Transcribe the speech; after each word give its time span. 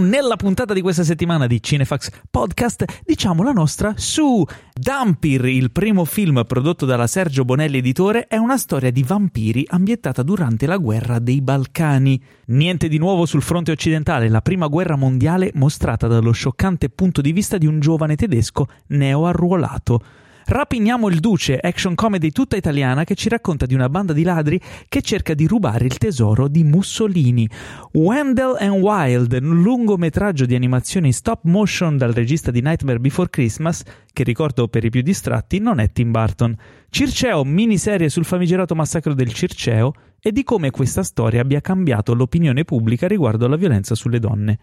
nella 0.00 0.36
puntata 0.36 0.74
di 0.74 0.80
questa 0.80 1.04
settimana 1.04 1.46
di 1.46 1.62
Cinefax 1.62 2.10
Podcast 2.30 2.84
diciamo 3.04 3.42
la 3.42 3.52
nostra 3.52 3.94
su 3.96 4.44
Dampir, 4.72 5.44
il 5.46 5.70
primo 5.70 6.04
film 6.04 6.44
prodotto 6.46 6.86
dalla 6.86 7.06
Sergio 7.06 7.44
Bonelli 7.44 7.78
editore, 7.78 8.26
è 8.26 8.36
una 8.36 8.56
storia 8.56 8.90
di 8.90 9.02
vampiri 9.02 9.64
ambientata 9.68 10.22
durante 10.22 10.66
la 10.66 10.76
guerra 10.76 11.18
dei 11.18 11.40
Balcani. 11.40 12.22
Niente 12.46 12.88
di 12.88 12.98
nuovo 12.98 13.26
sul 13.26 13.42
fronte 13.42 13.72
occidentale, 13.72 14.28
la 14.28 14.40
prima 14.40 14.68
guerra 14.68 14.96
mondiale 14.96 15.50
mostrata 15.54 16.06
dallo 16.06 16.32
scioccante 16.32 16.88
punto 16.88 17.20
di 17.20 17.32
vista 17.32 17.58
di 17.58 17.66
un 17.66 17.80
giovane 17.80 18.16
tedesco 18.16 18.68
neoarruolato. 18.88 20.02
Rapiniamo 20.50 21.10
il 21.10 21.20
Duce, 21.20 21.58
action 21.58 21.94
comedy 21.94 22.30
tutta 22.30 22.56
italiana 22.56 23.04
che 23.04 23.14
ci 23.14 23.28
racconta 23.28 23.66
di 23.66 23.74
una 23.74 23.90
banda 23.90 24.14
di 24.14 24.22
ladri 24.22 24.58
che 24.88 25.02
cerca 25.02 25.34
di 25.34 25.46
rubare 25.46 25.84
il 25.84 25.98
tesoro 25.98 26.48
di 26.48 26.64
Mussolini. 26.64 27.46
Wendell 27.92 28.56
and 28.58 28.80
Wild, 28.80 29.38
un 29.42 29.60
lungometraggio 29.60 30.46
di 30.46 30.54
animazione 30.54 31.08
in 31.08 31.12
stop 31.12 31.40
motion 31.42 31.98
dal 31.98 32.14
regista 32.14 32.50
di 32.50 32.62
Nightmare 32.62 32.98
Before 32.98 33.28
Christmas, 33.28 33.82
che 34.10 34.22
ricordo 34.22 34.68
per 34.68 34.86
i 34.86 34.88
più 34.88 35.02
distratti 35.02 35.58
non 35.58 35.80
è 35.80 35.92
Tim 35.92 36.12
Burton. 36.12 36.56
Circeo, 36.88 37.44
miniserie 37.44 38.08
sul 38.08 38.24
famigerato 38.24 38.74
massacro 38.74 39.12
del 39.12 39.34
Circeo 39.34 39.92
e 40.18 40.32
di 40.32 40.44
come 40.44 40.70
questa 40.70 41.02
storia 41.02 41.42
abbia 41.42 41.60
cambiato 41.60 42.14
l'opinione 42.14 42.64
pubblica 42.64 43.06
riguardo 43.06 43.44
alla 43.44 43.56
violenza 43.56 43.94
sulle 43.94 44.18
donne. 44.18 44.58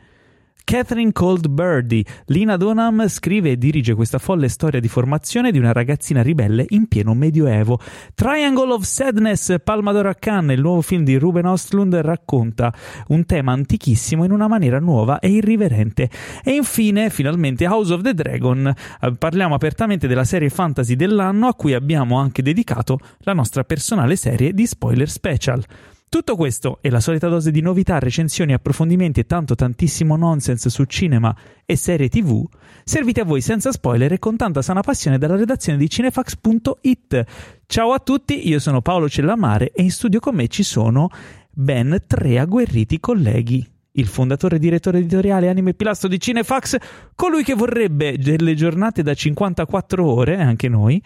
Catherine 0.65 1.11
Cold 1.11 1.47
Birdie. 1.47 2.03
Lina 2.25 2.57
Dunham 2.57 3.07
scrive 3.07 3.51
e 3.51 3.57
dirige 3.57 3.93
questa 3.93 4.17
folle 4.17 4.49
storia 4.49 4.79
di 4.79 4.87
formazione 4.87 5.51
di 5.51 5.59
una 5.59 5.71
ragazzina 5.71 6.23
ribelle 6.23 6.65
in 6.69 6.87
pieno 6.87 7.13
medioevo. 7.13 7.79
Triangle 8.15 8.73
of 8.73 8.83
Sadness, 8.83 9.57
Palma 9.63 9.91
d'Oro 9.91 10.09
a 10.09 10.15
Cannes, 10.15 10.57
il 10.57 10.63
nuovo 10.63 10.81
film 10.81 11.03
di 11.03 11.17
Ruben 11.17 11.45
Ostlund, 11.45 11.93
racconta 11.95 12.73
un 13.09 13.25
tema 13.25 13.51
antichissimo 13.51 14.25
in 14.25 14.31
una 14.31 14.47
maniera 14.47 14.79
nuova 14.79 15.19
e 15.19 15.29
irriverente. 15.29 16.09
E 16.43 16.55
infine, 16.55 17.11
finalmente, 17.11 17.67
House 17.67 17.93
of 17.93 18.01
the 18.01 18.15
Dragon. 18.15 18.73
Eh, 19.01 19.11
parliamo 19.13 19.53
apertamente 19.53 20.07
della 20.07 20.23
serie 20.23 20.49
fantasy 20.49 20.95
dell'anno 20.95 21.47
a 21.47 21.53
cui 21.53 21.73
abbiamo 21.73 22.17
anche 22.17 22.41
dedicato 22.41 22.99
la 23.19 23.33
nostra 23.33 23.63
personale 23.63 24.15
serie 24.15 24.51
di 24.51 24.65
spoiler 24.65 25.09
special. 25.09 25.63
Tutto 26.07 26.35
questo 26.35 26.77
e 26.81 26.89
la 26.89 27.01
solita 27.01 27.27
dose 27.27 27.51
di 27.51 27.61
novità, 27.61 27.99
recensioni, 27.99 28.53
approfondimenti 28.53 29.19
e 29.19 29.25
tanto 29.25 29.55
tantissimo 29.55 30.15
nonsense 30.15 30.69
su 30.69 30.85
cinema 30.85 31.35
e 31.65 31.75
serie 31.75 32.07
tv, 32.07 32.47
serviti 32.83 33.19
a 33.19 33.25
voi 33.25 33.41
senza 33.41 33.71
spoiler 33.71 34.13
e 34.13 34.19
con 34.19 34.37
tanta 34.37 34.61
sana 34.61 34.81
passione 34.81 35.17
dalla 35.17 35.35
redazione 35.35 35.77
di 35.77 35.89
cinefax.it. 35.89 37.23
Ciao 37.65 37.91
a 37.91 37.99
tutti, 37.99 38.47
io 38.47 38.59
sono 38.59 38.81
Paolo 38.81 39.09
Cellamare 39.09 39.71
e 39.71 39.83
in 39.83 39.91
studio 39.91 40.19
con 40.19 40.35
me 40.35 40.47
ci 40.47 40.63
sono 40.63 41.09
ben 41.51 42.03
tre 42.07 42.39
agguerriti 42.39 42.99
colleghi 42.99 43.73
il 43.97 44.07
fondatore 44.07 44.57
e 44.57 44.59
direttore 44.59 44.97
editoriale 44.99 45.49
anime 45.49 45.73
pilastro 45.73 46.09
di 46.09 46.19
Cinefax, 46.19 46.75
colui 47.15 47.43
che 47.43 47.53
vorrebbe 47.53 48.17
delle 48.17 48.53
giornate 48.53 49.03
da 49.03 49.13
54 49.13 50.05
ore, 50.05 50.37
anche 50.37 50.67
noi, 50.67 51.01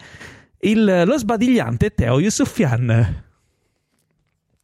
il, 0.62 1.02
lo 1.06 1.16
sbadigliante 1.16 1.94
Teo 1.94 2.18
Yusufian. 2.18 3.28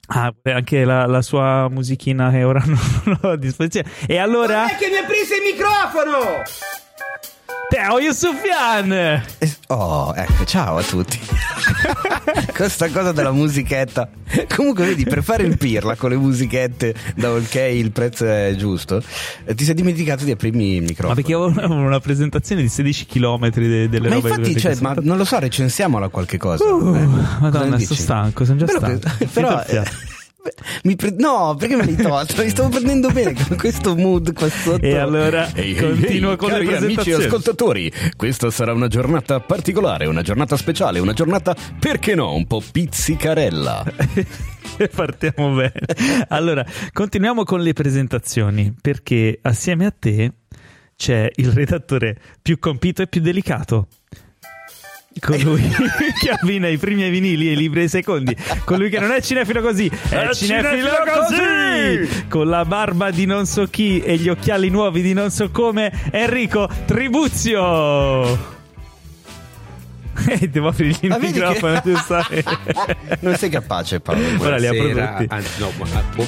Ah, 0.09 0.33
anche 0.43 0.85
la, 0.85 1.07
la, 1.07 1.23
sua 1.23 1.69
musichina 1.69 2.31
che 2.31 2.45
ora 2.45 2.63
non 2.65 3.19
ho 3.21 3.31
a 3.31 3.37
disposizione. 3.37 3.91
E 4.07 4.19
allora. 4.19 4.61
Non 4.61 4.71
è 4.71 4.77
che 4.77 4.89
mi 4.89 4.97
ha 4.97 5.05
preso 5.05 5.35
il 5.35 5.43
microfono! 5.43 6.86
Teo 7.69 7.99
Yusufian! 7.99 9.23
Oh, 9.69 10.13
ecco, 10.15 10.45
ciao 10.45 10.77
a 10.77 10.83
tutti. 10.83 11.19
Questa 12.55 12.89
cosa 12.91 13.11
della 13.11 13.33
musichetta. 13.33 14.09
Comunque, 14.55 14.87
vedi, 14.87 15.05
per 15.05 15.25
fare 15.25 15.43
il 15.43 15.59
pirla 15.59 15.97
con 15.97 16.11
le 16.11 16.17
musichette, 16.17 16.95
da 17.17 17.33
ok 17.33 17.55
il 17.55 17.91
prezzo 17.91 18.25
è 18.25 18.55
giusto, 18.57 19.03
eh, 19.45 19.55
ti 19.55 19.65
sei 19.65 19.75
dimenticato 19.75 20.25
di 20.25 20.31
aprirmi 20.31 20.77
il 20.77 20.83
microfono. 20.83 21.09
Ma 21.09 21.15
perché 21.15 21.35
avevo 21.35 21.75
una 21.75 21.99
presentazione 21.99 22.63
di 22.63 22.69
16 22.69 23.07
km 23.07 23.51
de- 23.51 23.89
delle 23.89 24.09
ma 24.09 24.15
robe 24.15 24.29
infatti, 24.29 24.57
cioè, 24.57 24.77
ma 24.81 24.95
non 25.01 25.17
lo 25.17 25.25
so, 25.25 25.39
recensiamola 25.41 26.09
qualche 26.09 26.39
cosa. 26.39 26.65
Uh, 26.65 26.95
eh? 26.95 27.07
Madonna, 27.41 27.79
sono 27.81 27.99
stanco, 27.99 28.45
sono 28.45 28.59
già 28.59 28.67
però, 28.67 28.79
stanco. 28.79 29.27
Però, 29.33 29.63
Pre- 30.97 31.15
no, 31.19 31.55
perché 31.59 31.77
me 31.77 31.85
l'hai 31.85 31.97
tolto? 31.97 32.43
Mi 32.43 32.49
stavo 32.49 32.69
prendendo 32.69 33.11
bene 33.11 33.35
con 33.35 33.57
questo 33.57 33.97
mood 33.97 34.33
qua 34.33 34.49
sotto. 34.49 34.85
E 34.85 34.97
allora 34.97 35.53
hey, 35.53 35.75
continua 35.75 36.33
hey, 36.33 36.37
con 36.37 36.49
cari 36.49 36.67
le 36.67 36.77
amici 36.77 37.13
ascoltatori, 37.13 37.93
questa 38.17 38.51
sarà 38.51 38.73
una 38.73 38.89
giornata 38.89 39.41
particolare, 39.41 40.07
una 40.07 40.23
giornata 40.23 40.57
speciale, 40.57 40.99
una 40.99 41.13
giornata, 41.13 41.55
perché 41.79 42.15
no, 42.15 42.35
un 42.35 42.47
po' 42.47 42.63
pizzicarella. 42.73 43.85
Partiamo 44.95 45.55
bene. 45.55 45.81
Allora, 46.29 46.65
continuiamo 46.93 47.45
con 47.45 47.61
le 47.61 47.73
presentazioni, 47.73 48.75
perché 48.81 49.39
assieme 49.43 49.87
a 49.87 49.95
te 49.97 50.33
c'è 50.97 51.31
il 51.37 51.53
redattore 51.53 52.19
più 52.41 52.59
compito 52.59 53.03
e 53.03 53.07
più 53.07 53.21
delicato 53.21 53.89
colui 55.21 55.63
che 56.21 56.31
abbina 56.31 56.69
i 56.69 56.77
primi 56.77 57.05
ai 57.05 57.11
vinili 57.11 57.49
e 57.49 57.53
i 57.53 57.57
libri 57.57 57.83
ai 57.83 57.89
secondi, 57.89 58.37
colui 58.65 58.91
che 58.91 58.99
non 58.99 59.11
è 59.11 59.21
cinefilo 59.21 59.61
così, 59.63 59.89
è, 59.89 60.15
è 60.15 60.35
cinefilo, 60.35 60.91
cinefilo 60.91 62.07
così! 62.09 62.27
Con 62.29 62.49
la 62.49 62.65
barba 62.65 63.11
di 63.11 63.27
non 63.27 63.47
so 63.47 63.67
chi 63.67 64.01
e 64.01 64.17
gli 64.17 64.29
occhiali 64.29 64.69
nuovi 64.69 65.03
di 65.03 65.13
non 65.13 65.31
so 65.31 65.51
come, 65.51 65.93
Enrico 66.11 66.69
Tribuzio! 66.85 68.55
Eh, 70.29 70.49
devo 70.49 70.69
aprirgli 70.69 70.97
il 71.03 71.17
microfono, 71.21 71.81
che... 71.83 72.43
non 73.21 73.37
sei 73.37 73.51
capace, 73.51 74.01
Paolo. 74.01 74.23
Ora 74.39 74.57
li 74.57 74.67
apro 74.67 75.25
Anzi, 75.29 75.61
no, 75.61 75.71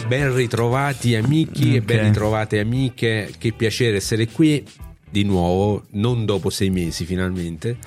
ben 0.06 0.34
ritrovati 0.34 1.16
amici 1.16 1.62
okay. 1.62 1.76
e 1.76 1.80
ben 1.80 2.04
ritrovate 2.04 2.60
amiche. 2.60 3.32
Che 3.36 3.52
piacere 3.52 3.96
essere 3.96 4.28
qui 4.28 4.62
di 5.08 5.24
nuovo, 5.24 5.86
non 5.92 6.26
dopo 6.26 6.50
sei 6.50 6.68
mesi 6.68 7.06
finalmente 7.06 7.78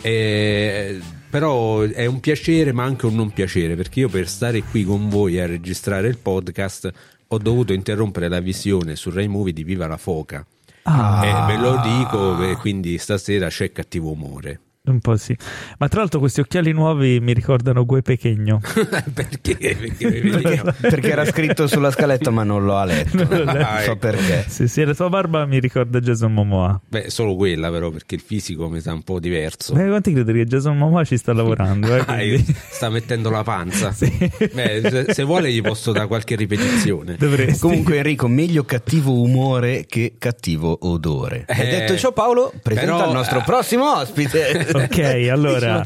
eh, 0.00 1.00
però 1.28 1.82
è 1.82 2.06
un 2.06 2.20
piacere 2.20 2.72
ma 2.72 2.84
anche 2.84 3.06
un 3.06 3.14
non 3.14 3.30
piacere 3.32 3.74
perché 3.74 4.00
io 4.00 4.08
per 4.08 4.28
stare 4.28 4.62
qui 4.62 4.84
con 4.84 5.08
voi 5.08 5.38
a 5.38 5.46
registrare 5.46 6.08
il 6.08 6.18
podcast 6.18 6.92
ho 7.28 7.38
dovuto 7.38 7.72
interrompere 7.72 8.28
la 8.28 8.40
visione 8.40 8.96
su 8.96 9.10
Rai 9.10 9.28
Movie 9.28 9.52
di 9.52 9.64
Viva 9.64 9.86
la 9.86 9.98
Foca. 9.98 10.44
Ah. 10.84 11.24
E 11.24 11.46
ve 11.46 11.60
lo 11.60 11.80
dico, 11.82 12.56
quindi 12.60 12.96
stasera 12.96 13.48
c'è 13.48 13.70
cattivo 13.72 14.12
umore. 14.12 14.60
Un 14.88 15.00
po' 15.00 15.16
sì. 15.16 15.36
Ma 15.78 15.88
tra 15.88 16.00
l'altro 16.00 16.18
questi 16.18 16.40
occhiali 16.40 16.72
nuovi 16.72 17.20
mi 17.20 17.32
ricordano 17.32 17.84
Gue 17.84 18.02
Pechegno. 18.02 18.60
perché? 19.12 19.56
Perché, 19.56 20.20
perché? 20.20 20.74
perché, 20.80 21.10
era 21.10 21.24
scritto 21.24 21.66
sulla 21.66 21.90
scaletta 21.90 22.30
ma 22.30 22.42
non 22.42 22.64
lo 22.64 22.76
ha 22.76 22.84
letto. 22.84 23.16
Non 23.28 23.48
so 23.48 23.82
ecco. 23.82 23.96
perché. 23.96 24.44
Sì, 24.48 24.68
sì, 24.68 24.84
la 24.84 24.94
tua 24.94 25.08
barba 25.08 25.44
mi 25.46 25.60
ricorda 25.60 26.00
Jason 26.00 26.32
Momoa. 26.32 26.80
Beh, 26.88 27.10
solo 27.10 27.36
quella 27.36 27.70
però 27.70 27.90
perché 27.90 28.14
il 28.14 28.20
fisico 28.20 28.68
mi 28.68 28.80
sa 28.80 28.92
un 28.92 29.02
po' 29.02 29.18
diverso. 29.20 29.74
Beh, 29.74 29.88
quanti 29.88 30.12
credi 30.12 30.32
che 30.32 30.44
Jason 30.44 30.76
Momoa 30.76 31.04
ci 31.04 31.16
sta 31.16 31.32
lavorando? 31.32 31.94
Eh, 31.94 32.04
ah, 32.06 32.52
sta 32.70 32.88
mettendo 32.88 33.30
la 33.30 33.42
panza. 33.42 33.92
sì. 33.92 34.10
Beh, 34.52 34.80
se, 34.88 35.12
se, 35.12 35.22
vuole 35.22 35.52
gli 35.52 35.60
posso 35.60 35.92
dare 35.92 36.06
qualche 36.06 36.36
ripetizione. 36.36 37.16
Dovresti. 37.18 37.60
Comunque 37.60 37.96
Enrico, 37.96 38.28
meglio 38.28 38.64
cattivo 38.64 39.20
umore 39.20 39.86
che 39.86 40.14
cattivo 40.18 40.78
odore. 40.82 41.44
Eh, 41.46 41.60
e 41.60 41.70
detto 41.70 41.96
ciò 41.96 42.12
Paolo, 42.12 42.52
presenta 42.62 42.96
però, 42.96 43.06
il 43.08 43.12
nostro 43.12 43.38
uh, 43.38 43.42
prossimo 43.42 43.96
ospite. 43.96 44.66
Ok, 44.84 45.28
allora. 45.30 45.84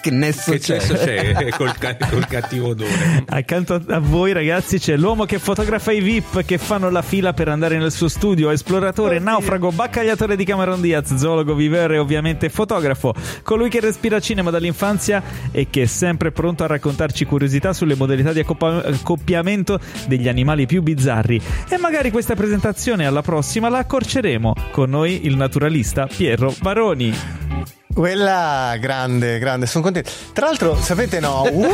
che 0.00 0.10
nesso 0.10 0.52
che 0.52 0.58
c'è? 0.58 0.78
c'è 0.78 1.48
col, 1.56 1.72
col, 1.78 2.26
cattivo 2.26 2.68
odore. 2.68 3.24
Accanto 3.26 3.82
a 3.88 3.98
voi, 3.98 4.32
ragazzi, 4.32 4.78
c'è 4.78 4.96
l'uomo 4.96 5.24
che 5.24 5.38
fotografa 5.38 5.92
i 5.92 6.00
VIP 6.00 6.44
che 6.44 6.58
fanno 6.58 6.88
la 6.90 7.02
fila 7.02 7.32
per 7.32 7.48
andare 7.48 7.78
nel 7.78 7.90
suo 7.90 8.08
studio, 8.08 8.50
esploratore, 8.50 9.16
Oddio. 9.16 9.30
naufrago, 9.30 9.72
baccagliatore 9.72 10.36
di 10.36 10.44
Cameron 10.44 10.80
Diaz, 10.80 11.14
zoologo, 11.16 11.54
vivere 11.54 11.96
e 11.96 11.98
ovviamente 11.98 12.48
fotografo. 12.48 13.14
Colui 13.42 13.68
che 13.68 13.80
respira 13.80 14.20
cinema 14.20 14.50
dall'infanzia 14.50 15.22
e 15.50 15.66
che 15.68 15.82
è 15.82 15.86
sempre 15.86 16.30
pronto 16.30 16.64
a 16.64 16.66
raccontarci 16.66 17.24
curiosità 17.24 17.72
sulle 17.72 17.94
modalità 17.94 18.32
di 18.32 18.40
accoppiamento 18.40 19.80
degli 20.06 20.28
animali 20.28 20.66
più 20.66 20.82
bizzarri. 20.82 21.40
E 21.68 21.76
magari 21.78 22.10
questa 22.10 22.34
presentazione 22.34 23.06
alla 23.06 23.22
prossima 23.22 23.68
la 23.68 23.78
accorceremo. 23.78 24.54
Con 24.70 24.90
noi 24.90 25.26
il 25.26 25.36
naturalista 25.36 26.06
Piero 26.06 26.54
Baroni. 26.60 27.77
Quella 27.98 28.76
grande, 28.78 29.40
grande, 29.40 29.66
sono 29.66 29.82
contento. 29.82 30.08
Tra 30.32 30.46
l'altro, 30.46 30.76
sapete, 30.76 31.18
no? 31.18 31.42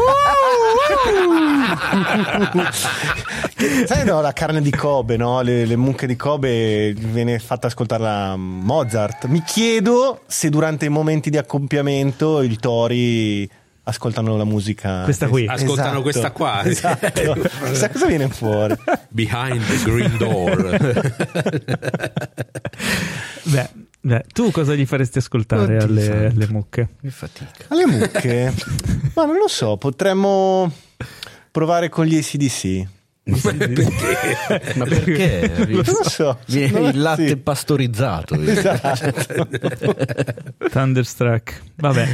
Uh, 0.85 2.59
uh, 2.59 3.87
sai, 3.87 4.05
no, 4.05 4.21
la 4.21 4.33
carne 4.33 4.63
di 4.63 4.71
Kobe, 4.71 5.17
no? 5.19 5.43
Le, 5.43 5.67
le, 5.67 5.77
mucche 5.77 6.07
di 6.07 6.17
Kobe 6.17 6.95
viene 6.95 7.39
fatta 7.39 7.67
ascoltarla 7.67 8.37
Mozart. 8.37 9.27
Mi 9.27 9.43
chiedo 9.43 10.23
se 10.27 10.49
durante 10.49 10.87
i 10.87 10.89
momenti 10.89 11.29
di 11.29 11.37
accoppiamento 11.37 12.41
i 12.41 12.57
tori 12.59 13.51
ascoltano 13.83 14.37
la 14.37 14.45
musica. 14.45 15.03
Questa 15.03 15.29
qui. 15.29 15.47
Ascoltano 15.47 15.89
esatto. 15.89 16.03
questa 16.03 16.31
qua. 16.31 16.65
Esatto. 16.65 17.35
Chissà 17.69 17.91
cosa 17.91 18.07
viene 18.07 18.29
fuori. 18.29 18.75
Behind 19.09 19.63
the 19.67 19.83
green 19.85 20.17
door. 20.17 20.79
Beh, 23.45 23.69
Beh, 24.07 24.25
tu 24.35 24.51
cosa 24.51 24.75
gli 24.75 24.85
faresti 24.85 25.17
ascoltare 25.17 25.79
alle, 25.79 26.27
alle, 26.27 26.47
mucche? 26.49 26.91
Mi 27.01 27.09
fatica. 27.11 27.65
Alle 27.69 27.87
mucche? 27.87 28.53
Ma 29.15 29.25
non 29.25 29.37
lo 29.39 29.49
so, 29.49 29.79
potremmo 29.79 30.71
provare 31.51 31.89
con 31.89 32.05
gli 32.05 32.17
ACDC. 32.17 32.87
Perché? 33.41 34.75
Ma 34.77 34.85
perché? 34.85 35.51
Non 35.69 35.83
lo 35.85 36.07
so. 36.07 36.39
Viene 36.49 36.79
No, 36.81 36.89
il 36.89 37.01
latte 37.01 37.29
sì. 37.29 37.37
pastorizzato. 37.39 38.35
Esatto. 38.35 39.49
Thunderstruck. 40.71 41.63
Vabbè. 41.77 42.09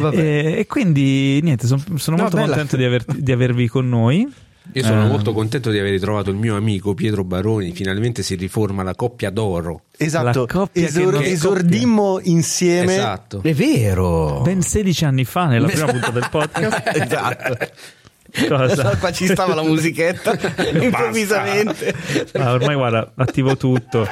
Vabbè. 0.00 0.16
E, 0.18 0.58
e 0.58 0.66
quindi 0.66 1.38
niente, 1.42 1.68
son- 1.68 1.98
sono 1.98 2.16
No, 2.16 2.22
molto 2.22 2.36
bella. 2.38 2.48
contento 2.48 2.76
di, 2.76 2.82
aver- 2.84 3.16
di 3.16 3.30
avervi 3.30 3.68
con 3.68 3.88
noi. 3.88 4.28
Io 4.72 4.82
sono 4.84 5.04
Eh, 5.04 5.08
molto 5.08 5.32
contento 5.32 5.70
di 5.70 5.78
aver 5.78 5.92
ritrovato 5.92 6.30
il 6.30 6.36
mio 6.36 6.54
amico 6.56 6.92
Pietro 6.94 7.24
Baroni. 7.24 7.72
Finalmente 7.72 8.22
si 8.22 8.34
riforma 8.34 8.82
la 8.82 8.94
coppia 8.94 9.30
d'oro. 9.30 9.84
Esatto, 9.96 10.46
coppia 10.46 10.86
Esor- 10.86 11.22
esordimmo 11.22 12.20
insieme. 12.22 12.94
Esatto. 12.96 13.40
È 13.42 13.54
vero. 13.54 14.42
Ben 14.42 14.60
16 14.60 15.04
anni 15.06 15.24
fa, 15.24 15.46
nella 15.46 15.66
prima 15.68 15.86
puntata 15.92 16.10
del 16.12 16.28
podcast. 16.30 16.82
esatto. 16.94 17.56
Cosa? 18.48 18.96
Qua 19.00 19.12
ci 19.12 19.26
stava 19.26 19.54
la 19.54 19.62
musichetta 19.62 20.36
improvvisamente. 20.78 21.94
Ah, 22.32 22.52
ormai 22.52 22.74
guarda, 22.74 23.12
attivo 23.16 23.56
tutto. 23.56 24.06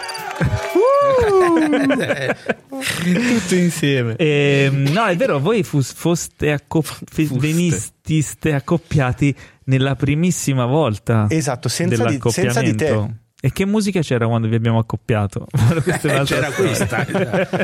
Tutto 3.03 3.55
insieme. 3.55 4.17
E, 4.17 4.71
no, 4.73 5.05
è 5.05 5.17
vero, 5.17 5.39
voi 5.41 5.63
fus- 5.63 5.93
foste 5.93 6.53
accop- 6.53 7.01
venististe 7.39 8.55
accoppiati 8.55 9.35
nella 9.65 9.95
primissima 9.97 10.65
volta 10.67 11.27
Esatto, 11.29 11.69
senza 11.69 12.05
di- 12.05 12.19
senza 12.29 12.61
di 12.61 12.75
te. 12.75 12.85
dell'accoppiamento. 12.85 13.23
E 13.45 13.53
che 13.53 13.67
musica 13.67 14.01
c'era 14.01 14.27
quando 14.27 14.49
vi 14.49 14.55
abbiamo 14.55 14.79
accoppiato? 14.79 15.47
Eh, 15.85 15.99
c'era 15.99 16.25
storia. 16.25 16.51
questa. 16.51 17.05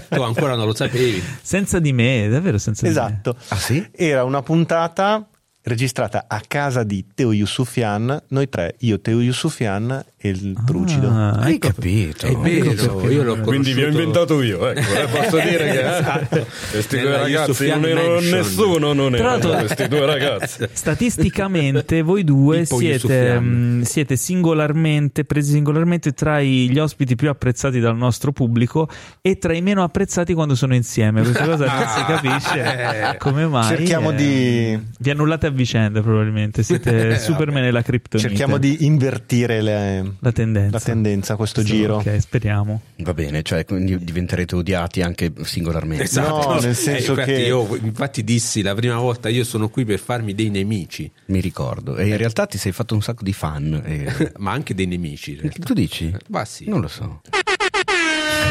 tu 0.08 0.20
ancora 0.20 0.54
non 0.54 0.66
lo 0.66 0.74
sapevi. 0.74 1.22
Senza 1.40 1.78
di 1.78 1.92
me, 1.94 2.28
davvero 2.28 2.58
senza 2.58 2.86
di 2.86 2.92
me. 2.92 2.98
Esatto. 3.00 3.34
Ah, 3.48 3.56
sì? 3.56 3.88
Era 3.92 4.24
una 4.24 4.42
puntata 4.42 5.26
registrata 5.62 6.24
a 6.28 6.40
casa 6.46 6.82
di 6.84 7.06
Teo 7.14 7.32
Yusufian, 7.32 8.24
noi 8.28 8.48
tre, 8.48 8.76
io, 8.80 9.00
Teo 9.00 9.20
Yusufian 9.20 10.04
e 10.22 10.28
il 10.28 10.54
Trucido. 10.66 11.08
Ah, 11.08 11.30
Hai 11.30 11.54
ecco. 11.54 11.68
capito? 11.68 12.26
È 12.26 12.36
vero, 12.36 13.08
io 13.08 13.22
l'ho 13.22 13.38
Quindi 13.38 13.72
vi 13.72 13.84
ho 13.84 13.88
inventato 13.88 14.42
io, 14.42 14.68
ecco, 14.68 14.80
eh, 14.80 15.06
posso 15.06 15.38
dire 15.40 15.70
che 15.70 16.36
eh, 16.36 16.46
questi 16.72 17.00
due 17.00 17.16
ragazzi 17.16 17.68
non 17.68 17.86
erano 17.86 18.20
nessuno, 18.20 18.92
non 18.92 19.14
erano 19.14 19.48
questi 19.60 19.88
due 19.88 20.04
ragazzi. 20.04 20.66
Statisticamente 20.70 22.02
voi 22.02 22.22
due 22.24 22.66
siete, 22.66 23.40
mh, 23.40 23.82
siete 23.82 24.16
singolarmente, 24.16 25.24
presi 25.24 25.52
singolarmente 25.52 26.12
tra 26.12 26.42
gli 26.42 26.78
ospiti 26.78 27.16
più 27.16 27.30
apprezzati 27.30 27.80
dal 27.80 27.96
nostro 27.96 28.30
pubblico 28.32 28.88
e 29.22 29.38
tra 29.38 29.54
i 29.54 29.62
meno 29.62 29.82
apprezzati 29.82 30.34
quando 30.34 30.54
sono 30.54 30.74
insieme. 30.74 31.22
Questa 31.22 31.44
cosa 31.46 31.64
non 31.64 31.86
si 31.88 32.04
capisce 32.04 33.16
come 33.18 33.46
mai. 33.46 33.68
Cerchiamo 33.74 34.10
eh, 34.10 34.14
di- 34.16 34.80
Vi 34.98 35.10
annullate 35.10 35.46
a 35.46 35.50
vicenda 35.50 36.02
probabilmente, 36.02 36.62
siete 36.62 37.16
Superman 37.20 37.64
e 37.64 37.70
la 37.70 37.80
criptonite. 37.82 38.28
Cerchiamo 38.28 38.58
di 38.58 38.84
invertire 38.84 39.62
le- 39.62 40.09
La 40.20 40.32
tendenza. 40.32 40.76
la 40.78 40.80
tendenza 40.84 41.36
questo 41.36 41.62
giro. 41.62 41.96
Ok, 41.96 42.18
speriamo. 42.20 42.80
Va 42.98 43.14
bene, 43.14 43.42
cioè 43.42 43.64
quindi 43.64 43.96
diventerete 44.02 44.54
odiati 44.56 45.00
anche 45.02 45.32
singolarmente. 45.42 46.20
No, 46.20 46.56
nel 46.60 46.70
Eh, 46.70 46.74
senso 46.74 47.10
infatti 47.12 47.32
che- 47.32 47.40
io 47.40 47.76
infatti 47.82 48.24
dissi 48.24 48.62
la 48.62 48.74
prima 48.74 48.96
volta 48.98 49.28
io 49.28 49.44
sono 49.44 49.68
qui 49.68 49.84
per 49.84 49.98
farmi 49.98 50.34
dei 50.34 50.50
nemici, 50.50 51.10
Mi 51.26 51.40
ricordo. 51.40 51.96
E 51.96 52.08
in 52.08 52.16
realtà 52.16 52.46
ti 52.46 52.58
sei 52.58 52.72
fatto 52.72 52.94
un 52.94 53.02
sacco 53.02 53.22
di 53.22 53.32
fan. 53.32 53.80
e- 53.84 54.32
ma 54.38 54.52
anche 54.52 54.74
dei 54.74 54.86
nemici. 54.86 55.36
Tu 55.36 55.72
dici? 55.74 56.12
Ma 56.28 56.44
sì. 56.44 56.68
Non 56.68 56.80
lo 56.80 56.88
so. 56.88 57.20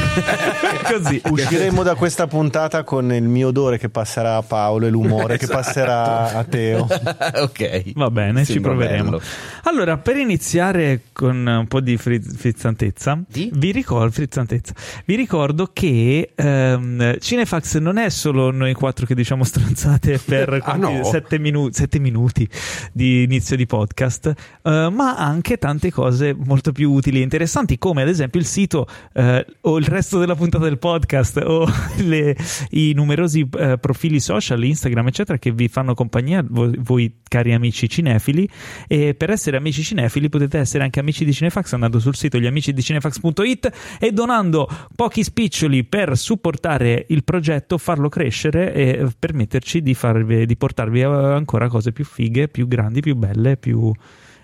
Così. 0.90 1.22
Usciremo 1.30 1.84
da 1.84 1.96
questa 1.96 2.28
puntata 2.28 2.84
con 2.84 3.12
il 3.14 3.24
mio 3.24 3.50
odore 3.50 3.78
che 3.78 3.90
passerà 3.90 4.38
a 4.38 4.42
Paolo 4.42 4.88
e 4.88 4.90
l'umore 4.90 5.38
che 5.38 5.48
passerà 5.48 6.32
a 6.34 6.44
Teo. 6.44 6.88
ok. 6.90 7.92
Va 7.94 8.10
bene, 8.10 8.44
ci 8.46 8.54
Sembra 8.54 8.72
proveremo. 8.72 9.10
bello. 9.12 9.22
Allora, 9.64 9.98
per 9.98 10.18
iniziare 10.18 11.02
con 11.14 11.46
un 11.46 11.68
po' 11.68 11.80
di 11.80 11.98
fri- 11.98 12.20
frizzantezza, 12.22 13.22
Di? 13.28 13.50
vi 13.54 13.72
ricordo, 13.72 14.12
frizzantezza, 14.12 14.74
vi 15.06 15.16
ricordo 15.16 15.70
che 15.72 16.32
ehm, 16.36 17.18
Cinefax 17.20 17.78
non 17.78 17.98
è 17.98 18.10
solo 18.10 18.52
noi 18.52 18.74
quattro 18.74 19.06
che 19.06 19.16
diciamo 19.16 19.44
stronzate 19.44 20.20
per 20.26 20.58
Ah, 20.64 20.76
no? 20.76 21.04
sette, 21.04 21.38
minu- 21.40 21.72
sette 21.74 22.00
minuti 22.00 22.48
di 22.92 23.24
inizio 23.24 23.56
di 23.56 23.66
podcast, 23.66 24.34
eh, 24.64 24.90
ma 24.92 25.16
anche 25.18 25.58
tante 25.58 25.92
cose 25.92 26.36
molto 26.38 26.72
più 26.72 26.92
utili 26.92 27.20
e 27.20 27.24
interessanti, 27.24 27.78
come 27.78 28.02
ad 28.02 28.08
esempio 28.08 28.40
il 28.40 28.46
sito 28.46 28.88
eh, 29.14 29.46
o 29.62 29.78
il 29.78 29.86
resto 29.86 29.98
della 30.00 30.36
puntata 30.36 30.64
del 30.64 30.78
podcast 30.78 31.38
o 31.38 31.68
le- 32.04 32.36
i 32.72 32.94
numerosi 32.94 33.48
eh, 33.58 33.78
profili 33.78 34.20
social, 34.20 34.64
Instagram, 34.64 35.08
eccetera, 35.08 35.38
che 35.38 35.52
vi 35.52 35.68
fanno 35.68 35.94
compagnia, 35.94 36.44
voi, 36.48 36.74
voi 36.80 37.18
cari 37.28 37.54
amici 37.54 37.90
cinefili. 37.90 38.48
E 38.88 39.14
per 39.14 39.30
essere 39.30 39.58
amici 39.58 39.84
cinefili 39.84 40.30
potete 40.30 40.58
essere 40.58 40.84
anche 40.84 41.00
amici 41.00 41.26
di 41.26 41.34
Cinefax 41.34 41.74
andando 41.74 42.00
sul 42.00 42.16
sito 42.16 42.40
gliamicidicinefax.it 42.40 43.98
e 44.00 44.12
donando 44.12 44.68
pochi 44.96 45.24
spiccioli 45.24 45.84
per 45.84 46.18
supportare 46.18 47.06
il 47.10 47.24
progetto, 47.24 47.78
farlo 47.78 48.10
crescere 48.10 48.74
e 48.74 49.08
permetterci 49.18 49.82
di, 49.82 49.94
farvi, 49.94 50.46
di 50.46 50.56
portarvi 50.56 51.02
a- 51.04 51.36
ancora 51.36 51.68
cose 51.68 51.92
più 51.92 52.06
fighe, 52.06 52.48
più 52.48 52.68
grandi, 52.68 53.02
più 53.02 53.16
belle, 53.16 53.58
più... 53.58 53.92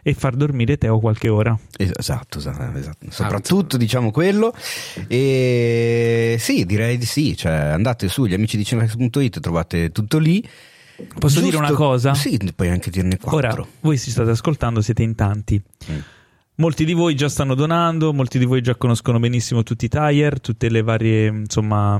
e 0.08 0.14
far 0.14 0.36
dormire 0.36 0.78
Teo 0.78 1.00
qualche 1.00 1.30
ora. 1.30 1.58
Es- 1.76 1.90
Esatto, 1.98 2.38
esatto, 2.38 2.78
esatto. 2.78 3.08
soprattutto 3.10 3.76
diciamo 3.76 4.12
quello. 4.12 4.54
E 5.08 6.36
sì, 6.38 6.64
direi 6.68 7.00
di 7.00 7.06
sì. 7.06 7.36
Cioè, 7.36 7.52
andate 7.52 8.08
su 8.08 8.22
amicidicinefax.it, 8.22 9.40
trovate 9.40 9.92
tutto 9.92 10.20
lì. 10.20 10.48
Posso 11.18 11.42
dire 11.42 11.58
una 11.58 11.72
cosa? 11.72 12.14
Sì, 12.14 12.40
puoi 12.56 12.70
anche 12.70 12.92
dirne 12.92 13.18
quattro. 13.18 13.38
Ora, 13.62 13.68
voi 13.80 13.98
si 13.98 14.12
state 14.12 14.30
ascoltando, 14.30 14.80
siete 14.80 15.02
in 15.02 15.16
tanti. 15.16 15.60
Mm. 15.92 15.98
Molti 16.58 16.86
di 16.86 16.94
voi 16.94 17.16
già 17.16 17.28
stanno 17.28 17.56
donando, 17.56 18.14
molti 18.14 18.38
di 18.38 18.46
voi 18.46 18.62
già 18.62 18.76
conoscono 18.76 19.18
benissimo 19.20 19.64
tutti 19.64 19.86
i 19.86 19.90
tire, 19.90 20.40
tutte 20.40 20.70
le 20.70 20.84
varie, 20.84 21.26
insomma, 21.30 22.00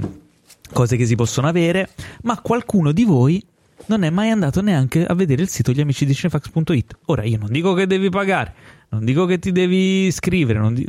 cose 0.72 0.96
che 0.96 1.08
si 1.08 1.16
possono 1.16 1.48
avere, 1.48 1.90
ma 2.22 2.40
qualcuno 2.40 2.92
di 2.92 3.04
voi 3.04 3.44
non 3.88 4.04
è 4.04 4.10
mai 4.10 4.30
andato 4.32 4.62
neanche 4.62 5.06
a 5.06 5.14
vedere 5.14 5.42
il 5.42 5.50
sito 5.50 5.72
gliamicidicinefax.it. 5.72 6.98
Ora, 7.06 7.24
io 7.24 7.38
non 7.38 7.52
dico 7.52 7.74
che 7.74 7.88
devi 7.88 8.10
pagare, 8.10 8.54
non 8.90 9.06
dico 9.06 9.26
che 9.26 9.40
ti 9.40 9.52
devi 9.52 10.06
iscrivere, 10.08 10.60
non 10.60 10.74
di- 10.74 10.86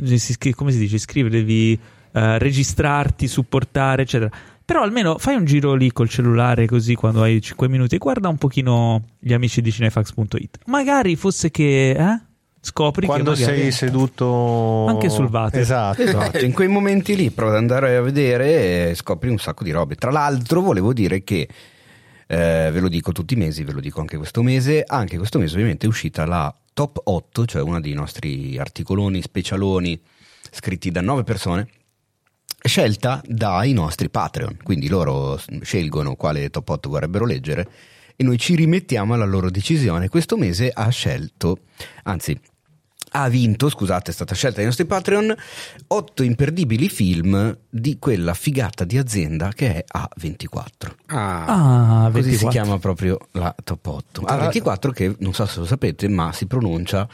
come 0.53 0.71
si 0.71 0.77
dice, 0.77 0.95
iscrivere, 0.95 1.37
devi 1.37 1.77
eh, 2.11 2.37
registrarti, 2.39 3.27
supportare, 3.27 4.03
eccetera. 4.03 4.31
Però 4.65 4.81
almeno 4.81 5.17
fai 5.17 5.35
un 5.35 5.45
giro 5.45 5.75
lì 5.75 5.91
col 5.93 6.09
cellulare 6.09 6.65
così 6.65 6.93
quando 6.95 7.21
hai 7.21 7.41
5 7.41 7.69
minuti 7.69 7.95
e 7.95 7.97
guarda 7.99 8.27
un 8.27 8.37
pochino 8.37 9.03
gli 9.19 9.31
amici 9.31 9.61
di 9.61 9.71
cinefax.it. 9.71 10.59
Magari 10.65 11.15
fosse 11.15 11.51
che 11.51 11.91
eh, 11.91 12.19
scopri 12.59 13.05
Quando 13.05 13.31
che 13.31 13.39
magari- 13.41 13.61
sei 13.61 13.71
seduto 13.71 14.85
Anche 14.87 15.07
sul 15.09 15.29
water. 15.31 15.61
Esatto. 15.61 16.01
Esatto, 16.01 16.43
in 16.43 16.51
quei 16.51 16.67
momenti 16.67 17.15
lì 17.15 17.29
prova 17.31 17.51
ad 17.51 17.57
andare 17.59 17.95
a 17.95 18.01
vedere 18.01 18.89
e 18.89 18.95
scopri 18.95 19.29
un 19.29 19.37
sacco 19.37 19.63
di 19.63 19.71
robe. 19.71 19.95
Tra 19.95 20.11
l'altro, 20.11 20.59
volevo 20.61 20.91
dire 20.91 21.23
che 21.23 21.47
eh, 22.27 22.69
ve 22.71 22.79
lo 22.79 22.89
dico 22.89 23.11
tutti 23.13 23.33
i 23.33 23.37
mesi, 23.37 23.63
ve 23.63 23.71
lo 23.71 23.79
dico 23.79 24.01
anche 24.01 24.17
questo 24.17 24.43
mese. 24.43 24.83
Anche 24.85 25.17
questo 25.17 25.39
mese, 25.39 25.53
ovviamente, 25.53 25.85
è 25.85 25.89
uscita 25.89 26.25
la 26.25 26.53
top 26.73 27.01
8, 27.03 27.45
cioè 27.45 27.61
uno 27.61 27.79
dei 27.79 27.93
nostri 27.93 28.57
articoloni 28.57 29.21
specialoni 29.21 29.99
scritti 30.51 30.91
da 30.91 31.01
nove 31.01 31.23
persone. 31.23 31.67
Scelta 32.59 33.21
dai 33.25 33.71
nostri 33.71 34.09
Patreon, 34.09 34.57
quindi 34.61 34.89
loro 34.89 35.39
scelgono 35.61 36.15
quale 36.15 36.49
top 36.49 36.67
8 36.67 36.89
vorrebbero 36.89 37.25
leggere 37.25 37.69
e 38.15 38.23
noi 38.23 38.37
ci 38.37 38.55
rimettiamo 38.55 39.13
alla 39.13 39.25
loro 39.25 39.49
decisione. 39.49 40.09
Questo 40.09 40.37
mese 40.37 40.69
ha 40.73 40.89
scelto, 40.89 41.59
anzi, 42.03 42.37
ha 43.11 43.27
vinto, 43.29 43.69
scusate, 43.69 44.11
è 44.11 44.13
stata 44.13 44.35
scelta 44.35 44.57
dai 44.57 44.65
nostri 44.65 44.85
Patreon, 44.85 45.33
otto 45.87 46.23
imperdibili 46.23 46.89
film 46.89 47.57
di 47.69 47.97
quella 47.99 48.33
figata 48.33 48.83
di 48.83 48.97
azienda 48.97 49.49
che 49.49 49.83
è 49.83 49.85
A24. 49.97 50.91
Ah, 51.07 51.45
Ah, 52.05 52.09
Così 52.11 52.29
24. 52.29 52.37
si 52.37 52.47
chiama 52.47 52.77
proprio 52.79 53.17
la 53.31 53.53
top 53.63 53.85
8. 53.85 54.21
A24 54.21 54.91
che 54.91 55.15
non 55.19 55.33
so 55.33 55.45
se 55.45 55.59
lo 55.59 55.65
sapete, 55.65 56.07
ma 56.07 56.31
si 56.31 56.45
pronuncia 56.47 57.07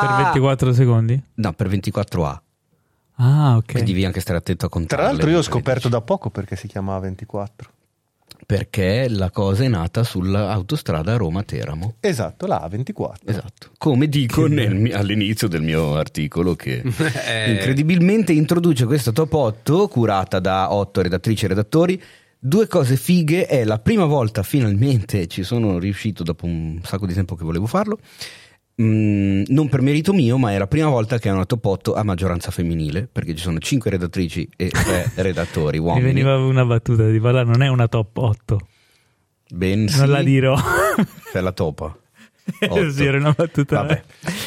Per 0.00 0.14
24 0.16 0.72
secondi? 0.72 1.20
No, 1.34 1.52
per 1.52 1.68
24A. 1.68 2.40
Ah, 3.18 3.56
ok. 3.56 3.72
Quindi 3.72 3.92
devi 3.92 4.04
anche 4.04 4.20
stare 4.20 4.38
attento 4.38 4.66
a 4.66 4.68
Tra 4.68 4.78
contarle. 4.78 5.04
l'altro 5.06 5.30
io 5.30 5.38
ho 5.38 5.42
scoperto 5.42 5.88
da 5.88 6.00
poco 6.02 6.28
perché 6.30 6.54
si 6.54 6.66
chiama 6.66 6.98
24. 6.98 7.70
Perché 8.44 9.08
la 9.08 9.30
cosa 9.30 9.64
è 9.64 9.68
nata 9.68 10.04
sull'autostrada 10.04 11.16
Roma-Teramo. 11.16 11.94
Esatto, 12.00 12.46
la 12.46 12.68
A24. 12.70 13.14
Esatto. 13.24 13.70
Come 13.78 14.08
dico 14.08 14.46
nel 14.46 14.92
all'inizio 14.92 15.48
del 15.48 15.62
mio 15.62 15.96
articolo 15.96 16.54
che 16.54 16.82
Eh. 17.26 17.50
incredibilmente 17.52 18.32
introduce 18.32 18.84
questa 18.84 19.12
top 19.12 19.32
8 19.32 19.88
curata 19.88 20.38
da 20.38 20.72
8 20.72 21.02
redattrici 21.02 21.44
e 21.44 21.48
redattori. 21.48 22.02
Due 22.38 22.68
cose 22.68 22.96
fighe, 22.96 23.46
è 23.46 23.64
la 23.64 23.78
prima 23.78 24.04
volta 24.04 24.42
finalmente 24.42 25.26
ci 25.26 25.42
sono 25.42 25.78
riuscito 25.78 26.22
dopo 26.22 26.44
un 26.46 26.78
sacco 26.84 27.06
di 27.06 27.14
tempo 27.14 27.34
che 27.34 27.42
volevo 27.44 27.66
farlo. 27.66 27.98
Mm, 28.82 29.44
non 29.46 29.68
per 29.70 29.80
merito 29.80 30.12
mio, 30.12 30.36
ma 30.36 30.52
è 30.52 30.58
la 30.58 30.66
prima 30.66 30.88
volta 30.88 31.18
che 31.18 31.28
è 31.30 31.32
una 31.32 31.46
top 31.46 31.64
8 31.64 31.94
a 31.94 32.02
maggioranza 32.02 32.50
femminile, 32.50 33.08
perché 33.10 33.34
ci 33.34 33.42
sono 33.42 33.58
5 33.58 33.90
redattrici 33.90 34.46
e 34.54 34.68
3 34.68 35.12
redattori 35.22 35.78
Mi 35.78 35.86
uomini. 35.86 36.04
veniva 36.04 36.36
una 36.36 36.64
battuta 36.64 37.08
di 37.08 37.18
parlare, 37.18 37.46
non 37.46 37.62
è 37.62 37.68
una 37.68 37.88
top 37.88 38.16
8. 38.16 38.58
Ben 39.48 39.88
sì, 39.88 39.98
Non 40.00 40.10
la 40.10 40.22
dirò. 40.22 40.56
per 41.32 41.42
la 41.42 41.52
topa. 41.52 41.96
Sì, 42.92 43.04
era 43.04 43.16
una 43.18 43.32
battuta. 43.36 43.80
Vabbè. 43.82 44.02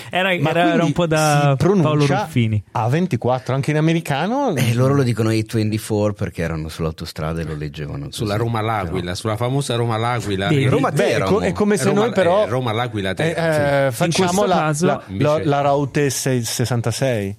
Era, 0.09 0.33
era- 0.33 0.73
era 0.73 0.83
un 0.85 0.93
po' 0.93 1.05
da 1.05 1.55
Paolo 1.57 2.05
Ruffini. 2.05 2.63
A24 2.73 3.51
anche 3.51 3.71
in 3.71 3.77
americano. 3.77 4.55
E 4.55 4.73
loro 4.73 4.93
lo 4.95 5.03
dicono 5.03 5.29
A24 5.31 6.13
perché 6.13 6.41
erano 6.41 6.69
sull'autostrada 6.69 7.41
e 7.41 7.43
lo 7.43 7.55
leggevano. 7.55 8.05
così. 8.05 8.17
Sulla 8.17 8.35
Roma 8.37 8.61
L'Aquila, 8.61 9.15
sulla 9.15 9.35
famosa 9.35 9.75
Roma 9.75 9.97
L'Aquila. 9.97 10.47
Che- 10.47 10.69
Roma 10.69 10.91
Beh, 10.91 11.07
è, 11.07 11.11
Teramo. 11.11 11.31
co- 11.31 11.39
è 11.41 11.51
come 11.51 11.77
se 11.77 11.83
Roma- 11.85 11.99
noi 12.01 12.11
però 12.13 12.43
eh, 12.45 12.49
Roma 12.49 12.71
L'Aquila 12.71 13.09
eh, 13.11 13.13
Teramo, 13.15 13.87
eh, 13.87 13.91
facciamo 13.91 14.27
questo 14.29 14.45
la, 14.47 14.55
caso, 14.55 14.85
la, 14.85 15.03
invece- 15.07 15.43
la, 15.43 15.61
la 15.61 15.61
Route 15.61 16.07
6- 16.07 16.41
66. 16.41 17.37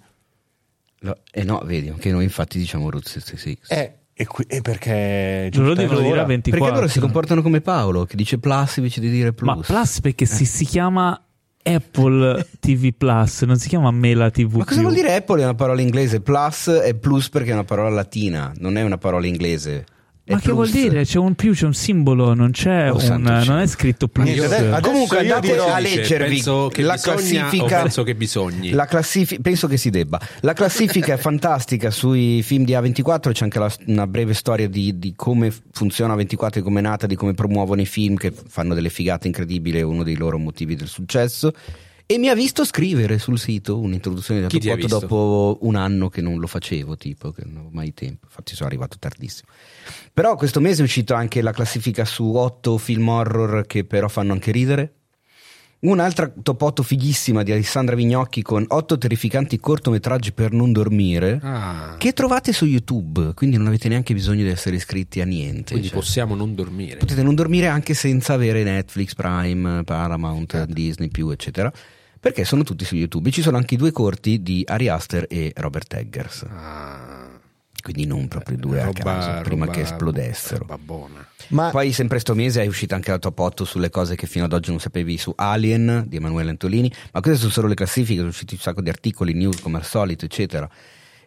Lo- 1.01 1.19
Eh 1.31 1.45
no, 1.45 1.63
vedi, 1.65 1.89
anche 1.89 2.11
noi 2.13 2.25
infatti 2.25 2.59
diciamo 2.59 2.91
Route 2.91 3.09
66. 3.09 3.59
Eh, 3.69 3.93
e, 4.21 4.27
qui- 4.27 4.45
e 4.47 4.61
perché 4.61 5.49
Loro 5.55 5.69
giusta 5.69 5.81
devono 5.81 6.01
dire 6.07 6.21
a 6.21 6.25
24. 6.25 6.61
Perché 6.61 6.75
loro 6.75 6.93
si 6.93 7.01
comportano 7.01 7.41
come 7.41 7.63
Paolo, 7.63 8.05
che 8.05 8.17
dice 8.17 8.37
plus 8.37 8.77
invece 8.77 9.01
di 9.01 9.09
dire 9.09 9.33
plus. 9.33 9.57
Ma 9.57 9.63
Plus 9.63 10.01
perché 10.03 10.27
si, 10.27 10.45
si 10.45 10.67
chiama 10.67 11.19
Apple 11.63 12.47
TV 12.61 12.93
Plus, 12.93 13.43
non 13.43 13.57
si 13.57 13.69
chiama 13.69 13.91
Mela 13.91 14.31
TV. 14.31 14.57
Ma 14.57 14.65
cosa 14.67 14.83
vuol 14.83 14.93
dire 14.93 15.15
Apple? 15.15 15.41
È 15.41 15.45
una 15.45 15.55
parola 15.55 15.81
inglese. 15.81 16.21
Plus 16.21 16.69
è 16.69 16.95
plus 16.95 17.31
perché 17.31 17.49
è 17.51 17.55
una 17.55 17.65
parola 17.65 17.89
latina, 17.89 18.53
non 18.59 18.77
è 18.77 18.83
una 18.83 18.99
parola 18.99 19.27
inglese. 19.27 19.87
Ma 20.35 20.41
che 20.41 20.51
plus. 20.51 20.55
vuol 20.55 20.71
dire? 20.71 21.05
C'è 21.05 21.19
un 21.19 21.35
più, 21.35 21.53
c'è 21.53 21.67
un 21.67 21.75
simbolo, 21.75 22.35
non 22.35 22.51
c'è 22.53 22.91
Oh, 22.91 22.97
un. 22.97 23.43
Non 23.47 23.59
è 23.59 23.67
scritto 23.67 24.09
plus. 24.09 24.25
Niente, 24.27 24.45
adesso- 24.45 24.65
adesso 24.75 24.81
Comunque 24.91 25.17
io 25.17 25.23
andate 25.35 25.53
dirò- 25.53 25.73
a 25.73 25.79
leggervi 25.79 26.29
penso 26.35 26.69
che 26.73 26.83
la 26.83 26.95
bisogna 26.95 27.15
classifica. 27.17 27.81
penso 27.83 28.03
che 28.03 28.15
bisogni? 28.15 28.71
La 28.71 28.87
classifi- 28.87 29.41
penso 29.41 29.67
che 29.69 29.77
si 29.77 29.91
debba. 29.91 30.21
La 30.41 30.53
classifica 30.53 31.15
è 31.15 31.17
fantastica 31.19 31.91
sui 31.91 32.43
film 32.43 32.65
di 32.65 32.73
A24. 32.75 33.33
C'è 33.33 33.45
anche 33.45 33.59
la- 33.59 33.73
una 33.87 34.07
breve 34.07 34.35
storia 34.35 34.69
di, 34.69 34.99
di 34.99 35.15
come 35.17 35.53
funziona 35.73 36.15
A24 36.15 36.59
e 36.59 36.63
come 36.63 36.81
è 36.81 36.83
nata, 36.83 37.07
di 37.07 37.15
come 37.17 37.35
promuovono 37.35 37.81
i 37.81 37.87
film 37.87 38.17
che 38.17 38.33
fanno 38.49 38.75
delle 38.75 38.91
figate 38.91 39.27
incredibili. 39.27 39.79
È 39.79 39.83
uno 39.83 40.03
dei 40.03 40.17
loro 40.17 40.39
motivi 40.39 40.77
del 40.77 40.89
successo. 40.89 41.53
E 42.11 42.19
mi 42.19 42.29
ha 42.29 42.35
visto 42.35 42.65
scrivere 42.65 43.19
sul 43.19 43.39
sito 43.39 43.79
un'introduzione 43.79 44.41
di 44.41 44.47
Chi 44.49 44.59
ti 44.59 44.69
ha 44.69 44.75
A24 44.75 44.77
visto? 44.79 44.99
dopo 44.99 45.59
un 45.61 45.77
anno 45.77 46.09
che 46.09 46.21
non 46.21 46.41
lo 46.41 46.49
facevo, 46.49 46.97
tipo, 46.97 47.31
che 47.31 47.43
non 47.45 47.55
avevo 47.59 47.71
mai 47.73 47.95
tempo. 47.95 48.27
Infatti 48.27 48.57
sono 48.57 48.69
arrivato 48.69 48.97
tardissimo. 48.99 49.49
Però 50.13 50.35
questo 50.35 50.59
mese 50.59 50.81
è 50.81 50.85
uscita 50.85 51.17
anche 51.17 51.41
la 51.41 51.53
classifica 51.53 52.05
su 52.05 52.35
otto 52.35 52.79
film 52.79 53.07
horror 53.09 53.65
che 53.65 53.85
però 53.85 54.09
fanno 54.09 54.33
anche 54.33 54.51
ridere. 54.51 54.95
Un'altra 55.83 56.29
top 56.43 56.61
8 56.61 56.83
fighissima 56.83 57.45
di 57.45 57.53
Alessandra 57.53 57.95
Vignocchi 57.95 58.43
con 58.43 58.65
otto 58.67 58.99
terrificanti 58.99 59.61
cortometraggi 59.61 60.33
per 60.33 60.51
non 60.51 60.73
dormire. 60.73 61.39
Ah, 61.45 61.95
Che 61.97 62.13
trovate 62.13 62.53
su 62.53 62.65
YouTube, 62.67 63.35
quindi 63.35 63.57
non 63.57 63.69
avete 63.69 63.89
neanche 63.89 64.15
bisogno 64.15 64.43
di 64.43 64.51
essere 64.51 64.75
iscritti 64.75 65.21
a 65.21 65.25
niente. 65.25 65.71
quindi 65.71 65.87
cioè. 65.91 65.97
possiamo 65.97 66.35
non 66.35 66.57
dormire. 66.57 66.97
Potete 66.97 67.23
non 67.23 67.37
dormire 67.37 67.69
anche 67.69 67.95
senza 67.95 68.33
avere 68.33 68.65
Netflix, 68.65 69.15
Prime, 69.15 69.85
Paramount, 69.85 70.51
Certo. 70.51 70.73
Disney, 70.73 71.09
più, 71.09 71.31
eccetera. 71.31 71.73
Perché 72.21 72.45
sono 72.45 72.63
tutti 72.65 72.85
su 72.85 72.97
YouTube. 72.97 73.29
E 73.29 73.33
ci 73.33 73.41
sono 73.43 73.57
anche 73.57 73.75
i 73.75 73.77
due 73.79 73.93
corti 73.93 74.43
di 74.43 74.63
Ari 74.67 74.89
Aster 74.89 75.25
e 75.29 75.53
Robert 75.57 75.93
Eggers. 75.95 76.45
Ah, 76.51 77.29
Quindi 77.83 78.05
non 78.05 78.29
proprio 78.29 78.59
due 78.59 78.81
a 78.83 78.85
roba- 78.85 79.03
caso, 79.03 79.41
prima 79.43 79.65
roba- 79.65 79.77
che 79.77 79.83
esplodessero. 79.85 80.67
Ma 81.49 81.71
Poi 81.71 81.93
sempre 81.93 82.19
sto 82.19 82.35
mese 82.35 82.63
è 82.63 82.67
uscita 82.67 82.95
anche 82.95 83.11
la 83.11 83.19
top 83.19 83.39
8 83.39 83.65
sulle 83.65 83.89
cose 83.89 84.17
che 84.17 84.27
fino 84.27 84.45
ad 84.45 84.53
oggi 84.53 84.69
non 84.71 84.79
sapevi 84.81 85.17
su 85.17 85.33
Alien 85.35 86.05
di 86.07 86.17
Emanuele 86.17 86.51
Antolini, 86.51 86.93
ma 87.13 87.21
queste 87.21 87.41
sono 87.41 87.51
solo 87.53 87.69
le 87.69 87.75
classifiche, 87.75 88.19
sono 88.19 88.29
usciti 88.29 88.55
un 88.55 88.61
sacco 88.61 88.83
di 88.83 88.91
articoli, 88.91 89.33
news 89.33 89.61
come 89.63 89.79
al 89.79 89.85
solito, 89.85 90.27
eccetera. 90.27 90.69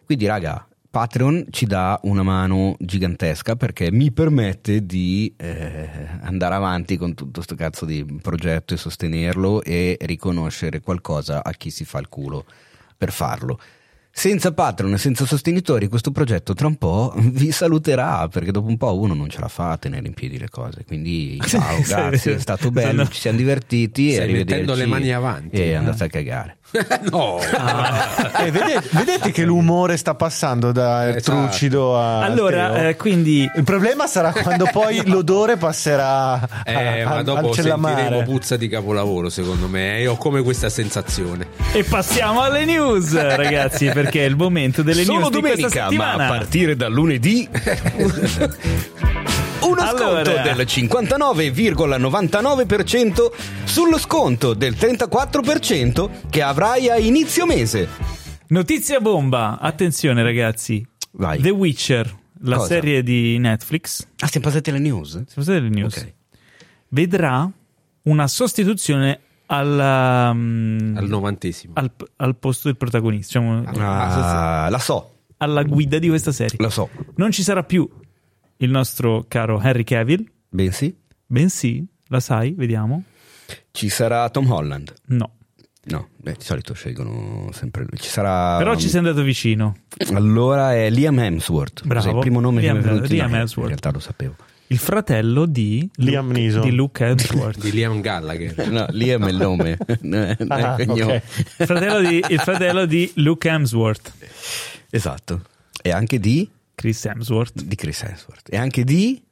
Quindi 0.04 0.26
raga, 0.26 0.64
Patreon 0.94 1.46
ci 1.50 1.66
dà 1.66 1.98
una 2.04 2.22
mano 2.22 2.76
gigantesca 2.78 3.56
perché 3.56 3.90
mi 3.90 4.12
permette 4.12 4.86
di 4.86 5.34
eh, 5.36 5.88
andare 6.20 6.54
avanti 6.54 6.96
con 6.96 7.14
tutto 7.14 7.42
sto 7.42 7.56
cazzo 7.56 7.84
di 7.84 8.04
progetto 8.22 8.74
e 8.74 8.76
sostenerlo 8.76 9.64
e 9.64 9.96
riconoscere 10.02 10.78
qualcosa 10.78 11.42
a 11.42 11.50
chi 11.50 11.70
si 11.70 11.84
fa 11.84 11.98
il 11.98 12.08
culo 12.08 12.44
per 12.96 13.10
farlo. 13.10 13.58
Senza 14.16 14.52
Patreon 14.52 14.92
e 14.92 14.98
senza 14.98 15.26
sostenitori 15.26 15.88
questo 15.88 16.12
progetto 16.12 16.54
tra 16.54 16.68
un 16.68 16.76
po' 16.76 17.12
vi 17.18 17.50
saluterà 17.50 18.28
perché 18.28 18.52
dopo 18.52 18.68
un 18.68 18.76
po' 18.76 18.96
uno 18.96 19.12
non 19.12 19.28
ce 19.28 19.40
la 19.40 19.48
fa 19.48 19.72
a 19.72 19.76
tenere 19.76 20.06
in 20.06 20.14
piedi 20.14 20.38
le 20.38 20.48
cose. 20.48 20.84
Quindi 20.86 21.40
ciao, 21.44 21.80
grazie, 21.84 22.36
è 22.36 22.38
stato 22.38 22.70
bello, 22.70 23.08
ci 23.08 23.18
siamo 23.20 23.36
divertiti 23.38 24.10
e 24.10 24.14
Stai 24.14 24.32
mettendo 24.32 24.74
le 24.74 24.86
mani 24.86 25.12
avanti. 25.12 25.56
E 25.56 25.74
andate 25.74 26.04
a 26.04 26.08
cagare. 26.08 26.56
no, 27.12 27.38
eh, 27.40 28.50
vedete, 28.50 28.88
vedete 28.90 29.30
che 29.30 29.44
l'umore 29.44 29.96
sta 29.96 30.16
passando 30.16 30.72
da 30.72 31.08
Esatto. 31.14 31.46
trucido 31.46 31.96
a 31.96 32.24
Allora, 32.24 32.88
eh, 32.88 32.96
quindi 32.96 33.48
il 33.54 33.62
problema 33.62 34.08
sarà 34.08 34.32
quando 34.32 34.68
poi 34.72 35.06
l'odore 35.06 35.56
passerà 35.56 36.64
eh, 36.64 37.02
a- 37.02 37.08
ma 37.08 37.22
dopo 37.22 37.52
sentiremo 37.52 38.22
puzza 38.22 38.56
di 38.56 38.66
capolavoro 38.66 39.28
secondo 39.28 39.68
me 39.68 39.98
e 39.98 40.08
ho 40.08 40.16
come 40.16 40.42
questa 40.42 40.68
sensazione. 40.68 41.46
E 41.72 41.84
passiamo 41.84 42.40
alle 42.42 42.64
news, 42.64 43.14
ragazzi, 43.14 43.88
perché 44.04 44.24
è 44.24 44.28
il 44.28 44.36
momento 44.36 44.82
delle 44.82 45.04
Solo 45.04 45.18
news 45.18 45.30
domenica, 45.30 45.90
ma 45.92 46.12
a 46.12 46.16
partire 46.28 46.76
da 46.76 46.88
lunedì. 46.88 47.48
Uno 49.64 49.80
sconto 49.80 50.04
Allora. 50.04 50.42
del 50.42 50.56
59,99% 50.66 53.32
sullo 53.64 53.98
sconto 53.98 54.52
del 54.54 54.74
34% 54.74 56.10
che 56.28 56.42
avrai 56.42 56.90
a 56.90 56.98
inizio 56.98 57.46
mese. 57.46 57.88
Notizia 58.48 59.00
bomba, 59.00 59.58
attenzione 59.58 60.22
ragazzi. 60.22 60.86
Vai. 61.12 61.40
The 61.40 61.48
Witcher, 61.50 62.14
la 62.42 62.56
Cosa? 62.56 62.68
serie 62.68 63.02
di 63.02 63.38
Netflix, 63.38 64.06
Ah, 64.18 64.26
siamo 64.26 64.46
passati 64.46 64.68
alle 64.70 64.80
news? 64.80 65.10
siamo 65.12 65.24
stati 65.42 65.56
alle 65.58 65.68
news, 65.70 65.96
Ok. 65.96 66.12
vedrà 66.88 67.50
una 68.02 68.28
sostituzione 68.28 69.20
alla, 69.46 70.32
mm, 70.32 70.96
Al 70.96 71.06
novantesimo. 71.08 71.72
al, 71.76 71.90
al 72.16 72.36
posto 72.36 72.68
del 72.68 72.76
protagonista, 72.76 73.38
diciamo, 73.38 73.62
Ah, 73.76 74.68
la 74.70 74.78
so, 74.78 75.16
alla 75.38 75.62
guida 75.62 75.98
di 75.98 76.08
questa 76.08 76.32
serie. 76.32 76.56
la 76.60 76.70
so. 76.70 76.88
Non 77.16 77.30
ci 77.30 77.42
sarà 77.42 77.62
più 77.64 77.88
il 78.58 78.70
nostro 78.70 79.24
caro 79.28 79.60
Henry 79.60 79.84
Cavill, 79.84 80.24
Bensì, 80.48 80.96
bensì, 81.26 81.84
la 82.08 82.20
sai, 82.20 82.52
vediamo. 82.56 83.02
ci 83.72 83.88
sarà 83.88 84.28
Tom 84.30 84.50
Holland. 84.50 84.92
No, 85.06 85.30
No, 85.86 86.08
beh, 86.16 86.32
di 86.38 86.42
solito 86.44 86.72
scelgono 86.72 87.50
sempre 87.52 87.82
lui. 87.86 87.98
Ci 87.98 88.08
sarà. 88.08 88.56
però 88.56 88.74
ci 88.74 88.88
sei 88.88 89.00
andato 89.00 89.20
vicino. 89.20 89.76
Allora 90.14 90.72
è 90.74 90.88
Liam 90.88 91.18
Hemsworth. 91.18 91.84
Bravo. 91.84 92.00
Cos'è 92.06 92.14
il 92.14 92.20
primo 92.20 92.40
nome 92.40 92.62
Liam- 92.62 92.76
che 92.78 92.82
mi 92.84 92.88
è 92.88 92.94
venuto 92.94 93.12
Liam? 93.12 93.34
Hemsworth. 93.34 93.58
In 93.58 93.66
realtà 93.66 93.90
lo 93.90 93.98
sapevo. 93.98 94.34
Il 94.74 94.80
fratello 94.80 95.46
di 95.46 95.88
Liam 95.96 96.26
Luke, 96.26 96.40
Neeson. 96.40 96.60
di 96.62 96.72
Luke 96.72 97.04
Hemsworth. 97.04 97.60
Di 97.60 97.70
Liam 97.70 98.00
Gallagher. 98.00 98.66
No, 98.68 98.86
Liam 98.90 99.24
è 99.24 99.30
il 99.30 99.36
nome. 99.36 99.78
non 100.02 100.22
è 100.22 100.36
il 100.36 100.46
Ah, 100.50 100.74
cognome. 100.74 101.16
ok. 101.16 101.22
Il 101.60 101.66
fratello 101.66 102.00
di, 102.08 102.24
il 102.28 102.40
fratello 102.40 102.84
di 102.86 103.12
Luke 103.16 103.48
Hemsworth. 103.48 104.12
Esatto. 104.90 105.42
E 105.80 105.90
anche 105.92 106.18
di, 106.18 106.50
Chris 106.74 107.04
Hemsworth. 107.04 107.62
di 107.62 107.76
Chris 107.76 108.02
Hemsworth. 108.02 108.52
E 108.52 108.56
anche 108.56 108.82
di 108.82 109.22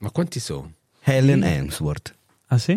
Ma 0.00 0.10
quanti 0.10 0.40
sono? 0.40 0.72
Helen 1.02 1.44
Hemsworth. 1.44 2.12
Ah 2.48 2.58
sì? 2.58 2.76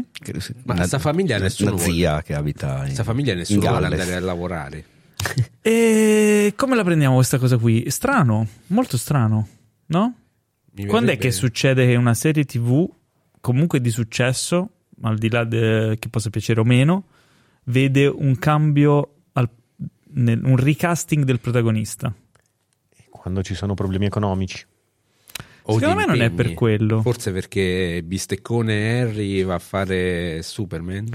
Ma 0.65 0.85
sta 0.85 0.99
famiglia 0.99 1.39
nessuno 1.39 1.71
Una 1.73 1.81
zia 1.81 2.21
che 2.21 2.35
abita 2.35 2.77
in, 2.77 2.83
Questa 2.83 3.03
famiglia 3.03 3.33
nessuno 3.33 3.61
vuole 3.67 3.87
andare 3.87 4.13
a 4.13 4.19
lavorare. 4.19 4.85
E 5.65 6.53
come 6.55 6.75
la 6.75 6.83
prendiamo 6.83 7.15
questa 7.15 7.39
cosa 7.39 7.57
qui? 7.57 7.89
Strano, 7.89 8.45
molto 8.67 8.97
strano, 8.97 9.47
no? 9.87 10.13
Mi 10.75 10.85
Quando 10.85 11.11
è 11.11 11.15
verrebbe- 11.15 11.17
che 11.27 11.31
succede 11.31 11.85
che 11.87 11.95
una 11.95 12.13
serie 12.13 12.45
TV, 12.45 12.89
comunque 13.41 13.79
di 13.79 13.89
successo, 13.91 14.69
al 15.01 15.17
di 15.17 15.29
là 15.29 15.43
de- 15.43 15.97
che 15.99 16.09
possa 16.09 16.29
piacere 16.29 16.59
o 16.59 16.63
meno, 16.63 17.05
vede 17.65 18.07
un 18.07 18.37
cambio, 18.39 19.15
al- 19.33 19.49
nel- 20.13 20.43
un 20.43 20.57
recasting 20.57 21.23
del 21.25 21.39
protagonista? 21.39 22.13
Quando 23.09 23.43
ci 23.43 23.53
sono 23.55 23.73
problemi 23.75 24.05
economici. 24.05 24.65
O 25.65 25.73
Secondo 25.79 25.95
me 25.95 26.05
non 26.05 26.19
è 26.19 26.25
impegni. 26.25 26.35
per 26.35 26.53
quello. 26.55 27.01
Forse 27.01 27.31
perché 27.31 28.01
Bisteccone 28.03 28.99
Harry 29.01 29.43
va 29.43 29.53
a 29.55 29.59
fare 29.59 30.41
Superman. 30.41 31.07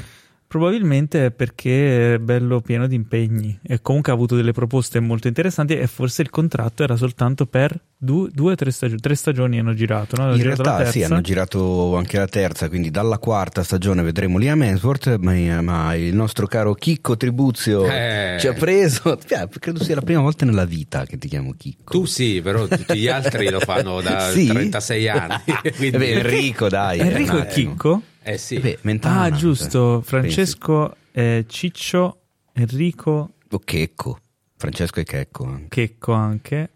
Probabilmente 0.49 1.27
è 1.27 1.31
perché 1.31 2.15
è 2.15 2.19
bello 2.19 2.63
pieno 2.63 2.87
di 2.87 2.95
impegni 2.95 3.59
e 3.63 3.83
comunque 3.83 4.13
ha 4.13 4.15
avuto 4.15 4.35
delle 4.35 4.53
proposte 4.53 4.99
molto 4.99 5.29
interessanti 5.29 5.77
e 5.77 5.87
forse 5.87 6.23
il 6.23 6.31
contratto 6.31 6.83
era 6.83 6.97
soltanto 6.97 7.45
per 7.45 7.79
due, 7.99 8.31
due 8.33 8.53
o 8.53 8.55
tre 8.55 8.71
stagioni. 8.71 8.99
Tre 8.99 9.15
stagioni 9.15 9.59
hanno 9.59 9.75
girato, 9.75 10.17
no? 10.17 10.23
Hanno 10.23 10.33
In 10.37 10.41
girato 10.41 10.63
la 10.63 10.71
realtà 10.77 10.91
sì, 10.91 11.03
hanno 11.03 11.21
girato 11.21 11.97
anche 11.97 12.17
la 12.17 12.27
terza, 12.29 12.67
quindi 12.71 12.91
dalla 12.91 13.19
quarta 13.19 13.63
stagione 13.63 14.01
vedremo 14.03 14.39
Liam 14.39 14.63
Hemsworth, 14.63 15.17
ma, 15.19 15.61
ma 15.61 15.95
il 15.95 16.15
nostro 16.15 16.47
caro 16.47 16.73
Chicco 16.73 17.19
Tribuzio 17.19 17.85
Eh. 17.87 18.39
ci 18.41 18.47
ha 18.47 18.55
preso, 18.55 19.19
credo 19.61 19.85
sia 19.85 19.97
la 19.97 20.01
prima 20.01 20.23
volta 20.23 20.47
nella 20.47 20.65
vita 20.65 21.05
che 21.05 21.19
ti 21.19 21.29
chiamo 21.29 21.53
Chicco. 21.59 21.93
Tu 21.93 22.07
sì, 22.07 22.41
però 22.43 22.67
tutti 22.67 22.97
gli 22.97 23.09
altri 23.09 23.51
lo 23.51 23.61
fanno 23.61 24.01
da 24.01 24.31
Sì? 24.31 24.47
36 24.47 25.09
anni. 25.11 25.43
quindi- 25.77 25.99
beh, 25.99 26.11
Enrico 26.21 26.69
dai. 26.69 27.01
Enrico 27.01 27.39
e. 27.43 27.47
Chicco? 27.49 28.03
Eh 28.29 28.37
sì. 28.37 28.57
Eh 28.57 28.61
beh, 28.61 28.79
Mentana, 28.83 29.23
ah, 29.23 29.31
giusto. 29.31 30.03
Francesco, 30.05 30.95
eh, 31.13 31.47
Ciccio, 31.49 32.21
Enrico. 32.53 33.31
O 33.51 33.59
Checco, 33.61 34.19
Francesco 34.55 35.01
e 35.01 35.05
Checco 35.05 35.45
anche. 35.47 35.69
Checco 35.69 36.13
anche. 36.13 36.71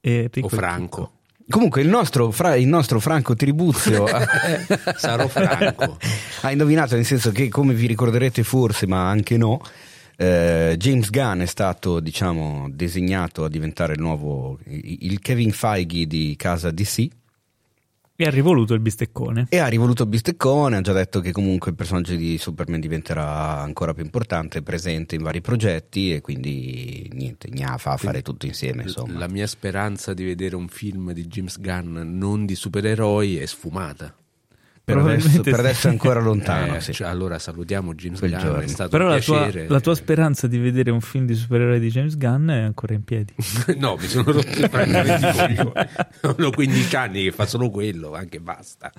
E 0.00 0.12
Enrico 0.24 0.46
o 0.46 0.48
Franco. 0.50 1.12
Comunque 1.48 1.80
il 1.80 1.88
nostro, 1.88 2.30
fra- 2.30 2.56
il 2.56 2.66
nostro 2.66 3.00
Franco 3.00 3.34
Tribuzio 3.34 4.04
Sarò 4.96 5.26
franco. 5.28 5.96
ha 6.42 6.50
indovinato 6.52 6.94
nel 6.94 7.06
senso 7.06 7.32
che 7.32 7.48
come 7.48 7.72
vi 7.72 7.86
ricorderete 7.86 8.42
forse 8.42 8.86
ma 8.86 9.08
anche 9.08 9.38
no 9.38 9.62
eh, 10.18 10.74
James 10.76 11.08
Gunn 11.08 11.40
è 11.40 11.46
stato 11.46 12.00
diciamo 12.00 12.68
designato 12.70 13.44
a 13.44 13.48
diventare 13.48 13.94
il 13.94 14.00
nuovo 14.00 14.58
il 14.66 15.18
Kevin 15.20 15.52
Feige 15.52 16.06
di 16.06 16.34
casa 16.36 16.70
DC 16.70 17.08
E 18.20 18.26
ha 18.26 18.30
rivoluto 18.30 18.74
il 18.74 18.80
bisteccone. 18.80 19.46
e 19.48 19.58
ha 19.58 19.68
rivoluto 19.68 20.02
il 20.02 20.08
bisteccone 20.08 20.78
ha 20.78 20.80
già 20.80 20.92
detto 20.92 21.20
che 21.20 21.30
comunque 21.30 21.70
il 21.70 21.76
personaggio 21.76 22.16
di 22.16 22.36
Superman 22.36 22.80
diventerà 22.80 23.60
ancora 23.60 23.94
più 23.94 24.02
importante 24.02 24.60
presente 24.60 25.14
in 25.14 25.22
vari 25.22 25.40
progetti 25.40 26.12
e 26.12 26.20
quindi 26.20 27.08
niente 27.12 27.48
gna 27.48 27.78
fa 27.78 27.92
a 27.92 27.96
fare 27.96 28.22
tutto 28.22 28.46
insieme 28.46 28.82
insomma 28.82 29.20
La 29.20 29.28
mia 29.28 29.46
speranza 29.46 30.14
di 30.14 30.24
vedere 30.24 30.56
un 30.56 30.66
film 30.66 31.12
di 31.12 31.28
James 31.28 31.60
Gunn 31.60 31.96
non 32.18 32.44
di 32.44 32.56
supereroi 32.56 33.38
è 33.38 33.46
sfumata. 33.46 34.12
Per 34.88 34.96
adesso, 34.96 35.28
Probabilmente 35.28 35.50
per 35.50 35.60
adesso 35.60 35.88
è 35.88 35.90
ancora 35.90 36.20
lontano 36.20 36.76
Eh, 36.76 36.80
sì. 36.80 36.92
cioè, 36.94 37.08
allora 37.08 37.38
salutiamo 37.38 37.94
James 37.94 38.18
Quel 38.18 38.30
Gunn, 38.30 38.40
giorno. 38.40 38.60
è 38.60 38.66
stato 38.66 38.90
Però 38.90 39.04
un 39.04 39.10
la 39.10 39.20
tua, 39.20 39.50
la 39.66 39.80
tua 39.80 39.94
speranza 39.94 40.46
di 40.46 40.58
vedere 40.58 40.90
un 40.90 41.02
film 41.02 41.26
di 41.26 41.34
supereroi 41.34 41.78
di 41.78 41.88
James 41.90 42.16
Gunn 42.16 42.48
è 42.48 42.60
ancora 42.62 42.94
in 42.94 43.04
piedi. 43.04 43.34
no, 43.76 43.96
mi 44.00 44.06
sono 44.06 44.32
rotto 44.32 44.68
francamente 44.68 45.26
i 45.26 45.56
coglioni. 45.56 45.88
Sono 46.20 46.50
15 46.50 46.96
anni 46.96 47.22
che 47.24 47.32
fa 47.32 47.44
solo 47.44 47.68
quello, 47.68 48.14
anche 48.14 48.40
basta. 48.40 48.90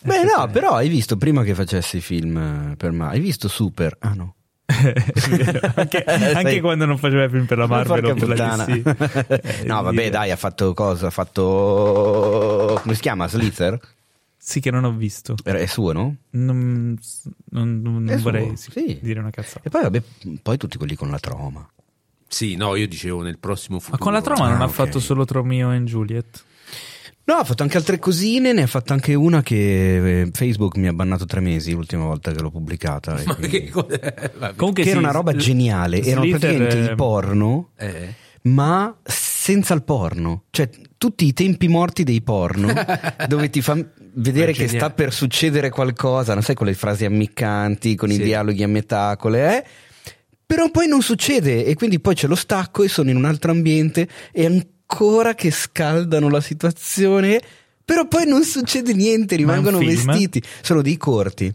Beh, 0.00 0.22
no, 0.22 0.48
però 0.52 0.74
hai 0.74 0.88
visto 0.88 1.16
prima 1.16 1.42
che 1.42 1.54
facessi 1.54 1.96
i 1.96 2.00
film 2.00 2.36
eh, 2.36 2.76
per 2.76 2.92
me, 2.92 3.08
hai 3.08 3.18
visto 3.18 3.48
Super? 3.48 3.96
Ah, 3.98 4.14
no. 4.14 4.34
anche 5.74 6.04
anche 6.06 6.60
quando 6.60 6.84
non 6.84 6.98
faceva 6.98 7.26
film 7.28 7.46
per 7.46 7.58
la 7.58 7.66
Marvel 7.66 8.04
o 8.04 8.14
per 8.14 8.28
la. 8.28 8.64
DC. 8.66 9.64
no, 9.64 9.82
vabbè, 9.82 10.10
dai, 10.10 10.30
ha 10.30 10.36
fatto 10.36 10.74
cosa? 10.74 11.06
Ha 11.08 11.10
fatto. 11.10 12.78
Come 12.82 12.94
si 12.94 13.00
chiama? 13.00 13.26
Slither? 13.26 13.78
Sì, 14.48 14.60
che 14.60 14.70
non 14.70 14.84
ho 14.84 14.92
visto. 14.92 15.34
È 15.44 15.66
suo, 15.66 15.92
no? 15.92 16.16
Non, 16.30 16.98
non- 17.50 17.82
non 17.82 18.18
vorrei 18.22 18.56
sì, 18.56 18.70
sì. 18.70 18.98
dire 19.02 19.20
una 19.20 19.28
cazzata. 19.28 19.60
E 19.62 19.68
poi, 19.68 19.82
vabbè, 19.82 20.02
poi 20.40 20.56
tutti 20.56 20.78
quelli 20.78 20.94
con 20.94 21.10
la 21.10 21.18
troma. 21.18 21.68
Sì, 22.26 22.56
no, 22.56 22.74
io 22.74 22.88
dicevo 22.88 23.20
nel 23.20 23.38
prossimo 23.38 23.78
futuro. 23.78 23.98
Ma 23.98 24.04
con 24.04 24.12
la 24.14 24.22
troma 24.22 24.48
non 24.50 24.62
Ah, 24.62 24.64
ha 24.64 24.68
fatto 24.68 25.00
solo 25.00 25.26
Romeo 25.28 25.70
e 25.70 25.82
Juliet. 25.82 26.42
No, 27.24 27.34
ha 27.34 27.44
fatto 27.44 27.62
anche 27.62 27.76
altre 27.76 27.98
cosine, 27.98 28.54
ne 28.54 28.62
ha 28.62 28.66
fatto 28.66 28.94
anche 28.94 29.12
una 29.12 29.42
che 29.42 30.22
eh, 30.22 30.30
Facebook 30.32 30.78
mi 30.78 30.86
ha 30.88 30.94
bannato 30.94 31.26
tre 31.26 31.40
mesi 31.40 31.72
l'ultima 31.72 32.04
volta 32.06 32.32
che 32.32 32.40
l'ho 32.40 32.50
pubblicata. 32.50 33.20
Ma 33.26 33.34
quindi- 33.34 33.64
che? 33.64 33.70
Vabbè. 33.70 34.54
Comunque 34.56 34.82
che 34.82 34.88
era 34.88 34.98
sì, 34.98 35.04
una 35.04 35.12
roba 35.12 35.32
Sl- 35.32 35.38
geniale, 35.40 36.00
erano 36.02 36.22
Slither, 36.24 36.38
praticamente 36.40 36.78
eh, 36.78 36.88
il 36.90 36.94
porno, 36.94 37.68
Eh. 37.76 38.14
ma 38.44 38.96
senza 39.04 39.74
il 39.74 39.82
porno. 39.82 40.44
Cioè, 40.48 40.70
tutti 40.96 41.26
i 41.26 41.34
tempi 41.34 41.68
morti 41.68 42.02
dei 42.02 42.22
porno, 42.22 42.72
dove 43.28 43.50
ti 43.50 43.60
fa 43.60 43.76
vedere 44.20 44.52
che 44.52 44.68
sta 44.68 44.90
per 44.90 45.12
succedere 45.12 45.70
qualcosa, 45.70 46.34
non 46.34 46.42
sai, 46.42 46.54
con 46.54 46.66
le 46.66 46.74
frasi 46.74 47.04
ammiccanti, 47.04 47.94
con 47.94 48.10
i 48.10 48.14
Sì. 48.14 48.22
dialoghi 48.22 48.62
a 48.62 48.68
metà, 48.68 49.16
con 49.16 49.32
le... 49.32 49.56
eh, 49.58 49.64
però 50.46 50.70
poi 50.70 50.86
non 50.88 51.02
succede 51.02 51.64
e 51.64 51.74
quindi 51.74 52.00
poi 52.00 52.14
c'è 52.14 52.26
lo 52.26 52.34
stacco 52.34 52.82
e 52.82 52.88
sono 52.88 53.10
in 53.10 53.16
un 53.16 53.24
altro 53.26 53.50
ambiente 53.50 54.08
e 54.32 54.46
ancora 54.46 55.34
che 55.34 55.50
scaldano 55.50 56.30
la 56.30 56.40
situazione, 56.40 57.40
però 57.84 58.06
poi 58.08 58.26
non 58.26 58.42
succede 58.44 58.92
niente, 58.94 59.36
rimangono 59.36 59.78
vestiti. 59.78 60.42
Sono 60.62 60.80
dei 60.82 60.96
corti. 60.96 61.52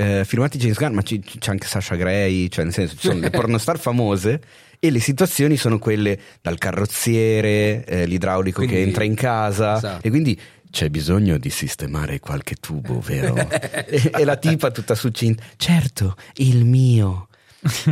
eh, 0.00 0.24
firmati 0.24 0.58
James 0.58 0.76
Gunn, 0.78 0.94
ma 0.94 1.02
ci- 1.02 1.18
c'è 1.20 1.50
anche 1.50 1.66
Sasha 1.66 1.96
Gray, 1.96 2.48
cioè 2.48 2.62
nel 2.62 2.72
senso 2.72 2.94
ci 2.94 3.08
sono 3.08 3.18
le 3.18 3.30
pornostar 3.34 3.80
famose 3.80 4.40
e 4.78 4.90
le 4.92 5.00
situazioni 5.00 5.56
sono 5.56 5.80
quelle 5.80 6.16
dal 6.40 6.56
carrozziere, 6.56 7.84
eh, 7.84 8.06
l'idraulico 8.06 8.60
che 8.60 8.66
Quindi- 8.68 8.86
entra 8.86 9.02
in 9.02 9.14
casa 9.16 9.76
Esatto. 9.76 10.06
e 10.06 10.10
quindi 10.10 10.38
c'è 10.70 10.88
bisogno 10.90 11.38
di 11.38 11.50
sistemare 11.50 12.20
qualche 12.20 12.54
tubo, 12.56 13.00
vero? 13.00 13.34
e, 13.50 14.10
e 14.14 14.24
la 14.24 14.36
tipa 14.36 14.70
tutta 14.70 14.94
succinta, 14.94 15.42
certo, 15.56 16.16
il 16.36 16.64
mio. 16.64 17.28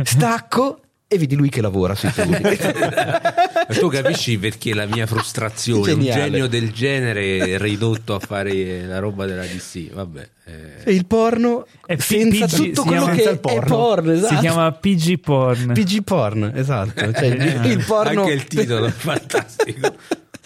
Stacco 0.03 0.81
e 1.09 1.17
vedi 1.17 1.35
lui 1.35 1.47
che 1.49 1.61
lavora 1.61 1.95
sui 1.95 2.11
tubi. 2.11 2.31
Ma 2.31 3.65
tu 3.79 3.87
capisci 3.89 4.37
perché 4.37 4.73
la 4.73 4.85
mia 4.85 5.05
frustrazione, 5.05 5.91
un 5.93 5.99
Geniale. 6.01 6.21
genio 6.23 6.47
del 6.47 6.71
genere 6.71 7.57
ridotto 7.57 8.15
a 8.15 8.19
fare 8.19 8.85
la 8.85 8.99
roba 8.99 9.25
della 9.25 9.43
DC, 9.45 9.91
vabbè. 9.93 10.29
eh. 10.45 10.83
e 10.83 10.93
il 10.93 11.05
porno 11.05 11.65
È 11.85 11.95
P- 11.95 12.01
senza 12.01 12.45
PG, 12.45 12.55
tutto 12.55 12.83
quello 12.83 13.05
che 13.05 13.23
è 13.23 13.31
il 13.31 13.39
porno. 13.39 13.75
porno, 13.75 14.11
esatto. 14.11 14.33
Si 14.35 14.39
chiama 14.41 14.71
PG 14.71 15.19
Porn. 15.19 15.71
PG 15.73 16.03
porn, 16.03 16.51
esatto. 16.55 17.11
Cioè, 17.13 17.25
il, 17.25 17.65
il 17.71 17.83
porno 17.85 18.21
Anche 18.21 18.33
il 18.33 18.43
titolo 18.45 18.85
è 18.85 18.91
fantastico. 18.95 19.95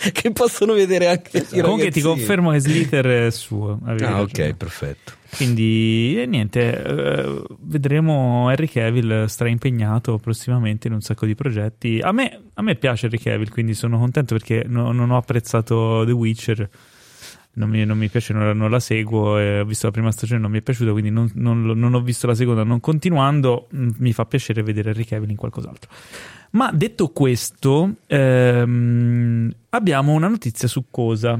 che 0.11 0.31
possono 0.31 0.73
vedere 0.73 1.07
anche 1.07 1.45
i 1.51 1.61
Comunque 1.61 1.91
ti 1.91 2.01
confermo 2.01 2.51
che 2.51 2.59
Slither 2.59 3.05
è 3.05 3.31
suo. 3.31 3.79
Ah, 3.83 3.91
ragione. 3.91 4.19
ok, 4.21 4.53
perfetto. 4.55 5.13
Quindi 5.35 6.19
eh, 6.19 6.25
niente, 6.25 6.83
eh, 6.83 7.43
vedremo 7.59 8.49
Henry 8.49 8.67
Cavill 8.67 9.25
straimpegnato 9.25 10.17
prossimamente 10.17 10.87
in 10.87 10.93
un 10.93 11.01
sacco 11.01 11.25
di 11.25 11.35
progetti. 11.35 11.99
A 12.01 12.11
me, 12.11 12.41
a 12.53 12.61
me 12.61 12.75
piace 12.75 13.05
Henry 13.05 13.19
Cavill, 13.19 13.49
quindi 13.49 13.73
sono 13.73 13.97
contento 13.97 14.35
perché 14.35 14.63
no- 14.67 14.91
non 14.91 15.11
ho 15.11 15.17
apprezzato 15.17 16.03
The 16.05 16.11
Witcher. 16.11 16.69
Non 17.53 17.69
mi, 17.69 17.83
non 17.83 17.97
mi 17.97 18.07
piace, 18.07 18.31
non 18.31 18.45
la, 18.45 18.53
non 18.53 18.71
la 18.71 18.79
seguo. 18.79 19.37
e 19.37 19.59
ho 19.59 19.65
visto 19.65 19.85
la 19.85 19.91
prima 19.91 20.11
stagione, 20.11 20.39
non 20.39 20.51
mi 20.51 20.59
è 20.59 20.61
piaciuta, 20.61 20.91
quindi 20.91 21.09
non, 21.09 21.29
non 21.33 21.93
ho 21.93 22.01
visto 22.01 22.25
la 22.25 22.33
seconda. 22.33 22.63
Non 22.63 22.79
continuando, 22.79 23.67
mh, 23.69 23.89
mi 23.97 24.13
fa 24.13 24.25
piacere 24.25 24.63
vedere 24.63 24.91
Henry 24.91 25.03
Cavill 25.03 25.29
in 25.29 25.35
qualcos'altro. 25.35 25.89
Ma 26.51 26.71
detto 26.73 27.09
questo, 27.09 27.95
ehm, 28.07 29.51
abbiamo 29.69 30.11
una 30.13 30.27
notizia 30.27 30.67
su 30.67 30.85
cosa? 30.89 31.39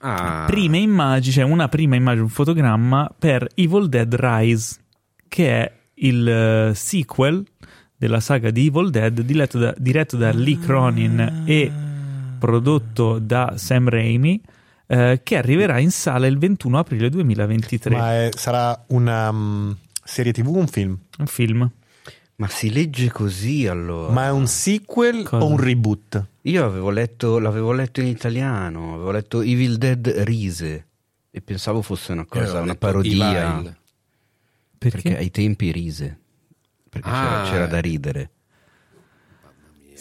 Ah, 0.00 0.44
prime 0.46 0.78
immagini, 0.78 1.32
cioè 1.32 1.44
una 1.44 1.68
prima 1.68 1.96
immagine, 1.96 2.24
un 2.24 2.28
fotogramma 2.28 3.10
per 3.18 3.48
Evil 3.54 3.88
Dead 3.88 4.14
Rise, 4.14 4.76
che 5.28 5.50
è 5.50 5.72
il 5.94 6.28
eh, 6.28 6.72
sequel 6.74 7.44
della 7.96 8.20
saga 8.20 8.50
di 8.50 8.66
Evil 8.66 8.90
Dead 8.90 9.18
diretto 9.22 9.58
da, 9.58 9.74
diretto 9.78 10.18
da 10.18 10.30
Lee 10.32 10.58
Cronin 10.58 11.44
e 11.46 11.72
prodotto 12.38 13.18
da 13.18 13.54
Sam 13.56 13.88
Raimi, 13.88 14.38
eh, 14.86 15.20
che 15.22 15.36
arriverà 15.38 15.78
in 15.78 15.90
sala 15.90 16.26
il 16.26 16.36
21 16.36 16.78
aprile 16.78 17.08
2023. 17.08 17.96
Ma 17.96 18.12
è- 18.12 18.30
sarà 18.36 18.84
una 18.88 19.32
mm, 19.32 19.70
serie 20.04 20.32
tv 20.32 20.48
o 20.48 20.58
un 20.58 20.66
film? 20.66 20.98
Un 21.18 21.26
film. 21.26 21.70
Ma 22.36 22.48
si 22.48 22.72
legge 22.72 23.10
così 23.10 23.66
allora? 23.66 24.12
Ma 24.12 24.24
è 24.26 24.30
un 24.30 24.46
sequel 24.46 25.22
Cosa? 25.22 25.44
o 25.44 25.48
un 25.48 25.56
reboot? 25.56 26.26
Io 26.42 26.64
avevo 26.64 26.90
letto, 26.90 27.38
l'avevo 27.38 27.72
letto 27.72 28.00
in 28.00 28.08
italiano, 28.08 28.94
avevo 28.94 29.10
letto 29.12 29.40
Evil 29.40 29.76
Dead 29.78 30.06
Rise 30.24 30.86
e 31.30 31.40
pensavo 31.40 31.80
fosse 31.80 32.12
una 32.12 32.24
cosa, 32.26 32.60
una 32.60 32.74
parodia. 32.74 33.60
Perché? 33.62 33.76
Perché 34.78 35.16
ai 35.16 35.30
tempi 35.30 35.70
rise. 35.72 36.18
Perché 36.90 37.08
c'era, 37.08 37.42
Ah. 37.42 37.50
c'era 37.50 37.66
da 37.66 37.80
ridere. 37.80 38.30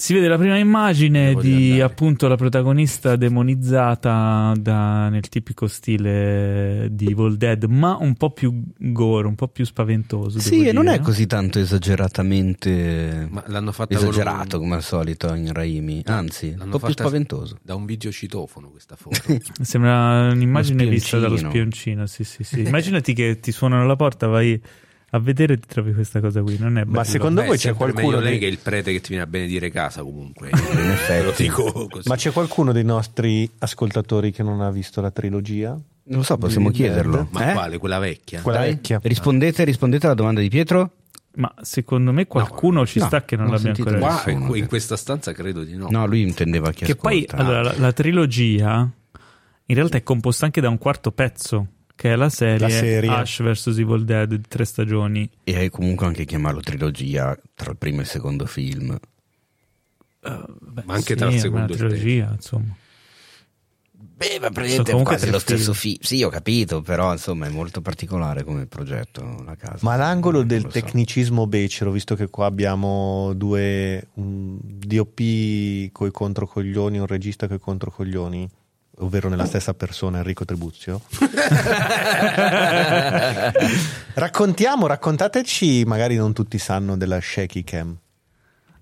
Si 0.03 0.13
vede 0.13 0.27
la 0.27 0.37
prima 0.37 0.57
immagine 0.57 1.27
Devo 1.27 1.41
di 1.41 1.55
riandare. 1.55 1.81
appunto 1.83 2.27
la 2.27 2.35
protagonista 2.35 3.15
demonizzata 3.15 4.51
da- 4.59 5.07
nel 5.07 5.29
tipico 5.29 5.65
stile 5.67 6.89
di 6.91 7.05
Evil 7.11 7.37
Dead, 7.37 7.63
ma 7.63 7.95
un 7.97 8.13
po' 8.15 8.31
più 8.31 8.53
gore, 8.77 9.27
un 9.27 9.35
po' 9.35 9.47
più 9.47 9.63
spaventoso. 9.63 10.39
Sì, 10.39 10.67
e 10.67 10.73
non 10.73 10.89
è 10.89 10.97
no? 10.97 11.03
così 11.05 11.25
tanto 11.25 11.57
esageratamente 11.59 13.29
Ma 13.31 13.45
l'hanno 13.47 13.71
fatta 13.71 13.93
esagerato 13.93 14.57
un- 14.57 14.63
come 14.63 14.75
al 14.75 14.83
solito 14.83 15.33
in 15.35 15.53
Raimi, 15.53 16.01
anzi, 16.05 16.47
un 16.47 16.57
l'hanno 16.57 16.71
po' 16.71 16.85
più 16.85 16.93
spaventoso. 16.95 17.57
Da 17.61 17.75
un 17.75 17.85
videocitofono 17.85 18.71
questa 18.71 18.97
foto. 18.97 19.15
Sembra 19.63 20.31
un'immagine 20.33 20.85
vista 20.85 21.17
dallo 21.17 21.37
spioncino. 21.37 22.05
spioncino. 22.05 22.05
Sì, 22.07 22.25
sì, 22.25 22.43
sì. 22.43 22.59
Immaginati 22.67 23.13
che 23.13 23.39
ti 23.39 23.53
suonano 23.53 23.83
alla 23.83 23.95
porta, 23.95 24.27
vai 24.27 24.61
a 25.15 25.19
vedere 25.19 25.57
ti 25.59 25.67
trovi 25.67 25.93
questa 25.93 26.19
cosa 26.19 26.41
qui. 26.41 26.57
Non 26.57 26.77
è 26.77 26.83
bello. 26.83 26.95
Ma 26.97 27.03
secondo 27.03 27.41
Beh, 27.41 27.47
voi 27.47 27.57
c'è 27.57 27.73
qualcuno 27.73 28.19
lei 28.19 28.33
di- 28.33 28.39
che 28.39 28.45
il 28.47 28.57
prete 28.57 28.91
che 28.91 28.99
ti 28.99 29.09
viene 29.09 29.23
a 29.23 29.27
benedire 29.27 29.69
casa 29.69 30.01
comunque. 30.01 30.49
In 30.53 30.89
effetti. 30.89 31.19
Te 31.19 31.23
lo 31.23 31.33
dico 31.71 31.87
così. 31.87 32.07
Ma 32.09 32.15
c'è 32.15 32.31
qualcuno 32.31 32.71
dei 32.71 32.83
nostri 32.83 33.49
ascoltatori 33.59 34.31
che 34.31 34.41
non 34.41 34.61
ha 34.61 34.71
visto 34.71 35.01
la 35.01 35.11
trilogia? 35.11 35.69
Non 36.05 36.17
lo 36.17 36.23
so, 36.23 36.37
possiamo 36.37 36.69
Dead? 36.71 36.77
chiederlo. 36.81 37.27
Ma 37.31 37.49
Eh? 37.49 37.53
quale? 37.53 37.77
Quella 37.77 37.99
vecchia? 37.99 38.41
Quella 38.41 38.59
Dai, 38.59 38.69
vecchia. 38.71 38.99
Rispondete, 39.03 39.63
rispondete 39.63 40.05
alla 40.07 40.15
domanda 40.15 40.41
di 40.41 40.49
Pietro? 40.49 40.91
Ma 41.35 41.51
secondo 41.61 42.11
me 42.11 42.27
qualcuno 42.27 42.85
ci 42.85 42.99
no, 42.99 43.05
sta 43.05 43.23
che 43.23 43.35
non 43.35 43.49
l'abbia 43.49 43.69
ancora 43.71 43.97
visto. 43.97 44.45
Qua, 44.45 44.55
in 44.57 44.67
questa 44.67 44.95
stanza 44.95 45.31
credo 45.31 45.63
di 45.63 45.75
no. 45.75 45.87
No, 45.89 46.05
lui 46.05 46.21
intendeva 46.21 46.71
chi 46.71 46.85
Che 46.85 46.95
poi 46.95 47.25
ascolta. 47.27 47.37
allora, 47.37 47.61
la, 47.61 47.73
la 47.77 47.91
trilogia 47.91 48.87
in 49.65 49.75
realtà 49.75 49.97
è 49.97 50.03
composta 50.03 50.45
anche 50.45 50.59
da 50.61 50.69
un 50.69 50.77
quarto 50.77 51.11
pezzo, 51.11 51.67
che 52.03 52.11
è 52.11 52.15
la 52.17 52.27
serie, 52.27 52.59
La 52.59 52.67
serie. 52.69 53.09
Ash 53.09 53.41
vs 53.41 53.77
Evil 53.77 54.03
Dead 54.03 54.27
di 54.33 54.41
tre 54.45 54.65
stagioni. 54.65 55.29
E 55.45 55.55
hai 55.55 55.69
comunque 55.69 56.05
anche 56.05 56.25
chiamarlo 56.25 56.59
trilogia 56.59 57.33
tra 57.55 57.71
il 57.71 57.77
primo 57.77 57.99
e 57.99 58.01
il 58.01 58.07
secondo 58.09 58.45
film. 58.45 58.91
Eh, 58.91 60.43
beh, 60.59 60.83
Ma 60.83 60.95
anche 60.95 61.13
sì, 61.13 61.15
tra 61.15 61.29
il 61.29 61.39
secondo 61.39 61.71
e 61.71 61.75
il 61.75 61.79
trilogia, 61.79 62.29
insomma. 62.33 62.75
Beh, 63.93 64.39
ma 64.41 64.49
praticamente 64.49 64.89
è 64.89 64.91
comunque 64.91 65.15
quasi 65.15 65.31
lo 65.31 65.39
stesso 65.39 65.73
film. 65.73 65.95
Sì, 66.01 66.21
ho 66.23 66.29
capito, 66.29 66.81
però 66.81 67.13
insomma 67.13 67.45
è 67.45 67.49
molto 67.49 67.79
particolare 67.79 68.43
come 68.43 68.65
progetto 68.65 69.41
la 69.45 69.55
casa. 69.55 69.77
Ma 69.83 69.93
all'angolo 69.93 70.39
Non 70.39 70.47
del 70.47 70.63
lo 70.63 70.69
so. 70.71 70.73
tecnicismo 70.81 71.47
becero, 71.47 71.89
visto 71.91 72.15
che 72.15 72.27
qua 72.29 72.47
abbiamo 72.47 73.31
due 73.33 74.09
un 74.15 74.57
DOP 74.61 75.89
coi 75.93 76.11
controcoglioni, 76.11 76.97
un 76.99 77.07
regista 77.07 77.47
coi 77.47 77.59
controcoglioni, 77.59 78.49
ovvero 78.99 79.29
nella 79.29 79.45
stessa 79.45 79.73
persona 79.73 80.17
Enrico 80.19 80.45
Tribuzio. 80.45 81.01
Raccontiamo, 84.15 84.87
raccontateci, 84.87 85.83
magari 85.85 86.15
non 86.15 86.33
tutti 86.33 86.57
sanno 86.57 86.95
della 86.97 87.19
shaky 87.19 87.63
cam. 87.63 87.97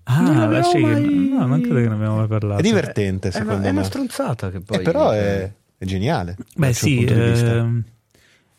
Ah, 0.04 0.20
Non 0.20 0.50
la 0.50 0.62
Shaky- 0.62 0.82
mai- 0.82 1.28
no, 1.30 1.46
non 1.46 1.60
credo 1.60 1.76
che 1.76 1.88
ne 1.88 1.94
abbiamo 1.94 2.16
mai 2.16 2.26
parlato. 2.26 2.58
È 2.60 2.62
divertente, 2.62 3.28
È 3.28 3.36
una, 3.36 3.44
secondo 3.44 3.66
è 3.66 3.70
una 3.70 3.80
me. 3.80 3.86
stronzata 3.86 4.50
che 4.50 4.60
poi... 4.60 4.78
Eh, 4.78 4.82
però 4.82 5.10
è, 5.10 5.50
è 5.78 5.84
geniale. 5.84 6.36
Beh 6.56 6.72
suo 6.74 6.88
sì, 6.88 7.04
ehm, 7.04 7.84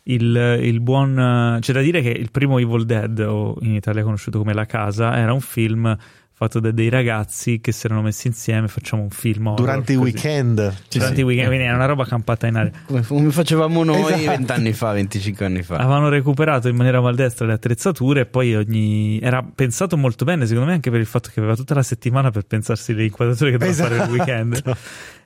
il, 0.04 0.58
il 0.62 0.80
buon... 0.80 1.58
C'è 1.60 1.72
da 1.72 1.80
dire 1.82 2.00
che 2.00 2.08
il 2.08 2.30
primo 2.30 2.58
Evil 2.58 2.86
Dead, 2.86 3.18
o 3.20 3.56
in 3.60 3.74
Italia 3.74 4.02
conosciuto 4.02 4.38
come 4.38 4.54
La 4.54 4.64
Casa, 4.64 5.16
era 5.18 5.32
un 5.34 5.40
film 5.42 5.94
fatto 6.36 6.58
da 6.58 6.72
dei 6.72 6.88
ragazzi 6.88 7.60
che 7.60 7.70
si 7.70 7.86
erano 7.86 8.02
messi 8.02 8.26
insieme, 8.26 8.66
facciamo 8.66 9.02
un 9.02 9.10
film 9.10 9.46
horror, 9.46 9.60
Durante 9.60 9.92
i 9.92 9.96
weekend. 9.96 10.74
Durante 10.90 11.20
i 11.20 11.22
weekend, 11.22 11.46
quindi 11.46 11.64
era 11.64 11.76
una 11.76 11.86
roba 11.86 12.04
campata 12.04 12.48
in 12.48 12.56
aria. 12.56 12.72
Come, 13.06 13.30
facevamo 13.30 13.84
noi 13.84 14.12
Esatto. 14.12 14.30
vent'anni 14.30 14.72
fa, 14.72 14.92
25 14.92 15.46
anni 15.46 15.62
fa. 15.62 15.76
Avevano 15.76 16.08
recuperato 16.08 16.68
in 16.68 16.74
maniera 16.74 17.00
maldestra 17.00 17.46
le 17.46 17.52
attrezzature 17.52 18.22
e 18.22 18.26
poi 18.26 18.54
ogni... 18.56 19.20
era 19.20 19.42
pensato 19.42 19.96
molto 19.96 20.24
bene, 20.24 20.46
secondo 20.46 20.68
me 20.68 20.74
anche 20.74 20.90
per 20.90 20.98
il 20.98 21.06
fatto 21.06 21.30
che 21.32 21.38
aveva 21.38 21.54
tutta 21.54 21.74
la 21.74 21.84
settimana 21.84 22.30
per 22.32 22.42
pensarsi 22.46 22.92
le 22.94 23.04
inquadrature 23.04 23.52
che 23.52 23.58
doveva 23.58 23.76
fare 23.76 23.94
il 23.94 24.00
Esatto. 24.00 24.12
weekend. 24.12 24.76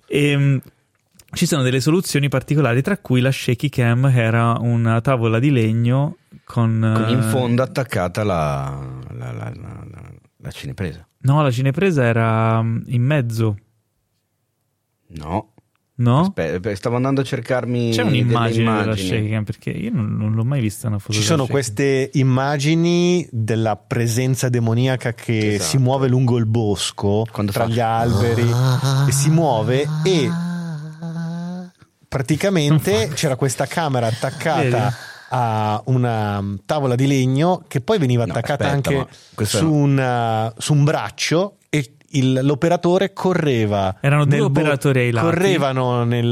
E, 0.07 0.37
mh, 0.37 0.61
ci 1.33 1.47
sono 1.47 1.63
delle 1.63 1.81
soluzioni 1.81 2.29
particolari, 2.29 2.83
tra 2.83 2.97
cui 2.99 3.21
la 3.21 3.31
shaky 3.31 3.69
cam, 3.69 4.13
che 4.13 4.23
era 4.23 4.57
una 4.61 5.01
tavola 5.01 5.39
di 5.39 5.51
legno 5.51 6.17
con... 6.45 6.93
Con 6.95 7.09
in 7.11 7.19
eh, 7.19 7.23
fondo 7.23 7.63
attaccata 7.63 8.25
la, 8.25 8.79
la, 9.17 9.33
la, 9.33 9.53
la, 9.55 9.87
la- 10.39 10.51
cinepresa. 10.51 11.07
No, 11.21 11.43
la 11.43 11.51
cinepresa 11.51 12.05
era 12.05 12.63
mh, 12.63 12.85
in 12.87 13.03
mezzo, 13.03 13.57
No. 15.11 15.53
no? 15.97 16.21
Aspetta, 16.21 16.75
stavo 16.77 16.97
andando 16.97 17.23
a 17.23 17.25
cercarmi 17.25 17.91
C'è 17.93 18.03
un'immagine 18.03 18.85
della 18.85 18.95
cam, 18.95 19.45
perché 19.45 19.71
io 19.71 19.91
non, 19.93 20.17
non 20.17 20.35
l'ho 20.35 20.45
mai 20.45 20.61
vista 20.61 20.87
una 20.87 20.99
foto 20.99 21.15
Ci 21.15 21.23
sono 21.23 21.47
queste 21.47 22.11
immagini 22.15 23.27
della 23.33 23.77
presenza 23.77 24.49
demoniaca 24.49 25.13
che 25.15 25.55
Esatto. 25.55 25.71
si 25.71 25.79
muove 25.79 26.09
lungo 26.09 26.37
il 26.37 26.47
bosco, 26.47 27.25
Quando 27.33 27.51
tra 27.53 27.65
fa- 27.65 27.71
gli 27.71 27.81
alberi, 27.81 28.49
e 29.09 29.13
si 29.13 29.31
muove 29.31 29.87
e 30.05 30.31
praticamente 32.07 33.09
c'era 33.15 33.37
questa 33.37 33.67
camera 33.67 34.07
attaccata 34.07 34.61
Vedi? 34.63 34.95
A 35.31 35.81
una 35.87 36.43
tavola 36.65 36.95
di 36.95 37.07
legno 37.07 37.63
che 37.69 37.81
poi 37.81 37.99
veniva 37.99 38.25
No, 38.25 38.33
attaccata 38.33 38.67
aspetta, 38.71 38.91
ma 38.91 38.99
anche 39.01 39.45
su, 39.45 39.65
no. 39.65 39.73
un, 39.73 40.53
su 40.57 40.73
un 40.73 40.85
braccio 40.85 41.57
e 41.69 41.93
il- 42.11 42.41
l'operatore 42.43 43.13
correva 43.13 43.97
Erano 44.01 44.25
due 44.25 44.41
operatori 44.41 45.01
ai 45.01 45.11
lati. 45.11 45.27
correvano 45.27 46.05
nel, 46.05 46.25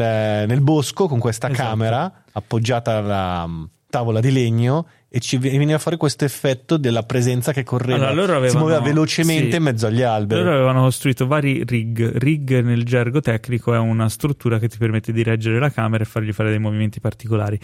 nel 0.47 0.61
bosco 0.63 1.07
con 1.09 1.19
questa 1.19 1.51
Esatto. 1.51 1.69
camera 1.69 2.13
appoggiata 2.33 2.97
alla 2.97 3.47
mm, 3.47 3.65
tavola 3.91 4.21
di 4.21 4.33
legno 4.33 4.87
e 5.09 5.21
ci 5.21 5.37
veniva 5.39 5.79
fuori 5.79 5.97
questo 5.97 6.25
effetto 6.25 6.77
della 6.77 7.03
presenza 7.03 7.53
che 7.53 7.63
correva 7.65 8.09
Allora, 8.09 8.15
loro 8.15 8.33
si 8.33 8.37
avevano- 8.39 8.59
muoveva 8.59 8.81
velocemente 8.81 9.51
sì. 9.51 9.57
in 9.57 9.63
mezzo 9.63 9.87
agli 9.87 10.03
alberi 10.03 10.41
Loro 10.43 10.55
avevano 10.55 10.83
costruito 10.83 11.27
vari 11.27 11.63
rig. 11.65 12.17
Rig 12.19 12.61
nel 12.61 12.83
gergo 12.85 13.21
tecnico 13.21 13.73
è 13.75 13.79
una 13.79 14.09
struttura 14.09 14.59
che 14.59 14.69
ti 14.69 14.79
permette 14.79 15.13
di 15.13 15.23
reggere 15.23 15.59
la 15.59 15.71
camera 15.71 16.03
e 16.03 16.07
fargli 16.07 16.33
fare 16.33 16.49
dei 16.51 16.59
movimenti 16.59 17.01
particolari. 17.01 17.59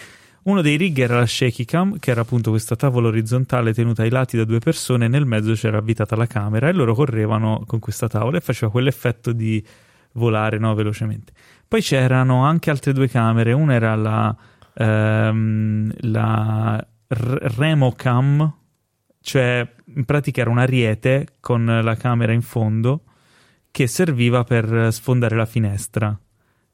Uno 0.45 0.61
dei 0.61 0.77
rig 0.77 0.99
era 0.99 1.19
la 1.19 1.27
shaky 1.27 1.65
cam, 1.65 1.99
che 1.99 2.11
era 2.11 2.23
appunto 2.23 2.51
questa 2.51 2.75
tavola 2.75 3.09
orizzontale 3.09 3.73
tenuta 3.73 4.03
ai 4.03 4.11
lati 4.11 4.37
da 4.37 4.45
due 4.45 4.59
persone 4.59 5.05
e 5.05 5.09
nel 5.09 5.25
mezzo 5.25 5.53
c'era 5.53 5.79
avvitata 5.79 6.17
la 6.17 6.27
camera 6.27 6.69
e 6.69 6.73
loro 6.73 6.95
correvano 6.95 7.63
con 7.65 7.79
questa 7.79 8.09
tavola 8.09 8.39
e 8.39 8.41
faceva 8.41 8.73
quell'effetto 8.73 9.33
di 9.33 9.65
volare 10.15 10.59
no, 10.59 10.75
velocemente. 10.75 11.33
Poi 11.69 11.81
c'erano 11.81 12.45
anche 12.45 12.71
altre 12.71 12.93
due 12.93 13.09
camere, 13.09 13.53
una 13.53 13.75
era 13.75 13.95
la, 13.95 14.37
ehm, 14.75 15.93
la 16.01 16.87
Remocam, 17.07 18.55
cioè 19.21 19.75
in 19.95 20.05
pratica 20.05 20.41
era 20.41 20.51
un 20.51 20.59
ariete 20.59 21.37
con 21.39 21.65
la 21.65 21.95
camera 21.95 22.33
in 22.33 22.43
fondo 22.43 23.03
che 23.71 23.87
serviva 23.87 24.43
per 24.43 24.93
sfondare 24.93 25.37
la 25.37 25.47
finestra. 25.47 26.19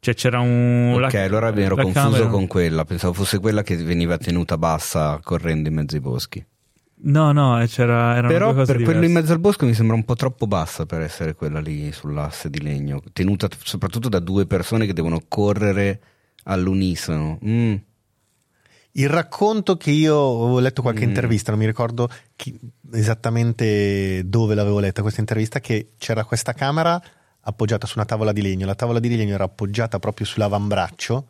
Cioè 0.00 0.14
c'era 0.14 0.38
un... 0.40 0.92
Ok, 1.02 1.12
la- 1.12 1.24
allora 1.24 1.50
mi 1.50 1.62
ero 1.62 1.74
confuso 1.74 2.10
camera- 2.10 2.26
con 2.28 2.46
quella. 2.46 2.84
Pensavo 2.84 3.12
fosse 3.14 3.38
quella 3.40 3.62
che 3.62 3.76
veniva 3.76 4.16
tenuta 4.18 4.56
bassa 4.56 5.18
correndo 5.22 5.68
in 5.68 5.74
mezzo 5.74 5.96
ai 5.96 6.00
boschi. 6.00 6.44
No, 7.00 7.30
no, 7.32 7.60
eh, 7.62 7.66
c'era, 7.68 8.12
erano 8.16 8.28
Però 8.28 8.46
due 8.46 8.54
cose 8.60 8.72
per 8.74 8.82
quello 8.82 8.98
in 9.00 9.06
diverse. 9.06 9.20
mezzo 9.20 9.32
al 9.32 9.38
bosco 9.40 9.66
mi 9.66 9.74
sembra 9.74 9.94
un 9.96 10.04
po' 10.04 10.14
troppo 10.14 10.46
bassa 10.48 10.84
per 10.86 11.00
essere 11.00 11.34
quella 11.34 11.60
lì 11.60 11.92
sull'asse 11.92 12.50
di 12.50 12.60
legno. 12.60 13.00
Tenuta 13.12 13.48
soprattutto 13.62 14.08
da 14.08 14.18
due 14.18 14.46
persone 14.46 14.84
che 14.86 14.92
devono 14.92 15.20
correre 15.28 16.00
all'unisono. 16.44 17.38
Mm. 17.44 17.74
il 18.92 19.08
racconto 19.08 19.76
che 19.76 19.92
io 19.92 20.16
avevo 20.42 20.58
letto 20.58 20.82
qualche 20.82 21.04
Mm. 21.04 21.08
intervista 21.10 21.50
non 21.52 21.60
mi 21.60 21.66
ricordo 21.66 22.08
chi- 22.34 22.58
esattamente 22.94 24.22
dove 24.26 24.54
l'avevo 24.56 24.80
letta 24.80 25.02
questa 25.02 25.20
intervista 25.20 25.60
che 25.60 25.92
c'era 25.98 26.24
questa 26.24 26.52
camera 26.52 27.00
appoggiata 27.48 27.86
su 27.86 27.94
una 27.96 28.06
tavola 28.06 28.32
di 28.32 28.42
legno 28.42 28.66
la 28.66 28.74
tavola 28.74 29.00
di 29.00 29.14
legno 29.16 29.34
era 29.34 29.44
appoggiata 29.44 29.98
proprio 29.98 30.26
sull'avambraccio 30.26 31.28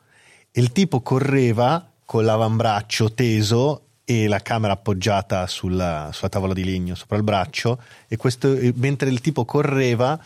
e 0.50 0.60
il 0.60 0.72
tipo 0.72 1.00
correva 1.00 1.90
con 2.04 2.24
l'avambraccio 2.24 3.12
teso 3.12 3.82
e 4.04 4.26
la 4.26 4.40
camera 4.40 4.72
appoggiata 4.72 5.46
sulla, 5.46 6.10
sulla 6.12 6.28
tavola 6.28 6.54
di 6.54 6.64
legno 6.64 6.94
sopra 6.94 7.16
il 7.16 7.22
braccio 7.22 7.80
e 8.08 8.16
questo, 8.16 8.56
mentre 8.74 9.10
il 9.10 9.20
tipo 9.20 9.44
correva 9.44 10.18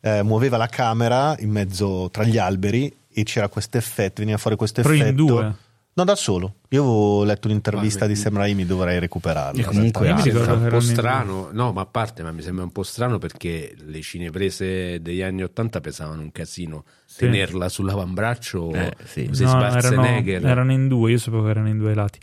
eh, 0.00 0.22
muoveva 0.22 0.56
la 0.56 0.66
camera 0.66 1.34
in 1.40 1.50
mezzo 1.50 2.08
tra 2.10 2.24
gli 2.24 2.38
alberi 2.38 2.94
e 3.12 3.22
c'era 3.24 3.48
questo 3.48 3.76
effetto, 3.76 4.20
veniva 4.20 4.38
fuori 4.38 4.56
questo 4.56 4.80
effetto. 4.80 5.68
No, 6.00 6.06
da 6.06 6.16
solo. 6.16 6.54
Io 6.70 6.82
avevo 6.82 7.24
letto 7.24 7.46
un'intervista 7.48 8.06
Guarda, 8.06 8.14
di 8.14 8.18
Sam 8.18 8.36
Raimi, 8.38 8.64
dovrei 8.64 8.98
recuperarla. 8.98 9.60
E 9.60 9.64
comunque 9.64 10.14
mi 10.14 10.22
sembra 10.22 10.54
un 10.54 10.68
po' 10.70 10.80
strano, 10.80 11.50
no, 11.52 11.72
ma 11.72 11.82
a 11.82 11.86
parte, 11.86 12.22
ma 12.22 12.32
mi 12.32 12.40
sembra 12.40 12.64
un 12.64 12.72
po' 12.72 12.82
strano 12.82 13.18
perché 13.18 13.74
le 13.76 14.00
cineprese 14.00 15.02
degli 15.02 15.20
anni 15.20 15.42
80 15.42 15.80
pesavano 15.80 16.22
un 16.22 16.32
casino. 16.32 16.84
Sì. 17.04 17.18
Tenerla 17.18 17.68
sull'avambraccio, 17.68 18.72
Eh, 18.72 18.96
sì. 19.04 19.28
No, 19.40 19.62
erano, 19.62 20.04
erano 20.24 20.72
in 20.72 20.88
due, 20.88 21.10
io 21.10 21.18
sapevo 21.18 21.44
che 21.44 21.50
erano 21.50 21.68
in 21.68 21.76
due 21.76 21.92
lati. 21.92 22.18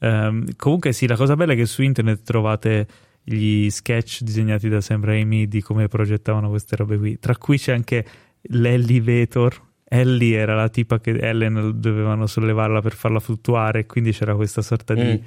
Ehm, 0.00 0.54
comunque 0.56 0.92
sì, 0.92 1.06
la 1.06 1.16
cosa 1.16 1.34
bella 1.34 1.54
è 1.54 1.56
che 1.56 1.64
su 1.64 1.80
internet 1.80 2.22
trovate 2.24 2.86
gli 3.22 3.70
sketch 3.70 4.20
disegnati 4.20 4.68
da 4.68 4.82
Sam 4.82 5.02
Raimi 5.02 5.48
di 5.48 5.62
come 5.62 5.88
progettavano 5.88 6.50
queste 6.50 6.76
robe 6.76 6.98
qui. 6.98 7.18
Tra 7.18 7.34
cui 7.38 7.56
c'è 7.56 7.72
anche 7.72 8.04
l'Elevator. 8.42 9.70
Ellie 9.94 10.38
era 10.38 10.54
la 10.54 10.68
tipa 10.68 10.98
che 11.00 11.10
Ellen 11.18 11.72
dovevano 11.76 12.26
sollevarla 12.26 12.80
per 12.80 12.94
farla 12.94 13.20
fluttuare, 13.20 13.84
quindi 13.84 14.12
c'era 14.12 14.34
questa 14.34 14.62
sorta 14.62 14.94
di, 14.94 15.02
Mm. 15.02 15.24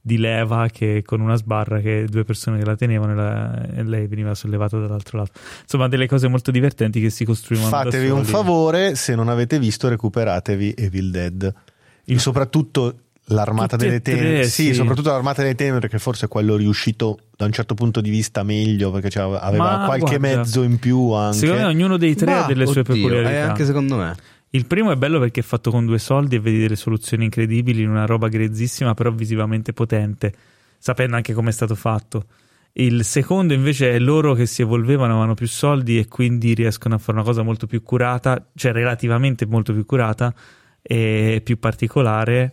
di 0.00 0.18
leva 0.18 0.68
che 0.68 1.02
con 1.04 1.20
una 1.20 1.34
sbarra 1.34 1.80
che 1.80 2.04
due 2.08 2.22
persone 2.24 2.58
che 2.58 2.64
la 2.64 2.76
tenevano 2.76 3.12
e, 3.12 3.14
la- 3.16 3.66
e 3.74 3.82
lei 3.82 4.06
veniva 4.06 4.34
sollevata 4.34 4.78
dall'altro 4.78 5.18
lato. 5.18 5.32
Insomma, 5.62 5.88
delle 5.88 6.06
cose 6.06 6.28
molto 6.28 6.50
divertenti 6.50 7.00
che 7.00 7.10
si 7.10 7.24
costruivano. 7.24 7.70
da 7.70 7.76
Fatevi 7.84 8.08
un 8.10 8.24
favore, 8.24 8.94
se 8.94 9.14
non 9.16 9.28
avete 9.28 9.58
visto, 9.58 9.88
recuperatevi 9.88 10.74
Evil 10.76 11.10
Dead. 11.10 11.54
Il- 12.04 12.20
soprattutto 12.20 12.98
l'Armata 13.28 13.76
Tutti 13.76 13.88
delle 13.88 14.02
Tenebre. 14.02 14.44
sì. 14.44 14.66
Sì, 14.66 14.74
soprattutto 14.74 15.08
l'Armata 15.08 15.40
delle 15.42 15.54
Tenebre, 15.54 15.88
che 15.88 15.98
forse 15.98 16.26
è 16.26 16.28
quello 16.28 16.56
riuscito 16.56 17.18
da 17.36 17.44
un 17.46 17.52
certo 17.52 17.74
punto 17.74 18.00
di 18.00 18.10
vista 18.10 18.42
meglio, 18.42 18.90
perché 18.90 19.08
c'aveva- 19.10 19.40
aveva 19.40 19.78
Ma 19.78 19.84
qualche 19.86 20.18
guarda, 20.18 20.36
mezzo 20.38 20.62
in 20.62 20.78
più 20.78 21.10
anche. 21.10 21.38
Secondo 21.38 21.62
me 21.62 21.68
ognuno 21.68 21.96
dei 21.96 22.14
tre 22.14 22.26
Ma, 22.32 22.44
ha 22.44 22.46
delle 22.46 22.66
sue 22.66 22.80
Oddio, 22.80 22.94
peculiarità. 22.94 23.30
eh, 23.30 23.38
anche 23.38 23.64
secondo 23.64 23.96
me. 23.96 24.14
Il 24.50 24.66
primo 24.66 24.92
è 24.92 24.96
bello 24.96 25.18
perché 25.18 25.40
è 25.40 25.42
fatto 25.42 25.72
con 25.72 25.84
due 25.84 25.98
soldi 25.98 26.36
e 26.36 26.40
vedi 26.40 26.60
delle 26.60 26.76
soluzioni 26.76 27.24
incredibili 27.24 27.82
in 27.82 27.90
una 27.90 28.06
roba 28.06 28.28
grezzissima, 28.28 28.94
però 28.94 29.10
visivamente 29.10 29.72
potente, 29.72 30.32
sapendo 30.78 31.16
anche 31.16 31.32
come 31.32 31.48
è 31.48 31.52
stato 31.52 31.74
fatto. 31.74 32.26
Il 32.74 33.04
secondo 33.04 33.52
invece 33.52 33.92
è 33.92 33.98
loro 33.98 34.34
che 34.34 34.46
si 34.46 34.62
evolvevano, 34.62 35.10
avevano 35.12 35.34
più 35.34 35.48
soldi 35.48 35.98
e 35.98 36.06
quindi 36.06 36.54
riescono 36.54 36.94
a 36.94 36.98
fare 36.98 37.18
una 37.18 37.26
cosa 37.26 37.42
molto 37.42 37.66
più 37.66 37.82
curata, 37.82 38.48
cioè 38.54 38.72
relativamente 38.72 39.44
molto 39.46 39.72
più 39.72 39.84
curata 39.86 40.32
e 40.82 41.40
più 41.42 41.58
particolare, 41.58 42.52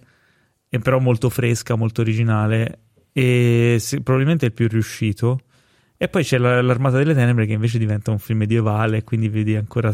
e 0.69 0.79
però 0.79 0.99
molto 0.99 1.29
fresca, 1.29 1.75
molto 1.75 2.01
originale 2.01 2.79
e 3.13 3.77
se- 3.79 4.01
probabilmente 4.01 4.45
è 4.45 4.49
il 4.49 4.53
più 4.53 4.67
riuscito. 4.67 5.41
E 5.97 6.07
poi 6.07 6.23
c'è 6.23 6.37
la- 6.37 6.61
l'Armata 6.61 6.97
delle 6.97 7.13
Tenebre 7.13 7.45
che 7.45 7.53
invece 7.53 7.77
diventa 7.77 8.11
un 8.11 8.19
film 8.19 8.39
medievale, 8.39 9.03
quindi 9.03 9.29
vedi 9.29 9.55
ancora 9.55 9.93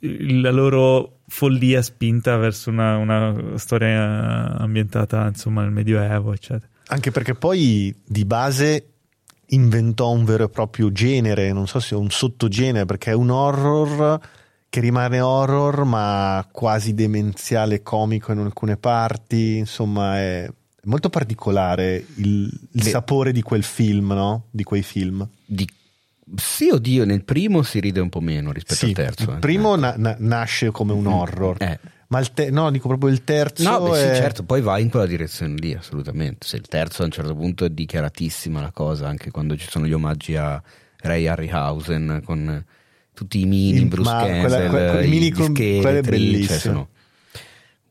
la 0.00 0.50
loro 0.50 1.20
follia 1.28 1.80
spinta 1.82 2.36
verso 2.36 2.70
una, 2.70 2.96
una 2.96 3.56
storia 3.56 4.56
ambientata 4.58 5.26
insomma 5.26 5.62
nel 5.62 5.70
Medioevo, 5.70 6.32
eccetera. 6.32 6.68
Anche 6.88 7.10
perché 7.10 7.34
poi 7.34 7.94
di 8.04 8.24
base 8.24 8.90
inventò 9.50 10.10
un 10.10 10.24
vero 10.24 10.44
e 10.44 10.48
proprio 10.48 10.92
genere, 10.92 11.52
non 11.52 11.66
so 11.66 11.80
se 11.80 11.94
è 11.94 11.98
un 11.98 12.10
sottogenere, 12.10 12.84
perché 12.84 13.12
è 13.12 13.14
un 13.14 13.30
horror 13.30 14.20
che 14.68 14.80
rimane 14.80 15.20
horror 15.20 15.84
ma 15.84 16.46
quasi 16.50 16.94
demenziale 16.94 17.82
comico 17.82 18.32
in 18.32 18.38
alcune 18.38 18.76
parti, 18.76 19.56
insomma 19.56 20.18
è 20.18 20.48
molto 20.86 21.08
particolare 21.10 22.04
il, 22.16 22.26
il 22.26 22.60
Beh. 22.70 22.82
sapore 22.82 23.32
di 23.32 23.42
quel 23.42 23.62
film, 23.62 24.08
no? 24.12 24.44
Di 24.50 24.62
quei 24.64 24.82
film. 24.82 25.26
Di- 25.44 25.68
Sì, 26.36 26.70
oddio, 26.70 27.04
nel 27.04 27.22
primo 27.22 27.62
si 27.62 27.78
ride 27.78 28.00
un 28.00 28.08
po' 28.08 28.20
meno 28.20 28.50
rispetto 28.50 28.74
Sì, 28.80 28.86
al 28.86 28.92
terzo. 28.92 29.30
il 29.30 29.36
eh. 29.36 29.38
primo 29.38 29.76
na- 29.76 29.94
na- 29.96 30.16
nasce 30.18 30.70
come 30.72 30.92
un 30.92 31.06
horror, 31.06 31.56
Eh. 31.60 31.78
Ma 32.08 32.20
il 32.20 32.32
te- 32.32 32.50
no, 32.50 32.70
dico 32.70 32.86
proprio 32.86 33.10
il 33.10 33.24
terzo. 33.24 33.68
No, 33.68 33.88
beh, 33.90 33.96
sì, 33.98 34.04
è- 34.04 34.14
certo, 34.16 34.44
poi 34.44 34.60
va 34.60 34.78
in 34.78 34.90
quella 34.90 35.06
direzione 35.06 35.54
lì, 35.56 35.74
assolutamente. 35.74 36.46
Se 36.46 36.54
il 36.56 36.66
terzo 36.68 37.02
a 37.02 37.04
un 37.06 37.10
certo 37.10 37.34
punto 37.34 37.64
è 37.64 37.70
dichiaratissima 37.70 38.60
la 38.60 38.70
cosa, 38.70 39.08
anche 39.08 39.32
quando 39.32 39.56
ci 39.56 39.66
sono 39.68 39.86
gli 39.88 39.92
omaggi 39.92 40.36
a 40.36 40.62
Ray 40.98 41.26
Harryhausen 41.26 42.22
con 42.24 42.64
tutti 43.12 43.40
i 43.40 43.44
mini 43.46 43.78
Il- 43.78 43.86
Bruce 43.86 44.08
Campbell, 44.10 44.40
quella- 44.40 44.68
que- 44.68 44.90
quei 44.98 45.06
i 45.06 45.10
mini 45.10 45.30
con- 45.30 45.46
scheletri, 45.54 45.78
è 45.90 46.02
cioè 46.02 46.02
bellissimo. 46.10 46.58
sono 46.58 46.88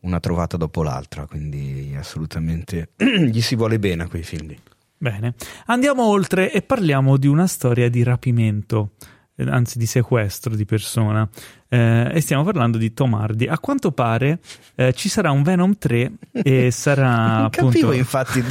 una 0.06 0.20
trovata 0.20 0.56
dopo 0.56 0.84
l'altra, 0.84 1.26
quindi 1.26 1.96
assolutamente 1.98 2.92
gli 2.96 3.42
si 3.42 3.56
vuole 3.56 3.80
bene 3.80 4.04
a 4.04 4.08
quei 4.08 4.24
film 4.24 4.48
lì. 4.48 4.60
Bene, 4.98 5.34
andiamo 5.66 6.04
oltre 6.04 6.52
e 6.52 6.62
parliamo 6.62 7.18
di 7.18 7.28
una 7.28 7.48
storia 7.48 7.90
di 7.90 8.02
rapimento, 8.02 8.92
eh, 9.36 9.44
anzi 9.44 9.78
di 9.78 9.86
sequestro 9.86 10.56
di 10.56 10.66
persona. 10.66 11.28
Eh, 11.68 12.10
e 12.14 12.22
stiamo 12.22 12.44
parlando 12.44 12.78
di 12.78 12.94
Tom 12.94 13.14
Hardy. 13.16 13.48
A 13.48 13.60
quanto 13.60 13.92
pare 13.92 14.40
eh, 14.76 14.94
ci 14.94 15.10
sarà 15.10 15.32
un 15.32 15.44
Venom 15.44 15.78
3 15.78 16.12
e 16.32 16.70
sarà 16.72 17.40
non 17.40 17.50
capivo 17.50 17.68
appunto. 17.68 17.92
infatti 17.98 18.44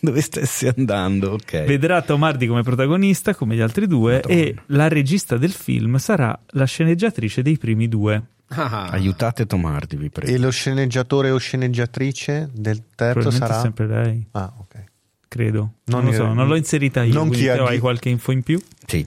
dove 0.00 0.20
stessi 0.20 0.68
andando, 0.68 1.32
ok. 1.32 1.64
Vedrà 1.64 2.02
Tom 2.02 2.22
Hardy 2.22 2.46
come 2.46 2.62
protagonista, 2.62 3.34
come 3.34 3.56
gli 3.56 3.60
altri 3.60 3.86
due, 3.86 4.20
Madonna. 4.22 4.34
e 4.34 4.54
la 4.66 4.88
regista 4.88 5.36
del 5.36 5.52
film 5.52 5.96
sarà 5.96 6.38
la 6.50 6.64
sceneggiatrice 6.64 7.42
dei 7.42 7.56
primi 7.58 7.88
due. 7.88 8.22
Ah, 8.50 8.88
Aiutate 8.92 9.44
Tom 9.46 9.64
Hardy, 9.66 9.96
vi 9.96 10.08
prego. 10.10 10.32
E 10.32 10.38
lo 10.38 10.50
sceneggiatore 10.50 11.30
o 11.30 11.38
sceneggiatrice 11.38 12.48
del 12.52 12.82
terzo 12.94 13.30
sarà. 13.30 13.60
sempre 13.60 13.86
lei, 13.86 14.26
Ah, 14.32 14.52
ok. 14.58 14.84
credo. 15.28 15.72
Non 15.84 16.00
Non, 16.02 16.04
lo 16.06 16.12
so, 16.12 16.22
io- 16.24 16.32
non 16.32 16.48
l'ho 16.48 16.56
inserita 16.56 17.02
io. 17.02 17.12
non 17.12 17.28
chi 17.30 17.48
ha 17.48 17.62
hai 17.64 17.78
qualche 17.78 18.08
info 18.08 18.32
in 18.32 18.42
più? 18.42 18.58
Sì, 18.86 19.06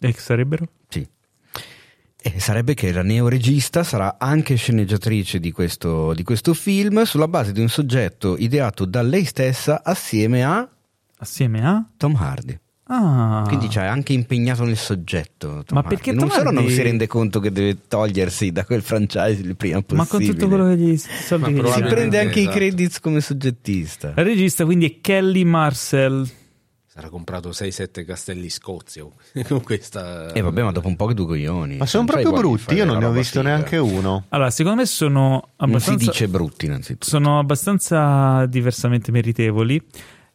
E 0.00 0.12
che 0.12 0.20
sarebbero? 0.20 0.66
Sì. 0.88 1.06
E 2.26 2.40
sarebbe 2.40 2.74
che 2.74 2.90
la 2.92 3.02
neoregista 3.02 3.82
sarà 3.84 4.16
anche 4.18 4.54
sceneggiatrice 4.54 5.40
di 5.40 5.50
questo, 5.52 6.14
di 6.14 6.22
questo 6.22 6.54
film 6.54 7.02
sulla 7.02 7.28
base 7.28 7.52
di 7.52 7.60
un 7.60 7.68
soggetto 7.68 8.36
ideato 8.38 8.84
da 8.86 9.02
lei 9.02 9.24
stessa 9.24 9.82
assieme 9.84 10.42
a 10.44 10.66
Assieme 11.18 11.66
a. 11.66 11.84
Tom 11.96 12.14
Hardy. 12.16 12.58
Ah. 12.86 13.44
Quindi 13.46 13.70
ci 13.70 13.78
ha 13.78 13.90
anche 13.90 14.12
impegnato 14.12 14.64
nel 14.64 14.76
soggetto. 14.76 15.62
Tom 15.64 15.78
Ma 15.78 15.78
Hardy. 15.80 15.88
perché 15.94 16.12
non 16.12 16.28
Tom 16.28 16.36
solo 16.36 16.50
non 16.50 16.68
si 16.68 16.82
rende 16.82 17.06
conto 17.06 17.40
che 17.40 17.50
deve 17.50 17.78
togliersi 17.88 18.52
da 18.52 18.64
quel 18.64 18.82
franchise 18.82 19.40
il 19.40 19.56
prima 19.56 19.80
possibile. 19.80 19.96
Ma 20.02 20.06
con 20.06 20.24
tutto 20.24 20.48
quello 20.48 20.66
che 20.68 20.76
gli 20.76 20.96
soldi 20.98 21.54
che 21.54 21.62
gli 21.62 21.66
si 21.70 21.80
prende 21.82 22.18
anche 22.18 22.40
esatto. 22.40 22.56
i 22.56 22.58
credits 22.58 23.00
come 23.00 23.20
soggettista. 23.22 24.12
La 24.14 24.22
regista 24.22 24.64
quindi 24.66 24.86
è 24.86 25.00
Kelly 25.00 25.44
Marcel. 25.44 26.28
sarà 26.86 27.08
comprato 27.08 27.48
6-7 27.50 28.04
castelli 28.04 28.50
scozio 28.50 29.12
con 29.48 29.62
questa. 29.62 30.30
E 30.34 30.42
vabbè, 30.42 30.62
ma 30.62 30.70
dopo 30.70 30.86
un 30.88 30.96
po' 30.96 31.06
che 31.06 31.14
due 31.14 31.24
coglioni. 31.26 31.78
Ma 31.78 31.86
sono 31.86 32.04
Non 32.04 32.20
proprio 32.20 32.38
brutti, 32.38 32.74
io 32.74 32.84
non 32.84 32.98
ne 32.98 33.06
ho 33.06 33.12
visto 33.12 33.38
figa. 33.40 33.48
neanche 33.54 33.78
uno. 33.78 34.24
Allora, 34.28 34.50
secondo 34.50 34.80
me 34.80 34.86
sono 34.86 35.20
Non 35.20 35.40
si 35.46 35.54
abbastanza, 35.56 36.10
dice 36.10 36.28
brutti 36.28 36.66
innanzitutto. 36.66 37.06
sono 37.06 37.38
abbastanza 37.38 38.44
diversamente 38.44 39.10
meritevoli, 39.10 39.80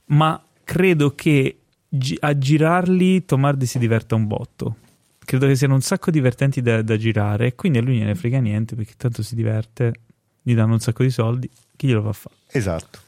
ma 0.06 0.44
credo 0.64 1.14
che 1.14 1.59
gi- 1.90 2.18
a 2.20 2.38
girarli 2.38 3.26
Tom 3.26 3.44
Hardy 3.46 3.66
si 3.66 3.80
diverta 3.80 4.16
un 4.16 4.28
botto. 4.28 4.76
Credo 5.20 5.48
che 5.48 5.56
siano 5.56 5.74
un 5.74 5.82
sacco 5.82 6.10
divertenti 6.12 6.62
da, 6.62 6.82
da 6.82 6.98
girare, 6.98 7.48
e 7.48 7.56
quindi 7.56 7.78
a 7.78 7.82
lui 7.82 7.98
non 7.98 8.08
ne 8.08 8.16
frega 8.16 8.40
niente 8.40 8.76
perché 8.76 8.94
tanto 8.98 9.22
si 9.22 9.36
diverte, 9.36 9.94
gli 10.42 10.56
danno 10.56 10.74
un 10.74 10.80
sacco 10.80 11.04
di 11.04 11.10
soldi, 11.12 11.50
chi 11.76 11.88
glielo 11.88 12.02
fa 12.02 12.14
fare? 12.14 12.36
Esatto. 12.48 13.00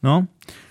No? 0.00 0.26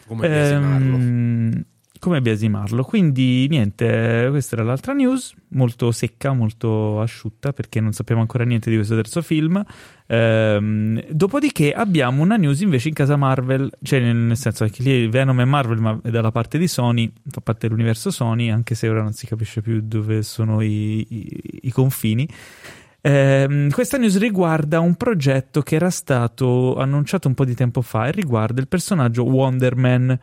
Come. 0.05 0.27
Ehm, 0.27 1.65
come 2.03 2.21
biasimarlo. 2.21 2.83
Quindi 2.83 3.47
niente, 3.47 4.27
questa 4.29 4.57
era 4.57 4.65
l'altra 4.65 4.91
news, 4.91 5.33
molto 5.49 5.89
secca, 5.93 6.33
molto 6.33 6.99
asciutta 6.99 7.53
perché 7.53 7.79
non 7.79 7.93
sappiamo 7.93 8.19
ancora 8.19 8.43
niente 8.43 8.69
di 8.69 8.75
questo 8.75 8.93
terzo 8.93 9.21
film. 9.21 9.63
Ehm, 10.07 11.01
dopodiché 11.09 11.71
abbiamo 11.71 12.21
una 12.21 12.35
news 12.35 12.59
invece 12.59 12.89
in 12.89 12.93
casa 12.93 13.15
Marvel, 13.15 13.71
cioè 13.81 14.01
nel, 14.01 14.35
senso 14.35 14.65
che 14.65 14.83
lì 14.83 15.07
Venom 15.07 15.39
è 15.39 15.45
Marvel 15.45 15.79
ma 15.79 15.97
è 16.03 16.09
dalla 16.09 16.31
parte 16.31 16.57
di 16.57 16.67
Sony, 16.67 17.09
fa 17.29 17.39
parte 17.39 17.67
dell'universo 17.67 18.11
Sony, 18.11 18.49
anche 18.49 18.75
se 18.75 18.89
ora 18.89 19.01
non 19.01 19.13
si 19.13 19.25
capisce 19.25 19.61
più 19.61 19.79
dove 19.81 20.23
sono 20.23 20.59
i, 20.59 21.05
i- 21.07 21.59
i 21.61 21.71
confini. 21.71 22.27
Ehm, 22.99 23.69
questa 23.69 23.97
news 23.97 24.17
riguarda 24.17 24.81
un 24.81 24.95
progetto 24.95 25.61
che 25.61 25.75
era 25.75 25.89
stato 25.89 26.75
annunciato 26.75 27.29
un 27.29 27.33
po' 27.33 27.45
di 27.45 27.55
tempo 27.55 27.81
fa 27.81 28.07
e 28.07 28.11
riguarda 28.11 28.59
il 28.59 28.67
personaggio 28.67 29.23
Wonder 29.23 29.75
Man, 29.77 30.19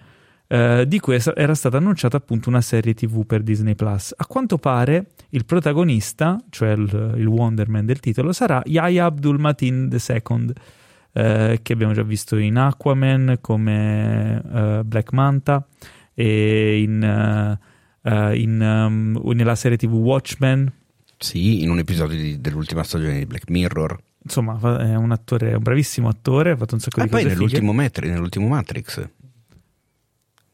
eh, 0.52 0.84
di 0.88 0.98
cui 0.98 1.16
era 1.36 1.54
stata 1.54 1.76
annunciata 1.76 2.16
appunto 2.16 2.48
una 2.48 2.60
serie 2.60 2.92
TV 2.92 3.24
per 3.24 3.42
Disney 3.42 3.76
Plus. 3.76 4.12
A 4.16 4.26
quanto 4.26 4.58
pare 4.58 5.10
il 5.28 5.44
protagonista, 5.44 6.42
cioè 6.50 6.72
il, 6.72 7.14
il 7.18 7.26
Wonder 7.26 7.68
Man 7.68 7.86
del 7.86 8.00
titolo, 8.00 8.32
sarà 8.32 8.60
Yahya 8.64 9.04
Abdul 9.04 9.38
Mateen 9.38 9.88
II, 9.92 10.52
eh, 11.12 11.60
che 11.62 11.72
abbiamo 11.72 11.92
già 11.92 12.02
visto 12.02 12.36
in 12.36 12.56
Aquaman 12.56 13.38
come 13.40 14.42
eh, 14.42 14.80
Black 14.84 15.12
Manta 15.12 15.64
e 16.14 16.82
in, 16.82 17.00
eh, 18.02 18.36
in, 18.36 18.60
um, 18.60 19.30
nella 19.32 19.54
serie 19.54 19.76
TV 19.76 19.92
Watchmen. 19.92 20.72
Sì, 21.16 21.62
in 21.62 21.70
un 21.70 21.78
episodio 21.78 22.18
di- 22.18 22.40
dell'ultima 22.40 22.82
stagione 22.82 23.18
di 23.18 23.26
Black 23.26 23.48
Mirror. 23.50 23.96
Insomma, 24.24 24.58
è 24.80 24.96
un 24.96 25.12
attore, 25.12 25.50
è 25.50 25.54
un 25.54 25.62
bravissimo 25.62 26.08
attore, 26.08 26.50
ha 26.50 26.56
fatto 26.56 26.74
un 26.74 26.80
sacco 26.80 26.98
E 26.98 27.02
di 27.04 27.08
Ah, 27.08 27.10
poi 27.12 27.22
cose 27.22 27.34
nell'ultimo, 27.34 27.72
Matri- 27.72 28.08
nell'ultimo 28.10 28.48
Matrix 28.48 29.08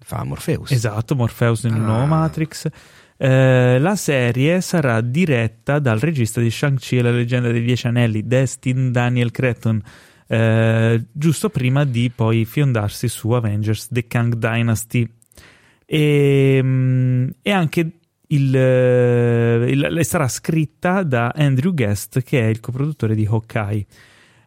fa 0.06 0.22
Morpheus. 0.22 0.70
Esatto, 0.70 1.16
Morpheus 1.16 1.64
nel 1.64 1.72
Ah. 1.74 1.78
nuovo 1.78 2.06
Matrix. 2.06 2.68
Eh, 3.16 3.78
la 3.80 3.96
serie 3.96 4.60
sarà 4.60 5.00
diretta 5.00 5.80
dal 5.80 5.98
regista 5.98 6.40
di 6.40 6.48
Shang-Chi 6.50 6.98
e 6.98 7.02
la 7.02 7.10
leggenda 7.10 7.50
dei 7.50 7.62
Dieci 7.64 7.88
Anelli, 7.88 8.24
Destin 8.24 8.92
Daniel 8.92 9.32
Cretton, 9.32 9.82
eh, 10.28 11.04
giusto 11.10 11.48
prima 11.48 11.84
di 11.84 12.12
poi 12.14 12.44
fiondarsi 12.44 13.08
su 13.08 13.30
Avengers 13.30 13.88
The 13.90 14.06
Kang 14.06 14.34
Dynasty. 14.34 15.10
E, 15.84 16.60
mm, 16.62 17.28
e 17.42 17.50
anche 17.50 17.90
il, 18.28 18.56
eh, 18.56 19.66
il- 19.70 20.04
sarà 20.04 20.28
scritta 20.28 21.02
da 21.02 21.32
Andrew 21.34 21.74
Guest, 21.74 22.22
che 22.22 22.40
è 22.40 22.46
il 22.46 22.60
coproduttore 22.60 23.14
di 23.16 23.26
Hawkeye. 23.26 23.86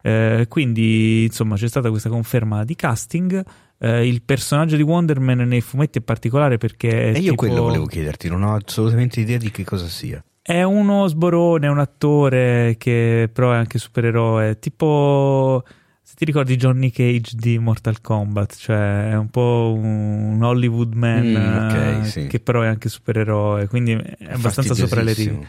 Eh, 0.02 0.46
quindi, 0.48 1.24
insomma, 1.26 1.56
c'è 1.56 1.68
stata 1.68 1.90
questa 1.90 2.08
conferma 2.10 2.64
di 2.64 2.76
casting. 2.76 3.44
Eh, 3.82 4.06
il 4.08 4.22
personaggio 4.24 4.76
di 4.76 4.82
Wonder 4.82 5.20
Man 5.22 5.38
nei 5.40 5.62
fumetti 5.62 6.00
è 6.00 6.02
particolare 6.02 6.58
perché 6.58 6.90
è, 6.90 7.08
E 7.16 7.20
io 7.20 7.32
tipo- 7.32 7.36
quello 7.36 7.62
volevo 7.62 7.86
chiederti, 7.86 8.28
non 8.30 8.44
ho 8.44 8.56
assolutamente 8.56 9.22
idea 9.22 9.38
di 9.38 9.52
che 9.52 9.64
cosa 9.64 9.88
sia. 9.88 10.22
è 10.42 10.64
uno 10.64 11.08
sborone, 11.08 11.68
è 11.68 11.70
un 11.70 11.80
attore 11.80 12.76
che 12.78 13.30
però 13.32 13.52
è 13.54 13.56
anche 13.58 13.78
supereroe, 13.80 14.60
tipo 14.60 15.64
se 16.02 16.16
ti 16.18 16.26
ricordi 16.26 16.56
Johnny 16.58 16.90
Cage 16.90 17.36
di 17.38 17.58
Mortal 17.60 18.02
Kombat, 18.02 18.56
cioè 18.58 19.12
è 19.12 19.16
un 19.16 19.30
po' 19.30 19.74
un 19.78 20.40
Hollywood 20.42 20.94
man 20.96 21.26
Mm, 21.28 21.56
ok, 21.56 21.74
eh, 21.74 22.04
sì. 22.10 22.28
che 22.28 22.40
però 22.40 22.64
è 22.64 22.68
anche 22.68 22.90
supereroe, 22.90 23.68
quindi 23.68 23.92
è 23.94 24.32
abbastanza 24.34 24.74
sopra 24.74 25.04
le 25.04 25.14
righe. 25.14 25.48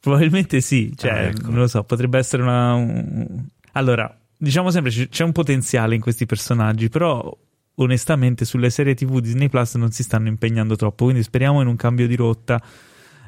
Probabilmente 0.00 0.60
sì, 0.62 0.92
cioè, 0.96 1.10
Ah, 1.10 1.18
ecco. 1.24 1.50
non 1.50 1.58
lo 1.60 1.66
so, 1.66 1.84
potrebbe 1.84 2.18
essere 2.18 2.42
una... 2.42 2.72
un- 2.74 3.44
Allora, 3.72 4.12
diciamo 4.36 4.70
sempre, 4.70 4.90
c'è 4.90 5.22
un 5.22 5.32
potenziale 5.32 5.94
in 5.94 6.00
questi 6.00 6.24
personaggi, 6.24 6.88
però 6.88 7.36
onestamente 7.82 8.44
sulle 8.44 8.70
serie 8.70 8.94
TV 8.94 9.20
Disney 9.20 9.48
Plus 9.48 9.74
non 9.74 9.90
si 9.90 10.02
stanno 10.02 10.28
impegnando 10.28 10.76
troppo, 10.76 11.04
quindi 11.04 11.22
speriamo 11.22 11.60
in 11.60 11.66
un 11.66 11.76
cambio 11.76 12.06
di 12.06 12.16
rotta, 12.16 12.62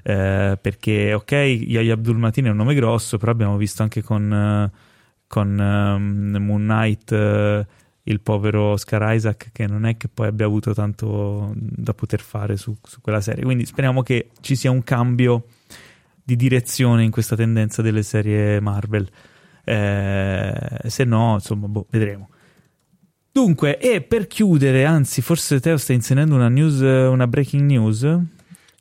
eh, 0.02 0.58
perché 0.60 1.14
ok, 1.14 1.32
Yahya 1.32 1.94
Abdul 1.94 2.18
Mateen 2.18 2.46
è 2.46 2.50
un 2.50 2.56
nome 2.56 2.74
grosso, 2.74 3.18
però 3.18 3.32
abbiamo 3.32 3.56
visto 3.56 3.82
anche 3.82 4.02
con, 4.02 4.32
eh, 4.32 4.70
con 5.26 5.58
ehm, 5.58 6.36
Moon 6.38 6.62
Knight... 6.62 7.12
eh, 7.12 7.66
il 8.06 8.20
povero 8.20 8.72
Oscar 8.72 9.14
Isaac 9.14 9.50
che 9.52 9.64
non 9.68 9.86
è 9.86 9.96
che 9.96 10.08
poi 10.08 10.26
abbia 10.26 10.44
avuto 10.44 10.74
tanto 10.74 11.52
da 11.54 11.94
poter 11.94 12.20
fare 12.20 12.56
su, 12.56 12.76
su 12.82 13.00
quella 13.00 13.20
serie 13.20 13.44
quindi 13.44 13.64
speriamo 13.64 14.02
che 14.02 14.30
ci 14.40 14.56
sia 14.56 14.72
un 14.72 14.82
cambio 14.82 15.44
di 16.22 16.36
direzione 16.36 17.04
in 17.04 17.10
questa 17.10 17.36
tendenza 17.36 17.82
delle 17.82 18.02
serie 18.02 18.60
Marvel. 18.60 19.08
Eh, 19.64 20.78
se 20.86 21.04
no, 21.04 21.34
insomma, 21.34 21.68
boh, 21.68 21.86
vedremo. 21.90 22.28
Dunque, 23.33 23.79
e 23.79 24.03
per 24.03 24.27
chiudere, 24.27 24.85
anzi, 24.85 25.23
forse 25.23 25.59
Teo 25.59 25.79
sta 25.79 25.95
inserendo 25.95 26.35
una 26.35 26.49
news, 26.49 26.81
una 26.81 27.27
breaking 27.27 27.62
news. 27.62 28.03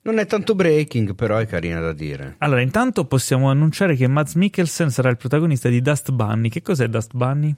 Non 0.03 0.17
è 0.17 0.25
tanto 0.25 0.55
breaking, 0.55 1.15
però 1.15 1.37
è 1.37 1.45
carina 1.45 1.79
da 1.79 1.93
dire. 1.93 2.35
Allora, 2.39 2.61
intanto 2.61 3.05
possiamo 3.05 3.49
annunciare 3.49 3.95
che 3.95 4.07
Mads 4.07 4.33
Mikkelsen 4.35 4.89
sarà 4.89 5.09
il 5.09 5.17
protagonista 5.17 5.69
di 5.69 5.81
Dust 5.81 6.11
Bunny. 6.11 6.49
Che 6.49 6.61
cos'è 6.61 6.87
Dust 6.87 7.13
Bunny? 7.13 7.55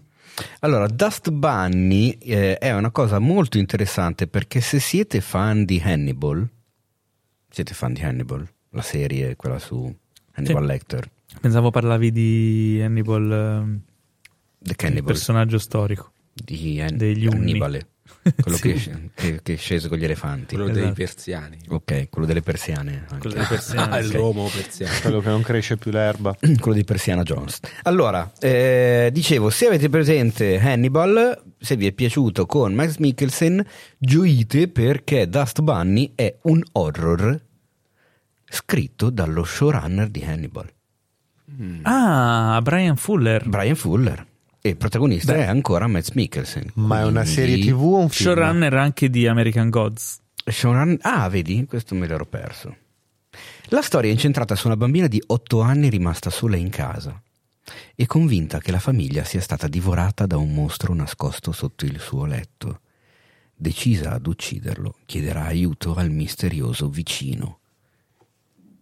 Allora, 0.60 0.88
Dust 0.88 1.32
Bunny 1.32 2.12
eh, 2.20 2.58
è 2.58 2.74
una 2.74 2.92
cosa 2.92 3.18
molto 3.20 3.58
interessante 3.58 4.28
perché 4.28 4.62
se 4.62 4.80
siete 4.80 5.22
fan 5.22 5.64
di 5.64 5.82
Hannibal, 5.84 6.48
siete 7.50 7.74
fan 7.74 7.94
di 7.94 8.02
Hannibal, 8.02 8.48
la 8.70 8.82
serie, 8.82 9.36
quella 9.36 9.58
su 9.60 9.92
Hannibal 10.34 10.62
Sì. 10.64 10.68
Lecter, 10.68 11.10
Pensavo 11.40 11.72
parlavi 11.72 12.12
di 12.12 12.80
Hannibal, 12.84 13.32
ehm, 13.32 13.82
The 14.60 14.70
il 14.72 14.76
Cannibal, 14.76 15.06
personaggio 15.06 15.58
storico. 15.60 16.12
Di 16.34 16.82
Han- 16.82 16.98
degli. 16.98 17.28
Annibale. 17.28 17.88
quello 18.41 18.58
Sì. 18.58 18.74
che, 18.74 19.10
che- 19.13 19.39
che 19.43 19.54
è 19.54 19.56
sceso 19.58 19.88
con 19.89 19.98
gli 19.98 20.04
elefanti. 20.04 20.56
Quello 20.56 20.69
dei 20.69 20.82
Esatto. 20.84 20.93
persiani. 20.96 21.58
Ok, 21.69 22.10
quello 22.10 22.28
delle 22.28 22.41
persiane. 22.41 23.06
anche. 23.10 23.17
Quello 23.19 23.36
delle 23.36 23.48
persiane, 23.48 23.93
Ah, 23.96 24.00
il 24.00 24.08
sì. 24.08 24.15
Romo 24.15 24.48
persiano. 24.54 24.93
Quello 25.02 25.19
che 25.22 25.30
non 25.30 25.41
cresce 25.41 25.78
più 25.78 25.91
l'erba. 25.91 26.36
quello 26.60 26.78
di 26.78 26.84
Persiana 26.84 27.24
Jones. 27.24 27.60
Allora, 27.84 28.32
eh, 28.39 29.10
dicevo, 29.12 29.50
se 29.50 29.67
avete 29.67 29.89
presente 29.89 30.60
Hannibal, 30.60 31.41
se 31.60 31.76
vi 31.76 31.88
è 31.88 31.91
piaciuto 31.91 32.46
con 32.46 32.74
Max 32.74 32.98
Mikkelsen, 32.98 33.65
gioite 33.98 34.67
perché 34.67 35.28
Dust 35.30 35.62
Bunny 35.62 36.12
è 36.15 36.36
un 36.43 36.62
horror 36.74 37.41
scritto 38.46 39.10
dallo 39.10 39.43
showrunner 39.43 40.10
di 40.10 40.22
Hannibal, 40.24 40.69
Ah, 41.84 42.60
Brian 42.63 42.96
Fuller. 42.98 43.48
Brian 43.48 43.76
Fuller. 43.76 44.26
E 44.65 44.69
il 44.69 44.78
protagonista 44.78 45.36
è 45.36 45.43
ancora 45.43 45.88
Max 45.88 46.12
Mikkelsen. 46.12 46.71
Ma 46.76 47.02
è 47.02 47.04
una 47.04 47.26
serie 47.26 47.58
tv 47.60 47.82
o 47.82 47.97
un 47.97 48.08
film? 48.08 48.30
Showrunner 48.34 48.73
anche 48.76 49.10
di 49.10 49.28
American 49.28 49.69
Gods. 49.69 50.19
Showrun- 50.45 50.99
Ah, 51.02 51.28
vedi, 51.28 51.65
questo 51.65 51.95
me 51.95 52.08
l'ero 52.08 52.26
perso. 52.26 52.73
La 53.65 53.82
storia 53.82 54.10
è 54.10 54.13
incentrata 54.13 54.56
su 54.56 54.67
una 54.67 54.78
bambina 54.78 55.08
di 55.08 55.21
8 55.26 55.60
anni 55.60 55.89
rimasta 55.89 56.30
sola 56.30 56.56
in 56.56 56.69
casa 56.69 57.21
e 57.93 58.06
convinta 58.06 58.60
che 58.60 58.71
la 58.71 58.80
famiglia 58.80 59.26
sia 59.26 59.41
stata 59.41 59.67
divorata 59.67 60.26
da 60.26 60.38
un 60.38 60.54
mostro 60.54 60.93
nascosto 60.93 61.52
sotto 61.52 61.84
il 61.84 61.99
suo 61.99 62.23
letto. 62.23 62.80
Decisa 63.54 64.13
ad 64.13 64.26
ucciderlo, 64.26 64.95
chiederà 65.06 65.43
aiuto 65.43 65.93
al 65.95 66.10
misterioso 66.10 66.88
vicino, 66.88 67.60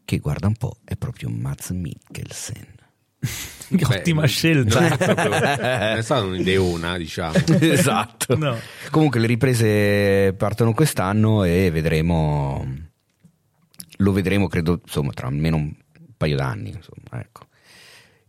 che 0.06 0.20
guarda 0.20 0.46
un 0.46 0.56
po' 0.58 0.78
è 0.84 0.96
proprio 0.96 1.30
Mads 1.30 1.70
Mikkelsen. 1.72 2.68
Che 3.22 3.86
Ottima 3.86 4.22
Beh, 4.22 4.28
scelta. 4.28 4.82
Non 4.82 4.92
è, 4.92 4.98
proprio, 4.98 5.30
non 5.30 5.44
è 5.98 6.02
stata 6.02 6.24
un'ideona, 6.24 6.98
diciamo. 6.98 7.34
esatto. 7.60 8.36
No. 8.36 8.58
Comunque 8.90 9.20
le 9.20 9.28
riprese 9.28 10.34
partono 10.38 10.74
quest'anno 10.74 11.44
e 11.44 11.70
vedremo. 11.72 12.90
Lo 13.98 14.12
vedremo, 14.12 14.48
credo, 14.48 14.82
insomma, 14.84 15.12
tra 15.12 15.28
almeno 15.28 15.56
un 15.56 15.74
paio 16.18 16.36
d'anni. 16.36 16.70
Insomma, 16.70 17.22
ecco. 17.22 17.48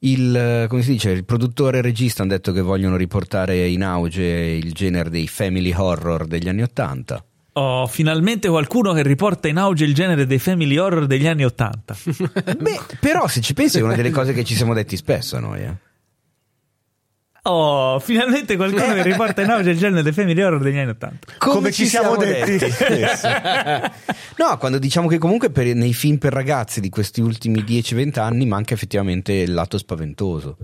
Il, 0.00 0.66
come 0.68 0.82
si 0.82 0.92
dice, 0.92 1.10
il 1.10 1.24
produttore 1.24 1.76
e 1.76 1.80
il 1.80 1.86
regista 1.86 2.22
hanno 2.22 2.32
detto 2.32 2.52
che 2.52 2.60
vogliono 2.60 2.96
riportare 2.96 3.66
in 3.68 3.82
auge 3.82 4.24
il 4.24 4.72
genere 4.72 5.10
dei 5.10 5.28
family 5.28 5.72
horror 5.74 6.26
degli 6.26 6.48
anni 6.48 6.62
Ottanta. 6.62 7.24
Oh, 7.54 7.86
finalmente 7.86 8.48
qualcuno 8.48 8.94
che 8.94 9.02
riporta 9.02 9.48
in 9.48 9.58
auge 9.58 9.84
il 9.84 9.92
genere 9.92 10.26
dei 10.26 10.38
family 10.38 10.78
horror 10.78 11.06
degli 11.06 11.26
anni 11.26 11.44
Ottanta. 11.44 11.94
Beh, 12.58 12.80
però 12.98 13.28
se 13.28 13.42
ci 13.42 13.52
pensi 13.52 13.78
è 13.78 13.82
una 13.82 13.94
delle 13.94 14.10
cose 14.10 14.32
che 14.32 14.42
ci 14.42 14.54
siamo 14.54 14.72
detti 14.72 14.96
spesso 14.96 15.38
noi. 15.38 15.60
Eh. 15.60 15.76
Oh, 17.44 17.98
finalmente 17.98 18.56
qualcuno 18.56 18.94
che 18.94 19.02
riporta 19.02 19.42
in 19.42 19.50
auge 19.50 19.70
il 19.70 19.78
genere 19.78 20.02
dei 20.02 20.12
family 20.12 20.40
horror 20.40 20.62
degli 20.62 20.78
anni 20.78 20.90
Ottanta. 20.90 21.32
Come, 21.38 21.72
ci 21.72 21.86
siamo, 21.86 22.16
detti. 22.16 22.70
spesso. 22.70 23.28
No, 24.38 24.56
quando 24.56 24.78
diciamo 24.78 25.06
che 25.06 25.18
comunque 25.18 25.50
per- 25.50 25.74
nei 25.74 25.92
film 25.92 26.16
per 26.16 26.32
ragazzi 26.32 26.80
di 26.80 26.88
questi 26.88 27.20
ultimi 27.20 27.62
10-20 27.62 28.18
anni 28.18 28.46
manca 28.46 28.72
effettivamente 28.72 29.32
il 29.32 29.52
lato 29.52 29.76
spaventoso. 29.76 30.56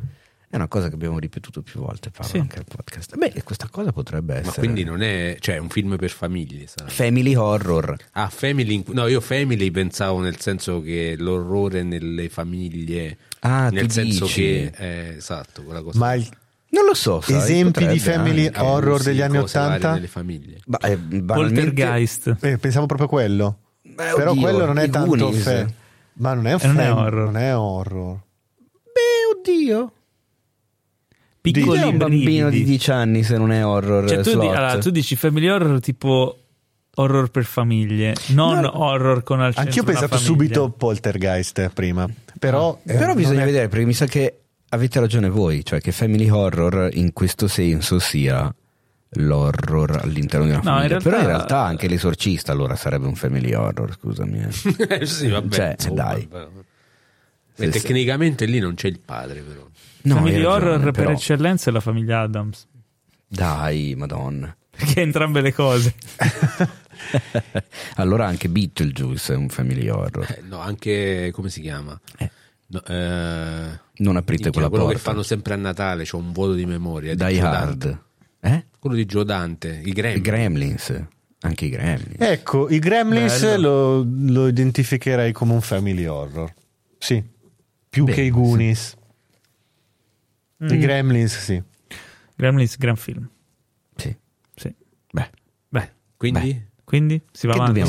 È 0.51 0.57
una 0.57 0.67
cosa 0.69 0.89
che 0.89 0.95
abbiamo 0.95 1.19
ripetuto 1.19 1.61
più 1.61 1.81
volte, 1.81 2.11
Paolo, 2.11 2.31
Sì. 2.33 2.39
anche 2.39 2.59
al 2.59 2.65
podcast. 2.67 3.17
Beh, 3.17 3.43
questa 3.45 3.69
cosa 3.71 3.93
potrebbe 3.93 4.37
essere. 4.37 4.47
Ma 4.49 4.55
quindi 4.57 4.83
non 4.83 5.03
è, 5.03 5.37
cioè, 5.41 5.57
è 5.57 5.59
un 5.59 5.69
film 5.69 5.97
per 5.97 6.09
famiglie. 6.11 6.67
sarà. 6.67 6.89
Family 6.89 7.35
horror. 7.35 7.95
Ah, 8.13 8.31
family. 8.31 8.83
No, 8.89 9.07
io 9.09 9.21
family 9.21 9.71
pensavo 9.71 10.21
nel 10.21 10.41
senso 10.41 10.81
che 10.81 11.17
l'orrore 11.19 11.83
nelle 11.83 12.31
famiglie. 12.31 13.19
Ah, 13.41 13.69
nel 13.69 13.91
senso 13.91 14.25
dici. 14.25 14.41
che. 14.41 14.73
eh, 14.75 15.15
esatto, 15.17 15.63
quella 15.65 15.83
cosa. 15.83 15.99
Ma 15.99 16.15
il- 16.15 16.27
Non 16.71 16.87
lo 16.87 16.95
so. 16.95 17.21
sai, 17.21 17.37
Esempi 17.37 17.87
di 17.87 17.99
family 17.99 18.47
anche. 18.47 18.61
horror 18.61 19.03
degli 19.03 19.21
anni 19.21 19.37
80? 19.39 19.93
nelle 19.93 20.07
famiglie. 20.07 20.61
Ba- 20.65 20.79
eh, 20.79 20.97
Poltergeist. 20.99 22.37
eh, 22.41 22.57
pensavo 22.59 22.87
proprio 22.87 23.07
a 23.07 23.11
quello. 23.11 23.59
Beh, 23.83 24.13
Però 24.17 24.31
oddio, 24.31 24.41
quello 24.43 24.65
non 24.65 24.79
è 24.79 24.89
tanto 24.89 25.31
fe- 25.33 25.75
Ma 26.15 26.33
non 26.35 26.47
è 26.47 26.55
un 26.55 26.61
E 26.63 26.67
non 26.67 26.81
è 26.81 26.85
fam- 26.87 26.97
horror. 26.99 27.25
Non 27.25 27.37
è 27.37 27.55
horror. 27.57 28.19
Beh, 28.93 29.39
oddio. 29.39 29.93
Piccoli 31.41 31.83
un 31.83 31.97
bambino 31.97 32.51
di 32.51 32.59
brividi. 32.59 32.65
10 32.65 32.91
anni 32.91 33.23
se 33.23 33.37
non 33.39 33.53
è 33.53 33.65
horror? 33.65 34.09
Cioè, 34.09 34.23
tu, 34.23 34.39
di- 34.39 34.47
allora, 34.47 34.79
tu 34.79 34.91
dici 34.91 35.17
family 35.17 35.49
horror 35.49 35.81
tipo 35.81 36.37
horror 36.97 37.31
per 37.31 37.45
famiglie, 37.45 38.15
non 38.29 38.59
No. 38.61 38.83
horror 38.83 39.23
con 39.23 39.41
al 39.41 39.55
centro 39.55 39.63
Anch'io 39.63 39.83
ho 39.83 39.85
pensato 39.87 40.09
famiglia. 40.17 40.27
subito 40.29 40.69
poltergeist 40.71 41.71
prima. 41.71 42.09
Però, 42.39 42.79
eh, 42.85 42.97
Però 42.97 43.15
bisogna 43.15 43.43
è- 43.43 43.47
vedere 43.47 43.69
perché 43.69 43.85
mi 43.87 43.93
sa 43.95 44.07
che 44.07 44.41
avete 44.71 44.99
ragione 45.01 45.29
voi, 45.29 45.65
cioè 45.65 45.81
che 45.81 45.93
family 45.93 46.29
horror 46.29 46.91
in 46.95 47.13
questo 47.13 47.47
senso 47.47 47.99
sia 48.01 48.53
l'horror 49.13 50.01
all'interno 50.03 50.45
di 50.47 50.51
una 50.53 50.61
No, 50.63 50.71
in 50.71 50.75
famiglia. 50.77 50.89
realtà- 50.89 51.09
Però 51.11 51.21
in 51.23 51.27
realtà 51.27 51.59
anche 51.65 51.89
l'esorcista 51.89 52.53
allora 52.53 52.75
sarebbe 52.77 53.07
un 53.07 53.15
family 53.15 53.55
horror, 53.55 53.97
scusami. 53.99 54.41
eh. 54.41 54.49
Eh, 55.01 55.07
sì, 55.07 55.29
vabbè. 55.29 55.55
Cioè, 55.55 55.75
insomma, 55.79 56.03
dai. 56.03 56.29
vabbè. 56.31 56.49
E 57.61 57.69
tecnicamente 57.71 58.45
lì 58.45 58.59
non 58.61 58.75
c'è 58.75 58.89
il 58.89 59.01
padre, 59.05 59.41
però. 59.41 59.67
No, 60.09 60.15
family 60.17 60.37
ragione, 60.37 60.55
horror 60.55 60.81
per 60.81 60.93
però- 60.93 61.11
eccellenza 61.11 61.71
è 61.71 61.73
la 61.73 61.81
famiglia 61.81 62.21
Adams. 62.21 62.67
Dai, 63.27 63.95
madonna. 63.97 64.55
Perché 64.71 65.01
entrambe 65.01 65.41
le 65.41 65.53
cose. 65.53 65.95
allora 67.97 68.27
anche 68.27 68.49
Beetlejuice 68.49 69.33
è 69.35 69.37
un 69.37 69.49
family 69.49 69.89
horror. 69.89 70.25
Eh, 70.31 70.43
no, 70.47 70.59
anche. 70.61 71.31
come 71.33 71.51
si 71.51 71.61
chiama? 71.61 71.99
Eh. 72.19 72.31
No, 72.71 72.85
eh, 72.85 73.81
Non 73.97 74.17
aprite 74.17 74.51
quella 74.51 74.69
quello 74.69 74.85
porta. 74.85 74.99
che 74.99 75.05
fanno 75.05 75.23
sempre 75.23 75.55
a 75.55 75.57
Natale, 75.57 76.05
c'ho 76.05 76.19
un 76.19 76.33
vuoto 76.33 76.53
di 76.55 76.67
memoria. 76.67 77.15
di 77.15 77.25
Die 77.25 77.35
Joe 77.39 77.47
Hard. 77.49 77.99
Eh? 78.41 78.67
Quello 78.79 78.95
di 78.95 79.05
Joe 79.07 79.25
Dante, 79.25 79.81
i 79.83 79.89
I 79.89 79.93
Gremlin. 79.93 80.23
Gremlins. 80.23 81.03
Anche 81.41 81.65
i 81.67 81.69
Gremlins. 81.71 82.17
Ecco, 82.21 82.69
i 82.69 82.79
Gremlins 82.79 83.57
lo, 83.57 84.05
lo 84.07 84.49
identificherei 84.49 85.33
come 85.33 85.53
un 85.55 85.61
family 85.61 86.05
horror. 86.05 86.53
Sì, 86.99 87.23
più 87.89 88.05
Bene, 88.05 88.17
che 88.17 88.23
i 88.23 88.31
Goonies. 88.31 88.97
I 90.61 90.79
Gremlins, 90.79 91.39
sì. 91.39 91.63
Gremlins, 92.37 92.77
gran 92.77 92.97
film. 92.97 93.29
Sì. 93.97 94.15
Sì. 94.55 94.75
Beh. 95.13 95.31
Beh, 95.69 95.91
Quindi? 96.17 96.67
quindi 96.85 97.21
si 97.33 97.47
va 97.47 97.53
Che 97.55 97.59
avanti. 97.61 97.81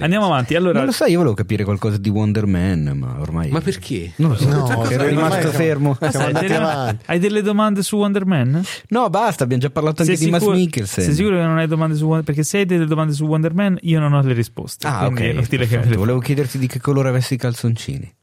Andiamo 0.00 0.26
avanti. 0.26 0.54
Allora, 0.54 0.78
Non 0.78 0.86
lo 0.86 0.92
sai, 0.92 1.12
io 1.12 1.18
volevo 1.18 1.34
capire 1.34 1.64
qualcosa 1.64 1.96
di 1.96 2.08
Wonder 2.10 2.46
Man, 2.46 2.92
ma 2.96 3.18
ormai... 3.20 3.50
Ma 3.50 3.60
perché? 3.60 4.12
Non 4.16 4.30
lo 4.30 4.36
so, 4.36 4.48
No, 4.48 4.66
ero 4.90 5.04
ormai 5.04 5.08
rimasto 5.08 5.38
siamo- 5.40 5.52
fermo. 5.56 5.96
siamo 6.00 6.18
hai, 6.18 6.24
andati 6.26 6.46
delle, 6.46 6.56
avanti. 6.58 7.04
hai 7.06 7.18
delle 7.18 7.42
domande 7.42 7.82
su 7.82 7.96
Wonder 7.96 8.26
Man? 8.26 8.62
No, 8.88 9.08
basta, 9.10 9.44
abbiamo 9.44 9.62
già 9.62 9.70
parlato 9.70 10.02
anche 10.02 10.16
Sei 10.16 10.26
di 10.26 10.32
sicuro- 10.32 10.54
Mikkelsen. 10.54 11.04
Sei 11.04 11.14
sicuro 11.14 11.36
che 11.36 11.42
non 11.44 11.58
hai 11.58 11.66
domande 11.66 11.96
su 11.96 12.04
Wonder 12.04 12.24
Perché 12.24 12.42
se 12.42 12.58
hai 12.58 12.66
delle 12.66 12.86
domande 12.86 13.12
su 13.14 13.24
Wonder 13.24 13.54
Man, 13.54 13.78
io 13.82 13.98
non 14.00 14.12
ho 14.12 14.20
le 14.20 14.32
risposte. 14.34 14.86
Ah, 14.86 15.06
ok. 15.06 15.86
Volevo 15.96 16.18
chiederti 16.18 16.58
di 16.58 16.66
che 16.66 16.78
colore 16.80 17.08
avessi 17.08 17.34
i 17.34 17.38
calzoncini. 17.38 18.14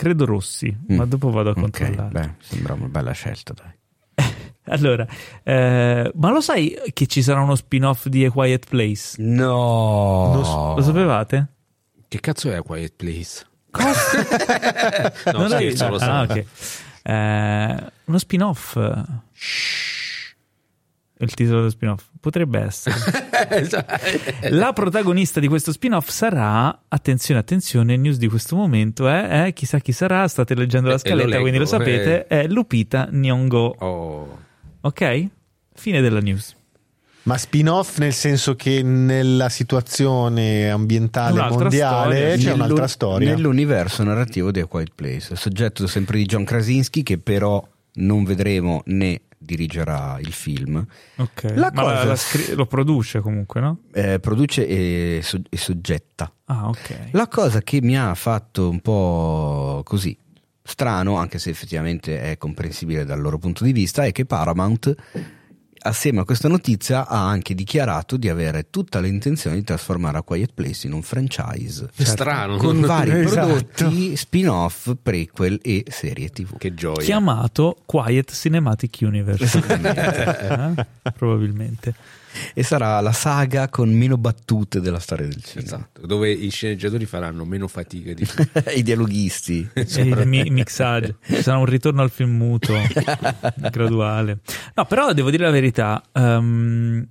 Credo 0.00 0.24
rossi, 0.24 0.74
Mm. 0.74 0.96
ma 0.96 1.04
dopo 1.04 1.30
vado 1.30 1.50
a 1.50 1.54
controllare. 1.54 2.08
beh, 2.10 2.30
sembra 2.38 2.72
una 2.72 2.86
bella 2.88 3.12
scelta, 3.12 3.52
dai. 3.52 3.78
Allora, 4.72 5.06
eh, 5.42 6.10
ma 6.14 6.30
lo 6.30 6.40
sai 6.40 6.74
che 6.94 7.06
ci 7.06 7.20
sarà 7.22 7.42
uno 7.42 7.54
spin-off 7.54 8.06
di 8.06 8.24
A 8.24 8.30
Quiet 8.30 8.66
Place? 8.66 9.20
No. 9.20 10.32
Lo 10.34 10.74
Lo 10.76 10.82
sapevate? 10.82 11.46
Che 12.08 12.18
cazzo 12.20 12.50
è 12.50 12.56
A 12.56 12.62
Quiet 12.62 12.94
Place? 12.96 13.44
no, 15.32 15.38
Non 15.38 15.48
scherzo, 15.50 15.88
lo 15.88 15.98
so. 15.98 16.04
Ah, 16.04 16.22
ok. 16.22 16.44
Eh, 17.02 17.76
uno 18.06 18.18
spin-off. 18.18 18.78
Il 21.22 21.34
titolo 21.34 21.58
dello 21.58 21.70
spin-off 21.70 22.04
potrebbe 22.18 22.60
essere. 22.60 22.96
La 24.50 24.72
protagonista 24.72 25.38
di 25.38 25.48
questo 25.48 25.70
spin-off 25.70 26.08
sarà, 26.08 26.84
attenzione, 26.88 27.40
attenzione, 27.40 27.96
news 27.96 28.16
di 28.16 28.26
questo 28.26 28.56
momento 28.56 29.06
è, 29.06 29.46
eh, 29.46 29.52
chissà 29.52 29.80
chi 29.80 29.92
sarà, 29.92 30.26
state 30.28 30.54
leggendo 30.54 30.88
la 30.88 30.94
Eh, 30.94 31.00
e 31.02 31.10
lo 31.10 31.16
scaletta, 31.18 31.40
quindi 31.40 31.58
lo 31.58 31.64
leggo, 31.64 31.76
sapete, 31.76 32.26
è 32.26 32.46
Lupita 32.46 33.08
Nyong'o. 33.10 33.74
Oh. 33.78 34.38
Ok? 34.80 35.26
Fine 35.74 36.00
della 36.00 36.20
news. 36.20 36.56
Ma 37.24 37.36
spin-off 37.36 37.98
nel 37.98 38.14
senso 38.14 38.56
che 38.56 38.82
nella 38.82 39.50
situazione 39.50 40.70
ambientale 40.70 41.32
Un'altra 41.34 41.58
mondiale 41.64 42.14
storia, 42.16 42.36
c'è 42.36 42.42
Nello- 42.44 42.54
un'altra 42.64 42.86
storia. 42.86 43.34
Nell'universo 43.34 44.02
narrativo 44.04 44.50
di 44.50 44.60
A 44.60 44.66
Quiet 44.66 44.92
Place, 44.94 45.36
soggetto 45.36 45.86
sempre 45.86 46.16
di 46.16 46.24
John 46.24 46.44
Krasinski, 46.44 47.02
che 47.02 47.18
però 47.18 47.62
non 47.92 48.24
vedremo 48.24 48.80
né 48.86 49.20
dirigerà 49.42 50.18
il 50.20 50.32
film. 50.32 50.84
Ok. 51.16 51.52
La 51.56 51.70
Ma 51.72 51.82
cosa- 51.82 52.04
la 52.04 52.16
scri- 52.16 52.54
lo 52.54 52.66
produce 52.66 53.20
comunque, 53.20 53.60
no? 53.60 53.78
Eh, 53.92 54.20
produce 54.20 54.66
e, 54.66 55.20
so- 55.22 55.40
e 55.48 55.56
soggetta. 55.56 56.30
Ah, 56.44 56.68
ok. 56.68 57.08
La 57.12 57.26
cosa 57.26 57.62
che 57.62 57.80
mi 57.80 57.96
ha 57.98 58.14
fatto 58.14 58.68
un 58.68 58.80
po' 58.80 59.80
così 59.84 60.16
strano, 60.62 61.16
anche 61.16 61.38
se 61.38 61.48
effettivamente 61.50 62.20
è 62.20 62.36
comprensibile 62.36 63.04
dal 63.06 63.20
loro 63.20 63.38
punto 63.38 63.64
di 63.64 63.72
vista, 63.72 64.04
è 64.04 64.12
che 64.12 64.26
Paramount, 64.26 64.94
assieme 65.82 66.20
a 66.20 66.24
questa 66.24 66.48
notizia, 66.48 67.06
ha 67.06 67.28
anche 67.28 67.54
dichiarato 67.54 68.16
di 68.16 68.28
avere 68.28 68.66
tutta 68.70 69.00
l'intenzione 69.00 69.56
di 69.56 69.64
trasformare 69.64 70.18
A 70.18 70.22
Quiet 70.22 70.52
Place 70.54 70.86
in 70.86 70.92
un 70.92 71.02
franchise. 71.02 71.88
Strano. 71.96 72.56
Con 72.56 72.80
vari 72.80 73.20
Esatto. 73.20 73.46
prodotti, 73.46 74.16
spin-off, 74.16 74.92
prequel 75.02 75.58
e 75.62 75.84
serie 75.88 76.28
TV. 76.30 76.56
Che 76.58 76.74
gioia. 76.74 77.02
Chiamato 77.04 77.76
Quiet 77.86 78.32
Cinematic 78.32 78.98
Universe. 79.00 79.58
Eh? 79.58 80.86
Probabilmente. 81.16 81.94
E 82.54 82.62
sarà 82.62 83.00
la 83.00 83.12
saga 83.12 83.68
con 83.68 83.92
meno 83.92 84.16
battute 84.16 84.80
della 84.80 84.98
storia 85.00 85.26
del 85.26 85.42
cinema. 85.42 85.66
Esatto, 85.66 86.06
dove 86.06 86.30
i 86.30 86.48
sceneggiatori 86.50 87.04
faranno 87.06 87.44
meno 87.44 87.66
fatica 87.68 88.12
di 88.12 88.26
I 88.76 88.82
dialoghisti. 88.82 89.68
E 89.72 89.86
il 90.02 90.26
mi- 90.26 90.48
mixaggio. 90.50 91.16
Ci 91.22 91.42
sarà 91.42 91.58
un 91.58 91.64
ritorno 91.66 92.02
al 92.02 92.10
film 92.10 92.36
muto 92.36 92.74
graduale. 93.70 94.38
No, 94.74 94.84
però 94.84 95.12
devo 95.12 95.30
dire 95.30 95.44
la 95.44 95.50
verità. 95.50 96.02
ehm, 96.12 97.06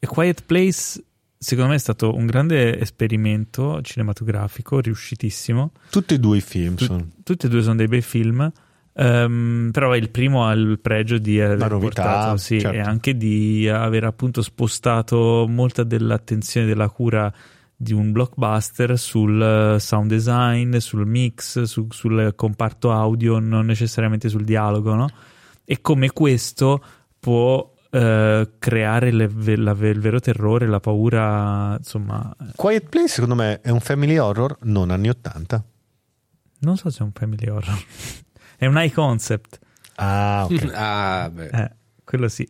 A 0.00 0.06
Quiet 0.06 0.42
Place, 0.44 1.02
secondo 1.38 1.70
me, 1.70 1.76
è 1.76 1.80
stato 1.80 2.14
un 2.14 2.26
grande 2.26 2.78
esperimento 2.80 3.80
cinematografico, 3.82 4.80
riuscitissimo. 4.80 5.72
Tutti 5.90 6.14
e 6.14 6.18
due 6.18 6.38
i 6.38 6.40
film 6.40 6.74
Tu- 6.76 6.84
sono. 6.84 7.08
tutti 7.24 7.46
e 7.46 7.48
due 7.48 7.62
sono 7.62 7.76
dei 7.76 7.88
bei 7.88 8.02
film. 8.02 8.50
Ehm, 8.96 9.70
però 9.72 9.94
il 9.94 10.10
primo 10.10 10.46
ha 10.46 10.52
il 10.52 10.78
pregio 10.80 11.18
di 11.18 11.40
aver 11.40 11.58
La 11.58 11.68
novità, 11.68 12.02
portato, 12.02 12.36
sì, 12.38 12.60
certo. 12.60 12.76
e 12.76 12.80
anche 12.80 13.16
di 13.16 13.68
aver 13.68 14.04
appunto 14.04 14.42
spostato 14.42 15.46
molta 15.48 15.82
dell'attenzione 15.84 16.66
della 16.66 16.88
cura 16.88 17.32
di 17.78 17.92
un 17.92 18.10
blockbuster 18.10 18.98
sul 18.98 19.74
eh, 19.76 19.78
sound 19.78 20.08
design, 20.08 20.76
sul 20.78 21.06
mix, 21.06 21.62
su- 21.62 21.88
sul 21.90 22.32
comparto 22.34 22.90
audio, 22.90 23.38
non 23.38 23.66
necessariamente 23.66 24.28
sul 24.30 24.44
dialogo, 24.44 24.94
no? 24.94 25.08
E 25.64 25.80
come 25.82 26.10
questo 26.10 26.82
può 27.18 27.70
eh, 27.90 28.48
creare 28.58 29.10
le- 29.10 29.56
la- 29.56 29.76
il 29.78 30.00
vero 30.00 30.20
terrore, 30.20 30.66
la 30.66 30.80
paura, 30.80 31.74
insomma, 31.78 32.34
Quiet 32.54 32.88
Place, 32.88 33.08
secondo 33.08 33.34
me, 33.34 33.60
è 33.60 33.68
un 33.70 33.80
family 33.80 34.16
horror 34.16 34.56
non 34.62 34.90
anni 34.90 35.08
80. 35.10 35.64
non 36.60 36.76
so 36.76 36.88
se 36.90 37.00
è 37.00 37.02
un 37.02 37.12
family 37.12 37.48
horror, 37.48 37.76
è 38.56 38.66
un 38.66 38.76
high 38.76 38.92
concept. 38.92 39.58
Ah, 39.96 40.44
ok. 40.50 40.70
Ah, 40.74 41.30
beh. 41.32 41.48
Eh, 41.48 41.70
quello 42.04 42.28
sì. 42.28 42.46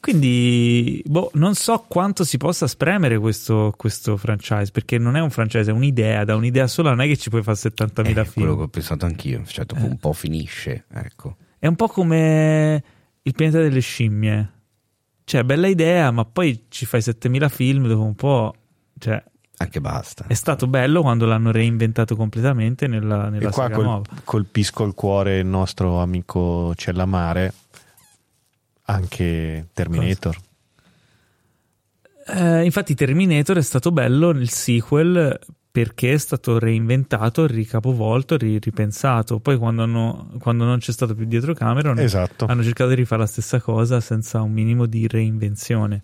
Quindi, 0.00 1.00
boh, 1.06 1.30
non 1.34 1.54
so 1.54 1.84
quanto 1.86 2.24
si 2.24 2.36
possa 2.36 2.66
spremere 2.66 3.18
questo, 3.18 3.72
questo 3.76 4.16
franchise, 4.16 4.72
perché 4.72 4.98
non 4.98 5.14
è 5.14 5.20
un 5.20 5.30
franchise, 5.30 5.70
è 5.70 5.72
un'idea. 5.72 6.24
Da 6.24 6.34
un'idea 6.34 6.66
sola 6.66 6.90
non 6.90 7.02
è 7.02 7.06
che 7.06 7.16
ci 7.16 7.30
puoi 7.30 7.42
fare 7.44 7.56
70.000 7.56 8.08
Eh, 8.08 8.12
quello 8.12 8.24
film. 8.24 8.56
che 8.56 8.62
ho 8.62 8.68
pensato 8.68 9.06
anch'io. 9.06 9.44
Cioè, 9.46 9.64
dopo 9.64 9.80
Eh. 9.84 9.88
un 9.88 9.96
po' 9.98 10.12
finisce. 10.12 10.86
Ecco. 10.92 11.36
È 11.58 11.68
un 11.68 11.76
po' 11.76 11.86
come 11.86 12.82
il 13.22 13.32
pianeta 13.32 13.60
delle 13.60 13.78
scimmie. 13.78 14.50
Cioè, 15.22 15.44
bella 15.44 15.68
idea, 15.68 16.10
ma 16.10 16.24
poi 16.24 16.64
ci 16.68 16.84
fai 16.84 17.00
7.000 17.00 17.48
film 17.48 17.86
dopo 17.86 18.02
un 18.02 18.14
po'. 18.16 18.54
Cioè, 18.98 19.22
Anche 19.58 19.80
basta. 19.80 20.24
è 20.26 20.34
stato 20.34 20.66
bello 20.66 21.02
quando 21.02 21.24
l'hanno 21.26 21.52
reinventato 21.52 22.16
completamente 22.16 22.86
nella, 22.88 23.28
nella 23.28 23.48
E 23.48 23.52
qua 23.52 23.62
saga 23.64 23.74
col- 23.76 23.84
nuova. 23.84 24.04
colpisco 24.24 24.84
il 24.84 24.94
cuore 24.94 25.38
il 25.38 25.46
nostro 25.46 26.00
amico 26.00 26.74
Cellamare, 26.74 27.52
anche 28.84 29.68
Terminator. 29.72 30.36
Eh, 32.26 32.64
infatti, 32.64 32.94
Terminator 32.94 33.56
è 33.56 33.62
stato 33.62 33.90
bello 33.92 34.30
il 34.30 34.48
sequel 34.48 35.38
perché 35.72 36.12
è 36.12 36.18
stato 36.18 36.58
reinventato, 36.58 37.46
ricapovolto, 37.46 38.36
ri- 38.36 38.58
ripensato. 38.58 39.40
Poi, 39.40 39.56
quando, 39.56 39.82
hanno- 39.82 40.30
quando 40.38 40.64
non 40.64 40.78
c'è 40.78 40.92
stato 40.92 41.14
più 41.14 41.24
dietro 41.24 41.54
camera, 41.54 41.90
hanno, 41.90 42.00
Esatto. 42.00 42.46
hanno 42.46 42.62
cercato 42.62 42.90
di 42.90 42.96
rifare 42.96 43.22
la 43.22 43.26
stessa 43.26 43.60
cosa 43.60 44.00
senza 44.00 44.40
un 44.42 44.52
minimo 44.52 44.86
di 44.86 45.06
reinvenzione. 45.06 46.02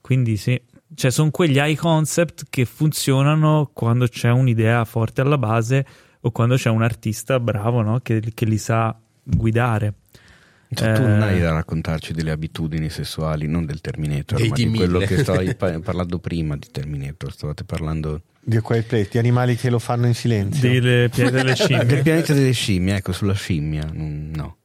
Quindi, 0.00 0.36
sì, 0.36 0.60
cioè, 0.94 1.10
sono 1.10 1.30
quegli 1.30 1.56
high 1.58 1.76
concept 1.76 2.44
che 2.50 2.64
funzionano 2.64 3.70
quando 3.72 4.06
c'è 4.08 4.30
un'idea 4.30 4.84
forte 4.84 5.20
alla 5.20 5.38
base 5.38 5.86
o 6.20 6.30
quando 6.30 6.56
c'è 6.56 6.68
un 6.70 6.82
artista 6.82 7.40
bravo 7.40 7.82
no? 7.82 8.00
che, 8.00 8.20
che 8.34 8.44
li 8.44 8.58
sa 8.58 8.98
guidare. 9.22 9.94
Cioè, 10.72 10.92
tu 10.94 11.02
non 11.02 11.20
Eh. 11.20 11.24
hai 11.24 11.40
da 11.40 11.52
raccontarci 11.52 12.12
delle 12.12 12.30
abitudini 12.30 12.90
sessuali, 12.90 13.48
non 13.48 13.66
del 13.66 13.80
Terminator, 13.80 14.38
Dei 14.38 14.48
ma 14.50 14.54
di 14.54 14.70
di 14.70 14.76
quello 14.76 14.98
che 15.00 15.18
stavi 15.18 15.54
pa- 15.56 15.80
parlando 15.80 16.18
prima 16.20 16.56
di 16.56 16.68
Terminator. 16.70 17.32
Stavate 17.32 17.64
parlando 17.64 18.22
Di 18.40 18.60
Place, 18.60 19.08
di 19.10 19.18
animali 19.18 19.56
che 19.56 19.68
lo 19.68 19.80
fanno 19.80 20.06
in 20.06 20.14
silenzio. 20.14 20.68
Delle 20.70 21.08
piede 21.08 21.30
delle 21.32 21.42
del 21.42 21.56
scimmie. 21.56 22.02
pianeta 22.02 22.32
delle 22.34 22.52
scimmie, 22.52 22.94
ecco, 22.96 23.10
sulla 23.12 23.34
scimmia. 23.34 23.90
mm, 23.92 24.32
No. 24.34 24.56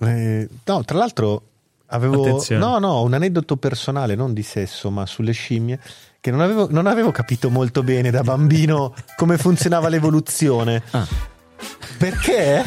Eh, 0.00 0.46
no, 0.66 0.84
tra 0.84 0.98
l'altro 0.98 1.42
avevo 1.88 2.22
Attenzione. 2.22 2.64
no, 2.64 2.78
no, 2.78 3.02
un 3.02 3.14
aneddoto 3.14 3.56
personale, 3.56 4.14
non 4.14 4.32
di 4.32 4.42
sesso, 4.42 4.90
ma 4.90 5.06
sulle 5.06 5.32
scimmie, 5.32 5.78
che 6.20 6.30
non 6.30 6.40
avevo, 6.40 6.68
non 6.70 6.86
avevo 6.86 7.10
capito 7.10 7.50
molto 7.50 7.82
bene 7.82 8.10
da 8.10 8.22
bambino 8.22 8.94
come 9.16 9.38
funzionava 9.38 9.88
l'evoluzione. 9.88 10.82
Ah. 10.90 11.06
Perché? 11.98 12.64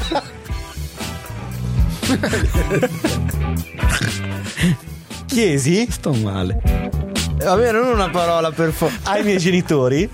Chiesi 5.28 5.88
Sto 5.90 6.14
male. 6.14 6.60
Vabbè, 7.38 7.72
non 7.72 7.88
una 7.88 8.10
parola 8.10 8.52
per 8.52 8.72
favore. 8.72 8.98
ai 9.04 9.24
miei 9.24 9.38
genitori. 9.38 10.10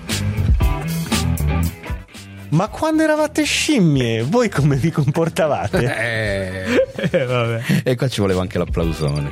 Ma 2.56 2.70
quando 2.70 3.04
eravate 3.04 3.44
scimmie, 3.44 4.22
voi 4.24 4.48
come 4.50 4.76
vi 4.78 4.90
comportavate? 4.92 5.84
Eh, 6.96 7.10
Eh, 7.12 7.26
vabbè. 7.26 7.82
E 7.84 7.96
qua 7.96 8.08
ci 8.08 8.22
voleva 8.22 8.40
anche 8.42 8.58
l'applausone. 8.58 9.30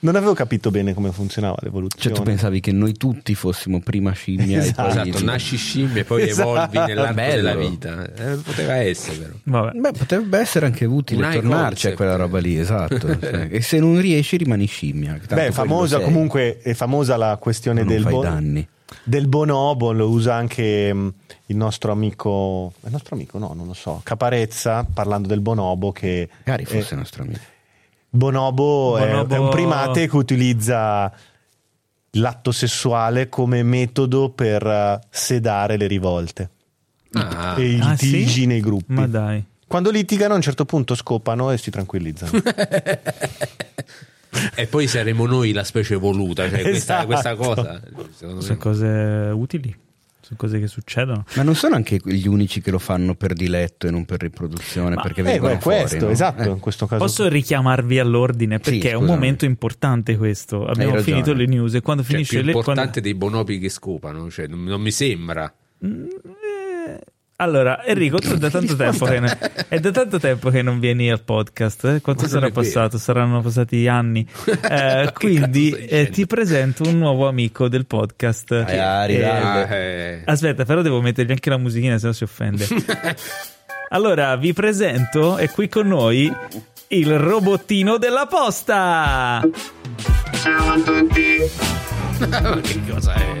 Non 0.00 0.14
avevo 0.14 0.34
capito 0.34 0.70
bene 0.70 0.92
come 0.92 1.10
funzionava 1.10 1.54
Cioè, 1.54 1.64
l'evoluzione. 1.64 2.14
tu 2.14 2.22
pensavi 2.22 2.60
che 2.60 2.70
noi 2.72 2.92
tutti 2.92 3.34
fossimo 3.34 3.80
prima 3.80 4.12
scimmia 4.12 4.58
Esatto. 4.58 4.88
e 4.90 4.92
poi... 5.00 5.08
esatto, 5.08 5.24
nasci 5.24 5.56
scimmia 5.56 6.02
e 6.02 6.04
poi 6.04 6.22
Esatto. 6.28 6.50
evolvi 6.54 6.78
nell'arco 6.78 7.14
Bello. 7.14 7.34
della 7.34 7.54
vita. 7.54 8.12
Eh, 8.14 8.36
poteva 8.36 8.74
essere, 8.76 9.16
però. 9.16 9.62
Vabbè. 9.62 9.78
Beh, 9.78 9.92
potrebbe 9.92 10.38
essere 10.38 10.66
anche 10.66 10.84
utile 10.84 11.24
Un 11.24 11.30
high 11.32 11.34
tornarci 11.40 11.64
concept. 11.68 11.92
a 11.94 11.96
quella 11.96 12.16
roba 12.16 12.38
lì, 12.38 12.58
esatto. 12.58 13.08
Sì. 13.18 13.26
E 13.56 13.60
se 13.62 13.78
non 13.80 13.98
riesci 13.98 14.36
rimani 14.36 14.66
scimmia. 14.66 15.18
Beh, 15.26 15.50
famosa 15.52 16.00
comunque 16.00 16.58
è 16.60 16.74
famosa 16.74 17.16
la 17.16 17.38
questione 17.40 17.80
Non 17.82 17.92
del, 17.92 18.02
fai 18.02 18.12
bo- 18.12 18.22
danni. 18.22 18.68
Del 19.02 19.26
bonobo, 19.28 19.92
lo 19.92 20.08
usa 20.08 20.34
anche 20.34 20.92
mh, 20.92 21.14
il 21.46 21.56
nostro 21.56 21.92
amico, 21.92 22.72
il 22.84 22.90
nostro 22.90 23.14
amico 23.16 23.38
no, 23.38 23.52
non 23.54 23.66
lo 23.66 23.74
so, 23.74 24.00
Caparezza, 24.02 24.84
parlando 24.92 25.28
del 25.28 25.40
bonobo 25.40 25.92
che 25.92 26.28
Magari 26.44 26.64
fosse 26.64 26.94
nostro 26.94 27.22
amico. 27.24 27.40
bonobo, 28.08 28.96
è- 28.98 29.10
Bonobo- 29.10 29.34
È, 29.34 29.38
un 29.38 29.48
primate 29.50 30.08
che 30.08 30.16
utilizza 30.16 31.12
l'atto 32.12 32.50
sessuale 32.52 33.28
come 33.28 33.62
metodo 33.62 34.30
per 34.30 34.66
eh, 34.66 35.00
sedare 35.10 35.76
le 35.76 35.86
rivolte 35.86 36.50
Ah, 37.12 37.54
e 37.58 37.64
i 37.72 37.80
Ah, 37.80 37.90
litigi 37.90 38.28
sì? 38.40 38.46
nei 38.46 38.60
gruppi. 38.60 38.92
Ma 38.92 39.06
dai. 39.06 39.44
Quando 39.66 39.90
litigano 39.90 40.32
a 40.34 40.36
un 40.36 40.42
certo 40.42 40.64
punto 40.64 40.94
scopano 40.94 41.50
e 41.50 41.58
si 41.58 41.70
tranquillizzano. 41.70 42.30
e 44.54 44.66
poi 44.66 44.86
saremo 44.86 45.26
noi 45.26 45.52
la 45.52 45.64
specie 45.64 45.94
evoluta, 45.94 46.48
cioè 46.48 46.62
questa, 46.62 46.94
Esatto. 47.04 47.06
questa 47.06 47.34
cosa. 47.34 47.80
Secondo 48.14 48.40
Sono 48.40 48.54
me. 48.54 48.56
cose 48.58 48.86
utili, 49.32 49.76
sono 50.20 50.38
cose 50.38 50.58
che 50.58 50.66
succedono. 50.66 51.24
Ma 51.36 51.42
non 51.42 51.54
sono 51.54 51.74
anche 51.76 52.00
gli 52.04 52.26
unici 52.26 52.60
che 52.60 52.70
lo 52.70 52.78
fanno 52.78 53.14
per 53.14 53.32
diletto 53.32 53.86
e 53.86 53.90
non 53.90 54.04
per 54.04 54.20
riproduzione, 54.20 54.94
Ma- 54.96 55.02
perché 55.02 55.20
eh, 55.20 55.24
vengono 55.24 55.54
beh, 55.54 55.60
questo, 55.60 55.86
fuori, 55.88 56.04
no? 56.04 56.10
esatto, 56.10 56.42
Eh. 56.42 56.48
in 56.48 56.58
questo 56.60 56.86
caso. 56.86 57.02
Posso 57.04 57.28
richiamarvi 57.28 57.98
all'ordine 57.98 58.58
perché 58.58 58.80
Sì, 58.80 58.86
è 58.88 58.94
un 58.94 59.04
momento 59.04 59.44
importante 59.44 60.16
questo. 60.16 60.66
Abbiamo 60.66 61.00
finito 61.00 61.32
le 61.32 61.46
news 61.46 61.74
e 61.74 61.80
quando 61.80 62.02
Cioè, 62.02 62.12
finisce 62.12 62.36
più 62.36 62.44
le 62.46 62.52
importante 62.52 63.00
dei 63.00 63.14
bonobi 63.14 63.58
che 63.58 63.68
scopano, 63.68 64.28
cioè, 64.30 64.46
non, 64.48 64.64
non 64.64 64.80
mi 64.80 64.90
sembra. 64.90 65.52
quando- 65.78 66.08
Eh, 66.86 67.00
Allora, 67.38 67.84
Enrico, 67.84 68.16
tu 68.18 68.34
da 68.36 68.48
tanto 68.48 68.74
tempo 68.76 69.04
che 69.04 69.20
ne- 69.20 69.38
è 69.68 69.78
da 69.78 69.90
tanto 69.90 70.18
tempo 70.18 70.48
che 70.48 70.62
non 70.62 70.78
vieni 70.80 71.10
al 71.10 71.20
podcast. 71.22 71.84
eh? 71.84 72.00
Quanto 72.00 72.26
sarà 72.26 72.50
passato? 72.50 72.96
Saranno 72.96 73.42
passati 73.42 73.86
anni. 73.86 74.26
Eh, 74.68 75.10
quindi 75.12 75.70
eh, 75.70 76.08
ti 76.08 76.26
presento 76.26 76.82
un 76.88 76.96
nuovo 76.98 77.28
amico 77.28 77.68
del 77.68 77.84
podcast. 77.86 78.52
Eh, 78.52 78.78
Ari, 78.78 79.16
Eh, 79.16 79.66
eh. 79.70 80.22
Aspetta, 80.24 80.64
però 80.64 80.80
devo 80.82 81.00
mettergli 81.02 81.30
anche 81.30 81.50
la 81.50 81.56
musichina, 81.58 81.98
se 81.98 82.06
no 82.06 82.12
si 82.12 82.24
offende. 82.24 82.66
allora, 83.90 84.34
vi 84.36 84.52
presento, 84.54 85.36
è 85.36 85.50
qui 85.50 85.68
con 85.68 85.86
noi 85.88 86.32
il 86.88 87.18
robottino 87.18 87.98
della 87.98 88.26
posta. 88.26 89.42
Ma 92.18 92.60
che 92.62 92.80
cosa 92.88 93.14
è? 93.14 93.40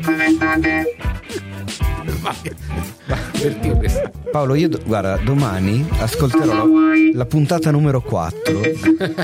Ma, 2.20 2.34
ma 3.06 3.16
perché 3.32 3.70
questo? 3.72 4.10
Paolo, 4.30 4.54
io 4.54 4.68
do- 4.68 4.80
guarda, 4.84 5.16
domani 5.16 5.86
ascolterò 5.98 6.44
la, 6.44 6.64
la 7.14 7.24
puntata 7.26 7.70
numero 7.70 8.00
4 8.02 8.60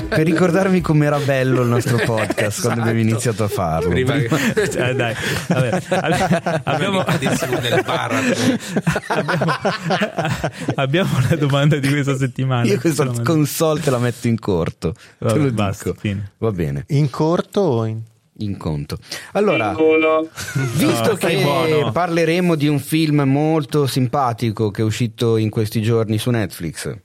per 0.07 0.25
ricordarmi 0.25 0.81
com'era 0.81 1.17
bello 1.19 1.61
il 1.61 1.67
nostro 1.69 1.97
podcast 1.97 2.61
quando 2.61 2.81
abbiamo 2.81 2.99
iniziato 2.99 3.43
a 3.43 3.47
farlo. 3.47 3.89
Prima 3.89 4.13
che 4.17 4.29
Cioè, 4.71 4.93
dai, 4.93 5.13
vabbè, 5.47 5.81
abbi- 5.89 6.61
abbiamo, 6.63 6.99
abbiamo, 7.01 7.03
abbiamo 10.75 11.09
la 11.29 11.35
domanda 11.35 11.77
di 11.77 11.89
questa 11.89 12.17
settimana. 12.17 12.65
Io 12.65 12.79
questa 12.79 13.05
console 13.23 13.81
te 13.81 13.89
la 13.89 13.99
metto 13.99 14.27
in 14.27 14.39
corto. 14.39 14.93
Vabbè, 15.19 15.33
te 15.33 15.39
lo 15.39 15.51
basta. 15.51 15.93
Va 16.37 16.51
bene, 16.51 16.83
In 16.87 17.09
corto 17.09 17.61
o 17.61 17.85
in... 17.85 18.01
in 18.43 18.57
conto. 18.57 18.97
Allora, 19.33 19.71
No, 19.77 20.29
visto 20.75 21.15
stai 21.15 21.37
che 21.37 21.41
buono. 21.43 21.91
parleremo 21.91 22.55
di 22.55 22.67
un 22.67 22.79
film 22.79 23.21
molto 23.21 23.87
simpatico 23.87 24.71
che 24.71 24.81
è 24.81 24.85
uscito 24.85 25.37
in 25.37 25.49
questi 25.49 25.81
giorni 25.81 26.17
su 26.17 26.29
Netflix 26.29 26.95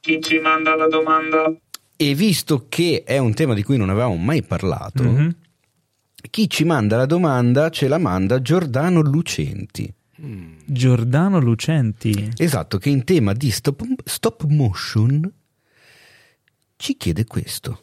Chi 0.00 0.20
ci 0.20 0.38
manda 0.38 0.74
la 0.76 0.86
domanda? 0.88 1.52
e 1.96 2.14
visto 2.14 2.66
che 2.68 3.02
è 3.04 3.18
un 3.18 3.34
tema 3.34 3.54
di 3.54 3.62
cui 3.62 3.76
non 3.76 3.88
avevamo 3.90 4.16
mai 4.16 4.42
parlato, 4.42 5.02
Mhm. 5.02 5.36
Chi 6.30 6.48
ci 6.48 6.64
manda 6.64 6.96
la 6.96 7.06
domanda 7.06 7.68
ce 7.70 7.86
la 7.86 7.98
manda 7.98 8.40
Giordano 8.40 9.00
Lucenti. 9.02 9.92
Giordano 10.64 11.38
Lucenti. 11.38 12.30
Esatto, 12.38 12.78
che 12.78 12.88
in 12.88 13.04
tema 13.04 13.34
di 13.34 13.50
stop, 13.50 13.82
stop 14.04 14.44
motion 14.46 15.30
ci 16.76 16.96
chiede 16.96 17.24
questo. 17.26 17.80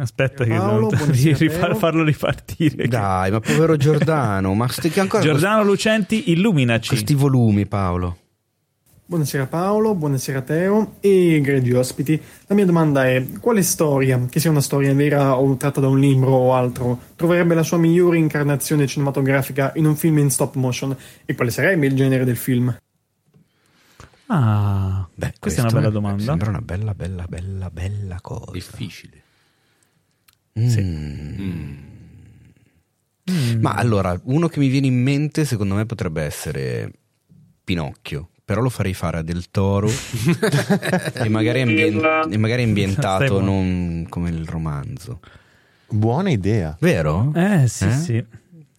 Aspetta 0.00 0.44
che 0.44 0.54
Paolo, 0.56 0.88
devo 0.88 1.12
rifar- 1.12 1.76
farlo 1.76 2.02
ripartire. 2.02 2.88
Dai, 2.88 3.30
ma 3.30 3.40
povero 3.40 3.76
Giordano, 3.76 4.54
ma 4.54 4.66
sti, 4.66 4.88
che 4.88 5.00
ancora 5.00 5.22
Giordano 5.22 5.62
Lucenti, 5.62 6.30
illuminaci. 6.30 6.88
questi 6.88 7.12
volumi, 7.12 7.66
Paolo. 7.66 8.16
Buonasera 9.04 9.46
Paolo, 9.46 9.94
buonasera 9.94 10.40
Teo 10.40 10.94
e 11.00 11.40
grandi 11.42 11.72
ospiti. 11.74 12.18
La 12.46 12.54
mia 12.54 12.64
domanda 12.64 13.06
è: 13.06 13.26
quale 13.40 13.60
storia, 13.62 14.24
che 14.30 14.40
sia 14.40 14.48
una 14.48 14.62
storia 14.62 14.94
vera 14.94 15.36
o 15.36 15.56
tratta 15.56 15.80
da 15.80 15.88
un 15.88 15.98
libro 15.98 16.30
o 16.30 16.54
altro, 16.54 16.98
troverebbe 17.16 17.54
la 17.54 17.62
sua 17.62 17.76
migliore 17.76 18.16
incarnazione 18.16 18.86
cinematografica 18.86 19.72
in 19.74 19.84
un 19.84 19.96
film 19.96 20.16
in 20.18 20.30
stop 20.30 20.54
motion? 20.54 20.96
E 21.26 21.34
quale 21.34 21.50
sarebbe 21.50 21.86
il 21.86 21.94
genere 21.94 22.24
del 22.24 22.36
film? 22.38 22.74
Ah, 24.26 25.06
Beh, 25.12 25.34
questa 25.38 25.60
è 25.60 25.64
una 25.64 25.72
bella 25.72 25.88
mi 25.88 25.92
domanda. 25.92 26.22
Sembra 26.22 26.48
una 26.48 26.62
bella, 26.62 26.94
bella, 26.94 27.26
bella, 27.28 27.68
bella 27.70 28.18
cosa. 28.22 28.52
Difficile. 28.52 29.24
Mm. 30.58 31.78
Ma 33.60 33.74
allora, 33.74 34.18
uno 34.24 34.48
che 34.48 34.58
mi 34.58 34.68
viene 34.68 34.88
in 34.88 35.00
mente, 35.00 35.44
secondo 35.44 35.74
me, 35.74 35.86
potrebbe 35.86 36.22
essere 36.22 36.90
Pinocchio. 37.62 38.30
Però 38.44 38.60
lo 38.60 38.68
farei 38.70 38.94
fare 38.94 39.18
a 39.18 39.22
Del 39.22 39.48
Toro 39.52 39.86
e, 41.14 41.28
magari 41.28 41.60
ambien- 41.60 42.26
e 42.28 42.36
magari 42.36 42.64
ambientato 42.64 43.40
non 43.40 44.06
come 44.08 44.30
il 44.30 44.44
romanzo. 44.44 45.20
Buona 45.86 46.30
idea. 46.30 46.76
Vero? 46.80 47.32
Eh 47.36 47.68
sì, 47.68 47.84
Eh? 47.86 47.92
sì. 47.92 48.24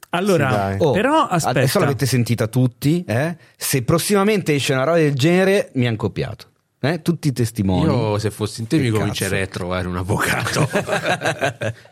Allora, 0.10 0.72
Sì. 0.74 0.78
Oh, 0.84 0.92
però 0.92 1.22
aspetta. 1.26 1.60
Adesso 1.60 1.80
l'avete 1.80 2.06
sentita 2.06 2.48
tutti. 2.48 3.02
eh? 3.08 3.38
Se 3.56 3.82
prossimamente 3.84 4.54
esce 4.54 4.74
una 4.74 4.84
roba 4.84 4.98
del 4.98 5.14
genere, 5.16 5.70
mi 5.76 5.88
hanno 5.88 5.96
copiato. 5.96 6.51
Eh? 6.84 7.02
Tutti 7.04 7.28
i 7.28 7.32
testimoni. 7.32 7.84
Io 7.92 8.18
se 8.18 8.32
fossi 8.32 8.62
in 8.62 8.68
te 8.68 8.78
Che 8.78 8.82
mi 8.84 8.90
cazzo. 8.90 9.00
comincerei 9.02 9.42
a 9.44 9.48
trovare 9.48 9.88
un 9.88 9.98
avvocato. 9.98 10.68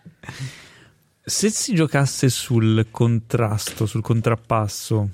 Se 1.21 1.49
si 1.51 1.75
giocasse 1.75 2.27
sul 2.29 2.87
contrasto, 2.89 3.85
sul 3.85 4.01
contrappasso, 4.01 5.09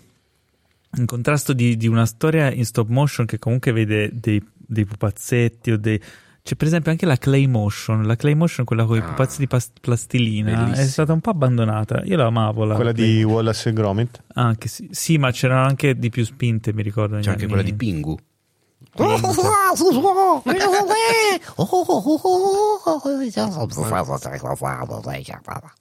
un 0.98 1.06
contrasto 1.06 1.52
di, 1.52 1.76
di 1.76 1.88
una 1.88 2.06
storia 2.06 2.50
in 2.54 2.64
stop 2.66 2.88
motion 2.88 3.26
che 3.26 3.38
comunque 3.38 3.74
vede 3.74 4.10
dei, 4.14 4.42
dei 4.56 4.86
pupazzetti 4.86 5.72
o 5.72 5.78
dei... 5.78 6.00
C'è 6.42 6.56
per 6.56 6.68
esempio 6.68 6.92
anche 6.92 7.06
la 7.08 7.18
clay 7.18 7.48
motion, 7.48 8.04
la 8.04 8.16
clay 8.16 8.36
motion, 8.36 8.66
quella 8.66 8.86
con 8.86 8.96
i 8.98 9.00
Ah, 9.00 9.06
pupazzi 9.06 9.40
di 9.40 9.48
pas- 9.48 9.72
plastilina, 9.82 10.52
è 10.52 10.56
bellissima. 10.56 10.86
stata 10.88 11.12
un 11.12 11.20
po' 11.20 11.32
abbandonata. 11.32 12.04
Io 12.06 12.16
la 12.16 12.28
amavo. 12.28 12.64
La 12.66 12.76
Quella 12.76 12.94
clay 12.94 13.16
di 13.16 13.24
Wallace 13.24 13.70
e 13.70 13.74
Gromit. 13.74 14.24
Anche 14.36 14.68
sì, 14.70 14.88
sì, 14.92 15.18
ma 15.18 15.32
c'erano 15.32 15.66
anche 15.68 15.98
di 15.98 16.10
più 16.10 16.24
spinte, 16.24 16.72
mi 16.72 16.84
ricordo. 16.84 17.16
C'è 17.18 17.30
anche 17.32 17.42
anni- 17.46 17.48
quella 17.48 17.64
di 17.64 17.74
Pingu. 17.74 18.16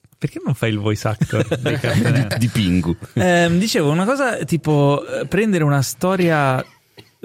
Perché 0.18 0.40
non 0.44 0.54
fai 0.54 0.70
il 0.70 0.78
voice 0.78 1.06
actor 1.06 1.46
animati? 1.62 2.38
di 2.38 2.48
Pingu. 2.48 2.96
Ehm, 3.14 3.58
dicevo 3.58 3.90
una 3.90 4.04
cosa 4.06 4.36
tipo 4.44 5.04
eh, 5.06 5.26
prendere 5.26 5.64
una 5.64 5.82
storia, 5.82 6.60
eh, 6.60 6.66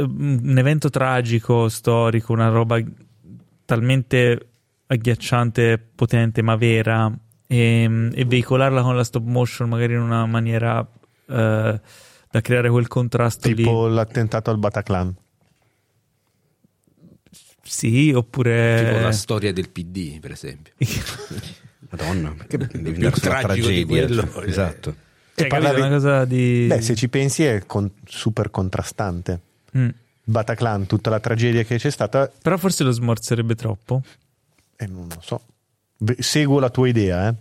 un 0.01 0.55
evento 0.57 0.89
tragico, 0.89 1.69
storico, 1.69 2.33
una 2.33 2.49
roba 2.49 2.77
talmente 3.65 4.47
agghiacciante, 4.87 5.77
potente 5.95 6.41
ma 6.41 6.55
vera 6.55 7.11
e, 7.47 8.09
e 8.13 8.25
veicolarla 8.25 8.81
con 8.81 8.95
la 8.95 9.03
stop 9.03 9.23
motion 9.23 9.69
magari 9.69 9.93
in 9.93 10.01
una 10.01 10.25
maniera 10.25 10.85
eh, 11.27 11.81
da 12.31 12.41
creare 12.41 12.69
quel 12.69 12.87
contrasto 12.87 13.47
Tipo 13.47 13.87
lì. 13.87 13.93
l'attentato 13.93 14.49
al 14.49 14.57
Bataclan. 14.57 15.15
Sì, 17.69 18.11
oppure... 18.11 18.83
tipo 18.91 18.99
la 18.99 19.11
storia 19.11 19.53
del 19.53 19.69
PD, 19.69 20.19
per 20.19 20.31
esempio. 20.31 20.73
Madonna, 21.91 22.31
perché 22.31 22.57
devi 22.57 22.81
Più 22.81 22.93
andare 22.93 23.15
sulla 23.15 23.39
tragico 23.41 23.67
di 23.67 23.85
tragedia? 23.85 24.25
quello. 24.25 24.47
Esatto. 24.47 24.95
Cioè, 25.35 25.47
parlavi- 25.47 25.75
capito? 25.81 25.87
Una 25.87 25.95
cosa 25.95 26.25
di... 26.25 26.65
Beh, 26.67 26.81
se 26.81 26.95
ci 26.95 27.09
pensi 27.09 27.43
è 27.43 27.63
con- 27.65 27.91
super 28.05 28.49
contrastante. 28.51 29.39
Mm. 29.77 29.89
Bataclan, 30.23 30.85
tutta 30.87 31.09
la 31.09 31.19
tragedia 31.19 31.63
che 31.63 31.77
c'è 31.77 31.89
stata, 31.89 32.31
Però 32.41 32.57
forse 32.57 32.83
lo 32.83 32.91
smorzerebbe 32.91 33.55
troppo. 33.55 34.01
eh, 34.75 34.85
non 34.87 35.07
lo 35.07 35.21
so. 35.21 35.41
Seguo 36.19 36.59
la 36.59 36.69
tua 36.69 36.87
idea, 36.87 37.29
eh. 37.29 37.35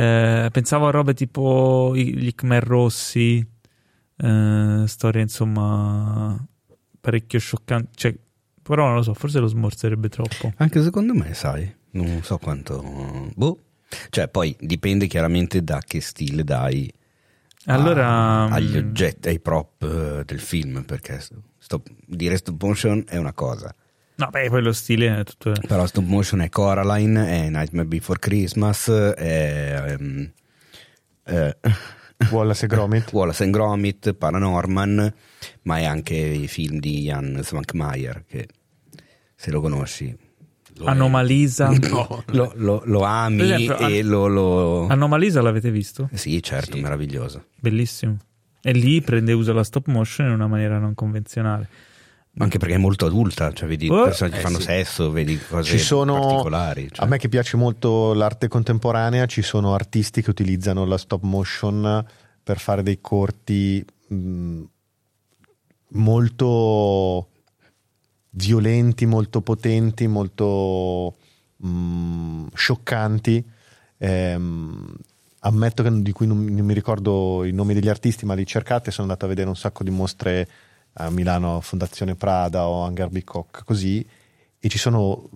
Eh, 0.00 0.48
pensavo 0.50 0.86
a 0.88 0.90
robe 0.90 1.14
tipo 1.14 1.92
gli 1.96 2.34
Khmer 2.34 2.62
Rossi, 2.64 3.44
eh, 4.18 4.84
storie 4.86 5.22
insomma 5.22 6.36
parecchio 7.00 7.38
scioccanti. 7.38 7.88
Cioè, 7.94 8.14
però 8.66 8.86
non 8.86 8.96
lo 8.96 9.02
so, 9.02 9.14
forse 9.14 9.38
lo 9.38 9.46
smorzerebbe 9.46 10.08
troppo. 10.08 10.52
Anche 10.56 10.82
secondo 10.82 11.14
me, 11.14 11.34
sai, 11.34 11.72
non 11.92 12.22
so 12.22 12.38
quanto... 12.38 13.30
Boh. 13.34 13.60
Cioè, 14.10 14.28
poi 14.28 14.54
dipende 14.58 15.06
chiaramente 15.06 15.62
da 15.62 15.80
che 15.84 16.00
stile 16.00 16.42
dai 16.42 16.92
Allora, 17.66 18.06
a- 18.08 18.44
agli 18.46 18.74
mm, 18.74 18.88
oggetti, 18.88 19.28
ai 19.28 19.40
prop 19.40 19.82
eh, 19.82 20.24
del 20.24 20.40
film, 20.40 20.82
perché 20.84 21.20
stop, 21.58 21.88
dire 22.04 22.36
stop 22.36 22.60
motion 22.62 23.04
è 23.06 23.16
una 23.16 23.32
cosa, 23.32 23.74
No, 24.18 24.28
beh, 24.30 24.48
poi 24.48 24.62
lo 24.62 24.72
stile 24.72 25.20
è 25.20 25.24
tutto. 25.24 25.52
però 25.66 25.84
stop 25.86 26.04
motion 26.04 26.40
è 26.40 26.48
Coraline, 26.48 27.28
è 27.44 27.48
Nightmare 27.50 27.86
Before 27.86 28.18
Christmas, 28.18 28.88
è 28.88 29.84
ehm, 29.88 30.32
eh, 31.24 31.56
Wallace 32.30 32.64
e 32.64 32.68
Gromit. 32.68 33.10
Wallace 33.14 33.42
and 33.44 33.52
Gromit, 33.52 34.12
Paranorman, 34.14 35.14
ma 35.62 35.78
è 35.78 35.84
anche 35.84 36.14
i 36.14 36.46
film 36.48 36.78
di 36.78 37.02
Jan 37.02 37.40
Svankmajer, 37.42 38.24
che 38.26 38.48
se 39.34 39.50
lo 39.50 39.60
conosci 39.60 40.16
Lo 40.78 40.86
Anomalisa. 40.86 41.68
No. 41.90 42.22
lo, 42.28 42.52
lo- 42.56 42.82
lo 42.84 43.00
ami 43.02 43.42
esempio, 43.42 43.78
e 43.78 44.00
an- 44.00 44.06
lo... 44.08 44.26
lo- 44.26 44.86
Anomalisa 44.88 45.40
l'avete 45.42 45.70
visto? 45.70 46.08
Sì, 46.12 46.42
certo, 46.42 46.76
Sì. 46.76 46.80
meraviglioso. 46.80 47.46
Bellissimo. 47.58 48.16
E 48.62 48.72
lì 48.72 49.00
prende 49.00 49.32
uso 49.32 49.52
la 49.52 49.62
stop 49.62 49.86
motion 49.86 50.26
in 50.26 50.32
una 50.34 50.46
maniera 50.48 50.78
non 50.78 50.94
convenzionale. 50.94 51.68
Anche 52.38 52.58
perché 52.58 52.74
è 52.74 52.78
molto 52.78 53.06
adulta, 53.06 53.50
cioè 53.52 53.66
vedi 53.66 53.88
Oh, 53.88 54.02
persone 54.04 54.30
che 54.30 54.38
eh, 54.38 54.40
fanno 54.40 54.58
sì. 54.58 54.64
sesso, 54.66 55.10
vedi 55.10 55.38
cose 55.38 55.70
Ci 55.70 55.78
sono, 55.78 56.20
particolari. 56.20 56.88
cioè. 56.92 57.04
a 57.06 57.08
me 57.08 57.16
che 57.16 57.28
piace 57.30 57.56
molto 57.56 58.12
l'arte 58.12 58.46
contemporanea, 58.48 59.24
ci 59.26 59.40
sono 59.40 59.72
artisti 59.74 60.20
che 60.20 60.28
utilizzano 60.30 60.84
la 60.84 60.98
stop 60.98 61.22
motion 61.22 62.04
per 62.42 62.58
fare 62.58 62.82
dei 62.82 62.98
corti 63.00 63.82
mh, 64.08 64.62
molto 65.92 67.28
violenti, 68.30 69.06
molto 69.06 69.40
potenti, 69.40 70.06
molto 70.06 71.14
mh, 71.56 72.46
scioccanti. 72.54 73.44
Ehm, 73.98 74.94
ammetto 75.40 75.82
che 75.82 76.02
di 76.02 76.12
cui 76.12 76.26
non, 76.26 76.44
non 76.44 76.66
mi 76.66 76.74
ricordo 76.74 77.44
i 77.44 77.52
nomi 77.52 77.72
degli 77.74 77.88
artisti, 77.88 78.26
ma 78.26 78.34
li 78.34 78.44
cercate. 78.46 78.90
Sono 78.90 79.06
andato 79.06 79.24
a 79.24 79.28
vedere 79.28 79.48
un 79.48 79.56
sacco 79.56 79.82
di 79.82 79.90
mostre 79.90 80.48
a 80.98 81.10
Milano, 81.10 81.60
Fondazione 81.60 82.14
Prada 82.14 82.68
o 82.68 82.82
Hangar 82.84 83.08
Bicocca, 83.08 83.62
così, 83.62 84.06
e 84.58 84.68
ci 84.68 84.78
sono 84.78 85.28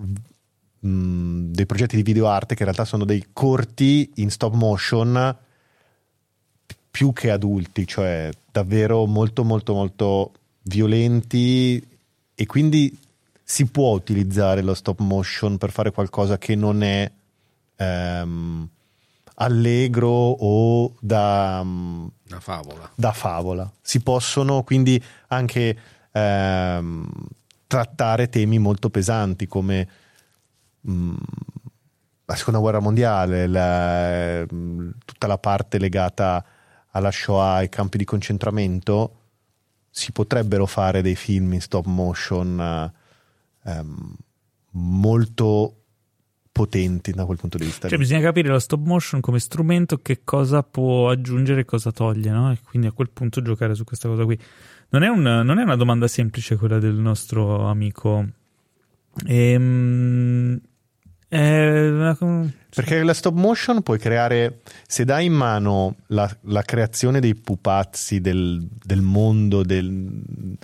mh, 0.81 1.53
dei 1.53 1.67
progetti 1.67 1.97
di 1.97 2.03
video 2.03 2.29
arte 2.29 2.55
che 2.55 2.63
in 2.63 2.71
realtà 2.71 2.85
sono 2.85 3.05
dei 3.05 3.27
corti 3.33 4.11
in 4.17 4.31
stop 4.31 4.55
motion 4.55 5.37
più 6.91 7.13
che 7.13 7.31
adulti, 7.31 7.87
cioè 7.87 8.31
davvero 8.51 9.07
molto 9.07 9.45
molto 9.45 9.75
molto 9.75 10.33
violenti 10.63 11.87
e 12.35 12.47
quindi 12.47 12.99
si 13.43 13.67
può 13.67 13.93
utilizzare 13.93 14.63
lo 14.63 14.75
stop 14.75 15.01
motion 15.01 15.59
per 15.59 15.71
fare 15.71 15.93
qualcosa 15.93 16.39
che 16.39 16.55
non 16.55 16.83
è 16.83 17.11
ehm, 17.77 18.69
allegro 19.35 20.09
o 20.09 20.95
da, 21.01 21.63
mm, 21.65 22.07
Una 22.31 22.41
favola. 22.41 22.91
da 22.95 23.13
favola. 23.13 23.71
Si 23.81 24.01
possono 24.01 24.63
quindi 24.63 25.03
anche 25.29 25.77
ehm, 26.13 27.09
trattare 27.67 28.29
temi 28.29 28.59
molto 28.59 28.89
pesanti 28.91 29.47
come 29.47 29.89
mm, 30.89 31.17
la 32.25 32.35
seconda 32.37 32.61
guerra 32.61 32.81
mondiale, 32.81 33.47
la- 33.47 34.45
mm, 34.53 34.91
tutta 35.05 35.27
la 35.27 35.39
parte 35.39 35.79
legata 35.79 36.45
alla 36.93 37.11
Shoah, 37.11 37.55
ai 37.55 37.69
campi 37.69 37.99
di 37.99 38.05
concentramento. 38.05 39.17
Si 39.91 40.13
potrebbero 40.13 40.67
fare 40.67 41.03
dei 41.03 41.17
film 41.17 41.53
in 41.53 41.61
stop 41.61 41.87
motion 41.87 42.61
eh, 43.65 43.71
ehm, 43.71 44.15
molto 44.73 45.80
potenti 46.61 47.13
da 47.13 47.25
quel 47.25 47.39
punto 47.39 47.57
di 47.59 47.65
vista. 47.65 47.89
Cioè, 47.89 47.97
lì. 47.97 48.05
bisogna 48.05 48.21
capire 48.21 48.49
la 48.51 48.61
stop 48.61 48.85
motion 48.85 49.21
come 49.21 49.39
strumento, 49.39 49.99
che 49.99 50.21
cosa 50.25 50.63
può 50.63 51.11
aggiungere 51.11 51.61
e 51.63 51.65
cosa 51.65 51.91
toglie, 51.93 52.31
no? 52.31 52.53
E 52.53 52.59
quindi 52.63 52.89
a 52.89 52.93
quel 52.93 53.11
punto 53.11 53.41
giocare 53.41 53.75
su 53.75 53.85
questa 53.85 54.09
cosa 54.09 54.25
qui. 54.25 54.39
Non 54.91 55.03
è, 55.03 55.09
un- 55.09 55.23
non 55.23 55.59
è 55.59 55.63
una 55.63 55.77
domanda 55.77 56.07
semplice 56.09 56.57
quella 56.57 56.79
del 56.79 56.95
nostro 56.95 57.67
amico. 57.69 58.27
Ehm, 59.27 60.61
Eh, 61.33 61.89
una- 61.91 62.17
Perché 62.75 63.05
la 63.05 63.15
stop 63.15 63.35
motion 63.37 63.83
puoi 63.83 64.01
creare, 64.01 64.63
se 64.85 65.05
dai 65.05 65.27
in 65.27 65.33
mano 65.33 65.95
la, 66.09 66.29
la 66.47 66.63
creazione 66.63 67.21
dei 67.21 67.37
pupazzi, 67.37 68.21
del, 68.21 68.67
del 68.83 69.01
mondo, 69.01 69.63
del- 69.63 70.57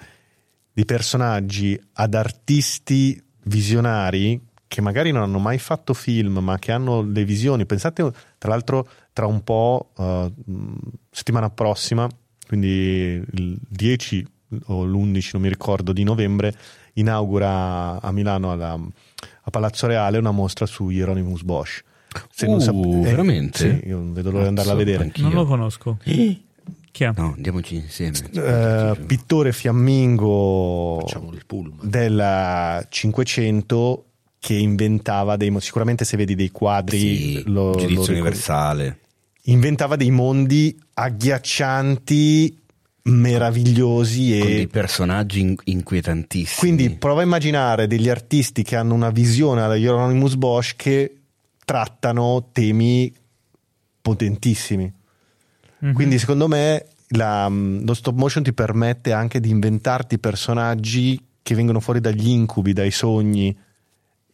dei 0.73 0.85
personaggi 0.85 1.81
ad 1.93 2.15
artisti 2.15 3.21
visionari 3.45 4.41
che 4.69 4.81
magari 4.81 5.11
non 5.13 5.23
hanno 5.23 5.39
mai 5.39 5.59
fatto 5.59 5.95
film 5.95 6.39
ma 6.39 6.59
che 6.59 6.73
hanno 6.73 7.03
le 7.03 7.25
visioni. 7.25 7.67
Pensate, 7.67 8.11
tra 8.39 8.51
l'altro, 8.51 8.89
tra 9.13 9.27
un 9.27 9.43
po', 9.45 9.91
eh, 9.99 10.33
mh, 10.45 10.73
settimana 11.11 11.51
prossima, 11.51 12.09
quindi 12.47 13.23
il 13.33 13.59
10 13.69 14.27
o 14.67 14.85
l'11, 14.85 15.31
non 15.33 15.43
mi 15.43 15.49
ricordo, 15.49 15.93
di 15.93 16.05
novembre, 16.05 16.55
inaugura 16.95 18.01
a 18.01 18.13
Milano 18.13 18.53
alla- 18.53 18.79
a 19.43 19.51
Palazzo 19.51 19.87
Reale 19.87 20.19
una 20.19 20.31
mostra 20.31 20.67
su 20.67 20.89
Hieronymus 20.91 21.43
Bosch. 21.43 21.83
Se 22.31 22.47
non 22.47 22.57
Uh, 22.57 22.61
sap- 22.61 22.85
eh, 22.85 23.01
veramente? 23.01 23.59
Sì, 23.83 23.89
io 23.89 23.97
non 23.99 24.13
vedo 24.13 24.31
l'ora 24.31 24.43
di 24.45 24.49
andarla 24.49 24.73
a 24.73 24.77
vedere. 24.77 25.03
anch'io. 25.05 25.25
non 25.25 25.33
lo 25.35 25.45
conosco. 25.47 25.99
Chi 26.03 27.05
è? 27.05 27.11
No, 27.15 27.35
andiamoci 27.35 27.75
insieme. 27.75 28.17
Eh, 28.33 28.99
pittore 29.05 29.53
fiammingo 29.53 31.05
del 31.83 32.87
500 32.89 34.05
che 34.47 34.55
inventava 34.55 35.37
dei 35.37 35.51
mo- 35.51 35.59
sicuramente 35.59 36.05
se 36.05 36.17
vedi 36.17 36.37
dei 36.37 36.53
quadri 36.53 36.99
Sì, 36.99 37.43
lo- 37.47 37.71
lo 37.71 37.73
giudizio 37.73 37.89
ricordi. 37.89 38.11
universale. 38.13 38.99
inventava 39.49 39.97
dei 39.97 40.11
mondi 40.13 40.77
agghiaccianti 40.95 42.59
meravigliosi 43.03 44.39
Con 44.39 44.49
e 44.49 44.55
dei 44.55 44.67
personaggi 44.69 45.41
in- 45.41 45.55
inquietantissimi. 45.65 46.59
quindi 46.59 46.91
prova 46.91 47.23
a 47.23 47.25
immaginare 47.25 47.87
degli 47.89 48.09
artisti 48.09 48.63
che 48.63 48.77
hanno 48.77 48.95
una 48.95 49.11
visione 49.11 49.63
alla 49.63 49.75
Hieronymus 49.77 50.35
Bosch 50.37 50.77
che 50.77 51.17
trattano 51.65 52.49
temi 52.53 53.13
potentissimi 54.01 54.93
Mhm. 55.79 55.93
Quindi 55.93 56.19
secondo 56.19 56.49
me 56.49 56.87
la- 57.09 57.49
lo 57.51 57.93
stop 57.95 58.17
motion 58.17 58.43
ti 58.43 58.53
permette 58.55 59.13
anche 59.13 59.41
di 59.41 59.51
inventarti 59.51 60.19
personaggi 60.19 61.21
che 61.43 61.55
vengono 61.55 61.81
fuori 61.81 62.01
dagli 62.01 62.29
incubi, 62.31 62.73
dai 62.73 62.91
sogni 62.91 63.55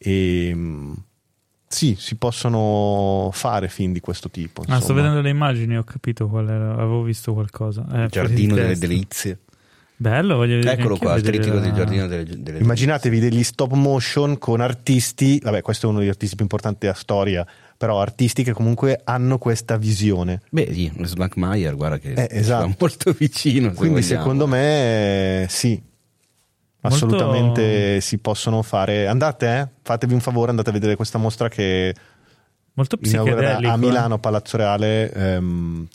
e 0.02 0.52
mm, 0.54 0.92
sì, 1.68 1.96
si 1.98 2.16
possono 2.16 3.30
fare 3.32 3.68
film 3.68 3.92
di 3.92 4.00
questo 4.00 4.28
tipo. 4.30 4.62
Ah, 4.68 4.80
sto 4.80 4.92
vedendo 4.94 5.20
le 5.20 5.30
immagini, 5.30 5.76
ho 5.76 5.84
capito 5.84 6.28
qual 6.28 6.48
era, 6.48 6.72
avevo 6.72 7.02
visto 7.02 7.32
qualcosa. 7.32 7.86
Eh, 7.92 8.02
Il 8.04 8.08
giardino 8.10 8.54
delle 8.54 8.76
delizie. 8.76 9.38
Bello, 9.96 10.34
voglio 10.36 10.56
vedere. 10.56 10.80
Eccolo 10.80 10.96
qua, 10.96 11.14
il 11.14 11.22
trittico 11.22 11.54
la- 11.54 11.60
del 11.60 11.72
giardino 11.72 12.06
delle, 12.08 12.24
delle 12.24 12.42
delizie. 12.42 12.62
Immaginatevi 12.64 13.20
degli 13.20 13.42
stop 13.44 13.72
motion 13.74 14.36
con 14.38 14.60
artisti, 14.60 15.38
vabbè 15.40 15.62
questo 15.62 15.86
è 15.86 15.88
uno 15.90 16.00
degli 16.00 16.08
artisti 16.08 16.34
più 16.34 16.44
importanti 16.44 16.78
della 16.80 16.94
storia, 16.94 17.46
però 17.76 18.00
artisti 18.00 18.42
che 18.42 18.52
comunque 18.52 19.00
hanno 19.04 19.38
questa 19.38 19.76
visione. 19.76 20.40
Beh, 20.50 20.68
sì, 20.72 20.92
Slankmeyer, 21.02 21.76
guarda 21.76 21.98
che 21.98 22.14
Eh, 22.14 22.28
ci 22.28 22.36
esatto. 22.36 22.66
va 22.66 22.74
molto 22.80 23.12
vicino. 23.16 23.68
se 23.70 23.76
Quindi 23.76 24.00
vogliamo. 24.00 24.20
secondo 24.20 24.46
me 24.48 25.42
eh, 25.44 25.46
sì, 26.90 27.04
Molto- 27.04 27.16
assolutamente 27.16 28.00
si 28.00 28.18
possono 28.18 28.62
fare. 28.62 29.06
Andate, 29.06 29.58
eh? 29.58 29.68
fatevi 29.82 30.14
un 30.14 30.20
favore, 30.20 30.50
andate 30.50 30.70
a 30.70 30.72
vedere 30.72 30.96
questa 30.96 31.18
mostra 31.18 31.48
che 31.48 31.94
Molto 32.74 32.98
a 33.66 33.74
eh. 33.74 33.76
Milano 33.76 34.18
Palazzo 34.18 34.56
Reale 34.56 35.12
ehm, 35.12 35.86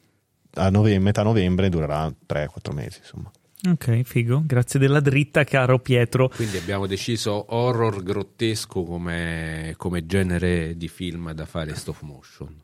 a 0.53 0.69
nove- 0.69 0.99
metà 0.99 1.23
novembre, 1.23 1.69
durerà 1.69 2.07
3-4 2.25 2.73
mesi 2.73 2.99
insomma. 2.99 3.31
Ok, 3.69 4.01
figo. 4.03 4.43
Grazie 4.45 4.79
della 4.79 4.99
dritta, 4.99 5.43
caro 5.43 5.79
Pietro. 5.79 6.29
Quindi 6.29 6.57
abbiamo 6.57 6.85
deciso 6.85 7.53
horror 7.55 8.03
grottesco 8.03 8.83
come, 8.83 9.73
come 9.77 10.05
genere 10.05 10.77
di 10.77 10.87
film 10.87 11.31
da 11.31 11.45
fare 11.45 11.75
stop 11.75 12.01
motion. 12.01 12.55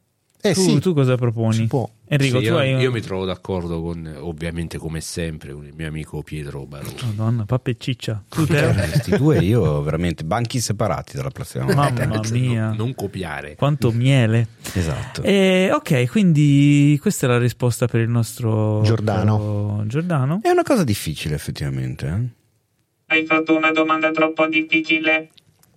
Eh 0.46 0.54
tu, 0.54 0.60
sì, 0.62 0.80
tu 0.80 0.94
cosa 0.94 1.16
proponi? 1.16 1.56
Enrico, 1.56 1.90
Sì, 2.40 2.46
tu 2.46 2.52
io, 2.52 2.58
hai 2.58 2.74
un- 2.74 2.82
io 2.82 2.92
mi 2.92 3.00
trovo 3.00 3.24
d'accordo 3.24 3.82
con, 3.82 4.14
ovviamente 4.20 4.78
come 4.78 5.00
sempre, 5.00 5.54
con 5.54 5.66
il 5.66 5.74
mio 5.74 5.88
amico 5.88 6.22
Pietro 6.22 6.66
Baroni. 6.66 6.96
Madonna, 7.16 7.46
pappa 7.46 7.70
e 7.72 7.78
ciccia. 7.80 8.22
Tu 8.28 8.46
te? 8.46 8.70
Eh, 8.70 8.74
Questi 8.74 9.16
due 9.16 9.40
io 9.40 9.82
veramente 9.82 10.26
banchi 10.26 10.60
separati 10.60 11.16
dalla 11.16 11.30
prossima 11.30 11.64
volta. 11.66 11.90
Mamma 12.06 12.20
mia. 12.32 12.68
Non, 12.68 12.76
non 12.76 12.94
copiare. 12.96 13.56
Quanto 13.56 13.92
miele. 13.94 14.48
Esatto. 14.74 15.22
Eh, 15.24 15.72
ok, 15.72 16.10
quindi 16.10 16.98
questa 17.02 17.26
è 17.26 17.30
la 17.30 17.38
risposta 17.40 17.88
per 17.88 18.02
il 18.02 18.10
nostro 18.10 18.82
Giordano. 18.84 19.84
Giordano. 19.88 20.40
È 20.44 20.50
una 20.50 20.64
cosa 20.64 20.84
difficile 20.84 21.36
effettivamente. 21.36 22.06
eh. 22.06 22.42
Hai 23.14 23.26
fatto 23.26 23.56
una 23.56 23.72
domanda 23.72 24.12
troppo 24.12 24.46
difficile. 24.48 25.30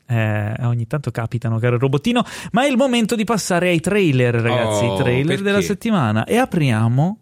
Eh, 0.06 0.54
ogni 0.60 0.86
tanto 0.86 1.10
capitano, 1.10 1.58
caro 1.58 1.78
robottino. 1.78 2.24
Ma 2.52 2.64
è 2.64 2.68
il 2.68 2.76
momento 2.76 3.14
di 3.16 3.24
passare 3.24 3.68
ai 3.68 3.80
trailer, 3.80 4.34
ragazzi. 4.34 4.84
Oh, 4.84 4.94
I 4.94 4.98
trailer 4.98 5.26
perché? 5.26 5.42
della 5.42 5.60
settimana. 5.60 6.24
E 6.24 6.36
apriamo 6.36 7.20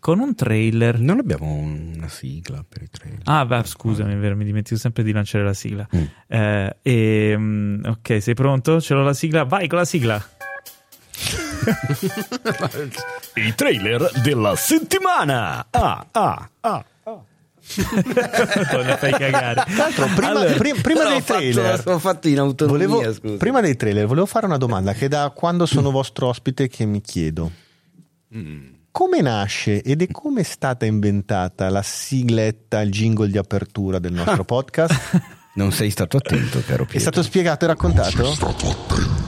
con 0.00 0.18
un 0.20 0.34
trailer. 0.34 0.98
Non 0.98 1.18
abbiamo 1.18 1.50
una 1.54 2.08
sigla 2.08 2.62
per 2.68 2.82
i 2.82 2.88
trailer. 2.90 3.20
Ah, 3.24 3.46
beh, 3.46 3.64
scusami, 3.64 4.12
è 4.12 4.16
vero, 4.16 4.36
mi 4.36 4.44
dimentico 4.44 4.78
sempre 4.78 5.02
di 5.02 5.12
lanciare 5.12 5.44
la 5.44 5.54
sigla. 5.54 5.88
Mm. 5.96 6.04
Eh, 6.26 6.76
e, 6.82 7.34
mm, 7.38 7.84
ok, 7.84 8.22
sei 8.22 8.34
pronto? 8.34 8.80
Ce 8.80 8.92
l'ho 8.92 9.02
la 9.02 9.14
sigla? 9.14 9.44
Vai 9.44 9.66
con 9.66 9.78
la 9.78 9.84
sigla. 9.84 10.22
I 13.36 13.54
trailer 13.54 14.10
della 14.20 14.54
settimana. 14.56 15.66
Ah, 15.70 16.06
ah, 16.10 16.50
ah. 16.60 16.84
Madonna, 18.72 18.96
fai 18.96 19.12
cagare. 19.12 19.54
Tra 19.64 19.74
l'altro, 19.76 20.06
prima, 20.14 20.28
Allora, 20.28 20.52
pri- 20.52 20.74
prima 20.80 21.02
L'ho 21.04 21.08
dei 21.10 21.20
fatto- 21.20 21.38
trailer, 21.40 21.82
L'ho 21.86 21.98
fatto 21.98 22.28
in 22.28 22.38
autonomia, 22.38 22.86
volevo, 22.88 23.12
scusa. 23.14 23.36
prima 23.36 23.60
dei 23.60 23.76
trailer, 23.76 24.06
volevo 24.06 24.26
fare 24.26 24.46
una 24.46 24.58
domanda 24.58 24.92
che 24.92 25.08
da 25.08 25.30
quando 25.34 25.66
sono 25.66 25.90
vostro 25.90 26.28
ospite 26.28 26.68
che 26.68 26.84
mi 26.84 27.00
chiedo. 27.00 27.50
Come 28.90 29.20
nasce 29.22 29.82
ed 29.82 30.02
è 30.02 30.08
come 30.10 30.40
è 30.42 30.44
stata 30.44 30.84
inventata 30.86 31.68
la 31.68 31.82
sigletta, 31.82 32.80
il 32.80 32.90
jingle 32.90 33.28
di 33.28 33.38
apertura 33.38 33.98
del 33.98 34.12
nostro 34.12 34.42
podcast? 34.46 35.20
Non 35.54 35.72
sei 35.72 35.90
stato 35.90 36.16
attento, 36.16 36.60
caro 36.66 36.82
È 36.82 36.86
Pietro. 36.86 36.98
stato 37.00 37.22
spiegato 37.22 37.64
e 37.64 37.68
raccontato? 37.68 39.23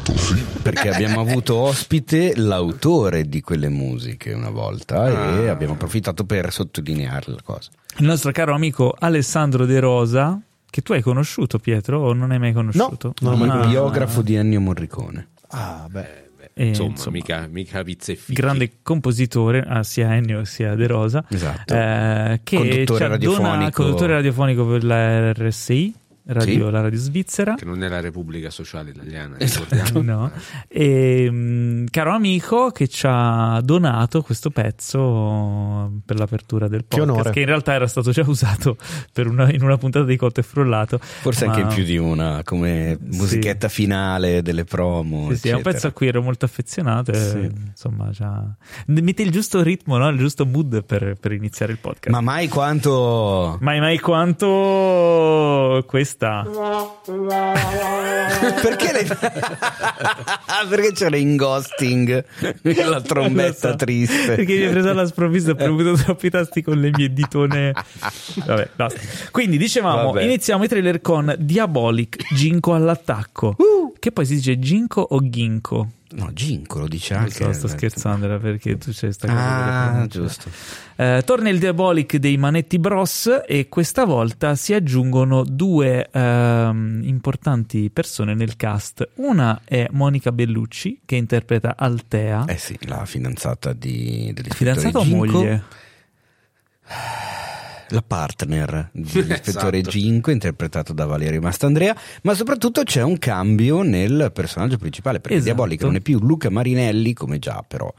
Perché 0.62 0.88
abbiamo 0.90 1.20
avuto 1.20 1.56
ospite 1.56 2.32
l'autore 2.36 3.28
di 3.28 3.40
quelle 3.40 3.68
musiche 3.68 4.32
una 4.32 4.50
volta 4.50 5.40
e 5.42 5.48
abbiamo 5.48 5.74
approfittato 5.74 6.24
per 6.24 6.52
sottolineare 6.52 7.24
la 7.32 7.40
cosa. 7.42 7.70
Il 7.98 8.06
nostro 8.06 8.30
caro 8.32 8.54
amico 8.54 8.94
Alessandro 8.98 9.64
De 9.66 9.78
Rosa, 9.80 10.40
che 10.68 10.82
tu 10.82 10.92
hai 10.92 11.02
conosciuto, 11.02 11.58
Pietro, 11.58 12.00
o 12.00 12.12
non 12.12 12.30
hai 12.30 12.38
mai 12.38 12.52
conosciuto? 12.52 13.14
No, 13.20 13.30
non 13.30 13.40
ho 13.40 13.44
mai 13.46 13.50
Ah, 13.58 13.62
Il 13.64 13.68
biografo 13.70 14.22
di 14.22 14.34
Ennio 14.34 14.60
Morricone. 14.60 15.28
Ah, 15.48 15.86
beh. 15.90 16.24
eh, 16.54 16.66
insomma, 16.68 16.90
insomma, 16.90 17.16
mica, 17.16 17.46
mica 17.50 17.82
pizze 17.82 18.12
e 18.12 18.16
fichi. 18.16 18.32
grande 18.32 18.72
compositore, 18.82 19.64
ah, 19.66 19.82
sia 19.82 20.14
Ennio 20.14 20.44
sia 20.44 20.74
De 20.74 20.86
Rosa, 20.86 21.24
Esatto. 21.28 21.74
eh, 21.74 22.40
che 22.42 22.56
Conduttore 22.56 22.84
ci 22.84 22.92
addona- 22.92 23.08
radiofonico. 23.08 23.82
conduttore 23.82 24.12
radiofonico 24.14 24.66
per 24.66 24.84
la 24.84 25.32
RSI, 25.32 25.94
radio, 26.26 26.66
Sì. 26.66 26.70
la 26.72 26.80
radio 26.80 26.98
svizzera. 26.98 27.54
Che 27.54 27.64
non 27.64 27.82
è 27.82 27.88
la 27.88 28.00
Repubblica 28.00 28.50
Sociale 28.50 28.90
Italiana, 28.90 29.38
Esatto. 29.40 30.02
No. 30.02 30.30
E, 30.68 31.30
mh, 31.30 31.86
caro 31.90 32.12
amico 32.12 32.70
che 32.70 32.88
ci 32.88 33.06
ha 33.08 33.60
donato 33.62 34.22
questo 34.22 34.50
pezzo 34.50 35.92
per 36.04 36.18
l'apertura 36.18 36.68
del 36.68 36.80
Che 36.88 36.96
podcast 36.96 37.10
onore. 37.10 37.30
che 37.30 37.40
in 37.40 37.46
realtà 37.46 37.72
era 37.74 37.86
stato 37.86 38.10
già 38.10 38.24
usato 38.26 38.76
per 39.12 39.26
una- 39.28 39.50
in 39.52 39.62
una 39.62 39.76
puntata 39.76 40.04
di 40.04 40.16
Cotto 40.16 40.40
e 40.40 40.42
Frullato 40.42 40.98
Forse 40.98 41.46
ma- 41.46 41.52
anche 41.54 41.62
in 41.68 41.74
più 41.74 41.84
di 41.84 41.96
una, 41.98 42.40
come 42.44 42.98
musichetta 43.00 43.68
finale 43.68 44.42
delle 44.42 44.64
promo. 44.64 45.30
sì, 45.30 45.36
sì, 45.38 45.48
è 45.48 45.54
un 45.54 45.62
pezzo 45.62 45.86
a 45.86 45.92
cui 45.92 46.08
ero 46.08 46.22
molto 46.22 46.44
affezionato 46.44 47.12
e, 47.12 47.14
Sì. 47.14 47.50
insomma 47.68 48.10
già... 48.10 48.44
mette 48.86 49.22
il 49.22 49.30
giusto 49.30 49.62
ritmo 49.62 49.96
no? 49.96 50.08
il 50.08 50.18
giusto 50.18 50.44
mood 50.46 50.84
per, 50.84 51.16
per 51.20 51.32
iniziare 51.32 51.72
il 51.72 51.78
podcast 51.78 52.08
Ma 52.14 52.20
mai 52.20 52.48
quanto... 52.48 53.58
mai 53.60 53.80
mai 53.80 53.98
quanto 53.98 55.84
questa 56.16 56.48
Perché 58.62 58.92
le... 58.92 59.06
Perché 60.68 60.92
c'è 60.92 61.10
l'ingosting, 61.10 62.24
la 62.62 63.00
trombetta 63.00 63.70
so. 63.70 63.76
triste. 63.76 64.34
Perché 64.34 64.56
mi 64.56 64.64
hai 64.64 64.70
preso 64.70 64.90
alla 64.90 65.06
sprovvista 65.06 65.52
ho 65.52 65.54
premuto 65.54 65.92
troppi 66.02 66.30
tasti 66.30 66.62
con 66.62 66.80
le 66.80 66.90
mie 66.94 67.12
ditone. 67.12 67.72
Vabbè, 68.46 68.70
basta. 68.74 69.00
Quindi 69.30 69.58
dicevamo, 69.58 70.12
Vabbè. 70.12 70.24
iniziamo 70.24 70.64
i 70.64 70.68
trailer 70.68 71.00
con 71.00 71.34
Diabolic, 71.38 72.34
Ginko 72.34 72.74
all'attacco. 72.74 73.54
Uh! 73.58 73.92
Che 74.06 74.12
poi 74.12 74.24
si 74.24 74.36
dice 74.36 74.60
Ginko 74.60 75.00
o 75.00 75.28
Ginko? 75.28 75.90
No, 76.10 76.32
Ginko 76.32 76.78
lo 76.78 76.86
dice 76.86 77.14
anche. 77.14 77.42
so, 77.42 77.52
sto 77.52 77.66
scherzando 77.66 78.26
era 78.26 78.38
perché 78.38 78.78
tu 78.78 78.92
c'hai 78.94 79.12
sta 79.12 79.26
cosa 79.26 80.00
Ah, 80.02 80.06
giusto. 80.06 80.48
Eh, 80.94 81.22
torna 81.24 81.48
il 81.48 81.58
Diabolic 81.58 82.18
dei 82.18 82.36
Manetti 82.36 82.78
Bros 82.78 83.42
e 83.44 83.68
questa 83.68 84.04
volta 84.04 84.54
si 84.54 84.74
aggiungono 84.74 85.42
due 85.42 86.08
ehm, 86.08 87.00
importanti 87.02 87.90
persone 87.90 88.34
nel 88.34 88.54
cast. 88.54 89.08
Una 89.14 89.62
è 89.64 89.88
Monica 89.90 90.30
Bellucci 90.30 91.00
che 91.04 91.16
interpreta 91.16 91.74
Altea. 91.76 92.44
Eh 92.44 92.58
sì, 92.58 92.78
la 92.82 93.04
fidanzata 93.06 93.72
di, 93.72 94.30
dell'ispettore 94.32 94.54
Fidanzata 94.54 94.98
o 94.98 95.02
Ginko. 95.02 95.16
moglie? 95.16 95.64
La 97.90 98.02
partner 98.02 98.90
dell'ispettore 98.92 99.78
Esatto. 99.78 99.90
Ginko, 99.90 100.30
interpretato 100.30 100.92
da 100.92 101.06
Valerio 101.06 101.40
Mastandrea, 101.40 101.96
ma 102.22 102.34
soprattutto 102.34 102.82
c'è 102.82 103.02
un 103.02 103.18
cambio 103.18 103.82
nel 103.82 104.30
personaggio 104.32 104.76
principale, 104.78 105.20
perché 105.20 105.36
Esatto. 105.36 105.52
Diabolic 105.54 105.82
non 105.82 105.96
è 105.96 106.00
più 106.00 106.18
Luca 106.20 106.50
Marinelli, 106.50 107.12
come 107.12 107.38
già 107.38 107.64
però 107.66 107.92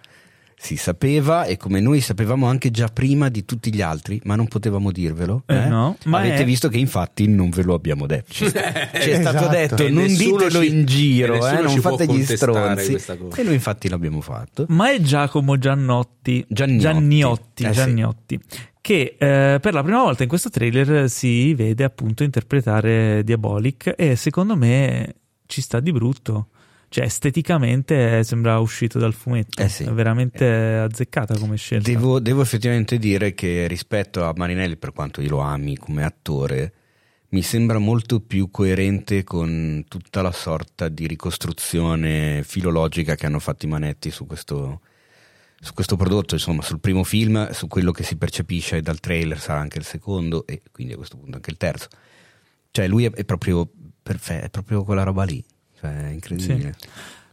si 0.60 0.76
sapeva 0.76 1.46
e 1.46 1.56
come 1.56 1.80
noi 1.80 2.02
sapevamo 2.02 2.48
anche 2.48 2.72
già 2.72 2.88
prima 2.88 3.30
di 3.30 3.46
tutti 3.46 3.72
gli 3.74 3.82
altri, 3.82 4.20
ma 4.24 4.36
non 4.36 4.48
potevamo 4.48 4.92
dirvelo. 4.92 5.44
Eh, 5.46 5.56
eh? 5.56 5.68
no, 5.68 5.96
ma 6.06 6.18
Avete 6.18 6.38
è- 6.42 6.46
visto 6.46 6.68
che 6.68 6.80
infatti 6.80 7.28
non 7.28 7.50
ve 7.52 7.62
lo 7.62 7.76
abbiamo 7.76 8.08
detto. 8.08 8.34
Ci, 8.34 8.46
è 8.46 8.50
stato 8.50 8.98
Esatto. 9.38 9.48
detto, 9.50 9.86
E 9.86 9.90
non 9.90 10.08
ditelo 10.08 10.62
ci- 10.62 10.68
in 10.70 10.86
giro, 10.86 11.48
eh, 11.48 11.62
non 11.62 11.70
ci 11.70 11.80
può 11.80 11.92
fate 11.92 12.06
gli 12.06 12.08
contestare 12.08 12.52
stronzi. 12.52 12.90
questa 12.90 13.18
cosa. 13.18 13.40
E 13.40 13.44
noi 13.44 13.54
infatti 13.54 13.88
l'abbiamo 13.88 14.20
fatto. 14.22 14.66
Ma 14.70 14.92
è 14.92 15.00
Giacomo 15.00 15.60
Giannotti, 15.60 16.44
Gianniotti. 16.50 16.82
Gianniotti, 16.82 17.64
Eh 17.64 17.68
sì. 17.68 17.74
Gianniotti, 17.74 18.40
che 18.82 19.16
eh, 19.20 19.60
per 19.62 19.74
la 19.74 19.84
prima 19.84 20.02
volta 20.02 20.24
in 20.24 20.30
questo 20.30 20.50
trailer 20.50 21.08
si 21.08 21.54
vede 21.54 21.84
appunto 21.84 22.24
interpretare 22.24 23.24
Diabolic 23.24 23.94
e 23.96 24.16
secondo 24.16 24.56
me 24.56 25.14
ci 25.46 25.62
sta 25.62 25.80
di 25.80 25.92
brutto. 25.92 26.48
Cioè, 26.90 27.04
esteticamente 27.04 28.24
sembra 28.24 28.60
uscito 28.60 28.98
dal 28.98 29.14
fumetto. 29.14 29.62
Eh 29.62 29.68
sì. 29.68 29.84
È 29.84 29.92
veramente 29.92 30.46
azzeccata 30.48 31.38
come 31.38 31.58
scelta. 31.58 31.90
Devo, 31.90 32.20
devo 32.20 32.42
effettivamente 32.42 32.98
dire 32.98 33.34
che 33.34 33.68
rispetto 33.68 34.24
a 34.24 34.34
Marinelli, 34.36 34.78
per 34.78 34.94
quanto 34.94 35.22
io 35.22 35.30
lo 35.30 35.40
ami 35.40 35.78
come 35.78 36.04
attore, 36.06 36.74
mi 37.30 37.42
sembra 37.42 37.78
molto 37.78 38.22
più 38.22 38.50
coerente 38.50 39.26
con 39.26 39.84
tutta 39.90 40.22
la 40.22 40.32
sorta 40.32 40.88
di 40.88 41.08
ricostruzione 41.08 42.42
filologica 42.44 43.16
che 43.16 43.26
hanno 43.26 43.40
fatto 43.40 43.66
i 43.66 43.70
manetti 43.70 44.10
su 44.10 44.26
questo, 44.26 44.80
su 45.60 45.74
questo 45.74 45.98
prodotto, 45.98 46.36
insomma, 46.36 46.62
sul 46.62 46.80
primo 46.80 47.04
film, 47.04 47.52
su 47.52 47.68
quello 47.68 47.92
che 47.92 48.04
si 48.04 48.16
percepisce 48.16 48.82
dal 48.82 49.02
trailer 49.02 49.40
sarà 49.40 49.60
anche 49.60 49.78
il 49.78 49.84
secondo 49.84 50.48
e 50.48 50.62
quindi 50.72 50.94
a 50.94 50.96
questo 50.96 51.18
punto 51.18 51.36
anche 51.36 51.52
il 51.52 51.58
terzo. 51.58 51.90
Cioè, 52.72 52.88
lui 52.88 53.04
è, 53.04 53.12
è 53.12 53.26
proprio 53.26 53.70
perfetto, 54.02 54.46
è 54.46 54.50
proprio 54.50 54.86
quella 54.86 55.04
roba 55.04 55.26
lì. 55.26 55.44
Cioè, 55.80 56.08
è 56.08 56.10
incredibile. 56.10 56.76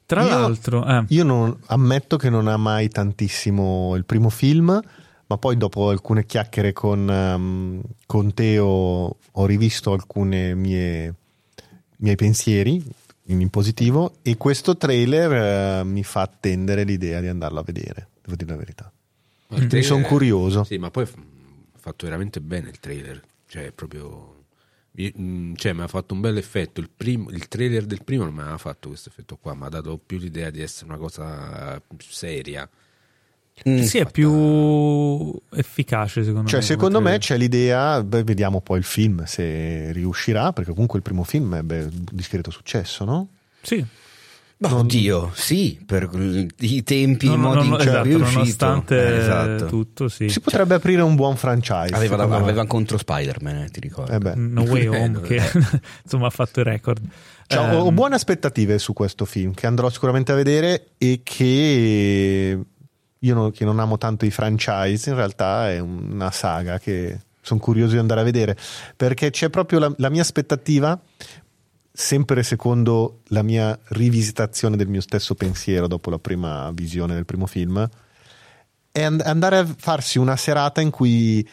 Tra 0.06 0.22
Io- 0.22 0.28
l'altro, 0.28 0.86
eh, 0.86 1.04
Io 1.08 1.24
non, 1.24 1.56
ammetto 1.66 2.16
che 2.16 2.28
non 2.28 2.46
amai 2.46 2.88
tantissimo 2.88 3.94
il 3.96 4.04
primo 4.04 4.28
film, 4.28 4.80
ma 5.26 5.36
poi 5.38 5.56
dopo 5.56 5.88
alcune 5.88 6.26
chiacchiere 6.26 6.72
con, 6.72 7.10
ehm, 7.10 7.80
con 8.06 8.34
Teo 8.34 9.16
ho 9.32 9.46
rivisto 9.46 9.92
alcuni 9.92 10.54
miei 10.54 11.14
pensieri 12.16 12.84
in, 13.26 13.40
in 13.40 13.48
positivo 13.48 14.16
e 14.22 14.36
questo 14.36 14.76
trailer 14.76 15.32
eh, 15.80 15.84
mi 15.84 16.04
fa 16.04 16.20
attendere 16.22 16.84
l'idea 16.84 17.20
di 17.20 17.28
andarlo 17.28 17.60
a 17.60 17.62
vedere, 17.62 18.08
devo 18.22 18.36
dire 18.36 18.50
la 18.50 18.56
verità. 18.56 18.92
Ne 19.48 19.82
sono 19.82 20.02
curioso. 20.04 20.64
Sì, 20.64 20.78
ma 20.78 20.90
poi 20.90 21.06
f- 21.06 21.14
fatto 21.78 22.06
veramente 22.06 22.40
bene 22.40 22.68
il 22.68 22.80
trailer. 22.80 23.22
Cioè, 23.46 23.70
proprio. 23.72 24.33
Io- 24.96 25.12
mm, 25.18 25.54
Cioè, 25.54 25.72
mi 25.72 25.82
ha 25.82 25.88
fatto 25.88 26.14
un 26.14 26.20
bel 26.20 26.36
effetto. 26.36 26.80
Il, 26.80 26.88
primo- 26.94 27.30
il 27.30 27.48
trailer 27.48 27.84
del 27.84 28.02
primo 28.04 28.24
non 28.24 28.34
mi 28.34 28.40
aveva 28.40 28.58
fatto 28.58 28.88
questo 28.88 29.08
effetto 29.08 29.36
qua. 29.36 29.54
Mi 29.54 29.64
ha 29.64 29.68
dato 29.68 29.98
più 30.04 30.18
l'idea 30.18 30.50
di 30.50 30.60
essere 30.60 30.86
una 30.86 30.98
cosa 30.98 31.80
seria. 31.98 32.68
Mm. 33.68 33.82
sì, 33.82 33.98
è 33.98 34.10
più 34.10 35.32
efficace 35.52 36.24
secondo 36.24 36.48
Cioè, 36.48 36.58
me. 36.58 36.64
secondo 36.66 37.00
me 37.00 37.18
c'è 37.18 37.36
l'idea, 37.36 38.02
beh, 38.02 38.24
vediamo 38.24 38.60
poi 38.60 38.78
il 38.78 38.84
film 38.84 39.22
se 39.26 39.92
riuscirà, 39.92 40.52
perché 40.52 40.72
comunque 40.72 40.98
il 40.98 41.04
primo 41.04 41.22
film 41.22 41.54
ebbe 41.54 41.84
un 41.84 42.04
discreto 42.10 42.50
successo, 42.50 43.04
no? 43.04 43.28
Sì, 43.62 43.84
Ma 44.68 44.76
oddio, 44.76 45.30
sì, 45.34 45.78
per 45.84 46.08
i 46.58 46.82
tempi, 46.82 47.26
Non- 47.26 47.34
i 47.34 47.38
modi 47.38 47.56
non- 47.56 47.64
in 47.66 47.72
cui 47.74 47.80
esatto, 47.86 48.08
è 48.08 48.14
uscito. 48.14 48.30
nonostante 48.38 48.96
Eh, 49.14 49.18
esatto. 49.18 49.66
tutto, 49.66 50.08
sì. 50.08 50.28
Si 50.28 50.40
potrebbe 50.40 50.74
aprire 50.74 51.02
un 51.02 51.14
buon 51.14 51.36
franchise. 51.36 51.94
Aveva, 51.94 52.26
me. 52.26 52.36
aveva 52.36 52.66
contro 52.66 52.96
Spider-Man, 52.98 53.56
eh, 53.56 53.68
ti 53.70 53.80
ricordo. 53.80 54.12
Eh. 54.30 54.34
No 54.36 54.62
Way 54.62 54.86
Home 54.88 55.08
no, 55.08 55.20
che 55.20 55.40
insomma 56.04 56.26
ha 56.26 56.30
fatto 56.30 56.60
il 56.60 56.66
record. 56.66 57.00
Cioè, 57.46 57.58
ho- 57.74 57.78
ho 57.82 57.88
Ehm, 57.88 57.94
buone 57.94 58.14
aspettative 58.14 58.78
su 58.78 58.92
questo 58.92 59.24
film 59.24 59.52
che 59.54 59.66
andrò 59.66 59.90
sicuramente 59.90 60.32
a 60.32 60.34
vedere 60.34 60.88
e 60.98 61.20
che 61.22 62.58
io 63.18 63.34
non, 63.34 63.50
che 63.52 63.64
non 63.64 63.78
amo 63.78 63.98
tanto 63.98 64.24
i 64.24 64.30
franchise, 64.30 65.08
in 65.10 65.16
realtà 65.16 65.70
è 65.70 65.78
una 65.78 66.30
saga 66.30 66.78
che 66.78 67.18
sono 67.40 67.60
curioso 67.60 67.92
di 67.92 67.98
andare 67.98 68.20
a 68.20 68.24
vedere 68.24 68.56
perché 68.96 69.28
c'è 69.30 69.50
proprio 69.50 69.78
la, 69.78 69.92
la 69.98 70.08
mia 70.08 70.22
aspettativa, 70.22 70.98
sempre 71.96 72.42
secondo 72.42 73.20
la 73.28 73.42
mia 73.42 73.78
rivisitazione 73.90 74.76
del 74.76 74.88
mio 74.88 75.00
stesso 75.00 75.36
pensiero 75.36 75.86
dopo 75.86 76.10
la 76.10 76.18
prima 76.18 76.72
visione 76.72 77.14
del 77.14 77.24
primo 77.24 77.46
film, 77.46 77.88
è 78.90 79.02
and- 79.02 79.20
andare 79.20 79.58
a 79.58 79.74
farsi 79.76 80.18
una 80.18 80.34
serata 80.34 80.80
in 80.80 80.90
cui 80.90 81.48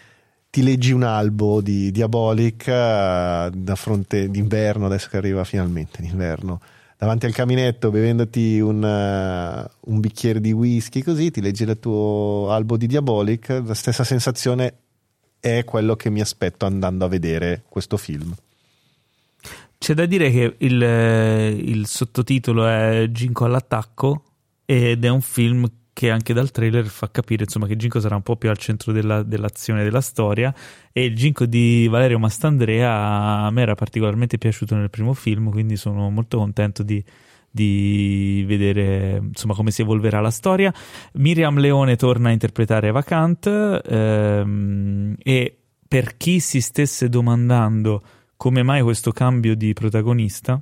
ti 0.49 0.63
leggi 0.63 0.93
un 0.93 1.03
albo 1.03 1.61
di 1.61 1.91
Diabolic 1.91 2.67
eh, 2.67 3.51
da 3.53 3.75
fronte 3.75 4.29
d'inverno, 4.29 4.87
adesso 4.87 5.09
che 5.09 5.17
arriva 5.17 5.43
finalmente 5.43 6.01
l'inverno, 6.01 6.59
davanti 6.97 7.27
al 7.27 7.33
caminetto 7.33 7.91
bevendoti 7.91 8.59
un, 8.59 8.83
eh, 8.83 9.71
un 9.79 9.99
bicchiere 9.99 10.41
di 10.41 10.51
whisky, 10.51 11.03
così 11.03 11.29
ti 11.29 11.39
leggi 11.41 11.63
il 11.63 11.77
tuo 11.79 12.47
albo 12.49 12.77
di 12.77 12.87
Diabolic, 12.87 13.61
la 13.63 13.75
stessa 13.75 14.03
sensazione 14.03 14.73
è 15.39 15.63
quello 15.65 15.95
che 15.95 16.09
mi 16.09 16.19
aspetto 16.19 16.65
andando 16.65 17.05
a 17.05 17.09
vedere 17.09 17.61
questo 17.69 17.97
film. 17.97 18.33
C'è 19.81 19.95
da 19.95 20.05
dire 20.05 20.29
che 20.29 20.57
il, 20.59 20.83
eh, 20.83 21.47
il 21.47 21.87
sottotitolo 21.87 22.67
è 22.67 23.07
Ginko 23.09 23.45
all'attacco 23.45 24.25
ed 24.63 25.03
è 25.03 25.09
un 25.09 25.21
film 25.21 25.65
che 25.91 26.11
anche 26.11 26.35
dal 26.35 26.51
trailer 26.51 26.85
fa 26.85 27.09
capire 27.09 27.45
insomma, 27.45 27.65
che 27.65 27.75
Ginko 27.75 27.99
sarà 27.99 28.13
un 28.13 28.21
po' 28.21 28.35
più 28.35 28.51
al 28.51 28.59
centro 28.59 28.91
della- 28.91 29.23
dell'azione 29.23 29.83
della 29.83 30.01
storia. 30.01 30.53
E 30.91 31.05
il 31.05 31.15
Ginko 31.15 31.47
di 31.47 31.87
Valerio 31.89 32.19
Mastandrea 32.19 32.91
a 32.91 33.49
me 33.49 33.63
era 33.63 33.73
particolarmente 33.73 34.37
piaciuto 34.37 34.75
nel 34.75 34.91
primo 34.91 35.15
film 35.15 35.49
quindi 35.49 35.75
sono 35.77 36.11
molto 36.11 36.37
contento 36.37 36.83
di, 36.83 37.03
di 37.49 38.43
vedere 38.45 39.19
insomma 39.19 39.55
come 39.55 39.71
si 39.71 39.81
evolverà 39.81 40.21
la 40.21 40.29
storia. 40.29 40.71
Miriam 41.13 41.57
Leone 41.57 41.95
torna 41.95 42.29
a 42.29 42.33
interpretare 42.33 42.89
Eva 42.89 43.01
Kant 43.01 43.47
ehm, 43.83 45.15
e 45.17 45.57
per 45.87 46.17
chi 46.17 46.39
si 46.39 46.61
stesse 46.61 47.09
domandando 47.09 48.03
come 48.41 48.63
mai 48.63 48.81
questo 48.81 49.11
cambio 49.11 49.55
di 49.55 49.71
protagonista 49.73 50.59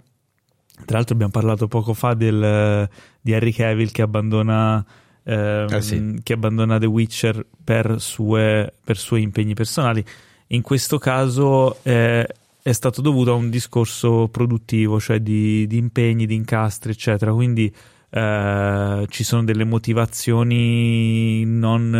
tra 0.83 0.97
l'altro 0.97 1.13
abbiamo 1.13 1.31
parlato 1.31 1.69
poco 1.69 1.93
fa 1.93 2.13
del, 2.13 2.89
di 3.21 3.33
Harry 3.33 3.53
Cavill 3.53 3.89
che 3.89 4.01
abbandona 4.01 4.85
ehm, 5.23 5.67
Eh 5.71 5.81
sì. 5.81 6.19
che 6.21 6.33
abbandona 6.33 6.77
The 6.77 6.87
Witcher 6.87 7.45
per, 7.63 8.01
sue- 8.01 8.73
per 8.83 8.97
suoi 8.97 9.21
impegni 9.21 9.53
personali 9.53 10.03
in 10.47 10.61
questo 10.61 10.97
caso 10.97 11.77
eh, 11.83 12.27
è 12.61 12.71
stato 12.73 12.99
dovuto 12.99 13.31
a 13.31 13.35
un 13.35 13.49
discorso 13.49 14.27
produttivo, 14.27 14.99
cioè 14.99 15.21
di, 15.21 15.65
di 15.65 15.77
impegni, 15.77 16.25
di 16.25 16.35
incastri, 16.35 16.91
eccetera. 16.91 17.33
Quindi 17.33 17.73
eh, 18.11 19.05
ci 19.09 19.23
sono 19.23 19.43
delle 19.43 19.63
motivazioni 19.65 21.43
non, 21.45 21.93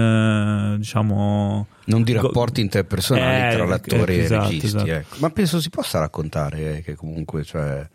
eh, 0.74 0.78
diciamo, 0.78 1.68
Non 1.86 2.04
di 2.04 2.14
Go- 2.14 2.22
rapporti 2.22 2.62
interpersonali 2.62 3.54
Eh, 3.54 3.56
tra 3.56 3.66
l'attore 3.66 4.14
eh, 4.14 4.18
e 4.18 4.24
esatto, 4.24 4.42
i 4.42 4.46
registi. 4.48 4.66
esatto. 4.66 4.92
ecco. 4.92 5.16
Ma 5.20 5.30
penso 5.30 5.62
si 5.62 5.70
possa 5.70 6.00
raccontare 6.00 6.82
che 6.84 6.96
comunque 6.96 7.44
cioè, 7.44 7.88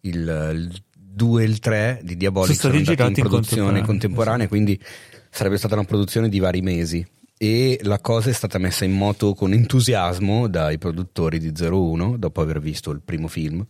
il 0.00 0.70
2 0.94 1.42
e 1.42 1.46
il 1.46 1.58
3 1.58 2.00
di 2.02 2.16
Diabolic 2.16 2.54
Sono 2.54 2.72
sono, 2.72 2.84
stati 2.84 3.00
andati 3.02 3.20
in 3.20 3.26
girati 3.26 3.36
in 3.36 3.42
produzione 3.42 3.82
contemporanea, 3.82 4.46
contemporanea, 4.46 4.48
quindi 4.48 4.80
sarebbe 5.30 5.56
stata 5.58 5.74
una 5.74 5.84
produzione 5.84 6.28
di 6.28 6.38
vari 6.38 6.60
mesi. 6.60 7.06
E 7.38 7.80
la 7.82 7.98
cosa 7.98 8.30
è 8.30 8.32
stata 8.32 8.58
messa 8.58 8.84
in 8.84 8.92
moto 8.92 9.34
con 9.34 9.52
entusiasmo 9.52 10.46
dai 10.46 10.78
produttori 10.78 11.40
di 11.40 11.52
01 11.58 12.16
dopo 12.16 12.40
aver 12.40 12.60
visto 12.60 12.90
il 12.92 13.00
primo 13.04 13.26
film. 13.26 13.66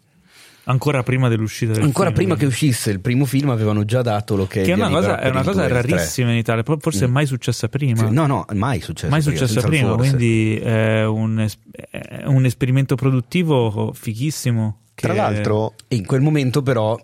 Ancora 0.65 1.03
prima 1.03 1.29
dell'uscita 1.29 1.73
del 1.73 1.83
Ancora 1.83 2.07
film. 2.11 2.19
prima 2.21 2.37
che 2.37 2.47
uscisse 2.47 2.91
il 2.91 3.01
primo 3.01 3.25
film 3.25 3.51
avevano 3.51 3.85
già 3.85 4.03
dato 4.03 4.37
l'ok 4.37 4.49
che 4.49 4.63
è 4.65 4.73
una 4.75 4.89
cosa, 4.89 5.19
è 5.21 5.29
una 5.29 5.43
cosa 5.43 5.67
2 5.67 5.77
il 5.79 5.85
3. 5.85 5.91
rarissima 5.97 6.31
in 6.31 6.37
Italia, 6.37 6.63
forse 6.79 7.07
Mm. 7.09 7.11
mai 7.13 7.27
successa 7.27 7.69
prima. 7.69 8.07
Sì, 8.09 8.13
no, 8.15 8.27
no, 8.27 8.45
mai 8.55 8.81
successo 8.81 9.11
mai 9.11 9.23
prima, 9.23 9.37
successa 9.37 9.67
prima, 9.67 9.95
quindi 9.95 10.57
è 10.59 11.05
un, 11.07 11.41
es- 11.41 11.59
è 11.91 12.25
un 12.27 12.45
esperimento 12.45 12.95
produttivo 12.95 13.93
fighissimo. 13.95 14.81
che- 14.95 15.07
Tra 15.07 15.15
l'altro, 15.15 15.75
in 15.89 16.05
quel 16.07 16.21
momento 16.21 16.63
però 16.63 16.97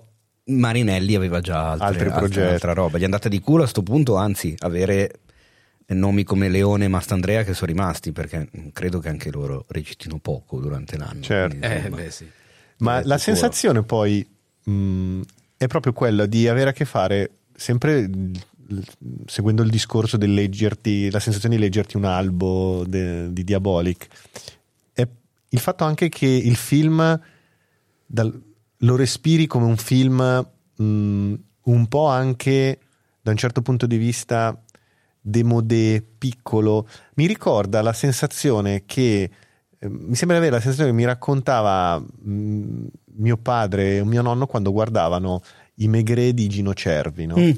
Marinelli 0.45 1.15
aveva 1.15 1.41
già 1.41 1.71
altre, 1.73 1.87
Altri 1.87 2.09
progetti. 2.11 2.53
altra 2.53 2.73
roba. 2.75 2.97
Gli 2.99 3.03
è 3.03 3.05
andata 3.05 3.29
di 3.29 3.41
culo 3.41 3.63
a 3.65 3.67
sto 3.67 3.83
punto, 3.83 4.17
anzi, 4.17 4.55
avere 4.59 5.21
nomi 5.89 6.23
come 6.23 6.49
Leone 6.51 6.85
e 6.85 6.89
Mastandrea 6.89 7.43
che 7.45 7.55
sono 7.55 7.71
rimasti, 7.73 8.13
perché 8.13 8.49
credo 8.73 8.99
che 8.99 9.09
anche 9.09 9.31
loro 9.31 9.65
recitino 9.69 10.19
poco 10.19 10.61
durante 10.61 10.97
l'anno. 10.99 11.23
Certo. 11.23 11.57
Quindi, 11.59 11.87
Eh, 11.87 11.89
beh, 11.89 12.11
sì. 12.11 12.27
Ma 12.79 13.03
la 13.05 13.19
sensazione 13.19 13.83
poi 13.83 14.27
mh, 14.65 15.21
è 15.57 15.67
proprio 15.67 15.93
quella 15.93 16.27
di 16.27 16.49
avere 16.49 16.71
a 16.71 16.73
che 16.73 16.85
fare 16.85 17.31
sempre 17.55 18.09
seguendo 19.27 19.63
il 19.63 19.71
discorso 19.71 20.17
del 20.17 20.35
leggerti, 20.35 21.11
la 21.11 21.21
sensazione 21.21 21.57
di 21.57 21.63
leggerti 21.63 21.97
un 21.97 22.05
albo 22.05 22.85
de- 22.87 23.33
di 23.33 23.43
Diabolic. 23.45 24.07
È 24.93 25.07
il 25.49 25.59
fatto 25.59 25.85
anche 25.85 26.09
che 26.09 26.27
il 26.27 26.57
film 26.57 27.21
dal- 28.07 28.43
lo 28.77 28.97
respiri 28.97 29.47
come 29.47 29.65
un 29.65 29.77
film 29.77 30.47
mh, 30.77 31.35
un 31.63 31.87
po' 31.89 32.07
anche 32.07 32.79
da 33.21 33.31
un 33.31 33.37
certo 33.37 33.63
punto 33.63 33.87
di 33.87 33.97
vista 33.97 34.57
demodé, 35.21 36.03
piccolo. 36.17 36.89
Mi 37.15 37.27
ricorda 37.27 37.83
la 37.83 37.93
sensazione 37.93 38.85
che 38.87 39.31
mi 39.81 40.15
sembra 40.17 40.37
avere 40.39 40.53
la 40.53 40.61
sensazione 40.61 40.91
che 40.91 40.97
mi 40.97 41.05
raccontava 41.05 41.99
mh, 41.99 42.87
mio 43.17 43.37
padre 43.37 43.99
e 43.99 44.05
mio 44.05 44.23
nonno 44.23 44.47
quando 44.47 44.73
guardavano 44.73 45.41
i 45.77 45.89
Megre 45.89 46.35
di 46.35 46.49
Gino 46.49 46.75
Cervi, 46.75 47.27
no? 47.27 47.37
Mm. 47.39 47.51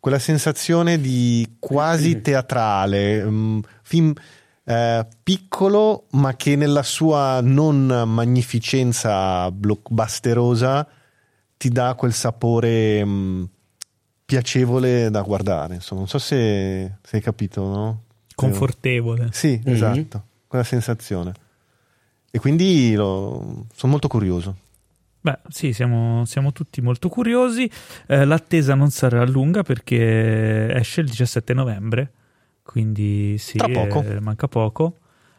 quella 0.00 0.18
sensazione 0.18 1.00
di 1.00 1.56
quasi 1.60 2.20
teatrale, 2.22 3.22
mh, 3.24 3.60
film 3.82 4.12
eh, 4.64 5.06
piccolo 5.22 6.06
ma 6.12 6.34
che 6.36 6.56
nella 6.56 6.82
sua 6.82 7.40
non 7.40 7.86
magnificenza 8.06 9.50
blockbusterosa 9.50 10.86
ti 11.56 11.68
dà 11.68 11.94
quel 11.94 12.12
sapore 12.12 13.04
mh, 13.04 13.48
piacevole 14.24 15.10
da 15.10 15.22
guardare. 15.22 15.74
Insomma, 15.74 16.00
non 16.00 16.08
so 16.08 16.18
se, 16.18 16.92
se 17.02 17.16
hai 17.16 17.22
capito, 17.22 17.62
no? 17.64 18.02
Confortevole. 18.34 19.28
Sì, 19.32 19.60
Mhm. 19.64 19.72
esatto, 19.72 20.24
quella 20.46 20.64
sensazione. 20.64 21.32
E 22.30 22.38
quindi 22.38 22.94
lo- 22.94 23.66
sono 23.74 23.92
molto 23.92 24.08
curioso. 24.08 24.56
Beh, 25.22 25.38
sì, 25.48 25.72
siamo, 25.72 26.24
siamo 26.24 26.52
tutti 26.52 26.80
molto 26.80 27.08
curiosi. 27.08 27.70
Eh, 28.06 28.24
l'attesa 28.24 28.74
non 28.74 28.90
sarà 28.90 29.24
lunga 29.26 29.62
perché 29.62 30.72
esce 30.74 31.02
il 31.02 31.08
17 31.08 31.52
novembre, 31.52 32.12
quindi 32.62 33.36
sì, 33.38 33.58
poco. 33.58 34.02
eh, 34.02 34.20
manca 34.20 34.48
poco. 34.48 34.96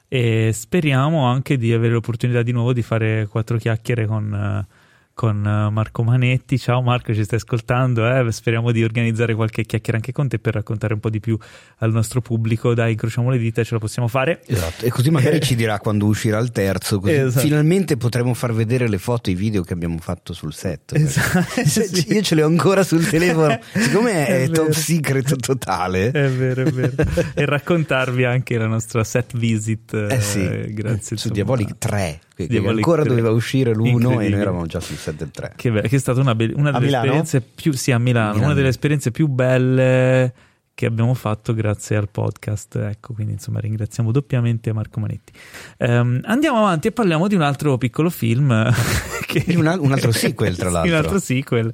E 0.08 0.52
speriamo 0.54 1.26
anche 1.26 1.58
di 1.58 1.72
avere 1.74 1.94
l'opportunità 1.94 2.42
di 2.44 2.52
nuovo 2.52 2.74
di 2.74 2.82
fare 2.82 3.28
quattro 3.28 3.58
chiacchiere 3.58 4.06
con, 4.06 4.34
eh, 4.34 4.74
con 5.14 5.46
eh, 5.46 5.70
Marco 5.70 6.04
Manetti. 6.04 6.58
Ciao 6.58 6.82
Marco, 6.82 7.14
ci 7.14 7.24
stai 7.24 7.38
ascoltando? 7.40 8.06
eh? 8.08 8.32
Speriamo 8.32 8.72
di 8.72 8.84
organizzare 8.84 9.34
qualche 9.36 9.64
chiacchiera 9.66 9.98
anche 9.98 10.12
con 10.12 10.28
te 10.28 10.40
per 10.40 10.54
raccontare 10.54 10.94
un 10.94 11.00
po' 11.00 11.10
di 11.10 11.20
più 11.20 11.38
al 11.78 11.92
nostro 11.92 12.22
pubblico. 12.22 12.74
Dai, 12.74 12.92
incrociamo 12.94 13.30
le 13.30 13.38
dita, 13.38 13.64
ce 13.64 13.74
la 13.74 13.80
possiamo 13.80 14.08
fare. 14.08 14.42
Esatto, 14.46 14.86
e 14.86 14.90
così 14.90 15.10
magari 15.12 15.40
ci 15.42 15.56
dirà 15.56 15.80
quando 15.80 16.06
uscirà 16.06 16.40
il 16.40 16.52
terzo, 16.52 17.00
così 17.00 17.14
Esatto. 17.14 17.46
finalmente 17.46 17.98
potremo 17.98 18.34
far 18.34 18.54
vedere 18.54 18.88
le 18.88 18.98
foto 18.98 19.30
e 19.30 19.34
i 19.34 19.36
video 19.36 19.64
che 19.64 19.74
abbiamo 19.74 19.98
fatto 20.00 20.34
sul 20.34 20.54
set. 20.54 20.94
Esatto, 20.96 21.62
sì. 21.66 22.14
Io 22.14 22.22
ce 22.22 22.36
le 22.36 22.44
ho 22.44 22.48
ancora 22.48 22.84
sul 22.84 23.08
telefono, 23.08 23.60
siccome 23.74 24.26
è, 24.26 24.44
È 24.44 24.50
top 24.50 24.72
secret 24.72 25.36
totale. 25.38 26.12
È 26.12 26.30
vero, 26.30 26.64
è 26.64 26.72
vero. 26.72 26.94
e 27.34 27.46
raccontarvi 27.46 28.24
anche 28.26 28.58
la 28.58 28.68
nostra 28.68 29.04
set 29.04 29.38
visit. 29.38 29.94
Eh 29.94 30.22
sì, 30.22 30.74
grazie. 30.74 31.18
su. 31.18 31.30
Diabolic 31.30 31.78
3, 31.78 31.80
che, 31.80 31.80
che 31.80 31.80
Diabolic 31.80 32.31
ancora 32.70 33.04
3. 33.04 33.10
doveva 33.10 33.32
uscire 33.32 33.74
l'1 33.74 33.86
e 33.86 33.92
noi 33.94 34.32
eravamo 34.32 34.66
già 34.66 34.80
sul 34.80 34.96
set 34.98 35.16
del 35.16 35.32
3. 35.32 35.54
Che, 35.56 35.72
be- 35.72 35.82
che 35.82 35.96
è 35.96 36.00
stata 36.00 36.20
una, 36.20 36.36
be- 36.36 36.54
una 36.56 36.72
delle 36.72 36.86
Milano? 36.86 37.04
esperienze 37.04 37.42
più 37.42 37.74
sì, 37.74 37.92
a 37.92 38.00
Milano, 38.00 38.28
Milano. 38.30 38.46
una 38.46 38.54
delle 38.56 38.70
esperienze 38.70 39.12
più 39.12 39.28
belle 39.28 40.34
che 40.74 40.86
abbiamo 40.86 41.14
fatto 41.14 41.54
grazie 41.54 41.96
al 41.96 42.10
podcast. 42.10 42.76
Ecco, 42.76 43.14
quindi 43.14 43.34
insomma 43.34 43.60
ringraziamo 43.60 44.12
doppiamente 44.12 44.74
Marco 44.74 45.00
Manetti. 45.00 45.32
Ehm, 45.78 46.22
andiamo 46.24 46.58
avanti 46.58 46.88
e 46.88 46.92
parliamo 46.92 47.28
di 47.28 47.36
un 47.36 47.42
altro 47.42 47.78
piccolo 47.78 48.10
film 48.10 48.50
che 49.32 49.56
un 49.58 49.68
al- 49.68 49.80
un 49.80 49.92
altro 49.92 50.12
sequel, 50.12 50.56
tra 50.58 50.70
l'altro. 50.72 50.92
un 50.92 50.98
altro 50.98 51.20
sequel 51.20 51.72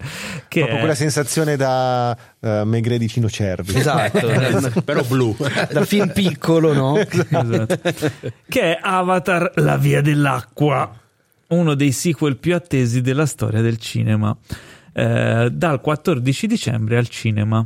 che 0.47 0.59
Proprio 0.59 0.75
è- 0.75 0.79
quella 0.79 0.95
sensazione 0.95 1.55
da 1.55 2.17
uh, 2.39 2.47
Megre 2.63 2.97
di 2.97 3.07
Cino 3.07 3.29
Cervi. 3.29 3.75
Esatto, 3.77 4.81
Però 4.85 5.03
blu. 5.03 5.35
da 5.71 5.83
film 5.85 6.11
piccolo, 6.11 6.73
no? 6.73 6.97
Esatto. 7.01 7.79
che 8.47 8.61
è 8.61 8.79
Avatar 8.81 9.51
La 9.55 9.77
via 9.77 10.01
dell'acqua, 10.01 10.91
uno 11.47 11.73
dei 11.75 11.91
sequel 11.91 12.37
più 12.37 12.55
attesi 12.55 13.01
della 13.01 13.25
storia 13.25 13.61
del 13.61 13.77
cinema, 13.77 14.35
eh, 14.93 15.49
dal 15.51 15.81
14 15.81 16.47
dicembre 16.47 16.97
al 16.97 17.07
cinema. 17.07 17.65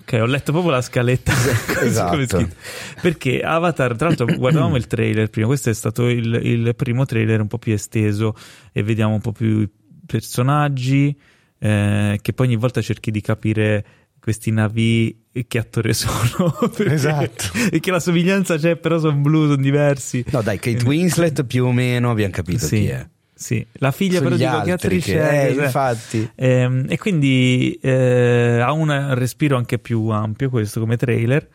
Ok, 0.00 0.18
ho 0.20 0.26
letto 0.26 0.52
proprio 0.52 0.70
la 0.72 0.80
scaletta 0.82 1.32
così 1.66 1.86
Esatto. 1.86 2.10
come 2.10 2.22
è 2.22 2.26
scritto. 2.26 2.54
Perché 3.02 3.40
Avatar, 3.40 3.96
tra 3.96 4.08
l'altro, 4.08 4.26
guardavamo 4.26 4.76
il 4.76 4.86
trailer 4.86 5.28
prima. 5.30 5.46
Questo 5.46 5.70
è 5.70 5.74
stato 5.74 6.08
il, 6.08 6.38
il 6.42 6.74
primo 6.76 7.04
trailer 7.04 7.40
un 7.40 7.46
po' 7.48 7.58
più 7.58 7.72
esteso 7.72 8.34
e 8.72 8.82
vediamo 8.82 9.14
un 9.14 9.20
po' 9.20 9.32
più 9.32 9.60
i 9.60 9.68
personaggi. 10.06 11.16
eh, 11.58 12.18
che 12.22 12.32
poi 12.32 12.46
ogni 12.46 12.56
volta 12.56 12.80
cerchi 12.80 13.10
di 13.10 13.20
capire 13.20 13.84
questi 14.20 14.50
navi 14.50 15.24
che 15.46 15.58
attore 15.58 15.92
sono. 15.94 16.50
perché- 16.74 16.92
Esatto. 16.92 17.44
E 17.70 17.80
che 17.80 17.90
la 17.90 18.00
somiglianza 18.00 18.56
c'è, 18.56 18.76
però 18.76 18.98
sono 18.98 19.16
blu, 19.16 19.42
sono 19.44 19.56
diversi. 19.56 20.24
No, 20.30 20.42
dai, 20.42 20.58
Kate 20.58 20.84
Winslet 20.84 21.44
più 21.44 21.64
o 21.64 21.72
meno 21.72 22.10
abbiamo 22.10 22.32
capito 22.32 22.66
Sì, 22.66 22.76
chi 22.80 22.86
è. 22.88 23.08
Sì. 23.38 23.64
La 23.74 23.92
figlia 23.92 24.20
però 24.20 24.34
dico 24.34 24.62
che 24.62 24.72
attrice 24.72 25.12
che- 25.12 25.20
è. 25.30 25.44
eh, 25.44 25.54
cos'è? 25.54 25.64
infatti. 25.66 26.30
Ehm, 26.34 26.86
e 26.88 26.98
quindi 26.98 27.78
eh, 27.80 28.58
ha 28.60 28.72
un 28.72 29.14
respiro 29.14 29.56
anche 29.56 29.78
più 29.78 30.08
ampio 30.08 30.50
questo 30.50 30.80
come 30.80 30.96
trailer. 30.96 31.48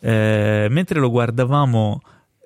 Eh, 0.00 0.66
mentre 0.70 0.98
lo 0.98 1.10
guardavamo, 1.10 2.00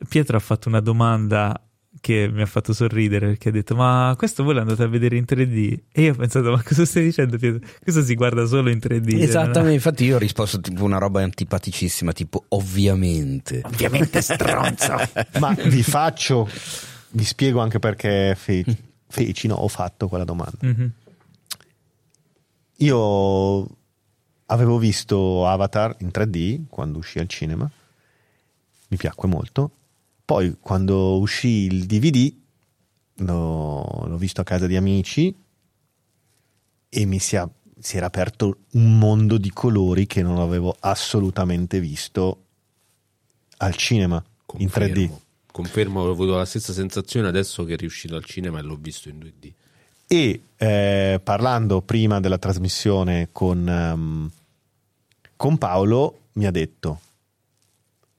Pietro 0.09 0.36
ha 0.36 0.41
fatto 0.41 0.68
una 0.68 0.80
domanda 0.80 1.61
che 2.01 2.30
mi 2.32 2.41
ha 2.41 2.47
fatto 2.47 2.72
sorridere 2.72 3.26
perché 3.28 3.51
ha 3.51 3.53
detto: 3.53 3.74
Ma 3.76 4.14
questo 4.16 4.43
voi 4.43 4.55
l'andate 4.55 4.82
a 4.82 4.86
vedere 4.88 5.16
in 5.16 5.24
3D? 5.28 5.78
E 5.93 6.03
io 6.03 6.12
ho 6.12 6.16
pensato: 6.16 6.51
Ma 6.51 6.62
cosa 6.62 6.84
stai 6.84 7.05
dicendo, 7.05 7.36
Pietro? 7.36 7.61
Questo 7.82 8.03
si 8.03 8.14
guarda 8.14 8.45
solo 8.47 8.70
in 8.70 8.78
3D. 8.78 9.20
Esattamente, 9.20 9.74
infatti 9.74 10.05
io 10.05 10.16
ho 10.16 10.18
risposto 10.18 10.59
tipo 10.61 10.84
una 10.84 10.99
roba 10.99 11.22
antipaticissima, 11.22 12.12
tipo 12.12 12.45
ovviamente. 12.49 13.61
Ovviamente 13.64 14.20
stronzo. 14.22 14.95
Ma 15.38 15.55
vi 15.64 15.82
faccio, 15.82 16.49
vi 17.12 17.24
spiego 17.24 17.61
anche 17.61 17.78
perché 17.78 18.34
fe- 18.36 18.64
feci, 19.08 19.46
no, 19.46 19.56
ho 19.56 19.68
fatto 19.68 20.08
quella 20.08 20.24
domanda. 20.24 20.58
Mhm. 20.61 20.92
Io 22.76 23.68
avevo 24.46 24.78
visto 24.78 25.46
Avatar 25.46 25.96
in 26.00 26.11
3D 26.11 26.62
quando 26.68 26.98
uscì 26.98 27.18
al 27.18 27.28
cinema, 27.28 27.70
mi 28.88 28.96
piacque 28.96 29.28
molto. 29.28 29.70
Poi 30.24 30.56
quando 30.61 31.18
uscì 31.18 31.66
il 31.66 31.84
DVD 31.86 32.32
l'ho, 33.16 34.04
l'ho 34.06 34.16
visto 34.16 34.40
a 34.40 34.44
casa 34.44 34.66
di 34.66 34.76
amici 34.76 35.34
e 36.88 37.04
mi 37.04 37.18
si, 37.18 37.36
è- 37.36 37.46
si 37.78 37.96
era 37.96 38.06
aperto 38.06 38.61
un 38.72 38.98
mondo 38.98 39.36
di 39.38 39.50
colori 39.50 40.06
che 40.06 40.22
non 40.22 40.38
avevo 40.38 40.74
assolutamente 40.80 41.80
visto 41.80 42.44
al 43.58 43.74
cinema 43.76 44.22
in 44.58 44.68
3D. 44.68 45.11
Confermo. 45.51 46.01
Ho 46.01 46.11
avuto 46.11 46.36
la 46.36 46.44
stessa 46.44 46.72
sensazione 46.72 47.28
adesso 47.28 47.64
che 47.64 47.74
è 47.74 47.76
riuscito 47.76 48.16
al 48.16 48.24
cinema 48.24 48.59
e 48.59 48.62
l'ho 48.62 48.76
visto 48.76 49.09
in 49.09 49.18
2D. 49.18 49.53
E 50.07 50.42
eh, 50.57 51.20
parlando 51.22 51.82
prima 51.82 52.20
della 52.20 52.38
trasmissione 52.38 53.28
con, 53.32 53.68
ehm, 53.68 54.30
con 55.36 55.59
Paolo, 55.59 56.18
mi 56.32 56.46
ha 56.46 56.51
detto: 56.51 57.01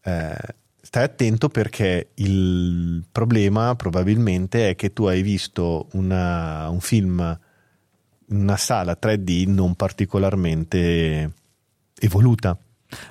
eh, 0.03 0.35
Stai 0.83 1.03
attento 1.03 1.47
perché 1.47 2.09
il 2.15 3.05
problema 3.09 3.75
probabilmente 3.75 4.71
è 4.71 4.75
che 4.75 4.91
tu 4.91 5.05
hai 5.05 5.21
visto 5.21 5.87
una- 5.93 6.67
un 6.69 6.81
film 6.81 7.39
in 8.29 8.35
una 8.41 8.57
sala 8.57 8.97
3D 8.99 9.45
non 9.47 9.75
particolarmente 9.75 11.33
evoluta. 11.99 12.57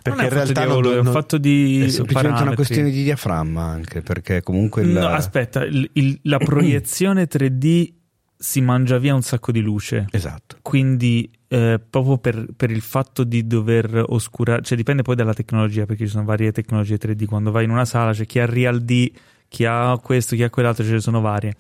Perché 0.03 0.11
non 0.11 0.21
è 0.21 0.25
in 0.25 0.29
realtà 0.31 0.61
di 0.61 0.67
non- 0.69 0.69
evoluzione, 0.79 1.01
è 1.01 1.03
non- 1.03 1.13
fatto 1.13 1.39
di 1.39 1.75
È 1.85 1.89
semplicemente 1.89 2.19
una 2.19 2.29
parametri. 2.33 2.57
questione 2.57 2.91
di 2.91 3.03
diaframma 3.03 3.63
anche, 3.65 4.03
perché 4.03 4.43
comunque 4.43 4.83
il... 4.83 4.89
No, 4.91 5.07
aspetta, 5.09 5.65
il- 5.65 5.89
il- 5.95 6.19
la 6.25 6.39
proiezione 6.45 7.27
3D 7.27 7.93
si 8.37 8.61
mangia 8.61 8.99
via 8.99 9.15
un 9.15 9.23
sacco 9.23 9.53
di 9.53 9.61
luce. 9.61 10.07
Esatto. 10.13 10.57
Quindi, 10.63 11.31
eh, 11.49 11.79
proprio 11.91 12.17
per, 12.19 12.47
per 12.57 12.71
il 12.71 12.81
fatto 12.81 13.23
di 13.25 13.47
dover 13.47 14.05
oscurare, 14.09 14.63
cioè 14.63 14.77
dipende 14.79 15.03
poi 15.03 15.15
dalla 15.17 15.35
tecnologia, 15.35 15.85
perché 15.87 16.05
ci 16.05 16.11
sono 16.11 16.25
varie 16.25 16.51
tecnologie 16.53 16.97
3D. 16.97 17.25
Quando 17.27 17.51
vai 17.51 17.65
in 17.65 17.71
una 17.71 17.85
sala 17.85 18.13
c'è 18.13 18.25
chi 18.27 18.39
ha 18.39 18.47
Real 18.47 18.81
D, 18.83 19.11
chi 19.49 19.65
ha 19.67 19.99
questo, 20.03 20.37
chi 20.37 20.43
ha 20.43 20.49
quell'altro, 20.51 20.85
ce 20.85 20.93
ne 20.93 21.01
sono 21.01 21.21
varie. 21.21 21.55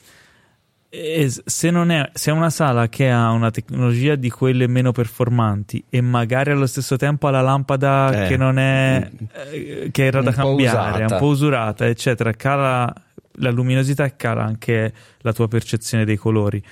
E 0.93 1.31
s- 1.31 1.43
se, 1.45 1.71
non 1.71 1.91
è, 1.93 2.11
se 2.15 2.31
è 2.31 2.35
una 2.35 2.51
sala 2.51 2.89
che 2.89 3.09
ha 3.11 3.31
una 3.31 3.51
tecnologia 3.53 4.17
di 4.17 4.29
quelle 4.29 4.67
meno 4.67 4.91
performanti 4.91 5.85
e 5.89 6.01
magari 6.01 6.51
allo 6.51 6.67
stesso 6.67 6.97
tempo 6.97 7.29
ha 7.29 7.31
la 7.31 7.43
lampada 7.43 8.25
Eh. 8.25 8.29
che 8.29 8.37
non 8.37 8.59
è 8.59 9.09
eh, 9.53 9.89
che 9.93 10.05
era 10.05 10.21
da 10.21 10.33
cambiare, 10.33 11.03
è 11.03 11.05
usata. 11.05 11.15
un 11.15 11.21
po' 11.21 11.27
usurata, 11.29 11.87
eccetera, 11.87 12.33
cala 12.33 12.93
la 13.35 13.51
luminosità 13.51 14.05
e 14.05 14.17
cala 14.17 14.43
anche 14.45 14.93
la 15.19 15.33
tua 15.33 15.47
percezione 15.47 16.05
dei 16.05 16.17
colori 16.17 16.63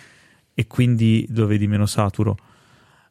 e 0.52 0.66
quindi 0.66 1.24
lo 1.30 1.46
vedi 1.46 1.68
meno 1.68 1.86
saturo. 1.86 2.36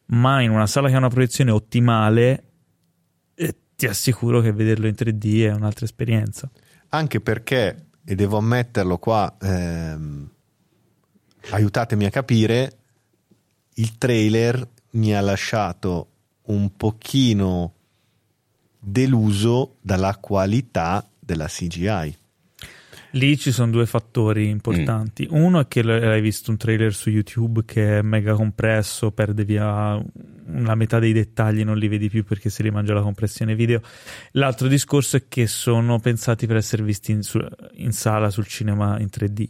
Ma 0.08 0.41
in 0.41 0.51
una 0.51 0.68
sala 0.68 0.89
che 0.89 0.95
ha 0.95 0.97
una 0.97 1.08
proiezione 1.10 1.51
ottimale, 1.51 2.43
eh, 3.34 3.55
ti 3.78 3.88
assicuro 3.88 4.41
che 4.41 4.51
vederlo 4.51 4.88
in 4.88 4.93
3D 4.97 5.45
è 5.45 5.53
un'altra 5.53 5.86
esperienza. 5.86 6.49
Anche 6.89 7.22
perché, 7.22 7.86
e 8.05 8.16
devo 8.16 8.38
ammetterlo 8.38 8.97
qua, 8.97 9.36
ehm, 9.41 10.30
aiutatemi 11.50 12.06
a 12.06 12.10
capire, 12.10 12.78
il 13.76 13.98
trailer 13.98 14.68
mi 14.91 15.16
ha 15.16 15.22
lasciato 15.22 16.08
un 16.43 16.76
pochino 16.76 17.74
deluso 18.80 19.76
dalla 19.82 20.16
qualità 20.18 21.08
della 21.20 21.48
CGI. 21.48 22.18
Lì 23.12 23.38
ci 23.38 23.52
sono 23.52 23.72
due 23.72 23.86
fattori 23.86 24.50
importanti. 24.50 25.28
Uno 25.30 25.62
è 25.62 25.68
che 25.68 25.80
hai 25.80 26.22
visto 26.22 26.52
un 26.52 26.58
trailer 26.58 26.93
su 26.93 27.10
YouTube 27.10 27.64
che 27.66 28.00
è 28.00 28.02
mega 28.02 28.34
compresso, 28.34 29.12
perde 29.12 29.43
via 29.43 30.02
la 30.45 30.76
metà 30.76 31.00
dei 31.00 31.14
dettagli, 31.14 31.64
non 31.64 31.78
li 31.78 31.88
vedi 31.88 32.10
più 32.10 32.24
perché 32.24 32.50
si 32.50 32.62
rimangia 32.62 32.93
la 32.93 33.02
compressione 33.02 33.56
video. 33.56 33.82
L'altro 34.32 34.68
discorso 34.68 35.18
è 35.18 35.24
che 35.28 35.48
sono 35.48 36.00
pensati 36.00 36.45
per 36.48 36.58
essere 36.58 36.84
visti 36.84 37.12
in, 37.12 37.24
su- 37.24 37.39
in 37.76 37.91
sala 37.91 38.30
sul 38.30 38.45
cinema 38.45 39.00
in 39.00 39.08
3D. 39.08 39.48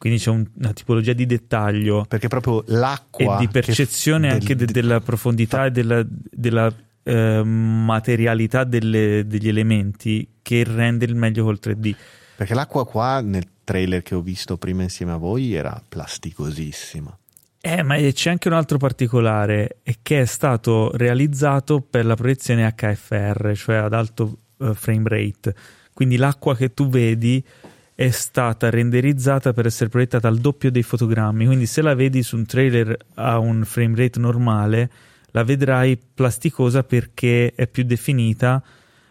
Quindi 0.00 0.18
c'è 0.18 0.30
un- 0.30 0.48
una 0.56 0.72
tipologia 0.72 1.12
di 1.12 1.26
dettaglio 1.26 2.06
Perché 2.08 2.28
proprio 2.28 2.64
e 2.64 2.72
l'acqua. 2.72 3.36
di 3.36 3.44
che- 3.44 3.50
percezione 3.52 4.28
del- 4.28 4.40
anche 4.40 4.56
de- 4.56 4.64
de- 4.64 4.72
della 4.72 5.00
profondità 5.00 5.66
e 5.66 5.70
della, 5.70 6.02
della, 6.08 6.72
eh, 7.02 7.42
materialità 7.44 8.64
delle- 8.64 9.26
degli 9.26 9.46
elementi 9.48 10.26
che 10.40 10.64
rende 10.64 11.04
il 11.04 11.14
meglio 11.14 11.44
col 11.44 11.58
3D. 11.60 11.94
Perché 12.34 12.54
l'acqua 12.54 12.86
qua 12.86 13.20
nel 13.20 13.44
trailer 13.62 14.00
che 14.02 14.14
ho 14.14 14.22
visto 14.22 14.56
prima 14.56 14.82
insieme 14.82 15.12
a 15.12 15.16
voi 15.16 15.52
era 15.52 15.82
plasticosissima. 15.86 17.14
Eh, 17.60 17.82
ma 17.82 17.96
c'è 17.96 18.30
anche 18.30 18.48
un 18.48 18.54
altro 18.54 18.78
particolare, 18.78 19.80
che 20.00 20.22
è 20.22 20.24
stato 20.24 20.96
realizzato 20.96 21.82
per 21.82 22.06
la 22.06 22.14
proiezione 22.16 22.66
HFR, 22.74 23.52
cioè 23.54 23.76
ad 23.76 23.92
alto 23.92 24.38
eh, 24.60 24.72
frame 24.74 25.08
rate. 25.08 25.54
Quindi 25.92 26.16
l'acqua 26.16 26.56
che 26.56 26.72
tu 26.72 26.88
vedi 26.88 27.44
è 28.00 28.08
stata 28.08 28.70
renderizzata 28.70 29.52
per 29.52 29.66
essere 29.66 29.90
proiettata 29.90 30.26
al 30.26 30.38
doppio 30.38 30.70
dei 30.70 30.82
fotogrammi. 30.82 31.44
Quindi 31.44 31.66
se 31.66 31.82
la 31.82 31.94
vedi 31.94 32.22
su 32.22 32.34
un 32.34 32.46
trailer 32.46 32.96
a 33.16 33.36
un 33.38 33.62
frame 33.66 33.94
rate 33.94 34.18
normale, 34.18 34.90
la 35.32 35.44
vedrai 35.44 35.98
plasticosa 36.14 36.82
perché 36.82 37.52
è 37.54 37.66
più 37.66 37.84
definita 37.84 38.64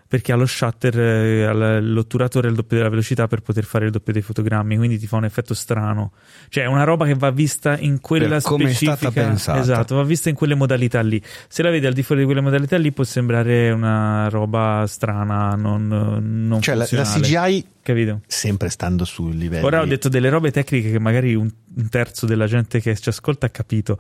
perché 0.10 0.32
ha 0.32 0.36
lo 0.36 0.48
shutter, 0.48 1.00
eh, 1.00 1.44
ha 1.44 1.80
l'otturatore 1.80 2.48
al 2.48 2.56
doppio 2.56 2.78
della 2.78 2.90
velocità 2.90 3.28
per 3.28 3.42
poter 3.42 3.64
fare 3.64 3.86
il 3.86 3.92
doppio 3.92 4.12
dei 4.12 4.24
fotogrammi, 4.24 4.76
quindi 4.76 4.98
ti 4.98 5.06
fa 5.06 5.18
un 5.18 5.26
effetto 5.26 5.54
strano. 5.54 6.14
Cioè, 6.50 6.64
è 6.64 6.68
una 6.68 6.84
roba 6.84 7.06
che 7.06 7.14
va 7.14 7.30
vista 7.30 7.78
in 7.78 8.02
quella 8.02 8.28
Per 8.38 8.42
come 8.42 8.64
è 8.64 8.74
specifica. 8.74 8.96
stata 8.96 9.12
pensata. 9.28 9.60
Esatto, 9.60 9.96
va 9.96 10.04
vista 10.04 10.30
in 10.30 10.34
quelle 10.36 10.56
modalità 10.56 11.00
lì. 11.02 11.22
Se 11.48 11.62
la 11.62 11.70
vedi 11.70 11.86
al 11.86 11.94
di 11.94 12.02
fuori 12.02 12.22
di 12.22 12.26
quelle 12.26 12.42
modalità 12.42 12.76
lì, 12.78 12.92
può 12.92 13.04
sembrare 13.04 13.70
una 13.70 14.30
roba 14.30 14.86
strana, 14.88 15.52
non, 15.52 15.86
non 15.88 16.60
Cioè 16.60 16.74
la, 16.74 16.88
la. 16.90 17.04
CGI, 17.04 17.66
Capito? 17.84 18.22
sempre 18.26 18.70
stando 18.70 19.06
sul 19.06 19.36
livello. 19.36 19.68
Ora 19.68 19.80
ho 19.82 19.86
detto 19.86 20.10
delle 20.10 20.30
robe 20.30 20.50
tecniche 20.50 20.90
che 20.90 21.00
magari 21.00 21.36
un, 21.36 21.48
un 21.76 21.90
terzo 21.90 22.26
della 22.26 22.48
gente 22.48 22.82
che 22.82 22.96
ci 22.98 23.10
ascolta 23.10 23.46
ha 23.46 23.50
capito. 23.50 24.00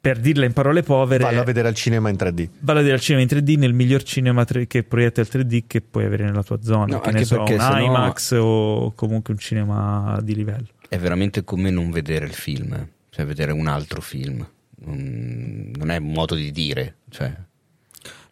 Per 0.00 0.18
dirla 0.20 0.44
in 0.44 0.52
parole 0.52 0.82
povere, 0.82 1.24
Vallo 1.24 1.40
a 1.40 1.44
vedere 1.44 1.66
al 1.68 1.74
cinema 1.74 2.08
in 2.08 2.16
3D. 2.16 2.48
Vale 2.60 2.78
a 2.78 2.82
vedere 2.82 2.94
al 2.98 3.02
cinema 3.02 3.22
in 3.24 3.28
3D 3.28 3.58
nel 3.58 3.72
miglior 3.72 4.02
cinema 4.04 4.44
tre- 4.44 4.66
che 4.68 4.84
proietta 4.84 5.20
il 5.20 5.28
3D 5.30 5.64
che 5.66 5.80
puoi 5.80 6.04
avere 6.04 6.24
nella 6.24 6.42
tua 6.44 6.58
zona. 6.62 6.84
No, 6.94 7.00
che 7.00 7.08
anche 7.08 7.18
ne 7.20 7.24
so, 7.24 7.36
perché 7.36 7.54
un 7.54 7.60
sennò- 7.60 7.78
IMAX 7.84 8.30
o 8.38 8.92
comunque 8.94 9.32
un 9.34 9.40
cinema 9.40 10.18
di 10.22 10.34
livello. 10.36 10.66
È 10.88 10.96
veramente 10.98 11.42
come 11.42 11.70
non 11.70 11.90
vedere 11.90 12.26
il 12.26 12.32
film, 12.34 12.88
cioè 13.10 13.24
vedere 13.26 13.50
un 13.52 13.66
altro 13.66 14.00
film. 14.00 14.46
Non 14.84 15.72
non 15.76 15.90
è 15.90 15.96
un 15.96 16.12
modo 16.12 16.34
di 16.36 16.52
dire, 16.52 16.96
cioè. 17.10 17.34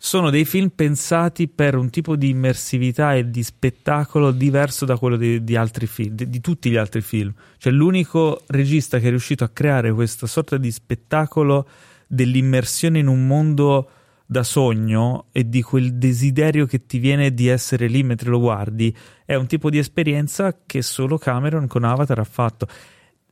Sono 0.04 0.28
dei 0.28 0.44
film 0.44 0.68
pensati 0.68 1.48
per 1.48 1.76
un 1.76 1.88
tipo 1.88 2.14
di 2.14 2.28
immersività 2.28 3.14
e 3.14 3.30
di 3.30 3.42
spettacolo 3.42 4.32
diverso 4.32 4.84
da 4.84 4.98
quello 4.98 5.16
di, 5.16 5.42
di 5.42 5.56
altri 5.56 5.86
film, 5.86 6.14
di, 6.14 6.28
di 6.28 6.42
tutti 6.42 6.68
gli 6.68 6.76
altri 6.76 7.00
film. 7.00 7.32
Cioè, 7.56 7.72
l'unico 7.72 8.42
regista 8.48 8.98
che 8.98 9.06
è 9.06 9.08
riuscito 9.08 9.44
a 9.44 9.48
creare 9.48 9.90
questa 9.94 10.26
sorta 10.26 10.58
di 10.58 10.70
spettacolo 10.70 11.66
dell'immersione 12.06 12.98
in 12.98 13.06
un 13.06 13.26
mondo 13.26 13.88
da 14.26 14.42
sogno 14.42 15.28
e 15.32 15.48
di 15.48 15.62
quel 15.62 15.94
desiderio 15.94 16.66
che 16.66 16.84
ti 16.84 16.98
viene 16.98 17.32
di 17.32 17.48
essere 17.48 17.86
lì 17.86 18.02
mentre 18.02 18.28
lo 18.28 18.40
guardi 18.40 18.94
è 19.24 19.36
un 19.36 19.46
tipo 19.46 19.70
di 19.70 19.78
esperienza 19.78 20.54
che 20.66 20.82
solo 20.82 21.16
Cameron 21.16 21.66
con 21.66 21.82
Avatar 21.82 22.18
ha 22.18 22.24
fatto 22.24 22.68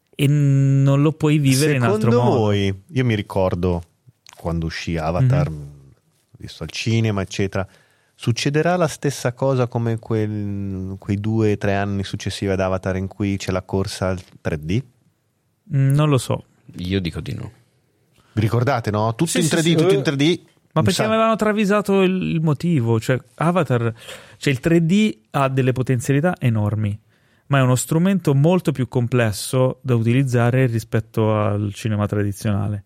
e 0.09 0.27
non 0.27 1.03
lo 1.03 1.13
puoi 1.13 1.37
vivere 1.37 1.75
in 1.75 1.83
altro 1.83 2.11
Secondo 2.11 2.31
modo. 2.31 2.41
voi, 2.45 2.83
io 2.87 3.05
mi 3.05 3.15
ricordo 3.15 3.83
quando 4.35 4.65
uscì 4.65 4.97
Avatar, 4.97 5.51
Mhm. 5.51 5.72
Visto 6.43 6.63
al 6.63 6.71
cinema, 6.71 7.23
eccetera. 7.23 7.67
Succederà 8.15 8.77
la 8.77 8.87
stessa 8.89 9.33
cosa 9.33 9.67
come 9.67 9.99
quel- 9.99 10.97
quei 10.99 11.19
due 11.19 11.53
o 11.53 11.57
tre 11.57 11.75
anni 11.75 12.05
successivi 12.05 12.53
ad 12.53 12.61
Avatar 12.61 12.97
in 12.97 13.09
cui 13.09 13.37
c'è 13.37 13.51
la 13.53 13.63
corsa 13.63 14.09
al 14.09 14.21
3D? 14.41 14.83
Mm, 15.75 15.95
Non 15.95 16.09
lo 16.09 16.19
so. 16.19 16.45
Io 16.77 17.01
dico 17.01 17.21
di 17.21 17.35
no. 17.35 17.51
Vi 18.35 18.41
ricordate, 18.41 18.91
no? 18.91 19.11
Tutto 19.15 19.31
Sì, 19.31 19.39
in 19.41 19.45
sì, 19.45 19.55
3D, 19.57 19.61
sì. 19.63 19.75
tutto 19.75 19.95
in 19.95 20.01
3D. 20.03 20.41
Ma 20.75 20.81
Un 20.81 20.85
perché 20.87 21.03
avevano 21.05 21.37
travisato 21.37 22.01
il, 22.03 22.23
il 22.35 22.41
motivo? 22.41 22.99
Cioè, 22.99 23.19
Avatar, 23.35 23.93
cioè 24.39 24.53
il 24.53 24.61
3D 24.63 25.19
ha 25.33 25.49
delle 25.49 25.73
potenzialità 25.73 26.35
enormi, 26.39 26.99
ma 27.49 27.59
è 27.59 27.63
uno 27.63 27.75
strumento 27.75 28.35
molto 28.35 28.73
più 28.73 28.89
complesso 28.89 29.81
da 29.83 29.95
utilizzare 29.95 30.67
rispetto 30.67 31.35
al 31.37 31.75
cinema 31.75 32.07
tradizionale. 32.07 32.85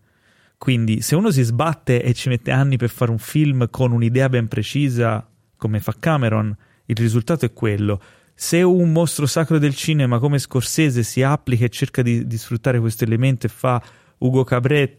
Quindi, 0.57 1.01
se 1.01 1.15
uno 1.15 1.29
si 1.29 1.43
sbatte 1.43 2.01
e 2.01 2.13
ci 2.13 2.29
mette 2.29 2.51
anni 2.51 2.77
per 2.77 2.89
fare 2.89 3.11
un 3.11 3.19
film 3.19 3.69
con 3.69 3.91
un'idea 3.91 4.27
ben 4.27 4.47
precisa, 4.47 5.27
come 5.55 5.79
fa 5.79 5.93
Cameron, 5.97 6.55
il 6.85 6.95
risultato 6.95 7.45
è 7.45 7.53
quello. 7.53 8.01
Se 8.33 8.61
un 8.61 8.91
mostro 8.91 9.25
sacro 9.25 9.57
del 9.59 9.75
cinema 9.75 10.19
come 10.19 10.39
Scorsese 10.39 11.03
si 11.03 11.21
applica 11.23 11.65
e 11.65 11.69
cerca 11.69 12.01
di, 12.01 12.25
di 12.27 12.37
sfruttare 12.37 12.79
questo 12.79 13.03
elemento 13.03 13.45
e 13.45 13.49
fa 13.49 13.81
Ugo 14.19 14.43
Cabret, 14.43 14.97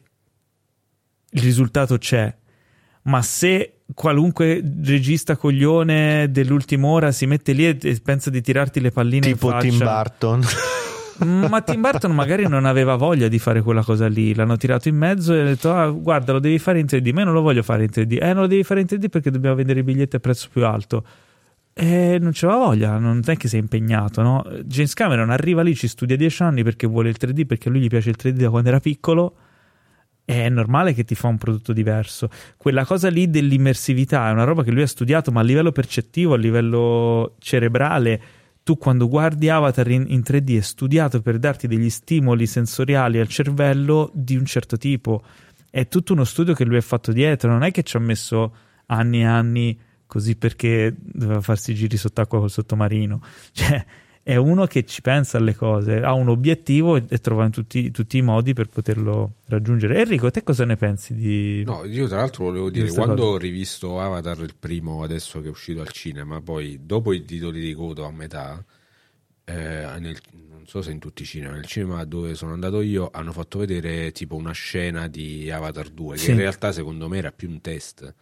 il 1.31 1.43
risultato 1.43 1.99
c'è. 1.99 2.35
Ma 3.03 3.23
se 3.23 3.81
qualunque 3.95 4.63
regista 4.85 5.37
coglione 5.37 6.31
dell'ultima 6.31 6.89
ora 6.89 7.13
si 7.13 7.27
mette 7.27 7.53
lì 7.53 7.67
e, 7.67 8.01
pensa 8.03 8.31
di 8.31 8.41
tirarti 8.43 8.81
le 8.81 8.91
palline 8.91 9.21
Tipo 9.21 9.47
in 9.47 9.53
faccia, 9.53 9.69
Tim 9.69 9.79
Burton. 9.79 10.43
Mm, 11.25 11.47
ma 11.47 11.61
Tim 11.63 11.81
Burton 11.81 12.15
magari 12.15 12.47
non 12.47 12.65
aveva 12.65 12.95
voglia 12.97 13.29
di 13.29 13.39
fare 13.39 13.63
quella 13.63 13.83
cosa 13.83 14.07
lì. 14.07 14.35
L'hanno 14.35 14.57
tirato 14.57 14.89
in 14.89 14.97
mezzo 14.97 15.35
e 15.35 15.41
ha 15.41 15.45
detto: 15.45 15.73
ah, 15.73 15.89
Guarda, 15.91 16.33
lo 16.33 16.39
devi 16.39 16.59
fare 16.59 16.79
in 16.79 16.87
3D. 16.87 17.13
Ma 17.13 17.21
io 17.21 17.27
non 17.27 17.35
lo 17.35 17.43
voglio 17.43 17.63
fare 17.63 17.85
in 17.85 17.91
3D. 17.93 18.23
Eh, 18.23 18.33
non 18.33 18.43
lo 18.43 18.47
devi 18.47 18.63
fare 18.63 18.81
in 18.81 18.87
3D 18.89 19.09
perché 19.09 19.31
dobbiamo 19.31 19.57
vendere 19.57 19.81
i 19.81 19.83
biglietti 19.83 20.17
a 20.17 20.21
prezzo 20.21 20.49
più 20.53 20.65
alto. 20.65 21.05
E 21.81 22.19
non 22.21 22.33
c'aveva 22.35 22.59
voglia, 22.59 22.99
non 22.99 23.23
è 23.25 23.37
che 23.37 23.49
è 23.49 23.57
impegnato, 23.57 24.21
no? 24.21 24.45
James 24.65 24.95
Cameron 24.95 25.31
arriva 25.31 25.63
lì, 25.63 25.77
ci 25.77 25.87
studia 25.87 26.17
10 26.17 26.43
anni 26.43 26.65
perché 26.65 26.89
vuole 26.89 27.09
il 27.09 27.17
3D, 27.21 27.47
perché 27.47 27.69
a 27.69 27.71
lui 27.71 27.83
gli 27.83 27.87
piace 27.87 28.11
il 28.11 28.17
3D 28.21 28.33
da 28.33 28.51
quando 28.51 28.69
era 28.69 28.81
piccolo. 28.81 29.37
È 30.25 30.49
normale 30.49 30.93
che 30.93 31.05
ti 31.05 31.15
fa 31.15 31.29
un 31.29 31.39
prodotto 31.39 31.73
diverso. 31.73 32.29
Quella 32.57 32.85
cosa 32.85 33.09
lì 33.09 33.31
dell'immersività 33.31 34.29
è 34.29 34.33
una 34.33 34.45
roba 34.45 34.65
che 34.65 34.73
lui 34.73 34.83
ha 34.83 34.87
studiato, 34.89 35.31
ma 35.31 35.41
a 35.41 35.45
livello 35.45 35.71
percettivo, 35.71 36.35
a 36.35 36.37
livello 36.37 37.37
cerebrale, 37.39 38.21
tu 38.69 38.77
quando 38.77 39.09
guardi 39.09 39.49
Avatar 39.49 39.91
in, 39.91 40.05
in 40.09 40.21
3D 40.21 40.59
è 40.59 40.61
studiato 40.61 41.23
per 41.23 41.39
darti 41.39 41.67
degli 41.67 41.89
stimoli 41.89 42.47
sensoriali 42.47 43.19
al 43.19 43.27
cervello 43.27 44.11
di 44.13 44.37
un 44.37 44.45
certo 44.45 44.77
tipo. 44.77 45.23
È 45.71 45.89
tutto 45.89 46.13
uno 46.13 46.25
studio 46.25 46.53
che 46.53 46.67
lui 46.67 46.77
ha 46.77 46.83
fatto 46.83 47.11
dietro, 47.11 47.51
non 47.51 47.63
è 47.63 47.71
che 47.71 47.83
ci 47.83 47.97
ha 47.97 48.01
messo 48.01 48.55
anni 48.85 49.21
e 49.21 49.25
anni 49.25 49.81
così 50.05 50.37
perché 50.37 50.95
doveva 50.99 51.41
farsi 51.41 51.75
giri 51.75 51.97
sott'acqua 51.97 52.41
col 52.41 52.51
sottomarino. 52.51 53.23
Cioè, 53.53 53.87
è 54.29 54.37
uno 54.37 54.67
che 54.67 54.85
ci 54.85 55.01
pensa 55.01 55.39
alle 55.39 55.55
cose, 55.55 56.03
ha 56.03 56.13
un 56.13 56.29
obiettivo 56.29 56.97
e, 56.97 57.05
e 57.09 57.17
trova 57.17 57.47
in 57.47 57.51
tutti, 57.51 57.91
tutti 57.91 58.19
i 58.19 58.21
modi 58.21 58.53
per 58.53 58.67
poterlo 58.69 59.37
raggiungere. 59.47 60.01
Enrico, 60.03 60.31
te 60.31 60.43
cosa 60.43 60.67
ne 60.67 60.77
pensi 60.77 61.15
di... 61.15 61.63
No, 61.65 61.83
io 61.87 62.07
tra 62.09 62.19
l'altro 62.19 62.45
volevo 62.45 62.69
dire, 62.69 62.93
quando 62.93 63.15
cosa. 63.15 63.27
ho 63.29 63.39
rivisto 63.39 63.99
Avatar 63.99 64.39
il 64.41 64.55
primo 64.59 65.03
adesso 65.03 65.41
che 65.41 65.47
è 65.47 65.51
uscito 65.51 65.81
al 65.81 65.89
cinema, 65.89 66.43
poi 66.43 66.79
dopo 66.83 67.15
i 67.15 67.25
titoli 67.25 67.59
di 67.63 67.73
coda 67.73 68.05
a 68.05 68.11
metà, 68.11 68.63
eh, 69.45 69.55
nel- 69.99 70.21
non 70.51 70.67
so 70.67 70.83
se 70.83 70.91
in 70.91 70.99
tutti 70.99 71.23
i 71.23 71.25
cinema, 71.25 71.55
nel 71.55 71.65
cinema 71.65 72.05
dove 72.05 72.35
sono 72.35 72.53
andato 72.53 72.83
io 72.83 73.09
hanno 73.11 73.33
fatto 73.33 73.59
vedere 73.61 74.13
tipo 74.13 74.37
una 74.37 74.53
scena 74.53 75.09
di 75.09 75.51
Avatar 75.51 75.89
2, 75.89 76.17
che 76.17 76.21
Sì. 76.23 76.31
in 76.33 76.37
realtà 76.37 76.71
secondo 76.71 77.09
me 77.09 77.17
era 77.17 77.33
più 77.33 77.49
un 77.49 77.63
test 77.63 78.15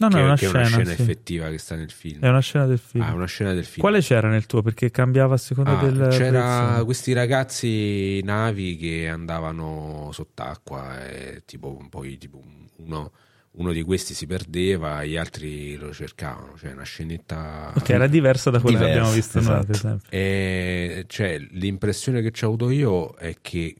No, 0.00 0.06
no, 0.08 0.14
che, 0.14 0.20
è 0.20 0.24
una 0.24 0.36
che 0.36 0.46
scena, 0.46 0.58
una 0.58 0.66
scena 0.68 0.84
sì. 0.94 1.02
effettiva 1.02 1.48
che 1.50 1.58
sta 1.58 1.74
nel 1.74 1.90
film. 1.90 2.20
È 2.20 2.28
una 2.28 2.40
scena 2.40 2.66
del 2.66 2.78
film. 2.78 3.02
Ah, 3.04 3.08
è 3.10 3.12
una 3.12 3.26
scena 3.26 3.52
del 3.52 3.64
film. 3.64 3.80
Quale 3.80 4.00
c'era 4.00 4.28
nel 4.28 4.46
tuo? 4.46 4.62
Perché 4.62 4.90
cambiava 4.90 5.34
a 5.34 5.38
seconda 5.38 5.78
Ah, 5.78 5.84
del... 5.84 6.08
c'era 6.10 6.40
proiezione. 6.40 6.84
questi 6.84 7.12
ragazzi 7.12 8.22
navi 8.22 8.76
che 8.76 9.08
andavano 9.08 10.10
sott'acqua 10.12 11.04
e 11.08 11.42
tipo 11.44 11.84
poi 11.90 12.16
tipo 12.18 12.40
uno, 12.76 13.12
uno 13.52 13.72
di 13.72 13.82
questi 13.82 14.14
si 14.14 14.26
perdeva 14.26 15.04
gli 15.04 15.16
altri 15.16 15.74
lo 15.76 15.92
cercavano 15.92 16.54
cioè 16.56 16.72
una 16.72 16.84
scenetta 16.84 17.72
Ok, 17.74 17.90
era 17.90 18.06
diversa 18.06 18.50
da 18.50 18.60
quella 18.60 18.78
che 18.78 18.84
Diversa, 18.84 19.00
abbiamo 19.08 19.20
visto 19.20 19.40
noi, 19.40 19.58
ad 19.58 19.68
esatto. 19.70 19.86
esempio. 19.86 20.08
e 20.10 21.04
cioè, 21.08 21.38
l'impressione 21.50 22.22
che 22.22 22.30
ci 22.30 22.44
ho 22.44 22.48
avuto 22.48 22.70
io 22.70 23.14
è 23.16 23.34
che 23.40 23.74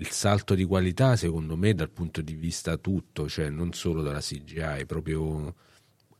il 0.00 0.08
salto 0.10 0.54
di 0.54 0.64
qualità 0.64 1.14
secondo 1.16 1.56
me 1.56 1.74
dal 1.74 1.90
punto 1.90 2.22
di 2.22 2.34
vista 2.34 2.76
tutto 2.78 3.28
cioè 3.28 3.50
non 3.50 3.72
solo 3.74 4.02
della 4.02 4.20
CGI 4.20 4.86
proprio 4.86 5.54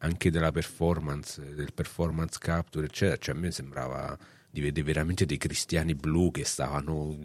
anche 0.02 0.30
della 0.30 0.50
performance 0.50 1.54
del 1.54 1.72
performance 1.72 2.38
capture 2.38 2.86
eccetera. 2.86 3.16
Cioè 3.16 3.34
a 3.34 3.38
me 3.38 3.50
sembrava 3.50 4.16
di 4.50 4.60
vedere 4.60 4.86
veramente 4.86 5.26
dei 5.26 5.36
cristiani 5.38 5.94
blu 5.94 6.30
che 6.30 6.44
stavano 6.44 7.16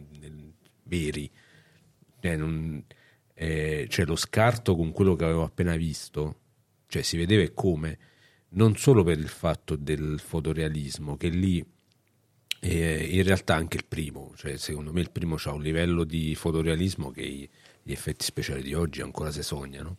veri. 0.83 1.29
Cioè, 2.19 2.35
non- 2.37 2.83
eh, 3.33 3.87
cioè, 3.89 4.05
lo 4.05 4.15
scarto 4.15 4.75
con 4.75 4.91
quello 4.91 5.15
che 5.15 5.23
avevo 5.25 5.43
appena 5.43 5.75
visto 5.75 6.39
cioè 6.87 7.01
si 7.01 7.17
vedeva 7.17 7.47
come 7.53 7.97
non 8.49 8.77
solo 8.77 9.03
per 9.03 9.17
il 9.19 9.27
fatto 9.27 9.75
del 9.75 10.19
fotorealismo 10.19 11.17
che 11.17 11.27
lì 11.27 11.65
E 12.67 13.09
in 13.11 13.21
realtà 13.23 13.53
anche 13.55 13.77
il 13.77 13.85
primo, 13.85 14.33
cioè 14.35 14.57
secondo 14.57 14.91
me 14.91 15.01
il 15.01 15.11
primo 15.11 15.35
ha 15.43 15.51
un 15.53 15.61
livello 15.61 16.03
di 16.03 16.33
fotorealismo 16.33 17.11
che 17.11 17.49
gli 17.83 17.91
effetti 17.91 18.25
speciali 18.25 18.63
di 18.63 18.73
oggi 18.73 19.01
ancora 19.01 19.29
si 19.31 19.43
sognano. 19.43 19.97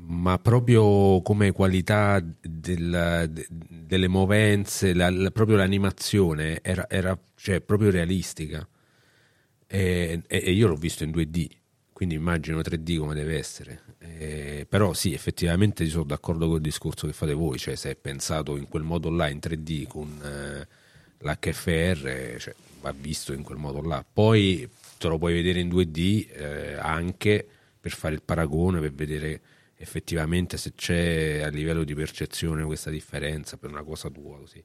Ma 0.00 0.38
proprio 0.38 1.20
come 1.22 1.50
qualità 1.52 2.20
del- 2.40 3.28
de- 3.30 3.46
delle 3.50 4.08
movenze, 4.08 4.94
la- 4.94 5.10
la- 5.10 5.30
proprio 5.32 5.56
l'animazione 5.56 6.60
era, 6.62 6.88
era, 6.88 7.18
cioè, 7.34 7.60
proprio 7.60 7.90
realistica. 7.90 8.66
E, 9.66 10.22
e- 10.26 10.42
e 10.44 10.50
io 10.52 10.68
l'ho 10.68 10.76
visto 10.76 11.04
in 11.04 11.10
2D, 11.10 11.48
quindi 11.92 12.14
immagino 12.14 12.62
3D 12.62 12.96
come 12.98 13.14
deve 13.14 13.36
essere. 13.38 13.82
Eh, 13.98 14.66
però 14.68 14.92
sì, 14.94 15.12
effettivamente 15.14 15.86
sono 15.86 16.04
d'accordo 16.04 16.46
con 16.46 16.56
il 16.56 16.62
discorso 16.62 17.06
che 17.06 17.12
fate 17.12 17.32
voi, 17.34 17.58
cioè 17.58 17.74
se 17.74 17.90
è 17.90 17.96
pensato 17.96 18.56
in 18.56 18.68
quel 18.68 18.82
modo 18.82 19.10
là 19.10 19.28
in 19.28 19.40
3D 19.40 19.86
con 19.86 20.18
eh, 20.22 20.66
l'HFR, 21.18 22.36
cioè, 22.38 22.54
va 22.80 22.92
visto 22.92 23.32
in 23.32 23.42
quel 23.42 23.58
modo 23.58 23.80
là. 23.82 24.04
Poi 24.10 24.68
te 24.98 25.08
lo 25.08 25.18
puoi 25.18 25.34
vedere 25.34 25.60
in 25.60 25.68
2D 25.68 26.28
eh, 26.30 26.74
anche 26.74 27.46
per 27.80 27.92
fare 27.92 28.14
il 28.14 28.22
paragone, 28.22 28.80
per 28.80 28.92
vedere 28.92 29.40
effettivamente 29.76 30.56
se 30.56 30.72
c'è 30.74 31.40
a 31.40 31.48
livello 31.48 31.84
di 31.84 31.94
percezione 31.94 32.64
questa 32.64 32.90
differenza 32.90 33.56
per 33.56 33.70
una 33.70 33.82
cosa 33.82 34.10
tua 34.10 34.38
così. 34.38 34.62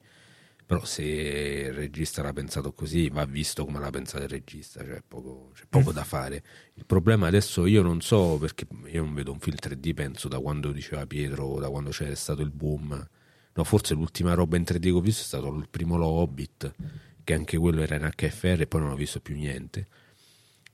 Però 0.66 0.86
se 0.86 1.04
il 1.04 1.74
regista 1.74 2.22
l'ha 2.24 2.34
pensato 2.34 2.72
così, 2.74 3.10
va 3.10 3.26
visto 3.26 3.66
come 3.66 3.80
l'ha 3.80 3.90
pensato 3.90 4.24
il 4.24 4.30
regista, 4.30 4.84
cioè 4.84 5.04
poco- 5.06 5.52
c'è 5.54 5.66
poco 5.70 5.92
da 5.92 6.04
fare. 6.04 6.42
Il 6.76 6.86
problema 6.86 7.28
adesso 7.28 7.66
io 7.66 7.82
non 7.82 8.02
so, 8.02 8.38
perché 8.38 8.66
io 8.86 9.04
non 9.04 9.14
vedo 9.14 9.32
un 9.34 9.40
film 9.40 9.58
3D, 9.60 9.94
penso 9.94 10.28
da 10.30 10.40
quando 10.40 10.72
diceva 10.72 11.06
Pietro, 11.06 11.60
da 11.60 11.70
quando 11.70 11.90
c'è 11.92 12.16
stato 12.16 12.42
il 12.42 12.50
boom. 12.50 13.08
No, 13.56 13.64
forse 13.64 13.94
l'ultima 13.94 14.34
roba 14.34 14.58
in 14.58 14.64
3D 14.64 14.80
che 14.82 14.90
ho 14.92 15.00
visto 15.00 15.22
è 15.22 15.26
stato 15.26 15.48
il 15.56 15.68
primo 15.70 15.96
Lo 15.98 16.08
Hobbit, 16.08 16.74
che 17.24 17.34
anche 17.34 17.58
quello 17.58 17.82
era 17.82 17.96
in 17.96 18.10
HFR 18.16 18.62
e 18.62 18.68
poi 18.68 18.82
non 18.82 18.92
ho 18.92 18.96
visto 18.96 19.20
più 19.20 19.36
niente. 19.36 19.86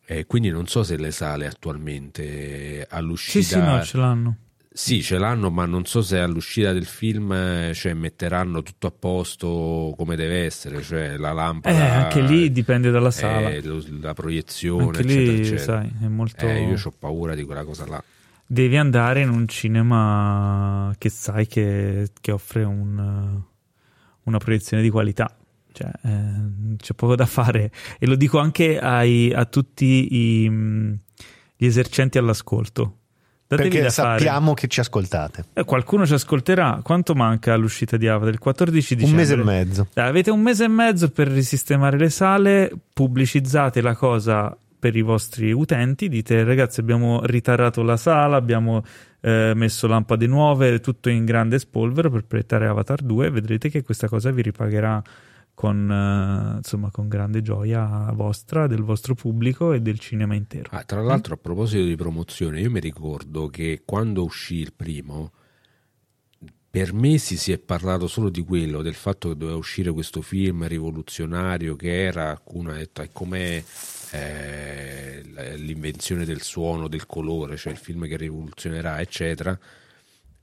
E 0.05 0.25
quindi 0.25 0.49
non 0.49 0.65
so 0.67 0.83
se 0.83 0.97
le 0.97 1.11
sale 1.11 1.45
attualmente 1.45 2.85
all'uscita... 2.89 3.43
Sì, 3.43 3.43
sì, 3.53 3.59
no, 3.59 3.83
ce 3.83 3.97
l'hanno. 3.97 4.35
Sì, 4.71 5.01
ce 5.03 5.17
l'hanno, 5.17 5.49
ma 5.49 5.65
non 5.65 5.85
so 5.85 6.01
se 6.01 6.19
all'uscita 6.19 6.71
del 6.71 6.85
film 6.85 7.31
eh, 7.33 7.71
cioè, 7.73 7.93
metteranno 7.93 8.63
tutto 8.63 8.87
a 8.87 8.91
posto 8.91 9.93
come 9.97 10.15
deve 10.15 10.45
essere, 10.45 10.81
cioè 10.81 11.17
la 11.17 11.31
Eh, 11.31 11.33
lampada. 11.33 11.93
anche 12.05 12.21
lì 12.21 12.51
dipende 12.51 12.89
dalla 12.91 13.11
sala. 13.11 13.49
eh, 13.49 13.61
la 13.99 14.13
proiezione, 14.13 14.85
Anche 14.85 15.03
lì, 15.03 15.13
eccetera, 15.15 15.37
eccetera. 15.37 15.63
sai, 15.81 15.91
è 16.03 16.07
molto... 16.07 16.45
Eh, 16.47 16.63
io 16.63 16.79
ho 16.81 16.93
paura 16.97 17.35
di 17.35 17.43
quella 17.43 17.63
cosa 17.65 17.85
là. 17.87 18.03
Devi 18.51 18.77
andare 18.77 19.21
in 19.21 19.29
un 19.29 19.47
cinema 19.47 20.91
che 20.97 21.09
sai 21.09 21.45
che, 21.45 22.09
che 22.19 22.31
offre 22.31 22.63
un, 22.63 23.39
una 24.23 24.37
proiezione 24.39 24.81
di 24.81 24.89
qualità. 24.89 25.31
Cioè, 25.71 25.91
eh, 26.03 26.75
c'è 26.77 26.93
poco 26.95 27.15
da 27.15 27.27
fare. 27.27 27.71
E 27.99 28.07
lo 28.07 28.15
dico 28.15 28.39
anche 28.39 28.79
ai- 28.79 29.31
a 29.31 29.45
tutti 29.45 30.15
i, 30.15 30.49
gli 30.49 31.65
esercenti 31.65 32.17
all'ascolto. 32.17 32.95
Datevi 33.45 33.69
Perché 33.69 33.83
da 33.83 33.91
fare. 33.91 34.17
sappiamo 34.19 34.55
che 34.55 34.67
ci 34.67 34.79
ascoltate. 34.79 35.45
Eh, 35.53 35.63
qualcuno 35.63 36.07
ci 36.07 36.13
ascolterà. 36.13 36.79
Quanto 36.81 37.13
manca 37.13 37.53
all'uscita 37.53 37.97
di 37.97 38.07
Avatar? 38.07 38.33
Il 38.33 38.39
14 38.39 38.93
Un 38.93 38.99
dicembre. 38.99 39.21
mese 39.21 39.33
e 39.35 39.43
mezzo. 39.43 39.87
Dai, 39.93 40.07
avete 40.09 40.31
un 40.31 40.41
mese 40.41 40.63
e 40.63 40.67
mezzo 40.69 41.11
per 41.11 41.27
risistemare 41.27 41.99
le 41.99 42.09
sale, 42.09 42.71
pubblicizzate 42.93 43.81
la 43.81 43.95
cosa 43.95 44.57
per 44.79 44.95
i 44.95 45.01
vostri 45.01 45.51
utenti, 45.51 46.07
dite 46.07 46.43
ragazzi 46.43 46.79
abbiamo 46.79 47.23
ritardato 47.25 47.83
la 47.83 47.97
sala, 47.97 48.37
abbiamo 48.37 48.81
eh, 49.19 49.51
messo 49.55 49.87
lampade 49.87 50.25
nuove, 50.25 50.79
tutto 50.79 51.09
in 51.09 51.25
grande 51.25 51.59
spolvero 51.59 52.09
per 52.09 52.25
proiettare 52.25 52.67
Avatar 52.67 53.01
2 53.01 53.25
e 53.25 53.29
vedrete 53.29 53.69
che 53.69 53.83
questa 53.83 54.07
cosa 54.07 54.31
vi 54.31 54.41
ripagherà 54.41 55.03
con, 55.53 55.91
eh, 55.91 56.55
insomma, 56.57 56.89
con 56.89 57.09
grande 57.09 57.41
gioia 57.41 58.09
vostra, 58.13 58.65
del 58.65 58.81
vostro 58.81 59.13
pubblico 59.13 59.73
e 59.73 59.81
del 59.81 59.99
cinema 59.99 60.33
intero. 60.33 60.69
Ah, 60.71 60.83
tra 60.83 61.01
l'altro, 61.01 61.33
a 61.33 61.37
proposito 61.37 61.83
di 61.83 61.97
promozione, 61.97 62.61
io 62.61 62.71
mi 62.71 62.79
ricordo 62.79 63.47
che 63.47 63.81
quando 63.83 64.23
uscì 64.23 64.55
il 64.55 64.71
primo, 64.73 65.33
per 66.69 66.93
mesi 66.93 67.35
si 67.35 67.51
è 67.51 67.57
parlato 67.57 68.07
solo 68.07 68.29
di 68.29 68.41
quello, 68.43 68.81
del 68.81 68.93
fatto 68.93 69.29
che 69.29 69.35
doveva 69.35 69.57
uscire 69.57 69.91
questo 69.91 70.21
film 70.21 70.65
rivoluzionario 70.65 71.75
che 71.75 72.03
era, 72.03 72.39
uno 72.51 72.69
ha 72.71 72.75
detto, 72.75 73.01
è 73.01 73.09
come 73.11 73.63
eh, 74.11 75.21
l'invenzione 75.57 76.25
del 76.25 76.41
suono, 76.41 76.87
del 76.87 77.05
colore, 77.05 77.57
cioè 77.57 77.71
il 77.71 77.77
film 77.77 78.07
che 78.07 78.17
rivoluzionerà, 78.17 78.99
eccetera. 78.99 79.57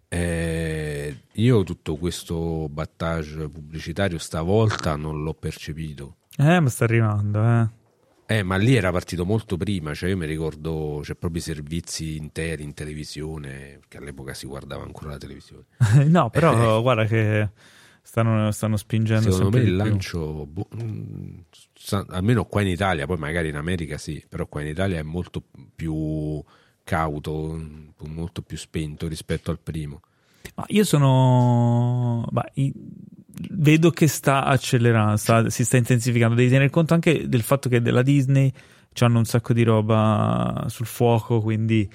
Eh, 0.08 1.16
io 1.32 1.64
tutto 1.64 1.96
questo 1.96 2.68
battage 2.68 3.48
pubblicitario 3.48 4.18
stavolta 4.18 4.96
non 4.96 5.22
l'ho 5.22 5.34
percepito. 5.34 6.16
Eh, 6.36 6.60
ma 6.60 6.68
sta 6.68 6.84
arrivando, 6.84 7.42
eh. 7.42 7.84
Eh, 8.28 8.42
ma 8.42 8.56
lì 8.56 8.74
era 8.74 8.90
partito 8.90 9.24
molto 9.24 9.56
prima, 9.56 9.94
cioè 9.94 10.10
io 10.10 10.16
mi 10.16 10.26
ricordo 10.26 11.00
c'è 11.02 11.14
proprio 11.14 11.40
i 11.40 11.44
servizi 11.44 12.16
interi 12.16 12.64
in 12.64 12.74
televisione, 12.74 13.78
perché 13.78 13.98
all'epoca 13.98 14.34
si 14.34 14.46
guardava 14.46 14.82
ancora 14.82 15.10
la 15.10 15.18
televisione. 15.18 15.66
no, 16.06 16.28
però 16.30 16.82
guarda 16.82 17.04
che 17.04 17.50
stanno, 18.06 18.50
stanno 18.52 18.76
spingendo 18.76 19.32
Secondo 19.32 19.42
sempre 19.44 19.62
me 19.62 19.66
il 19.68 19.76
lancio, 19.76 20.46
boh, 20.46 20.68
almeno 22.08 22.44
qua 22.44 22.62
in 22.62 22.68
Italia, 22.68 23.04
poi 23.06 23.18
magari 23.18 23.48
in 23.48 23.56
America 23.56 23.98
sì, 23.98 24.24
però 24.28 24.46
qua 24.46 24.60
in 24.62 24.68
Italia 24.68 24.98
è 24.98 25.02
molto 25.02 25.42
più 25.74 26.42
cauto, 26.84 27.60
molto 28.06 28.42
più 28.42 28.56
spento 28.56 29.08
rispetto 29.08 29.50
al 29.50 29.58
primo. 29.58 30.00
Ma 30.54 30.64
io 30.68 30.84
sono. 30.84 32.24
ma 32.30 32.44
i- 32.54 32.72
vedo 33.50 33.90
che 33.90 34.06
sta 34.06 34.44
accelerando, 34.44 35.16
sta- 35.16 35.50
si 35.50 35.64
sta 35.64 35.76
intensificando. 35.76 36.36
Devi 36.36 36.48
tener 36.48 36.70
conto 36.70 36.94
anche 36.94 37.28
del 37.28 37.42
fatto 37.42 37.68
che 37.68 37.82
della 37.82 38.02
Disney 38.02 38.50
hanno 39.00 39.18
un 39.18 39.26
sacco 39.26 39.52
di 39.52 39.62
roba 39.62 40.64
sul 40.68 40.86
fuoco, 40.86 41.42
quindi 41.42 41.86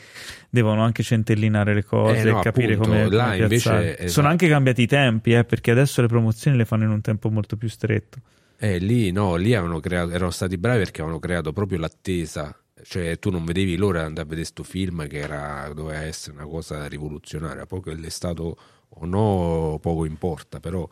devono 0.52 0.84
anche 0.84 1.02
centellinare 1.02 1.74
le 1.74 1.84
cose 1.84 2.20
Eh, 2.20 2.24
no, 2.32 2.40
e 2.40 2.44
capire 2.44 2.74
appunto, 2.74 2.90
come, 2.92 3.10
là 3.10 3.32
come 3.32 3.56
esatto. 3.56 4.08
Sono 4.08 4.28
anche 4.28 4.48
cambiati 4.48 4.82
i 4.84 4.88
tempi, 4.88 5.34
eh, 5.34 5.46
perché 5.46 5.72
adesso 5.72 6.02
le 6.02 6.08
promozioni 6.08 6.58
le 6.58 6.66
fanno 6.66 6.84
in 6.84 6.90
un 6.90 7.02
tempo 7.02 7.30
molto 7.32 7.56
più 7.56 7.70
stretto. 7.70 8.20
Eh, 8.58 8.78
lì 8.78 9.12
no, 9.12 9.38
lì 9.38 9.56
avevano 9.56 9.80
creato, 9.80 10.12
erano 10.12 10.30
stati 10.30 10.58
bravi 10.58 10.80
perché 10.80 11.00
avevano 11.02 11.20
creato 11.20 11.52
proprio 11.54 11.80
l'attesa. 11.80 12.56
Cioè, 12.84 13.18
tu 13.20 13.30
non 13.30 13.46
vedevi 13.46 13.76
l'ora 13.76 14.00
di 14.00 14.06
andare 14.06 14.26
a 14.28 14.30
vedere 14.30 14.48
questo 14.52 14.64
film 14.64 15.08
che 15.08 15.20
era, 15.20 15.72
doveva 15.74 16.02
essere 16.02 16.36
una 16.36 16.46
cosa 16.46 16.88
rivoluzionaria. 16.88 17.66
Poi 17.66 17.82
che 17.82 17.94
l'è 17.96 18.10
stato 18.10 18.58
o 18.90 19.06
no, 19.06 19.80
poco 19.82 20.06
importa, 20.06 20.60
però 20.60 20.88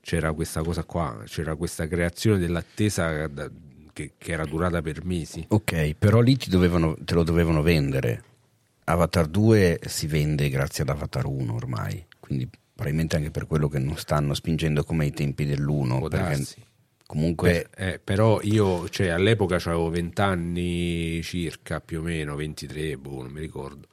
c'era 0.00 0.32
questa 0.32 0.62
cosa 0.62 0.84
qua, 0.84 1.22
c'era 1.26 1.56
questa 1.56 1.86
creazione 1.88 2.38
dell'attesa 2.38 3.26
da- 3.26 3.50
che, 3.92 4.12
che 4.16 4.32
era 4.32 4.44
durata 4.44 4.80
per 4.82 5.04
mesi. 5.04 5.44
Ok, 5.48 5.94
però 5.98 6.20
lì 6.20 6.36
ti 6.36 6.48
dovevano- 6.48 6.96
te 7.04 7.14
lo 7.14 7.22
dovevano 7.22 7.60
vendere. 7.60 8.22
Avatar 8.90 9.26
2 9.26 9.80
si 9.86 10.06
vende 10.06 10.48
grazie 10.48 10.82
ad 10.82 10.90
Avatar 10.90 11.26
1 11.26 11.52
ormai, 11.54 12.04
quindi 12.18 12.48
probabilmente 12.74 13.16
anche 13.16 13.30
per 13.30 13.46
quello 13.46 13.68
che 13.68 13.78
non 13.78 13.96
stanno 13.96 14.34
spingendo 14.34 14.84
come 14.84 15.04
ai 15.04 15.12
tempi 15.12 15.44
dell'1. 15.44 15.98
Può 15.98 16.08
perché 16.08 16.44
comunque 17.06 17.68
Eh, 17.76 17.98
però 18.02 18.40
io, 18.42 18.88
cioè, 18.88 19.08
all'epoca 19.08 19.56
avevo 19.56 19.90
20 19.90 20.20
anni 20.20 21.20
circa, 21.22 21.80
più 21.80 22.00
o 22.00 22.02
meno, 22.02 22.36
23, 22.36 22.96
boh, 22.96 23.22
non 23.22 23.32
mi 23.32 23.40
ricordo. 23.40 23.86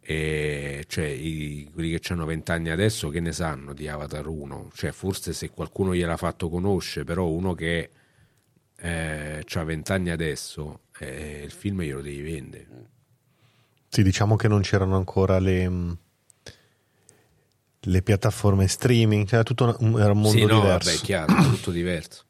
E 0.00 0.84
cioè, 0.88 1.04
i- 1.06 1.68
quelli 1.72 1.96
che 1.96 2.12
hanno 2.12 2.24
20 2.24 2.50
anni 2.50 2.70
adesso 2.70 3.10
che 3.10 3.20
ne 3.20 3.32
sanno 3.32 3.72
di 3.74 3.86
Avatar 3.86 4.26
1? 4.26 4.70
Cioè, 4.74 4.90
forse 4.92 5.32
se 5.32 5.50
qualcuno 5.50 5.94
gliel'ha 5.94 6.16
fatto 6.16 6.48
conoscere, 6.48 7.04
però 7.04 7.28
uno 7.28 7.54
che 7.54 7.90
ha 8.82 9.64
20 9.64 9.92
anni 9.92 10.10
adesso, 10.10 10.80
eh, 10.98 11.42
il 11.44 11.50
film 11.50 11.82
glielo 11.82 12.00
devi 12.00 12.22
vendere. 12.22 12.66
Sì, 13.92 14.04
diciamo 14.04 14.36
che 14.36 14.46
non 14.46 14.60
c'erano 14.60 14.96
ancora 14.96 15.40
le, 15.40 15.68
mh, 15.68 15.98
le 17.80 18.02
piattaforme 18.02 18.68
streaming, 18.68 19.26
cioè 19.26 19.42
tutto 19.42 19.74
un, 19.80 19.98
era 19.98 20.12
un 20.12 20.20
mondo 20.20 20.38
sì, 20.38 20.44
no, 20.44 20.60
diverso. 20.60 20.90
vabbè, 20.90 21.00
è 21.00 21.04
chiaro, 21.04 21.34
tutto 21.50 21.72
diverso. 21.72 22.22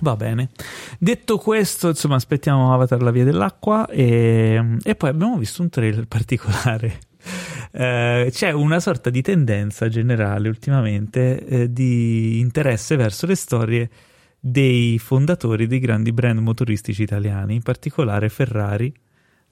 Va 0.00 0.16
bene. 0.16 0.50
Detto 0.98 1.38
questo, 1.38 1.90
insomma, 1.90 2.16
aspettiamo 2.16 2.74
Avatar 2.74 3.02
la 3.02 3.12
via 3.12 3.22
dell'acqua 3.22 3.86
e, 3.86 4.78
e 4.82 4.94
poi 4.96 5.10
abbiamo 5.10 5.38
visto 5.38 5.62
un 5.62 5.68
trailer 5.68 6.06
particolare. 6.06 6.98
Eh, 7.74 8.28
c'è 8.30 8.50
una 8.50 8.80
sorta 8.80 9.08
di 9.08 9.22
tendenza 9.22 9.88
generale 9.88 10.48
ultimamente 10.48 11.42
eh, 11.46 11.72
di 11.72 12.38
interesse 12.38 12.96
verso 12.96 13.24
le 13.24 13.34
storie 13.34 13.90
dei 14.38 14.98
fondatori 14.98 15.66
dei 15.66 15.78
grandi 15.78 16.12
brand 16.12 16.40
motoristici 16.40 17.02
italiani, 17.02 17.54
in 17.54 17.62
particolare 17.62 18.28
Ferrari, 18.28 18.92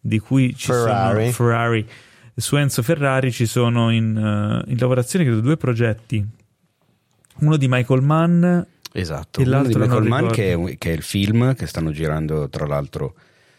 di 0.01 0.19
cui 0.19 0.55
ci 0.57 0.67
Ferrari. 0.67 1.33
sono 1.33 1.33
Ferrari. 1.33 1.89
Su 2.35 2.57
Enzo 2.57 2.83
Ferrari 2.83 3.31
ci 3.33 3.47
sono 3.47 3.91
in, 3.91 4.17
eh, 4.17 4.71
in 4.71 4.77
lavorazione 4.79 5.25
credo 5.25 5.41
due 5.41 5.57
progetti. 5.57 6.27
Uno 7.41 7.57
di 7.57 7.69
Michael 7.69 8.03
Mann 8.03 8.61
Esatto, 8.93 9.41
E 9.41 9.45
uno 9.45 9.63
di 9.63 9.75
Michael 9.77 10.09
Mann 10.09 10.29
che 10.29 10.53
è, 10.53 10.79
che 10.79 10.91
è 10.91 10.95
il 10.95 11.03
film 11.03 11.55
che 11.55 11.67
stanno 11.67 11.93
girando 11.93 12.49
tra 12.49 12.67
l'altro, 12.67 13.15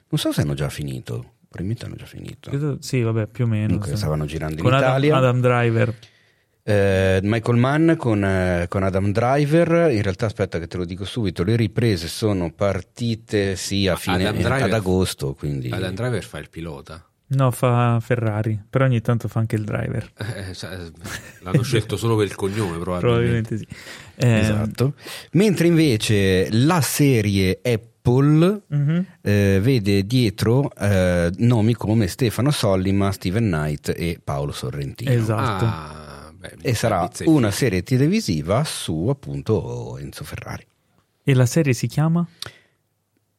non 0.09 0.19
so 0.19 0.31
se 0.33 0.41
hanno 0.41 0.53
già 0.53 0.67
finito, 0.69 1.33
probabilmente 1.47 1.85
hanno 1.85 1.95
già 1.95 2.05
finito. 2.05 2.49
Credo- 2.49 2.77
sì, 2.81 3.01
vabbè, 3.01 3.27
più 3.27 3.45
o 3.45 3.47
meno. 3.47 3.65
Comunque 3.67 3.91
sì. 3.91 3.97
stavano 3.97 4.25
girando 4.25 4.55
in 4.57 4.63
Con 4.63 4.73
Adam, 4.73 4.89
Italia. 4.89 5.17
Adam 5.17 5.39
Driver. 5.41 5.95
Eh, 6.63 7.19
Michael 7.23 7.57
Mann 7.57 7.95
con, 7.95 8.23
eh, 8.23 8.65
con 8.69 8.83
Adam 8.83 9.11
Driver, 9.11 9.91
in 9.91 10.01
realtà 10.01 10.27
aspetta 10.27 10.59
che 10.59 10.67
te 10.67 10.77
lo 10.77 10.85
dico 10.85 11.05
subito, 11.05 11.43
le 11.43 11.55
riprese 11.55 12.07
sono 12.07 12.51
partite 12.51 13.55
sì 13.55 13.87
a 13.87 13.95
fine 13.95 14.27
Adam 14.27 14.39
eh, 14.39 14.43
Driver- 14.43 14.63
ad 14.63 14.73
agosto, 14.73 15.33
quindi 15.33 15.69
Adam 15.71 15.93
Driver 15.93 16.23
fa 16.23 16.37
il 16.37 16.49
pilota. 16.49 17.03
No, 17.33 17.49
fa 17.51 17.97
Ferrari, 18.01 18.61
però 18.69 18.85
ogni 18.85 18.99
tanto 18.99 19.29
fa 19.29 19.39
anche 19.39 19.55
il 19.55 19.63
driver. 19.63 20.11
Eh, 20.35 20.53
sa- 20.53 20.77
l'hanno 21.39 21.63
scelto 21.63 21.95
solo 21.95 22.17
per 22.17 22.25
il 22.25 22.35
cognome, 22.35 22.77
probabilmente. 22.77 23.55
Probabilmente 23.55 23.57
sì. 23.57 23.67
Eh, 24.15 24.39
esatto. 24.39 24.93
Mentre 25.31 25.67
invece 25.67 26.49
la 26.51 26.81
serie 26.81 27.59
Apple 27.63 28.63
mhm. 28.67 29.05
eh, 29.21 29.59
vede 29.61 30.05
dietro 30.05 30.73
eh, 30.75 31.31
nomi 31.37 31.73
come 31.73 32.07
Stefano 32.07 32.51
Sollima, 32.51 33.11
Steven 33.13 33.45
Knight 33.45 33.93
e 33.95 34.19
Paolo 34.21 34.51
Sorrentino. 34.51 35.11
Esatto. 35.11 35.65
Ah, 35.65 36.00
beh, 36.41 36.57
E 36.61 36.73
sarà 36.73 37.07
una 37.25 37.51
serie 37.51 37.83
televisiva 37.83 38.63
su 38.63 39.07
appunto 39.09 39.97
Enzo 39.99 40.23
Ferrari. 40.23 40.65
E 41.23 41.33
la 41.35 41.45
serie 41.45 41.73
si 41.73 41.87
chiama? 41.87 42.27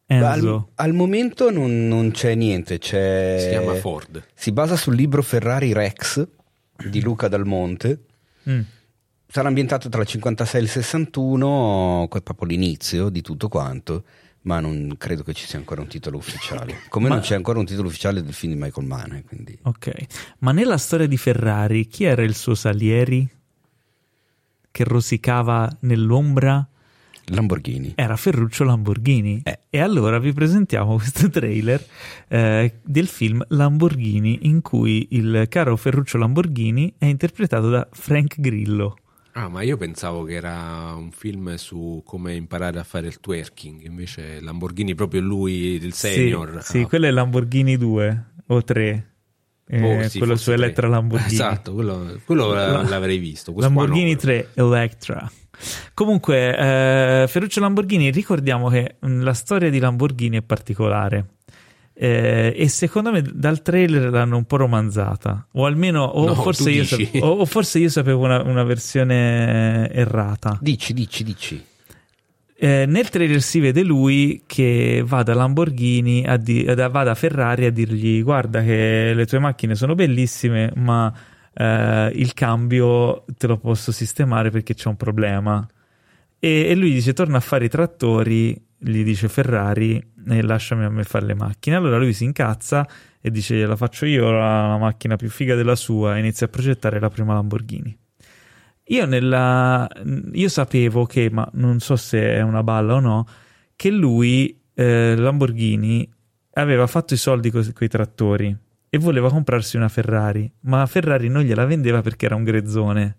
Al, 0.06 0.38
Enzo. 0.38 0.68
al 0.76 0.92
momento 0.92 1.50
non, 1.50 1.88
non 1.88 2.10
c'è 2.12 2.34
niente, 2.34 2.78
c'è... 2.78 3.38
Si 3.40 3.48
chiama 3.48 3.74
Ford. 3.74 4.22
Si 4.34 4.52
basa 4.52 4.76
sul 4.76 4.94
libro 4.94 5.22
Ferrari 5.22 5.72
Rex 5.72 6.26
di 6.88 7.00
Luca 7.00 7.28
Dal 7.28 7.46
Monte. 7.46 8.04
Mm. 8.48 8.60
Sarà 9.26 9.48
ambientato 9.48 9.88
tra 9.88 10.02
il 10.02 10.06
56 10.06 10.60
e 10.60 10.62
il 10.62 10.68
61, 10.68 12.06
que- 12.10 12.20
proprio 12.20 12.48
l'inizio 12.48 13.08
di 13.08 13.22
tutto 13.22 13.48
quanto, 13.48 14.04
ma 14.42 14.60
non 14.60 14.94
credo 14.98 15.22
che 15.22 15.34
ci 15.34 15.46
sia 15.46 15.58
ancora 15.58 15.80
un 15.80 15.88
titolo 15.88 16.16
ufficiale. 16.16 16.80
Come 16.88 17.08
Ma- 17.08 17.14
non 17.14 17.22
c'è 17.22 17.34
ancora 17.34 17.58
un 17.58 17.64
titolo 17.64 17.88
ufficiale 17.88 18.22
del 18.22 18.32
film 18.32 18.54
di 18.54 18.58
Michael 18.60 18.86
Mann. 18.86 19.12
eh, 19.12 19.24
Quindi... 19.24 19.58
Ok, 19.62 19.92
ma 20.38 20.52
nella 20.52 20.78
storia 20.78 21.06
di 21.06 21.16
Ferrari, 21.16 21.86
chi 21.86 22.04
era 22.04 22.22
il 22.22 22.34
suo 22.34 22.54
Salieri 22.54 23.28
che 24.70 24.84
rosicava 24.84 25.70
nell'ombra? 25.80 26.66
Lamborghini. 27.26 27.92
Era 27.94 28.16
Ferruccio 28.16 28.64
Lamborghini. 28.64 29.42
E 29.70 29.78
allora 29.80 30.18
vi 30.18 30.32
presentiamo 30.32 30.96
questo 30.96 31.30
trailer 31.30 31.82
eh, 32.28 32.80
del 32.82 33.06
film 33.06 33.44
Lamborghini, 33.48 34.40
in 34.42 34.60
cui 34.60 35.06
il 35.12 35.46
caro 35.48 35.76
Ferruccio 35.76 36.18
Lamborghini 36.18 36.94
è 36.98 37.04
interpretato 37.04 37.70
da 37.70 37.86
Frank 37.92 38.40
Grillo. 38.40 38.96
Ah, 39.34 39.48
ma 39.48 39.62
io 39.62 39.76
pensavo 39.78 40.24
che 40.24 40.34
era 40.34 40.92
un 40.94 41.10
film 41.10 41.54
su 41.54 42.02
come 42.04 42.34
imparare 42.34 42.78
a 42.78 42.84
fare 42.84 43.06
il 43.06 43.18
twerking, 43.18 43.82
invece 43.84 44.40
Lamborghini 44.40 44.94
proprio 44.94 45.22
lui, 45.22 45.74
il 45.82 45.94
senior. 45.94 46.58
Sì, 46.62 46.70
sì, 46.72 46.78
Ah, 46.82 46.86
quello 46.86 47.06
è 47.06 47.10
Lamborghini 47.10 47.76
2 47.78 48.24
o 48.48 48.62
3. 48.62 49.06
Eh, 49.68 49.82
oh, 50.04 50.08
sì, 50.08 50.18
quello 50.18 50.36
su. 50.36 50.50
Elettra 50.50 50.86
Lamborghini. 50.86 51.32
Esatto, 51.32 51.72
quello, 51.72 52.18
quello 52.26 52.52
La- 52.52 52.82
l'avrei 52.82 53.16
visto. 53.16 53.52
questo 53.54 53.72
Lamborghini 53.72 54.12
no. 54.12 54.18
3 54.18 54.48
Electra. 54.54 55.30
Comunque, 55.94 56.56
eh, 57.22 57.26
Ferruccio 57.28 57.60
Lamborghini, 57.60 58.10
ricordiamo 58.10 58.68
che 58.68 58.96
mh, 59.00 59.22
la 59.22 59.32
storia 59.34 59.70
di 59.70 59.78
Lamborghini 59.78 60.38
è 60.38 60.42
particolare. 60.42 61.26
Eh, 62.04 62.52
e 62.56 62.68
secondo 62.68 63.12
me 63.12 63.22
dal 63.22 63.62
trailer 63.62 64.10
l'hanno 64.10 64.36
un 64.36 64.44
po' 64.44 64.56
romanzata, 64.56 65.46
o 65.52 65.66
almeno, 65.66 66.02
o, 66.02 66.24
No, 66.26 66.34
forse, 66.34 66.68
io 66.72 66.80
dici. 66.80 67.04
sape- 67.04 67.20
o, 67.24 67.28
o 67.28 67.44
forse 67.44 67.78
io 67.78 67.88
sapevo 67.90 68.24
una, 68.24 68.42
una 68.42 68.64
versione 68.64 69.88
errata. 69.88 70.58
Dici, 70.60 70.92
dici, 70.94 71.22
dici. 71.22 71.64
Eh, 72.56 72.86
nel 72.88 73.08
trailer 73.08 73.40
si 73.40 73.60
vede 73.60 73.84
lui 73.84 74.42
che 74.48 75.04
va 75.06 75.22
da 75.22 75.34
Lamborghini, 75.34 76.24
a 76.26 76.36
di- 76.38 76.64
da- 76.64 76.88
va 76.88 77.04
da 77.04 77.14
Ferrari 77.14 77.66
a 77.66 77.70
dirgli: 77.70 78.20
Guarda, 78.24 78.64
che 78.64 79.12
le 79.14 79.24
tue 79.26 79.38
macchine 79.38 79.76
sono 79.76 79.94
bellissime, 79.94 80.72
ma 80.74 81.12
eh, 81.54 82.10
il 82.16 82.34
cambio 82.34 83.24
te 83.38 83.46
lo 83.46 83.58
posso 83.58 83.92
sistemare 83.92 84.50
perché 84.50 84.74
c'è 84.74 84.88
un 84.88 84.96
problema. 84.96 85.64
E, 86.40 86.66
e 86.68 86.74
lui 86.74 86.92
dice: 86.92 87.12
Torna 87.12 87.36
a 87.36 87.40
fare 87.40 87.66
i 87.66 87.68
trattori, 87.68 88.60
gli 88.76 89.04
dice 89.04 89.28
Ferrari, 89.28 90.04
e 90.28 90.42
lasciami 90.42 90.84
a 90.84 90.90
me 90.90 91.04
fare 91.04 91.26
le 91.26 91.34
macchine. 91.34 91.76
Allora 91.76 91.98
lui 91.98 92.12
si 92.12 92.24
incazza 92.24 92.86
e 93.20 93.30
dice: 93.30 93.64
La 93.66 93.76
faccio 93.76 94.06
io 94.06 94.30
la, 94.30 94.76
macchina 94.78 95.16
più 95.16 95.30
figa 95.30 95.54
della 95.54 95.76
sua, 95.76 96.16
e 96.16 96.20
inizia 96.20 96.46
a 96.46 96.48
progettare 96.48 97.00
la 97.00 97.10
prima 97.10 97.34
Lamborghini. 97.34 97.96
Io, 98.86 99.06
nella, 99.06 99.88
io 100.32 100.48
sapevo 100.48 101.06
che, 101.06 101.30
ma 101.30 101.48
non 101.54 101.78
so 101.78 101.96
se 101.96 102.34
è 102.34 102.40
una 102.42 102.62
balla 102.62 102.94
o 102.94 103.00
no, 103.00 103.26
che 103.76 103.90
lui, 103.90 104.60
eh, 104.74 105.14
Lamborghini, 105.16 106.10
aveva 106.54 106.86
fatto 106.86 107.14
i 107.14 107.16
soldi 107.16 107.50
con 107.50 107.70
quei 107.72 107.88
trattori 107.88 108.54
e 108.88 108.98
voleva 108.98 109.30
comprarsi 109.30 109.76
una 109.76 109.88
Ferrari, 109.88 110.52
ma 110.62 110.84
Ferrari 110.86 111.28
non 111.28 111.42
gliela 111.42 111.64
vendeva 111.64 112.02
perché 112.02 112.26
era 112.26 112.34
un 112.34 112.44
grezzone, 112.44 113.16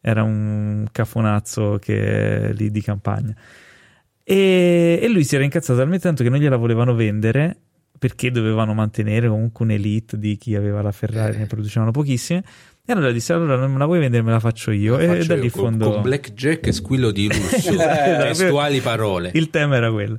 era 0.00 0.22
un 0.22 0.86
cafonazzo 0.92 1.78
che 1.80 2.52
lì 2.52 2.70
di 2.70 2.82
campagna. 2.82 3.34
E, 4.30 4.98
e 5.00 5.08
lui 5.08 5.24
si 5.24 5.36
era 5.36 5.44
incazzato 5.44 5.78
talmente 5.78 6.02
tanto 6.02 6.22
che 6.22 6.28
non 6.28 6.38
gliela 6.38 6.56
volevano 6.56 6.94
vendere 6.94 7.56
perché 7.98 8.30
dovevano 8.30 8.74
mantenere 8.74 9.26
comunque 9.26 9.64
un'elite 9.64 10.18
di 10.18 10.36
chi 10.36 10.54
aveva 10.54 10.82
la 10.82 10.92
Ferrari, 10.92 11.38
ne 11.38 11.46
producevano 11.46 11.90
pochissime. 11.92 12.44
E 12.84 12.92
allora 12.92 13.10
disse: 13.10 13.32
Allora 13.32 13.56
non 13.56 13.72
me 13.72 13.78
la 13.78 13.86
vuoi 13.86 13.98
vendere, 14.00 14.22
me 14.22 14.30
la 14.30 14.38
faccio 14.38 14.70
io. 14.70 14.96
La 14.98 15.02
e 15.02 15.06
faccio 15.06 15.26
da 15.28 15.34
io 15.36 15.40
lì 15.42 15.50
con, 15.50 15.62
fondo. 15.62 15.90
con 15.92 16.02
blackjack 16.02 16.66
e 16.66 16.72
squillo 16.72 17.10
di 17.10 17.26
lusso, 17.26 17.70
Eh, 17.80 18.18
testuali 18.28 18.80
parole. 18.80 19.30
Il 19.34 19.48
tema 19.50 19.76
era 19.76 19.90
quello. 19.90 20.18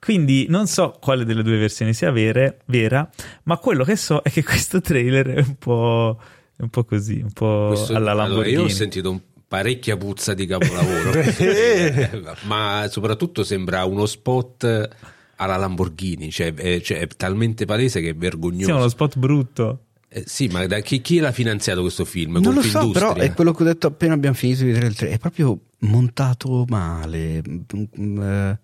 Quindi 0.00 0.46
non 0.48 0.66
so 0.66 0.96
quale 1.00 1.24
delle 1.24 1.42
due 1.42 1.58
versioni 1.58 1.92
sia 1.94 2.10
vere- 2.10 2.58
vera, 2.64 3.08
ma 3.44 3.56
quello 3.58 3.84
che 3.84 3.96
so 3.96 4.20
è 4.22 4.30
che 4.30 4.42
questo 4.42 4.80
trailer 4.80 5.26
è 5.28 5.38
un 5.46 5.56
po', 5.58 6.18
un 6.56 6.68
po' 6.70 6.84
così, 6.84 7.20
un 7.22 7.30
po' 7.32 7.66
Questo- 7.68 7.94
alla 7.94 8.10
allora, 8.12 8.26
Lamborghini. 8.28 8.56
io 8.56 8.64
ho 8.64 8.68
sentito 8.68 9.10
un- 9.10 9.20
parecchia 9.52 9.98
puzza 9.98 10.32
di 10.32 10.46
capolavoro, 10.46 11.12
ma 12.48 12.86
soprattutto 12.88 13.44
sembra 13.44 13.84
uno 13.84 14.06
spot 14.06 14.88
alla 15.36 15.56
Lamborghini, 15.56 16.30
cioè 16.30 16.54
è, 16.54 16.80
cioè, 16.80 17.00
è 17.00 17.06
talmente 17.08 17.66
palese 17.66 18.00
che 18.00 18.10
è 18.10 18.14
vergognoso. 18.14 18.64
Sì, 18.64 18.70
è 18.70 18.74
uno 18.74 18.88
spot 18.88 19.18
brutto. 19.18 19.80
Eh, 20.08 20.24
sì, 20.26 20.46
ma 20.48 20.64
da 20.66 20.80
chi, 20.80 21.02
chi 21.02 21.18
l'ha 21.18 21.32
finanziato 21.32 21.82
questo 21.82 22.06
film? 22.06 22.38
Non 22.42 22.54
lo 22.54 22.62
so, 22.62 22.90
però 22.92 23.12
è 23.12 23.30
quello 23.34 23.52
che 23.52 23.62
ho 23.62 23.66
detto 23.66 23.88
appena 23.88 24.14
abbiamo 24.14 24.34
finito 24.34 24.60
di 24.60 24.68
vedere 24.68 24.86
il 24.86 24.94
trailer. 24.94 25.18
È 25.18 25.20
proprio 25.20 25.58
montato 25.80 26.64
male. 26.68 27.42
mm, 27.44 28.22
eh, 28.22 28.58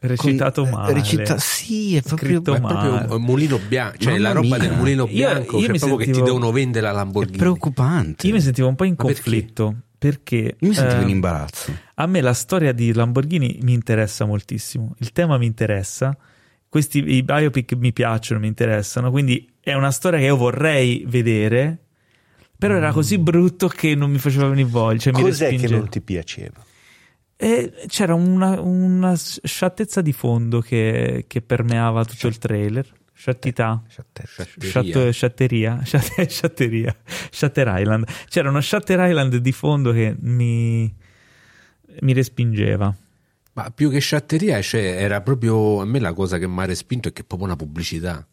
Recitato 0.00 0.62
con- 0.64 0.70
male. 0.72 0.94
recita- 0.94 1.38
sì, 1.38 1.94
è 1.94 2.02
proprio. 2.02 2.42
È 2.42 2.58
male. 2.58 2.88
proprio 2.98 3.16
un 3.16 3.22
mulino 3.22 3.58
bianco, 3.68 3.98
cioè 3.98 4.12
Mamma 4.14 4.24
la 4.28 4.32
roba 4.34 4.46
mia. 4.56 4.58
del 4.58 4.76
mulino 4.76 5.04
Io- 5.04 5.12
bianco, 5.12 5.56
io 5.58 5.62
cioè 5.62 5.70
mi 5.72 5.78
proprio 5.78 5.96
che 5.98 6.04
ti 6.06 6.12
sentivo- 6.14 6.26
devono 6.36 6.50
vendere 6.52 6.86
la 6.86 6.92
È 6.92 6.94
Lamborghini. 6.96 7.38
preoccupante. 7.38 8.26
Io 8.26 8.32
mi 8.34 8.40
sentivo 8.40 8.66
un 8.68 8.74
po' 8.74 8.84
in 8.84 8.96
conflitto 8.96 9.74
perché, 10.04 10.56
Mi 10.58 10.74
sentivo 10.74 11.00
eh, 11.00 11.04
in 11.04 11.08
imbarazzo. 11.08 11.74
a 11.94 12.06
me 12.06 12.20
la 12.20 12.34
storia 12.34 12.72
di 12.72 12.92
Lamborghini 12.92 13.60
mi 13.62 13.72
interessa 13.72 14.26
moltissimo, 14.26 14.94
il 14.98 15.12
tema 15.12 15.38
mi 15.38 15.46
interessa, 15.46 16.14
questi 16.68 17.14
i 17.14 17.22
biopic 17.22 17.72
mi 17.76 17.90
piacciono, 17.90 18.38
mi 18.38 18.48
interessano, 18.48 19.10
quindi 19.10 19.50
è 19.60 19.72
una 19.72 19.90
storia 19.90 20.18
che 20.18 20.26
io 20.26 20.36
vorrei 20.36 21.04
vedere, 21.08 21.78
però 22.58 22.74
era 22.74 22.92
così 22.92 23.16
brutto 23.16 23.66
che 23.68 23.94
non 23.94 24.10
mi 24.10 24.18
faceva 24.18 24.46
venire 24.46 24.68
voglia, 24.68 24.98
cioè 24.98 25.14
mi 25.14 25.22
Cos'è 25.22 25.56
che 25.56 25.68
non 25.68 25.88
ti 25.88 26.02
piaceva? 26.02 26.62
E 27.34 27.72
c'era 27.86 28.12
una, 28.12 28.60
una 28.60 29.14
sciattezza 29.16 30.02
di 30.02 30.12
fondo 30.12 30.60
che, 30.60 31.24
che 31.26 31.40
permeava 31.40 32.04
tutto 32.04 32.26
il 32.26 32.36
trailer. 32.36 32.92
Sciattità. 33.24 33.82
Sciattezza. 33.88 34.44
Sciatteria. 34.44 34.82
Sciat- 34.82 35.10
sciatteria. 35.10 35.80
Sciat- 35.84 36.26
sciatteria. 36.28 36.94
Shatter 37.30 37.72
Island. 37.80 38.04
C'era 38.28 38.50
uno 38.50 38.60
Shatter 38.60 39.00
Island 39.08 39.36
di 39.36 39.52
fondo 39.52 39.92
che 39.92 40.14
mi, 40.20 40.94
mi 42.00 42.12
respingeva. 42.12 42.94
Ma 43.54 43.70
più 43.74 43.88
che 43.88 43.98
sciatteria, 44.00 44.60
cioè, 44.60 44.96
era 44.98 45.22
proprio 45.22 45.80
a 45.80 45.86
me 45.86 46.00
la 46.00 46.12
cosa 46.12 46.36
che 46.36 46.46
mi 46.46 46.60
ha 46.60 46.66
respinto 46.66 47.08
è 47.08 47.12
che 47.12 47.22
è 47.22 47.24
proprio 47.24 47.48
una 47.48 47.56
pubblicità. 47.56 48.26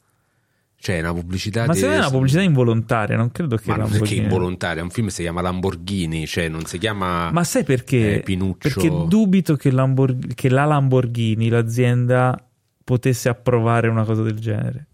Cioè, 0.75 0.99
una 0.99 1.13
pubblicità 1.13 1.67
Ma 1.67 1.73
di- 1.73 1.79
se 1.79 1.85
non 1.85 1.95
è 1.95 1.99
una 1.99 2.09
pubblicità 2.09 2.41
involontaria, 2.41 3.15
non 3.15 3.31
credo 3.31 3.55
che 3.55 3.69
Ma 3.73 3.85
perché 3.85 4.15
involontaria, 4.15 4.83
un 4.83 4.89
film 4.89 5.07
si 5.07 5.21
chiama 5.21 5.39
Lamborghini, 5.41 6.25
cioè 6.27 6.49
non 6.49 6.65
si 6.65 6.77
chiama 6.79 7.31
Ma 7.31 7.43
sai 7.45 7.63
perché? 7.63 8.15
eh, 8.15 8.19
Pinuccio. 8.21 8.67
Perché 8.67 8.89
dubito 9.07 9.55
che, 9.55 9.71
Lambor- 9.71 10.33
che 10.33 10.49
la 10.49 10.65
Lamborghini, 10.65 11.47
l'azienda, 11.49 12.45
potesse 12.83 13.29
approvare 13.29 13.87
una 13.87 14.03
cosa 14.03 14.21
del 14.23 14.39
genere. 14.39 14.87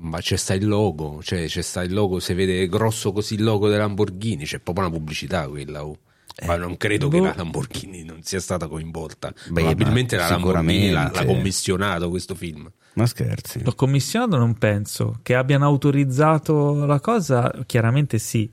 Ma 0.00 0.20
c'è 0.20 0.36
sta 0.36 0.54
il 0.54 0.66
logo, 0.66 1.20
cioè 1.22 1.46
c'è 1.46 1.62
sta 1.62 1.82
il 1.82 1.92
logo, 1.92 2.20
si 2.20 2.32
vede 2.34 2.68
grosso 2.68 3.12
così 3.12 3.34
il 3.34 3.42
logo 3.42 3.68
della 3.68 3.82
Lamborghini, 3.82 4.44
c'è 4.44 4.60
proprio 4.60 4.86
una 4.86 4.96
pubblicità 4.96 5.48
quella. 5.48 5.84
oh. 5.84 5.98
Ma 6.46 6.56
non 6.56 6.76
credo 6.76 7.08
che 7.08 7.18
boh. 7.18 7.24
la 7.24 7.34
Lamborghini 7.36 8.04
non 8.04 8.22
sia 8.22 8.38
stata 8.38 8.68
coinvolta. 8.68 9.32
Beh, 9.50 9.60
Probabilmente 9.62 10.16
la 10.16 10.28
Lamborghini 10.28 10.90
l'ha, 10.90 11.10
l'ha 11.12 11.24
commissionato 11.24 12.08
questo 12.10 12.36
film. 12.36 12.70
Ma 12.94 13.06
scherzi. 13.06 13.62
L'ho 13.64 13.74
commissionato, 13.74 14.36
non 14.36 14.56
penso. 14.56 15.18
Che 15.22 15.34
abbiano 15.34 15.64
autorizzato 15.64 16.84
la 16.84 17.00
cosa, 17.00 17.52
chiaramente 17.66 18.18
sì. 18.18 18.48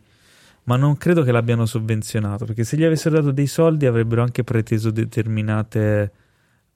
Ma 0.64 0.78
non 0.78 0.98
credo 0.98 1.22
che 1.22 1.32
l'abbiano 1.32 1.68
sovvenzionato. 1.68 2.46
Perché 2.46 2.64
se 2.64 2.76
gli 2.76 2.84
avessero 2.84 3.16
dato 3.16 3.32
dei 3.32 3.48
soldi 3.48 3.86
avrebbero 3.86 4.24
anche 4.24 4.44
preteso 4.44 4.90
determinate 4.90 6.12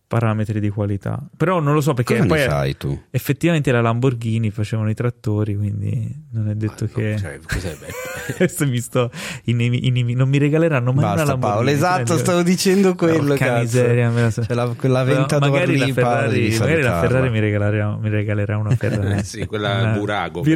parametri 0.10 0.60
di 0.60 0.70
qualità. 0.70 1.20
Però 1.38 1.60
non 1.60 1.76
lo 1.76 1.82
so 1.82 1.94
perché 1.94 2.16
Cosa 2.16 2.28
poi 2.28 2.40
sai 2.40 2.76
tu? 2.78 3.00
effettivamente 3.12 3.72
la 3.72 3.80
Lamborghini 3.82 4.50
facevano 4.50 4.90
i 4.90 4.96
trattori, 4.96 5.56
quindi 5.56 6.26
non 6.32 6.50
è 6.50 6.56
detto 6.56 6.86
Ah, 6.86 6.88
no, 6.88 6.94
che 6.96 7.16
cioè, 7.20 7.40
cos'è? 7.48 7.78
Adesso 8.34 8.66
mi 8.66 8.80
sto 8.80 9.12
inimi- 9.46 9.86
inimi- 9.86 10.16
non 10.16 10.28
mi 10.28 10.40
regaleranno 10.40 10.92
mai 10.94 11.04
una 11.04 11.14
Basta 11.14 11.30
Lamborghini. 11.32 11.54
Paolo, 11.56 11.70
esatto, 11.70 12.04
Prendi- 12.06 12.24
stavo 12.24 12.42
dicendo 12.42 12.96
quello, 12.96 13.36
cazzo. 13.36 13.62
miseria, 13.62 14.10
me 14.10 14.22
la 14.24 14.32
so- 14.32 14.42
C'è 14.42 14.54
la, 14.56 14.74
quella 14.76 15.04
venta 15.04 15.38
Però 15.38 15.52
magari 15.52 15.78
la 15.78 15.86
lì, 15.86 15.94
Paolo, 15.94 16.10
Ferrari, 16.32 16.58
magari 16.58 16.82
la. 16.82 17.00
Ferrari 17.00 17.30
mi 17.30 17.40
regalerà, 17.40 17.96
mi 18.02 18.10
regalerà 18.10 18.58
una 18.58 18.74
Ferrari. 18.76 19.24
Sì, 19.24 19.46
quella 19.46 19.80
Una- 19.82 19.92
Burago. 19.92 20.44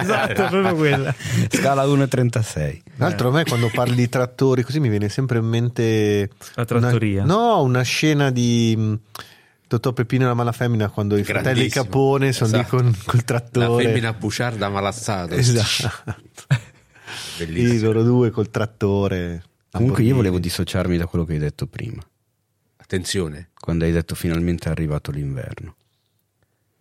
Esatto, 0.00 0.46
proprio 0.48 0.74
quella. 0.76 1.14
Scala 1.48 1.84
1,36. 1.84 2.38
Tra 2.40 2.72
l'altro, 2.96 3.28
a 3.28 3.32
me 3.32 3.44
quando 3.44 3.68
parli 3.72 3.94
di 3.96 4.08
trattori, 4.08 4.62
così 4.62 4.78
mi 4.80 4.88
viene 4.88 5.08
sempre 5.08 5.38
in 5.38 5.44
mente. 5.46 6.30
La 6.54 6.64
trattoria. 6.64 7.24
Una, 7.24 7.34
no, 7.34 7.62
una 7.62 7.82
scena 7.82 8.30
di. 8.30 8.58
Mh, 8.76 9.00
Dottor 9.68 9.92
Peppino 9.92 10.24
e 10.24 10.26
la 10.26 10.34
mala 10.34 10.52
femmina 10.52 10.88
quando 10.88 11.16
i 11.16 11.24
fratelli. 11.24 11.68
Capone 11.68 12.32
sono 12.32 12.56
Esatto. 12.58 12.76
lì 12.76 12.82
con 12.90 12.96
col 13.04 13.16
La 13.18 13.22
trattore. 13.24 13.84
femmina 13.84 14.12
buciarda 14.12 14.68
malassato. 14.68 15.34
Esatto. 15.34 16.14
Bellissimo. 17.38 17.86
loro 17.86 18.02
due 18.02 18.30
col 18.30 18.50
trattore. 18.50 19.42
Comunque 19.70 20.02
io 20.02 20.16
volevo 20.16 20.38
dissociarmi 20.38 20.96
da 20.96 21.06
quello 21.06 21.24
che 21.24 21.34
hai 21.34 21.38
detto 21.38 21.66
prima, 21.68 22.02
Attenzione. 22.76 23.50
quando 23.58 23.84
hai 23.84 23.92
detto 23.92 24.14
finalmente 24.16 24.68
è 24.68 24.72
arrivato 24.72 25.10
l'inverno. 25.12 25.76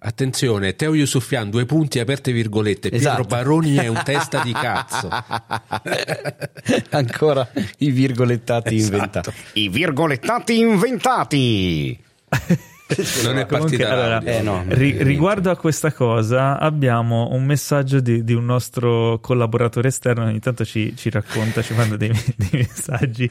Attenzione, 0.02 0.76
Teo 0.78 0.96
Yusufian, 0.96 1.50
due 1.50 1.66
punti 1.66 2.00
aperte 2.00 2.32
virgolette. 2.32 2.88
Pietro 2.90 3.10
Esatto. 3.10 3.28
Baroni 3.28 3.76
è 3.76 3.88
un 3.88 4.02
testa 4.06 4.42
di 4.42 4.54
cazzo. 4.54 5.10
Ancora 6.92 7.46
i 7.80 7.92
virgolettati 7.92 8.76
Esatto. 8.76 8.94
inventati. 8.96 9.34
I 9.54 9.70
virgolettati 9.70 10.58
inventati! 10.58 12.04
Non 13.24 13.38
è 13.38 13.46
Comunque, 13.46 13.78
partita 13.78 13.90
allora, 13.92 14.08
l'audio. 14.10 14.32
Eh, 14.32 14.42
no. 14.42 14.64
ri- 14.70 15.04
riguardo 15.04 15.52
a 15.52 15.58
questa 15.58 15.94
cosa 15.94 16.58
abbiamo 16.58 17.28
un 17.34 17.46
messaggio 17.46 18.00
di, 18.00 18.24
di 18.24 18.34
un 18.34 18.46
nostro 18.46 19.20
collaboratore 19.20 19.90
esterno 19.90 20.26
ogni 20.26 20.40
tanto 20.40 20.66
ci, 20.66 20.96
ci 20.98 21.12
racconta, 21.12 21.62
ci 21.62 21.76
manda 21.76 21.98
dei, 21.98 22.10
dei 22.36 22.50
messaggi 22.68 23.30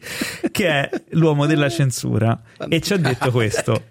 che 0.53 0.69
è 0.69 0.89
l'uomo 1.11 1.47
della 1.47 1.69
censura 1.69 2.41
e 2.69 2.81
ci 2.81 2.93
ha 2.93 2.99
detto 2.99 3.33
questo 3.33 3.83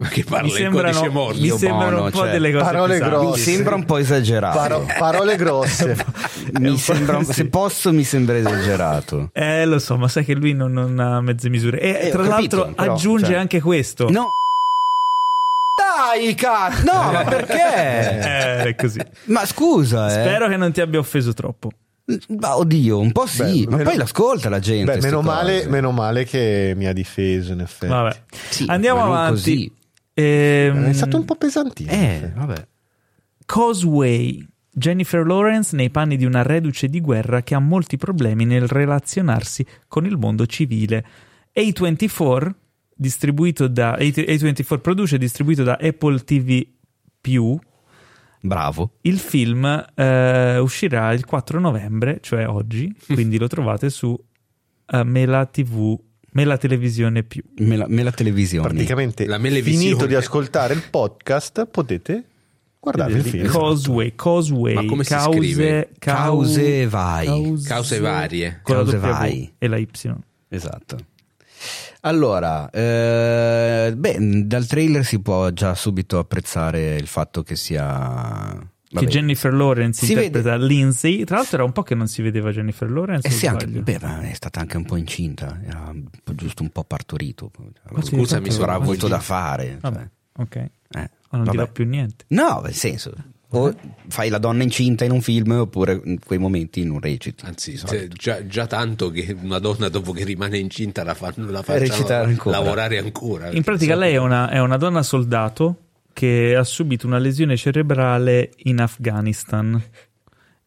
Ma 0.00 0.08
che 0.08 0.24
parla 0.24 0.44
mi 0.44 0.48
in 0.50 0.56
sembrano, 0.56 0.92
codice 0.92 1.08
morse? 1.10 1.40
mi 1.40 1.48
sembrano 1.50 1.90
buono, 1.90 2.04
un 2.06 2.10
po' 2.10 2.18
cioè, 2.20 2.30
delle 2.30 2.52
cose 2.52 2.64
parole 2.64 2.92
pesanti. 2.94 3.14
Mi 3.16 3.20
grosse. 3.26 3.42
sembra 3.50 3.74
un 3.74 3.84
po' 3.84 3.96
esagerato. 3.98 4.56
Paro- 4.58 4.86
parole 4.98 5.36
grosse. 5.36 5.96
mi 6.58 6.76
sembra, 6.78 7.22
se 7.22 7.46
posso 7.48 7.92
mi 7.92 8.02
sembra 8.04 8.36
esagerato. 8.38 9.28
Eh, 9.34 9.66
lo 9.66 9.78
so, 9.78 9.98
ma 9.98 10.08
sai 10.08 10.24
che 10.24 10.34
lui 10.34 10.54
non, 10.54 10.72
non 10.72 10.98
ha 10.98 11.20
mezze 11.20 11.50
misure. 11.50 11.80
E 11.80 12.06
Eh, 12.06 12.10
tra 12.10 12.22
capito, 12.26 12.56
l'altro 12.56 12.74
però, 12.74 12.92
aggiunge 12.94 13.26
cioè- 13.26 13.34
anche 13.36 13.60
questo. 13.60 14.08
No. 14.08 14.28
Dai, 15.76 16.34
cazzo! 16.34 16.82
No, 16.84 17.12
ma 17.12 17.24
perché? 17.24 17.52
Eh, 17.54 18.62
è 18.68 18.74
così. 18.74 19.00
Ma 19.26 19.44
scusa, 19.46 20.08
eh. 20.08 20.22
Spero 20.24 20.48
che 20.48 20.56
non 20.56 20.72
ti 20.72 20.80
abbia 20.80 20.98
offeso 20.98 21.32
troppo. 21.34 21.70
Ma 22.40 22.56
oddio, 22.56 22.98
un 22.98 23.12
po' 23.12 23.26
sì, 23.26 23.64
Beh, 23.64 23.70
ma 23.70 23.76
meno- 23.76 23.88
poi 23.90 23.98
l'ascolta 23.98 24.48
la 24.48 24.58
gente. 24.58 24.92
Beh, 24.94 25.00
meno 25.00 25.22
male, 25.22 25.66
meno 25.68 25.90
male 25.92 26.24
che 26.24 26.72
mi 26.76 26.86
ha 26.86 26.92
difeso, 26.92 27.52
in 27.52 27.60
effetti. 27.60 27.86
Vabbè. 27.92 28.16
Sì, 28.48 28.64
Andiamo 28.66 29.04
avanti. 29.04 29.30
così. 29.32 29.72
Ehm, 30.20 30.84
È 30.86 30.92
stato 30.92 31.16
un 31.16 31.24
po' 31.24 31.36
pesantino. 31.36 31.90
Eh, 31.90 32.32
vabbè. 32.34 32.66
Causeway. 33.46 34.46
Jennifer 34.72 35.26
Lawrence 35.26 35.74
nei 35.74 35.90
panni 35.90 36.16
di 36.16 36.24
una 36.24 36.42
reduce 36.42 36.88
di 36.88 37.00
guerra 37.00 37.42
che 37.42 37.54
ha 37.54 37.58
molti 37.58 37.96
problemi 37.96 38.44
nel 38.44 38.68
relazionarsi 38.68 39.66
con 39.88 40.06
il 40.06 40.16
mondo 40.16 40.46
civile. 40.46 41.04
A24, 41.52 42.50
distribuito 42.94 43.66
da 43.66 43.96
A24 43.96 44.78
produce 44.78 45.16
e 45.16 45.18
distribuito 45.18 45.64
da 45.64 45.76
Apple 45.80 46.22
TV 46.22 46.64
Bravo. 48.42 48.92
Il 49.02 49.18
film 49.18 49.84
eh, 49.94 50.58
uscirà 50.58 51.12
il 51.12 51.26
4 51.26 51.60
novembre, 51.60 52.20
cioè 52.22 52.48
oggi, 52.48 52.94
quindi 53.06 53.38
lo 53.38 53.48
trovate 53.48 53.90
su 53.90 54.18
eh, 54.86 55.04
Mela 55.04 55.44
TV, 55.46 55.98
Mela 56.32 56.56
Televisione 56.56 57.22
più. 57.22 57.42
Me 57.58 57.76
la, 57.76 57.86
me 57.88 58.02
la 58.02 58.12
televisione. 58.12 58.68
Praticamente, 58.68 59.26
La 59.26 59.38
finito 59.38 60.06
di 60.06 60.14
ascoltare 60.14 60.74
il 60.74 60.82
podcast, 60.88 61.66
potete 61.66 62.24
guardare 62.78 63.12
il 63.14 63.22
film. 63.22 63.46
Causeway, 63.50 64.14
Causeway, 64.14 64.74
Ma 64.74 64.84
come 64.86 65.04
si 65.04 65.12
cause, 65.12 65.36
scrive? 65.36 65.88
cau- 65.98 66.38
Cause 66.40 66.86
vai. 66.86 67.26
cause- 67.26 67.68
Cause 67.68 67.98
varie. 68.00 68.60
con 68.62 68.76
la 68.76 68.82
Cause 68.82 68.96
vai. 68.98 69.52
e 69.58 69.66
la 69.68 69.76
Y. 69.76 69.88
Esatto. 70.48 70.96
Allora, 72.02 72.70
eh, 72.70 73.92
beh, 73.94 74.16
dal 74.46 74.66
trailer 74.66 75.04
si 75.04 75.20
può 75.20 75.50
già 75.50 75.74
subito 75.74 76.18
apprezzare 76.18 76.94
il 76.96 77.06
fatto 77.06 77.42
che 77.42 77.56
sia... 77.56 78.56
Che 78.90 78.96
vabbè, 78.96 79.06
Jennifer 79.08 79.54
Lawrence 79.54 80.04
Si 80.04 80.12
interpreta 80.14 80.56
Lindsay. 80.56 81.22
Tra 81.22 81.36
l'altro 81.36 81.56
era 81.58 81.64
un 81.64 81.70
po' 81.70 81.84
che 81.84 81.94
non 81.94 82.08
si 82.08 82.22
vedeva 82.22 82.50
Jennifer 82.50 82.90
Lawrence. 82.90 83.28
Eh 83.28 83.30
sì, 83.30 83.46
anche, 83.46 83.66
beh, 83.66 83.98
ma 84.02 84.22
è 84.22 84.32
stata 84.34 84.58
anche 84.58 84.76
un 84.76 84.84
po' 84.84 84.96
incinta, 84.96 85.60
era 85.64 85.90
un 85.92 86.06
giusto 86.34 86.64
un 86.64 86.70
po' 86.70 86.82
partorito. 86.82 87.50
Quanti- 87.50 88.08
Scusami, 88.08 88.26
quanti- 88.26 88.50
sono 88.50 88.62
avrà 88.64 88.74
quanti- 88.78 88.90
avuto 88.92 89.06
da 89.06 89.20
fare. 89.20 89.78
Vabbè, 89.80 89.96
cioè, 89.98 90.08
ok. 90.42 90.56
eh, 90.56 90.70
Ma 90.90 91.08
non 91.30 91.44
vabbè. 91.44 91.50
dirò 91.52 91.66
più 91.70 91.84
niente. 91.86 92.24
No, 92.30 92.60
nel 92.64 92.74
senso, 92.74 93.12
o 93.52 93.72
fai 94.08 94.28
la 94.28 94.38
donna 94.38 94.64
incinta 94.64 95.04
in 95.04 95.12
un 95.12 95.20
film 95.22 95.52
oppure 95.52 96.00
in 96.04 96.18
quei 96.18 96.40
momenti 96.40 96.82
non 96.84 96.98
reciti. 96.98 97.44
Anzi, 97.46 97.76
solito. 97.76 98.16
già, 98.16 98.44
già 98.44 98.66
tanto 98.66 99.10
che 99.10 99.36
una 99.40 99.60
donna 99.60 99.88
dopo 99.88 100.10
che 100.10 100.24
rimane 100.24 100.58
incinta 100.58 101.04
la 101.04 101.14
fanno 101.14 101.48
la 101.48 101.62
facciano 101.62 101.78
recitare 101.86 102.26
ancora. 102.28 102.58
lavorare 102.58 102.98
ancora. 102.98 103.52
In 103.52 103.62
pratica 103.62 103.94
lei 103.94 104.14
è 104.14 104.18
una, 104.18 104.50
è 104.50 104.58
una 104.60 104.76
donna 104.76 105.02
soldato 105.04 105.76
che 106.12 106.54
ha 106.56 106.64
subito 106.64 107.06
una 107.06 107.18
lesione 107.18 107.56
cerebrale 107.56 108.52
in 108.64 108.80
Afghanistan 108.80 109.82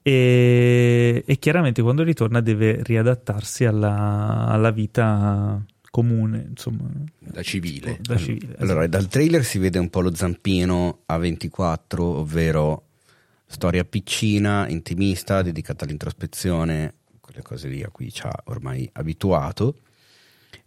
e, 0.01 1.23
e 1.25 1.39
chiaramente 1.39 1.81
quando 1.81 2.03
ritorna 2.03 2.41
deve 2.41 2.81
riadattarsi 2.83 3.65
alla, 3.65 4.47
alla 4.47 4.71
vita 4.71 5.63
comune, 5.89 6.45
insomma, 6.49 6.89
da 7.19 7.43
civile. 7.43 7.99
da 8.01 8.17
civile. 8.17 8.55
Allora, 8.57 8.87
dal 8.87 9.07
trailer 9.07 9.45
si 9.45 9.59
vede 9.59 9.77
un 9.77 9.89
po' 9.89 10.01
lo 10.01 10.13
zampino 10.13 11.03
A24, 11.07 11.99
ovvero 11.99 12.85
storia 13.45 13.85
piccina, 13.85 14.67
intimista, 14.67 15.43
dedicata 15.43 15.85
all'introspezione, 15.85 16.95
quelle 17.21 17.43
cose 17.43 17.67
lì 17.67 17.83
a 17.83 17.89
cui 17.89 18.11
ci 18.11 18.23
ha 18.25 18.33
ormai 18.45 18.89
abituato. 18.93 19.75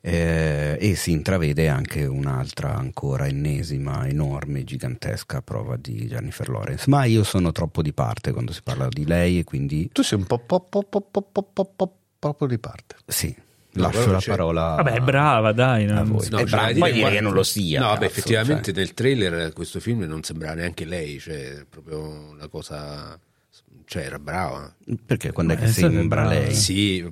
Eh, 0.01 0.77
e 0.81 0.95
si 0.95 1.11
intravede 1.11 1.69
anche 1.69 2.05
un'altra 2.05 2.75
ancora 2.77 3.27
ennesima, 3.27 4.07
enorme, 4.07 4.63
gigantesca 4.65 5.43
prova 5.43 5.77
di 5.77 6.07
Jennifer 6.07 6.49
Lawrence. 6.49 6.85
Ma 6.89 7.05
io 7.05 7.25
sono 7.25 7.51
troppo 7.53 7.83
di 7.83 7.93
parte 7.93 8.33
quando 8.33 8.53
si 8.53 8.61
parla 8.63 8.89
di 8.89 9.05
lei 9.05 9.41
e 9.41 9.45
quindi 9.45 9.89
Tu 9.93 10.03
sei 10.03 10.19
un 10.19 10.25
po', 10.27 10.39
po- 10.39 10.61
po- 10.61 10.83
po- 10.83 11.01
po- 11.01 11.23
po- 11.23 11.43
po- 11.53 11.73
po- 11.75 11.97
proprio 12.19 12.49
di 12.49 12.59
parte. 12.59 12.97
sì, 13.07 13.35
No, 13.73 13.83
lascio 13.83 14.11
la 14.13 14.19
c'è- 14.19 14.31
parola 14.31 14.75
Vabbè, 14.77 14.93
è 14.93 15.01
brava, 15.01 15.53
dai. 15.53 15.87
a 15.89 15.95
non- 15.95 16.13
voi. 16.13 16.29
No, 16.31 16.45
bravo, 16.45 16.51
da 16.57 16.67
dire 16.69 16.79
poi 16.79 16.93
dire 16.93 17.11
che 17.11 17.21
non 17.21 17.33
lo 17.35 17.43
sia. 17.43 17.81
No, 17.81 17.87
cazzo, 17.89 17.99
beh, 17.99 18.07
effettivamente 18.07 18.65
cioè. 18.73 18.75
nel 18.75 18.95
trailer 18.95 19.53
questo 19.53 19.81
film 19.81 20.03
non 20.03 20.23
sembrava 20.23 20.55
neanche 20.55 20.85
lei, 20.85 21.19
cioè 21.19 21.59
è 21.59 21.65
proprio 21.69 22.31
una 22.31 22.49
cosa 22.49 23.19
cioè 23.89 24.03
era 24.05 24.19
brava. 24.19 24.75
Perché 25.05 25.31
quando 25.33 25.53
è 25.53 25.57
che 25.57 25.63
Eh, 25.63 25.67
che 25.67 25.71
è 25.73 25.75
sembra 25.75 26.23
brava. 26.23 26.41
lei? 26.41 26.55
Sì, 26.55 27.09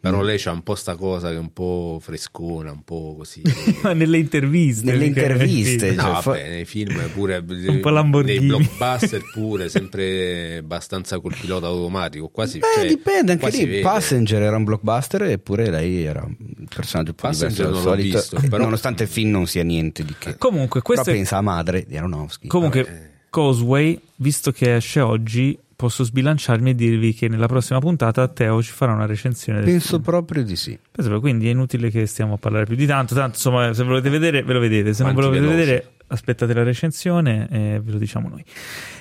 però 0.00 0.22
lei 0.22 0.38
c'ha 0.38 0.50
un 0.50 0.62
po' 0.62 0.74
sta 0.74 0.96
cosa 0.96 1.28
che 1.28 1.34
è 1.34 1.38
un 1.38 1.52
po' 1.52 1.98
frescona, 2.00 2.72
un 2.72 2.82
po' 2.84 3.16
così. 3.18 3.42
Nelle 3.94 4.16
interviste. 4.18 4.84
Nelle 4.90 5.04
interviste, 5.06 5.90
No, 5.92 6.02
cioè, 6.02 6.22
vabbè, 6.22 6.48
nei 6.48 6.64
film 6.64 6.98
pure 7.12 7.36
Un 7.46 7.80
po' 7.80 7.90
Lamborghini. 7.90 8.38
nei 8.38 8.46
blockbuster 8.48 9.22
pure 9.32 9.68
sempre 9.68 10.56
abbastanza 10.58 11.20
col 11.20 11.34
pilota 11.38 11.66
automatico, 11.66 12.28
quasi 12.28 12.58
Beh, 12.58 12.66
cioè, 12.74 12.86
dipende 12.88 13.32
anche 13.32 13.50
lì. 13.50 13.64
vede. 13.66 13.80
Passenger 13.82 14.42
era 14.42 14.56
un 14.56 14.64
blockbuster 14.64 15.22
eppure 15.24 15.68
lei 15.70 16.02
era 16.04 16.24
un 16.24 16.64
personaggio 16.74 17.12
po' 17.12 17.22
Passenger 17.28 17.50
diverso 17.50 17.62
dal 17.62 17.72
non 17.72 17.82
l'ho 17.82 17.88
solito. 17.90 18.18
visto, 18.18 18.40
però- 18.48 18.64
Nonostante 18.64 19.02
il 19.02 19.08
film 19.10 19.30
non 19.30 19.46
sia 19.46 19.62
niente 19.62 20.04
di 20.04 20.14
che. 20.18 20.36
Comunque, 20.38 20.80
questo 20.82 21.04
Però 21.04 21.14
è 21.14 21.18
pensa 21.18 21.36
a 21.36 21.42
madre 21.42 21.84
di 21.86 21.96
Aronofsky. 21.96 22.46
Comunque, 22.46 22.82
Vabbè. 22.84 23.08
Causeway, 23.30 24.00
visto 24.16 24.50
che 24.50 24.76
esce 24.76 25.00
oggi, 25.00 25.56
posso 25.80 26.04
sbilanciarmi 26.04 26.70
e 26.70 26.74
dirvi 26.74 27.14
che 27.14 27.26
nella 27.28 27.46
prossima 27.46 27.78
puntata 27.78 28.28
Teo 28.28 28.62
ci 28.62 28.70
farà 28.70 28.92
una 28.92 29.06
recensione 29.06 29.62
Penso 29.62 29.88
film. 29.88 30.02
proprio 30.02 30.44
di 30.44 30.54
sì. 30.54 30.78
Penso, 30.90 31.18
quindi 31.20 31.48
è 31.48 31.50
inutile 31.52 31.88
che 31.90 32.04
stiamo 32.06 32.34
a 32.34 32.36
parlare 32.36 32.66
più 32.66 32.76
di 32.76 32.84
tanto. 32.84 33.14
Tanto, 33.14 33.36
insomma, 33.36 33.72
se 33.72 33.82
volete 33.84 34.10
vedere, 34.10 34.42
ve 34.42 34.52
lo 34.52 34.60
vedete. 34.60 34.92
Se 34.92 35.02
non 35.02 35.14
ve 35.14 35.20
lo 35.22 35.28
Quanti 35.28 35.46
volete 35.46 35.62
veloci. 35.64 35.80
vedere, 35.82 35.96
aspettate 36.08 36.52
la 36.52 36.62
recensione 36.62 37.48
e 37.50 37.80
ve 37.82 37.92
lo 37.92 37.98
diciamo 37.98 38.28
noi. 38.28 38.44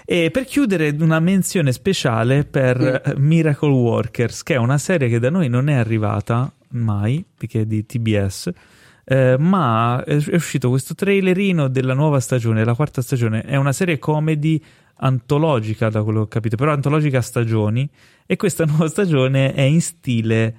E 0.06 0.30
per 0.32 0.46
chiudere, 0.46 0.96
una 1.00 1.20
menzione 1.20 1.74
speciale 1.74 2.46
per 2.46 2.80
eh, 3.06 3.14
Miracle 3.18 3.70
Workers, 3.72 4.44
che 4.44 4.54
è 4.54 4.58
una 4.58 4.78
serie 4.78 5.10
che 5.10 5.20
da 5.20 5.30
noi 5.30 5.50
non 5.50 5.68
è 5.68 5.74
arrivata 5.74 6.50
mai, 6.70 7.26
perché 7.38 7.62
è 7.62 7.66
di 7.66 7.86
TBS. 7.86 8.52
eh, 9.04 9.36
ma 9.38 10.02
è 10.06 10.16
uscito 10.32 10.70
questo 10.70 10.96
trailerino 10.96 11.68
della 11.68 11.94
nuova 11.94 12.20
stagione, 12.22 12.64
la 12.64 12.74
quarta 12.76 13.02
stagione. 13.02 13.42
È 13.42 13.56
una 13.58 13.74
serie 13.74 14.00
comedy 14.00 14.62
antologica, 15.02 15.90
da 15.90 16.04
quello 16.04 16.20
che 16.20 16.26
ho 16.26 16.28
capito, 16.28 16.56
però 16.56 16.72
antologica 16.74 17.18
a 17.20 17.22
stagioni. 17.22 17.90
E 18.26 18.36
questa 18.36 18.66
nuova 18.70 18.88
stagione 18.88 19.54
è 19.54 19.62
in 19.62 19.82
stile 19.82 20.56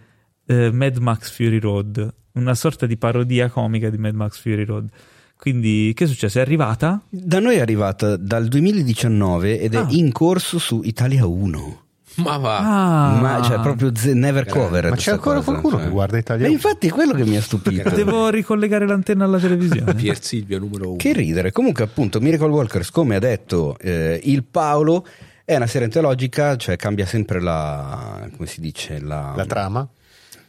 eh, 0.46 0.70
Mad 0.72 0.96
Max 0.98 1.30
Fury 1.30 1.58
Road. 1.58 2.14
una 2.32 2.54
sorta 2.54 2.86
di 2.86 2.96
parodia 2.96 3.48
comica 3.50 3.90
di 3.90 3.98
Mad 3.98 4.14
Max 4.14 4.40
Fury 4.40 4.64
Road. 4.64 4.88
Quindi, 5.36 5.92
che 5.94 6.04
è 6.04 6.06
successo? 6.06 6.38
È 6.38 6.42
arrivata? 6.42 7.02
Da 7.08 7.40
noi 7.40 7.56
è 7.56 7.60
arrivata 7.60 8.16
dal 8.16 8.46
2019 8.46 9.58
ed 9.60 9.74
è 9.74 9.78
Ah. 9.78 9.86
in 9.90 10.12
corso 10.12 10.58
su 10.58 10.82
Italia 10.84 11.26
1. 11.26 11.82
Ma 12.16 12.36
va. 12.36 12.58
Ah, 12.58 13.20
Ma 13.20 13.42
cioè 13.42 13.60
proprio 13.60 13.92
z- 13.94 14.06
never 14.14 14.44
cover. 14.46 14.90
Ma 14.90 14.96
c'è 14.96 15.12
ancora 15.12 15.40
qualcuno 15.40 15.78
che 15.78 15.88
guarda 15.88 16.18
Italia 16.18 16.46
1? 16.46 16.54
infatti 16.54 16.88
è 16.88 16.90
quello 16.90 17.12
che 17.14 17.24
mi 17.24 17.36
ha 17.36 17.42
stupito. 17.42 17.88
Devo 17.90 18.28
ricollegare 18.28 18.86
l'antenna 18.86 19.24
alla 19.24 19.38
televisione. 19.38 19.94
Pier 19.94 20.20
Silvio 20.22 20.58
numero 20.58 20.88
uno. 20.88 20.96
Che 20.96 21.12
ridere. 21.12 21.52
Comunque, 21.52 21.84
appunto, 21.84 22.20
Miracle 22.20 22.48
Walkers, 22.48 22.90
come 22.90 23.16
ha 23.16 23.20
detto 23.20 23.76
eh, 23.80 24.20
il 24.24 24.44
Paolo, 24.44 25.06
è 25.44 25.56
una 25.56 25.66
serie 25.66 25.86
antologica, 25.86 26.56
cioè 26.56 26.76
cambia 26.76 27.06
sempre 27.06 27.40
la. 27.40 28.28
come 28.36 28.46
si 28.48 28.60
dice? 28.60 29.00
La, 29.00 29.32
La 29.36 29.46
trama? 29.46 29.88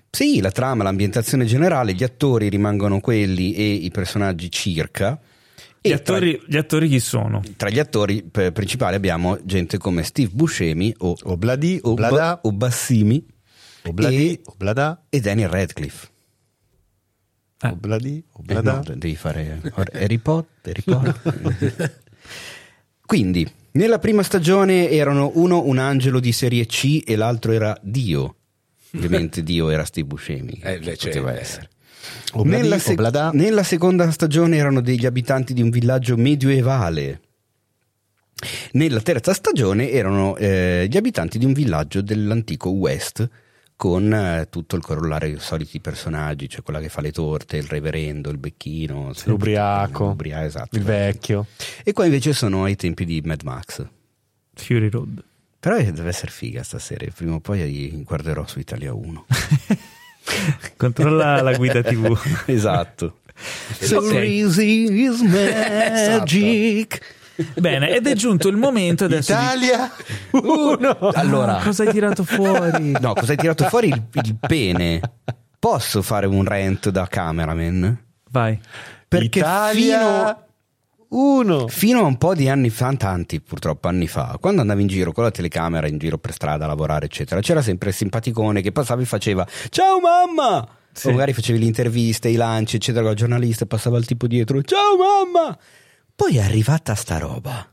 Sì, 0.09 0.41
la 0.41 0.51
trama, 0.51 0.83
l'ambientazione 0.83 1.45
generale, 1.45 1.93
gli 1.93 2.03
attori 2.03 2.49
rimangono 2.49 2.99
quelli 2.99 3.53
e 3.53 3.63
i 3.71 3.91
personaggi 3.91 4.51
circa. 4.51 5.17
Gli 5.83 5.91
attori, 5.91 6.39
gli 6.45 6.57
attori 6.57 6.87
chi 6.87 6.99
sono? 6.99 7.39
Tra, 7.39 7.53
tra 7.57 7.69
gli 7.69 7.79
attori 7.79 8.21
p- 8.21 8.51
principali 8.51 8.95
abbiamo 8.95 9.39
gente 9.43 9.79
come 9.79 10.03
Steve 10.03 10.29
Buscemi 10.31 10.93
o, 10.99 11.15
Obladi, 11.23 11.79
o, 11.81 11.91
Oblada, 11.91 12.15
Ba- 12.15 12.39
o 12.43 12.51
Bassimi 12.51 13.25
Obladi, 13.85 14.33
e, 14.33 14.41
Oblada, 14.45 15.05
e 15.09 15.19
Daniel 15.19 15.49
Radcliffe. 15.49 16.07
Eh. 17.63 17.67
Obladi, 17.67 18.17
Eh 18.17 18.23
Oblada. 18.33 18.73
no, 18.73 18.95
devi 18.95 19.15
fare 19.15 19.59
Harry 19.93 20.19
Potter, 20.19 20.83
Harry 20.85 21.11
Potter. 21.13 21.99
Quindi, 23.03 23.51
nella 23.71 23.97
prima 23.97 24.21
stagione 24.21 24.89
erano 24.89 25.31
uno 25.35 25.65
un 25.65 25.79
angelo 25.79 26.19
di 26.19 26.31
serie 26.31 26.67
C 26.67 27.01
e 27.03 27.15
l'altro 27.15 27.53
era 27.53 27.75
Dio. 27.81 28.35
Ovviamente 28.93 29.41
Dio 29.41 29.69
era 29.69 29.83
Steve 29.83 30.07
Buscemi. 30.07 30.59
Eh, 30.61 30.79
poteva 30.79 31.31
cioè, 31.31 31.41
essere. 31.41 31.69
Obladi, 32.34 32.61
nella, 32.64 32.80
sec- 32.80 33.32
nella 33.34 33.64
seconda 33.64 34.10
stagione 34.11 34.57
erano 34.57 34.82
degli 34.82 35.06
abitanti 35.06 35.53
di 35.53 35.61
un 35.61 35.69
villaggio 35.69 36.18
medioevale. 36.18 37.22
Nella 38.73 39.02
terza 39.02 39.34
stagione 39.34 39.91
erano 39.91 40.36
eh, 40.38 40.88
gli 40.90 40.98
abitanti 40.98 41.38
di 41.38 41.45
un 41.45 41.53
villaggio 41.53 42.02
dell'antico 42.02 42.69
West 42.69 43.30
con 43.76 44.14
eh, 44.14 44.48
tutto 44.49 44.76
il 44.76 44.82
corollario, 44.82 45.36
i 45.36 45.40
soliti 45.40 45.80
personaggi, 45.80 46.48
cioè 46.49 46.61
quella 46.64 46.80
che 46.80 46.90
fa 46.90 47.02
le 47.02 47.11
torte, 47.11 47.57
il 47.57 47.64
reverendo, 47.64 48.30
il 48.30 48.38
becchino, 48.38 49.11
L'ubriaco. 49.26 50.06
l'ubria- 50.07 50.44
esatto. 50.44 50.76
Il 50.76 50.84
vecchio. 50.84 51.48
E 51.84 51.91
qua 51.94 52.06
invece 52.06 52.34
sono 52.34 52.64
ai 52.64 52.76
tempi 52.76 53.06
di 53.06 53.22
Mad 53.23 53.41
Max. 53.44 53.86
Fury 54.53 54.90
Road. 54.90 55.23
Però 55.60 55.78
deve 55.78 56.10
essere 56.10 56.32
figa 56.32 56.64
sta 56.64 56.80
serie, 56.80 57.11
prima 57.15 57.36
o 57.36 57.40
poi 57.40 58.03
guarderò 58.03 58.48
su 58.48 58.57
Italia 58.60 58.94
1. 58.94 59.26
Controlla 60.77 61.41
la 61.41 61.53
guida 61.53 61.81
TV. 61.81 62.17
esatto. 62.47 63.17
So 63.79 63.97
Ok. 63.97 64.13
easy 64.13 65.03
is 65.05 65.21
magic. 66.15 66.99
Bene, 67.55 67.89
ed 67.95 68.05
è 68.05 68.13
giunto 68.13 68.49
il 68.49 68.57
momento 68.57 69.05
adesso 69.05 69.33
di... 69.33 69.39
Italia 69.41 69.91
1. 70.31 70.97
Allora, 71.13 71.57
Ah, 71.57 71.63
Cosa 71.63 71.83
hai 71.83 71.91
tirato 71.91 72.23
fuori? 72.23 72.91
no, 72.99 73.13
cosa 73.13 73.31
hai 73.31 73.37
tirato 73.37 73.63
fuori 73.65 73.87
il, 73.87 74.03
il 74.11 74.35
pene? 74.39 74.99
Posso 75.57 76.01
fare 76.03 76.27
un 76.27 76.43
rant 76.43 76.89
da 76.89 77.07
cameraman? 77.07 77.97
Vai. 78.29 78.59
Perché 79.07 79.39
Italia 79.39 79.99
fino, 79.99 80.45
1. 81.13 81.67
fino 81.67 81.99
a 81.99 82.03
un 82.03 82.17
po' 82.17 82.33
di 82.33 82.47
anni 82.47 82.69
fa, 82.69 82.93
tanti 82.95 83.41
purtroppo 83.41 83.89
anni 83.89 84.07
fa, 84.07 84.38
quando 84.39 84.61
andavi 84.61 84.81
in 84.83 84.88
giro 84.88 85.11
con 85.11 85.25
la 85.25 85.31
telecamera, 85.31 85.88
in 85.88 85.97
giro 85.97 86.17
per 86.17 86.31
strada 86.31 86.63
a 86.63 86.67
lavorare, 86.69 87.07
eccetera, 87.07 87.41
c'era 87.41 87.61
sempre 87.61 87.89
il 87.89 87.95
simpaticone 87.95 88.61
che 88.61 88.71
passava 88.71 89.01
e 89.01 89.05
faceva 89.05 89.45
Ciao 89.69 89.99
mamma! 89.99 90.65
Sì. 90.93 91.07
O 91.07 91.11
magari 91.11 91.33
facevi 91.33 91.59
le 91.59 91.65
interviste, 91.65 92.29
i 92.29 92.35
lanci, 92.35 92.77
eccetera, 92.77 93.03
con 93.03 93.11
il 93.11 93.17
giornalista, 93.17 93.65
passava 93.65 93.97
il 93.97 94.05
tipo 94.05 94.25
dietro 94.25 94.61
Ciao 94.61 94.95
mamma! 94.95 95.57
Poi 96.15 96.38
è 96.38 96.41
arrivata 96.41 96.95
sta 96.95 97.17
roba. 97.17 97.69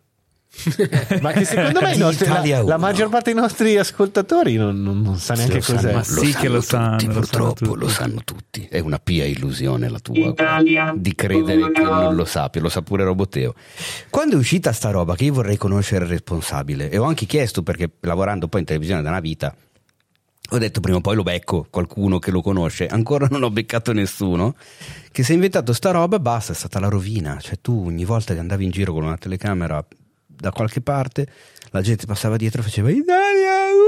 Ma 1.23 1.33
che 1.33 1.45
secondo 1.45 1.81
me 1.81 1.97
nostri- 1.97 2.27
Italia 2.27 2.59
la, 2.59 2.65
la 2.65 2.77
maggior 2.79 3.09
parte 3.09 3.33
dei 3.33 3.41
nostri 3.41 3.77
ascoltatori 3.77 4.57
non, 4.57 4.83
non- 4.83 5.01
non 5.01 5.19
sa 5.19 5.35
neanche 5.35 5.55
Lo 5.57 5.61
sanno- 5.63 5.81
cos'è. 5.81 5.93
Ma 5.95 6.03
sì 6.03 6.33
che 6.35 6.49
lo 6.49 6.61
sanno, 6.61 6.97
tutti, 6.97 7.07
lo 7.07 7.13
sanno 7.13 7.21
purtroppo 7.21 7.65
tutti. 7.65 7.79
lo 7.79 7.89
sanno 7.89 8.21
tutti. 8.25 8.69
È 8.71 8.79
una 8.81 8.99
pia 8.99 9.25
illusione 9.25 9.89
la 9.89 9.99
tua 9.99 10.17
Italia 10.17 10.93
di 10.97 11.15
credere 11.15 11.71
che 11.73 11.83
non 11.83 12.15
lo 12.15 12.25
sappia, 12.25 12.61
lo 12.61 12.69
sa 12.69 12.83
pure 12.83 13.05
Roboteo. 13.05 13.55
Quando 14.11 14.37
è 14.37 14.39
uscita 14.39 14.73
sta 14.73 14.91
roba 14.91 15.15
che 15.15 15.25
io 15.25 15.33
vorrei 15.33 15.57
conoscere 15.57 16.05
il 16.05 16.11
responsabile 16.11 16.91
e 16.91 16.99
ho 16.99 17.05
anche 17.05 17.27
chiesto 17.27 17.63
perché 17.63 17.91
lavorando 18.01 18.49
poi 18.49 18.61
in 18.61 18.67
televisione 18.67 19.03
da 19.03 19.11
una 19.11 19.21
vita 19.21 19.55
ho 20.51 20.57
detto 20.57 20.81
prima 20.81 20.97
o 20.97 21.01
poi 21.03 21.15
lo 21.15 21.23
becco 21.23 21.67
qualcuno 21.69 22.19
che 22.19 22.31
lo 22.31 22.41
conosce, 22.41 22.87
ancora 22.87 23.27
non 23.31 23.43
ho 23.43 23.51
beccato 23.51 23.93
nessuno 23.93 24.55
che 25.13 25.23
si 25.23 25.33
è 25.33 25.35
inventato 25.35 25.75
sta 25.75 25.91
roba, 25.91 26.19
basta, 26.19 26.53
è 26.53 26.55
stata 26.55 26.81
la 26.81 26.89
rovina, 26.89 27.37
cioè 27.39 27.59
tu 27.61 27.85
ogni 27.87 28.07
volta 28.07 28.33
che 28.33 28.41
andavi 28.41 28.65
in 28.65 28.71
giro 28.71 28.95
con 28.95 29.05
una 29.05 29.19
telecamera 29.19 29.85
da 30.39 30.51
qualche 30.51 30.81
parte 30.81 31.27
la 31.71 31.83
gente 31.83 32.07
passava 32.07 32.37
dietro 32.37 32.61
e 32.61 32.65
faceva 32.65 32.91
Italia 32.91 33.67
1 33.75 33.79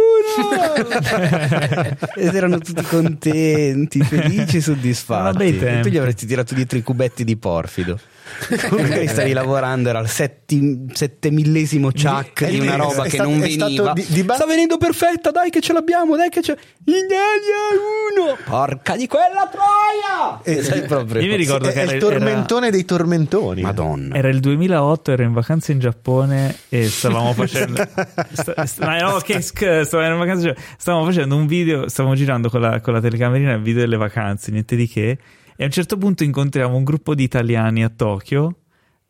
ed 2.17 2.35
erano 2.35 2.59
tutti 2.59 2.83
contenti, 2.83 4.03
felici 4.03 4.59
e 4.59 4.61
soddisfatti. 4.61 5.59
E 5.59 5.81
tu 5.81 5.89
gli 5.89 5.97
avresti 5.97 6.27
tirato 6.27 6.55
dietro 6.55 6.79
i 6.79 6.83
cubetti 6.83 7.25
di 7.25 7.37
porfido. 7.37 7.99
Magari 8.71 9.07
stavi 9.09 9.33
lavorando, 9.33 9.89
era 9.89 9.99
il 10.01 10.09
setti, 10.09 10.87
settemillesimo 10.93 11.91
chuck 11.93 12.45
È 12.45 12.51
di 12.51 12.59
una 12.61 12.77
roba 12.77 13.03
che 13.05 13.11
stato- 13.11 13.29
non 13.29 13.39
veniva. 13.41 13.93
di- 13.93 14.07
di 14.09 14.23
ba- 14.23 14.35
Sta 14.35 14.47
venendo 14.47 14.77
perfetta, 14.79 15.31
dai 15.31 15.51
che 15.51 15.61
ce 15.61 15.73
l'abbiamo, 15.73 16.17
dai 16.17 16.29
che 16.29 16.41
c'è. 16.41 16.57
Italia 16.85 18.25
1! 18.25 18.37
Porca 18.45 18.97
di 18.97 19.07
quella 19.07 19.49
troia! 19.51 20.41
Eh, 20.43 20.63
Sai 20.63 20.83
proprio. 20.83 21.21
Io 21.21 21.29
mi 21.29 21.37
ricordo 21.37 21.69
è, 21.69 21.73
che 21.73 21.81
era, 21.81 21.93
il 21.93 22.01
tormentone 22.01 22.71
dei 22.71 22.85
tormentoni. 22.85 23.63
Madonna. 23.63 24.15
era 24.15 24.29
il 24.29 24.41
2008, 24.41 25.13
ero 25.13 25.23
in 25.23 25.33
vacanza 25.33 25.73
in 25.73 25.79
Giappone 25.79 26.57
e 26.69 26.89
stavamo 26.89 27.33
facendo... 27.33 27.83
sta- 28.33 28.55
ma 28.81 28.99
no, 28.99 29.19
che 29.19 29.41
stavamo, 29.41 30.13
in 30.13 30.19
vacanza, 30.19 30.49
in 30.49 30.55
Giappone. 30.55 30.67
stavamo 30.79 31.05
facendo 31.05 31.37
un 31.37 31.47
video, 31.47 31.89
stavamo 31.89 32.15
girando 32.15 32.49
con 32.51 32.61
la, 32.61 32.81
con 32.81 32.93
la 32.93 33.01
telecamerina 33.01 33.53
il 33.55 33.63
video 33.63 33.81
delle 33.81 33.97
vacanze, 33.97 34.51
niente 34.51 34.77
di 34.77 34.89
che. 34.89 35.19
E 35.61 35.63
a 35.65 35.67
un 35.67 35.73
certo 35.73 35.99
punto 35.99 36.25
incontriamo 36.25 36.75
un 36.75 36.85
gruppo 36.85 37.15
di 37.15 37.23
italiani 37.23 37.85
a 37.85 37.91
Tokyo 37.95 38.61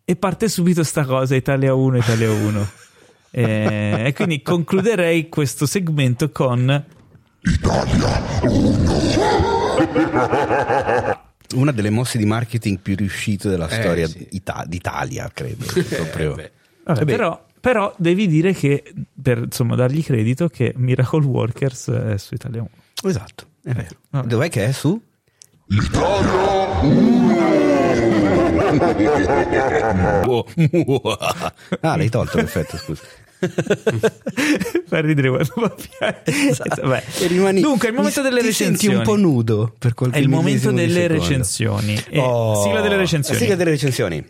e 0.04 0.16
parte 0.16 0.48
subito 0.48 0.82
sta 0.82 1.04
cosa 1.04 1.36
Italia 1.36 1.74
1, 1.74 1.98
Italia 1.98 2.28
1. 2.32 2.68
e, 3.30 4.02
e 4.06 4.12
quindi 4.14 4.42
concluderei 4.42 5.28
questo 5.28 5.64
segmento 5.64 6.30
con 6.32 6.66
Una 11.54 11.70
delle 11.70 11.90
mosse 11.90 12.18
di 12.18 12.24
marketing 12.26 12.80
più 12.80 12.96
riuscite 12.96 13.48
della 13.48 13.68
Eh, 13.68 13.80
storia 13.80 14.08
sì. 14.08 14.26
Ita- 14.32 14.64
d'Italia, 14.66 15.30
credo. 15.32 15.64
Proprio. 15.88 16.34
beh. 16.34 16.50
Vabbè, 16.82 16.98
Vabbè. 16.98 17.04
però, 17.04 17.46
però 17.60 17.94
devi 17.96 18.26
dire 18.26 18.52
che 18.54 18.92
per 19.22 19.38
insomma 19.38 19.76
dargli 19.76 20.02
credito 20.02 20.48
che 20.48 20.72
Miracle 20.76 21.24
Workers 21.26 21.90
è 21.90 22.18
su 22.18 22.34
Italia 22.34 22.62
1. 22.62 22.70
Esatto, 23.08 23.46
è 23.62 23.70
vero. 23.72 23.94
Vabbè. 24.10 24.26
Dov'è 24.26 24.48
che 24.48 24.66
è 24.66 24.72
su? 24.72 25.00
Ah, 31.80 31.96
l'hai 31.96 32.08
tolto 32.08 32.38
l'effetto, 32.38 32.76
scusa. 32.76 33.02
Fa 34.86 35.00
ridere 35.00 35.30
quando 35.30 35.52
va 35.56 35.74
via. 35.98 36.22
Vabbè. 36.82 37.02
E 37.20 37.26
rimani- 37.28 37.60
Dunque, 37.62 37.88
è 37.88 37.90
il 37.90 37.96
momento 37.96 38.20
mi- 38.22 38.28
delle 38.28 38.40
ti 38.40 38.46
recensioni. 38.48 38.94
senti 38.96 39.10
un 39.10 39.16
po' 39.16 39.16
nudo 39.16 39.74
per 39.78 39.94
qualche 39.94 40.18
È 40.18 40.20
il 40.20 40.28
momento 40.28 40.70
delle 40.72 41.06
recensioni. 41.06 41.94
E 42.10 42.18
Oh, 42.18 42.62
sigla 42.62 42.80
delle 42.82 42.96
recensioni. 42.96 43.40
Sigla 43.40 43.54
delle 43.54 43.70
recensioni. 43.70 44.24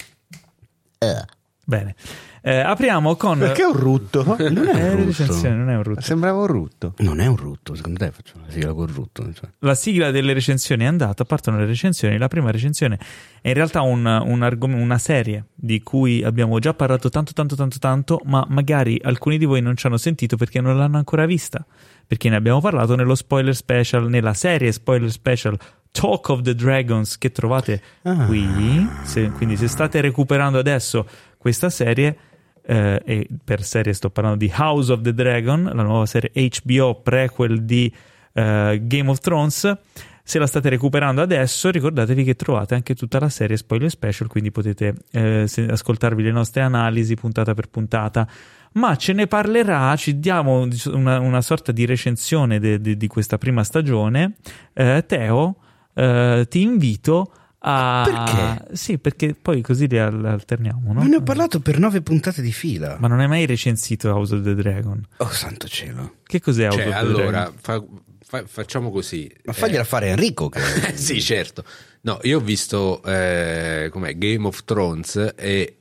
Bene. 1.64 1.94
Eh, 2.42 2.58
apriamo 2.58 3.16
con 3.16 3.38
Perché 3.38 3.62
è 3.62 3.66
un 3.66 3.72
rutto? 3.78 4.24
Non 4.24 4.66
è 4.68 4.92
un 4.94 5.06
rutto. 5.06 5.48
non 5.48 5.68
è 5.70 5.76
un 5.76 5.82
rutto. 5.82 6.00
Sembrava 6.00 6.38
un 6.40 6.46
rutto. 6.46 6.94
Non 6.98 7.20
è 7.20 7.26
un 7.26 7.36
rutto, 7.36 7.74
secondo 7.74 7.98
te 7.98 8.10
faccio 8.10 8.34
una 8.36 8.46
sigla 8.48 8.72
col 8.72 8.88
rutto? 8.88 9.30
Cioè. 9.32 9.48
La 9.58 9.74
sigla 9.74 10.10
delle 10.10 10.32
recensioni 10.32 10.84
è 10.84 10.86
andata, 10.86 11.24
partono 11.24 11.58
le 11.58 11.66
recensioni. 11.66 12.16
La 12.18 12.28
prima 12.28 12.50
recensione 12.50 12.98
è 13.42 13.48
in 13.48 13.54
realtà 13.54 13.82
un, 13.82 14.04
un 14.06 14.42
argom- 14.42 14.74
una 14.80 14.98
serie 14.98 15.46
di 15.54 15.82
cui 15.82 16.22
abbiamo 16.24 16.58
già 16.58 16.72
parlato 16.72 17.08
tanto, 17.10 17.32
tanto, 17.32 17.56
tanto, 17.56 17.78
tanto, 17.78 18.20
ma 18.24 18.44
magari 18.48 18.98
alcuni 19.02 19.36
di 19.36 19.44
voi 19.44 19.60
non 19.60 19.76
ci 19.76 19.86
hanno 19.86 19.98
sentito 19.98 20.36
perché 20.36 20.60
non 20.60 20.76
l'hanno 20.78 20.96
ancora 20.96 21.26
vista. 21.26 21.64
Perché 22.06 22.28
ne 22.28 22.36
abbiamo 22.36 22.60
parlato 22.60 22.96
nello 22.96 23.14
spoiler 23.14 23.54
special, 23.54 24.08
nella 24.08 24.34
serie 24.34 24.72
spoiler 24.72 25.10
special 25.10 25.56
Talk 25.92 26.28
of 26.28 26.40
the 26.42 26.54
Dragons 26.54 27.18
che 27.18 27.30
trovate 27.30 27.80
Ah. 28.02 28.24
qui. 28.26 28.88
Se- 29.02 29.30
quindi 29.30 29.56
se 29.56 29.68
state 29.68 30.00
recuperando 30.00 30.58
adesso 30.58 31.06
questa 31.36 31.70
serie, 31.70 32.16
eh, 32.64 33.02
e 33.04 33.28
per 33.42 33.62
serie 33.62 33.92
sto 33.92 34.10
parlando 34.10 34.38
di 34.38 34.52
House 34.54 34.92
of 34.92 35.00
the 35.00 35.14
Dragon, 35.14 35.70
la 35.72 35.82
nuova 35.82 36.06
serie 36.06 36.30
HBO 36.34 37.00
prequel 37.02 37.62
di 37.64 37.92
eh, 38.32 38.80
Game 38.82 39.10
of 39.10 39.18
Thrones. 39.18 39.78
Se 40.22 40.38
la 40.38 40.46
state 40.46 40.68
recuperando 40.68 41.22
adesso, 41.22 41.70
ricordatevi 41.70 42.22
che 42.22 42.36
trovate 42.36 42.74
anche 42.74 42.94
tutta 42.94 43.18
la 43.18 43.28
serie 43.28 43.56
spoiler 43.56 43.90
special, 43.90 44.28
quindi 44.28 44.52
potete 44.52 44.94
eh, 45.10 45.46
ascoltarvi 45.68 46.22
le 46.22 46.30
nostre 46.30 46.62
analisi 46.62 47.14
puntata 47.14 47.52
per 47.54 47.68
puntata. 47.68 48.28
Ma 48.72 48.94
ce 48.94 49.12
ne 49.12 49.26
parlerà, 49.26 49.96
ci 49.96 50.20
diamo 50.20 50.68
una, 50.86 51.18
una 51.18 51.40
sorta 51.40 51.72
di 51.72 51.84
recensione 51.84 52.60
de- 52.60 52.80
de- 52.80 52.96
di 52.96 53.06
questa 53.08 53.38
prima 53.38 53.64
stagione. 53.64 54.34
Eh, 54.72 55.02
Teo, 55.04 55.56
eh, 55.94 56.46
ti 56.48 56.62
invito 56.62 57.32
a... 57.62 58.02
Perché? 58.04 58.76
Sì, 58.76 58.98
perché 58.98 59.34
poi 59.34 59.60
così 59.60 59.86
li 59.86 59.98
al- 59.98 60.24
alterniamo, 60.24 60.92
no? 60.92 61.00
Ma 61.00 61.06
ne 61.06 61.16
ho 61.16 61.22
parlato 61.22 61.60
per 61.60 61.78
nove 61.78 62.00
puntate 62.00 62.40
di 62.42 62.52
fila. 62.52 62.96
Ma 62.98 63.06
non 63.08 63.20
hai 63.20 63.28
mai 63.28 63.46
recensito 63.46 64.08
House 64.10 64.34
of 64.34 64.42
the 64.42 64.54
Dragon? 64.54 65.06
Oh, 65.18 65.28
santo 65.30 65.68
cielo. 65.68 66.16
Che 66.24 66.40
cos'è 66.40 66.64
House 66.66 66.76
Cioè, 66.78 66.86
of 66.86 66.92
the 66.92 66.98
allora, 66.98 67.30
Dragon? 67.30 67.54
fa- 67.60 67.84
fa- 68.22 68.44
facciamo 68.46 68.90
così. 68.90 69.30
Ma 69.44 69.52
fagliela 69.52 69.84
fare 69.84 70.08
a 70.08 70.12
Enrico. 70.12 70.48
Che... 70.48 70.60
Eh, 70.88 70.96
sì, 70.98 71.20
certo. 71.20 71.64
No, 72.02 72.18
io 72.22 72.38
ho 72.38 72.40
visto 72.42 73.02
eh, 73.02 73.88
com'è, 73.92 74.16
Game 74.16 74.46
of 74.46 74.64
Thrones 74.64 75.34
e 75.36 75.76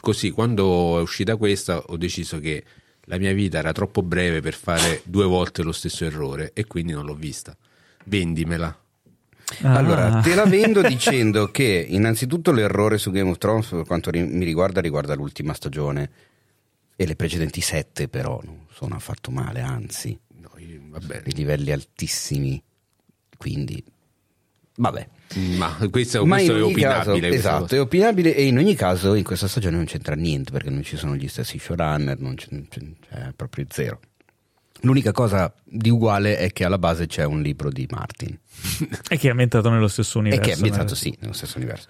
così 0.00 0.30
quando 0.30 0.98
è 0.98 1.02
uscita 1.02 1.34
questa 1.36 1.78
ho 1.78 1.96
deciso 1.96 2.38
che 2.38 2.62
la 3.06 3.18
mia 3.18 3.32
vita 3.32 3.58
era 3.58 3.72
troppo 3.72 4.02
breve 4.02 4.40
per 4.40 4.54
fare 4.54 5.00
due 5.04 5.24
volte 5.24 5.62
lo 5.64 5.72
stesso 5.72 6.04
errore 6.04 6.52
e 6.54 6.66
quindi 6.66 6.92
non 6.92 7.04
l'ho 7.04 7.16
vista. 7.16 7.56
Vendimela. 8.04 8.76
Ah. 9.62 9.76
Allora, 9.76 10.20
te 10.20 10.34
la 10.34 10.44
vendo 10.44 10.82
dicendo 10.82 11.50
che 11.50 11.86
innanzitutto 11.88 12.52
l'errore 12.52 12.98
su 12.98 13.10
Game 13.10 13.30
of 13.30 13.38
Thrones 13.38 13.68
per 13.68 13.84
quanto 13.86 14.10
ri- 14.10 14.24
mi 14.26 14.44
riguarda 14.44 14.80
riguarda 14.80 15.14
l'ultima 15.14 15.52
stagione 15.54 16.10
e 16.96 17.06
le 17.06 17.16
precedenti 17.16 17.60
sette 17.60 18.08
però 18.08 18.40
non 18.44 18.66
sono 18.72 18.94
affatto 18.94 19.30
male, 19.30 19.60
anzi, 19.60 20.18
No, 20.40 20.50
io- 20.58 20.80
vabbè. 20.88 21.22
di 21.22 21.34
livelli 21.34 21.72
altissimi. 21.72 22.62
Quindi, 23.36 23.82
vabbè. 24.76 25.08
Ma 25.56 25.74
questo, 25.90 26.26
Ma 26.26 26.36
questo 26.36 26.56
è 26.56 26.62
opinabile. 26.62 26.86
caso, 26.88 27.14
esatto, 27.34 27.60
cosa. 27.62 27.76
è 27.76 27.80
opinabile 27.80 28.34
e 28.34 28.44
in 28.44 28.58
ogni 28.58 28.74
caso 28.74 29.14
in 29.14 29.24
questa 29.24 29.48
stagione 29.48 29.76
non 29.76 29.86
c'entra 29.86 30.14
niente 30.14 30.52
perché 30.52 30.68
non 30.68 30.82
ci 30.82 30.96
sono 30.98 31.16
gli 31.16 31.26
stessi 31.26 31.58
showrunner, 31.58 32.18
non 32.20 32.34
c'è, 32.34 32.48
c'è- 32.68 32.80
c'è 33.08 33.32
proprio 33.34 33.64
zero. 33.70 34.00
L'unica 34.82 35.12
cosa 35.12 35.52
di 35.64 35.90
uguale 35.90 36.36
è 36.38 36.52
che 36.52 36.64
alla 36.64 36.78
base 36.78 37.06
c'è 37.06 37.24
un 37.24 37.40
libro 37.40 37.70
di 37.70 37.86
Martin 37.90 38.36
E 39.08 39.16
che 39.16 39.28
è 39.28 39.30
ambientato 39.30 39.70
nello 39.70 39.88
stesso 39.88 40.18
e 40.18 40.20
universo. 40.20 40.44
che 40.44 40.50
è 40.52 40.54
ambientato 40.54 40.94
sì 40.94 41.16
nello 41.20 41.32
stesso 41.32 41.58
universo. 41.58 41.88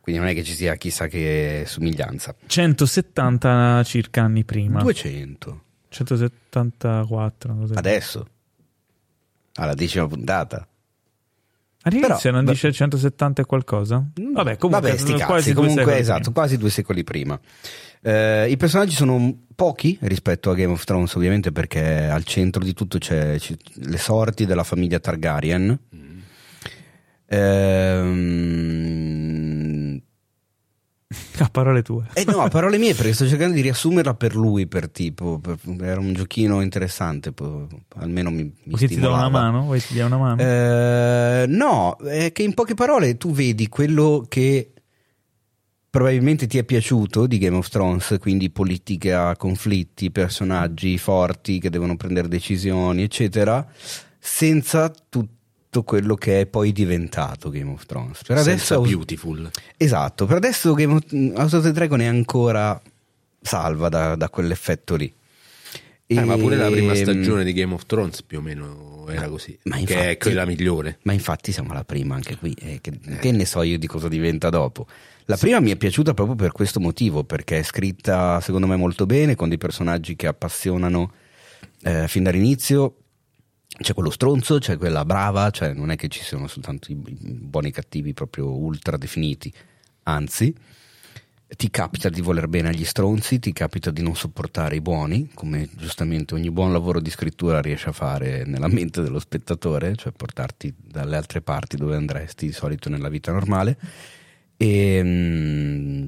Quindi 0.00 0.20
non 0.20 0.30
è 0.30 0.34
che 0.34 0.44
ci 0.44 0.52
sia 0.54 0.74
chissà 0.76 1.06
che 1.06 1.64
somiglianza. 1.66 2.34
170 2.46 3.82
circa 3.84 4.22
anni 4.22 4.44
prima. 4.44 4.80
200 4.82 5.62
174. 5.88 7.50
una 7.50 7.60
cosa 7.60 7.74
così. 7.74 7.78
adesso 7.78 8.26
alla 9.54 9.74
decima 9.74 10.06
puntata. 10.06 10.66
All'inizio 11.86 12.16
Però- 12.18 12.34
non 12.36 12.44
dice 12.46 12.72
170 12.72 13.42
e 13.42 13.44
qualcosa? 13.44 13.96
Vabbè, 14.14 14.56
comunque, 14.56 14.90
Vabbè, 14.90 14.96
quasi 14.96 15.16
cazzi, 15.16 15.52
due 15.52 15.54
comunque 15.54 15.82
secoli 15.84 15.98
esatto, 16.00 16.18
prima. 16.20 16.34
quasi 16.34 16.56
due 16.58 16.70
secoli 16.70 17.04
prima. 17.04 17.40
Eh, 18.06 18.50
I 18.50 18.56
personaggi 18.58 18.94
sono 18.94 19.34
pochi 19.54 19.96
rispetto 20.02 20.50
a 20.50 20.54
Game 20.54 20.72
of 20.72 20.84
Thrones, 20.84 21.14
ovviamente, 21.14 21.52
perché 21.52 22.04
al 22.04 22.24
centro 22.24 22.62
di 22.62 22.74
tutto 22.74 22.98
c'è, 22.98 23.36
c'è 23.38 23.54
le 23.76 23.96
sorti 23.98 24.44
della 24.44 24.62
famiglia 24.64 24.98
Targaryen. 25.00 25.78
Ehm, 29.04 30.00
A 31.38 31.48
parole 31.50 31.82
tue. 31.82 32.04
eh 32.14 32.24
no, 32.26 32.40
a 32.40 32.48
parole 32.50 32.76
mie, 32.78 32.94
perché 32.94 33.12
sto 33.14 33.26
cercando 33.26 33.54
di 33.54 33.60
riassumerla 33.62 34.14
per 34.14 34.34
lui, 34.36 34.66
per 34.66 34.90
tipo, 34.90 35.38
per- 35.38 35.58
era 35.80 36.00
un 36.00 36.12
giochino 36.12 36.60
interessante, 36.60 37.32
po- 37.32 37.66
almeno 37.96 38.30
mi, 38.30 38.52
mi 38.64 38.76
che 38.76 38.86
ti 38.86 38.96
do 39.00 39.12
una 39.12 39.28
mano? 39.28 39.62
Vuoi 39.62 39.80
ti 39.80 39.94
dia 39.94 40.06
una 40.06 40.18
mano? 40.18 40.42
Eh, 40.42 41.46
no, 41.48 41.96
è 41.98 42.32
che 42.32 42.42
in 42.42 42.52
poche 42.54 42.74
parole 42.74 43.16
tu 43.16 43.32
vedi 43.32 43.68
quello 43.68 44.24
che 44.28 44.72
probabilmente 45.94 46.48
ti 46.48 46.58
è 46.58 46.64
piaciuto 46.64 47.24
di 47.28 47.38
Game 47.38 47.56
of 47.56 47.68
Thrones, 47.68 48.16
quindi 48.18 48.50
politica, 48.50 49.36
conflitti, 49.36 50.10
personaggi 50.10 50.98
forti 50.98 51.60
che 51.60 51.70
devono 51.70 51.96
prendere 51.96 52.26
decisioni, 52.26 53.04
eccetera, 53.04 53.64
senza 54.18 54.92
tutto 55.08 55.84
quello 55.84 56.16
che 56.16 56.40
è 56.40 56.46
poi 56.46 56.72
diventato 56.72 57.48
Game 57.48 57.70
of 57.70 57.86
Thrones. 57.86 58.24
Per 58.24 58.38
Senza 58.38 58.74
adesso, 58.74 58.80
Beautiful. 58.80 59.48
esatto, 59.76 60.26
per 60.26 60.38
adesso 60.38 60.74
Game 60.74 60.94
of, 60.94 61.04
House 61.38 61.56
of 61.58 61.62
the 61.62 61.70
Dragon 61.70 62.00
è 62.00 62.06
ancora 62.06 62.82
salva 63.40 63.88
da, 63.88 64.16
da 64.16 64.28
quell'effetto 64.28 64.96
lì. 64.96 65.14
Eh, 66.18 66.24
ma 66.24 66.36
pure 66.36 66.56
la 66.56 66.70
prima 66.70 66.92
Ehm, 66.92 67.02
stagione 67.02 67.44
di 67.44 67.52
Game 67.52 67.72
of 67.74 67.86
Thrones 67.86 68.22
più 68.22 68.38
o 68.38 68.40
meno 68.40 69.06
era 69.08 69.28
così. 69.28 69.58
ma 69.64 69.74
che 69.76 69.80
infatti- 69.82 70.00
è 70.06 70.16
quella 70.18 70.46
migliore. 70.46 70.98
Ma 71.02 71.12
infatti 71.12 71.52
siamo 71.52 71.70
alla 71.72 71.84
prima 71.84 72.14
anche 72.14 72.36
qui, 72.36 72.54
eh, 72.58 72.78
che, 72.80 72.98
che 73.20 73.32
ne 73.32 73.44
so 73.44 73.62
io 73.62 73.78
di 73.78 73.86
cosa 73.86 74.08
diventa 74.08 74.48
dopo. 74.50 74.86
La 75.26 75.36
prima 75.36 75.58
mi 75.60 75.70
è 75.70 75.76
piaciuta 75.76 76.12
proprio 76.14 76.36
per 76.36 76.52
questo 76.52 76.80
motivo, 76.80 77.24
perché 77.24 77.58
è 77.58 77.62
scritta 77.62 78.40
secondo 78.40 78.66
me 78.66 78.76
molto 78.76 79.06
bene, 79.06 79.34
con 79.36 79.48
dei 79.48 79.58
personaggi 79.58 80.16
che 80.16 80.26
appassionano 80.26 81.12
eh, 81.82 82.08
fin 82.08 82.22
dall'inizio. 82.22 82.96
C'è 83.76 83.92
quello 83.92 84.10
stronzo, 84.10 84.58
c'è 84.58 84.76
quella 84.76 85.04
brava, 85.04 85.50
cioè 85.50 85.72
non 85.72 85.90
è 85.90 85.96
che 85.96 86.08
ci 86.08 86.22
siano 86.22 86.46
soltanto 86.46 86.92
i, 86.92 86.94
i 86.94 87.32
buoni 87.32 87.68
e 87.68 87.72
cattivi 87.72 88.12
proprio 88.14 88.48
ultra 88.54 88.96
definiti, 88.96 89.52
anzi 90.04 90.54
ti 91.56 91.70
capita 91.70 92.08
di 92.08 92.20
voler 92.20 92.48
bene 92.48 92.68
agli 92.68 92.84
stronzi, 92.84 93.38
ti 93.38 93.52
capita 93.52 93.90
di 93.90 94.02
non 94.02 94.14
sopportare 94.14 94.76
i 94.76 94.80
buoni, 94.80 95.30
come 95.34 95.68
giustamente 95.76 96.34
ogni 96.34 96.50
buon 96.50 96.72
lavoro 96.72 97.00
di 97.00 97.10
scrittura 97.10 97.60
riesce 97.60 97.88
a 97.88 97.92
fare 97.92 98.44
nella 98.44 98.68
mente 98.68 99.02
dello 99.02 99.18
spettatore, 99.18 99.96
cioè 99.96 100.12
portarti 100.12 100.74
dalle 100.76 101.16
altre 101.16 101.40
parti 101.40 101.76
dove 101.76 101.96
andresti 101.96 102.46
di 102.46 102.52
solito 102.52 102.88
nella 102.88 103.08
vita 103.08 103.32
normale. 103.32 103.76
E, 104.56 105.00
mm, 105.02 106.06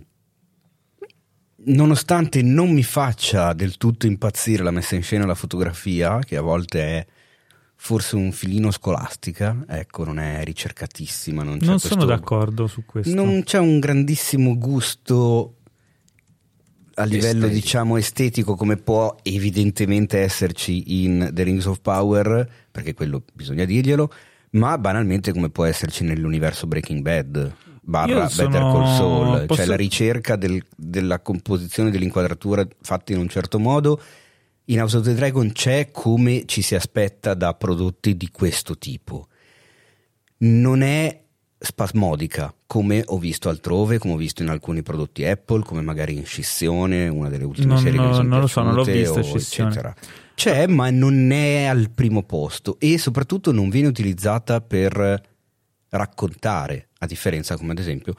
nonostante 1.66 2.43
non 2.43 2.73
mi 2.73 2.82
faccia 2.82 3.52
del 3.52 3.77
tutto 3.77 4.06
impazzire 4.06 4.62
la 4.62 4.70
messa 4.70 4.94
in 4.94 5.02
scena 5.02 5.24
e 5.24 5.27
la 5.27 5.35
fotografia, 5.35 6.18
che 6.20 6.36
a 6.36 6.43
volte 6.43 6.81
è 6.81 7.06
forse 7.86 8.16
un 8.16 8.32
filino 8.32 8.72
scolastica, 8.72 9.64
ecco, 9.68 10.04
non 10.04 10.18
è 10.18 10.42
ricercatissima. 10.42 11.44
Non, 11.44 11.58
c'è 11.58 11.66
non 11.66 11.78
sono 11.78 11.94
questo- 12.04 12.04
d'accordo 12.04 12.66
su 12.66 12.84
questo. 12.84 13.14
non 13.14 13.42
c'è 13.44 13.58
un 13.58 13.78
grandissimo 13.78 14.58
gusto 14.58 15.52
a 16.94 17.04
livello 17.04 17.44
Estetico. 17.46 17.54
diciamo 17.60 17.96
estetico 17.96 18.56
come 18.56 18.76
può 18.76 19.14
evidentemente 19.22 20.18
esserci 20.18 21.04
in 21.04 21.30
The 21.32 21.42
Rings 21.44 21.66
of 21.66 21.80
Power, 21.80 22.48
perché 22.72 22.92
quello 22.94 23.22
bisogna 23.34 23.64
dirglielo, 23.64 24.10
ma 24.52 24.76
banalmente 24.78 25.32
come 25.32 25.50
può 25.50 25.64
esserci 25.64 26.02
nell'universo 26.04 26.66
Breaking 26.66 27.02
Bad 27.02 27.54
barra 27.82 28.28
sono- 28.28 28.48
Better 28.48 28.62
Call 28.62 28.96
Saul, 28.96 29.46
posso- 29.46 29.60
cioè 29.60 29.66
la 29.70 29.76
ricerca 29.76 30.34
del- 30.36 30.64
della 30.74 31.20
composizione 31.20 31.90
dell'inquadratura 31.90 32.66
fatta 32.80 33.12
in 33.12 33.18
un 33.20 33.28
certo 33.28 33.58
modo. 33.60 34.00
In 34.66 34.80
House 34.80 34.97
of 34.97 35.05
the 35.05 35.14
Dragon 35.14 35.52
c'è 35.52 35.90
come 35.93 36.44
ci 36.47 36.60
si 36.62 36.74
aspetta 36.74 37.34
da 37.34 37.55
prodotti 37.55 38.16
di 38.16 38.28
questo 38.30 38.76
tipo 38.76 39.28
non 40.38 40.82
è 40.82 41.22
spasmodica 41.59 42.52
come 42.66 43.02
ho 43.06 43.18
visto 43.18 43.48
altrove, 43.48 43.98
come 43.98 44.14
ho 44.14 44.16
visto 44.16 44.43
in 44.43 44.48
alcuni 44.51 44.82
prodotti 44.82 45.24
Apple, 45.24 45.62
come 45.62 45.80
magari 45.80 46.14
in 46.16 46.26
Scissione, 46.26 47.09
una 47.09 47.28
delle 47.28 47.44
ultime 47.44 47.68
Non- 47.68 47.78
serie 47.78 47.98
che 47.98 48.06
mi 48.06 48.12
sono 48.14 48.28
non 48.28 48.40
lo 48.40 48.47
so, 48.47 48.62
non 48.62 48.74
l'ho 48.74 48.84
vista 48.84 49.22
Scissione. 49.22 49.70
eccetera. 49.70 49.94
C'è, 50.34 50.66
ma 50.66 50.90
non 50.90 51.30
è 51.30 51.64
al 51.64 51.90
primo 51.90 52.24
posto 52.24 52.76
e 52.78 52.98
soprattutto 52.98 53.52
non 53.52 53.70
viene 53.70 53.88
utilizzata 53.88 54.60
per 54.60 55.22
raccontare, 55.88 56.88
a 56.98 57.06
differenza 57.06 57.56
come 57.56 57.72
ad 57.72 57.78
esempio 57.78 58.14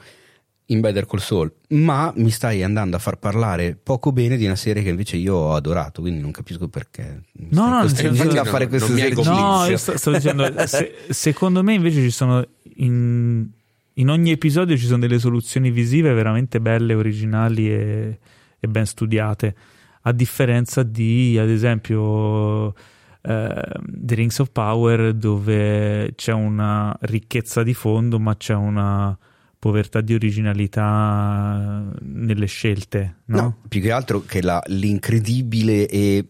in 0.70 0.80
Better 0.80 1.06
Call 1.06 1.20
Saul, 1.20 1.50
ma 1.68 2.12
mi 2.16 2.30
stai 2.30 2.62
andando 2.62 2.96
a 2.96 2.98
far 2.98 3.16
parlare 3.18 3.74
poco 3.80 4.12
bene 4.12 4.36
di 4.36 4.44
una 4.44 4.54
serie 4.56 4.82
che 4.82 4.90
invece 4.90 5.16
io 5.16 5.34
ho 5.34 5.54
adorato, 5.54 6.02
quindi 6.02 6.20
non 6.20 6.30
capisco 6.30 6.68
perché 6.68 7.22
No, 7.32 7.48
stai 7.62 7.70
no, 7.70 7.80
costringendo 7.80 8.32
senso- 8.34 8.40
a 8.48 8.52
fare 8.52 8.66
non- 8.68 8.78
questo. 8.88 9.30
No, 9.30 9.64
io 9.66 9.76
sto, 9.78 9.96
sto 9.96 10.10
dicendo, 10.12 10.52
se- 10.66 10.94
secondo 11.08 11.62
me 11.62 11.72
invece 11.72 12.02
ci 12.02 12.10
sono 12.10 12.46
in, 12.76 13.46
in 13.94 14.10
ogni 14.10 14.30
episodio 14.30 14.76
ci 14.76 14.84
sono 14.84 14.98
delle 14.98 15.18
soluzioni 15.18 15.70
visive 15.70 16.12
veramente 16.12 16.60
belle, 16.60 16.92
originali 16.92 17.70
e, 17.70 18.18
e 18.60 18.68
ben 18.68 18.84
studiate, 18.84 19.54
a 20.02 20.12
differenza 20.12 20.82
di, 20.82 21.38
ad 21.38 21.48
esempio, 21.48 22.74
eh, 23.22 23.62
The 23.86 24.14
Rings 24.14 24.38
of 24.38 24.50
Power 24.52 25.14
dove 25.14 26.12
c'è 26.14 26.32
una 26.32 26.94
ricchezza 27.00 27.62
di 27.62 27.72
fondo 27.72 28.18
ma 28.20 28.36
c'è 28.36 28.54
una 28.54 29.16
povertà 29.58 30.00
di 30.00 30.14
originalità 30.14 31.90
nelle 32.00 32.46
scelte, 32.46 33.16
no? 33.26 33.40
No, 33.40 33.58
più 33.68 33.80
che 33.80 33.90
altro 33.90 34.22
che 34.24 34.40
la- 34.42 34.62
l'incredibile 34.66 35.88
e 35.88 36.24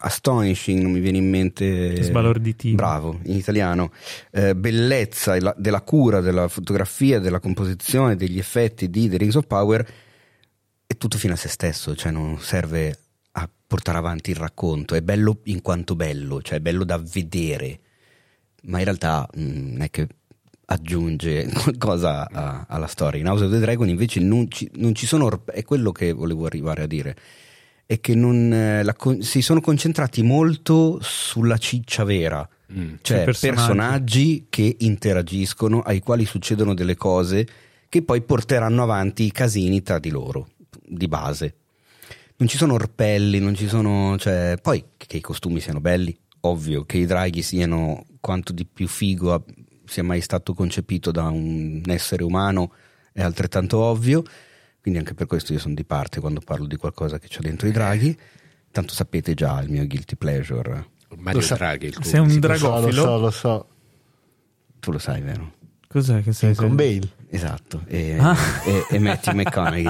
astonishing, 0.00 0.80
non 0.80 0.92
mi 0.92 1.00
viene 1.00 1.18
in 1.18 1.28
mente. 1.28 2.02
Sbalorditivo. 2.02 2.76
Bravo, 2.76 3.20
in 3.24 3.36
italiano. 3.36 3.90
eh, 4.30 4.54
bellezza 4.54 5.38
la- 5.40 5.54
della 5.58 5.82
cura, 5.82 6.20
della 6.20 6.48
fotografia, 6.48 7.18
della 7.18 7.40
composizione, 7.40 8.16
degli 8.16 8.38
effetti 8.38 8.88
di 8.88 9.08
The 9.08 9.16
Rings 9.18 9.34
of 9.34 9.46
Power 9.46 9.86
è 10.86 10.96
tutto 10.96 11.18
fino 11.18 11.34
a 11.34 11.36
se 11.36 11.48
stesso, 11.48 11.94
cioè 11.94 12.10
non 12.12 12.38
serve 12.38 12.98
a 13.32 13.48
portare 13.66 13.98
avanti 13.98 14.30
il 14.30 14.36
racconto, 14.36 14.94
è 14.94 15.02
bello 15.02 15.40
in 15.44 15.60
quanto 15.62 15.94
bello, 15.96 16.40
cioè 16.42 16.58
è 16.58 16.60
bello 16.60 16.84
da 16.84 16.98
vedere, 16.98 17.80
ma 18.64 18.78
in 18.78 18.84
realtà 18.84 19.28
mm, 19.38 19.72
non 19.72 19.80
è 19.82 19.90
che 19.90 20.06
aggiunge 20.72 21.46
qualcosa 21.62 22.28
a- 22.30 22.66
alla 22.68 22.86
storia. 22.86 23.20
In 23.20 23.28
House 23.28 23.44
of 23.44 23.50
the 23.50 23.58
Dragon 23.58 23.88
invece 23.88 24.20
non 24.20 24.50
ci, 24.50 24.68
non 24.74 24.94
ci 24.94 25.06
sono, 25.06 25.42
è 25.46 25.62
quello 25.64 25.92
che 25.92 26.12
volevo 26.12 26.46
arrivare 26.46 26.82
a 26.82 26.86
dire, 26.86 27.16
è 27.86 28.00
che 28.00 28.14
non, 28.14 28.52
eh, 28.52 28.82
la 28.82 28.94
si 29.20 29.42
sono 29.42 29.60
concentrati 29.60 30.22
molto 30.22 30.98
sulla 31.00 31.58
ciccia 31.58 32.04
vera, 32.04 32.46
Mm. 32.74 32.94
Cioè 33.02 33.24
personaggi. 33.24 33.60
personaggi. 33.60 34.46
che 34.48 34.76
interagiscono, 34.78 35.80
ai 35.82 36.00
quali 36.00 36.24
succedono 36.24 36.72
delle 36.72 36.96
cose 36.96 37.46
che 37.86 38.00
poi 38.00 38.22
porteranno 38.22 38.82
avanti 38.82 39.24
i 39.24 39.30
casini 39.30 39.82
tra 39.82 39.98
di 39.98 40.08
loro, 40.08 40.48
di 40.82 41.06
base. 41.06 41.54
Non 42.38 42.48
ci 42.48 42.56
sono 42.56 42.72
orpelli, 42.72 43.38
non 43.40 43.54
ci 43.54 43.68
sono... 43.68 44.16
Cioè, 44.16 44.56
poi 44.62 44.82
che 44.96 45.18
i 45.18 45.20
costumi 45.20 45.60
siano 45.60 45.80
belli, 45.82 46.16
ovvio, 46.40 46.84
che 46.84 46.96
i 46.96 47.04
draghi 47.04 47.42
siano 47.42 48.06
quanto 48.20 48.54
di 48.54 48.64
più 48.64 48.88
figo 48.88 49.44
sia 49.84 50.02
mai 50.04 50.20
stato 50.20 50.54
concepito 50.54 51.10
da 51.10 51.24
un 51.28 51.82
essere 51.86 52.22
umano 52.24 52.72
è 53.12 53.22
altrettanto 53.22 53.78
ovvio. 53.78 54.22
Quindi 54.80 54.98
anche 55.00 55.14
per 55.14 55.26
questo 55.26 55.52
io 55.52 55.58
sono 55.58 55.74
di 55.74 55.84
parte 55.84 56.20
quando 56.20 56.40
parlo 56.40 56.66
di 56.66 56.76
qualcosa 56.76 57.18
che 57.18 57.28
c'è 57.28 57.40
dentro 57.40 57.68
i 57.68 57.72
draghi. 57.72 58.18
Tanto 58.70 58.94
sapete 58.94 59.34
già 59.34 59.60
il 59.60 59.70
mio 59.70 59.86
guilty 59.86 60.16
pleasure. 60.16 60.86
Mario 61.18 61.40
Lo 61.40 61.44
sa- 61.46 61.54
Draghi. 61.56 61.86
il 61.86 61.98
Sei 62.02 62.20
un 62.20 62.26
comico. 62.28 62.46
Lo 62.48 62.54
so, 62.56 62.64
lo 62.66 62.70
dragofilo? 62.80 63.02
so, 63.04 63.18
lo 63.18 63.30
so. 63.30 63.66
Tu 64.80 64.90
lo 64.92 64.98
sai, 64.98 65.20
vero? 65.20 65.52
Cos'è 65.88 66.22
che 66.22 66.32
sei? 66.32 66.54
Con 66.54 66.74
Bale. 66.74 67.06
Esatto, 67.28 67.82
e, 67.86 68.16
Ah. 68.18 68.34
e, 68.64 68.86
e 68.90 68.98
Matthew 68.98 69.34
McConaughey. 69.34 69.84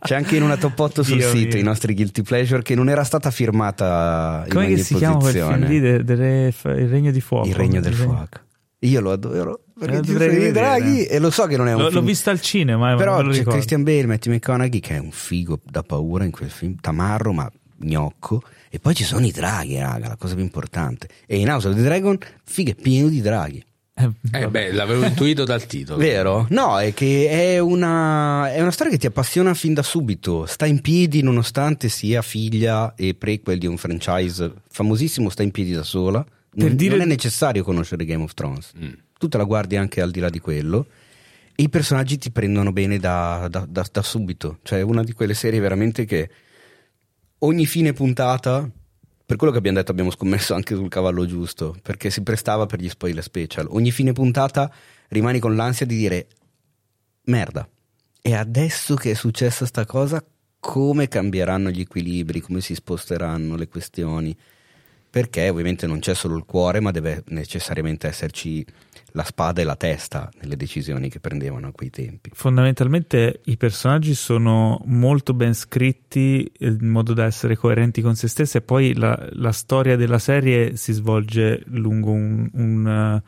C'è 0.00 0.14
anche 0.14 0.36
in 0.36 0.42
una 0.42 0.56
top 0.56 0.78
8 0.78 1.02
sul 1.02 1.16
Dio 1.18 1.28
sito 1.30 1.54
mio. 1.54 1.58
i 1.58 1.62
nostri 1.64 1.94
guilty 1.94 2.22
pleasure 2.22 2.62
che 2.62 2.74
non 2.76 2.88
era 2.88 3.02
stata 3.04 3.30
firmata 3.32 4.42
in 4.46 4.52
Come 4.52 4.66
ogni 4.66 4.74
che 4.76 4.82
si 4.82 4.94
chiama 4.94 5.16
quel 5.18 5.32
film 5.32 5.44
posizione. 5.48 5.68
lì? 5.72 5.80
De- 5.80 6.04
delle- 6.04 6.46
il 6.80 6.88
Regno 6.88 7.10
di 7.10 7.20
Fuoco. 7.20 7.48
Il 7.48 7.54
regno 7.56 7.80
del 7.80 7.94
fuoco. 7.94 8.40
Io 8.80 9.00
lo 9.00 9.12
adoro 9.12 9.60
perché 9.78 9.96
Eh, 9.96 10.00
i 10.00 10.02
rivedere. 10.28 10.52
draghi 10.52 11.06
e 11.06 11.18
lo 11.18 11.30
so 11.30 11.46
che 11.46 11.56
non 11.56 11.66
è 11.68 11.72
un 11.72 11.80
L'ho, 11.80 11.88
film. 11.88 12.00
l'ho 12.00 12.06
visto 12.06 12.30
al 12.30 12.40
cinema, 12.40 12.92
eh, 12.92 12.96
Però 12.96 13.16
lo 13.22 13.28
c'è 13.30 13.38
ricordo. 13.38 13.50
Christian 13.52 13.82
Bale, 13.82 14.06
Matthew 14.06 14.32
McConaughey 14.34 14.80
che 14.80 14.94
è 14.96 14.98
un 14.98 15.10
figo 15.12 15.60
da 15.64 15.82
paura 15.82 16.24
in 16.24 16.30
quel 16.30 16.50
film, 16.50 16.76
tamarro 16.80 17.32
ma 17.32 17.50
gnocco. 17.78 18.42
E 18.70 18.78
poi 18.78 18.94
ci 18.94 19.04
sono 19.04 19.24
i 19.24 19.30
draghi, 19.32 19.78
raga, 19.78 20.08
la 20.08 20.16
cosa 20.16 20.34
più 20.34 20.42
importante. 20.42 21.08
E 21.26 21.38
in 21.38 21.48
House 21.48 21.68
of 21.68 21.74
the 21.74 21.82
Dragon, 21.82 22.18
figo, 22.44 22.70
è 22.70 22.74
pieno 22.74 23.08
di 23.08 23.20
draghi. 23.22 23.64
Eh, 23.98 24.10
Eh 24.32 24.48
beh, 24.48 24.72
l'avevo 24.72 25.06
intuito 25.06 25.44
dal 25.44 25.64
titolo. 25.64 25.98
Vero? 25.98 26.46
No, 26.50 26.78
è 26.78 26.92
che 26.92 27.28
è 27.54 27.58
una, 27.58 28.52
è 28.52 28.60
una 28.60 28.70
storia 28.70 28.92
che 28.92 28.98
ti 28.98 29.06
appassiona 29.06 29.54
fin 29.54 29.72
da 29.72 29.82
subito. 29.82 30.44
Sta 30.44 30.66
in 30.66 30.82
piedi 30.82 31.22
nonostante 31.22 31.88
sia 31.88 32.20
figlia 32.20 32.94
e 32.94 33.14
prequel 33.14 33.58
di 33.58 33.66
un 33.66 33.78
franchise 33.78 34.52
famosissimo, 34.68 35.30
sta 35.30 35.42
in 35.42 35.50
piedi 35.50 35.72
da 35.72 35.82
sola. 35.82 36.22
Per 36.56 36.68
non, 36.68 36.76
dire- 36.76 36.96
non 36.96 37.06
è 37.06 37.08
necessario 37.08 37.62
conoscere 37.62 38.04
Game 38.04 38.22
of 38.22 38.34
Thrones. 38.34 38.72
Mm. 38.78 38.92
Tu 39.18 39.28
te 39.28 39.36
la 39.36 39.44
guardi 39.44 39.76
anche 39.76 40.00
al 40.00 40.10
di 40.10 40.20
là 40.20 40.30
di 40.30 40.38
quello. 40.38 40.86
E 41.54 41.62
i 41.62 41.68
personaggi 41.68 42.18
ti 42.18 42.30
prendono 42.30 42.72
bene 42.72 42.98
da, 42.98 43.46
da- 43.50 43.66
da- 43.68 43.88
da 43.90 44.02
subito. 44.02 44.58
Cioè, 44.62 44.80
è 44.80 44.82
una 44.82 45.02
di 45.02 45.12
quelle 45.12 45.34
serie 45.34 45.60
veramente 45.60 46.04
che 46.04 46.30
ogni 47.38 47.66
fine 47.66 47.92
puntata. 47.92 48.68
Per 49.26 49.36
quello 49.36 49.52
che 49.52 49.58
abbiamo 49.58 49.78
detto, 49.78 49.90
abbiamo 49.90 50.10
scommesso 50.10 50.54
anche 50.54 50.76
sul 50.76 50.88
cavallo 50.88 51.26
giusto, 51.26 51.76
perché 51.82 52.10
si 52.10 52.22
prestava 52.22 52.66
per 52.66 52.80
gli 52.80 52.88
spoiler 52.88 53.24
special. 53.24 53.66
Ogni 53.70 53.90
fine 53.90 54.12
puntata 54.12 54.72
rimani 55.08 55.40
con 55.40 55.56
l'ansia 55.56 55.84
di 55.84 55.96
dire 55.96 56.28
merda. 57.24 57.68
E 58.22 58.34
adesso 58.34 58.94
che 58.94 59.10
è 59.10 59.14
successa 59.14 59.66
sta 59.66 59.84
cosa, 59.84 60.24
come 60.60 61.08
cambieranno 61.08 61.70
gli 61.70 61.80
equilibri, 61.80 62.40
come 62.40 62.60
si 62.60 62.74
sposteranno 62.74 63.56
le 63.56 63.66
questioni? 63.68 64.36
Perché 65.16 65.48
ovviamente 65.48 65.86
non 65.86 65.98
c'è 65.98 66.12
solo 66.12 66.36
il 66.36 66.44
cuore, 66.44 66.78
ma 66.80 66.90
deve 66.90 67.24
necessariamente 67.28 68.06
esserci 68.06 68.62
la 69.12 69.24
spada 69.24 69.62
e 69.62 69.64
la 69.64 69.74
testa 69.74 70.30
nelle 70.42 70.56
decisioni 70.56 71.08
che 71.08 71.20
prendevano 71.20 71.68
a 71.68 71.72
quei 71.72 71.88
tempi. 71.88 72.32
Fondamentalmente 72.34 73.40
i 73.44 73.56
personaggi 73.56 74.12
sono 74.14 74.78
molto 74.84 75.32
ben 75.32 75.54
scritti 75.54 76.44
eh, 76.58 76.66
in 76.66 76.90
modo 76.90 77.14
da 77.14 77.24
essere 77.24 77.56
coerenti 77.56 78.02
con 78.02 78.14
se 78.14 78.28
stessi 78.28 78.58
e 78.58 78.60
poi 78.60 78.92
la, 78.92 79.18
la 79.30 79.52
storia 79.52 79.96
della 79.96 80.18
serie 80.18 80.76
si 80.76 80.92
svolge 80.92 81.62
lungo 81.68 82.10
un, 82.10 82.50
un, 82.52 82.86
eh, 82.86 83.22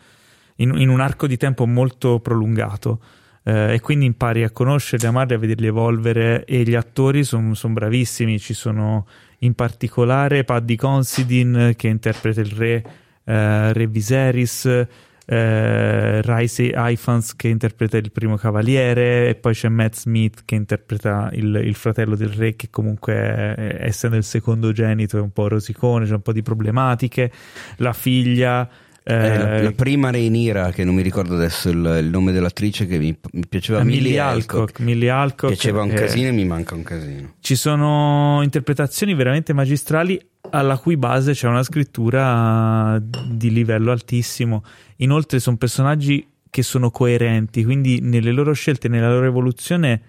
in, 0.56 0.74
in 0.77 0.90
un 0.90 1.01
arco 1.01 1.27
di 1.27 1.39
tempo 1.39 1.66
molto 1.66 2.20
prolungato 2.20 3.01
eh, 3.44 3.73
e 3.73 3.81
quindi 3.81 4.05
impari 4.05 4.44
a 4.44 4.51
conoscerli, 4.51 5.06
a 5.06 5.09
amarli, 5.09 5.32
a 5.32 5.39
vederli 5.39 5.69
evolvere 5.69 6.44
e 6.44 6.65
gli 6.65 6.74
attori 6.74 7.24
sono 7.24 7.55
bravissimi, 7.65 8.39
ci 8.39 8.52
sono 8.52 9.06
in 9.40 9.55
particolare 9.55 10.44
Paddy 10.44 10.77
Considine 10.77 11.77
che 11.77 11.89
interpreta 11.89 12.40
il 12.40 12.51
re, 12.51 12.85
eh, 13.24 13.73
re 13.73 13.86
Viserys, 13.86 14.86
eh, 15.31 16.23
Raisi 16.23 16.73
Ifans 16.74 17.36
che 17.36 17.48
interpreta 17.48 17.98
il 17.98 18.10
primo 18.10 18.36
cavaliere 18.36 19.28
e 19.28 19.35
poi 19.35 19.52
c'è 19.52 19.69
Matt 19.69 19.94
Smith 19.94 20.43
che 20.47 20.55
interpreta 20.55 21.28
il, 21.32 21.60
il 21.65 21.74
fratello 21.74 22.16
del 22.16 22.31
re 22.31 22.56
che 22.56 22.70
comunque 22.70 23.12
è- 23.15 23.77
essendo 23.81 24.16
il 24.16 24.24
secondogenito 24.24 25.19
è 25.19 25.20
un 25.20 25.31
po' 25.31 25.48
rosicone, 25.48 26.06
c'è 26.06 26.15
un 26.15 26.23
po' 26.23 26.32
di 26.32 26.43
problematiche, 26.43 27.31
la 27.77 27.93
figlia 27.93 28.66
Eh, 29.11 29.39
la, 29.39 29.57
eh, 29.57 29.63
la 29.63 29.73
prima 29.73 30.11
Reinira, 30.11 30.71
che 30.71 30.85
non 30.85 30.95
mi 30.95 31.01
ricordo 31.01 31.35
adesso 31.35 31.71
il, 31.71 32.01
il 32.03 32.11
nome 32.11 32.31
dell'attrice, 32.31 32.87
che 32.87 32.99
mi, 32.99 33.19
mi 33.33 33.47
piaceva 33.49 33.83
Millie 33.83 34.01
Millie 34.03 34.19
Alcock. 34.19 34.81
Millie 34.81 35.09
Alcock, 35.09 35.55
Piaceva 35.55 35.81
un 35.81 35.93
eh, 35.93 35.95
casino 35.95 36.29
e 36.29 36.33
mi 36.33 36.45
manca 36.45 36.75
un 36.75 36.83
casino. 36.83 37.37
Ci 37.41 37.57
sono 37.57 38.41
interpretazioni 38.43 39.15
veramente 39.15 39.55
magistrali 39.55 40.21
alla 40.51 40.77
cui 40.77 40.99
base 40.99 41.33
c'è 41.33 41.49
una 41.49 41.63
scrittura 41.63 43.01
di 43.01 43.51
livello 43.51 43.93
altissimo. 43.93 44.63
Inoltre 44.97 45.39
sono 45.39 45.57
personaggi 45.57 46.29
che 46.51 46.63
sono 46.63 46.91
coerenti, 46.91 47.65
quindi 47.65 48.01
nelle 48.03 48.31
loro 48.31 48.53
scelte, 48.53 48.89
nella 48.89 49.11
loro 49.11 49.25
evoluzione 49.25 50.03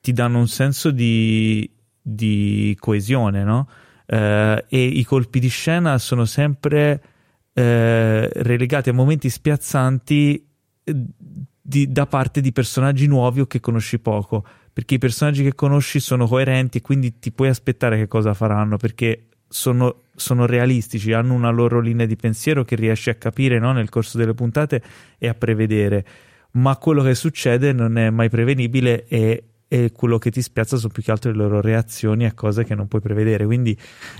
ti 0.00 0.14
danno 0.14 0.38
un 0.38 0.48
senso 0.48 0.90
di, 0.90 1.68
di 2.00 2.74
coesione, 2.80 3.44
no? 3.44 3.68
Eh, 4.06 4.64
e 4.66 4.82
i 4.82 5.04
colpi 5.04 5.40
di 5.40 5.48
scena 5.48 5.98
sono 5.98 6.24
sempre 6.24 7.02
eh, 7.58 8.28
relegati 8.34 8.90
a 8.90 8.92
momenti 8.92 9.30
spiazzanti 9.30 10.46
eh, 10.84 10.94
di- 11.58 11.90
da 11.90 12.06
parte 12.06 12.42
di 12.42 12.52
personaggi 12.52 13.06
nuovi 13.06 13.40
o 13.40 13.46
che 13.46 13.60
conosci 13.60 13.98
poco. 13.98 14.44
Perché 14.70 14.96
i 14.96 14.98
personaggi 14.98 15.42
che 15.42 15.54
conosci 15.54 15.98
sono 15.98 16.26
coerenti 16.26 16.78
e 16.78 16.80
quindi 16.82 17.18
ti 17.18 17.32
puoi 17.32 17.48
aspettare 17.48 17.96
che 17.96 18.08
cosa 18.08 18.34
faranno 18.34 18.76
perché 18.76 19.28
sono, 19.48 20.02
sono 20.14 20.44
realistici, 20.44 21.14
hanno 21.14 21.32
una 21.32 21.48
loro 21.48 21.80
linea 21.80 22.04
di 22.04 22.16
pensiero 22.16 22.62
che 22.62 22.76
riesci 22.76 23.08
a 23.08 23.14
capire 23.14 23.58
no, 23.58 23.72
nel 23.72 23.88
corso 23.88 24.18
delle 24.18 24.34
puntate 24.34 24.82
e 25.16 25.26
a 25.26 25.34
prevedere. 25.34 26.04
Ma 26.52 26.76
quello 26.76 27.02
che 27.02 27.14
succede 27.14 27.72
non 27.72 27.96
è 27.96 28.10
mai 28.10 28.28
prevenibile 28.28 29.06
e, 29.06 29.44
e 29.68 29.90
quello 29.92 30.18
che 30.18 30.30
ti 30.30 30.42
spiazza 30.42 30.76
sono 30.76 30.92
più 30.92 31.02
che 31.02 31.10
altro 31.10 31.32
le 31.32 31.36
loro 31.38 31.60
reazioni 31.60 32.24
a 32.24 32.32
cose 32.32 32.64
che 32.64 32.74
non 32.74 32.86
puoi 32.86 33.00
prevedere. 33.00 33.44
Quindi 33.46 33.76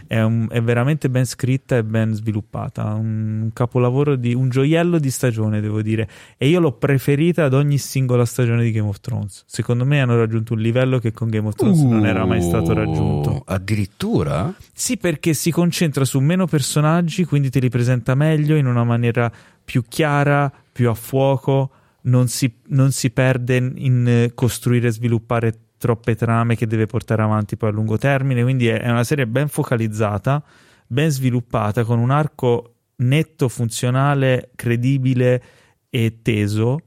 è, 0.06 0.20
un- 0.20 0.48
è 0.50 0.60
veramente 0.60 1.08
ben 1.08 1.24
scritta 1.24 1.76
e 1.76 1.84
ben 1.84 2.14
sviluppata. 2.14 2.94
Un, 2.94 3.50
capolavoro 3.52 4.16
di 4.16 4.34
un 4.34 4.48
gioiello 4.48 4.98
di 4.98 5.10
stagione 5.10 5.60
devo 5.60 5.82
dire. 5.82 6.08
E 6.36 6.48
io 6.48 6.58
l'ho 6.58 6.72
preferita 6.72 7.44
ad 7.44 7.54
ogni 7.54 7.78
singola 7.78 8.24
stagione 8.24 8.64
di 8.64 8.72
Game 8.72 8.88
of 8.88 9.00
Thrones. 9.00 9.44
Secondo 9.46 9.84
me 9.84 10.00
hanno 10.00 10.16
raggiunto 10.16 10.54
un 10.54 10.60
livello 10.60 10.98
che 10.98 11.12
con 11.12 11.28
Game 11.30 11.46
of 11.46 11.54
Thrones 11.54 11.80
non 11.80 12.06
era 12.06 12.24
mai 12.24 12.42
stato 12.42 12.72
raggiunto. 12.72 13.30
Uh, 13.30 13.42
Addirittura? 13.46 14.52
sì, 14.72 14.96
perché 14.96 15.32
si 15.32 15.50
concentra 15.50 16.04
su 16.04 16.18
meno 16.18 16.46
personaggi, 16.46 17.24
quindi 17.24 17.50
te 17.50 17.60
li 17.60 17.68
presenta 17.68 18.14
meglio 18.14 18.56
in 18.56 18.66
una 18.66 18.84
maniera 18.84 19.30
più 19.64 19.84
chiara, 19.88 20.50
più 20.72 20.88
a 20.88 20.94
fuoco, 20.94 21.70
non 22.06 22.28
si, 22.28 22.60
non 22.68 22.92
si 22.92 23.10
perde 23.10 23.56
in 23.56 24.06
eh, 24.06 24.32
costruire 24.34 24.88
e 24.88 24.92
sviluppare 24.92 25.60
troppe 25.78 26.14
trame 26.16 26.56
che 26.56 26.66
deve 26.66 26.86
portare 26.86 27.22
avanti 27.22 27.56
poi 27.56 27.70
a 27.70 27.72
lungo 27.72 27.98
termine, 27.98 28.42
quindi 28.42 28.66
è, 28.68 28.88
una 28.88 29.04
serie 29.04 29.26
ben 29.26 29.48
focalizzata, 29.48 30.42
ben 30.86 31.10
sviluppata, 31.10 31.84
con 31.84 31.98
un 31.98 32.10
arco 32.10 32.74
netto, 32.96 33.48
funzionale, 33.48 34.50
credibile 34.54 35.42
e 35.90 36.20
teso 36.22 36.80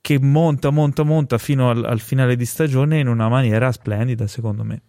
che 0.00 0.18
monta, 0.18 0.70
monta, 0.70 1.02
monta 1.02 1.36
fino 1.38 1.70
al, 1.70 1.84
al 1.84 2.00
finale 2.00 2.36
di 2.36 2.46
stagione 2.46 2.98
in 2.98 3.08
una 3.08 3.28
maniera 3.28 3.70
splendida, 3.72 4.26
secondo 4.26 4.64
me 4.64 4.82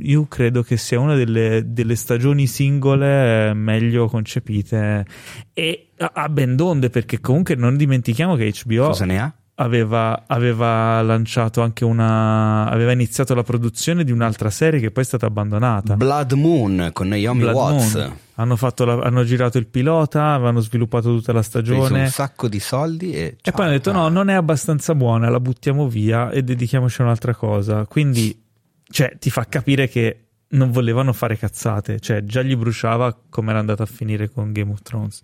io 0.00 0.26
credo 0.26 0.62
che 0.62 0.76
sia 0.76 1.00
una 1.00 1.14
delle, 1.14 1.62
delle 1.66 1.96
stagioni 1.96 2.46
singole 2.46 3.48
eh, 3.48 3.54
meglio 3.54 4.08
concepite 4.08 5.04
e 5.52 5.90
a, 5.98 6.12
a 6.14 6.28
ben 6.28 6.56
donde 6.56 6.90
perché 6.90 7.20
comunque 7.20 7.54
non 7.54 7.76
dimentichiamo 7.76 8.36
che 8.36 8.52
HBO 8.64 8.86
Cosa 8.86 9.04
ne 9.04 9.18
ha? 9.20 9.32
aveva, 9.56 10.24
aveva 10.26 11.02
lanciato 11.02 11.62
anche 11.62 11.84
una 11.84 12.68
aveva 12.68 12.92
iniziato 12.92 13.34
la 13.34 13.42
produzione 13.42 14.04
di 14.04 14.12
un'altra 14.12 14.50
serie 14.50 14.80
che 14.80 14.90
poi 14.90 15.02
è 15.02 15.06
stata 15.06 15.26
abbandonata 15.26 15.96
Blood 15.96 16.32
Moon 16.32 16.90
con 16.92 17.08
Naomi 17.08 17.40
Blood 17.40 17.54
Watts. 17.54 17.94
Moon. 17.94 18.16
hanno, 18.36 18.56
fatto 18.56 18.84
la- 18.84 19.00
hanno 19.02 19.24
girato 19.24 19.58
il 19.58 19.66
pilota 19.66 20.32
avevano 20.34 20.60
sviluppato 20.60 21.14
tutta 21.14 21.32
la 21.32 21.42
stagione 21.42 22.02
un 22.02 22.08
sacco 22.08 22.48
di 22.48 22.60
soldi 22.60 23.12
e, 23.12 23.20
e 23.20 23.36
ciao. 23.40 23.54
poi 23.54 23.64
hanno 23.64 23.74
detto 23.74 23.90
no, 23.92 24.08
non 24.08 24.28
è 24.28 24.34
abbastanza 24.34 24.94
buona, 24.94 25.28
la 25.28 25.40
buttiamo 25.40 25.88
via 25.88 26.30
e 26.30 26.42
dedichiamoci 26.42 27.00
a 27.00 27.04
un'altra 27.04 27.34
cosa. 27.34 27.84
Quindi, 27.86 28.46
cioè, 28.90 29.16
ti 29.18 29.30
fa 29.30 29.46
capire 29.46 29.88
che 29.88 30.24
non 30.50 30.70
volevano 30.70 31.12
fare 31.12 31.36
cazzate, 31.36 32.00
cioè 32.00 32.24
già 32.24 32.42
gli 32.42 32.56
bruciava 32.56 33.16
come 33.28 33.50
era 33.50 33.58
andata 33.58 33.82
a 33.82 33.86
finire 33.86 34.30
con 34.30 34.52
Game 34.52 34.72
of 34.72 34.82
Thrones. 34.82 35.20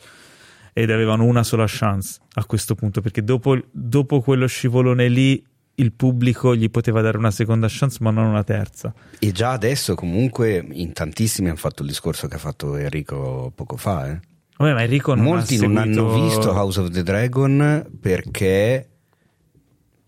Ed 0.73 0.91
avevano 0.91 1.25
una 1.25 1.45
sola 1.45 1.67
chance 1.69 2.19
a 2.35 2.45
questo 2.45 2.75
punto, 2.75 3.01
perché 3.01 3.23
dopo, 3.23 3.57
dopo 3.71 4.21
quello 4.21 4.47
scivolone 4.47 5.09
lì 5.09 5.43
il 5.77 5.93
pubblico 5.93 6.55
gli 6.55 6.71
poteva 6.71 7.01
dare 7.01 7.17
una 7.17 7.31
seconda 7.31 7.67
chance, 7.71 7.99
ma 8.01 8.11
non 8.11 8.27
una 8.27 8.45
terza. 8.45 8.93
E 9.19 9.33
già 9.33 9.53
adesso 9.53 9.95
comunque 9.95 10.65
in 10.73 10.93
tantissimi 10.93 11.49
hanno 11.49 11.57
fatto 11.57 11.83
il 11.83 11.89
discorso 11.89 12.27
che 12.29 12.35
ha 12.35 12.39
fatto 12.39 12.77
Enrico 12.77 13.53
poco 13.55 13.77
fa, 13.77 14.11
eh? 14.11 14.21
Vabbè, 14.57 14.73
ma 14.73 14.83
Enrico 14.83 15.15
non 15.15 15.25
Molti 15.25 15.57
ha 15.57 15.67
non 15.67 15.77
seguito- 15.77 16.07
hanno 16.07 16.27
visto 16.27 16.51
House 16.53 16.81
of 16.81 16.91
the 16.91 17.03
Dragon 17.03 17.87
perché 18.01 18.89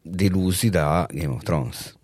delusi 0.03 0.71
da 0.71 1.07
Game 1.11 1.33
of 1.33 1.43
Thrones. 1.43 1.95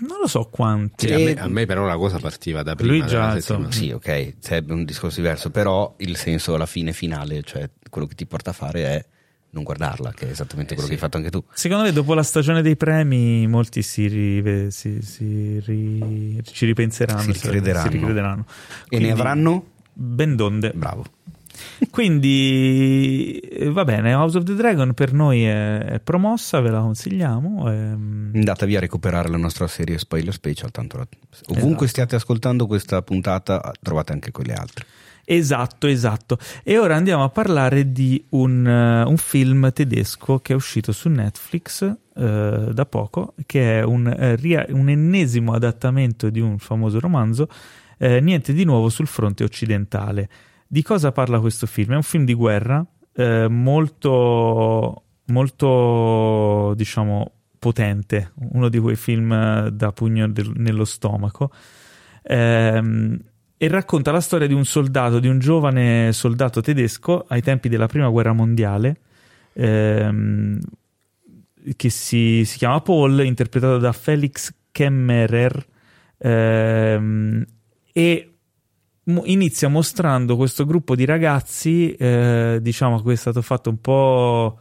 Non 0.00 0.18
lo 0.20 0.26
so 0.26 0.48
quanti. 0.50 1.06
Sì, 1.06 1.12
a, 1.12 1.18
me, 1.18 1.34
a 1.34 1.48
me 1.48 1.66
però 1.66 1.86
la 1.86 1.96
cosa 1.96 2.18
partiva 2.18 2.62
da 2.62 2.74
prima 2.74 2.96
Lui 2.96 3.06
già, 3.06 3.40
settimana. 3.40 3.70
Sì, 3.70 3.90
ok, 3.90 4.34
sarebbe 4.40 4.72
un 4.72 4.84
discorso 4.84 5.20
diverso, 5.20 5.50
però 5.50 5.94
il 5.98 6.16
senso 6.16 6.54
alla 6.54 6.66
fine 6.66 6.92
finale, 6.92 7.42
cioè 7.42 7.70
quello 7.90 8.06
che 8.08 8.14
ti 8.14 8.26
porta 8.26 8.50
a 8.50 8.54
fare 8.54 8.84
è 8.84 9.06
non 9.50 9.62
guardarla, 9.62 10.10
che 10.12 10.26
è 10.26 10.30
esattamente 10.30 10.74
quello 10.74 10.88
che 10.88 10.94
hai 10.94 11.00
fatto 11.00 11.16
anche 11.16 11.30
tu. 11.30 11.42
Secondo 11.52 11.84
me, 11.84 11.92
dopo 11.92 12.12
la 12.14 12.24
stagione 12.24 12.60
dei 12.60 12.76
premi, 12.76 13.46
molti 13.46 13.82
si, 13.82 14.08
rive- 14.08 14.72
si- 14.72 15.00
si 15.00 15.60
ri- 15.64 16.40
ci 16.42 16.66
ripenseranno. 16.66 17.20
Si 17.22 17.30
ricrederanno. 17.32 17.90
si 17.90 17.96
ricrederanno. 17.96 18.44
E 18.48 18.86
Quindi, 18.88 19.06
ne 19.06 19.12
avranno? 19.12 19.66
Ben 19.92 20.34
donde. 20.34 20.72
Bravo. 20.74 21.04
Quindi 21.90 23.38
eh, 23.38 23.70
va 23.70 23.84
bene, 23.84 24.14
House 24.14 24.36
of 24.38 24.44
the 24.44 24.54
Dragon 24.54 24.94
per 24.94 25.12
noi 25.12 25.42
è, 25.44 25.78
è 25.78 26.00
promossa, 26.00 26.60
ve 26.60 26.70
la 26.70 26.80
consigliamo. 26.80 27.70
ehm, 27.70 28.30
Andate 28.34 28.66
via 28.66 28.78
a 28.78 28.80
recuperare 28.80 29.28
la 29.28 29.36
nostra 29.36 29.66
serie 29.66 29.98
Spoiler 29.98 30.32
Special, 30.32 30.70
tanto 30.70 30.96
la- 30.96 31.06
ovunque 31.48 31.68
Esatto. 31.70 31.86
stiate 31.86 32.16
ascoltando 32.16 32.66
questa 32.66 33.02
puntata 33.02 33.72
trovate 33.80 34.12
anche 34.12 34.30
quelle 34.30 34.54
altre. 34.54 34.86
Esatto, 35.26 35.86
esatto. 35.86 36.36
E 36.62 36.76
ora 36.78 36.96
andiamo 36.96 37.24
a 37.24 37.30
parlare 37.30 37.90
di 37.92 38.22
un, 38.30 38.66
eh, 38.66 39.02
un 39.04 39.16
film 39.16 39.72
tedesco 39.72 40.38
che 40.40 40.52
è 40.52 40.56
uscito 40.56 40.92
su 40.92 41.08
Netflix 41.08 41.82
eh, 42.16 42.68
da 42.72 42.86
poco, 42.86 43.34
che 43.46 43.78
è 43.78 43.82
un, 43.82 44.06
eh, 44.06 44.36
ria- 44.36 44.66
un 44.68 44.88
ennesimo 44.90 45.54
adattamento 45.54 46.28
di 46.28 46.40
un 46.40 46.58
famoso 46.58 47.00
romanzo, 47.00 47.48
Niente 47.96 48.52
di 48.52 48.64
nuovo 48.64 48.90
sul 48.90 49.06
fronte 49.06 49.44
occidentale. 49.44 50.28
Di 50.74 50.82
cosa 50.82 51.12
parla 51.12 51.38
questo 51.38 51.66
film? 51.68 51.92
È 51.92 51.94
un 51.94 52.02
film 52.02 52.24
di 52.24 52.34
guerra 52.34 52.84
eh, 53.14 53.46
molto, 53.48 55.02
molto, 55.26 56.74
diciamo, 56.74 57.30
potente, 57.60 58.32
uno 58.50 58.68
di 58.68 58.80
quei 58.80 58.96
film 58.96 59.32
eh, 59.32 59.70
da 59.70 59.92
pugno 59.92 60.28
del- 60.28 60.50
nello 60.56 60.84
stomaco. 60.84 61.52
Ehm, 62.24 63.16
e 63.56 63.68
racconta 63.68 64.10
la 64.10 64.20
storia 64.20 64.48
di 64.48 64.52
un 64.52 64.64
soldato, 64.64 65.20
di 65.20 65.28
un 65.28 65.38
giovane 65.38 66.12
soldato 66.12 66.60
tedesco 66.60 67.24
ai 67.28 67.40
tempi 67.40 67.68
della 67.68 67.86
prima 67.86 68.08
guerra 68.08 68.32
mondiale, 68.32 68.96
ehm, 69.52 70.58
che 71.76 71.88
si, 71.88 72.44
si 72.44 72.58
chiama 72.58 72.80
Paul, 72.80 73.24
interpretato 73.24 73.78
da 73.78 73.92
Felix 73.92 74.52
Kemmerer, 74.72 75.66
ehm, 76.18 77.44
e 77.92 78.33
inizia 79.24 79.68
mostrando 79.68 80.36
questo 80.36 80.64
gruppo 80.64 80.94
di 80.94 81.04
ragazzi, 81.04 81.92
eh, 81.94 82.58
diciamo 82.60 83.02
che 83.02 83.12
è 83.12 83.16
stato 83.16 83.42
fatto 83.42 83.70
un 83.70 83.80
po', 83.80 84.58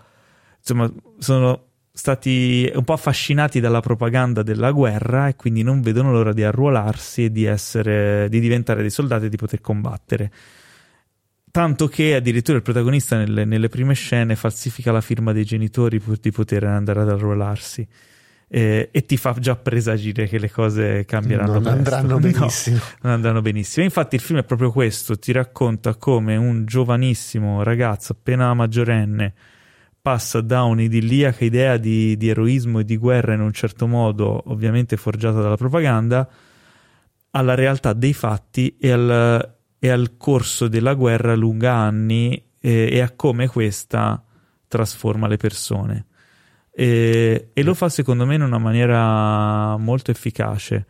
insomma, 0.58 0.92
sono 1.18 1.68
stati 1.96 2.70
un 2.74 2.84
po' 2.84 2.94
affascinati 2.94 3.60
dalla 3.60 3.80
propaganda 3.80 4.42
della 4.42 4.72
guerra 4.72 5.28
e 5.28 5.36
quindi 5.36 5.62
non 5.62 5.82
vedono 5.82 6.12
l'ora 6.12 6.34
di 6.34 6.44
arruolarsi 6.44 7.26
e 7.26 7.32
di 7.32 7.46
essere, 7.46 8.28
di 8.30 8.40
diventare 8.40 8.82
dei 8.82 8.90
soldati 8.90 9.26
e 9.26 9.30
di 9.30 9.38
poter 9.38 9.62
combattere. 9.62 10.32
Tanto 11.52 11.88
che 11.88 12.16
addirittura 12.16 12.58
il 12.58 12.64
protagonista 12.64 13.16
nelle, 13.16 13.46
nelle 13.46 13.70
prime 13.70 13.94
scene 13.94 14.36
falsifica 14.36 14.92
la 14.92 15.02
firma 15.02 15.34
dei 15.34 15.46
genitori 15.46 16.00
pur 16.00 16.18
di 16.18 16.32
poter 16.32 16.64
andare 16.64 17.02
ad 17.02 17.10
arruolarsi. 17.10 17.88
Eh, 18.56 18.90
e 18.92 19.06
ti 19.08 19.18
fa 19.18 19.34
già 19.40 19.56
presagire 19.56 20.28
che 20.28 20.38
le 20.38 20.52
cose 20.52 21.06
cambieranno 21.06 21.54
Non 21.54 21.64
presto. 21.64 21.78
andranno 21.96 22.14
No, 22.20 22.20
benissimo. 22.20 22.80
non 23.02 23.12
andranno 23.14 23.42
benissimo. 23.42 23.84
Infatti, 23.84 24.14
il 24.14 24.22
film 24.22 24.40
è 24.40 24.44
proprio 24.44 24.72
questo: 24.72 25.18
ti 25.18 25.32
racconta 25.32 25.96
come 25.96 26.36
un 26.36 26.64
giovanissimo 26.66 27.64
ragazzo 27.64 28.12
appena 28.12 28.54
maggiorenne 28.54 29.34
passa 30.04 30.42
da 30.42 30.64
un'idilliaca 30.64 31.44
idea 31.46 31.78
di, 31.78 32.16
di 32.18 32.28
eroismo 32.30 32.80
e 32.80 32.86
di 32.86 32.98
guerra 32.98 33.34
in 33.34 33.40
un 33.40 33.54
certo 33.54 33.88
modo, 33.88 34.44
ovviamente 34.52 34.98
forgiata 34.98 35.42
dalla 35.42 35.56
propaganda, 35.58 36.30
alla 37.32 37.56
realtà 37.56 37.94
dei 37.94 38.14
fatti 38.14 38.76
e 38.80 38.92
al, 38.92 39.56
e 39.80 39.90
al 39.90 40.18
corso 40.18 40.68
della 40.68 40.94
guerra 40.94 41.34
lunga 41.36 41.74
anni 41.74 42.34
e, 42.60 42.90
e 42.92 43.00
a 43.00 43.12
come 43.16 43.48
questa 43.48 44.24
trasforma 44.68 45.28
le 45.28 45.38
persone. 45.38 46.06
E, 46.76 47.52
e 47.54 47.64
lo 47.64 47.74
fa 47.76 47.88
secondo 47.90 48.26
me 48.26 48.36
in 48.36 48.42
una 48.42 48.58
maniera 48.58 49.78
molto 49.78 50.12
efficace, 50.12 50.86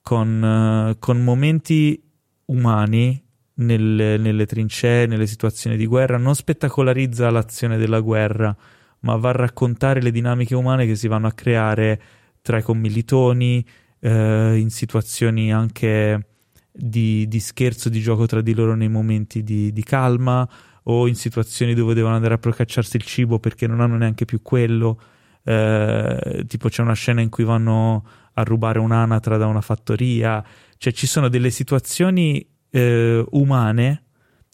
con, 0.00 0.42
eh, 0.42 0.96
con 0.98 1.22
momenti 1.22 2.02
umani 2.46 3.22
nelle, 3.54 4.16
nelle 4.16 4.46
trincee, 4.46 5.06
nelle 5.06 5.26
situazioni 5.26 5.76
di 5.76 5.86
guerra, 5.86 6.16
non 6.16 6.34
spettacolarizza 6.34 7.30
l'azione 7.30 7.76
della 7.76 8.00
guerra, 8.00 8.56
ma 9.00 9.16
va 9.16 9.28
a 9.30 9.32
raccontare 9.32 10.00
le 10.00 10.10
dinamiche 10.10 10.54
umane 10.54 10.86
che 10.86 10.96
si 10.96 11.08
vanno 11.08 11.26
a 11.26 11.32
creare 11.32 12.00
tra 12.40 12.58
i 12.58 12.62
commilitoni, 12.62 13.64
eh, 14.00 14.56
in 14.56 14.70
situazioni 14.70 15.52
anche 15.52 16.26
di, 16.72 17.26
di 17.28 17.40
scherzo, 17.40 17.88
di 17.88 18.00
gioco 18.00 18.26
tra 18.26 18.40
di 18.40 18.54
loro 18.54 18.74
nei 18.74 18.88
momenti 18.88 19.42
di, 19.42 19.72
di 19.72 19.82
calma 19.82 20.48
o 20.84 21.08
in 21.08 21.14
situazioni 21.14 21.74
dove 21.74 21.94
devono 21.94 22.14
andare 22.14 22.34
a 22.34 22.38
procacciarsi 22.38 22.96
il 22.96 23.02
cibo 23.02 23.38
perché 23.38 23.66
non 23.66 23.80
hanno 23.80 23.96
neanche 23.96 24.24
più 24.24 24.42
quello. 24.42 25.00
Eh, 25.48 26.44
tipo 26.48 26.68
c'è 26.68 26.82
una 26.82 26.94
scena 26.94 27.20
in 27.20 27.28
cui 27.28 27.44
vanno 27.44 28.04
a 28.32 28.42
rubare 28.42 28.80
un'anatra 28.80 29.36
da 29.36 29.46
una 29.46 29.60
fattoria, 29.60 30.44
cioè 30.76 30.92
ci 30.92 31.06
sono 31.06 31.28
delle 31.28 31.50
situazioni 31.50 32.44
eh, 32.70 33.24
umane 33.30 34.02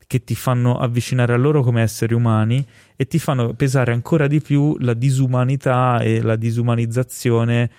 che 0.06 0.22
ti 0.22 0.34
fanno 0.34 0.76
avvicinare 0.76 1.32
a 1.32 1.38
loro 1.38 1.62
come 1.62 1.80
esseri 1.80 2.12
umani 2.12 2.62
e 2.94 3.06
ti 3.06 3.18
fanno 3.18 3.54
pesare 3.54 3.92
ancora 3.92 4.26
di 4.26 4.42
più 4.42 4.76
la 4.80 4.92
disumanità 4.92 6.00
e 6.00 6.20
la 6.20 6.36
disumanizzazione 6.36 7.70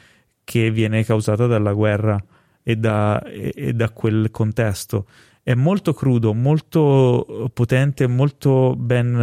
che 0.44 0.72
viene 0.72 1.06
causata 1.06 1.46
dalla 1.46 1.74
guerra 1.74 2.22
e 2.64 2.76
da, 2.78 3.22
e- 3.22 3.54
e 3.56 3.74
da 3.74 3.92
quel 3.92 4.32
contesto. 4.32 5.06
È 5.44 5.54
molto 5.54 5.94
crudo, 5.94 6.34
molto 6.34 7.52
potente, 7.54 8.08
molto 8.08 8.76
ben 8.76 9.16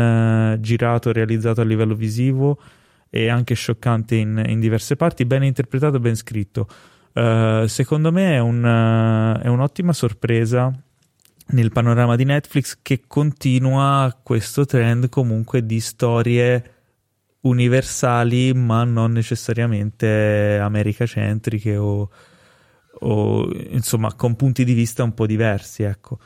eh, 0.54 0.60
girato, 0.60 1.10
realizzato 1.10 1.60
a 1.60 1.64
livello 1.64 1.96
visivo 1.96 2.56
e 3.10 3.28
anche 3.28 3.54
scioccante 3.54 4.14
in, 4.14 4.42
in 4.46 4.60
diverse 4.60 4.94
parti, 4.96 5.26
ben 5.26 5.42
interpretato, 5.42 5.98
ben 5.98 6.14
scritto. 6.14 6.68
Eh, 7.12 7.64
secondo 7.66 8.12
me 8.12 8.34
è, 8.34 8.38
un, 8.38 8.64
eh, 8.64 9.42
è 9.42 9.48
un'ottima 9.48 9.92
sorpresa 9.92 10.72
nel 11.48 11.72
panorama 11.72 12.14
di 12.14 12.24
Netflix 12.24 12.78
che 12.80 13.02
continua 13.08 14.16
questo 14.22 14.64
trend 14.64 15.08
comunque 15.08 15.66
di 15.66 15.80
storie 15.80 16.74
universali 17.40 18.54
ma 18.54 18.84
non 18.84 19.10
necessariamente 19.10 20.60
americacentriche 20.62 21.76
o, 21.76 22.08
o 23.00 23.50
insomma 23.70 24.14
con 24.14 24.36
punti 24.36 24.62
di 24.62 24.74
vista 24.74 25.02
un 25.02 25.14
po' 25.14 25.26
diversi 25.26 25.82
ecco 25.82 26.18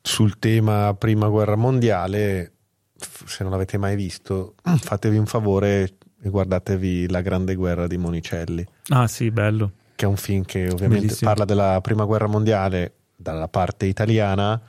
Sul 0.00 0.38
tema 0.38 0.94
prima 0.94 1.28
guerra 1.28 1.56
mondiale, 1.56 2.52
se 2.96 3.42
non 3.42 3.52
l'avete 3.52 3.76
mai 3.76 3.94
visto, 3.94 4.54
fatevi 4.62 5.18
un 5.18 5.26
favore 5.26 5.96
e 6.20 6.28
guardatevi 6.28 7.08
La 7.08 7.20
grande 7.20 7.54
guerra 7.54 7.86
di 7.86 7.98
Monicelli, 7.98 8.66
ah 8.88 9.06
sì 9.06 9.30
bello. 9.30 9.72
Che 9.94 10.04
è 10.04 10.08
un 10.08 10.16
film 10.16 10.44
che 10.44 10.68
ovviamente 10.68 11.06
Bellissimo. 11.06 11.30
parla 11.30 11.44
della 11.44 11.80
prima 11.80 12.04
guerra 12.04 12.26
mondiale 12.26 12.92
dalla 13.16 13.48
parte 13.48 13.86
italiana 13.86 14.60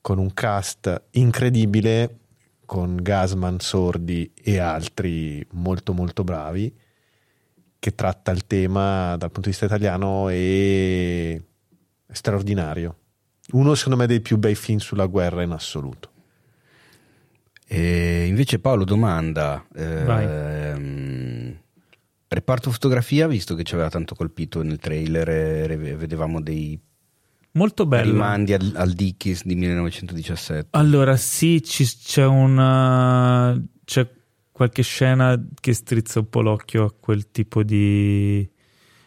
con 0.00 0.18
un 0.18 0.32
cast 0.34 1.02
incredibile 1.12 2.18
con 2.64 2.96
Gasman, 2.96 3.58
Sordi 3.60 4.32
e 4.34 4.58
altri 4.58 5.44
molto 5.50 5.92
molto 5.92 6.24
bravi 6.24 6.74
che 7.78 7.94
tratta 7.94 8.30
il 8.30 8.46
tema 8.46 9.16
dal 9.16 9.30
punto 9.30 9.42
di 9.42 9.48
vista 9.50 9.64
italiano 9.64 10.28
e 10.28 11.42
è 12.06 12.12
straordinario. 12.12 12.96
Uno 13.52 13.74
secondo 13.74 13.98
me 13.98 14.06
dei 14.06 14.20
più 14.20 14.38
bei 14.38 14.54
film 14.54 14.78
sulla 14.78 15.06
guerra 15.06 15.42
in 15.42 15.50
assoluto 15.50 16.11
E 17.74 18.26
invece 18.26 18.58
Paolo 18.58 18.84
domanda, 18.84 19.66
ehm, 19.74 21.56
reparto 22.28 22.70
fotografia, 22.70 23.26
visto 23.26 23.54
che 23.54 23.62
ci 23.62 23.72
aveva 23.72 23.88
tanto 23.88 24.14
colpito 24.14 24.62
nel 24.62 24.76
trailer, 24.78 25.78
vedevamo 25.96 26.42
dei 26.42 26.78
molto 27.52 27.86
bello. 27.86 28.10
rimandi 28.10 28.52
al, 28.52 28.72
al 28.76 28.92
Dickies 28.92 29.46
di 29.46 29.54
1917. 29.54 30.68
allora 30.72 31.16
sì 31.16 31.62
ci- 31.62 31.86
c'è 31.86 32.26
una 32.26 33.58
c'è 33.84 34.06
qualche 34.50 34.82
scena 34.82 35.42
che 35.58 35.72
strizza 35.72 36.18
un 36.18 36.28
po' 36.28 36.42
l'occhio 36.42 36.84
a 36.84 36.92
quel 36.92 37.30
tipo 37.30 37.62
di 37.62 38.46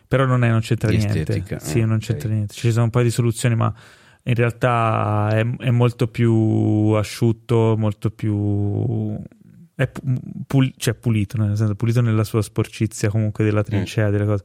però 0.07 0.25
non, 0.25 0.43
è, 0.43 0.49
non 0.49 0.61
c'entra 0.61 0.89
Di 0.89 0.97
niente. 0.97 1.19
estetica, 1.19 1.59
sì 1.59 1.81
ah, 1.81 1.85
non 1.85 1.99
c'entra 1.99 2.29
niente. 2.29 2.53
Ci 2.55 2.71
sono 2.71 2.85
un 2.85 2.89
paio 2.89 3.05
di 3.05 3.11
soluzioni 3.11 3.55
ma 3.55 3.71
in 4.27 4.35
realtà 4.35 5.29
è, 5.31 5.45
è 5.57 5.69
molto 5.69 6.07
più 6.07 6.33
asciutto 6.95 7.75
molto 7.77 8.09
più 8.11 9.17
è 9.75 9.87
pu- 9.87 10.19
pul- 10.47 10.73
cioè 10.77 10.93
pulito 10.93 11.37
nel 11.37 11.57
senso 11.57 11.75
pulito 11.75 12.01
nella 12.01 12.23
sua 12.23 12.41
sporcizia 12.41 13.09
comunque 13.09 13.43
della 13.43 13.63
trincea 13.63 14.09
delle 14.09 14.25
cose. 14.25 14.43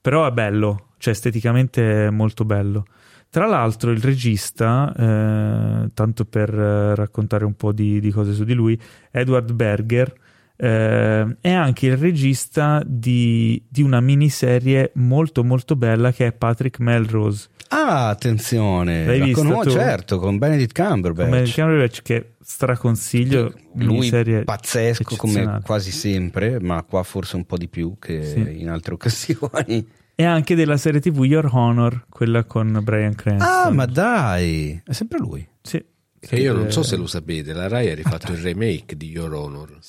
Però 0.00 0.26
è 0.26 0.32
bello 0.32 0.90
cioè 1.00 1.14
esteticamente 1.14 2.06
è 2.06 2.10
molto 2.10 2.44
bello. 2.44 2.84
Tra 3.30 3.46
l'altro 3.46 3.90
il 3.90 4.00
regista, 4.00 4.92
eh, 4.94 5.88
tanto 5.94 6.24
per 6.26 6.52
eh, 6.52 6.94
raccontare 6.94 7.44
un 7.44 7.54
po' 7.54 7.72
di, 7.72 8.00
di 8.00 8.10
cose 8.10 8.34
su 8.34 8.44
di 8.44 8.52
lui, 8.52 8.78
Edward 9.10 9.50
Berger, 9.52 10.12
eh, 10.56 11.36
è 11.40 11.50
anche 11.50 11.86
il 11.86 11.96
regista 11.96 12.82
di, 12.84 13.62
di 13.66 13.82
una 13.82 14.00
miniserie 14.00 14.90
molto 14.96 15.42
molto 15.42 15.74
bella 15.74 16.12
che 16.12 16.26
è 16.26 16.32
Patrick 16.32 16.80
Melrose. 16.80 17.48
Ah, 17.72 18.08
attenzione. 18.08 19.04
L'hai 19.06 19.28
La 19.28 19.32
conosco, 19.32 19.62
tu? 19.62 19.70
certo, 19.70 20.18
con 20.18 20.38
Benedict 20.38 20.74
Cumberbatch. 20.74 21.46
Il 21.48 21.54
Cumberbatch 21.54 22.02
che 22.02 22.32
straconsiglio, 22.42 23.52
Lui 23.74 23.86
miniserie 23.94 24.42
pazzesco 24.42 25.14
come 25.16 25.60
quasi 25.62 25.92
sempre, 25.92 26.58
ma 26.60 26.82
qua 26.82 27.02
forse 27.04 27.36
un 27.36 27.44
po' 27.46 27.56
di 27.56 27.68
più 27.68 27.96
che 27.98 28.24
Sì. 28.24 28.60
in 28.60 28.68
altre 28.70 28.94
occasioni. 28.94 29.86
E 30.20 30.24
anche 30.24 30.54
della 30.54 30.76
serie 30.76 31.00
TV 31.00 31.24
Your 31.24 31.48
Honor, 31.50 32.04
quella 32.10 32.44
con 32.44 32.78
Brian 32.82 33.14
Cranston. 33.14 33.48
Ah, 33.48 33.70
ma 33.70 33.86
dai, 33.86 34.78
è 34.84 34.92
sempre 34.92 35.16
lui. 35.18 35.48
Sì. 35.62 35.82
Che 36.18 36.36
io 36.36 36.52
non 36.52 36.70
so 36.70 36.80
Eh, 36.80 36.84
se 36.84 36.96
lo 36.96 37.06
sapete, 37.06 37.54
la 37.54 37.68
Rai 37.68 37.88
ha 37.90 37.94
rifatto 37.94 38.32
il 38.32 38.36
remake 38.36 38.98
di 38.98 39.08
Your 39.08 39.32
Honor 39.32 39.70
e 39.70 39.74
l'ha 39.76 39.80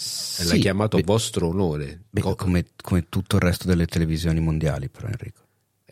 Sì, 0.53 0.59
chiamato 0.59 0.95
beh- 0.95 1.03
Vostro 1.03 1.49
Onore. 1.49 2.03
Beh, 2.09 2.21
Co- 2.21 2.35
come, 2.35 2.63
come 2.81 3.07
tutto 3.09 3.35
il 3.35 3.41
resto 3.41 3.67
delle 3.67 3.85
televisioni 3.87 4.39
mondiali, 4.39 4.87
però 4.87 5.07
Enrico. 5.09 5.40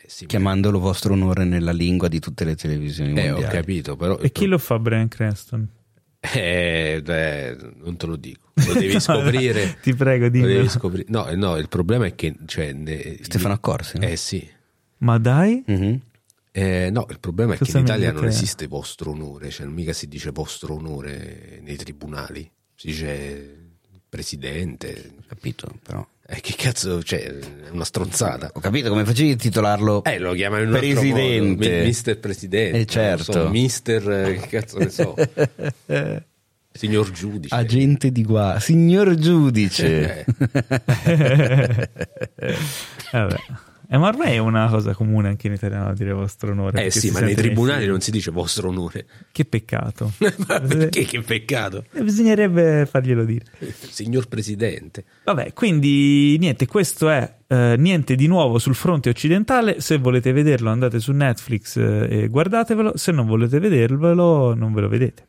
Sì, 0.10 0.26
Chiamandolo 0.26 0.80
vostro 0.80 1.14
onore 1.14 1.46
nella 1.46 1.72
lingua 1.72 2.08
di 2.08 2.20
tutte 2.20 2.44
le 2.44 2.56
televisioni 2.56 3.14
eh, 3.14 3.30
ho 3.30 3.34
mondiali. 3.34 3.56
capito, 3.56 3.96
però... 3.96 4.18
E 4.18 4.32
chi 4.32 4.48
lo 4.48 4.58
fa 4.58 4.80
Brian 4.80 5.08
Cranston? 5.08 5.68
Eh, 6.20 7.02
eh, 7.06 7.58
non 7.76 7.96
te 7.96 8.06
lo 8.08 8.16
dico, 8.16 8.52
lo 8.56 8.74
devi 8.74 8.98
scoprire. 9.00 9.78
Ti 9.80 9.94
prego, 9.94 10.28
devi 10.28 10.68
scoprire. 10.68 11.06
No, 11.10 11.28
eh, 11.28 11.36
no, 11.36 11.58
il 11.58 11.70
problema 11.70 12.08
è 12.08 12.16
che... 12.16 12.36
Cioè, 12.48 12.74
ne- 12.74 13.20
Stefano 13.22 13.54
Accorsi, 13.54 14.00
no? 14.00 14.06
Eh 14.06 14.16
sì. 14.16 14.50
Ma 14.98 15.20
dai? 15.20 15.64
Mhm. 15.68 16.02
Eh, 16.52 16.90
no, 16.90 17.06
il 17.12 17.20
problema 17.20 17.54
è 17.54 17.58
Cosa 17.58 17.72
che 17.74 17.78
in 17.78 17.84
Italia 17.84 18.12
non 18.12 18.26
esiste 18.26 18.66
vostro 18.66 19.12
onore, 19.12 19.52
cioè 19.52 19.68
mica 19.68 19.94
si 19.94 20.08
dice 20.08 20.32
vostro 20.32 20.74
onore 20.74 21.60
nei 21.62 21.76
tribunali, 21.76 22.50
si 22.74 22.88
dice 22.88 23.68
presidente. 24.10 25.14
Capito, 25.28 25.72
però. 25.84 26.06
Eh, 26.32 26.42
che 26.42 26.54
cazzo, 26.56 27.02
cioè, 27.02 27.22
è 27.24 27.70
una 27.72 27.84
stronzata. 27.86 28.52
Ho 28.54 28.60
capito 28.60 28.90
come 28.90 29.04
facevi 29.04 29.32
a 29.32 29.36
tititolarlo 29.36 30.04
Eh, 30.04 30.20
lo 30.20 30.34
chiamano 30.34 30.62
in 30.64 30.70
un 30.70 30.76
altro 30.76 30.90
Presidente. 30.92 31.42
modo, 31.42 31.58
mi- 31.80 31.86
Mister 31.86 32.20
Presidente. 32.20 32.70
Eh, 32.76 32.78
non 32.78 32.86
certo. 32.88 33.32
so, 33.32 33.50
mister, 33.50 34.10
eh, 34.12 34.36
che 34.36 34.48
cazzo 34.48 34.78
ne 34.78 34.90
so. 34.90 35.16
Signor 36.72 37.10
giudice. 37.12 37.54
agente 37.56 38.12
di 38.12 38.24
guardia, 38.24 38.60
signor 38.60 39.16
giudice. 39.16 40.24
Eh, 41.04 41.90
Vabbè. 43.12 43.36
Eh, 43.92 43.98
ma 43.98 44.10
ormai 44.10 44.34
è 44.34 44.38
una 44.38 44.70
cosa 44.70 44.94
comune 44.94 45.30
anche 45.30 45.48
in 45.48 45.54
italiano 45.54 45.92
dire 45.96 46.14
vostro 46.14 46.52
onore. 46.52 46.86
eh 46.86 46.92
sì, 46.92 47.10
ma 47.10 47.22
nei 47.22 47.34
tribunali 47.34 47.88
non 47.88 48.02
si 48.02 48.12
dice 48.12 48.30
vostro 48.30 48.70
onore. 48.70 49.08
Che 49.32 49.46
peccato. 49.46 50.12
ma 50.48 50.60
perché? 50.60 51.06
Che 51.06 51.22
peccato. 51.22 51.86
Eh, 51.94 52.04
Bisognerebbe 52.04 52.86
farglielo 52.86 53.26
dire. 53.26 53.46
Signor 53.90 54.28
Presidente. 54.28 55.06
Vabbè, 55.24 55.54
quindi 55.54 56.38
niente, 56.38 56.68
questo 56.68 57.10
è 57.10 57.38
eh, 57.48 57.76
niente 57.80 58.14
di 58.14 58.28
nuovo 58.28 58.60
sul 58.60 58.76
fronte 58.76 59.10
occidentale. 59.10 59.82
Se 59.82 59.98
volete 59.98 60.32
vederlo 60.34 60.70
andate 60.70 61.00
su 61.00 61.12
Netflix 61.12 61.78
eh, 61.78 62.08
e 62.10 62.28
guardatevelo, 62.28 62.96
se 62.96 63.12
non 63.12 63.26
volete 63.26 63.58
vedervelo 63.60 64.54
non 64.54 64.72
ve 64.72 64.82
lo 64.82 64.88
vedete. 64.88 65.29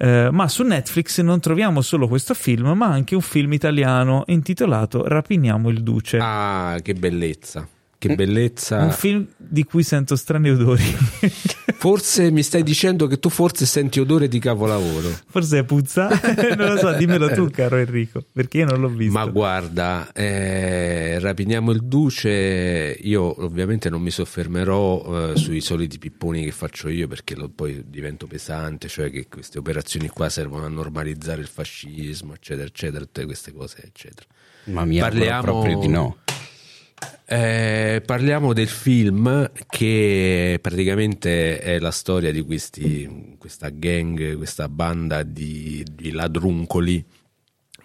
Eh, 0.00 0.28
ma 0.30 0.46
su 0.46 0.62
Netflix 0.62 1.20
non 1.20 1.40
troviamo 1.40 1.80
solo 1.80 2.06
questo 2.06 2.32
film, 2.34 2.68
ma 2.68 2.86
anche 2.86 3.16
un 3.16 3.20
film 3.20 3.52
italiano 3.52 4.22
intitolato 4.26 5.06
Rapiniamo 5.06 5.68
il 5.70 5.82
Duce. 5.82 6.18
Ah, 6.20 6.78
che 6.82 6.94
bellezza. 6.94 7.66
Che 7.98 8.14
bellezza. 8.14 8.78
Un 8.84 8.92
film 8.92 9.26
di 9.36 9.64
cui 9.64 9.82
sento 9.82 10.14
strani 10.14 10.50
odori. 10.50 10.82
Forse 11.78 12.30
mi 12.30 12.42
stai 12.42 12.62
dicendo 12.62 13.06
che 13.06 13.18
tu 13.18 13.28
forse 13.28 13.64
senti 13.66 14.00
odore 14.00 14.26
di 14.28 14.38
capolavoro. 14.40 15.08
Forse 15.28 15.58
è 15.60 15.64
puzza. 15.64 16.08
non 16.56 16.68
lo 16.74 16.76
so, 16.76 16.92
dimmelo 16.92 17.28
tu, 17.30 17.50
caro 17.50 17.76
Enrico, 17.76 18.24
perché 18.32 18.58
io 18.58 18.66
non 18.66 18.80
l'ho 18.80 18.88
visto. 18.88 19.12
Ma 19.16 19.24
guarda, 19.26 20.10
eh, 20.12 21.18
rapiniamo 21.20 21.70
il 21.72 21.82
duce. 21.84 22.96
Io 23.00 23.44
ovviamente 23.44 23.90
non 23.90 24.00
mi 24.02 24.10
soffermerò 24.10 25.30
eh, 25.32 25.36
sui 25.36 25.60
soliti 25.60 25.98
pipponi 25.98 26.44
che 26.44 26.52
faccio 26.52 26.88
io 26.88 27.06
perché 27.06 27.36
lo- 27.36 27.48
poi 27.48 27.84
divento 27.86 28.26
pesante, 28.26 28.88
cioè 28.88 29.10
che 29.10 29.26
queste 29.28 29.58
operazioni 29.58 30.08
qua 30.08 30.28
servono 30.28 30.64
a 30.66 30.68
normalizzare 30.68 31.40
il 31.40 31.48
fascismo, 31.48 32.34
eccetera, 32.34 32.66
eccetera, 32.66 33.04
tutte 33.04 33.24
queste 33.24 33.52
cose, 33.52 33.82
eccetera. 33.84 34.26
Ma 34.64 34.84
mi 34.84 34.98
Parliamo- 34.98 35.42
proprio 35.42 35.78
di 35.78 35.88
no. 35.88 36.16
Eh, 37.30 38.02
parliamo 38.06 38.54
del 38.54 38.68
film 38.68 39.50
che 39.68 40.58
praticamente 40.62 41.58
è 41.58 41.78
la 41.78 41.90
storia 41.90 42.32
di 42.32 42.40
questi, 42.40 43.36
questa 43.38 43.68
gang, 43.68 44.34
questa 44.38 44.66
banda 44.70 45.22
di, 45.24 45.84
di 45.92 46.10
ladruncoli 46.12 47.04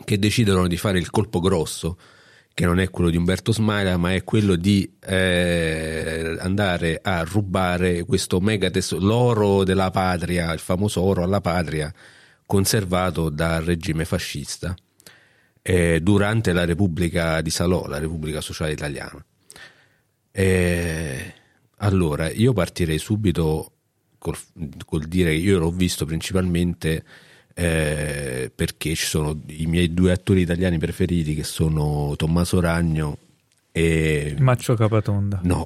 che 0.05 0.17
decidono 0.17 0.65
di 0.67 0.77
fare 0.77 0.97
il 0.97 1.09
colpo 1.09 1.41
grosso, 1.41 1.97
che 2.53 2.63
non 2.63 2.79
è 2.79 2.89
quello 2.89 3.09
di 3.09 3.17
Umberto 3.17 3.51
Smaila, 3.51 3.97
ma 3.97 4.13
è 4.13 4.23
quello 4.23 4.55
di 4.55 4.89
eh, 5.01 6.37
andare 6.39 7.01
a 7.03 7.23
rubare 7.23 8.03
questo 8.03 8.39
mega 8.39 8.69
tesoro, 8.69 9.05
l'oro 9.05 9.63
della 9.65 9.91
patria, 9.91 10.53
il 10.53 10.59
famoso 10.59 11.01
oro 11.01 11.21
alla 11.21 11.41
patria, 11.41 11.93
conservato 12.45 13.29
dal 13.29 13.61
regime 13.65 14.05
fascista 14.05 14.73
eh, 15.61 15.99
durante 16.01 16.53
la 16.53 16.63
Repubblica 16.63 17.41
di 17.41 17.49
Salò, 17.49 17.87
la 17.87 17.99
Repubblica 17.99 18.39
Sociale 18.39 18.71
Italiana. 18.71 19.21
Eh, 20.35 21.34
allora, 21.77 22.31
io 22.31 22.53
partirei 22.53 22.97
subito 22.97 23.72
col, 24.18 24.35
col 24.85 25.03
dire 25.05 25.30
che 25.30 25.35
io 25.38 25.60
l'ho 25.60 25.69
visto 25.69 26.05
principalmente 26.05 27.03
eh, 27.53 28.51
perché 28.53 28.95
ci 28.95 29.05
sono 29.05 29.39
i 29.47 29.68
miei 29.68 29.93
due 29.93 30.11
attori 30.11 30.41
italiani 30.41 30.80
preferiti 30.80 31.35
che 31.35 31.43
sono 31.43 32.15
Tommaso 32.18 32.60
Ragno 32.60 33.18
e 33.72 34.35
Maccio 34.39 34.73
Capatonda. 34.76 35.39
No, 35.43 35.65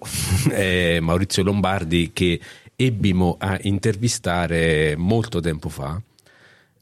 è 0.50 1.00
Maurizio 1.02 1.44
Lombardi 1.44 2.12
che 2.14 2.40
ebbimo 2.76 3.38
a 3.40 3.58
intervistare 3.62 4.96
molto 4.98 5.40
tempo 5.40 5.70
fa. 5.70 6.02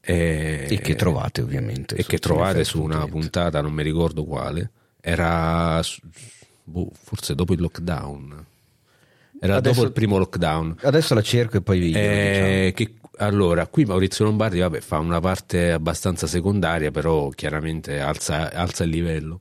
eh, 0.02 0.66
E 0.70 0.80
che 0.80 0.96
trovate 0.96 1.42
ovviamente. 1.42 1.96
E 1.96 2.02
su 2.04 2.10
che 2.10 2.18
trovate 2.18 2.64
su 2.64 2.82
una 2.82 3.06
puntata, 3.08 3.62
non 3.62 3.74
mi 3.74 3.84
ricordo 3.84 4.24
quale. 4.24 4.72
Era 5.02 5.82
su- 5.84 6.00
boh, 6.66 6.90
forse 6.94 7.34
dopo 7.36 7.54
il 7.54 7.62
lockdown. 7.62 8.46
Era 9.40 9.56
Adesso- 9.58 9.76
dopo 9.76 9.88
il 9.88 9.94
primo 9.94 10.18
lockdown. 10.18 10.78
Adesso 10.82 11.14
la 11.14 11.22
cerco 11.22 11.58
e 11.58 11.62
poi 11.62 11.80
vi 11.80 11.92
Eh, 11.94 12.72
che- 12.76 12.96
allora, 13.18 13.68
qui 13.68 13.86
Maurizio 13.86 14.26
Lombardi 14.26 14.60
vabbè, 14.60 14.80
fa 14.82 14.98
una 15.00 15.20
parte 15.20 15.72
abbastanza 15.72 16.28
secondaria, 16.28 16.92
però 16.92 17.30
chiaramente 17.30 18.00
alza, 18.00 18.52
alza 18.52 18.84
il 18.84 18.90
livello. 18.90 19.40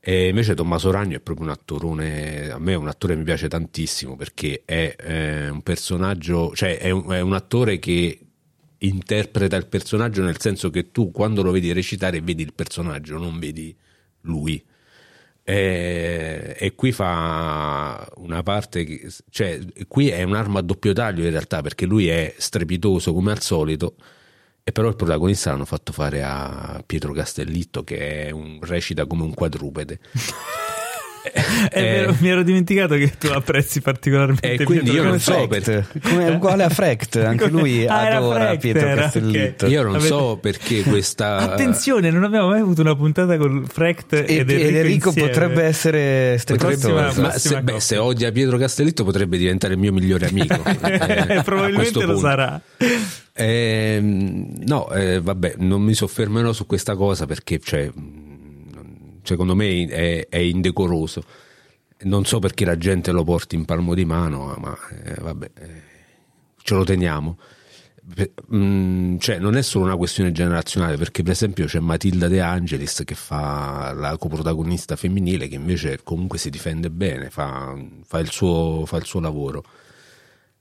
E 0.00 0.28
invece 0.28 0.54
Tommaso 0.54 0.90
Ragno 0.90 1.16
è 1.16 1.20
proprio 1.20 1.46
un 1.46 1.52
attorone, 1.52 2.50
a 2.50 2.58
me 2.58 2.72
è 2.72 2.76
un 2.76 2.88
attore 2.88 3.12
che 3.12 3.18
mi 3.18 3.24
piace 3.24 3.48
tantissimo 3.48 4.16
perché 4.16 4.62
è 4.64 4.94
eh, 4.98 5.48
un 5.48 5.60
personaggio, 5.62 6.52
cioè 6.54 6.78
è 6.78 6.90
un, 6.90 7.10
è 7.10 7.20
un 7.20 7.34
attore 7.34 7.78
che 7.78 8.18
interpreta 8.78 9.56
il 9.56 9.66
personaggio 9.66 10.22
nel 10.22 10.38
senso 10.40 10.70
che 10.70 10.92
tu 10.92 11.10
quando 11.10 11.42
lo 11.42 11.50
vedi 11.50 11.72
recitare 11.72 12.20
vedi 12.20 12.42
il 12.42 12.54
personaggio, 12.54 13.18
non 13.18 13.38
vedi 13.38 13.74
lui. 14.22 14.64
E, 15.50 16.56
e 16.58 16.74
qui 16.74 16.92
fa 16.92 18.06
una 18.16 18.42
parte 18.42 18.84
che, 18.84 19.10
cioè 19.30 19.58
qui 19.88 20.10
è 20.10 20.22
un'arma 20.22 20.58
a 20.58 20.62
doppio 20.62 20.92
taglio 20.92 21.24
in 21.24 21.30
realtà 21.30 21.62
perché 21.62 21.86
lui 21.86 22.06
è 22.06 22.34
strepitoso 22.36 23.14
come 23.14 23.30
al 23.30 23.40
solito 23.40 23.94
e 24.62 24.72
però 24.72 24.88
il 24.88 24.96
protagonista 24.96 25.50
l'hanno 25.50 25.64
fatto 25.64 25.94
fare 25.94 26.22
a 26.22 26.82
Pietro 26.84 27.14
Castellitto 27.14 27.82
che 27.82 28.28
un, 28.30 28.58
recita 28.60 29.06
come 29.06 29.22
un 29.22 29.32
quadrupede 29.32 30.00
È 31.70 31.80
vero, 31.80 32.16
mi 32.20 32.28
ero 32.28 32.42
dimenticato 32.42 32.94
che 32.96 33.12
tu 33.18 33.28
apprezzi 33.28 33.80
particolarmente 33.80 34.52
E 34.52 34.64
quindi 34.64 34.84
Pietro 34.90 35.02
io 35.02 35.08
non 35.10 35.20
so. 35.20 35.32
Frecht, 35.48 36.00
come 36.02 36.28
uguale 36.30 36.64
a 36.64 36.68
Frecht, 36.68 37.16
anche 37.24 37.48
lui 37.48 37.86
Ah, 37.86 38.16
adora 38.16 38.44
Frecht, 38.46 38.60
Pietro 38.60 38.86
era, 38.88 39.02
Castellitto. 39.02 39.64
ok. 39.66 39.70
io 39.70 39.82
non 39.82 39.94
Avete- 39.94 40.06
so 40.08 40.38
perché 40.40 40.82
questa 40.82 41.36
Attenzione, 41.38 42.10
non 42.10 42.24
abbiamo 42.24 42.48
mai 42.48 42.60
avuto 42.60 42.80
una 42.80 42.94
puntata 42.96 43.36
con 43.36 43.64
Frecht 43.66 44.12
E, 44.14 44.24
ed 44.26 44.28
ed 44.28 44.50
Enrico, 44.50 44.76
Enrico 44.78 45.08
insieme. 45.08 45.28
potrebbe 45.28 45.62
essere 45.64 46.38
strepitoso. 46.38 46.92
ma 47.20 47.30
se, 47.32 47.60
beh, 47.62 47.80
se 47.80 47.96
odia 47.96 48.30
Pietro 48.32 48.56
Castellitto 48.58 49.04
potrebbe 49.04 49.36
diventare 49.38 49.74
il 49.74 49.78
mio 49.78 49.92
migliore 49.92 50.26
amico 50.28 50.54
eh, 50.82 51.34
a 51.36 51.42
Probabilmente 51.42 52.04
lo 52.04 52.18
sarà. 52.18 52.60
Ehm, 53.40 54.52
no, 54.66 54.90
eh, 54.90 55.20
vabbè, 55.20 55.54
non 55.58 55.82
mi 55.82 55.94
soffermerò 55.94 56.52
su 56.52 56.66
questa 56.66 56.96
cosa 56.96 57.26
perché 57.26 57.60
cioè, 57.62 57.88
secondo 59.28 59.54
me 59.54 59.86
è, 59.86 60.26
è 60.28 60.38
indecoroso. 60.38 61.22
Non 62.00 62.24
so 62.24 62.38
perché 62.38 62.64
la 62.64 62.78
gente 62.78 63.10
lo 63.12 63.24
porti 63.24 63.56
in 63.56 63.64
palmo 63.64 63.94
di 63.94 64.04
mano, 64.04 64.54
ma 64.58 64.76
eh, 65.04 65.20
vabbè, 65.20 65.50
eh, 65.54 65.82
ce 66.62 66.74
lo 66.74 66.84
teniamo. 66.84 67.36
Mh, 68.46 69.18
cioè, 69.18 69.38
non 69.38 69.54
è 69.56 69.62
solo 69.62 69.84
una 69.84 69.96
questione 69.96 70.32
generazionale, 70.32 70.96
perché 70.96 71.22
per 71.22 71.32
esempio 71.32 71.66
c'è 71.66 71.78
Matilda 71.80 72.28
De 72.28 72.40
Angelis 72.40 73.02
che 73.04 73.14
fa 73.14 73.92
la 73.94 74.16
coprotagonista 74.16 74.96
femminile, 74.96 75.48
che 75.48 75.56
invece 75.56 76.00
comunque 76.02 76.38
si 76.38 76.48
difende 76.48 76.88
bene, 76.88 77.28
fa, 77.28 77.76
fa 78.06 78.18
il, 78.18 78.30
suo, 78.30 78.86
fa 78.86 78.96
il 78.96 79.04
suo 79.04 79.20
lavoro. 79.20 79.62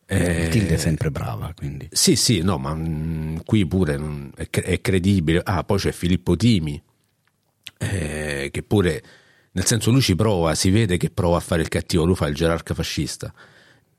Eh, 0.09 0.43
Matilde 0.45 0.73
è 0.75 0.77
sempre 0.77 1.11
brava, 1.11 1.53
quindi. 1.55 1.87
Sì, 1.91 2.15
sì, 2.15 2.41
no, 2.41 2.57
ma 2.57 2.73
mm, 2.73 3.37
qui 3.45 3.65
pure 3.65 3.97
non- 3.97 4.31
è, 4.35 4.47
è 4.49 4.81
credibile. 4.81 5.41
Ah, 5.43 5.63
poi 5.63 5.77
c'è 5.77 5.91
Filippo 5.91 6.35
Timi, 6.35 6.81
eh, 7.77 8.49
che 8.51 8.63
pure, 8.63 9.03
nel 9.51 9.65
senso, 9.65 9.91
lui 9.91 10.01
ci 10.01 10.15
prova, 10.15 10.55
si 10.55 10.69
vede 10.69 10.97
che 10.97 11.09
prova 11.09 11.37
a 11.37 11.41
fare 11.41 11.61
il 11.61 11.67
cattivo, 11.67 12.05
lui 12.05 12.15
fa 12.15 12.27
il 12.27 12.35
gerarca 12.35 12.73
fascista. 12.73 13.33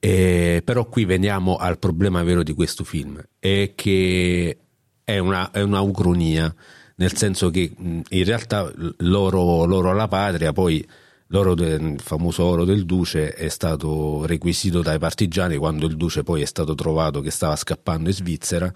Eh, 0.00 0.62
però 0.64 0.86
qui 0.86 1.04
veniamo 1.04 1.56
al 1.56 1.78
problema 1.78 2.22
vero 2.22 2.42
di 2.42 2.54
questo 2.54 2.84
film, 2.84 3.20
è 3.38 3.72
che 3.74 4.58
è, 5.02 5.18
una, 5.18 5.50
è 5.50 5.60
un'aucronia, 5.62 6.54
nel 6.96 7.16
senso 7.16 7.50
che 7.50 7.72
in 7.76 8.24
realtà 8.24 8.70
l'oro, 8.98 9.64
l'oro 9.64 9.90
alla 9.90 10.08
patria, 10.08 10.52
poi 10.52 10.86
l'oro 11.28 11.54
del 11.54 11.82
il 11.82 12.00
famoso 12.00 12.44
oro 12.44 12.64
del 12.64 12.84
duce 12.84 13.32
è 13.32 13.48
stato 13.48 14.24
requisito 14.26 14.82
dai 14.82 14.98
partigiani 14.98 15.56
quando 15.56 15.86
il 15.86 15.96
duce 15.96 16.22
poi 16.22 16.42
è 16.42 16.46
stato 16.46 16.74
trovato 16.74 17.20
che 17.20 17.30
stava 17.30 17.56
scappando 17.56 18.08
in 18.08 18.14
Svizzera 18.14 18.72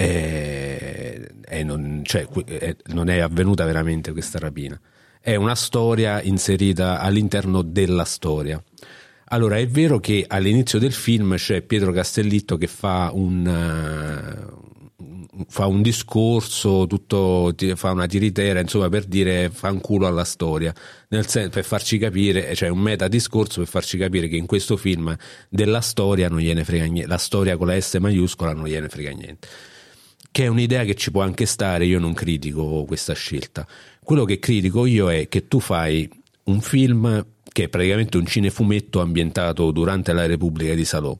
e, 0.00 1.28
e 1.44 1.64
non, 1.64 2.02
cioè, 2.04 2.24
eh, 2.46 2.76
non 2.92 3.08
è 3.08 3.18
avvenuta 3.18 3.64
veramente 3.64 4.12
questa 4.12 4.38
rapina. 4.38 4.80
È 5.20 5.34
una 5.34 5.56
storia 5.56 6.22
inserita 6.22 7.00
all'interno 7.00 7.62
della 7.62 8.04
storia. 8.04 8.62
Allora, 9.30 9.58
è 9.58 9.66
vero 9.66 9.98
che 9.98 10.24
all'inizio 10.28 10.78
del 10.78 10.92
film 10.92 11.34
c'è 11.34 11.62
Pietro 11.62 11.90
Castellitto 11.90 12.56
che 12.56 12.68
fa 12.68 13.10
un, 13.12 13.44
eh, 13.44 15.44
fa 15.48 15.66
un 15.66 15.82
discorso, 15.82 16.86
tutto, 16.86 17.52
fa 17.74 17.90
una 17.90 18.06
tiritera, 18.06 18.60
insomma, 18.60 18.88
per 18.88 19.04
dire 19.04 19.50
fanculo 19.50 20.06
alla 20.06 20.24
storia, 20.24 20.72
nel 21.08 21.26
senso 21.26 21.50
per 21.50 21.64
farci 21.64 21.98
capire, 21.98 22.54
cioè 22.54 22.68
un 22.68 22.78
meta 22.78 23.08
discorso 23.08 23.58
per 23.58 23.68
farci 23.68 23.98
capire 23.98 24.28
che 24.28 24.36
in 24.36 24.46
questo 24.46 24.76
film 24.76 25.14
della 25.48 25.80
storia 25.80 26.28
non 26.28 26.38
gliene 26.38 26.62
frega 26.62 26.84
niente, 26.84 27.08
la 27.08 27.18
storia 27.18 27.56
con 27.56 27.66
la 27.66 27.78
S 27.78 27.96
maiuscola 27.96 28.54
non 28.54 28.66
gliene 28.66 28.88
frega 28.88 29.10
niente 29.10 29.48
che 30.30 30.44
è 30.44 30.46
un'idea 30.46 30.84
che 30.84 30.94
ci 30.94 31.10
può 31.10 31.22
anche 31.22 31.46
stare, 31.46 31.86
io 31.86 31.98
non 31.98 32.14
critico 32.14 32.84
questa 32.84 33.14
scelta. 33.14 33.66
Quello 34.02 34.24
che 34.24 34.38
critico 34.38 34.86
io 34.86 35.10
è 35.10 35.28
che 35.28 35.48
tu 35.48 35.60
fai 35.60 36.08
un 36.44 36.60
film 36.60 37.26
che 37.50 37.64
è 37.64 37.68
praticamente 37.68 38.16
un 38.16 38.26
cinefumetto 38.26 39.00
ambientato 39.00 39.70
durante 39.70 40.12
la 40.12 40.26
Repubblica 40.26 40.74
di 40.74 40.84
Salò. 40.84 41.16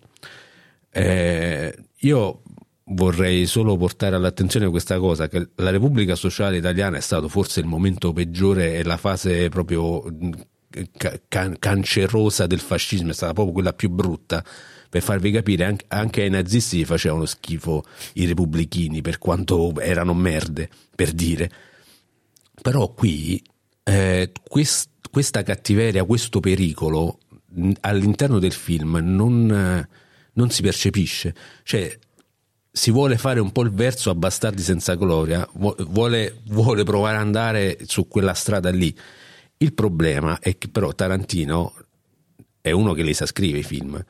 Eh, 0.91 1.77
io 1.97 2.43
vorrei 2.91 3.47
solo 3.47 3.77
portare 3.77 4.17
all'attenzione 4.17 4.69
questa 4.69 4.99
cosa, 4.99 5.29
che 5.29 5.49
la 5.57 5.71
Repubblica 5.71 6.15
Sociale 6.15 6.57
Italiana 6.57 6.97
è 6.97 7.01
stato 7.01 7.29
forse 7.29 7.61
il 7.61 7.67
momento 7.67 8.13
peggiore 8.13 8.77
e 8.77 8.85
la 8.85 8.97
fase 8.97 9.49
proprio 9.49 10.03
ca- 10.97 11.21
can- 11.29 11.57
cancerosa 11.59 12.47
del 12.47 12.61
fascismo, 12.61 13.11
è 13.11 13.15
stata 13.15 13.33
proprio 13.33 13.55
quella 13.55 13.73
più 13.73 13.91
brutta 13.91 14.45
per 14.89 15.03
farvi 15.03 15.31
capire 15.31 15.79
anche, 15.89 16.23
ai 16.23 16.31
nazisti 16.31 16.79
gli 16.79 16.85
facevano 16.85 17.27
schifo 17.27 17.85
i 18.15 18.27
repubblichini 18.27 19.03
per 19.03 19.19
quanto 19.19 19.79
erano 19.81 20.15
merde 20.15 20.69
per 20.95 21.13
dire 21.13 21.51
però 22.61 22.93
qui 22.93 23.43
eh, 23.85 24.33
quest- 24.49 25.09
questa 25.11 25.43
cattiveria 25.43 26.05
questo 26.05 26.41
pericolo 26.41 27.19
all'interno 27.81 28.39
del 28.39 28.53
film 28.53 28.99
non, 29.03 29.87
non 30.33 30.51
si 30.51 30.63
percepisce 30.63 31.35
cioè 31.63 31.99
si 32.79 32.93
vuole 32.93 33.19
fare 33.19 33.41
un 33.41 33.51
po' 33.51 33.63
il 33.63 33.73
verso 33.73 34.09
a 34.11 34.15
bastardi 34.15 34.63
senza 34.63 34.95
gloria, 34.95 35.47
vu- 35.55 35.83
vuole, 35.89 36.41
vuole 36.45 36.85
provare 36.85 37.17
ad 37.17 37.23
andare 37.23 37.79
su 37.87 38.07
quella 38.07 38.35
strada 38.35 38.71
lì. 38.71 38.97
Il 39.57 39.75
problema 39.75 40.39
è 40.39 40.57
che 40.57 40.69
però 40.69 40.95
Tarantino 40.95 41.75
è 42.61 42.71
uno 42.71 42.93
che 42.93 43.03
li 43.03 43.15
sa 43.15 43.27
scrivere 43.27 43.59
i 43.59 43.65
film. 43.65 44.05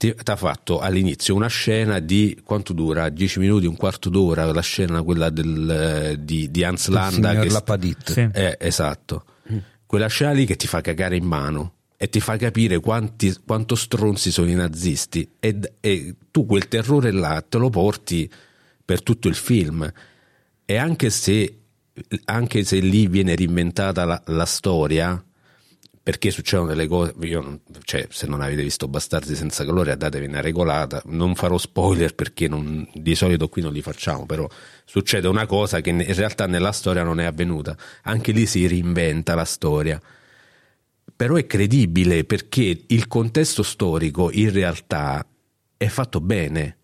Ti 0.00 0.14
ha 0.24 0.36
fatto 0.36 0.78
all'inizio 0.78 1.34
una 1.34 1.48
scena 1.48 1.98
di 1.98 2.40
quanto 2.42 2.72
dura? 2.72 3.10
10 3.10 3.38
minuti, 3.38 3.66
un 3.66 3.76
quarto 3.76 4.08
d'ora, 4.08 4.50
la 4.50 4.62
scena 4.62 5.02
quella 5.02 5.28
del, 5.28 5.68
eh, 6.14 6.24
di, 6.24 6.50
di 6.50 6.64
Hans 6.64 6.88
Landa. 6.88 7.38
che- 7.38 7.50
Lapadit. 7.50 8.12
Sì. 8.12 8.26
eh, 8.32 8.56
esatto. 8.58 9.24
Quella 9.84 10.06
scena 10.06 10.32
lì 10.32 10.46
che 10.46 10.56
ti 10.56 10.66
fa 10.66 10.80
cagare 10.80 11.16
in 11.16 11.24
mano 11.24 11.74
e 11.98 12.08
ti 12.08 12.18
fa 12.18 12.38
capire 12.38 12.80
quanti, 12.80 13.36
quanto 13.44 13.74
stronzi 13.74 14.30
sono 14.30 14.48
i 14.48 14.54
nazisti 14.54 15.32
e, 15.38 15.58
e 15.80 16.14
tu 16.30 16.46
quel 16.46 16.66
terrore 16.68 17.10
là 17.10 17.44
te 17.46 17.58
lo 17.58 17.68
porti 17.68 18.30
per 18.82 19.02
tutto 19.02 19.28
il 19.28 19.34
film 19.34 19.86
e 20.64 20.76
anche 20.76 21.10
se, 21.10 21.58
anche 22.24 22.64
se 22.64 22.78
lì 22.78 23.06
viene 23.06 23.34
reinventata 23.36 24.04
la, 24.06 24.22
la 24.26 24.46
storia 24.46 25.22
perché 26.02 26.30
succedono 26.30 26.68
delle 26.68 26.86
cose 26.86 27.12
io 27.20 27.40
non- 27.40 27.60
cioè, 27.84 28.06
se 28.10 28.26
non 28.26 28.40
avete 28.40 28.62
visto 28.62 28.88
Bastardi 28.88 29.34
senza 29.34 29.64
gloria 29.64 29.94
datevi 29.96 30.26
una 30.26 30.40
regolata. 30.40 31.02
Non 31.06 31.34
farò 31.34 31.58
spoiler 31.58 32.14
perché 32.14 32.48
non- 32.48 32.88
di 32.94 33.14
solito 33.14 33.48
qui 33.48 33.60
non 33.62 33.72
li 33.72 33.82
facciamo 33.82 34.24
però 34.24 34.48
succede 34.84 35.28
una 35.28 35.46
cosa 35.46 35.80
che 35.80 35.90
in 35.90 36.14
realtà 36.14 36.46
nella 36.46 36.72
storia 36.72 37.02
non 37.02 37.20
è 37.20 37.24
avvenuta. 37.24 37.76
Anche 38.04 38.32
lì 38.32 38.46
si 38.46 38.66
reinventa 38.66 39.34
la 39.34 39.44
storia. 39.44 40.00
Però 41.14 41.36
è 41.36 41.46
credibile 41.46 42.24
perché 42.24 42.84
il 42.86 43.06
contesto 43.06 43.62
storico 43.62 44.30
in 44.32 44.50
realtà 44.52 45.24
è 45.76 45.86
fatto 45.86 46.20
bene. 46.20 46.78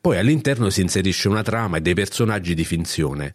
Poi 0.00 0.16
all'interno 0.16 0.70
si 0.70 0.80
inserisce 0.80 1.28
una 1.28 1.42
trama 1.42 1.76
e 1.76 1.80
dei 1.82 1.92
personaggi 1.94 2.54
di 2.54 2.64
finzione 2.64 3.34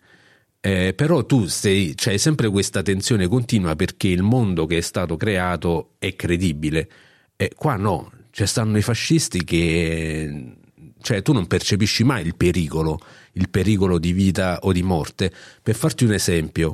eh, 0.65 0.95
però 0.95 1.23
tu 1.27 1.45
sei, 1.45 1.93
c'hai 1.95 2.17
sempre 2.17 2.49
questa 2.49 2.81
tensione 2.81 3.27
continua 3.27 3.75
perché 3.75 4.07
il 4.07 4.23
mondo 4.23 4.65
che 4.65 4.79
è 4.79 4.81
stato 4.81 5.15
creato 5.15 5.91
è 5.99 6.15
credibile. 6.15 6.89
E 7.35 7.51
qua 7.55 7.75
no, 7.75 8.11
ci 8.31 8.47
stanno 8.47 8.75
i 8.75 8.81
fascisti 8.81 9.43
che 9.43 10.55
cioè 11.03 11.21
tu 11.21 11.33
non 11.33 11.45
percepisci 11.45 12.03
mai 12.03 12.25
il 12.25 12.35
pericolo, 12.35 12.97
il 13.33 13.47
pericolo 13.49 13.99
di 13.99 14.11
vita 14.11 14.57
o 14.63 14.71
di 14.71 14.81
morte. 14.81 15.31
Per 15.61 15.75
farti 15.75 16.03
un 16.03 16.13
esempio, 16.13 16.73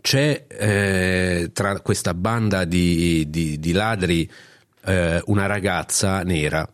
c'è 0.00 0.46
eh, 0.48 1.50
tra 1.52 1.80
questa 1.80 2.14
banda 2.14 2.64
di, 2.64 3.28
di- 3.28 3.58
di 3.58 3.72
ladri 3.72 4.30
eh, 4.86 5.20
una 5.26 5.44
ragazza 5.44 6.22
nera 6.22 6.66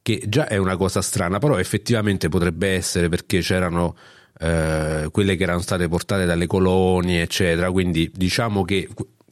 che 0.00 0.22
già 0.26 0.46
è 0.46 0.56
una 0.56 0.78
cosa 0.78 1.02
strana, 1.02 1.38
però 1.38 1.58
effettivamente 1.58 2.30
potrebbe 2.30 2.68
essere 2.68 3.10
perché 3.10 3.40
c'erano 3.40 3.94
eh, 4.38 5.08
quelle 5.10 5.36
che 5.36 5.42
erano 5.42 5.60
state 5.60 5.88
portate 5.88 6.24
dalle 6.24 6.46
colonie, 6.46 7.22
eccetera. 7.22 7.70
Quindi 7.70 8.10
diciamo 8.14 8.64
che 8.64 8.88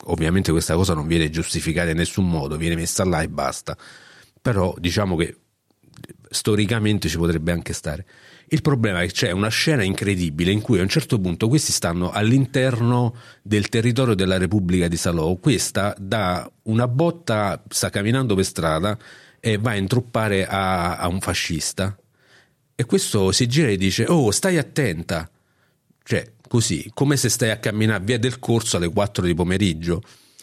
ovviamente 0.07 0.51
questa 0.51 0.75
cosa 0.75 0.95
non 0.95 1.07
viene 1.07 1.31
giustificata 1.31 1.91
in 1.91 1.97
nessun 1.97 2.29
modo, 2.29 2.57
viene 2.57 2.77
messa 2.77 3.05
là 3.05 3.23
e 3.23 3.29
basta. 3.29 3.77
Però 4.41 4.75
diciamo 4.79 5.17
che 5.17 5.37
storicamente 6.29 7.09
ci 7.09 7.17
potrebbe 7.17 7.53
anche 7.53 7.73
stare. 7.73 8.05
Il 8.49 8.61
problema 8.61 9.03
è 9.03 9.07
che 9.07 9.13
c'è 9.13 9.31
una 9.31 9.49
scena 9.49 9.83
incredibile 9.83 10.51
in 10.51 10.61
cui 10.61 10.79
a 10.79 10.83
un 10.83 10.89
certo 10.89 11.19
punto 11.19 11.49
questi 11.49 11.73
stanno 11.73 12.11
all'interno 12.11 13.17
del 13.43 13.69
territorio 13.69 14.15
della 14.15 14.37
Repubblica 14.37 14.87
di 14.87 14.97
Salò. 14.97 15.35
Questa 15.37 15.95
dà 15.99 16.51
una 16.65 16.87
botta, 16.87 17.63
sta 17.69 17.89
camminando 17.89 18.35
per 18.35 18.45
strada 18.45 18.99
e 19.41 19.57
va 19.57 19.71
a 19.71 19.77
intruppare 19.77 20.47
a, 20.47 20.99
a 20.99 21.09
un 21.09 21.21
fascista. 21.21 21.97
E 22.77 22.85
questo 22.85 23.33
si 23.33 23.47
gira 23.47 23.69
e 23.69 23.77
dice: 23.77 24.05
Oh, 24.09 24.31
stai 24.31 24.59
attenta. 24.59 25.29
Cioè, 26.03 26.33
così, 26.49 26.91
come 26.93 27.17
se 27.17 27.29
stai 27.29 27.51
a 27.51 27.59
camminare 27.59 28.05
via 28.05 28.19
del 28.19 28.39
corso 28.39 28.77
alle 28.77 28.89
4 28.89 29.25
di 29.25 29.35
pomeriggio. 29.35 30.03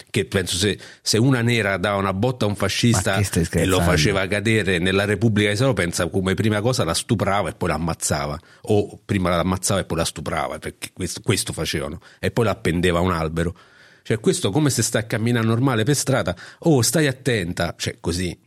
Che 0.10 0.26
penso 0.26 0.58
se, 0.58 0.78
se 1.02 1.18
una 1.18 1.42
nera 1.42 1.78
dava 1.78 1.96
una 1.96 2.14
botta 2.14 2.44
a 2.44 2.50
un 2.50 2.56
fascista 2.56 3.22
e 3.52 3.66
lo 3.66 3.80
faceva 3.80 4.28
cadere 4.28 4.78
nella 4.78 5.06
Repubblica 5.06 5.50
di 5.50 5.56
Salò, 5.56 5.72
pensa 5.72 6.10
come 6.10 6.34
prima 6.34 6.60
cosa 6.60 6.84
la 6.84 6.94
stuprava 6.94 7.48
e 7.48 7.54
poi 7.54 7.70
la 7.70 7.76
ammazzava. 7.76 8.38
O 8.64 9.00
prima 9.06 9.30
la 9.30 9.40
ammazzava 9.40 9.80
e 9.80 9.86
poi 9.86 9.98
la 9.98 10.04
stuprava, 10.04 10.60
perché 10.60 10.90
questo, 10.92 11.22
questo 11.22 11.54
facevano. 11.54 12.02
E 12.20 12.30
poi 12.32 12.44
la 12.44 12.52
appendeva 12.52 13.00
a 13.00 13.02
un 13.02 13.12
albero. 13.12 13.56
Cioè, 14.04 14.20
questo 14.20 14.52
come 14.52 14.70
se 14.70 14.82
stai 14.82 15.04
a 15.04 15.06
camminare 15.06 15.46
normale 15.46 15.84
per 15.84 15.96
strada. 15.96 16.36
Oh, 16.60 16.82
stai 16.82 17.08
attenta. 17.08 17.74
Cioè, 17.78 17.98
così. 18.02 18.38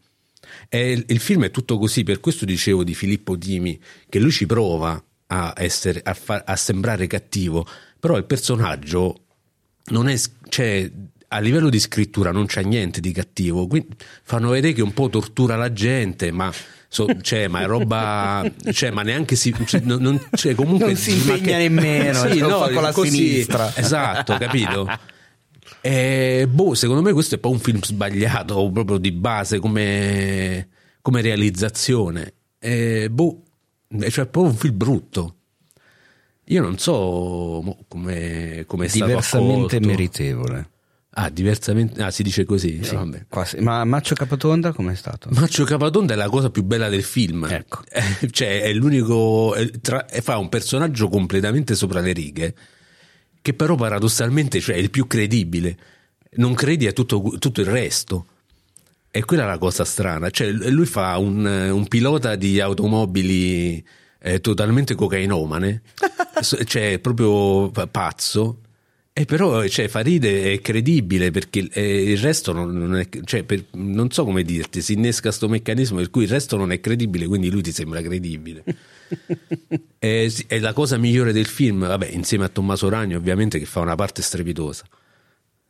Il, 0.79 1.05
il 1.09 1.21
film 1.21 1.45
è 1.45 1.51
tutto 1.51 1.79
così, 1.79 2.03
per 2.03 2.21
questo 2.21 2.45
dicevo 2.45 2.83
di 2.85 2.95
Filippo 2.95 3.37
Timi 3.39 3.79
che 4.09 4.19
lui 4.19 4.31
ci 4.33 4.47
prova 4.47 5.03
a, 5.27 5.53
essere, 5.57 6.01
a, 6.03 6.15
fa- 6.15 6.43
a 6.47 6.57
sembrare 6.57 7.07
cattivo, 7.07 7.67
però 7.99 8.17
il 8.17 8.25
personaggio 8.25 9.17
non 9.87 10.09
è, 10.09 10.19
cioè, 10.49 10.91
a 11.29 11.39
livello 11.41 11.69
di 11.69 11.81
scrittura 11.81 12.31
non 12.31 12.47
c'è 12.47 12.63
niente 12.63 13.01
di 13.01 13.13
cattivo, 13.13 13.67
quindi 13.67 13.89
fanno 14.23 14.51
vedere 14.51 14.73
che 14.73 14.83
un 14.83 14.93
po' 14.93 15.09
tortura 15.09 15.57
la 15.57 15.73
gente, 15.73 16.31
ma, 16.31 16.53
so- 16.89 17.21
cioè, 17.21 17.49
ma 17.49 17.63
è 17.63 17.67
roba, 17.67 18.49
cioè, 18.73 18.91
ma 18.91 19.03
neanche 19.03 19.37
si, 19.37 19.55
cioè, 19.67 19.81
non, 19.85 20.01
non- 20.01 20.21
cioè, 20.35 20.55
comunque, 20.55 20.87
Non 20.87 20.97
si 20.97 21.13
impegna 21.13 21.57
nemmeno, 21.59 22.27
sì, 22.31 22.39
lo 22.39 22.49
no, 22.49 22.59
con 22.71 22.83
la 22.83 22.93
così, 22.93 23.11
sinistra. 23.11 23.73
Esatto, 23.77 24.37
capito? 24.39 24.89
E, 25.87 26.49
boh, 26.51 26.73
secondo 26.73 27.03
me 27.03 27.13
questo 27.13 27.35
è 27.35 27.39
poi 27.39 27.53
un 27.53 27.59
film 27.59 27.83
sbagliato 27.83 28.71
proprio 28.73 28.97
di 28.97 29.13
base 29.13 29.59
come, 29.59 30.69
come 31.03 31.21
realizzazione. 31.21 32.33
E, 32.59 33.11
boh, 33.11 33.43
cioè 34.09 34.25
è 34.25 34.29
proprio 34.29 34.45
un 34.45 34.55
film 34.55 34.79
brutto. 34.79 35.35
Io 36.45 36.63
non 36.63 36.79
so 36.79 37.77
come, 37.87 38.65
come 38.67 38.87
è 38.87 38.89
stato 38.89 39.05
Diversamente 39.05 39.79
meritevole. 39.79 40.71
Ah, 41.17 41.29
diversamente. 41.29 42.03
Ah, 42.03 42.11
si 42.11 42.23
dice 42.23 42.47
così. 42.47 42.83
Sì, 42.83 42.95
Vabbè. 42.95 43.27
quasi. 43.29 43.59
Ma 43.61 43.85
Maccio 43.85 44.15
Capatonda 44.15 44.73
com'è 44.73 44.95
stato? 44.95 45.29
Maccio 45.33 45.65
Capatonda 45.65 46.15
è 46.15 46.17
la 46.17 46.31
cosa 46.31 46.49
più 46.49 46.65
bella 46.65 46.89
del 46.89 47.05
film. 47.05 47.45
Ecco. 47.45 47.83
Eh, 47.93 48.31
cioè, 48.31 48.63
è 48.63 48.73
l'unico. 48.73 49.55
è 49.55 49.71
tra- 49.83 50.07
fa 50.09 50.39
un 50.39 50.49
personaggio 50.49 51.11
completamente 51.11 51.75
sopra 51.75 52.01
le 52.01 52.13
righe, 52.13 52.55
che 53.45 53.53
però 53.53 53.75
paradossalmente 53.75 54.59
cioè, 54.59 54.77
è 54.77 54.79
il 54.79 54.89
più 54.89 55.07
credibile. 55.07 55.77
Non 56.37 56.55
credi 56.55 56.87
a 56.87 56.93
tutto, 56.93 57.21
tutto 57.39 57.61
il 57.61 57.67
resto. 57.67 58.25
E 59.11 59.23
quella 59.27 59.43
è 59.43 59.47
la 59.47 59.59
cosa 59.59 59.85
strana. 59.85 60.31
Cioè, 60.31 60.51
lui 60.51 60.87
fa 60.87 61.19
un, 61.19 61.45
un 61.45 61.87
pilota 61.87 62.37
di 62.37 62.59
automobili 62.59 63.85
eh, 64.21 64.41
totalmente 64.41 64.95
cocainomane, 64.95 65.83
cioè 66.65 66.99
proprio 67.01 67.69
pa- 67.69 67.87
pazzo. 67.87 68.61
E 69.13 69.27
però 69.27 69.67
cioè, 69.69 69.89
Faride 69.89 70.55
è 70.55 70.61
credibile 70.63 71.31
perché 71.31 71.69
eh, 71.71 72.13
il 72.13 72.19
resto 72.19 72.53
non, 72.55 72.73
non 72.73 72.97
è. 72.97 73.07
Cioè, 73.25 73.43
per- 73.43 73.67
non 73.73 74.11
so 74.11 74.25
come 74.25 74.43
dirti, 74.43 74.81
si 74.81 74.95
innesca 74.95 75.31
sto 75.31 75.51
meccanismo 75.51 75.99
per 75.99 76.09
cui 76.09 76.23
il 76.23 76.31
resto 76.31 76.57
non 76.57 76.73
è 76.73 76.81
credibile, 76.81 77.27
quindi 77.27 77.51
lui 77.51 77.61
ti 77.61 77.73
sembra 77.73 78.01
credibile. 78.01 78.65
è, 79.99 80.33
è 80.47 80.59
la 80.59 80.73
cosa 80.73 80.97
migliore 80.97 81.33
del 81.33 81.47
film, 81.47 81.87
vabbè, 81.87 82.09
insieme 82.09 82.45
a 82.45 82.49
Tommaso 82.49 82.89
Ragno, 82.89 83.17
ovviamente, 83.17 83.59
che 83.59 83.67
fa 83.67 83.81
una 83.81 83.95
parte 83.95 84.23
strepitosa. 84.23 84.85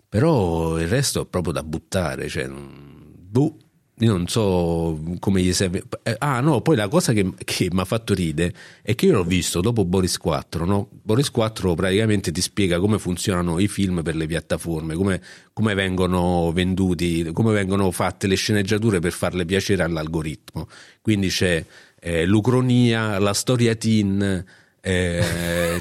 Però 0.08 0.78
il 0.78 0.88
resto 0.88 1.22
è 1.22 1.26
proprio 1.26 1.52
da 1.52 1.62
buttare, 1.64 2.28
cioè, 2.28 2.48
boh, 2.48 3.56
io 3.98 4.10
non 4.10 4.26
so 4.26 5.00
come 5.20 5.40
gli 5.40 5.52
serve. 5.52 5.84
Eh, 6.02 6.16
Ah, 6.18 6.40
no, 6.40 6.60
poi 6.62 6.74
la 6.74 6.88
cosa 6.88 7.12
che, 7.12 7.32
che 7.44 7.68
mi 7.70 7.80
ha 7.80 7.84
fatto 7.84 8.12
ridere 8.12 8.52
è 8.82 8.94
che 8.94 9.06
io 9.06 9.12
l'ho 9.12 9.24
visto 9.24 9.60
dopo 9.60 9.84
Boris 9.84 10.16
4, 10.18 10.64
no? 10.64 10.88
Boris 10.90 11.30
4 11.30 11.74
praticamente 11.74 12.32
ti 12.32 12.40
spiega 12.40 12.80
come 12.80 12.98
funzionano 12.98 13.58
i 13.60 13.68
film 13.68 14.02
per 14.02 14.16
le 14.16 14.26
piattaforme, 14.26 14.94
come, 14.94 15.20
come 15.52 15.74
vengono 15.74 16.50
venduti, 16.52 17.30
come 17.32 17.52
vengono 17.52 17.90
fatte 17.92 18.26
le 18.26 18.34
sceneggiature 18.34 18.98
per 18.98 19.12
farle 19.12 19.44
piacere 19.44 19.84
all'algoritmo. 19.84 20.68
Quindi 21.00 21.28
c'è 21.28 21.64
eh, 22.06 22.26
l'ucronia, 22.26 23.18
la 23.18 23.32
storia 23.32 23.74
teen. 23.74 24.44
eh, 24.86 25.24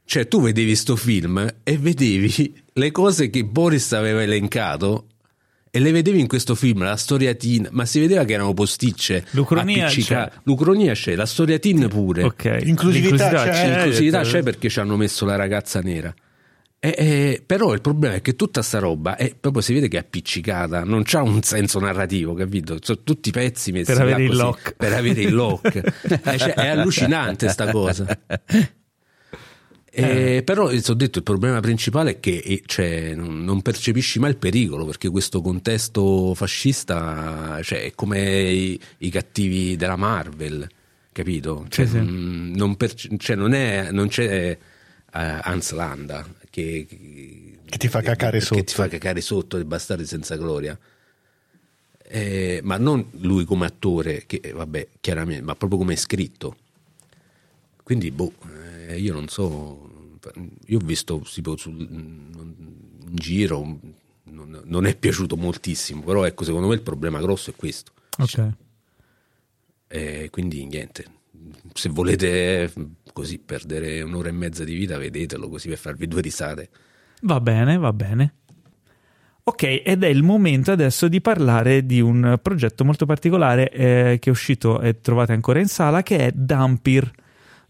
cioè 0.06 0.28
tu 0.30 0.42
vedevi 0.42 0.74
sto 0.76 0.96
film 0.96 1.46
e 1.64 1.78
vedevi 1.78 2.54
le 2.74 2.92
cose 2.92 3.30
che 3.30 3.44
Boris 3.44 3.92
aveva 3.92 4.22
elencato 4.24 5.08
e 5.70 5.80
le 5.80 5.92
vedevi 5.92 6.22
in 6.22 6.28
questo 6.28 6.56
film, 6.56 6.84
la 6.84 6.96
storia 6.96 7.36
teen, 7.36 7.68
ma 7.72 7.84
si 7.84 8.00
vedeva 8.00 8.24
che 8.24 8.32
erano 8.32 8.54
posticce. 8.54 9.26
L'Ucronia 9.32 9.88
c'è. 9.90 10.32
L'Ucronia 10.44 10.94
c'è, 10.94 11.16
la 11.16 11.26
storia 11.26 11.60
teen 11.60 11.90
pure. 11.90 12.24
Ok. 12.24 12.60
Inclusività 12.64 13.30
c'è. 13.50 13.68
L'inclusività 13.68 14.22
c'è 14.22 14.42
perché 14.42 14.70
ci 14.70 14.80
hanno 14.80 14.96
messo 14.96 15.26
la 15.26 15.36
ragazza 15.36 15.82
nera. 15.82 16.14
E- 16.86 16.96
e- 16.98 17.44
però 17.44 17.74
il 17.74 17.82
problema 17.82 18.14
è 18.16 18.22
che 18.22 18.36
tutta 18.36 18.62
sta 18.62 18.78
roba 18.78 19.16
è 19.16 19.34
proprio 19.34 19.64
si 19.64 19.74
vede 19.74 19.88
che 19.88 19.98
è 19.98 20.02
appiccicata, 20.02 20.84
non 20.84 21.02
c'ha 21.04 21.24
un 21.24 21.42
senso 21.42 21.80
narrativo, 21.80 22.36
capito? 22.36 22.78
Sono 22.80 23.00
tutti 23.04 23.32
pezzi 23.32 23.72
messi 23.72 23.92
Per 23.92 24.02
avere 24.02 24.24
il 24.26 24.36
lock. 24.36 24.76
Per 24.76 24.94
avere 24.94 25.22
il 25.22 25.34
lock. 25.34 25.94
Eh, 26.26 26.38
cioè, 26.38 26.54
è 26.54 26.68
allucinante 26.68 27.50
sta 27.50 27.72
cosa. 27.72 28.06
Eh, 29.98 30.42
però 30.44 30.70
ti 30.70 30.92
ho 30.92 30.94
detto 30.94 31.20
il 31.20 31.24
problema 31.24 31.60
principale 31.62 32.12
è 32.12 32.20
che 32.20 32.38
eh, 32.44 32.62
cioè, 32.66 33.16
non, 33.16 33.62
percepisci 33.62 34.20
mai 34.20 34.32
il 34.32 34.38
pericolo 34.38 34.86
perché 34.86 35.10
questo 35.10 35.40
contesto 35.42 36.34
fascista 36.36 37.60
cioè, 37.64 37.86
è 37.86 37.92
come 37.96 38.42
i, 38.42 38.80
i 39.00 39.10
cattivi 39.10 39.78
della 39.78 39.96
Marvel 39.96 40.68
capito? 41.14 41.66
Cioè, 41.70 41.86
Sì, 41.86 41.92
sì. 41.94 41.98
mm, 42.00 42.56
non, 42.56 42.76
perce- 42.76 43.10
cioè, 43.18 43.38
non, 43.38 43.54
è, 43.54 43.90
non 43.92 44.10
c'è 44.10 44.50
eh, 44.52 44.58
Hans 45.12 45.72
Landa 45.72 46.26
che, 46.62 47.60
Che 47.66 47.78
ti 47.78 47.88
fa 47.88 48.02
cacare 48.02 48.40
che 48.40 48.46
sotto. 48.46 48.64
ti 48.64 48.74
fa 48.74 48.88
cacare 48.88 49.20
sotto 49.22 49.58
il 49.58 49.66
bastardi 49.66 50.06
senza 50.06 50.36
gloria 50.38 50.78
Eh, 52.08 52.62
ma 52.64 52.78
non 52.78 53.08
lui 53.22 53.44
come 53.46 53.66
attore 53.66 54.26
che 54.26 54.40
eh, 54.42 54.52
vabbè 54.54 54.88
chiaramente 55.02 55.42
ma 55.44 55.56
proprio 55.56 55.80
come 55.80 55.94
è 55.94 55.98
scritto 55.98 56.58
quindi, 57.86 58.10
boh, 58.10 58.34
eh, 58.88 58.98
io 58.98 59.14
non 59.14 59.28
so. 59.28 60.18
Io 60.66 60.80
ho 60.80 60.84
visto 60.84 61.24
tipo 61.32 61.56
sul, 61.56 61.80
in 61.80 63.06
giro, 63.12 63.80
non, 64.24 64.60
non 64.64 64.88
è 64.88 64.96
piaciuto 64.96 65.38
moltissimo. 65.38 66.02
Però, 66.02 66.24
ecco, 66.26 66.44
secondo 66.44 66.68
me 66.68 66.74
il 66.74 66.82
problema 66.82 67.22
grosso 67.22 67.52
è 67.52 67.56
questo. 67.56 67.92
Ok. 68.18 68.50
E 69.88 70.30
quindi, 70.32 70.66
niente. 70.66 71.06
Se 71.76 71.90
volete 71.90 72.64
eh, 72.64 72.72
così 73.16 73.40
perdere 73.40 74.02
un'ora 74.02 74.28
e 74.28 74.34
mezza 74.34 74.66
di 74.66 74.76
vita, 74.76 74.98
vedetelo 74.98 75.48
così 75.48 75.70
per 75.70 75.78
farvi 75.78 76.06
due 76.06 76.20
risate. 76.20 76.70
Va 77.22 77.40
bene, 77.40 77.78
va 77.78 77.94
bene. 77.94 78.34
Ok, 79.44 79.84
ed 79.86 80.04
è 80.04 80.08
il 80.08 80.22
momento 80.22 80.74
adesso 80.74 81.08
di 81.08 81.22
parlare 81.22 81.86
di 81.86 82.02
un 82.02 82.38
progetto 82.42 82.84
molto 82.84 83.06
particolare 83.06 83.70
eh, 83.70 84.18
che 84.20 84.30
è 84.30 84.34
uscito 84.34 84.82
e 84.82 85.00
trovate 85.00 85.32
ancora 85.32 85.60
in 85.60 85.68
sala, 85.68 86.04
che 86.04 86.18
è 86.18 86.32
Dampir. 86.34 87.10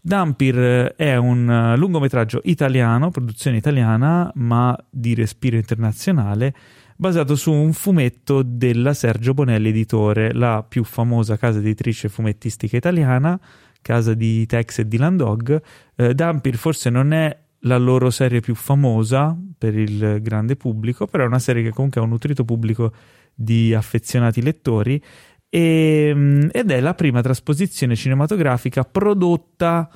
Dampir 0.00 0.58
eh, 0.58 0.94
è 0.96 1.14
un 1.14 1.48
eh, 1.48 1.76
lungometraggio 1.76 2.40
italiano, 2.42 3.10
produzione 3.10 3.56
italiana, 3.56 4.28
ma 4.34 4.76
di 4.90 5.14
respiro 5.14 5.54
internazionale, 5.54 6.54
basato 6.96 7.36
su 7.36 7.52
un 7.52 7.72
fumetto 7.72 8.42
della 8.42 8.94
Sergio 8.94 9.32
Bonelli 9.32 9.68
Editore, 9.68 10.32
la 10.32 10.64
più 10.68 10.82
famosa 10.82 11.36
casa 11.36 11.58
editrice 11.58 12.08
fumettistica 12.08 12.76
italiana, 12.76 13.38
casa 13.86 14.14
di 14.14 14.44
Tex 14.46 14.80
e 14.80 14.88
di 14.88 14.96
Landog. 14.96 15.62
Eh, 15.94 16.12
Dampir 16.12 16.56
forse 16.56 16.90
non 16.90 17.12
è 17.12 17.38
la 17.60 17.78
loro 17.78 18.10
serie 18.10 18.40
più 18.40 18.56
famosa 18.56 19.36
per 19.56 19.78
il 19.78 20.18
grande 20.20 20.56
pubblico, 20.56 21.06
però 21.06 21.22
è 21.22 21.26
una 21.26 21.38
serie 21.38 21.62
che 21.62 21.70
comunque 21.70 22.00
ha 22.00 22.04
un 22.04 22.10
nutrito 22.10 22.44
pubblico 22.44 22.92
di 23.32 23.72
affezionati 23.74 24.42
lettori 24.42 25.00
e- 25.48 26.12
mm, 26.12 26.48
ed 26.50 26.70
è 26.70 26.80
la 26.80 26.94
prima 26.94 27.20
trasposizione 27.20 27.94
cinematografica 27.94 28.82
prodotta 28.82 29.88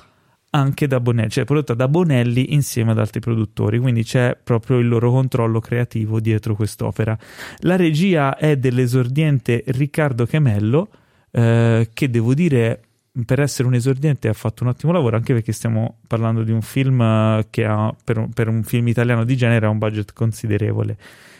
anche 0.53 0.87
da 0.87 0.99
Bonelli, 0.99 1.29
cioè 1.29 1.43
prodotta 1.45 1.73
da 1.73 1.87
Bonelli 1.87 2.53
insieme 2.53 2.91
ad 2.91 2.99
altri 2.99 3.19
produttori, 3.19 3.77
quindi 3.77 4.03
c'è 4.03 4.37
proprio 4.41 4.79
il 4.79 4.87
loro 4.87 5.11
controllo 5.11 5.59
creativo 5.59 6.19
dietro 6.19 6.55
quest'opera. 6.55 7.17
La 7.59 7.75
regia 7.75 8.37
è 8.37 8.57
dell'esordiente 8.57 9.63
Riccardo 9.67 10.25
Chemello, 10.25 10.89
eh, 11.31 11.89
che 11.93 12.09
devo 12.09 12.33
dire 12.33 12.81
per 13.25 13.41
essere 13.41 13.67
un 13.67 13.73
esordiente 13.73 14.29
ha 14.29 14.33
fatto 14.33 14.63
un 14.63 14.69
ottimo 14.69 14.93
lavoro 14.93 15.17
anche 15.17 15.33
perché 15.33 15.51
stiamo 15.51 15.97
parlando 16.07 16.43
di 16.43 16.51
un 16.51 16.61
film 16.61 17.01
eh, 17.01 17.47
che 17.49 17.65
ha 17.65 17.93
per 18.03 18.17
un, 18.17 18.31
per 18.31 18.47
un 18.47 18.63
film 18.63 18.87
italiano 18.87 19.25
di 19.25 19.35
genere 19.35 19.65
ha 19.65 19.69
un 19.69 19.77
budget 19.77 20.13
considerevole. 20.13 20.97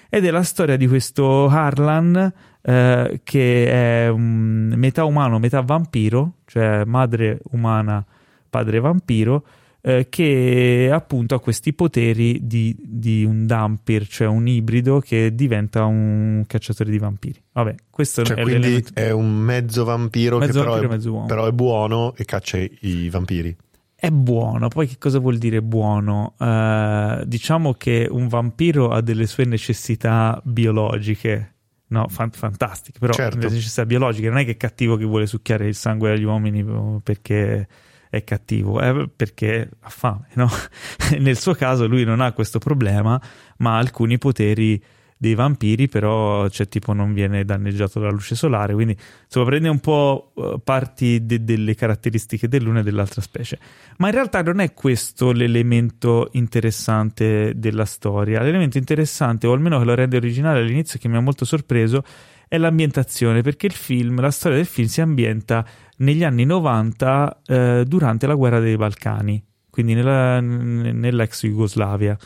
Ed 0.10 0.26
è 0.26 0.32
la 0.32 0.44
storia 0.44 0.76
di 0.76 0.88
questo 0.88 1.48
Harlan 1.48 2.34
eh, 2.62 3.22
che 3.24 4.04
è 4.06 4.10
un 4.10 4.74
metà 4.76 5.06
umano 5.06 5.40
metà 5.40 5.62
vampiro 5.62 6.34
cioè 6.46 6.84
madre 6.86 7.40
umana 7.52 8.06
padre 8.50 8.80
vampiro 8.80 9.44
eh, 9.82 10.08
che 10.10 10.90
appunto 10.94 11.36
ha 11.36 11.40
questi 11.42 11.74
poteri 11.74 12.40
di, 12.46 12.76
di 12.80 13.24
un 13.24 13.46
dampir 13.48 14.08
cioè 14.08 14.28
un 14.28 14.48
ibrido 14.48 15.00
che 15.00 15.34
diventa 15.34 15.86
un 15.86 16.44
cacciatore 16.48 16.92
di 16.92 16.98
vampiri 17.00 17.42
vabbè 17.52 17.76
questo 17.90 18.24
Cioè, 18.24 18.38
è 18.38 18.42
quindi 18.44 18.62
l'elemento 18.62 18.92
è 18.94 19.12
un 19.12 19.36
mezzo 19.36 19.84
vampiro 19.84 20.38
Mezzo 20.38 20.52
che 20.52 20.58
però, 20.60 20.72
vampiro, 20.72 20.92
è, 20.92 20.96
mezzo 20.96 21.12
uomo. 21.12 21.26
però 21.26 21.46
è 21.48 21.52
buono 21.52 22.14
e 22.16 22.26
caccia 22.26 22.58
i 22.58 23.10
vampiri. 23.10 23.56
È 23.96 24.10
buono, 24.10 24.68
poi 24.68 24.88
che 24.88 24.98
cosa 24.98 25.20
vuol 25.20 25.38
dire 25.38 25.62
buono? 25.62 26.34
Eh, 26.40 27.22
diciamo 27.28 27.74
che 27.74 28.08
un 28.10 28.28
vampiro 28.28 28.90
ha 28.90 29.00
delle 29.02 29.28
sue 29.28 29.46
necessità 29.46 30.42
biologiche, 30.44 31.54
no, 31.88 32.08
fan- 32.10 32.32
fantastiche, 32.32 32.98
però 32.98 33.14
Certo. 33.14 33.38
le 33.38 33.50
necessità 33.50 33.86
biologiche 33.86 34.28
non 34.30 34.40
è 34.40 34.46
che 34.46 34.52
è 34.52 34.58
cattivo 34.58 34.96
che 34.98 35.06
vuole 35.06 35.28
succhiare 35.28 35.68
il 35.68 35.76
sangue 35.76 36.12
agli 36.14 36.24
uomini 36.24 36.64
oh, 36.64 37.00
perché 37.04 37.68
è 38.12 38.26
cattivo, 38.26 38.82
è 38.82 39.08
perché 39.08 39.70
ha 39.80 39.90
fame, 39.90 40.28
no? 40.34 40.50
Nel 41.18 41.38
suo 41.38 41.54
caso 41.54 41.88
lui 41.88 42.04
non 42.04 42.20
ha 42.20 42.34
questo 42.34 42.60
problema, 42.60 43.20
ma 43.60 43.76
ha 43.76 43.78
alcuni 43.78 44.18
poteri 44.18 44.84
dei 45.16 45.34
vampiri, 45.34 45.88
però 45.88 46.50
cioè, 46.50 46.68
tipo 46.68 46.92
non 46.92 47.14
viene 47.14 47.46
danneggiato 47.46 48.00
dalla 48.00 48.12
luce 48.12 48.36
solare, 48.36 48.74
quindi 48.74 48.98
insomma 49.24 49.46
prende 49.46 49.70
un 49.70 49.80
po' 49.80 50.34
eh, 50.36 50.60
parti 50.62 51.26
de- 51.26 51.44
delle 51.46 51.74
caratteristiche 51.74 52.50
dell'una 52.50 52.82
e 52.82 52.84
dell'altra 52.84 53.22
specie. 53.22 53.60
Ma 53.98 54.08
in 54.08 54.14
realtà 54.14 54.42
non 54.42 54.60
è 54.60 54.74
questo 54.74 55.32
l'elemento 55.32 56.28
interessante 56.34 57.54
della 57.56 57.86
storia. 57.86 58.42
L'elemento 58.42 58.78
interessante, 58.78 59.48
o 59.48 59.54
almeno 59.54 59.80
che 59.80 59.86
lo 59.86 59.94
rende 59.94 60.18
originale 60.18 60.60
all'inizio, 60.60 61.00
che 61.00 61.08
mi 61.08 61.16
ha 61.16 61.22
molto 61.22 61.46
sorpreso, 61.46 62.04
è 62.52 62.58
l'ambientazione, 62.58 63.42
perché 63.42 63.66
il 63.66 63.72
film, 63.72 64.20
la 64.20 64.30
storia 64.30 64.58
del 64.58 64.66
film 64.66 64.90
si 64.90 65.00
ambienta 65.00 65.66
negli 66.00 66.22
anni 66.22 66.44
90 66.44 67.44
eh, 67.46 67.84
durante 67.88 68.28
la 68.28 68.36
guerra 68.36 68.60
dei 68.60 68.76
Balcani, 68.76 69.42
quindi 69.70 69.94
nella- 69.94 70.42
nell'ex 70.42 71.46
Jugoslavia. 71.46 72.18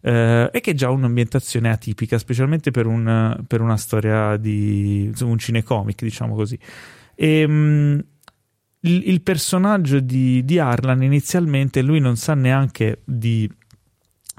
Eh, 0.00 0.50
e 0.52 0.60
che 0.60 0.72
è 0.72 0.74
già 0.74 0.90
un'ambientazione 0.90 1.70
atipica, 1.70 2.18
specialmente 2.18 2.72
per, 2.72 2.86
un- 2.86 3.40
per 3.46 3.60
una 3.60 3.76
storia 3.76 4.36
di 4.36 5.12
un 5.20 5.38
cinecomic, 5.38 6.02
diciamo 6.02 6.34
così. 6.34 6.58
E, 7.14 7.46
mh, 7.46 8.04
il, 8.80 9.08
il 9.10 9.22
personaggio 9.22 10.00
di, 10.00 10.44
di 10.44 10.58
Arlan 10.58 11.04
inizialmente 11.04 11.82
lui 11.82 12.00
non 12.00 12.16
sa 12.16 12.34
neanche 12.34 13.02
di, 13.04 13.48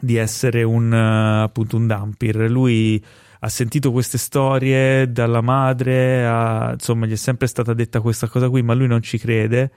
di 0.02 0.18
essere 0.18 0.64
un, 0.64 0.92
appunto 0.92 1.78
un 1.78 1.88
Dampir. 1.88 2.52
Lui 2.52 3.02
ha 3.40 3.50
sentito 3.50 3.92
queste 3.92 4.18
storie 4.18 5.12
dalla 5.12 5.42
madre, 5.42 6.26
ha- 6.26 6.72
insomma, 6.74 7.06
gli 7.06 7.14
è 7.14 7.16
sempre 7.16 7.48
stata 7.48 7.74
detta 7.74 8.02
questa 8.02 8.28
cosa 8.28 8.50
qui, 8.50 8.62
ma 8.62 8.74
lui 8.74 8.88
non 8.88 9.02
ci 9.02 9.18
crede. 9.18 9.72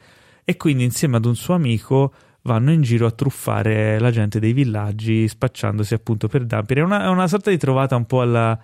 E 0.45 0.57
quindi, 0.57 0.85
insieme 0.85 1.17
ad 1.17 1.25
un 1.25 1.37
suo 1.37 1.55
amico, 1.55 2.13
vanno 2.43 2.73
in 2.73 2.83
giro 2.83 3.07
a 3.07 3.13
truffare 3.13 3.99
la 4.01 4.11
gente 4.11 4.41
dei 4.41 4.53
villaggi, 4.53 5.29
spacciandosi 5.29 5.95
appunto 5.95 6.27
per 6.29 6.45
Dampir. 6.45 6.79
È 6.79 6.83
una, 6.83 7.05
è 7.05 7.09
una 7.09 7.29
sorta 7.29 7.51
di 7.51 7.59
trovata 7.59 7.95
un 7.97 8.07
po' 8.07 8.21
alla. 8.23 8.59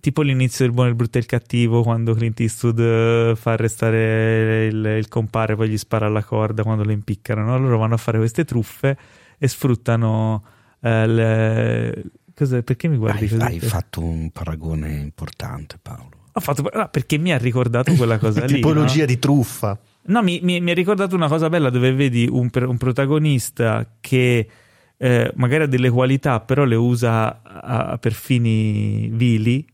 Tipo 0.00 0.20
l'inizio 0.22 0.66
del 0.66 0.74
buono, 0.74 0.90
il 0.90 0.96
brutto 0.96 1.16
e 1.16 1.20
il 1.20 1.26
cattivo, 1.26 1.82
quando 1.82 2.12
Clint 2.14 2.38
Eastwood 2.40 2.78
eh, 2.80 3.32
fa 3.36 3.52
arrestare 3.52 4.66
il, 4.66 4.84
il 4.98 5.08
compare, 5.08 5.56
poi 5.56 5.68
gli 5.70 5.78
spara 5.78 6.06
alla 6.06 6.22
corda 6.22 6.62
quando 6.62 6.84
lo 6.84 6.90
impiccano. 6.90 7.44
no? 7.44 7.58
Loro 7.58 7.78
vanno 7.78 7.94
a 7.94 7.96
fare 7.96 8.18
queste 8.18 8.44
truffe 8.44 8.98
e 9.38 9.48
sfruttano. 9.48 10.44
eh, 10.80 11.06
le- 11.06 12.04
cos'è? 12.34 12.62
Perché 12.62 12.88
mi 12.88 12.96
guardi 12.96 13.24
Hai, 13.24 13.30
così? 13.30 13.42
hai 13.42 13.58
fatto 13.60 14.00
un 14.02 14.30
paragone 14.30 14.92
importante, 14.92 15.78
Paolo. 15.80 16.10
Ho 16.32 16.40
fatto 16.40 16.62
ah, 16.64 16.88
perché 16.88 17.16
mi 17.18 17.32
ha 17.32 17.38
ricordato 17.38 17.94
quella 17.94 18.18
cosa 18.18 18.44
lì. 18.46 18.54
Tipologia 18.54 19.00
no? 19.00 19.06
di 19.06 19.18
truffa. 19.18 19.78
No, 20.06 20.22
mi, 20.22 20.40
mi- 20.42 20.60
mi 20.60 20.70
ha 20.70 20.74
ricordato 20.74 21.14
una 21.14 21.28
cosa 21.28 21.48
bella 21.48 21.70
dove 21.70 21.92
vedi 21.92 22.28
un, 22.30 22.50
per- 22.50 22.66
un 22.66 22.76
protagonista 22.76 23.88
che 24.00 24.48
eh, 24.96 25.32
magari 25.36 25.62
ha 25.62 25.66
delle 25.66 25.90
qualità, 25.90 26.40
però 26.40 26.64
le 26.64 26.74
usa 26.76 27.40
a- 27.42 27.86
a- 27.92 27.98
per 27.98 28.12
fini 28.12 29.08
vili, 29.12 29.66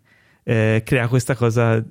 eh, 0.45 0.83
crea 0.85 1.09
questa 1.09 1.35
cosa 1.35 1.83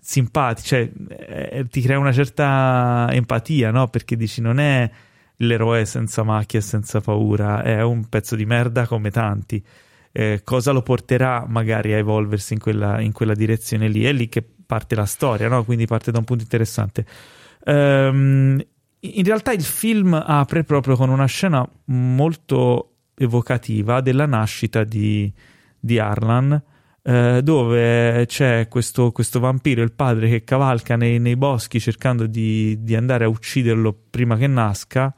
simpatica, 0.00 0.66
cioè 0.68 0.90
eh, 1.08 1.66
ti 1.70 1.80
crea 1.80 1.98
una 1.98 2.12
certa 2.12 3.08
empatia, 3.10 3.70
no? 3.70 3.88
Perché 3.88 4.16
dici 4.16 4.40
non 4.40 4.58
è 4.60 4.88
l'eroe 5.38 5.84
senza 5.86 6.22
macchie 6.22 6.58
e 6.60 6.62
senza 6.62 7.00
paura, 7.00 7.62
è 7.62 7.82
un 7.82 8.08
pezzo 8.08 8.36
di 8.36 8.44
merda 8.44 8.86
come 8.86 9.10
tanti. 9.10 9.64
Eh, 10.16 10.42
cosa 10.44 10.70
lo 10.70 10.82
porterà 10.82 11.44
magari 11.48 11.92
a 11.92 11.96
evolversi 11.96 12.52
in 12.52 12.60
quella, 12.60 13.00
in 13.00 13.10
quella 13.10 13.34
direzione 13.34 13.88
lì? 13.88 14.04
È 14.04 14.12
lì 14.12 14.28
che 14.28 14.46
parte 14.64 14.94
la 14.94 15.06
storia, 15.06 15.48
no? 15.48 15.64
Quindi 15.64 15.86
parte 15.86 16.12
da 16.12 16.18
un 16.18 16.24
punto 16.24 16.44
interessante. 16.44 17.04
Ehm, 17.64 18.64
in 19.00 19.24
realtà 19.24 19.52
il 19.52 19.64
film 19.64 20.14
apre 20.14 20.62
proprio 20.62 20.94
con 20.94 21.08
una 21.08 21.26
scena 21.26 21.68
molto 21.86 22.90
evocativa 23.16 24.00
della 24.00 24.26
nascita 24.26 24.84
di, 24.84 25.32
di 25.80 25.98
Arlan, 25.98 26.62
eh, 27.02 27.40
dove 27.42 28.24
c'è 28.26 28.68
questo, 28.68 29.10
questo 29.10 29.40
vampiro, 29.40 29.82
il 29.82 29.92
padre 29.94 30.28
che 30.28 30.44
cavalca 30.44 30.94
nei, 30.94 31.18
nei 31.18 31.34
boschi 31.34 31.80
cercando 31.80 32.26
di, 32.26 32.84
di 32.84 32.94
andare 32.94 33.24
a 33.24 33.28
ucciderlo 33.28 33.92
prima 34.10 34.36
che 34.36 34.46
nasca, 34.46 35.12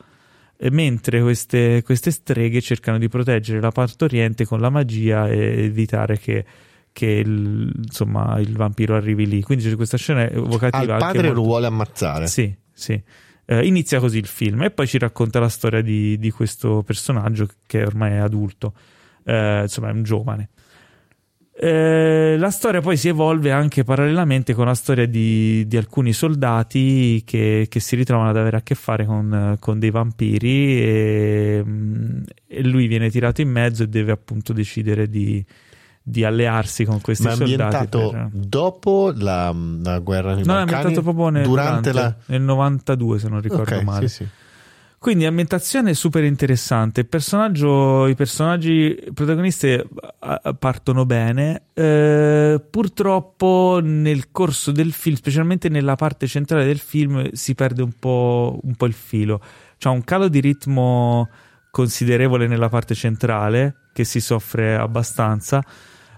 mentre 0.71 1.21
queste, 1.21 1.83
queste 1.83 2.11
streghe 2.11 2.61
cercano 2.61 2.99
di 2.99 3.09
proteggere 3.09 3.61
la 3.61 3.71
partoriente 3.71 4.45
con 4.47 4.61
la 4.61 4.71
magia 4.71 5.29
e 5.29 5.65
evitare 5.65 6.19
che, 6.19 6.45
che 6.93 7.07
il, 7.07 7.71
insomma, 7.77 8.39
il 8.39 8.57
vampiro 8.57 8.95
arrivi 8.97 9.27
lì. 9.27 9.43
Quindi 9.43 9.69
c'è 9.69 9.77
questa 9.77 9.97
scena 9.97 10.29
evocativa. 10.31 10.95
Anche 10.95 11.05
padre 11.05 11.21
lo 11.23 11.27
molto- 11.35 11.43
vuole 11.43 11.67
ammazzare. 11.67 12.27
sì, 12.27 12.55
sì. 12.73 13.01
Eh, 13.49 13.65
inizia 13.65 14.01
così 14.01 14.19
il 14.19 14.27
film 14.27 14.63
e 14.65 14.71
poi 14.73 14.89
ci 14.89 14.99
racconta 14.99 15.39
la 15.39 15.49
storia 15.49 15.81
di, 15.81 16.19
di 16.19 16.31
questo 16.33 16.83
personaggio 16.85 17.47
che 17.65 17.85
ormai 17.85 18.13
è 18.13 18.17
adulto, 18.17 18.73
Eh, 19.25 19.61
insomma 19.63 19.89
è 19.89 19.93
un 19.93 20.03
giovane. 20.03 20.49
Eh, 21.59 22.37
la 22.39 22.51
storia 22.51 22.83
poi 22.83 22.99
si 22.99 23.09
evolve 23.09 23.51
anche 23.51 23.83
parallelamente 23.83 24.53
con 24.53 24.67
la 24.67 24.75
storia 24.75 25.07
di, 25.07 25.67
di 25.67 25.77
alcuni 25.79 26.13
soldati 26.13 27.23
che, 27.25 27.67
che 27.71 27.81
si 27.81 27.97
ritrovano 27.97 28.29
ad 28.29 28.37
avere 28.37 28.59
a 28.59 28.61
che 28.61 28.75
fare 28.75 29.07
con, 29.07 29.57
con 29.59 29.79
dei 29.79 29.91
vampiri 29.91 30.83
e, 30.83 31.63
mm, 31.65 32.23
e 32.47 32.63
lui 32.63 32.87
viene 32.89 33.09
tirato 33.09 33.41
in 33.41 33.49
mezzo 33.49 33.85
e 33.85 33.89
deve 33.89 34.13
appunto 34.13 34.53
decidere 34.53 35.09
di, 35.09 35.43
di 36.03 36.25
allearsi 36.25 36.85
con 36.85 37.01
questi 37.01 37.25
Ma 37.25 37.31
è 37.33 37.37
soldati. 37.37 37.75
ambientato 37.77 38.11
per- 38.11 38.29
dopo 38.33 39.13
la, 39.17 39.55
la 39.83 39.99
guerra 40.01 40.35
nei 40.35 40.45
No, 40.45 40.53
è 40.53 40.57
Balcani? 40.57 40.73
ambientato 40.75 41.03
proprio 41.03 41.29
nel, 41.31 41.45
durante 41.47 41.93
la... 41.95 42.15
nel 42.27 42.43
92 42.43 43.19
se 43.19 43.29
non 43.31 43.41
ricordo 43.41 43.77
Ok, 43.77 43.83
male. 43.83 44.09
sì, 44.09 44.25
sì. 44.25 44.29
Quindi 45.07 45.25
ambientazione 45.25 45.95
super 45.95 46.25
interessante. 46.25 47.03
I 47.03 48.15
personaggi 48.17 48.99
protagonisti 49.15 49.69
eh, 49.69 49.87
partono 50.59 51.07
bene. 51.07 51.67
Eh, 51.75 52.61
purtroppo 52.69 53.79
nel 53.81 54.33
corso 54.33 54.73
del 54.73 54.91
film, 54.91 55.15
specialmente 55.15 55.69
nella 55.69 55.95
parte 55.95 56.27
centrale 56.27 56.65
del 56.65 56.81
film, 56.81 57.31
si 57.35 57.55
perde 57.55 57.83
un 57.83 57.93
po', 57.93 58.59
un 58.61 58.75
po' 58.75 58.87
il 58.87 58.95
filo. 58.95 59.41
C'è 59.79 59.89
un 59.91 60.03
calo 60.03 60.27
di 60.27 60.41
ritmo 60.41 61.29
considerevole 61.71 62.49
nella 62.49 62.69
parte 62.69 62.97
centrale, 62.97 63.91
che 63.93 64.03
si 64.03 64.19
soffre 64.19 64.75
abbastanza. 64.75 65.63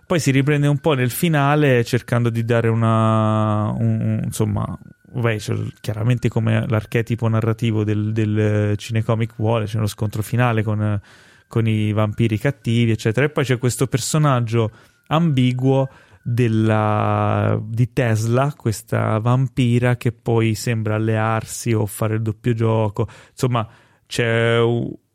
Poi 0.09 0.21
si 0.21 0.31
riprende 0.31 0.67
un 0.69 0.79
po' 0.79 0.95
nel 0.95 1.11
finale 1.11 1.85
cercando 1.85 2.31
di 2.31 2.43
dare 2.43 2.69
una. 2.69 3.71
un- 3.73 4.23
insomma, 4.25 4.65
c'è 5.21 5.53
il- 5.53 5.75
chiaramente 5.83 6.31
come 6.31 6.67
l'archetipo 6.67 7.29
narrativo 7.29 7.85
del, 7.85 8.13
del 8.15 8.75
cinecomic 8.79 9.35
vuole, 9.37 9.67
c'è 9.67 9.77
uno 9.77 9.87
scontro 9.87 10.23
finale 10.23 10.63
con, 10.63 10.99
con 11.47 11.67
i 11.69 11.93
vampiri 11.93 12.39
cattivi, 12.39 12.93
eccetera. 12.93 13.27
E 13.27 13.29
poi 13.29 13.45
c'è 13.45 13.59
questo 13.59 13.87
personaggio 13.87 14.71
ambiguo 15.09 15.91
della, 16.23 17.61
di 17.63 17.93
Tesla, 17.93 18.55
questa 18.57 19.19
vampira 19.19 19.97
che 19.99 20.13
poi 20.13 20.55
sembra 20.55 20.95
allearsi 20.95 21.75
o 21.75 21.85
fare 21.85 22.15
il 22.15 22.23
doppio 22.23 22.55
gioco. 22.55 23.07
Insomma, 23.31 23.69
c'è 24.07 24.59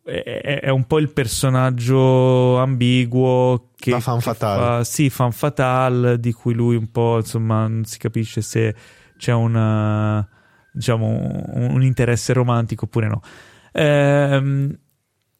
è, 0.03 0.59
è 0.63 0.69
un 0.69 0.85
po' 0.85 0.99
il 0.99 1.11
personaggio 1.11 2.57
ambiguo 2.59 3.69
che, 3.75 3.91
La 3.91 3.97
che 3.99 4.19
fatale. 4.19 4.61
fa- 4.61 4.84
sì, 4.84 5.09
fan 5.09 5.31
fatale 5.31 6.19
di 6.19 6.31
cui 6.34 6.53
lui 6.53 6.75
un 6.75 6.91
po' 6.91 7.17
insomma 7.17 7.67
non 7.67 7.85
si 7.85 7.97
capisce 7.97 8.41
se 8.41 8.75
c'è 9.17 9.31
una 9.34 10.27
diciamo 10.71 11.07
un, 11.07 11.67
un 11.73 11.84
interesse 11.84 12.34
romantico 12.34 12.85
oppure 12.85 13.07
no. 13.07 13.21
Ehm, 13.71 14.77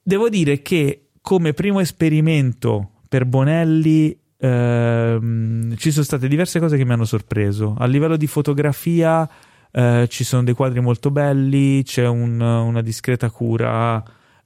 devo 0.02 0.30
dire 0.30 0.61
che 0.61 1.10
come 1.22 1.53
primo 1.53 1.80
esperimento 1.80 2.91
per 3.10 3.26
Bonelli 3.26 4.18
ehm, 4.38 5.76
ci 5.77 5.91
sono 5.91 6.03
state 6.03 6.27
diverse 6.27 6.60
cose 6.60 6.77
che 6.77 6.85
mi 6.85 6.94
hanno 6.94 7.06
sorpreso. 7.06 7.76
A 7.77 7.85
livello 7.85 8.15
di 8.18 8.27
fotografia 8.27 9.27
eh, 9.72 10.06
ci 10.10 10.23
sono 10.23 10.44
dei 10.44 10.53
quadri 10.53 10.80
molto 10.81 11.10
belli, 11.11 11.84
c'è 11.84 12.07
un- 12.07 12.40
una 12.41 12.81
discreta 12.81 13.30
cura 13.30 14.03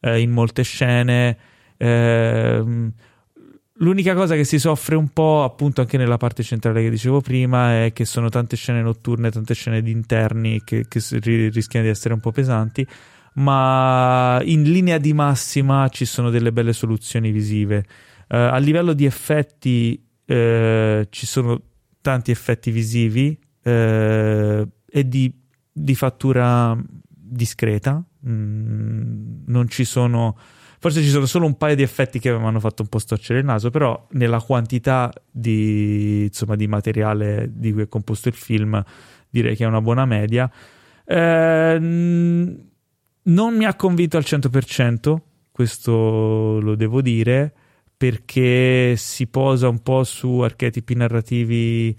eh, 0.08 0.20
in 0.22 0.32
molte 0.32 0.64
scene. 0.64 1.38
Ehm, 1.78 2.94
L'unica 3.80 4.16
cosa 4.16 4.34
che 4.34 4.44
si 4.44 4.58
soffre 4.58 4.96
un 4.96 5.10
po', 5.10 5.44
appunto, 5.44 5.82
anche 5.82 5.98
nella 5.98 6.18
parte 6.18 6.42
centrale 6.42 6.82
che 6.82 6.90
dicevo 6.90 7.22
prima, 7.22 7.84
è 7.84 7.94
che 7.94 8.06
sono 8.06 8.28
tante 8.30 8.56
scene 8.56 8.82
notturne, 8.82 9.30
tante 9.30 9.54
scene 9.54 9.84
di 9.84 9.92
interni 9.92 10.64
che, 10.64 10.88
che 10.88 11.00
rischiano 11.50 11.86
di 11.86 11.92
essere 11.92 12.16
un 12.16 12.20
po' 12.20 12.32
pesanti. 12.32 12.86
Ma 13.34 14.42
in 14.44 14.64
linea 14.64 14.98
di 14.98 15.14
massima 15.14 15.90
ci 15.90 16.06
sono 16.06 16.32
delle 16.32 16.52
belle 16.52 16.74
soluzioni 16.74 17.30
visive. 17.30 17.86
Eh, 18.28 18.36
a 18.36 18.58
livello 18.58 18.94
di 18.94 19.06
effetti, 19.06 20.04
eh, 20.26 21.08
ci 21.12 21.26
sono 21.28 21.62
tanti 22.02 22.32
effetti 22.32 22.72
visivi 22.72 23.38
eh, 23.62 24.68
e 24.90 25.08
di, 25.08 25.32
di 25.72 25.94
fattura 25.94 26.76
discreta. 27.30 28.04
Mm, 28.28 29.44
non 29.48 29.68
ci 29.68 29.84
sono. 29.84 30.38
Forse 30.80 31.02
ci 31.02 31.10
sono 31.10 31.26
solo 31.26 31.46
un 31.46 31.58
paio 31.58 31.76
di 31.76 31.82
effetti 31.82 32.20
che 32.20 32.32
mi 32.38 32.46
hanno 32.46 32.60
fatto 32.60 32.84
un 32.84 32.88
po' 32.88 33.00
storcere 33.00 33.40
il 33.40 33.46
naso, 33.46 33.72
però 33.72 34.08
nella 34.12 34.40
quantità 34.40 35.12
di, 35.30 36.26
insomma, 36.26 36.56
di 36.56 36.68
materiale 36.68 37.50
di 37.52 37.72
cui 37.72 37.82
è 37.82 37.88
composto 37.88 38.28
il 38.28 38.36
film 38.36 38.84
direi 39.30 39.56
che 39.56 39.64
è 39.64 39.68
una 39.68 39.82
buona 39.82 40.06
media. 40.06 40.52
Eh, 41.06 41.78
non 41.80 43.56
mi 43.56 43.66
ha 43.66 43.76
convinto 43.76 44.18
al 44.18 44.24
100%, 44.26 45.18
questo 45.52 46.60
lo 46.62 46.76
devo 46.76 47.02
dire, 47.02 47.54
perché 47.96 48.96
si 48.96 49.28
posa 49.28 49.68
un 49.68 49.82
po' 49.82 50.04
su 50.04 50.40
archetipi 50.40 50.96
narrativi, 50.96 51.98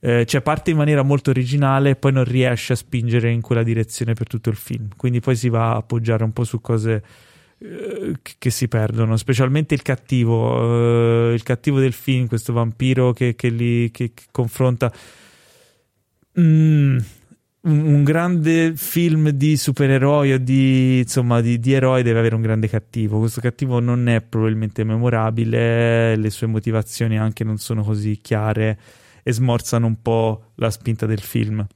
eh, 0.00 0.24
cioè 0.26 0.40
parte 0.42 0.70
in 0.70 0.76
maniera 0.76 1.02
molto 1.02 1.30
originale 1.30 1.90
e 1.90 1.96
poi 1.96 2.12
non 2.12 2.24
riesce 2.24 2.72
a 2.74 2.76
spingere 2.76 3.30
in 3.30 3.40
quella 3.40 3.62
direzione 3.62 4.14
per 4.14 4.26
tutto 4.26 4.48
il 4.50 4.56
film. 4.56 4.88
Quindi 4.96 5.20
poi 5.20 5.36
si 5.36 5.48
va 5.48 5.72
a 5.72 5.76
appoggiare 5.76 6.24
un 6.24 6.32
po' 6.32 6.44
su 6.44 6.60
cose 6.60 7.02
eh, 7.60 8.14
che- 8.38 8.50
si 8.50 8.68
perdono, 8.68 9.16
specialmente 9.16 9.74
il 9.74 9.82
cattivo, 9.82 11.30
eh, 11.30 11.34
il 11.34 11.42
cattivo 11.42 11.80
del 11.80 11.92
film, 11.92 12.26
questo 12.28 12.52
vampiro 12.52 13.12
che, 13.12 13.34
che 13.34 13.48
li 13.48 13.90
che- 13.90 14.12
che 14.14 14.24
confronta. 14.30 14.92
Mm, 16.38 16.98
un 17.62 18.04
grande 18.04 18.72
film 18.76 19.30
di 19.30 19.56
supereroi 19.56 20.32
o 20.34 20.38
di, 20.38 20.98
insomma, 21.00 21.40
di, 21.40 21.58
di 21.58 21.72
eroi 21.72 22.02
deve 22.02 22.20
avere 22.20 22.34
un 22.36 22.40
grande 22.42 22.68
cattivo. 22.68 23.18
Questo 23.18 23.40
cattivo 23.40 23.80
non 23.80 24.08
è 24.08 24.20
probabilmente 24.22 24.84
memorabile, 24.84 26.16
le 26.16 26.30
sue 26.30 26.46
motivazioni 26.46 27.18
anche 27.18 27.42
non 27.44 27.58
sono 27.58 27.82
così 27.82 28.20
chiare 28.22 28.78
e 29.22 29.32
smorzano 29.32 29.86
un 29.86 30.00
po' 30.02 30.52
la 30.56 30.70
spinta 30.70 31.06
del 31.06 31.20
film. 31.20 31.66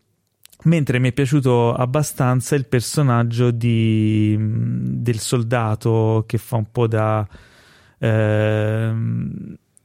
Mentre 0.64 1.00
mi 1.00 1.08
è 1.08 1.12
piaciuto 1.12 1.74
abbastanza 1.74 2.54
il 2.54 2.66
personaggio 2.66 3.50
di, 3.50 4.36
del 4.38 5.18
soldato 5.18 6.22
che 6.26 6.38
fa 6.38 6.56
un 6.56 6.70
po' 6.70 6.86
da, 6.86 7.26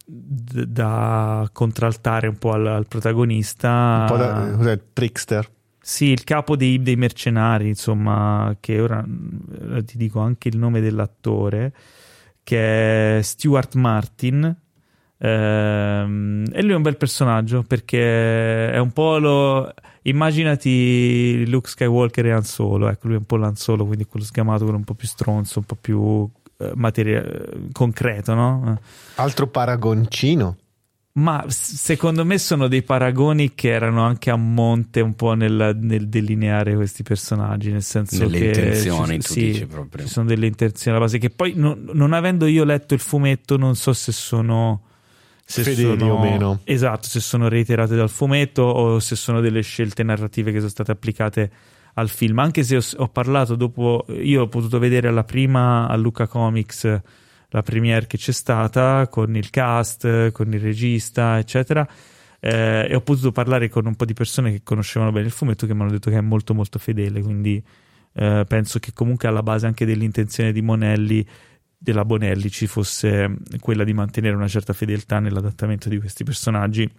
d- 0.05 0.65
da 0.65 1.49
contraltare 1.51 2.27
un 2.27 2.37
po' 2.37 2.51
al, 2.51 2.67
al 2.67 2.87
protagonista. 2.87 4.01
Un 4.01 4.07
po' 4.07 4.17
da, 4.17 4.51
cos'è, 4.55 4.79
trickster. 4.93 5.49
Sì, 5.79 6.07
il 6.07 6.23
capo 6.23 6.55
dei, 6.55 6.81
dei 6.81 6.95
mercenari, 6.95 7.69
insomma, 7.69 8.55
che 8.59 8.79
ora 8.79 9.03
eh, 9.71 9.83
ti 9.83 9.97
dico 9.97 10.19
anche 10.19 10.49
il 10.49 10.57
nome 10.57 10.81
dell'attore, 10.81 11.73
che 12.43 13.17
è 13.17 13.21
Stuart 13.21 13.75
Martin. 13.75 14.55
Ehm, 15.19 16.45
e 16.51 16.61
lui 16.61 16.71
è 16.71 16.75
un 16.75 16.81
bel 16.81 16.97
personaggio 16.97 17.63
perché 17.63 18.71
è 18.71 18.77
un 18.77 18.91
po' 18.91 19.17
lo. 19.17 19.73
Immaginati 20.03 21.45
Luke 21.47 21.67
Skywalker 21.69 22.27
e 22.27 22.31
Han 22.31 22.43
Solo, 22.43 22.87
ecco, 22.87 23.07
lui 23.07 23.15
è 23.15 23.19
un 23.19 23.25
po' 23.25 23.35
l'Han 23.35 23.55
Solo, 23.55 23.85
quindi 23.85 24.05
quello 24.05 24.25
sgamato, 24.25 24.63
quello 24.63 24.77
un 24.77 24.85
po' 24.85 24.93
più 24.93 25.07
stronzo, 25.07 25.59
un 25.59 25.65
po' 25.65 25.75
più 25.75 26.29
eh, 26.59 26.71
materia- 26.75 27.25
concreto, 27.73 28.33
no? 28.33 28.79
Altro 29.15 29.47
paragoncino. 29.47 30.55
Ma 31.17 31.43
secondo 31.49 32.23
me 32.23 32.37
sono 32.37 32.67
dei 32.67 32.83
paragoni 32.83 33.55
che 33.55 33.69
erano 33.69 34.03
anche 34.03 34.29
a 34.29 34.35
monte 34.35 35.01
un 35.01 35.15
po' 35.15 35.33
nel, 35.33 35.75
nel 35.81 36.07
delineare 36.07 36.75
questi 36.75 37.01
personaggi, 37.01 37.71
nel 37.71 37.81
senso 37.81 38.19
Nelle 38.19 38.37
che 38.37 38.45
intenzioni, 38.45 39.19
ci, 39.19 39.27
tu 39.27 39.33
sì, 39.33 39.45
dici 39.45 39.65
proprio. 39.65 40.05
ci 40.05 40.11
sono 40.11 40.27
delle 40.27 40.45
intenzioni 40.45 40.95
alla 40.95 41.05
base 41.05 41.17
che 41.17 41.31
poi 41.31 41.53
non, 41.55 41.89
non 41.91 42.13
avendo 42.13 42.45
io 42.45 42.63
letto 42.63 42.93
il 42.93 42.99
fumetto 42.99 43.57
non 43.57 43.75
so 43.75 43.93
se 43.93 44.11
sono 44.11 44.83
se 45.49 45.63
Fedeli 45.63 45.97
sono- 45.97 46.13
o 46.15 46.19
meno. 46.21 46.59
Esatto, 46.65 47.07
se 47.07 47.21
sono 47.21 47.47
reiterate 47.47 47.95
dal 47.95 48.09
fumetto 48.09 48.63
o 48.63 48.99
se 48.99 49.15
sono 49.15 49.39
delle 49.39 49.61
scelte 49.61 50.03
narrative 50.03 50.51
che 50.51 50.57
sono 50.57 50.69
state 50.69 50.91
applicate 50.91 51.51
al 51.93 52.09
film. 52.09 52.39
Anche 52.39 52.63
se 52.63 52.75
ho, 52.75 52.81
ho 52.97 53.07
parlato 53.07 53.55
dopo, 53.55 54.05
io 54.09 54.41
ho 54.43 54.47
potuto 54.47 54.77
vedere 54.77 55.07
alla 55.07 55.23
prima 55.23 55.87
a 55.87 55.95
Luca 55.95 56.27
Comics 56.27 57.01
la 57.51 57.61
premiere 57.63 58.07
che 58.07 58.17
c'è 58.17 58.33
stata 58.33 59.07
con 59.07 59.33
il 59.37 59.49
cast, 59.49 60.31
con 60.31 60.51
il 60.53 60.59
regista, 60.59 61.37
eccetera. 61.37 61.87
eh, 62.39 62.85
e 62.89 62.93
ho 62.95 63.01
potuto 63.01 63.31
parlare 63.31 63.69
con 63.69 63.85
un 63.87 63.95
po' 63.95 64.03
di 64.05 64.13
persone 64.13 64.51
che 64.51 64.61
conoscevano 64.63 65.11
bene 65.11 65.25
il 65.27 65.31
fumetto 65.31 65.65
che 65.65 65.73
mi 65.73 65.81
hanno 65.81 65.91
detto 65.91 66.09
che 66.11 66.17
è 66.17 66.21
molto 66.21 66.53
molto 66.53 66.77
fedele. 66.77 67.21
Quindi 67.21 67.63
eh, 68.13 68.43
penso 68.47 68.79
che 68.79 68.91
comunque 68.93 69.27
alla 69.27 69.41
base 69.41 69.65
anche 69.65 69.85
dell'intenzione 69.85 70.51
di 70.51 70.61
Monelli 70.61 71.25
della 71.77 72.05
Bonelli 72.05 72.49
ci 72.49 72.65
fosse 72.65 73.37
quella 73.59 73.83
di 73.83 73.93
mantenere 73.93 74.35
una 74.35 74.47
certa 74.47 74.73
fedeltà 74.73 75.19
nell'adattamento 75.19 75.89
di 75.89 75.99
questi 75.99 76.23
personaggi, 76.23 76.89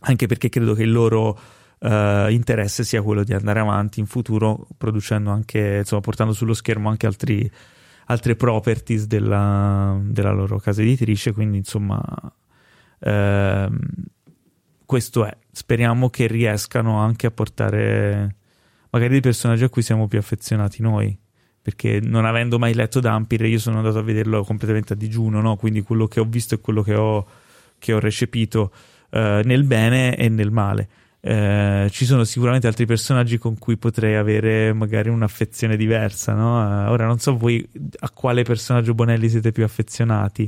anche 0.00 0.26
perché 0.26 0.48
credo 0.48 0.74
che 0.74 0.84
il 0.84 0.92
loro 0.92 1.38
eh, 1.80 2.26
interesse 2.30 2.84
sia 2.84 3.02
quello 3.02 3.24
di 3.24 3.34
andare 3.34 3.60
avanti 3.60 4.00
in 4.00 4.06
futuro, 4.06 4.66
producendo 4.78 5.30
anche, 5.30 5.78
insomma, 5.78 6.00
portando 6.00 6.32
sullo 6.32 6.54
schermo 6.54 6.88
anche 6.88 7.06
altri, 7.06 7.50
altre 8.06 8.36
properties 8.36 9.06
della, 9.06 9.98
della 10.02 10.32
loro 10.32 10.58
casa 10.58 10.82
editrice. 10.82 11.32
Quindi, 11.32 11.58
insomma, 11.58 12.00
ehm, 13.00 13.78
questo 14.86 15.24
è. 15.26 15.36
Speriamo 15.50 16.08
che 16.10 16.26
riescano 16.26 16.98
anche 16.98 17.26
a 17.26 17.30
portare 17.30 18.36
magari 18.90 19.12
dei 19.12 19.20
personaggi 19.20 19.64
a 19.64 19.68
cui 19.68 19.82
siamo 19.82 20.06
più 20.06 20.18
affezionati 20.18 20.80
noi 20.80 21.18
perché 21.64 21.98
non 21.98 22.26
avendo 22.26 22.58
mai 22.58 22.74
letto 22.74 23.00
Dampire 23.00 23.48
io 23.48 23.58
sono 23.58 23.78
andato 23.78 23.96
a 23.96 24.02
vederlo 24.02 24.44
completamente 24.44 24.92
a 24.92 24.96
digiuno, 24.96 25.40
no? 25.40 25.56
quindi 25.56 25.80
quello 25.80 26.06
che 26.06 26.20
ho 26.20 26.26
visto 26.28 26.54
è 26.54 26.60
quello 26.60 26.82
che 26.82 26.94
ho, 26.94 27.26
che 27.78 27.94
ho 27.94 27.98
recepito 27.98 28.70
eh, 29.08 29.40
nel 29.42 29.64
bene 29.64 30.14
e 30.14 30.28
nel 30.28 30.50
male. 30.50 30.88
Eh, 31.22 31.88
ci 31.90 32.04
sono 32.04 32.24
sicuramente 32.24 32.66
altri 32.66 32.84
personaggi 32.84 33.38
con 33.38 33.56
cui 33.56 33.78
potrei 33.78 34.16
avere 34.16 34.74
magari 34.74 35.08
un'affezione 35.08 35.78
diversa. 35.78 36.34
No? 36.34 36.60
Eh, 36.60 36.90
ora 36.90 37.06
non 37.06 37.18
so 37.18 37.34
voi 37.34 37.66
a 38.00 38.10
quale 38.10 38.42
personaggio 38.42 38.92
Bonelli 38.92 39.30
siete 39.30 39.50
più 39.50 39.64
affezionati. 39.64 40.46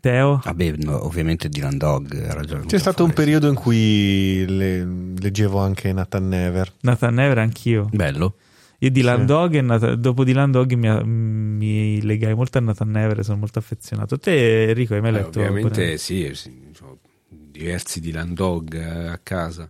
Teo? 0.00 0.40
Vabbè, 0.42 0.72
no, 0.78 1.04
ovviamente 1.04 1.48
Dylan 1.48 1.78
Dog 1.78 2.12
ha 2.28 2.34
ragione. 2.34 2.66
C'è 2.66 2.78
stato 2.78 3.04
un 3.04 3.12
periodo 3.12 3.48
in 3.48 3.54
cui 3.54 4.44
le- 4.44 4.84
leggevo 5.16 5.60
anche 5.60 5.92
Nathan 5.92 6.26
Never. 6.26 6.72
Nathan 6.80 7.14
Never 7.14 7.38
anch'io. 7.38 7.88
Bello. 7.92 8.34
Io 8.82 8.90
di 8.90 9.00
Sì. 9.00 9.06
Landog 9.06 9.54
e 9.54 9.60
Nat- 9.60 9.94
dopo 9.94 10.24
di 10.24 10.32
Landog 10.32 10.72
mi, 10.72 11.04
mi 11.04 12.02
legai 12.02 12.34
molto 12.34 12.58
a 12.58 12.60
Nathan 12.62 12.90
Never, 12.90 13.22
sono 13.24 13.36
molto 13.38 13.58
affezionato. 13.58 14.18
Te 14.18 14.68
Enrico 14.68 14.94
hai 14.94 15.00
mai 15.02 15.10
Eh, 15.10 15.12
letto? 15.14 15.38
ovviamente 15.40 15.98
sì, 15.98 16.30
sì, 16.34 16.62
ho 16.82 16.98
diversi 17.28 18.00
di 18.00 18.10
Landog 18.10 18.74
eh, 18.74 19.08
a 19.08 19.18
casa. 19.22 19.68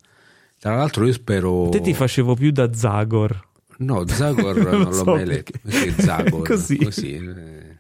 Tra 0.59 0.77
l'altro 0.77 1.07
io 1.07 1.12
spero... 1.12 1.69
Te 1.70 1.81
ti 1.81 1.93
facevo 1.95 2.35
più 2.35 2.51
da 2.53 2.73
Zagor. 2.73 3.49
No, 3.78 4.07
Zagor 4.07 4.57
Non 4.62 4.81
non, 4.82 4.85
l'ho 4.85 4.93
so 4.93 5.05
mai 5.07 5.24
perché. 5.24 5.53
letto. 5.61 5.69
Perché 5.70 6.03
Zagor? 6.03 6.47
Così. 6.85 7.15
eh. 7.15 7.78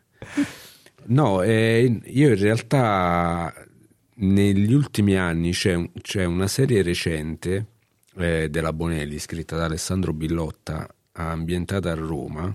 No, 1.06 1.42
eh, 1.42 2.00
io 2.06 2.28
in 2.28 2.38
realtà 2.38 3.52
negli 4.16 4.72
ultimi 4.72 5.16
anni 5.16 5.52
c'è, 5.52 5.90
c'è 6.00 6.24
una 6.24 6.46
serie 6.46 6.82
recente 6.82 7.66
eh, 8.16 8.48
della 8.50 8.72
Bonelli 8.72 9.18
scritta 9.18 9.56
da 9.56 9.64
Alessandro 9.64 10.12
Billotta, 10.12 10.88
ambientata 11.28 11.90
a 11.90 11.94
Roma, 11.94 12.54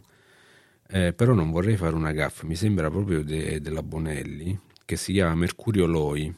eh, 0.87 1.13
però 1.13 1.33
non 1.33 1.51
vorrei 1.51 1.75
fare 1.77 1.95
una 1.95 2.11
gaffa, 2.11 2.45
mi 2.45 2.55
sembra 2.55 2.89
proprio 2.89 3.23
de- 3.23 3.59
della 3.61 3.83
Bonelli, 3.83 4.57
che 4.85 4.95
si 4.97 5.13
chiama 5.13 5.35
Mercurio 5.35 5.85
Loi. 5.85 6.33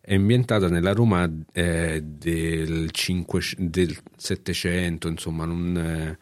È 0.00 0.14
ambientata 0.14 0.68
nella 0.68 0.92
Roma 0.92 1.30
eh, 1.52 2.00
del, 2.02 2.90
5 2.90 3.40
del 3.58 3.96
700, 4.16 5.08
insomma, 5.08 5.44
non, 5.44 5.76
eh, 5.76 6.18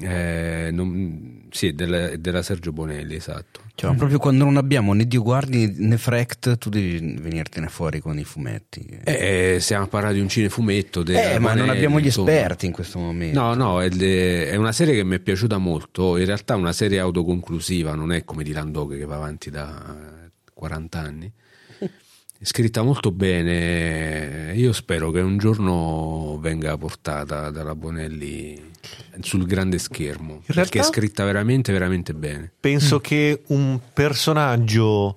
eh, 0.00 0.68
non- 0.70 1.46
sì, 1.50 1.72
della, 1.72 2.16
della 2.16 2.42
Sergio 2.42 2.72
Bonelli, 2.72 3.14
esatto. 3.14 3.60
Cioè, 3.74 3.90
ma 3.90 3.96
proprio 3.96 4.18
quando 4.18 4.44
non 4.44 4.56
abbiamo 4.56 4.92
né 4.92 5.06
Dio 5.06 5.22
Guardi 5.22 5.72
né 5.78 5.96
Frect, 5.96 6.58
tu 6.58 6.68
devi 6.68 7.16
venirtene 7.18 7.68
fuori 7.68 8.00
con 8.00 8.18
i 8.18 8.24
fumetti. 8.24 9.00
Eh, 9.04 9.58
stiamo 9.60 9.84
a 9.84 9.86
parlare 9.88 10.14
di 10.14 10.20
un 10.20 10.28
cinefumetto. 10.28 11.04
Eh, 11.06 11.38
ma 11.38 11.54
non 11.54 11.68
abbiamo 11.68 12.00
gli 12.00 12.08
esperti 12.08 12.66
in 12.66 12.72
questo 12.72 12.98
momento. 12.98 13.40
No, 13.40 13.54
no, 13.54 13.80
è, 13.80 13.88
è 13.88 14.56
una 14.56 14.72
serie 14.72 14.94
che 14.94 15.04
mi 15.04 15.16
è 15.16 15.20
piaciuta 15.20 15.58
molto. 15.58 16.16
In 16.16 16.26
realtà 16.26 16.54
è 16.54 16.56
una 16.56 16.72
serie 16.72 16.98
autoconclusiva, 16.98 17.94
non 17.94 18.12
è 18.12 18.24
come 18.24 18.42
di 18.42 18.52
Landog 18.52 18.96
che 18.96 19.04
va 19.04 19.16
avanti 19.16 19.50
da 19.50 20.24
eh, 20.24 20.30
40 20.52 20.98
anni. 20.98 21.32
È 22.40 22.44
scritta 22.44 22.82
molto 22.82 23.10
bene. 23.10 24.52
Io 24.54 24.72
spero 24.72 25.10
che 25.10 25.20
un 25.20 25.38
giorno 25.38 26.38
venga 26.40 26.76
portata 26.76 27.50
dalla 27.50 27.74
Bonelli 27.74 28.67
sul 29.20 29.46
grande 29.46 29.78
schermo. 29.78 30.34
perché 30.44 30.52
realtà- 30.52 30.78
è 30.80 30.82
scritta 30.82 31.24
veramente, 31.24 31.72
veramente 31.72 32.14
bene. 32.14 32.52
Penso 32.60 33.00
che 33.00 33.42
un 33.48 33.78
personaggio 33.92 35.16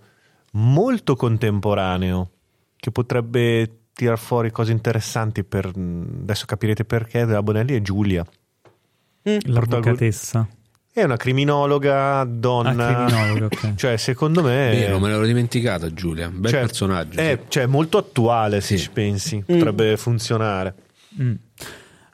molto 0.54 1.16
contemporaneo 1.16 2.30
che 2.76 2.92
potrebbe 2.92 3.78
tirar 3.94 4.18
fuori 4.18 4.52
cose 4.52 4.72
interessanti 4.72 5.44
per 5.44 5.72
adesso 5.76 6.46
capirete 6.46 6.84
perché 6.86 7.26
della 7.26 7.44
Bonelli 7.44 7.76
è 7.76 7.82
Giulia. 7.82 8.26
L'avvocatessa. 9.24 10.48
È 10.94 11.04
una 11.04 11.16
criminologa, 11.16 12.26
donna. 12.28 12.88
Ah, 12.88 13.06
criminologa, 13.06 13.46
ok. 13.46 13.76
Cioè, 13.80 13.96
secondo 13.98 14.42
me 14.44 14.72
Vero, 14.72 15.00
me 15.00 15.08
l'ero 15.10 15.26
dimenticata 15.26 15.94
Giulia. 15.94 16.30
Bel 16.30 16.52
cioè, 16.52 16.62
personaggio. 16.62 17.20
È 17.20 17.38
sì. 17.42 17.46
cioè, 17.50 17.66
molto 17.66 17.98
attuale, 17.98 18.60
se 18.60 18.76
Sì. 18.76 18.84
ci 18.84 18.90
pensi. 18.92 19.44
Potrebbe 19.46 19.96
funzionare. 19.96 20.74
Mm. 21.22 21.34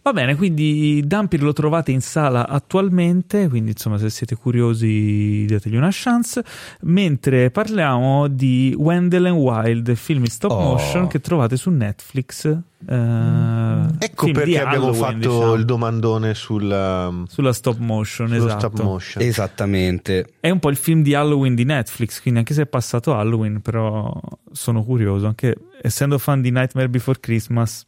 Va 0.07 0.13
bene, 0.13 0.38
quindi 0.38 1.03
Dampir 1.05 1.43
lo 1.43 1.51
trovate 1.51 1.91
in 1.91 1.99
sala 1.99 2.47
attualmente, 2.47 3.49
quindi 3.49 3.71
insomma 3.71 3.97
se 3.97 4.09
siete 4.09 4.38
curiosi 4.38 5.43
dategli 5.45 5.75
una 5.75 5.89
chance, 5.91 6.41
mentre 6.84 7.51
parliamo 7.51 8.29
di 8.29 8.73
Wendell 8.77 9.25
and 9.25 9.35
Wild, 9.35 9.93
film 9.95 10.23
in 10.23 10.29
stop 10.29 10.51
Oh. 10.51 10.61
motion 10.61 11.07
che 11.07 11.19
trovate 11.19 11.57
su 11.57 11.71
Netflix. 11.71 12.45
eh, 12.45 13.85
Ecco 13.99 14.31
perché 14.31 14.61
abbiamo 14.61 14.85
Halloween, 14.91 14.95
fatto 14.95 15.17
diciamo, 15.17 15.53
il 15.55 15.65
domandone 15.65 16.34
sul, 16.35 17.25
sulla 17.27 17.51
stop 17.51 17.77
motion, 17.79 18.34
esatto. 18.34 18.59
stop 18.59 18.79
motion. 18.79 19.21
Esattamente. 19.23 20.35
È 20.39 20.49
un 20.49 20.59
po' 20.59 20.69
il 20.69 20.77
film 20.77 21.01
di 21.01 21.15
Halloween 21.15 21.53
di 21.53 21.65
Netflix, 21.65 22.21
quindi 22.21 22.39
anche 22.39 22.53
se 22.53 22.61
è 22.61 22.65
passato 22.65 23.13
Halloween, 23.13 23.59
però 23.59 24.17
sono 24.53 24.85
curioso, 24.85 25.27
anche 25.27 25.53
essendo 25.81 26.17
fan 26.17 26.39
di 26.39 26.49
Nightmare 26.49 26.88
Before 26.88 27.19
Christmas. 27.19 27.85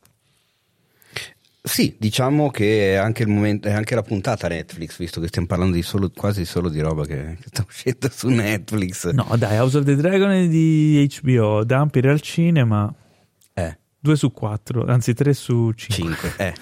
Sì, 1.69 1.95
diciamo 1.99 2.49
che 2.49 2.93
è 2.93 2.95
anche, 2.95 3.23
il 3.23 3.29
momento, 3.29 3.67
è 3.67 3.71
anche 3.71 3.95
la 3.95 4.01
puntata 4.01 4.47
Netflix, 4.47 4.97
visto 4.97 5.21
che 5.21 5.27
stiamo 5.27 5.47
parlando 5.47 5.75
di 5.75 5.81
solo, 5.83 6.09
quasi 6.13 6.43
solo 6.45 6.69
di 6.69 6.79
roba 6.81 7.05
che, 7.05 7.37
che 7.39 7.47
sta 7.47 7.63
uscendo 7.67 8.09
su 8.11 8.27
Netflix. 8.29 9.09
No, 9.11 9.27
dai, 9.37 9.57
House 9.57 9.77
of 9.77 9.85
the 9.85 9.95
Dragon 9.95 10.31
è 10.31 10.47
di 10.47 11.07
HBO, 11.21 11.63
Dampir 11.63 12.07
al 12.07 12.21
cinema, 12.21 12.93
Eh, 13.53 13.77
2 13.99 14.15
su 14.15 14.31
4, 14.31 14.85
anzi 14.85 15.13
3 15.13 15.33
su 15.33 15.71
5. 15.75 16.17
5. 16.31 16.33
Eh. 16.37 16.53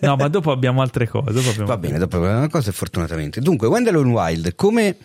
No, 0.06 0.16
ma 0.16 0.28
dopo 0.28 0.50
abbiamo 0.52 0.80
altre 0.82 1.06
cose. 1.08 1.32
dopo 1.32 1.48
abbiamo- 1.50 1.66
Va 1.66 1.76
bene, 1.76 1.98
dopo 1.98 2.18
una 2.18 2.48
cosa 2.48 2.72
fortunatamente. 2.72 3.40
Dunque, 3.40 3.66
Wendell 3.68 3.96
Wild, 3.96 4.54
come 4.54 4.96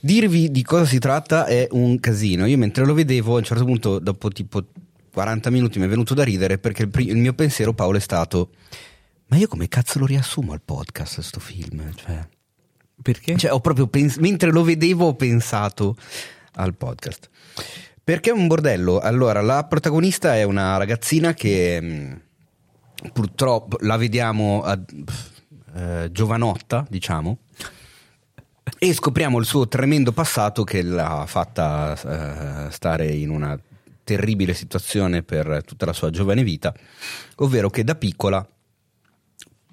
dirvi 0.00 0.50
di 0.50 0.62
cosa 0.62 0.84
si 0.84 0.98
tratta 0.98 1.46
è 1.46 1.66
un 1.72 1.98
casino. 2.00 2.46
Io 2.46 2.56
mentre 2.58 2.84
lo 2.84 2.94
vedevo, 2.94 3.34
a 3.34 3.38
un 3.38 3.44
certo 3.44 3.64
punto, 3.64 3.98
dopo 3.98 4.28
tipo 4.30 4.64
40 5.12 5.50
minuti 5.50 5.78
mi 5.78 5.86
è 5.86 5.88
venuto 5.88 6.14
da 6.14 6.24
ridere 6.24 6.58
perché 6.58 6.82
il, 6.82 6.90
il 7.08 7.16
mio 7.16 7.32
pensiero, 7.34 7.72
Paolo, 7.72 7.96
è 7.96 8.00
stato: 8.00 8.50
Ma 9.26 9.36
io 9.36 9.48
come 9.48 9.68
cazzo 9.68 9.98
lo 9.98 10.06
riassumo 10.06 10.52
al 10.52 10.62
podcast, 10.62 11.20
sto 11.20 11.40
film? 11.40 11.92
Cioè, 11.94 12.26
Perché? 13.02 13.36
cioè, 13.36 13.52
ho 13.52 13.60
proprio 13.60 13.86
pens- 13.86 14.16
mentre 14.16 14.50
lo 14.50 14.62
vedevo, 14.62 15.06
ho 15.06 15.14
pensato 15.14 15.96
al 16.54 16.74
podcast. 16.74 17.28
Perché 18.02 18.30
è 18.30 18.32
un 18.32 18.46
bordello. 18.46 18.98
Allora, 19.00 19.40
la 19.42 19.64
protagonista 19.64 20.34
è 20.34 20.42
una 20.42 20.76
ragazzina 20.78 21.34
che 21.34 21.80
mh, 21.80 23.10
purtroppo 23.12 23.76
la 23.80 23.96
vediamo 23.96 24.62
a- 24.62 24.78
eh, 25.74 26.08
giovanotta, 26.10 26.86
diciamo. 26.88 27.38
E 28.78 28.92
scopriamo 28.92 29.38
il 29.38 29.44
suo 29.46 29.66
tremendo 29.66 30.12
passato 30.12 30.62
che 30.62 30.82
l'ha 30.82 31.24
fatta 31.26 32.66
eh, 32.66 32.70
stare 32.70 33.06
in 33.08 33.30
una 33.30 33.58
terribile 34.08 34.54
situazione 34.54 35.22
per 35.22 35.62
tutta 35.66 35.84
la 35.84 35.92
sua 35.92 36.08
giovane 36.08 36.42
vita, 36.42 36.74
ovvero 37.36 37.68
che 37.68 37.84
da 37.84 37.94
piccola 37.94 38.48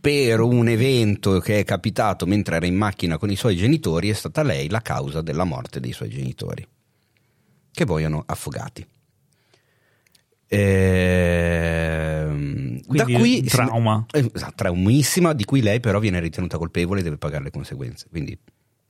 per 0.01 0.41
un 0.41 0.67
evento 0.67 1.39
che 1.39 1.59
è 1.59 1.63
capitato 1.63 2.25
mentre 2.25 2.57
era 2.57 2.65
in 2.65 2.75
macchina 2.75 3.17
con 3.17 3.31
i 3.31 3.37
suoi 3.37 3.55
genitori 3.55 4.09
è 4.09 4.13
stata 4.13 4.43
lei 4.43 4.67
la 4.67 4.81
causa 4.81 5.21
della 5.21 5.45
morte 5.45 5.79
dei 5.79 5.93
suoi 5.93 6.09
genitori, 6.09 6.67
che 7.71 7.85
vogliono 7.85 8.23
affogati. 8.25 8.85
Ehm, 10.47 12.01
da 12.87 13.05
qui 13.05 13.41
trauma. 13.43 14.05
eh, 14.11 14.29
esatto, 14.33 14.53
traumissima, 14.55 15.31
di 15.31 15.45
cui 15.45 15.61
lei 15.61 15.79
però 15.79 15.99
viene 15.99 16.19
ritenuta 16.19 16.57
colpevole 16.57 16.99
e 16.99 17.03
deve 17.03 17.17
pagare 17.17 17.45
le 17.45 17.51
conseguenze. 17.51 18.07
Quindi 18.09 18.37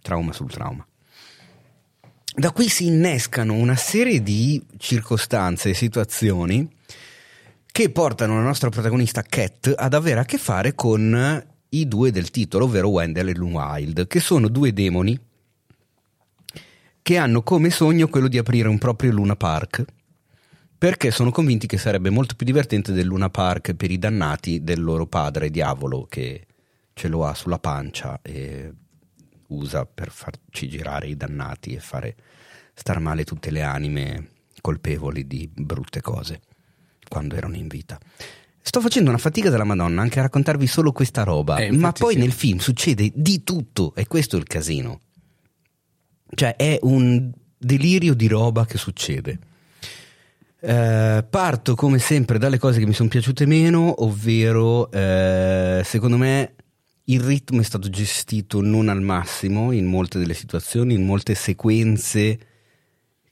trauma 0.02 0.34
sul 0.34 0.50
trauma. 0.50 0.84
Da 2.38 2.52
qui 2.52 2.68
si 2.68 2.88
innescano 2.88 3.54
una 3.54 3.78
serie 3.78 4.22
di 4.22 4.62
circostanze 4.78 5.70
e 5.70 5.74
situazioni 5.74 6.70
che 7.66 7.90
portano 7.90 8.36
la 8.36 8.44
nostra 8.44 8.68
protagonista 8.68 9.22
Cat 9.22 9.74
ad 9.74 9.94
avere 9.94 10.20
a 10.20 10.26
che 10.26 10.38
fare 10.38 10.76
con 10.76 11.46
i 11.70 11.88
due 11.88 12.12
del 12.12 12.32
titolo, 12.32 12.66
ovvero 12.66 12.90
Wendell 12.90 13.30
e 13.30 13.36
Lune 13.36 13.56
Wild, 13.56 14.08
che 14.08 14.20
sono 14.20 14.50
due 14.50 14.74
demoni 14.74 15.18
che 17.02 17.18
hanno 17.18 17.42
come 17.42 17.70
sogno 17.70 18.10
quello 18.10 18.28
di 18.28 18.38
aprire 18.38 18.68
un 18.68 18.80
proprio 18.80 19.12
Luna 19.12 19.38
Park 19.38 19.86
perché 20.78 21.12
sono 21.12 21.32
convinti 21.32 21.68
che 21.68 21.78
sarebbe 21.78 22.10
molto 22.10 22.36
più 22.36 22.46
divertente 22.46 22.92
del 22.92 23.06
Luna 23.06 23.30
Park 23.30 23.76
per 23.76 23.92
i 23.92 23.98
dannati 23.98 24.62
del 24.62 24.84
loro 24.84 25.06
padre 25.06 25.50
diavolo 25.50 26.06
che 26.10 26.46
ce 26.94 27.08
lo 27.08 27.26
ha 27.26 27.34
sulla 27.34 27.60
pancia 27.60 28.20
e 28.22 28.74
usa 29.56 29.86
per 29.86 30.12
farci 30.12 30.68
girare 30.68 31.08
i 31.08 31.16
dannati 31.16 31.74
e 31.74 31.80
fare 31.80 32.16
star 32.74 33.00
male 33.00 33.24
tutte 33.24 33.52
le 33.52 33.62
anime 33.62 34.30
colpevoli 34.62 35.28
di 35.28 35.50
brutte 35.54 36.02
cose 36.02 36.42
quando 37.08 37.36
erano 37.36 37.56
in 37.56 37.68
vita. 37.68 38.00
Sto 38.62 38.82
facendo 38.82 39.10
una 39.10 39.20
fatica 39.20 39.50
della 39.52 39.64
Madonna 39.64 40.02
anche 40.02 40.20
a 40.20 40.24
raccontarvi 40.24 40.66
solo 40.66 40.92
questa 40.92 41.24
roba, 41.24 41.58
Eh, 41.58 41.72
ma 41.72 41.92
poi 41.92 42.14
sì. 42.14 42.20
nel 42.20 42.32
film 42.32 42.58
succede 42.58 43.12
di 43.14 43.44
tutto 43.44 43.94
e 43.96 44.08
questo 44.08 44.38
è 44.38 44.40
il 44.40 44.48
casino. 44.48 45.00
Cioè 46.34 46.56
è 46.56 46.80
un 46.82 47.32
delirio 47.58 48.16
di 48.16 48.28
roba 48.28 48.66
che 48.66 48.78
succede. 48.80 49.40
Eh, 50.60 51.24
parto 51.30 51.76
come 51.76 52.00
sempre 52.00 52.40
dalle 52.40 52.58
cose 52.58 52.80
che 52.80 52.88
mi 52.88 52.94
sono 52.94 53.08
piaciute 53.08 53.46
meno, 53.46 54.04
ovvero 54.04 54.90
eh, 54.92 55.84
secondo 55.86 56.18
me 56.18 56.56
il 57.06 57.20
ritmo 57.20 57.62
è 57.62 57.64
stato 57.64 57.90
gestito 57.90 58.62
non 58.62 58.90
al 58.90 59.02
massimo 59.02 59.72
in 59.72 59.86
molte 59.86 60.18
delle 60.18 60.34
situazioni, 60.34 60.96
in 60.96 61.06
molte 61.06 61.36
sequenze 61.36 62.40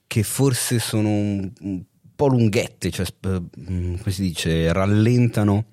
che 0.06 0.22
forse 0.22 0.78
sono 0.78 1.08
un, 1.08 1.50
un 1.60 1.82
po' 2.14 2.28
lunghette, 2.28 2.90
cioè 2.90 3.06
mm, 3.26 3.96
come 3.96 4.12
si 4.12 4.22
dice, 4.22 4.72
rallentano, 4.72 5.64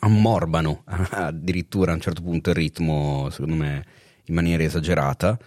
ammorbano 0.00 0.82
addirittura 1.10 1.92
a 1.92 1.94
un 1.94 2.00
certo 2.00 2.22
punto 2.22 2.50
il 2.50 2.56
ritmo, 2.56 3.28
secondo 3.30 3.54
me, 3.56 3.84
in 4.24 4.34
maniera 4.34 4.62
esagerata. 4.62 5.38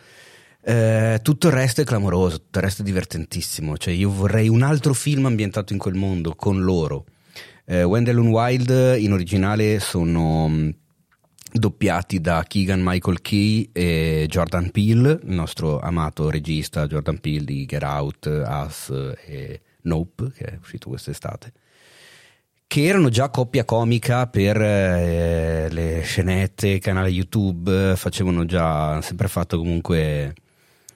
Eh, 0.65 1.19
tutto 1.21 1.47
il 1.47 1.53
resto 1.53 1.81
è 1.81 1.83
clamoroso, 1.83 2.37
tutto 2.37 2.57
il 2.57 2.63
resto 2.63 2.81
è 2.81 2.85
divertentissimo. 2.85 3.77
Cioè, 3.77 3.93
io 3.93 4.09
vorrei 4.09 4.47
un 4.47 4.63
altro 4.63 4.93
film 4.93 5.25
ambientato 5.25 5.73
in 5.73 5.79
quel 5.79 5.95
mondo 5.95 6.33
con 6.35 6.63
loro. 6.63 7.05
Eh, 7.65 7.83
Wendell 7.83 8.17
and 8.17 8.29
Wild 8.29 8.95
in 8.97 9.13
originale 9.13 9.79
sono 9.79 10.47
mh, 10.47 10.75
doppiati 11.53 12.19
da 12.19 12.43
Keegan 12.47 12.81
Michael 12.81 13.21
Key 13.21 13.69
e 13.71 14.25
Jordan 14.27 14.71
Peele, 14.71 15.19
il 15.23 15.33
nostro 15.33 15.79
amato 15.79 16.29
regista 16.29 16.87
Jordan 16.87 17.19
Peele 17.19 17.45
di 17.45 17.65
Get 17.65 17.83
Out, 17.83 18.25
Us 18.25 18.91
e 19.25 19.61
Nope, 19.81 20.31
che 20.35 20.45
è 20.45 20.57
uscito 20.59 20.89
quest'estate 20.89 21.53
che 22.73 22.85
erano 22.85 23.09
già 23.09 23.29
coppia 23.29 23.65
comica 23.65 24.25
per 24.25 24.59
eh, 24.59 25.67
le 25.69 26.01
scenette, 26.01 26.79
canale 26.79 27.09
YouTube, 27.09 27.93
facevano 27.95 28.45
già, 28.45 28.99
sempre 28.99 29.27
fatto 29.27 29.59
comunque, 29.59 30.33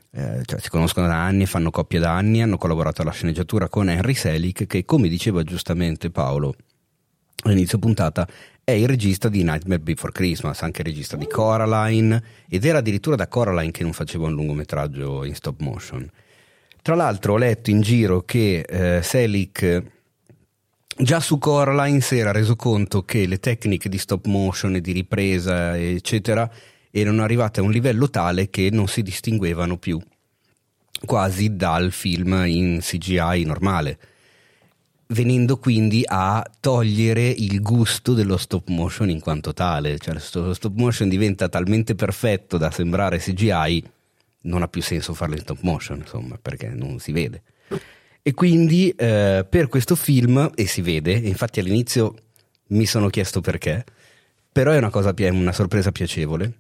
eh, 0.10 0.42
cioè 0.44 0.60
si 0.60 0.72
conoscono 0.72 1.06
da 1.06 1.24
anni, 1.24 1.46
fanno 1.46 1.70
coppia 1.70 2.00
da 2.00 2.16
anni, 2.16 2.42
hanno 2.42 2.58
collaborato 2.58 3.04
alla 3.04 3.12
sceneggiatura 3.12 3.70
con 3.70 3.90
Henry 3.90 4.16
Selick 4.16 4.66
che 4.66 4.86
come 4.86 5.08
diceva 5.08 5.44
giustamente 5.44 6.10
Paolo 6.10 6.56
all'inizio 7.44 7.78
puntata 7.78 8.28
è 8.70 8.74
il 8.74 8.86
regista 8.86 9.30
di 9.30 9.44
Nightmare 9.44 9.80
Before 9.80 10.12
Christmas, 10.12 10.62
anche 10.62 10.82
il 10.82 10.88
regista 10.88 11.16
di 11.16 11.26
Coraline 11.26 12.22
ed 12.50 12.66
era 12.66 12.80
addirittura 12.80 13.16
da 13.16 13.30
Coraline 13.30 13.72
che 13.72 13.84
non 13.84 13.94
faceva 13.94 14.26
un 14.26 14.34
lungometraggio 14.34 15.24
in 15.24 15.34
stop 15.36 15.62
motion. 15.62 16.06
Tra 16.82 16.94
l'altro 16.94 17.32
ho 17.32 17.38
letto 17.38 17.70
in 17.70 17.80
giro 17.80 18.24
che 18.24 18.66
eh, 18.68 19.02
Selick 19.02 19.84
Già 20.98 21.22
su 21.22 21.38
Coraline 21.38 22.02
si 22.02 22.18
era 22.18 22.34
reso 22.34 22.58
conto 22.58 23.04
che 23.04 23.26
le 23.26 23.40
tecniche 23.40 23.88
di 23.88 23.98
stop 23.98 24.26
motion 24.26 24.76
e 24.76 24.82
di 24.82 24.92
ripresa, 24.92 25.78
eccetera, 25.78 26.52
erano 26.92 27.24
arrivate 27.24 27.62
a 27.62 27.64
un 27.64 27.72
livello 27.72 28.10
tale 28.10 28.50
che 28.50 28.68
non 28.70 28.90
si 28.90 29.02
distinguevano 29.02 29.78
più 29.78 29.98
quasi 31.06 31.56
dal 31.56 31.94
film 31.94 32.44
in 32.48 32.80
CGI 32.82 33.46
normale, 33.46 33.98
venendo 35.08 35.58
quindi 35.58 36.04
a 36.06 36.46
togliere 36.60 37.28
il 37.30 37.62
gusto 37.62 38.14
dello 38.14 38.38
stop 38.38 38.68
motion 38.70 39.10
in 39.10 39.20
quanto 39.20 39.54
tale. 39.54 39.98
Cioè, 40.00 40.16
lo 40.34 40.54
stop 40.54 40.76
motion 40.76 41.10
diventa 41.10 41.50
talmente 41.50 41.96
perfetto 41.96 42.58
da 42.58 42.72
sembrare 42.72 43.20
CGI, 43.20 43.84
non 44.42 44.62
ha 44.62 44.68
più 44.68 44.82
senso 44.82 45.14
farlo 45.14 45.36
in 45.36 45.42
stop 45.42 45.60
motion, 45.62 46.00
insomma, 46.00 46.38
perché 46.42 46.70
non 46.70 47.00
si 47.00 47.12
vede. 47.12 47.44
E 48.22 48.34
quindi 48.34 48.90
eh, 48.90 49.46
per 49.50 49.70
questo 49.70 49.96
film, 49.96 50.52
e 50.54 50.68
si 50.68 50.82
vede, 50.82 51.14
infatti 51.14 51.60
all'inizio 51.60 52.16
mi 52.68 52.86
sono 52.86 53.08
chiesto 53.08 53.40
perché, 53.40 53.86
però 54.52 54.72
è 54.72 54.78
una 54.78 54.90
cosa, 54.90 55.14
è 55.14 55.30
una 55.30 55.54
sorpresa 55.54 55.92
piacevole. 55.92 56.52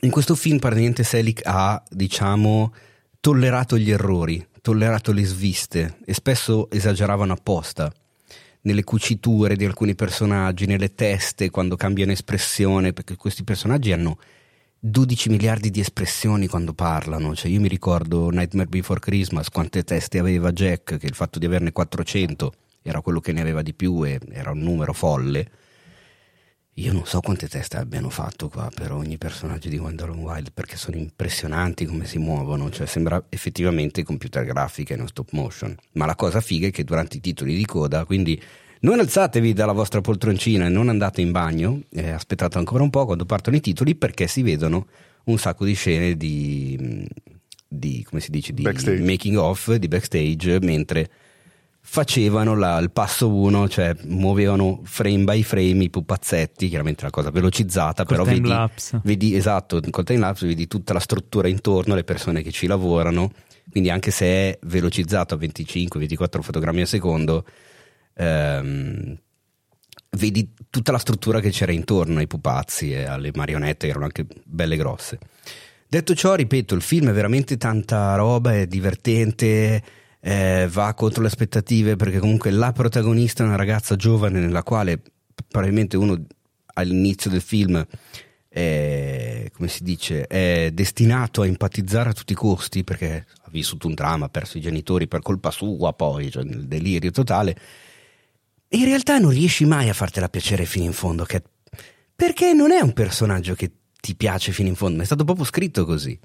In 0.00 0.10
questo 0.10 0.34
film 0.34 0.58
praticamente 0.58 1.04
Selick 1.04 1.42
ha, 1.44 1.80
diciamo, 1.88 2.74
tollerato 3.20 3.78
gli 3.78 3.92
errori, 3.92 4.44
tollerato 4.62 5.12
le 5.12 5.24
sviste 5.24 5.98
e 6.06 6.14
spesso 6.14 6.70
esageravano 6.70 7.32
apposta 7.32 7.92
nelle 8.62 8.84
cuciture 8.84 9.56
di 9.56 9.64
alcuni 9.64 9.96
personaggi, 9.96 10.66
nelle 10.66 10.94
teste, 10.94 11.50
quando 11.50 11.76
cambiano 11.76 12.12
espressione, 12.12 12.92
perché 12.92 13.16
questi 13.16 13.42
personaggi 13.42 13.90
hanno 13.90 14.18
12 14.78 15.30
miliardi 15.30 15.70
di 15.70 15.80
espressioni 15.80 16.46
quando 16.46 16.72
parlano, 16.72 17.34
cioè 17.34 17.50
io 17.50 17.60
mi 17.60 17.68
ricordo 17.68 18.30
Nightmare 18.30 18.68
Before 18.68 19.00
Christmas, 19.00 19.48
quante 19.48 19.82
teste 19.82 20.20
aveva 20.20 20.52
Jack, 20.52 20.96
che 20.96 21.06
il 21.06 21.14
fatto 21.14 21.40
di 21.40 21.46
averne 21.46 21.72
400 21.72 22.52
era 22.82 23.00
quello 23.00 23.20
che 23.20 23.32
ne 23.32 23.40
aveva 23.40 23.62
di 23.62 23.74
più 23.74 24.04
e 24.06 24.20
era 24.30 24.52
un 24.52 24.60
numero 24.60 24.92
folle. 24.92 25.50
Io 26.76 26.92
non 26.94 27.04
so 27.04 27.20
quante 27.20 27.48
teste 27.48 27.76
abbiano 27.76 28.08
fatto 28.08 28.48
qua 28.48 28.70
per 28.74 28.92
ogni 28.92 29.18
personaggio 29.18 29.68
di 29.68 29.76
Wendell 29.76 30.08
Wild 30.10 30.52
perché 30.54 30.76
sono 30.76 30.96
impressionanti 30.96 31.84
come 31.84 32.06
si 32.06 32.16
muovono, 32.16 32.70
cioè 32.70 32.86
sembra 32.86 33.22
effettivamente 33.28 34.02
computer 34.02 34.42
grafica 34.46 34.94
e 34.94 34.96
non 34.96 35.06
stop 35.06 35.32
motion. 35.32 35.76
Ma 35.92 36.06
la 36.06 36.14
cosa 36.14 36.40
figa 36.40 36.68
è 36.68 36.70
che 36.70 36.82
durante 36.82 37.18
i 37.18 37.20
titoli 37.20 37.54
di 37.54 37.66
coda, 37.66 38.06
quindi 38.06 38.40
non 38.80 39.00
alzatevi 39.00 39.52
dalla 39.52 39.72
vostra 39.72 40.00
poltroncina 40.00 40.64
e 40.64 40.70
non 40.70 40.88
andate 40.88 41.20
in 41.20 41.30
bagno, 41.30 41.82
eh, 41.90 42.10
aspettate 42.10 42.56
ancora 42.56 42.82
un 42.82 42.90
po' 42.90 43.04
quando 43.04 43.26
partono 43.26 43.56
i 43.56 43.60
titoli 43.60 43.94
perché 43.94 44.26
si 44.26 44.42
vedono 44.42 44.86
un 45.24 45.38
sacco 45.38 45.66
di 45.66 45.74
scene 45.74 46.16
di, 46.16 47.06
di 47.68 48.02
come 48.08 48.22
si 48.22 48.30
dice, 48.30 48.54
di 48.54 48.62
Backstage. 48.62 49.02
making 49.02 49.36
off, 49.36 49.70
di 49.74 49.88
backstage, 49.88 50.58
mentre 50.60 51.10
facevano 51.84 52.54
la- 52.56 52.78
il 52.78 52.90
passo 52.92 53.28
1, 53.34 53.68
cioè 53.68 53.94
muovevano 54.04 54.80
frame 54.84 55.24
by 55.24 55.42
frame 55.42 55.84
i 55.84 55.90
pupazzetti, 55.90 56.68
chiaramente 56.68 57.02
una 57.02 57.10
cosa 57.10 57.30
velocizzata, 57.30 58.04
Col 58.04 58.16
però 58.16 58.24
vedi, 58.24 58.48
vedi 59.02 59.34
esatto, 59.34 59.80
col 59.90 60.04
time 60.04 60.20
lapse 60.20 60.46
vedi 60.46 60.68
tutta 60.68 60.92
la 60.92 61.00
struttura 61.00 61.48
intorno, 61.48 61.94
le 61.94 62.04
persone 62.04 62.40
che 62.42 62.52
ci 62.52 62.66
lavorano, 62.66 63.32
quindi 63.70 63.90
anche 63.90 64.10
se 64.10 64.26
è 64.26 64.58
velocizzato 64.62 65.34
a 65.34 65.38
25-24 65.38 66.40
fotogrammi 66.40 66.80
al 66.82 66.86
secondo, 66.86 67.44
ehm, 68.14 69.18
vedi 70.10 70.52
tutta 70.70 70.92
la 70.92 70.98
struttura 70.98 71.40
che 71.40 71.50
c'era 71.50 71.72
intorno 71.72 72.20
ai 72.20 72.26
pupazzi 72.26 72.92
e 72.92 73.04
alle 73.04 73.32
marionette 73.34 73.86
che 73.86 73.90
erano 73.90 74.04
anche 74.04 74.24
belle 74.44 74.76
grosse. 74.76 75.18
Detto 75.88 76.14
ciò, 76.14 76.34
ripeto, 76.34 76.74
il 76.74 76.80
film 76.80 77.10
è 77.10 77.12
veramente 77.12 77.56
tanta 77.58 78.14
roba, 78.14 78.54
è 78.54 78.66
divertente, 78.66 79.82
eh, 80.24 80.68
va 80.70 80.94
contro 80.94 81.20
le 81.20 81.26
aspettative 81.26 81.96
perché 81.96 82.20
comunque 82.20 82.50
la 82.52 82.70
protagonista 82.70 83.42
è 83.42 83.46
una 83.46 83.56
ragazza 83.56 83.96
giovane 83.96 84.38
nella 84.38 84.62
quale 84.62 85.02
probabilmente 85.48 85.96
uno 85.96 86.24
all'inizio 86.74 87.28
del 87.28 87.40
film 87.40 87.84
è, 88.48 89.50
come 89.52 89.68
si 89.68 89.82
dice, 89.82 90.26
è 90.26 90.70
destinato 90.72 91.42
a 91.42 91.46
empatizzare 91.46 92.10
a 92.10 92.12
tutti 92.12 92.32
i 92.32 92.36
costi 92.36 92.84
perché 92.84 93.26
ha 93.42 93.48
vissuto 93.50 93.88
un 93.88 93.94
dramma, 93.94 94.26
ha 94.26 94.28
perso 94.28 94.58
i 94.58 94.60
genitori 94.60 95.08
per 95.08 95.22
colpa 95.22 95.50
sua 95.50 95.92
poi, 95.92 96.30
cioè 96.30 96.44
nel 96.44 96.66
delirio 96.66 97.10
totale. 97.10 97.56
E 98.68 98.76
in 98.76 98.84
realtà 98.84 99.18
non 99.18 99.30
riesci 99.30 99.64
mai 99.64 99.88
a 99.88 99.94
fartela 99.94 100.28
piacere 100.28 100.66
fino 100.66 100.84
in 100.84 100.92
fondo, 100.92 101.24
che- 101.24 101.42
perché 102.14 102.52
non 102.52 102.70
è 102.70 102.80
un 102.80 102.92
personaggio 102.92 103.54
che 103.54 103.70
ti 104.00 104.14
piace 104.14 104.52
fino 104.52 104.68
in 104.68 104.76
fondo, 104.76 105.02
è 105.02 105.06
stato 105.06 105.24
proprio 105.24 105.44
scritto 105.44 105.84
così. 105.84 106.18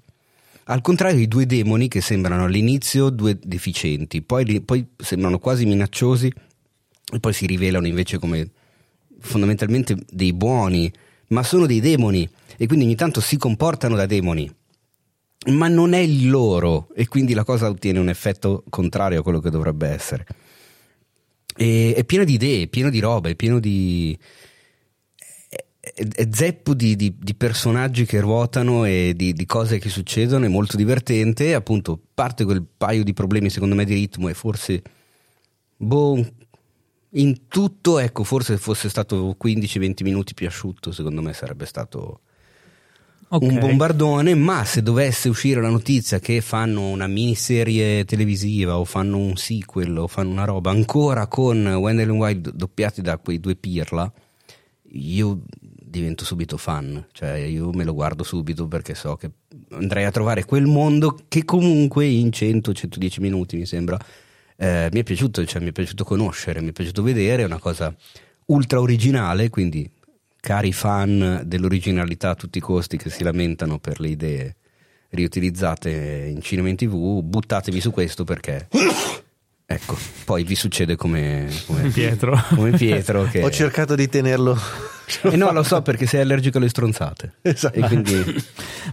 Al 0.69 0.81
contrario, 0.81 1.22
i 1.22 1.27
due 1.27 1.45
demoni 1.45 1.88
che 1.88 2.02
sembrano 2.02 2.44
all'inizio 2.44 3.10
due 3.10 3.38
deficienti, 3.41 4.22
poi, 4.22 4.61
poi 4.61 4.85
sembrano 4.98 5.39
quasi 5.39 5.65
minacciosi 5.65 6.31
e 7.14 7.19
poi 7.19 7.34
si 7.34 7.45
rivelano 7.45 7.88
invece 7.88 8.18
come 8.18 8.49
fondamentalmente 9.19 9.95
dei 10.11 10.34
buoni, 10.34 10.91
ma 11.30 11.44
sono 11.44 11.65
dei 11.65 11.80
demoni 11.80 12.30
e 12.57 12.68
quindi 12.68 12.84
ogni 12.84 12.95
tanto 12.95 13.22
si 13.22 13.38
comportano 13.38 13.95
da 13.95 14.06
demoni. 14.06 14.53
Ma 15.48 15.69
non 15.69 15.94
è 15.94 15.99
il 15.99 16.30
loro 16.30 16.89
e 16.94 17.07
quindi 17.07 17.34
la 17.34 17.45
cosa 17.45 17.69
ottiene 17.69 17.99
un 17.99 18.10
effetto 18.10 18.65
contrario 18.69 19.22
a 19.22 19.23
quello 19.23 19.39
che 19.39 19.49
dovrebbe 19.49 19.88
essere. 19.88 20.26
E, 21.56 21.94
è 21.95 22.03
pieno 22.03 22.26
di 22.26 22.34
idee, 22.34 22.64
è 22.64 22.68
pieno 22.68 22.89
di 22.89 22.99
roba, 22.99 23.30
è 23.30 23.35
pieno 23.35 23.60
di. 23.60 24.18
È, 25.93 26.27
zeppo 26.31 26.73
di, 26.73 26.95
di- 26.95 27.15
di 27.18 27.35
personaggi 27.35 28.05
che 28.05 28.19
ruotano 28.19 28.85
e 28.85 29.14
di, 29.15 29.34
di 29.34 29.45
cose 29.45 29.80
che 29.80 29.89
succedono, 29.89 30.45
è 30.45 30.49
molto 30.49 30.77
divertente. 30.77 31.53
Appunto, 31.53 31.99
parte 32.14 32.43
quel 32.45 32.65
paio 32.77 33.03
di 33.03 33.14
problemi, 33.14 33.49
secondo 33.49 33.76
me, 33.76 33.85
di 33.85 33.93
ritmo 33.93 34.30
e 34.30 34.34
forse. 34.34 34.81
Boh, 35.77 36.26
in 37.11 37.47
tutto, 37.47 37.99
ecco, 37.99 38.23
forse 38.23 38.53
se 38.55 38.59
fosse 38.59 38.89
stato 38.89 39.35
15-20 39.41 40.03
minuti 40.03 40.34
più 40.34 40.47
asciutto, 40.47 40.91
secondo 40.91 41.22
me 41.22 41.34
sarebbe 41.34 41.65
stato 41.65 42.22
Ok. 43.30 43.41
un 43.43 43.59
bombardone, 43.59 44.35
ma 44.35 44.64
se 44.64 44.81
dovesse 44.81 45.27
uscire 45.27 45.61
la 45.61 45.69
notizia 45.69 46.19
che 46.19 46.39
fanno 46.41 46.88
una 46.89 47.07
miniserie 47.07 48.05
televisiva 48.05 48.77
o 48.77 48.85
fanno 48.85 49.18
un 49.18 49.35
sequel 49.35 49.97
o 49.97 50.07
fanno 50.07 50.31
una 50.31 50.45
roba 50.45 50.72
ancora 50.72 51.27
con 51.27 51.65
Wendell 51.65 52.09
Wild 52.09 52.51
doppiati 52.53 53.01
da 53.01 53.18
quei 53.18 53.39
due 53.39 53.55
pirla, 53.55 54.09
io 54.91 55.41
divento 55.97 56.23
subito 56.25 56.57
fan, 56.57 57.07
cioè 57.11 57.33
io 57.35 57.71
me 57.71 57.83
lo 57.83 57.93
guardo 57.93 58.23
subito 58.23 58.67
perché 58.67 58.95
so 58.95 59.15
che 59.15 59.31
andrei 59.71 60.05
a 60.05 60.11
trovare 60.11 60.45
quel 60.45 60.65
mondo 60.65 61.17
che 61.27 61.43
comunque 61.45 62.05
in 62.05 62.27
100-110 62.27 63.21
minuti 63.21 63.57
mi 63.57 63.65
sembra 63.65 63.97
eh, 64.57 64.89
mi 64.91 64.99
è 64.99 65.03
piaciuto, 65.03 65.45
cioè 65.45 65.61
mi 65.61 65.69
è 65.69 65.71
piaciuto 65.71 66.03
conoscere, 66.03 66.61
mi 66.61 66.69
è 66.69 66.71
piaciuto 66.71 67.03
vedere, 67.03 67.43
è 67.43 67.45
una 67.45 67.59
cosa 67.59 67.95
ultra 68.45 68.81
originale, 68.81 69.49
quindi 69.49 69.89
cari 70.39 70.73
fan 70.73 71.43
dell'originalità 71.45 72.31
a 72.31 72.35
tutti 72.35 72.57
i 72.57 72.61
costi 72.61 72.97
che 72.97 73.09
si 73.09 73.23
lamentano 73.23 73.79
per 73.79 73.99
le 73.99 74.09
idee 74.09 74.55
riutilizzate 75.09 76.31
in 76.33 76.41
cinema 76.41 76.67
e 76.67 76.71
in 76.71 76.75
tv, 76.77 77.21
buttatevi 77.21 77.79
su 77.79 77.91
questo 77.91 78.23
perché 78.23 78.67
ecco, 79.69 79.98
poi 80.23 80.44
vi 80.45 80.56
succede 80.56 80.95
come, 80.95 81.48
come 81.65 81.89
Pietro. 81.91 82.41
come 82.56 82.72
Pietro 82.72 83.23
che 83.26 83.44
Ho 83.44 83.52
cercato 83.52 83.94
di 83.95 84.07
tenerlo. 84.07 84.57
e 85.23 85.35
no, 85.35 85.52
lo 85.52 85.64
so 85.64 85.81
perché 85.81 86.06
sei 86.06 86.22
allergico 86.22 86.57
alle 86.57 86.69
stronzate. 86.69 87.34
Esatto. 87.41 87.77
E 87.77 87.81
quindi 87.81 88.44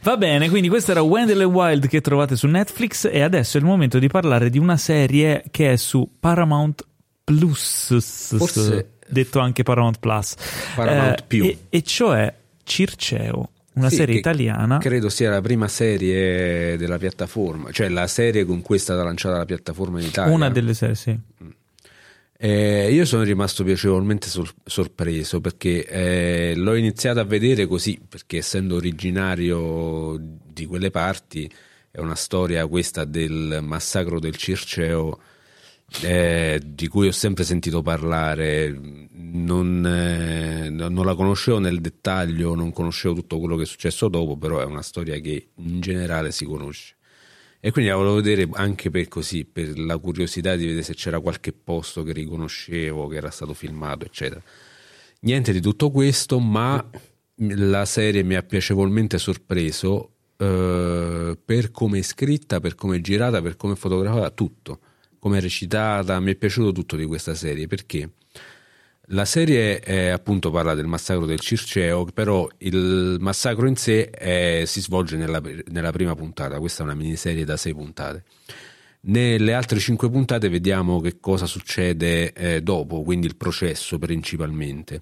Va 0.02 0.16
bene, 0.16 0.48
quindi 0.48 0.68
questo 0.68 0.90
era 0.90 1.02
Wendell 1.02 1.40
e 1.40 1.44
Wild 1.44 1.86
che 1.88 2.00
trovate 2.00 2.36
su 2.36 2.46
Netflix 2.48 3.08
e 3.10 3.20
adesso 3.22 3.56
è 3.56 3.60
il 3.60 3.66
momento 3.66 3.98
di 3.98 4.08
parlare 4.08 4.50
di 4.50 4.58
una 4.58 4.76
serie 4.76 5.44
che 5.50 5.72
è 5.72 5.76
su 5.76 6.08
Paramount 6.20 6.84
Plus, 7.24 8.36
Forse- 8.36 8.90
detto 9.08 9.38
anche 9.38 9.62
Paramount 9.62 9.98
Plus. 9.98 10.34
Paramount 10.74 11.20
Eh, 11.20 11.24
più. 11.26 11.44
E, 11.44 11.58
e 11.70 11.82
cioè 11.82 12.32
Circeo, 12.62 13.50
una 13.74 13.88
Sì, 13.88 13.96
serie 13.96 14.16
italiana. 14.16 14.78
Credo 14.78 15.08
sia 15.08 15.30
la 15.30 15.40
prima 15.40 15.68
serie 15.68 16.76
della 16.76 16.98
piattaforma, 16.98 17.70
cioè 17.70 17.88
la 17.88 18.06
serie 18.06 18.44
con 18.44 18.62
cui 18.62 18.76
è 18.76 18.80
stata 18.80 19.02
lanciata 19.02 19.36
la 19.36 19.44
piattaforma 19.44 20.00
in 20.00 20.06
Italia. 20.06 20.32
Una 20.34 20.50
delle 20.50 20.74
serie, 20.74 20.94
sì. 20.94 21.18
Eh, 22.36 22.92
io 22.92 23.04
sono 23.04 23.22
rimasto 23.22 23.64
piacevolmente 23.64 24.28
sor- 24.28 24.52
sorpreso 24.64 25.40
perché 25.40 25.86
eh, 25.86 26.52
l'ho 26.56 26.74
iniziato 26.74 27.20
a 27.20 27.24
vedere 27.24 27.66
così, 27.66 28.00
perché 28.06 28.38
essendo 28.38 28.74
originario 28.74 30.18
di 30.20 30.66
quelle 30.66 30.90
parti, 30.90 31.50
è 31.90 32.00
una 32.00 32.16
storia 32.16 32.66
questa 32.66 33.04
del 33.04 33.60
massacro 33.62 34.18
del 34.18 34.34
Circeo 34.36 35.18
eh, 36.02 36.60
di 36.64 36.88
cui 36.88 37.08
ho 37.08 37.12
sempre 37.12 37.44
sentito 37.44 37.82
parlare, 37.82 38.78
non, 39.12 39.86
eh, 39.86 40.68
non 40.68 41.04
la 41.04 41.14
conoscevo 41.14 41.58
nel 41.58 41.80
dettaglio, 41.80 42.54
non 42.54 42.72
conoscevo 42.72 43.14
tutto 43.14 43.38
quello 43.38 43.56
che 43.56 43.62
è 43.62 43.66
successo 43.66 44.08
dopo, 44.08 44.36
però 44.36 44.60
è 44.60 44.64
una 44.64 44.82
storia 44.82 45.18
che 45.20 45.50
in 45.54 45.80
generale 45.80 46.32
si 46.32 46.44
conosce. 46.44 46.96
E 47.60 47.70
quindi 47.70 47.90
la 47.90 47.96
volevo 47.96 48.16
vedere 48.16 48.46
anche 48.52 48.90
per 48.90 49.08
così, 49.08 49.46
per 49.46 49.78
la 49.78 49.96
curiosità 49.96 50.54
di 50.54 50.64
vedere 50.66 50.82
se 50.82 50.94
c'era 50.94 51.20
qualche 51.20 51.52
posto 51.52 52.02
che 52.02 52.12
riconoscevo, 52.12 53.06
che 53.08 53.16
era 53.16 53.30
stato 53.30 53.54
filmato, 53.54 54.04
eccetera. 54.04 54.42
Niente 55.20 55.52
di 55.52 55.62
tutto 55.62 55.90
questo, 55.90 56.38
ma 56.38 56.86
la 57.36 57.84
serie 57.86 58.22
mi 58.22 58.34
ha 58.34 58.42
piacevolmente 58.42 59.16
sorpreso 59.16 60.10
eh, 60.36 61.38
per 61.42 61.70
come 61.70 62.00
è 62.00 62.02
scritta, 62.02 62.60
per 62.60 62.74
come 62.74 62.96
è 62.96 63.00
girata, 63.00 63.40
per 63.40 63.56
come 63.56 63.72
è 63.72 63.76
fotografata, 63.76 64.30
tutto. 64.30 64.80
Come 65.24 65.38
è 65.38 65.40
recitata, 65.40 66.20
mi 66.20 66.32
è 66.32 66.34
piaciuto 66.34 66.70
tutto 66.70 66.96
di 66.96 67.06
questa 67.06 67.34
serie 67.34 67.66
perché 67.66 68.10
la 69.06 69.24
serie 69.24 69.80
eh, 69.80 70.10
appunto 70.10 70.50
parla 70.50 70.74
del 70.74 70.84
massacro 70.86 71.24
del 71.24 71.40
Circeo, 71.40 72.04
però 72.04 72.46
il 72.58 73.16
massacro 73.20 73.66
in 73.66 73.74
sé 73.74 74.10
eh, 74.10 74.64
si 74.66 74.82
svolge 74.82 75.16
nella, 75.16 75.40
nella 75.70 75.92
prima 75.92 76.14
puntata, 76.14 76.58
questa 76.58 76.82
è 76.82 76.84
una 76.84 76.94
miniserie 76.94 77.46
da 77.46 77.56
sei 77.56 77.72
puntate. 77.72 78.24
Nelle 79.06 79.54
altre 79.54 79.78
cinque 79.78 80.10
puntate 80.10 80.50
vediamo 80.50 81.00
che 81.00 81.18
cosa 81.20 81.46
succede 81.46 82.34
eh, 82.34 82.60
dopo, 82.60 83.02
quindi 83.02 83.26
il 83.26 83.36
processo 83.36 83.98
principalmente. 83.98 85.00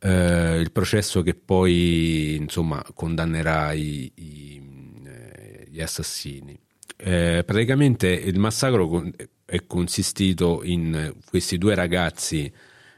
Eh, 0.00 0.58
il 0.58 0.72
processo 0.72 1.22
che 1.22 1.34
poi 1.34 2.34
insomma 2.34 2.84
condannerà 2.94 3.72
i- 3.74 4.10
i- 4.16 4.60
eh, 5.06 5.66
gli 5.70 5.80
assassini. 5.80 6.58
Eh, 7.00 7.44
praticamente 7.46 8.08
il 8.08 8.40
massacro 8.40 9.04
è 9.44 9.66
consistito 9.66 10.62
in 10.64 11.14
questi 11.24 11.56
due 11.56 11.76
ragazzi 11.76 12.52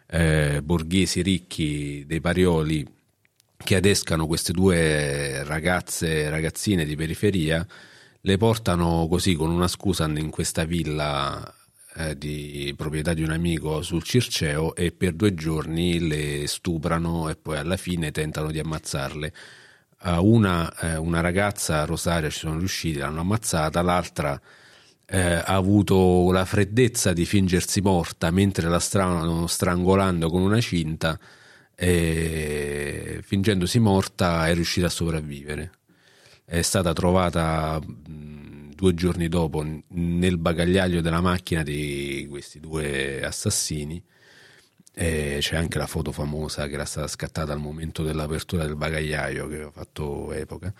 eh, 0.06 0.62
borghesi 0.62 1.20
ricchi 1.20 2.04
dei 2.06 2.20
Parioli 2.20 2.86
che 3.58 3.76
adescano 3.76 4.26
queste 4.26 4.52
due 4.52 5.44
ragazze, 5.44 6.30
ragazzine 6.30 6.86
di 6.86 6.96
periferia, 6.96 7.66
le 8.22 8.36
portano 8.38 9.06
così 9.06 9.34
con 9.34 9.50
una 9.50 9.68
scusa 9.68 10.06
in 10.06 10.30
questa 10.30 10.64
villa 10.64 11.54
eh, 11.96 12.16
di 12.16 12.72
proprietà 12.76 13.12
di 13.12 13.22
un 13.22 13.30
amico 13.32 13.82
sul 13.82 14.02
Circeo 14.02 14.74
e 14.74 14.92
per 14.92 15.12
due 15.12 15.34
giorni 15.34 16.06
le 16.08 16.46
stuprano 16.46 17.28
e 17.28 17.36
poi 17.36 17.58
alla 17.58 17.76
fine 17.76 18.10
tentano 18.12 18.50
di 18.50 18.58
ammazzarle. 18.58 19.32
A 20.02 20.20
una, 20.20 20.74
eh, 20.80 20.96
una 20.96 21.20
ragazza, 21.20 21.84
Rosaria, 21.84 22.30
ci 22.30 22.38
sono 22.38 22.58
riusciti, 22.58 22.98
l'hanno 22.98 23.20
ammazzata, 23.20 23.82
l'altra 23.82 24.40
eh, 25.04 25.18
ha 25.18 25.54
avuto 25.54 26.30
la 26.32 26.44
freddezza 26.44 27.12
di 27.12 27.26
fingersi 27.26 27.80
morta 27.80 28.30
mentre 28.30 28.68
la 28.68 28.78
stavano 28.78 29.46
strangolando 29.46 30.30
con 30.30 30.40
una 30.40 30.60
cinta 30.60 31.18
e 31.74 33.20
fingendosi 33.22 33.78
morta 33.78 34.46
è 34.48 34.54
riuscita 34.54 34.86
a 34.86 34.90
sopravvivere. 34.90 35.72
È 36.44 36.62
stata 36.62 36.92
trovata 36.92 37.78
mh, 37.80 38.74
due 38.74 38.94
giorni 38.94 39.28
dopo 39.28 39.64
nel 39.88 40.38
bagagliaio 40.38 41.02
della 41.02 41.20
macchina 41.20 41.62
di 41.62 42.26
questi 42.30 42.60
due 42.60 43.22
assassini. 43.22 44.02
E 44.92 45.38
c'è 45.40 45.56
anche 45.56 45.78
la 45.78 45.86
foto 45.86 46.12
famosa 46.12 46.66
che 46.66 46.74
era 46.74 46.84
stata 46.84 47.06
scattata 47.06 47.52
al 47.52 47.60
momento 47.60 48.02
dell'apertura 48.02 48.64
del 48.64 48.76
bagagliaio 48.76 49.48
che 49.48 49.54
aveva 49.54 49.70
fatto 49.70 50.32
epoca. 50.32 50.72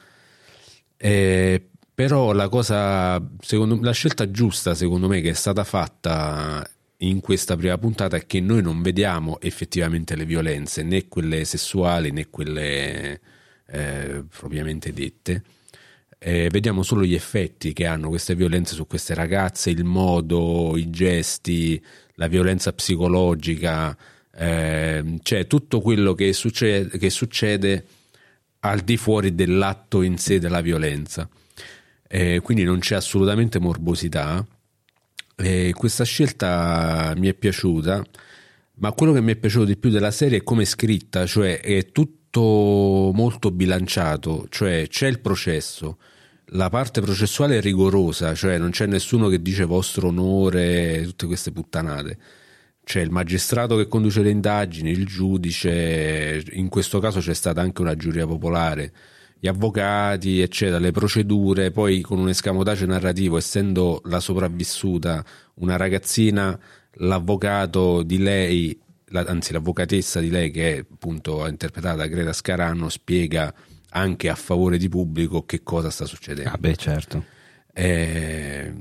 Eh, 0.96 1.64
però 1.94 2.32
la 2.32 2.48
cosa, 2.48 3.22
secondo 3.40 3.78
la 3.80 3.92
scelta 3.92 4.30
giusta, 4.30 4.74
secondo 4.74 5.06
me, 5.08 5.20
che 5.20 5.30
è 5.30 5.34
stata 5.34 5.64
fatta 5.64 6.68
in 7.02 7.20
questa 7.20 7.56
prima 7.56 7.78
puntata 7.78 8.16
è 8.16 8.26
che 8.26 8.40
noi 8.40 8.62
non 8.62 8.82
vediamo 8.82 9.40
effettivamente 9.40 10.16
le 10.16 10.24
violenze, 10.24 10.82
né 10.82 11.08
quelle 11.08 11.44
sessuali 11.44 12.10
né 12.10 12.28
quelle 12.28 13.20
eh, 13.66 14.24
propriamente 14.28 14.92
dette. 14.92 15.42
Eh, 16.18 16.48
vediamo 16.50 16.82
solo 16.82 17.04
gli 17.04 17.14
effetti 17.14 17.72
che 17.72 17.86
hanno 17.86 18.08
queste 18.08 18.34
violenze 18.34 18.74
su 18.74 18.86
queste 18.86 19.14
ragazze, 19.14 19.70
il 19.70 19.84
modo, 19.84 20.76
i 20.76 20.90
gesti, 20.90 21.82
la 22.20 22.28
violenza 22.28 22.70
psicologica, 22.74 23.96
eh, 24.36 25.18
cioè 25.22 25.46
tutto 25.46 25.80
quello 25.80 26.12
che 26.12 26.34
succede, 26.34 26.98
che 26.98 27.08
succede 27.08 27.86
al 28.60 28.80
di 28.80 28.98
fuori 28.98 29.34
dell'atto 29.34 30.02
in 30.02 30.18
sé 30.18 30.38
della 30.38 30.60
violenza. 30.60 31.26
Eh, 32.06 32.40
quindi 32.40 32.62
non 32.64 32.80
c'è 32.80 32.94
assolutamente 32.96 33.58
morbosità, 33.58 34.46
E 35.36 35.72
questa 35.74 36.04
scelta 36.04 37.14
mi 37.16 37.28
è 37.28 37.32
piaciuta, 37.32 38.04
ma 38.80 38.92
quello 38.92 39.14
che 39.14 39.22
mi 39.22 39.32
è 39.32 39.36
piaciuto 39.36 39.64
di 39.64 39.78
più 39.78 39.88
della 39.88 40.10
serie 40.10 40.38
è 40.38 40.42
come 40.42 40.62
è 40.62 40.66
scritta, 40.66 41.24
cioè 41.24 41.60
è 41.60 41.90
tutto 41.90 43.10
molto 43.14 43.50
bilanciato, 43.50 44.46
cioè 44.50 44.86
c'è 44.88 45.06
il 45.06 45.20
processo, 45.20 45.96
la 46.52 46.68
parte 46.68 47.00
processuale 47.00 47.58
è 47.58 47.60
rigorosa, 47.60 48.34
cioè 48.34 48.58
non 48.58 48.70
c'è 48.70 48.86
nessuno 48.86 49.28
che 49.28 49.40
dice 49.40 49.64
vostro 49.64 50.08
onore, 50.08 51.02
tutte 51.04 51.26
queste 51.26 51.52
puttanate. 51.52 52.18
C'è 52.82 53.00
il 53.00 53.10
magistrato 53.10 53.76
che 53.76 53.86
conduce 53.86 54.22
le 54.22 54.30
indagini, 54.30 54.90
il 54.90 55.06
giudice, 55.06 56.42
in 56.52 56.68
questo 56.68 56.98
caso 56.98 57.20
c'è 57.20 57.34
stata 57.34 57.60
anche 57.60 57.82
una 57.82 57.94
giuria 57.94 58.26
popolare, 58.26 58.92
gli 59.38 59.46
avvocati, 59.46 60.40
eccetera, 60.40 60.78
le 60.78 60.90
procedure, 60.90 61.70
poi 61.70 62.00
con 62.00 62.18
un 62.18 62.28
escamotaggio 62.28 62.86
narrativo, 62.86 63.36
essendo 63.36 64.02
la 64.06 64.20
sopravvissuta 64.20 65.24
una 65.54 65.76
ragazzina, 65.76 66.58
l'avvocato 66.94 68.02
di 68.02 68.18
lei, 68.18 68.78
la- 69.06 69.24
anzi 69.26 69.52
l'avvocatessa 69.52 70.20
di 70.20 70.30
lei 70.30 70.50
che 70.50 70.76
è 70.76 70.78
appunto 70.78 71.46
interpretata 71.46 71.96
da 71.96 72.06
Greta 72.06 72.32
Scarano, 72.32 72.88
spiega 72.88 73.54
anche 73.90 74.28
a 74.28 74.34
favore 74.34 74.78
di 74.78 74.88
pubblico 74.88 75.44
che 75.44 75.62
cosa 75.62 75.90
sta 75.90 76.06
succedendo. 76.06 76.50
Ah, 76.50 76.58
beh, 76.58 76.76
certo. 76.76 77.24
Eh, 77.72 78.72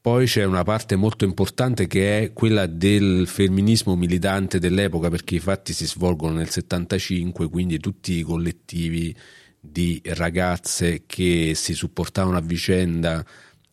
poi 0.00 0.26
c'è 0.26 0.44
una 0.44 0.62
parte 0.62 0.96
molto 0.96 1.24
importante 1.24 1.86
che 1.86 2.22
è 2.22 2.32
quella 2.32 2.66
del 2.66 3.26
femminismo 3.26 3.94
militante 3.96 4.58
dell'epoca, 4.58 5.10
perché 5.10 5.34
i 5.34 5.40
fatti 5.40 5.72
si 5.72 5.86
svolgono 5.86 6.34
nel 6.34 6.48
75, 6.48 7.48
quindi 7.48 7.78
tutti 7.78 8.12
i 8.12 8.22
collettivi 8.22 9.14
di 9.60 10.00
ragazze 10.04 11.02
che 11.04 11.52
si 11.54 11.74
supportavano 11.74 12.36
a 12.36 12.40
vicenda, 12.40 13.24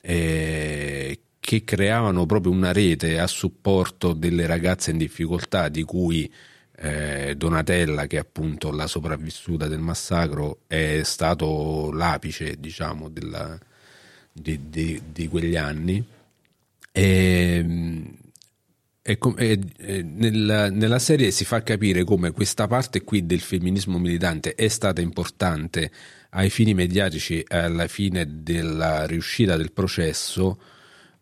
eh, 0.02 1.20
che 1.40 1.64
creavano 1.64 2.26
proprio 2.26 2.52
una 2.52 2.74
rete 2.74 3.20
a 3.20 3.28
supporto 3.28 4.14
delle 4.14 4.46
ragazze 4.48 4.92
in 4.92 4.98
difficoltà, 4.98 5.70
di 5.70 5.84
cui 5.84 6.30
eh, 6.78 7.36
Donatella, 7.38 8.08
che 8.08 8.18
è 8.18 8.20
appunto 8.20 8.72
la 8.72 8.88
sopravvissuta 8.88 9.68
del 9.68 9.80
massacro, 9.80 10.60
è 10.68 11.02
stato 11.04 11.92
l'apice, 11.92 12.56
diciamo, 12.60 13.10
della- 13.10 13.58
di, 14.32 14.70
di- 14.70 15.02
di 15.12 15.28
quegli 15.28 15.56
anni. 15.56 16.04
E, 16.92 17.66
e 19.02 19.20
e- 19.78 20.02
nella, 20.04 20.70
nella 20.70 21.00
serie 21.00 21.30
si 21.32 21.46
fa 21.46 21.62
capire 21.62 22.04
come 22.04 22.32
questa 22.32 22.68
parte 22.68 23.04
qui 23.04 23.26
del 23.26 23.40
femminismo 23.40 24.00
militante 24.00 24.56
è 24.56 24.68
stata 24.68 25.02
importante 25.02 25.92
ai 26.32 26.50
fini 26.50 26.74
mediatici 26.74 27.44
alla 27.48 27.88
fine 27.88 28.26
della 28.44 29.06
riuscita 29.06 29.56
del 29.58 29.72
processo, 29.72 30.60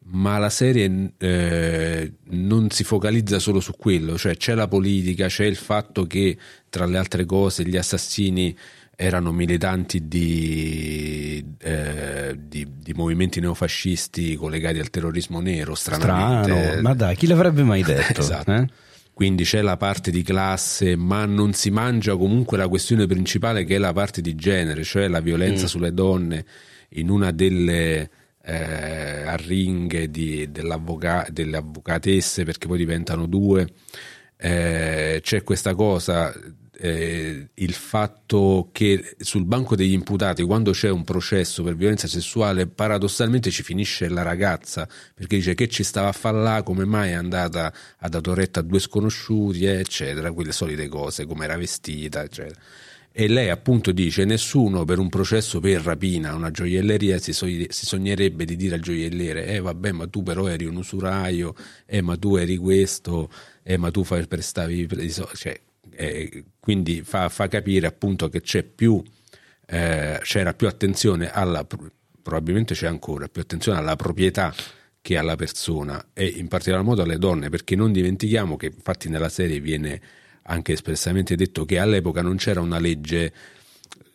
ma 0.06 0.38
la 0.38 0.50
serie 0.50 1.14
eh, 1.18 2.14
non 2.32 2.70
si 2.70 2.84
focalizza 2.84 3.40
solo 3.40 3.60
su 3.60 3.74
quello, 3.78 4.18
cioè 4.18 4.36
c'è 4.36 4.54
la 4.54 4.68
politica, 4.68 5.28
c'è 5.28 5.46
il 5.46 5.56
fatto 5.56 6.06
che 6.06 6.38
tra 6.70 6.86
le 6.86 6.98
altre 6.98 7.26
cose 7.26 7.66
gli 7.66 7.78
assassini 7.78 8.56
erano 8.96 9.32
militanti 9.32 10.08
di, 10.08 11.44
eh, 11.60 12.38
di- 12.48 12.68
di 12.80 12.94
movimenti 12.94 13.40
neofascisti 13.40 14.36
collegati 14.36 14.80
al 14.80 14.90
terrorismo 14.90 15.40
nero, 15.40 15.74
stranamente. 15.76 16.52
Strano, 16.52 16.82
ma 16.82 16.94
dai, 16.94 17.16
chi 17.16 17.28
l'avrebbe 17.28 17.64
mai 17.64 17.82
detto? 17.84 18.22
Esatto. 18.22 18.54
eh? 18.54 18.68
Quindi 19.14 19.44
c'è 19.44 19.62
la 19.62 19.78
parte 19.78 20.10
di 20.10 20.24
classe, 20.24 20.96
ma 20.96 21.26
non 21.26 21.54
si 21.54 21.70
mangia 21.70 22.16
comunque 22.16 22.58
la 22.58 22.68
questione 22.68 23.06
principale 23.06 23.64
che 23.64 23.76
è 23.76 23.78
la 23.78 23.94
parte 23.94 24.22
di 24.22 24.34
genere, 24.36 24.84
cioè 24.84 25.08
la 25.08 25.20
violenza 25.22 25.68
sulle 25.68 25.94
donne 25.94 26.46
in 26.96 27.10
una 27.10 27.32
delle 27.32 28.10
eh, 28.46 29.24
arringhe 29.26 30.10
di- 30.10 30.52
delle 30.52 31.58
avvocatesse, 31.58 32.44
perché 32.44 32.68
poi 32.68 32.78
diventano 32.78 33.26
due. 33.26 33.68
Eh, 34.38 35.20
c'è 35.24 35.44
questa 35.44 35.74
cosa, 35.74 36.34
eh, 36.78 37.50
il 37.54 37.74
fatto 37.74 38.70
che 38.74 39.16
sul 39.20 39.46
banco 39.46 39.76
degli 39.76 39.94
imputati, 39.94 40.44
quando 40.44 40.72
c'è 40.72 40.90
un 40.90 41.04
processo 41.06 41.64
per 41.64 41.76
violenza 41.76 42.08
sessuale, 42.08 42.68
paradossalmente 42.68 43.52
ci 43.52 43.64
finisce 43.64 44.10
la 44.10 44.24
ragazza 44.24 44.88
perché 45.14 45.38
dice 45.38 45.54
che 45.54 45.70
ci 45.70 45.84
stava 45.84 46.10
a 46.10 46.12
fare 46.12 46.42
là, 46.42 46.62
come 46.64 46.84
mai 46.84 47.12
è 47.12 47.14
andata 47.14 47.72
a 48.00 48.10
dato 48.10 48.34
retta 48.34 48.60
a 48.60 48.64
due 48.64 48.80
sconosciuti, 48.80 49.66
eccetera, 49.66 50.32
quelle 50.34 50.52
solite 50.52 50.88
cose, 50.90 51.26
come 51.26 51.46
era 51.46 51.56
vestita, 51.56 52.24
eccetera. 52.24 52.60
E 53.16 53.28
lei 53.28 53.50
appunto 53.50 53.92
dice: 53.92 54.26
Nessuno 54.26 54.86
per 54.86 54.98
un 54.98 55.08
processo 55.08 55.60
per 55.60 55.82
rapina 55.82 56.34
una 56.34 56.50
gioielleria 56.50 57.20
si, 57.20 57.32
so- 57.32 57.46
si 57.46 57.86
sognerebbe 57.86 58.44
di 58.44 58.56
dire 58.56 58.76
al 58.76 58.82
gioielliere: 58.82 59.46
Eh, 59.46 59.60
vabbè, 59.60 59.92
ma 59.92 60.08
tu 60.08 60.24
però 60.24 60.48
eri 60.48 60.66
un 60.66 60.78
usuraio, 60.78 61.54
eh, 61.86 62.02
ma 62.02 62.18
tu 62.18 62.36
eri 62.38 62.58
questo, 62.58 63.30
eh, 63.62 63.78
ma 63.78 63.92
tu 63.92 64.04
fai, 64.04 64.26
prestavi. 64.26 64.88
i 64.98 65.10
so-" 65.10 65.30
Cioè, 65.32 65.60
eh, 65.92 66.44
quindi 66.60 67.04
fa, 67.04 67.30
fa 67.30 67.48
capire 67.48 67.86
appunto 67.86 68.30
che 68.30 68.42
c'è 68.42 68.64
più, 68.64 69.00
eh, 69.68 70.20
c'era 70.24 70.56
più 70.56 70.68
attenzione 70.68 71.32
alla, 71.32 71.68
probabilmente 72.20 72.74
c'è 72.74 72.88
ancora 72.88 73.28
più 73.28 73.42
attenzione 73.42 73.78
alla 73.78 73.96
proprietà 73.96 74.56
che 75.02 75.18
alla 75.18 75.36
persona 75.36 76.04
e 76.14 76.26
in 76.26 76.48
particolar 76.48 76.84
modo 76.84 77.04
alle 77.04 77.20
donne, 77.20 77.50
perché 77.50 77.76
non 77.76 77.92
dimentichiamo 77.92 78.56
che 78.56 78.68
infatti 78.68 79.08
nella 79.08 79.30
serie 79.30 79.60
viene 79.60 80.02
anche 80.44 80.74
espressamente 80.74 81.36
detto 81.36 81.66
che 81.66 81.80
all'epoca 81.80 82.22
non 82.22 82.36
c'era 82.38 82.62
una 82.62 82.80
legge 82.80 83.34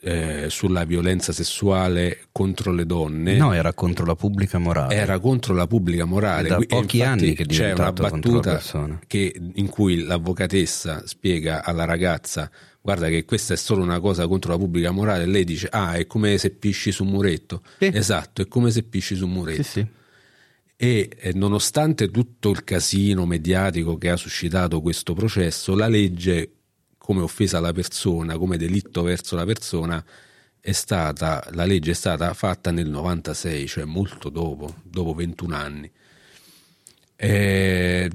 eh, 0.00 0.46
sulla 0.48 0.84
violenza 0.84 1.32
sessuale 1.32 2.26
contro 2.30 2.72
le 2.72 2.86
donne. 2.86 3.36
No, 3.36 3.52
era 3.52 3.72
contro 3.72 4.06
la 4.06 4.14
pubblica 4.14 4.58
morale. 4.58 4.94
Era 4.94 5.18
contro 5.18 5.54
la 5.54 5.66
pubblica 5.66 6.04
morale. 6.04 6.46
È 6.46 6.50
da 6.50 6.58
e 6.58 6.66
pochi 6.66 7.02
anni 7.02 7.34
che 7.34 7.46
c'è 7.46 7.72
una 7.72 7.92
battuta 7.92 8.52
persona. 8.52 9.00
che- 9.06 9.34
in 9.54 9.68
cui 9.68 10.04
l'avvocatessa 10.04 11.02
spiega 11.04 11.64
alla 11.64 11.84
ragazza: 11.84 12.48
Guarda, 12.80 13.08
che 13.08 13.24
questa 13.24 13.54
è 13.54 13.56
solo 13.56 13.82
una 13.82 13.98
cosa 13.98 14.28
contro 14.28 14.52
la 14.52 14.58
pubblica 14.58 14.92
morale. 14.92 15.26
Lei 15.26 15.44
dice: 15.44 15.66
Ah, 15.70 15.94
è 15.94 16.06
come 16.06 16.38
se 16.38 16.50
pisci 16.50 16.92
su 16.92 17.02
un 17.02 17.10
muretto. 17.10 17.62
Sì. 17.78 17.90
Esatto, 17.92 18.42
è 18.42 18.46
come 18.46 18.70
se 18.70 18.84
pisci 18.84 19.16
su 19.16 19.26
un 19.26 19.32
muretto. 19.32 19.62
Sì, 19.64 19.68
sì. 19.68 19.86
E 20.80 21.10
eh, 21.18 21.32
nonostante 21.34 22.08
tutto 22.08 22.50
il 22.50 22.62
casino 22.62 23.26
mediatico 23.26 23.98
che 23.98 24.10
ha 24.10 24.16
suscitato 24.16 24.80
questo 24.80 25.12
processo, 25.12 25.74
la 25.74 25.88
legge 25.88 26.52
come 26.96 27.20
offesa 27.20 27.58
alla 27.58 27.72
persona, 27.72 28.38
come 28.38 28.56
delitto 28.56 29.02
verso 29.02 29.34
la 29.34 29.44
persona, 29.44 30.04
è 30.60 30.70
stata, 30.70 31.44
la 31.50 31.64
legge 31.64 31.90
è 31.90 31.94
stata 31.94 32.32
fatta 32.32 32.70
nel 32.70 32.88
96, 32.88 33.66
cioè 33.66 33.84
molto 33.86 34.28
dopo, 34.28 34.76
dopo 34.84 35.14
21 35.14 35.56
anni. 35.56 35.90
Eh, 37.16 38.10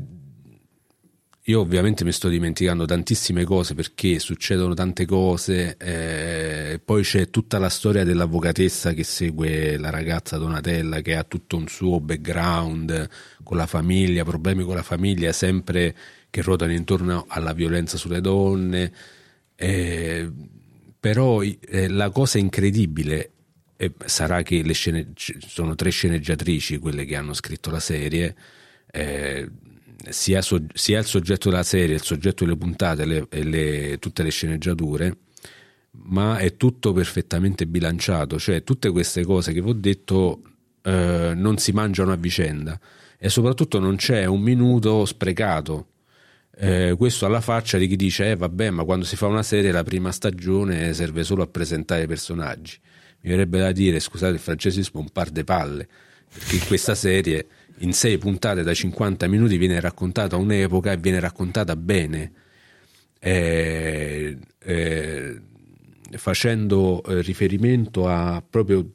io 1.47 1.59
ovviamente 1.59 2.05
mi 2.05 2.13
sto 2.13 2.30
dimenticando 2.30 2.85
tantissime 2.85 3.43
cose 3.43 3.75
perché 3.75 4.17
succedono 4.19 4.73
tante 4.73 5.05
cose, 5.05 5.75
eh, 5.77 6.80
poi 6.83 7.03
c'è 7.03 7.30
tutta 7.30 7.57
la 7.59 7.67
storia 7.67 8.05
dell'avvocatessa 8.05 8.93
che 8.93 9.03
segue 9.03 9.77
la 9.77 9.89
ragazza 9.89 10.38
Donatella 10.38 11.01
che 11.01 11.15
ha 11.17 11.23
tutto 11.25 11.57
un 11.57 11.67
suo 11.67 11.99
background 11.99 13.09
con 13.43 13.57
la 13.57 13.67
famiglia, 13.67 14.23
problemi 14.23 14.63
con 14.63 14.75
la 14.75 14.83
famiglia 14.83 15.33
sempre 15.33 15.93
che 16.30 16.41
ruotano 16.41 16.72
intorno 16.72 17.25
alla 17.27 17.51
violenza 17.51 17.97
sulle 17.97 18.22
donne, 18.22 18.93
eh, 19.55 20.31
però 20.97 21.41
eh, 21.41 21.89
la 21.89 22.09
cosa 22.09 22.38
incredibile 22.38 23.31
eh, 23.75 23.91
sarà 24.05 24.43
che 24.43 24.63
scene, 24.72 25.11
sono 25.15 25.75
tre 25.75 25.89
sceneggiatrici 25.89 26.77
quelle 26.77 27.03
che 27.03 27.17
hanno 27.17 27.33
scritto 27.33 27.69
la 27.69 27.81
serie, 27.81 28.33
eh, 28.89 29.49
sia, 30.09 30.41
so- 30.41 30.65
sia 30.73 30.99
il 30.99 31.06
soggetto 31.06 31.49
della 31.49 31.64
serie, 31.64 31.95
il 31.95 32.03
soggetto 32.03 32.43
delle 32.45 32.57
puntate 32.57 33.06
le- 33.06 33.27
e 33.30 33.43
le- 33.43 33.98
tutte 33.99 34.23
le 34.23 34.30
sceneggiature, 34.32 35.17
ma 36.06 36.38
è 36.38 36.56
tutto 36.57 36.91
perfettamente 36.93 37.67
bilanciato, 37.67 38.40
cioè 38.40 38.64
tutte 38.64 38.90
queste 38.90 39.23
cose 39.23 39.53
che 39.53 39.61
vi 39.61 39.69
ho 39.69 39.73
detto 39.73 40.41
eh, 40.83 41.33
non 41.35 41.57
si 41.57 41.72
mangiano 41.72 42.11
a 42.11 42.15
vicenda 42.15 42.80
e 43.17 43.30
soprattutto 43.30 43.80
non 43.80 43.95
c'è 43.95 44.25
un 44.25 44.41
minuto 44.41 45.06
sprecato. 45.06 45.88
Eh, 46.56 46.93
questo 46.98 47.25
alla 47.25 47.41
faccia 47.41 47.77
di 47.77 47.88
chi 47.88 47.95
dice: 47.95 48.32
eh, 48.32 48.35
vabbè, 48.35 48.69
ma 48.69 48.83
quando 48.83 49.06
si 49.06 49.15
fa 49.15 49.27
una 49.27 49.43
serie 49.43 49.72
la 49.72 49.83
prima 49.83 50.11
stagione 50.11 50.93
serve 50.93 51.23
solo 51.23 51.41
a 51.41 51.48
presentare 51.48 52.03
i 52.03 52.07
personaggi. 52.07 52.77
Mi 53.22 53.30
verrebbe 53.30 53.59
da 53.59 53.72
dire, 53.72 53.99
scusate 53.99 54.33
il 54.33 54.40
francesismo, 54.40 54.99
un 54.99 55.09
par 55.09 55.30
de 55.30 55.43
palle, 55.45 55.88
perché 56.32 56.56
in 56.56 56.65
questa 56.67 56.93
serie 56.95 57.48
in 57.80 57.93
sei 57.93 58.18
puntate 58.18 58.64
da 58.64 58.74
50 58.74 59.27
minuti 59.27 59.58
viene 59.58 59.80
raccontata 59.80 60.35
un'epoca 60.38 60.92
e 60.92 60.98
viene 60.98 61.19
raccontata 61.19 61.76
bene, 61.76 62.32
eh, 63.19 64.38
eh, 64.60 65.42
facendo 66.18 67.03
eh, 67.03 67.22
riferimento 67.22 68.08
a 68.08 68.43
proprio 68.48 68.85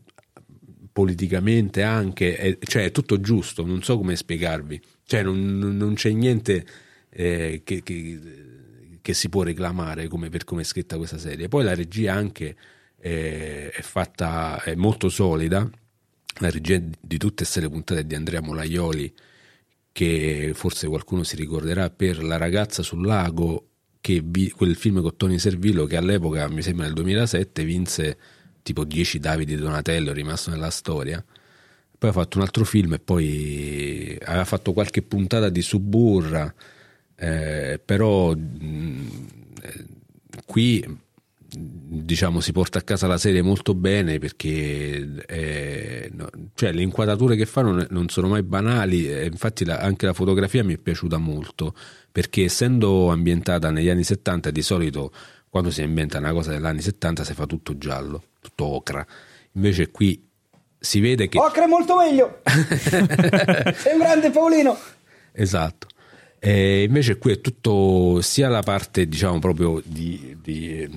politicamente 0.92 1.82
anche, 1.82 2.36
eh, 2.38 2.58
cioè 2.60 2.84
è 2.84 2.90
tutto 2.90 3.20
giusto, 3.20 3.64
non 3.64 3.82
so 3.82 3.96
come 3.96 4.16
spiegarvi, 4.16 4.80
cioè 5.04 5.22
non, 5.22 5.58
non- 5.58 5.94
c'è 5.94 6.10
niente 6.10 6.66
eh, 7.10 7.62
che, 7.64 7.82
che- 7.82 8.20
che 9.00 9.14
si 9.14 9.28
può 9.28 9.42
reclamare 9.42 10.08
come, 10.08 10.28
per 10.28 10.44
come 10.44 10.62
è 10.62 10.64
scritta 10.64 10.96
questa 10.96 11.18
serie. 11.18 11.48
Poi 11.48 11.64
la 11.64 11.74
regia 11.74 12.14
anche 12.14 12.56
eh, 13.00 13.70
è 13.70 13.80
fatta, 13.82 14.60
è 14.62 14.74
molto 14.74 15.08
solida, 15.08 15.68
la 16.38 16.50
regia 16.50 16.78
di 16.78 17.18
tutte 17.18 17.44
queste 17.44 17.68
puntate 17.68 18.06
di 18.06 18.14
Andrea 18.14 18.40
Molaioli 18.40 19.12
che 19.92 20.52
forse 20.54 20.86
qualcuno 20.86 21.24
si 21.24 21.34
ricorderà 21.36 21.90
per 21.90 22.22
La 22.22 22.36
ragazza 22.36 22.82
sul 22.82 23.04
lago, 23.04 23.68
vi- 24.22 24.50
quel 24.50 24.76
film 24.76 25.02
con 25.02 25.16
Tony 25.16 25.38
Servillo 25.38 25.84
che 25.86 25.96
all'epoca, 25.96 26.48
mi 26.48 26.62
sembra 26.62 26.86
nel 26.86 26.94
2007, 26.94 27.64
vinse 27.64 28.18
tipo 28.62 28.84
10 28.84 29.18
Davide 29.18 29.56
Donatello, 29.56 30.12
rimasto 30.12 30.50
nella 30.50 30.70
storia. 30.70 31.22
Poi 31.98 32.10
ha 32.10 32.12
fatto 32.12 32.38
un 32.38 32.44
altro 32.44 32.64
film 32.64 32.92
e 32.94 32.98
poi 33.00 34.16
aveva 34.22 34.44
fatto 34.44 34.72
qualche 34.72 35.02
puntata 35.02 35.48
di 35.48 35.62
Suburra, 35.62 36.52
eh, 37.16 37.80
però 37.84 38.32
mh, 38.34 39.26
eh, 39.62 39.84
qui 40.46 40.84
diciamo 41.50 42.40
si 42.40 42.52
porta 42.52 42.78
a 42.78 42.82
casa 42.82 43.06
la 43.06 43.16
serie 43.16 43.40
molto 43.40 43.74
bene 43.74 44.18
perché 44.18 45.24
eh, 45.26 46.10
no, 46.12 46.28
cioè, 46.54 46.72
le 46.72 46.82
inquadrature 46.82 47.36
che 47.36 47.46
fanno 47.46 47.72
non- 47.72 47.86
non 47.88 48.08
sono 48.10 48.28
mai 48.28 48.42
banali 48.42 49.10
e 49.10 49.24
infatti 49.26 49.64
la- 49.64 49.78
anche 49.78 50.04
la 50.04 50.12
fotografia 50.12 50.62
mi 50.62 50.74
è 50.74 50.78
piaciuta 50.78 51.16
molto 51.16 51.74
perché 52.12 52.44
essendo 52.44 53.08
ambientata 53.10 53.70
negli 53.70 53.88
anni 53.88 54.04
70 54.04 54.50
di 54.50 54.60
solito 54.62 55.10
quando 55.48 55.70
si 55.70 55.82
inventa 55.82 56.18
una 56.18 56.32
cosa 56.32 56.50
degli 56.50 56.66
anni 56.66 56.82
70 56.82 57.24
si 57.24 57.32
fa 57.32 57.46
tutto 57.46 57.78
giallo, 57.78 58.24
tutto 58.40 58.64
ocra 58.64 59.06
invece 59.52 59.90
qui 59.90 60.22
si 60.78 61.00
vede 61.00 61.28
che 61.28 61.38
Ocra 61.38 61.64
è 61.64 61.66
molto 61.66 61.96
meglio. 61.96 62.40
Sei 62.46 63.92
un 63.94 63.98
grande 63.98 64.30
Paolino. 64.30 64.78
Esatto. 65.32 65.86
E 66.40 66.84
invece 66.84 67.18
qui 67.18 67.32
è 67.32 67.40
tutto 67.40 68.20
sia 68.22 68.48
la 68.48 68.62
parte 68.62 69.08
diciamo 69.08 69.40
proprio 69.40 69.82
di, 69.84 70.36
di, 70.40 70.88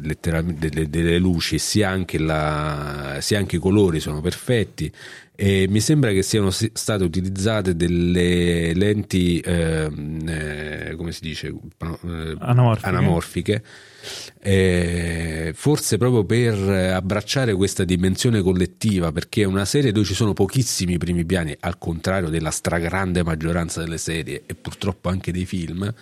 letteralmente 0.00 0.70
delle, 0.70 0.88
delle 0.88 1.18
luci 1.18 1.58
sia 1.58 1.90
anche, 1.90 2.18
la, 2.18 3.18
sia 3.20 3.38
anche 3.38 3.56
i 3.56 3.58
colori 3.58 4.00
sono 4.00 4.22
perfetti 4.22 4.90
e 5.36 5.66
mi 5.68 5.80
sembra 5.80 6.12
che 6.12 6.22
siano 6.22 6.50
si- 6.50 6.70
state 6.72 7.04
utilizzate 7.04 7.76
delle 7.76 8.72
lenti 8.72 9.40
ehm, 9.40 10.28
eh, 10.28 10.94
come 10.96 11.12
si 11.12 11.20
dice 11.20 11.48
eh, 11.48 12.36
Anamorfiche. 12.38 12.88
anamorfiche 12.88 13.62
eh, 14.40 15.52
forse 15.54 15.96
proprio 15.96 16.24
per 16.24 16.56
abbracciare 16.56 17.54
questa 17.54 17.84
dimensione 17.84 18.42
collettiva, 18.42 19.12
perché 19.12 19.42
è 19.42 19.46
una 19.46 19.64
serie 19.64 19.92
dove 19.92 20.06
ci 20.06 20.14
sono 20.14 20.32
pochissimi 20.32 20.98
primi 20.98 21.24
piani, 21.24 21.56
al 21.60 21.78
contrario 21.78 22.28
della 22.28 22.50
stragrande 22.50 23.22
maggioranza 23.22 23.80
delle 23.80 23.98
serie 23.98 24.42
e 24.46 24.54
purtroppo 24.54 25.08
anche 25.08 25.32
dei 25.32 25.46
film. 25.46 25.92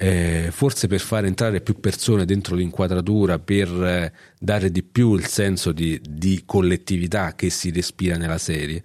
eh, 0.00 0.50
forse 0.52 0.86
per 0.86 1.00
fare 1.00 1.26
entrare 1.26 1.60
più 1.60 1.80
persone 1.80 2.24
dentro 2.24 2.54
l'inquadratura, 2.54 3.40
per 3.40 3.68
eh, 3.68 4.12
dare 4.38 4.70
di 4.70 4.84
più 4.84 5.14
il 5.16 5.26
senso 5.26 5.72
di, 5.72 6.00
di 6.08 6.42
collettività 6.46 7.34
che 7.34 7.50
si 7.50 7.72
respira 7.72 8.16
nella 8.16 8.38
serie. 8.38 8.82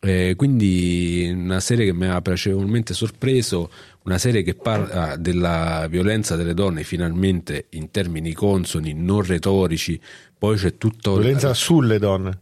Eh, 0.00 0.34
quindi 0.36 1.28
una 1.34 1.58
serie 1.58 1.86
che 1.86 1.92
mi 1.92 2.06
ha 2.06 2.22
piacevolmente 2.22 2.94
sorpreso, 2.94 3.68
una 4.08 4.18
serie 4.18 4.42
che 4.42 4.54
parla 4.54 5.16
della 5.16 5.86
violenza 5.88 6.34
delle 6.34 6.54
donne 6.54 6.82
finalmente 6.82 7.66
in 7.70 7.90
termini 7.90 8.32
consoni, 8.32 8.94
non 8.94 9.22
retorici, 9.22 10.00
poi 10.38 10.56
c'è 10.56 10.78
tutto 10.78 11.16
Violenza 11.16 11.52
sulle 11.52 11.98
donne, 11.98 12.38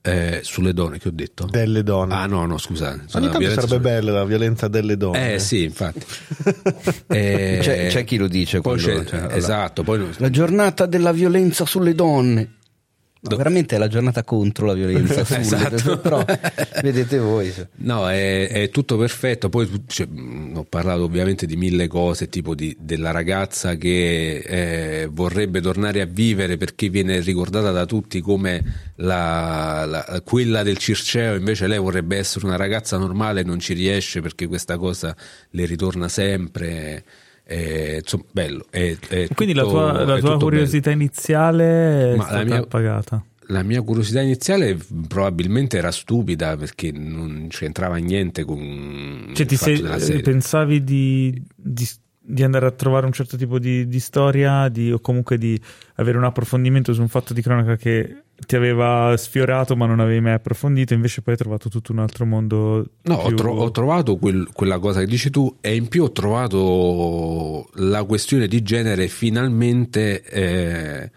eh, 0.00 0.40
sulle 0.42 0.72
donne 0.72 0.98
che 0.98 1.08
ho 1.08 1.12
detto. 1.12 1.46
delle 1.50 1.82
donne. 1.82 2.14
Ah 2.14 2.26
no, 2.26 2.46
no, 2.46 2.56
scusate. 2.56 3.04
Ogni 3.14 3.28
tanto 3.30 3.40
sarebbe 3.48 3.60
sulle- 3.66 3.80
bella 3.80 4.12
la 4.12 4.24
violenza 4.24 4.68
delle 4.68 4.96
donne. 4.96 5.34
Eh 5.34 5.38
sì, 5.40 5.64
infatti. 5.64 6.00
Eh, 7.12 7.58
C'è, 7.60 7.88
c'è 7.88 8.04
chi 8.04 8.16
lo 8.16 8.26
dice. 8.28 8.60
poi 8.60 8.80
quello, 8.80 9.00
c'è- 9.02 9.06
cioè, 9.06 9.34
esatto, 9.36 9.82
poi 9.82 10.06
La 10.18 10.30
giornata 10.30 10.86
della 10.86 11.12
violenza 11.12 11.66
sulle 11.66 11.94
donne. 11.94 12.54
No, 13.24 13.36
veramente 13.36 13.76
è 13.76 13.78
la 13.78 13.86
giornata 13.86 14.24
contro 14.24 14.66
la 14.66 14.72
violenza 14.74 15.24
sulle 15.24 15.38
Esatto. 15.42 15.98
però 16.00 16.24
vedete 16.82 17.18
voi. 17.18 17.52
No, 17.76 18.10
è, 18.10 18.48
è 18.48 18.68
tutto 18.70 18.96
perfetto. 18.96 19.48
Poi 19.48 19.68
cioè, 19.86 20.08
ho 20.54 20.64
parlato 20.64 21.04
ovviamente 21.04 21.46
di 21.46 21.54
mille 21.56 21.86
cose, 21.86 22.28
tipo 22.28 22.56
di- 22.56 22.76
della 22.80 23.12
ragazza 23.12 23.76
che 23.76 24.38
eh, 24.38 25.08
vorrebbe 25.08 25.60
tornare 25.60 26.00
a 26.00 26.04
vivere 26.04 26.56
perché 26.56 26.88
viene 26.88 27.20
ricordata 27.20 27.70
da 27.70 27.86
tutti 27.86 28.20
come 28.20 28.90
la- 28.96 29.84
la- 29.86 30.20
quella 30.24 30.64
del 30.64 30.78
Circeo, 30.78 31.36
invece 31.36 31.68
lei 31.68 31.78
vorrebbe 31.78 32.16
essere 32.16 32.44
una 32.46 32.56
ragazza 32.56 32.98
normale 32.98 33.42
e 33.42 33.44
non 33.44 33.60
ci 33.60 33.72
riesce 33.72 34.20
perché 34.20 34.48
questa 34.48 34.76
cosa 34.78 35.14
le 35.50 35.64
ritorna 35.64 36.08
sempre. 36.08 37.04
Insomma, 37.46 38.24
bello. 38.30 38.64
È- 38.70 38.96
è 39.08 39.28
Quindi 39.34 39.54
la 39.54 39.62
tutto- 39.62 39.74
tua, 39.74 40.04
la 40.04 40.16
è 40.16 40.20
tua 40.20 40.38
curiosità 40.38 40.90
iniziale 40.90 42.12
è 42.12 42.16
Ma 42.16 42.22
la 42.24 42.28
stata 42.28 42.44
mia- 42.44 42.62
pagata. 42.66 43.24
la 43.48 43.62
mia 43.62 43.82
curiosità 43.82 44.20
iniziale 44.20 44.78
probabilmente 45.08 45.76
era 45.76 45.90
stupida 45.90 46.56
perché 46.56 46.90
non 46.92 47.46
c'entrava 47.50 47.96
niente 47.96 48.44
con 48.44 49.30
Cioè, 49.34 49.44
ti 49.46 49.56
sei- 49.56 49.82
pensavi 50.22 50.82
di, 50.84 51.42
di- 51.54 51.88
di 52.24 52.42
andare 52.44 52.66
a 52.66 52.70
trovare 52.70 53.04
un 53.04 53.12
certo 53.12 53.36
tipo 53.36 53.58
di, 53.58 53.86
di 53.88 53.98
storia 54.00 54.68
di- 54.68 54.92
o 54.92 55.00
comunque 55.00 55.36
di 55.36 55.60
avere 55.96 56.16
un 56.16 56.24
approfondimento 56.24 56.92
su 56.94 57.00
un 57.00 57.08
fatto 57.08 57.34
di 57.34 57.42
cronaca 57.42 57.76
che 57.76 58.21
ti 58.46 58.56
aveva 58.56 59.14
sfiorato 59.16 59.76
ma 59.76 59.86
non 59.86 60.00
avevi 60.00 60.20
mai 60.20 60.32
approfondito, 60.34 60.94
invece 60.94 61.22
poi 61.22 61.34
hai 61.34 61.38
trovato 61.40 61.68
tutto 61.68 61.92
un 61.92 61.98
altro 61.98 62.24
mondo. 62.26 62.86
No, 63.02 63.14
ho, 63.14 63.26
più- 63.28 63.36
tro- 63.36 63.54
ho 63.54 63.70
trovato 63.70 64.16
quel- 64.16 64.48
quella 64.52 64.78
cosa 64.78 65.00
che 65.00 65.06
dici 65.06 65.30
tu 65.30 65.56
e 65.60 65.74
in 65.74 65.88
più 65.88 66.04
ho 66.04 66.12
trovato 66.12 67.68
la 67.74 68.04
questione 68.04 68.46
di 68.46 68.62
genere 68.62 69.08
finalmente 69.08 70.22
eh, 70.22 71.10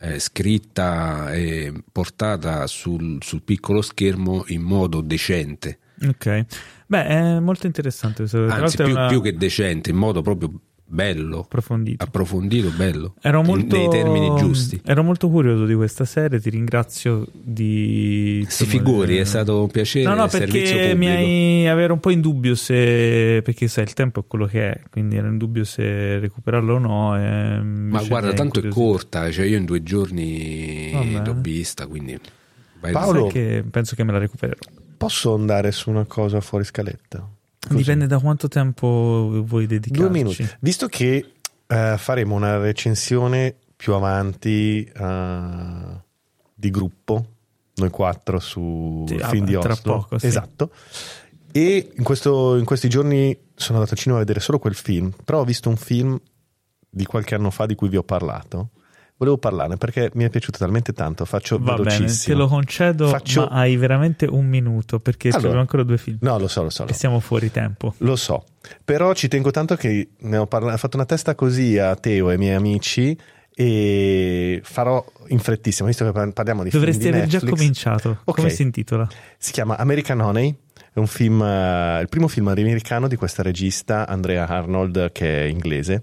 eh, 0.00 0.18
scritta 0.18 1.32
e 1.32 1.72
portata 1.92 2.66
sul, 2.66 3.18
sul 3.22 3.42
piccolo 3.42 3.82
schermo 3.82 4.44
in 4.48 4.62
modo 4.62 5.00
decente. 5.00 5.78
Ok, 6.06 6.44
beh, 6.86 7.04
è 7.06 7.38
molto 7.40 7.66
interessante. 7.66 8.24
Anzi, 8.32 8.76
più, 8.76 8.90
una- 8.90 9.06
più 9.06 9.22
che 9.22 9.34
decente, 9.36 9.90
in 9.90 9.96
modo 9.96 10.20
proprio 10.22 10.50
bello, 10.92 11.40
approfondito. 11.40 12.04
approfondito, 12.04 12.70
bello, 12.76 13.14
Ero 13.22 13.40
in- 13.40 13.46
molto, 13.46 13.76
nei 13.76 13.88
termini 13.88 14.36
giusti. 14.36 14.78
Ero 14.84 15.02
molto 15.02 15.30
curioso 15.30 15.64
di 15.64 15.74
questa 15.74 16.04
serie, 16.04 16.38
ti 16.38 16.50
ringrazio 16.50 17.26
di... 17.32 18.44
Si 18.48 18.66
figuri, 18.66 19.16
è 19.16 19.24
stato 19.24 19.62
un 19.62 19.70
piacere. 19.70 20.04
No, 20.04 20.14
no, 20.14 20.28
servizio 20.28 20.76
perché 20.76 20.94
mi 20.94 21.06
hai 21.08 21.66
avere 21.66 21.92
un 21.92 22.00
po' 22.00 22.10
in 22.10 22.20
dubbio 22.20 22.54
se... 22.54 23.40
perché 23.42 23.68
sai, 23.68 23.84
il 23.84 23.94
tempo 23.94 24.20
è 24.20 24.24
quello 24.28 24.44
che 24.46 24.70
è, 24.70 24.80
quindi 24.90 25.16
ero 25.16 25.28
in 25.28 25.38
dubbio 25.38 25.64
se 25.64 26.18
recuperarlo 26.18 26.74
o 26.74 26.78
no. 26.78 27.16
e 27.18 27.60
Ma 27.62 28.02
guarda, 28.02 28.34
tanto 28.34 28.60
è 28.60 28.68
corta, 28.68 29.30
cioè 29.30 29.46
io 29.46 29.56
in 29.56 29.64
due 29.64 29.82
giorni 29.82 30.90
Va 30.92 31.00
bene. 31.00 31.24
l'ho 31.24 31.36
vista, 31.40 31.86
quindi 31.86 32.18
vai 32.80 32.92
Paolo- 32.92 33.28
che 33.28 33.64
penso 33.68 33.94
che 33.96 34.04
me 34.04 34.12
la 34.12 34.18
recupererò. 34.18 34.58
Posso 34.98 35.34
andare 35.34 35.72
su 35.72 35.88
una 35.90 36.04
cosa 36.04 36.40
fuori 36.40 36.64
scaletta? 36.64 37.26
Così. 37.64 37.76
Dipende 37.76 38.06
da 38.06 38.18
quanto 38.18 38.48
tempo 38.48 39.42
vuoi 39.44 39.66
dedicarci. 39.66 40.00
Due 40.02 40.10
minuti. 40.10 40.48
Visto 40.60 40.88
che 40.88 41.32
eh, 41.66 41.94
faremo 41.96 42.34
una 42.34 42.58
recensione 42.58 43.54
più 43.76 43.94
avanti 43.94 44.84
eh, 44.84 46.00
di 46.54 46.70
gruppo, 46.70 47.26
noi 47.76 47.90
quattro 47.90 48.38
su 48.40 49.04
Sì, 49.06 49.14
il 49.14 49.22
ah, 49.22 49.28
film 49.28 49.44
di 49.46 49.52
tra 49.58 49.72
Oslo. 49.72 49.92
poco, 49.92 50.18
sì. 50.18 50.26
Esatto. 50.26 50.70
E 51.52 51.92
in, 51.96 52.02
questo- 52.02 52.56
in 52.56 52.64
questi 52.64 52.88
giorni 52.88 53.36
sono 53.54 53.78
andato 53.78 53.94
al 53.94 54.00
cinema 54.00 54.18
a 54.18 54.22
vedere 54.24 54.40
solo 54.40 54.58
quel 54.58 54.74
film, 54.74 55.12
però 55.24 55.40
ho 55.40 55.44
visto 55.44 55.68
un 55.68 55.76
film 55.76 56.18
di 56.88 57.04
qualche 57.06 57.34
anno 57.34 57.50
fa 57.50 57.66
di 57.66 57.74
cui 57.74 57.88
vi 57.88 57.96
ho 57.96 58.02
parlato. 58.02 58.70
Volevo 59.22 59.38
parlarne 59.38 59.76
perché 59.76 60.10
mi 60.14 60.24
è 60.24 60.30
piaciuto 60.30 60.58
talmente 60.58 60.92
tanto, 60.92 61.24
faccio 61.24 61.56
Va 61.60 61.74
bene, 61.74 61.90
te 61.90 61.96
velocissimo. 61.98 62.36
lo 62.38 62.48
concedo, 62.48 63.06
Faccio- 63.06 63.42
ma 63.42 63.60
hai 63.60 63.76
veramente 63.76 64.26
un 64.26 64.46
minuto 64.48 64.98
perché 64.98 65.28
Allora. 65.28 65.42
scrivo 65.44 65.60
ancora 65.60 65.82
due 65.84 65.96
film 65.96 66.16
No, 66.22 66.38
lo 66.40 66.48
so, 66.48 66.64
lo 66.64 66.70
so. 66.70 66.82
lo 66.82 66.90
e 66.90 66.92
siamo 66.92 67.20
fuori 67.20 67.48
tempo. 67.52 67.94
Lo 67.98 68.16
so, 68.16 68.44
però 68.84 69.12
ci 69.14 69.28
tengo 69.28 69.52
tanto 69.52 69.76
che 69.76 70.08
ne 70.18 70.36
ho 70.36 70.46
parla- 70.48 70.76
fatto 70.76 70.96
una 70.96 71.06
testa 71.06 71.36
così 71.36 71.78
a 71.78 71.94
Teo 71.94 72.30
e 72.30 72.32
ai 72.32 72.38
miei 72.38 72.54
amici 72.56 73.16
e 73.54 74.60
farò 74.64 75.04
in 75.28 75.38
frettissimo, 75.38 75.86
visto 75.86 76.04
che 76.04 76.10
par- 76.10 76.32
parliamo 76.32 76.64
di 76.64 76.70
Dovresti 76.70 77.02
film 77.02 77.12
di 77.12 77.18
aver 77.18 77.28
già 77.30 77.36
Netflix. 77.38 77.58
cominciato. 77.58 78.18
Ok. 78.24 78.36
Come 78.36 78.50
si 78.50 78.62
intitola? 78.62 79.08
Si 79.38 79.52
chiama 79.52 79.76
American 79.78 80.18
Honey, 80.20 80.52
è 80.92 80.98
un 80.98 81.06
film, 81.06 81.40
eh, 81.42 82.00
il 82.00 82.08
primo 82.08 82.26
film 82.26 82.48
americano 82.48 83.06
di 83.06 83.14
questa 83.14 83.44
regista 83.44 84.08
Andrea 84.08 84.48
Arnold 84.48 85.12
che 85.12 85.44
è 85.44 85.46
inglese. 85.46 86.02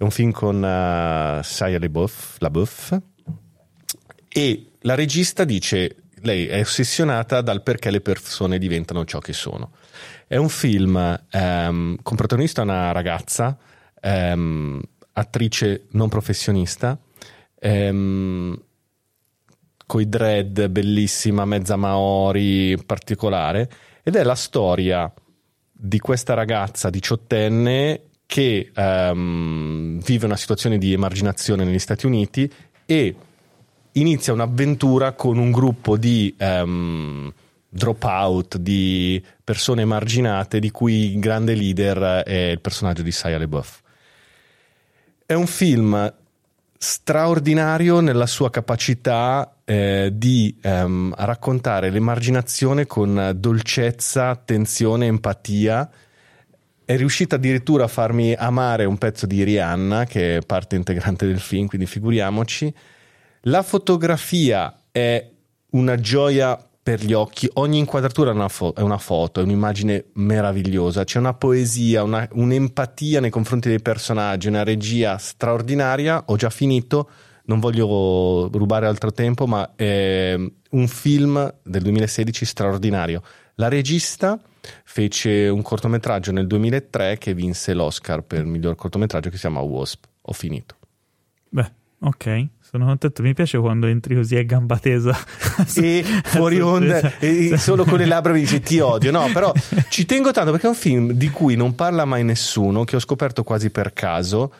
È 0.00 0.02
un 0.02 0.10
film 0.12 0.30
con 0.30 0.56
uh, 0.56 1.42
Shia 1.42 1.78
LaBeouf, 1.78 2.36
LaBeouf 2.38 2.98
e 4.30 4.70
la 4.78 4.94
regista 4.94 5.44
dice 5.44 5.96
lei 6.22 6.46
è 6.46 6.58
ossessionata 6.58 7.42
dal 7.42 7.62
perché 7.62 7.90
le 7.90 8.00
persone 8.00 8.56
diventano 8.56 9.04
ciò 9.04 9.18
che 9.18 9.34
sono. 9.34 9.72
È 10.26 10.36
un 10.36 10.48
film 10.48 10.96
ehm, 11.30 11.96
con 12.00 12.16
protagonista 12.16 12.62
una 12.62 12.92
ragazza, 12.92 13.58
ehm, 14.00 14.80
attrice 15.12 15.84
non 15.90 16.08
professionista, 16.08 16.98
ehm, 17.58 18.58
coi 19.84 20.08
dread, 20.08 20.68
bellissima, 20.68 21.44
mezza 21.44 21.76
maori, 21.76 22.74
particolare, 22.86 23.70
ed 24.02 24.16
è 24.16 24.22
la 24.22 24.34
storia 24.34 25.12
di 25.70 25.98
questa 25.98 26.32
ragazza 26.32 26.88
diciottenne 26.88 28.04
che 28.30 28.70
ehm, 28.72 30.00
vive 30.02 30.26
una 30.26 30.36
situazione 30.36 30.78
di 30.78 30.92
emarginazione 30.92 31.64
negli 31.64 31.80
Stati 31.80 32.06
Uniti 32.06 32.48
e 32.86 33.14
inizia 33.90 34.32
un'avventura 34.32 35.14
con 35.14 35.36
un 35.36 35.50
gruppo 35.50 35.96
di 35.96 36.32
ehm, 36.38 37.32
dropout, 37.68 38.56
di 38.56 39.20
persone 39.42 39.82
emarginate, 39.82 40.60
di 40.60 40.70
cui 40.70 41.14
il 41.14 41.18
grande 41.18 41.56
leader 41.56 42.22
è 42.22 42.50
il 42.52 42.60
personaggio 42.60 43.02
di 43.02 43.10
Shia 43.10 43.36
LaBeouf. 43.36 43.80
È 45.26 45.32
un 45.32 45.48
film 45.48 46.14
straordinario 46.78 47.98
nella 47.98 48.26
sua 48.26 48.48
capacità 48.48 49.56
eh, 49.64 50.12
di 50.14 50.56
ehm, 50.62 51.14
raccontare 51.16 51.90
l'emarginazione 51.90 52.86
con 52.86 53.32
dolcezza, 53.34 54.28
attenzione, 54.28 55.06
empatia. 55.06 55.90
È 56.90 56.96
riuscita 56.96 57.36
addirittura 57.36 57.84
a 57.84 57.86
farmi 57.86 58.34
amare 58.34 58.84
un 58.84 58.98
pezzo 58.98 59.24
di 59.24 59.44
Rihanna, 59.44 60.06
che 60.06 60.38
è 60.38 60.40
parte 60.40 60.74
integrante 60.74 61.24
del 61.24 61.38
film, 61.38 61.68
quindi 61.68 61.86
figuriamoci. 61.86 62.74
La 63.42 63.62
fotografia 63.62 64.76
è 64.90 65.24
una 65.70 65.94
gioia 65.94 66.60
per 66.82 67.04
gli 67.04 67.12
occhi, 67.12 67.48
ogni 67.52 67.78
inquadratura 67.78 68.32
è 68.32 68.34
una, 68.34 68.48
fo- 68.48 68.74
è 68.74 68.80
una 68.80 68.98
foto, 68.98 69.38
è 69.38 69.44
un'immagine 69.44 70.06
meravigliosa, 70.14 71.04
c'è 71.04 71.20
una 71.20 71.32
poesia, 71.32 72.02
una- 72.02 72.28
un'empatia 72.32 73.20
nei 73.20 73.30
confronti 73.30 73.68
dei 73.68 73.80
personaggi, 73.80 74.48
una 74.48 74.64
regia 74.64 75.16
straordinaria. 75.16 76.24
Ho 76.26 76.34
già 76.34 76.50
finito, 76.50 77.08
non 77.44 77.60
voglio 77.60 78.48
rubare 78.50 78.88
altro 78.88 79.12
tempo, 79.12 79.46
ma 79.46 79.76
è 79.76 80.34
un 80.70 80.88
film 80.88 81.54
del 81.62 81.82
2016 81.82 82.44
straordinario. 82.44 83.22
La 83.60 83.68
regista 83.68 84.40
fece 84.84 85.48
un 85.48 85.60
cortometraggio 85.60 86.32
nel 86.32 86.46
2003 86.46 87.18
che 87.18 87.34
vinse 87.34 87.74
l'Oscar 87.74 88.22
per 88.22 88.38
il 88.38 88.46
miglior 88.46 88.74
cortometraggio 88.74 89.28
che 89.28 89.34
si 89.34 89.42
chiama 89.42 89.60
Wasp. 89.60 90.02
Ho 90.22 90.32
finito. 90.32 90.76
Beh, 91.50 91.70
ok. 91.98 92.46
Sono 92.58 92.86
contento, 92.86 93.20
mi 93.20 93.34
piace 93.34 93.58
quando 93.58 93.86
entri 93.86 94.14
così 94.14 94.36
a 94.36 94.44
gamba 94.44 94.78
tesa. 94.78 95.14
e 95.76 96.02
fuori 96.24 96.58
onda 96.58 97.18
e 97.18 97.58
solo 97.58 97.84
con 97.84 97.98
le 97.98 98.06
labbra 98.06 98.32
mi 98.32 98.40
dice 98.40 98.60
ti 98.60 98.78
odio 98.80 99.10
no 99.10 99.28
però 99.30 99.52
ci 99.90 100.06
tengo 100.06 100.30
tanto 100.30 100.52
perché 100.52 100.66
è 100.66 100.70
un 100.70 100.74
film 100.74 101.12
di 101.12 101.28
cui 101.28 101.54
non 101.54 101.74
parla 101.74 102.06
mai 102.06 102.24
nessuno 102.24 102.84
che 102.84 102.96
ho 102.96 103.00
scoperto 103.00 103.42
quasi 103.42 103.68
per 103.68 103.92
caso 103.92 104.52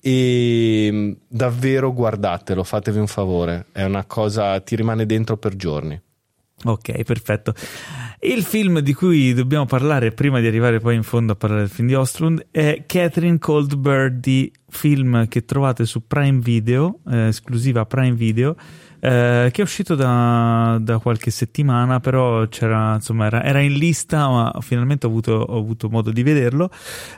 e 0.00 0.88
mm, 0.92 1.12
davvero 1.26 1.92
guardatelo 1.92 2.62
fatevi 2.62 2.98
un 2.98 3.08
favore 3.08 3.66
è 3.72 3.82
una 3.82 4.04
cosa 4.04 4.60
ti 4.60 4.76
rimane 4.76 5.04
dentro 5.04 5.36
per 5.36 5.56
giorni 5.56 6.00
Ok, 6.64 7.02
perfetto. 7.02 7.54
Il 8.20 8.42
film 8.42 8.80
di 8.80 8.94
cui 8.94 9.34
dobbiamo 9.34 9.66
parlare 9.66 10.12
prima 10.12 10.40
di 10.40 10.46
arrivare 10.46 10.80
poi 10.80 10.94
in 10.94 11.02
fondo 11.02 11.32
a 11.32 11.36
parlare 11.36 11.62
del 11.62 11.70
film 11.70 11.86
di 11.86 11.94
Ostrund 11.94 12.46
è 12.50 12.84
Catherine 12.86 13.38
Cold 13.38 13.76
Birdie, 13.76 14.50
film 14.68 15.28
che 15.28 15.44
trovate 15.44 15.84
su 15.84 16.06
Prime 16.06 16.38
Video, 16.40 17.00
eh, 17.08 17.28
esclusiva 17.28 17.84
Prime 17.84 18.14
Video, 18.16 18.56
eh, 19.00 19.50
che 19.52 19.60
è 19.60 19.64
uscito 19.64 19.94
da, 19.94 20.78
da, 20.80 20.98
qualche 20.98 21.30
settimana, 21.30 22.00
però 22.00 22.46
c'era, 22.48 22.94
insomma, 22.94 23.26
era, 23.26 23.42
era, 23.42 23.60
in 23.60 23.74
lista, 23.74 24.28
ma 24.28 24.54
finalmente 24.60 25.06
ho 25.06 25.10
avuto, 25.10 25.32
ho 25.32 25.58
avuto 25.58 25.88
modo 25.88 26.10
di 26.10 26.22
vederlo. 26.22 26.70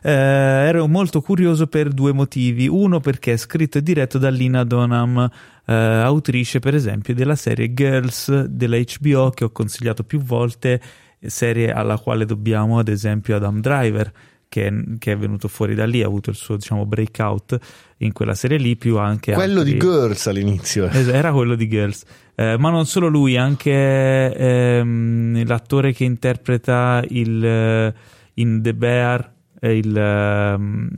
Eh, 0.03 0.11
ero 0.11 0.87
molto 0.89 1.21
curioso 1.21 1.67
per 1.67 1.91
due 1.91 2.13
motivi. 2.13 2.67
Uno 2.67 3.01
perché 3.01 3.35
è 3.35 3.37
scritto 3.37 3.79
e 3.79 3.83
diretto 3.83 4.19
da 4.19 4.29
Lina 4.29 4.65
Donham, 4.65 5.31
eh, 5.67 5.73
autrice 5.75 6.59
per 6.59 6.75
esempio 6.75 7.15
della 7.15 7.37
serie 7.37 7.73
Girls 7.73 8.45
della 8.45 8.79
HBO 8.79 9.31
che 9.31 9.45
ho 9.45 9.51
consigliato 9.51 10.03
più 10.03 10.21
volte, 10.21 10.81
serie 11.21 11.73
alla 11.73 11.99
quale 11.99 12.25
dobbiamo 12.25 12.79
ad 12.79 12.89
esempio 12.89 13.37
Adam 13.37 13.61
Driver. 13.61 14.13
Che, 14.51 14.85
che, 14.99 15.13
è 15.13 15.17
venuto 15.19 15.47
fuori 15.47 15.75
da 15.75 15.85
lì, 15.85 16.03
ha 16.03 16.07
avuto 16.07 16.31
il 16.31 16.37
suo 16.37 16.57
diciamo 16.57 16.87
breakout 16.87 17.59
in 17.99 18.13
quella 18.13 18.35
serie 18.35 18.59
lì, 18.59 18.77
più 18.77 18.99
anche 18.99 19.33
quello 19.33 19.61
altri... 19.61 19.75
di 19.75 19.79
Girls 19.79 20.27
all'inizio. 20.27 20.89
Era 20.89 21.33
quello 21.33 21.55
di 21.55 21.69
Girls, 21.69 22.05
eh, 22.35 22.57
ma 22.59 22.71
non 22.71 22.87
solo 22.87 23.09
lui, 23.09 23.37
anche 23.37 24.35
ehm, 24.35 25.47
l'attore 25.47 25.93
che 25.93 26.05
interpreta 26.05 27.03
il 27.09 27.45
eh, 27.45 27.95
in 28.35 28.63
The 28.63 28.75
Bear. 28.75 29.37
Il, 29.61 29.93
um, 29.93 30.89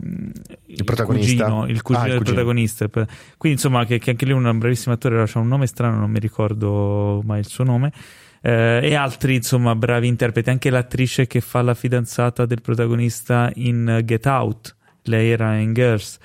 il, 0.66 0.84
protagonista, 0.84 1.44
cugino, 1.44 1.66
il 1.66 1.80
cugino 1.80 2.04
ah, 2.04 2.08
del 2.08 2.12
il 2.12 2.18
cugino. 2.18 2.34
protagonista. 2.34 2.88
Quindi, 2.88 3.08
insomma, 3.58 3.86
che, 3.86 3.98
che, 3.98 4.10
anche 4.10 4.26
lui 4.26 4.34
è 4.34 4.46
un 4.46 4.58
bravissimo 4.58 4.94
attore, 4.94 5.22
ha 5.22 5.38
un 5.38 5.48
nome 5.48 5.66
strano, 5.66 5.96
non 5.96 6.10
mi 6.10 6.18
ricordo 6.18 7.22
mai 7.24 7.38
il 7.38 7.46
suo 7.46 7.64
nome. 7.64 7.90
Eh, 8.42 8.80
e 8.82 8.94
altri, 8.94 9.36
insomma, 9.36 9.74
bravi 9.74 10.08
interpreti. 10.08 10.50
Anche 10.50 10.68
l'attrice 10.68 11.26
che 11.26 11.40
fa 11.40 11.62
la 11.62 11.72
fidanzata 11.72 12.44
del 12.44 12.60
protagonista 12.60 13.50
in 13.54 14.02
Get 14.04 14.26
Out, 14.26 14.76
lei 15.04 15.30
era 15.30 15.56
in 15.56 15.72
Girls. 15.72 16.18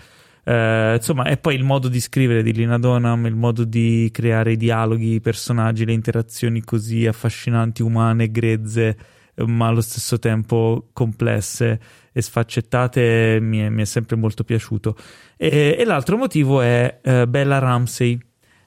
Eh, 0.48 0.94
insomma, 0.98 1.26
e 1.26 1.38
poi 1.38 1.56
il 1.56 1.64
modo 1.64 1.88
di 1.88 2.00
scrivere 2.00 2.44
di 2.44 2.54
Lina 2.54 2.78
Donham, 2.78 3.26
il 3.26 3.36
modo 3.36 3.64
di 3.64 4.10
creare 4.12 4.52
i 4.52 4.58
dialoghi, 4.58 5.16
i 5.16 5.20
personaggi, 5.20 5.86
le 5.86 5.94
interazioni 5.94 6.62
così 6.62 7.08
affascinanti, 7.08 7.82
umane, 7.82 8.30
grezze, 8.30 8.96
ma 9.38 9.68
allo 9.68 9.82
stesso 9.82 10.20
tempo 10.20 10.90
complesse 10.94 11.80
e 12.12 12.22
sfaccettate, 12.22 13.40
mi 13.42 13.60
è, 13.60 13.70
mi 13.70 13.82
è 13.82 13.86
sempre 13.86 14.16
molto 14.16 14.44
piaciuto. 14.44 14.96
E, 15.36 15.76
e 15.80 15.84
l'altro 15.84 16.16
motivo 16.16 16.62
è 16.62 17.00
eh, 17.02 17.28
Bella 17.28 17.58
Ramsey, 17.58 18.18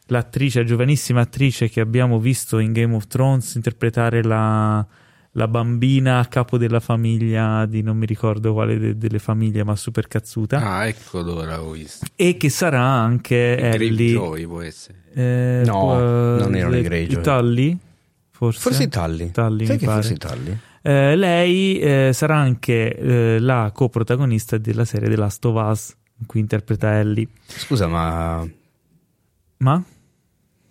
l'attrice, 0.07 0.61
la 0.61 0.67
giovanissima 0.67 1.21
attrice 1.21 1.69
che 1.69 1.81
abbiamo 1.81 2.19
visto 2.19 2.59
in 2.59 2.73
Game 2.73 2.95
of 2.97 3.07
Thrones 3.07 3.55
interpretare 3.55 4.25
la, 4.25 4.85
la 5.39 5.49
bambina 5.49 6.19
a 6.19 6.27
capo 6.27 6.59
della 6.59 6.81
famiglia 6.81 7.65
di 7.65 7.81
non 7.83 7.97
mi 7.97 8.05
ricordo 8.07 8.53
quale 8.53 8.77
de, 8.79 8.99
delle 8.99 9.19
famiglie, 9.19 9.65
ma 9.65 9.75
super 9.77 10.07
cazzuta. 10.09 10.59
Ah, 10.61 10.87
ecco 10.87 11.21
l'ora 11.23 11.63
ho 11.63 11.71
visto. 11.71 12.05
E 12.17 12.37
che 12.37 12.51
sarà 12.51 12.83
anche 12.83 13.57
Ellie. 13.57 13.89
Greyjoy 13.95 14.47
può 14.47 14.61
essere. 14.61 14.99
Eh, 15.15 15.63
No, 15.65 15.73
può- 15.81 15.99
non 15.99 16.55
erano 16.55 16.75
i 16.75 16.77
le- 16.79 16.83
Greyjoy. 16.83 17.21
I 17.21 17.23
Tully? 17.23 17.79
Forse? 18.31 18.61
Forse 18.61 18.83
i 18.83 18.89
Tully. 18.89 19.31
Tully, 19.31 19.65
Sai 19.67 19.79
che 19.79 19.87
pare. 19.87 20.03
forse 20.03 20.15
i 20.15 20.19
Tully? 20.19 20.59
Eh, 20.83 21.17
lei 21.17 21.79
eh, 21.79 22.11
sarà 22.13 22.37
anche 22.37 22.95
eh, 22.97 23.39
la 23.41 23.71
coprotagonista 23.75 24.59
della 24.59 24.85
serie 24.85 25.09
The 25.09 25.17
Last 25.17 25.45
of 25.45 25.71
Us, 25.71 25.95
in 26.21 26.27
cui 26.27 26.41
interpreta 26.41 26.99
Ellie. 26.99 27.27
Scusa, 27.47 27.87
ma 27.89 28.47
Ma? 29.59 29.83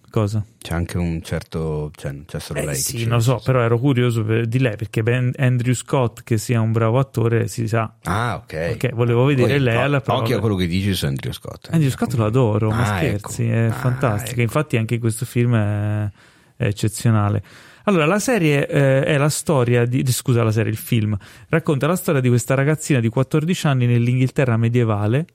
Cosa? 0.10 0.44
c'è 0.58 0.74
anche 0.74 0.98
un 0.98 1.22
certo... 1.22 1.92
Cioè, 1.95 2.11
non 2.11 2.24
c'è 2.26 2.40
solo 2.40 2.60
Eh, 2.60 2.66
lei 2.66 2.76
sì, 2.76 3.06
lo 3.06 3.19
so, 3.19 3.42
però 3.44 3.61
ero 3.61 3.77
curioso 3.77 4.24
per- 4.24 4.45
di 4.48 4.58
lei 4.60 4.76
perché 4.76 5.03
ben 5.03 5.32
Andrew 5.38 5.74
Scott, 5.74 6.24
che 6.24 6.38
sia 6.38 6.60
un 6.61 6.72
bravo 6.72 6.98
attore, 7.00 7.48
si 7.48 7.68
sa. 7.68 7.94
Ah, 8.03 8.36
ok. 8.36 8.72
Ok, 8.76 8.94
volevo 8.94 9.26
vedere 9.26 9.56
Poi, 9.56 9.60
lei 9.60 9.77
alla 9.82 10.02
prova. 10.02 10.22
Occhio 10.22 10.38
a 10.38 10.40
quello 10.40 10.56
che 10.56 10.68
dici 10.68 10.94
su 10.94 11.06
Andrew 11.06 11.32
Scott. 11.34 11.68
Andrew 11.72 11.90
Scott 11.92 12.14
lo 12.14 12.26
adoro, 12.26 12.69
ma 12.69 12.82
Ah, 12.82 12.98
scherzi, 12.98 13.44
ecco. 13.44 13.53
è 13.53 13.66
Ah, 13.66 13.72
fantastico. 13.72 14.32
ecco. 14.32 14.42
Infatti, 14.42 14.77
anche 14.77 14.98
questo 14.98 15.26
film 15.26 15.56
è, 15.56 16.10
è 16.58 16.66
eccezionale. 16.66 17.44
Allora, 17.84 18.06
la 18.06 18.19
serie 18.19 18.68
eh, 18.68 19.03
è 19.03 19.18
la 19.18 19.30
storia 19.30 19.86
di- 19.86 20.03
Scusa, 20.11 20.44
la 20.44 20.52
serie, 20.52 20.72
il 20.72 20.77
film 20.77 21.16
racconta 21.50 21.88
la 21.88 21.95
storia 21.95 22.19
di 22.19 22.27
questa 22.27 22.53
ragazzina 22.56 23.00
di 23.00 23.08
14 23.10 23.68
anni 23.68 23.86
nell'Inghilterra 23.86 24.58
medievale. 24.58 25.26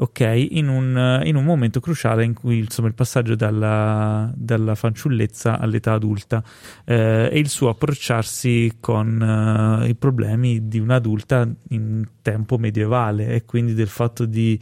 Ok, 0.00 0.20
in 0.20 0.68
un, 0.68 1.22
in 1.24 1.34
un 1.34 1.42
momento 1.44 1.80
cruciale 1.80 2.22
in 2.22 2.32
cui 2.32 2.58
insomma 2.58 2.86
il 2.86 2.94
passaggio 2.94 3.34
dalla, 3.34 4.30
dalla 4.32 4.76
fanciullezza 4.76 5.58
all'età 5.58 5.94
adulta 5.94 6.40
eh, 6.84 7.28
e 7.32 7.36
il 7.36 7.48
suo 7.48 7.70
approcciarsi 7.70 8.76
con 8.78 9.20
eh, 9.82 9.88
i 9.88 9.96
problemi 9.96 10.68
di 10.68 10.78
un'adulta 10.78 11.48
in 11.70 12.06
tempo 12.22 12.58
medievale 12.58 13.30
e 13.30 13.44
quindi 13.44 13.74
del 13.74 13.88
fatto 13.88 14.24
di 14.24 14.56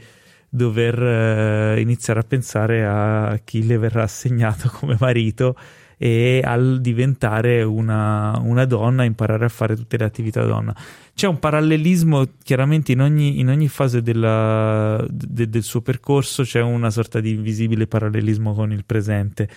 dover 0.49 1.03
eh, 1.03 1.81
iniziare 1.83 2.21
a 2.21 2.25
pensare 2.25 2.87
a 2.87 3.39
chi 3.45 3.67
le 3.67 3.77
verrà 3.77 4.05
assegnato 4.05 4.71
come 4.81 4.97
marito 4.99 5.55
e 5.99 6.43
al 6.45 6.81
diventare 6.81 7.63
una, 7.63 8.39
una 8.43 8.65
donna, 8.67 9.05
imparare 9.05 9.47
a 9.47 9.49
fare 9.49 9.75
tutte 9.77 9.97
le 9.97 10.05
attività 10.05 10.45
donna. 10.45 10.75
C'è 11.15 11.27
un 11.27 11.39
parallelismo 11.39 12.27
chiaramente 12.43 12.93
in 12.93 13.01
ogni, 13.01 13.41
in 13.41 13.49
ogni 13.49 13.69
fase 13.69 14.03
della- 14.03 15.03
de- 15.09 15.49
del 15.49 15.63
suo 15.63 15.81
percorso, 15.81 16.43
c'è 16.43 16.61
una 16.61 16.91
sorta 16.91 17.21
di 17.21 17.31
invisibile 17.33 17.87
parallelismo 17.87 18.55
con 18.55 18.73
il 18.73 18.85
presente. 18.85 19.49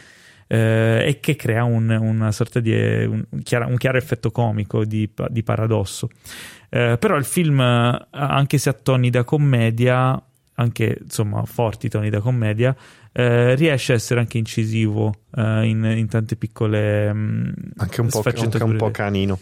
eh, 0.51 1.03
e 1.05 1.19
che 1.19 1.35
crea 1.35 1.63
un- 1.63 1.91
una 1.91 2.31
sorta 2.31 2.59
di 2.59 2.71
un, 2.71 3.23
chiara- 3.43 3.67
un 3.67 3.77
chiaro 3.77 3.99
effetto 3.99 4.31
comico 4.31 4.83
di, 4.83 5.07
di 5.29 5.43
paradosso. 5.43 6.09
Eh, 6.69 6.97
però 6.99 7.17
il 7.17 7.23
film, 7.23 7.59
anche 7.59 8.57
se 8.57 8.69
ha 8.69 8.73
toni 8.73 9.11
da 9.11 9.23
commedia, 9.23 10.19
anche 10.55 10.97
insomma 11.03 11.45
forti 11.45 11.87
toni 11.87 12.09
da 12.09 12.19
commedia, 12.19 12.75
eh, 13.19 13.55
riesce 13.55 13.91
a 13.91 13.95
essere 13.95 14.19
anche 14.21 14.37
incisivo 14.37 15.13
eh, 15.35 15.65
in, 15.67 15.83
in 15.83 16.07
tante 16.07 16.35
piccole 16.35 17.13
mm, 17.13 17.49
Anche 17.77 18.01
un 18.01 18.07
po', 18.09 18.21
anche 18.25 18.63
un 18.63 18.75
po' 18.77 18.91
canino. 18.91 19.39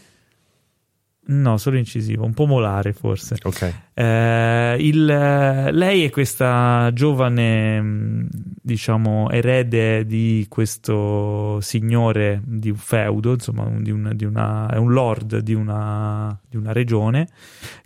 No, 1.29 1.57
solo 1.57 1.75
incisivo, 1.77 2.23
un 2.23 2.33
po' 2.33 2.45
molare 2.45 2.93
forse. 2.93 3.35
Ok. 3.43 3.73
Eh, 3.93 4.77
il- 4.79 5.09
eh, 5.09 5.71
lei 5.73 6.05
è 6.05 6.09
questa 6.09 6.89
giovane, 6.93 7.81
mh, 7.81 8.27
diciamo, 8.61 9.29
erede 9.29 10.05
di 10.05 10.45
questo 10.47 11.59
signore 11.59 12.41
di 12.45 12.69
un 12.69 12.77
feudo, 12.77 13.33
insomma, 13.33 13.69
di 13.77 13.91
un- 13.91 14.11
di 14.15 14.23
una, 14.23 14.69
è 14.69 14.77
un 14.77 14.93
lord 14.93 15.39
di 15.39 15.53
una, 15.53 16.39
di 16.47 16.55
una 16.55 16.71
regione, 16.71 17.27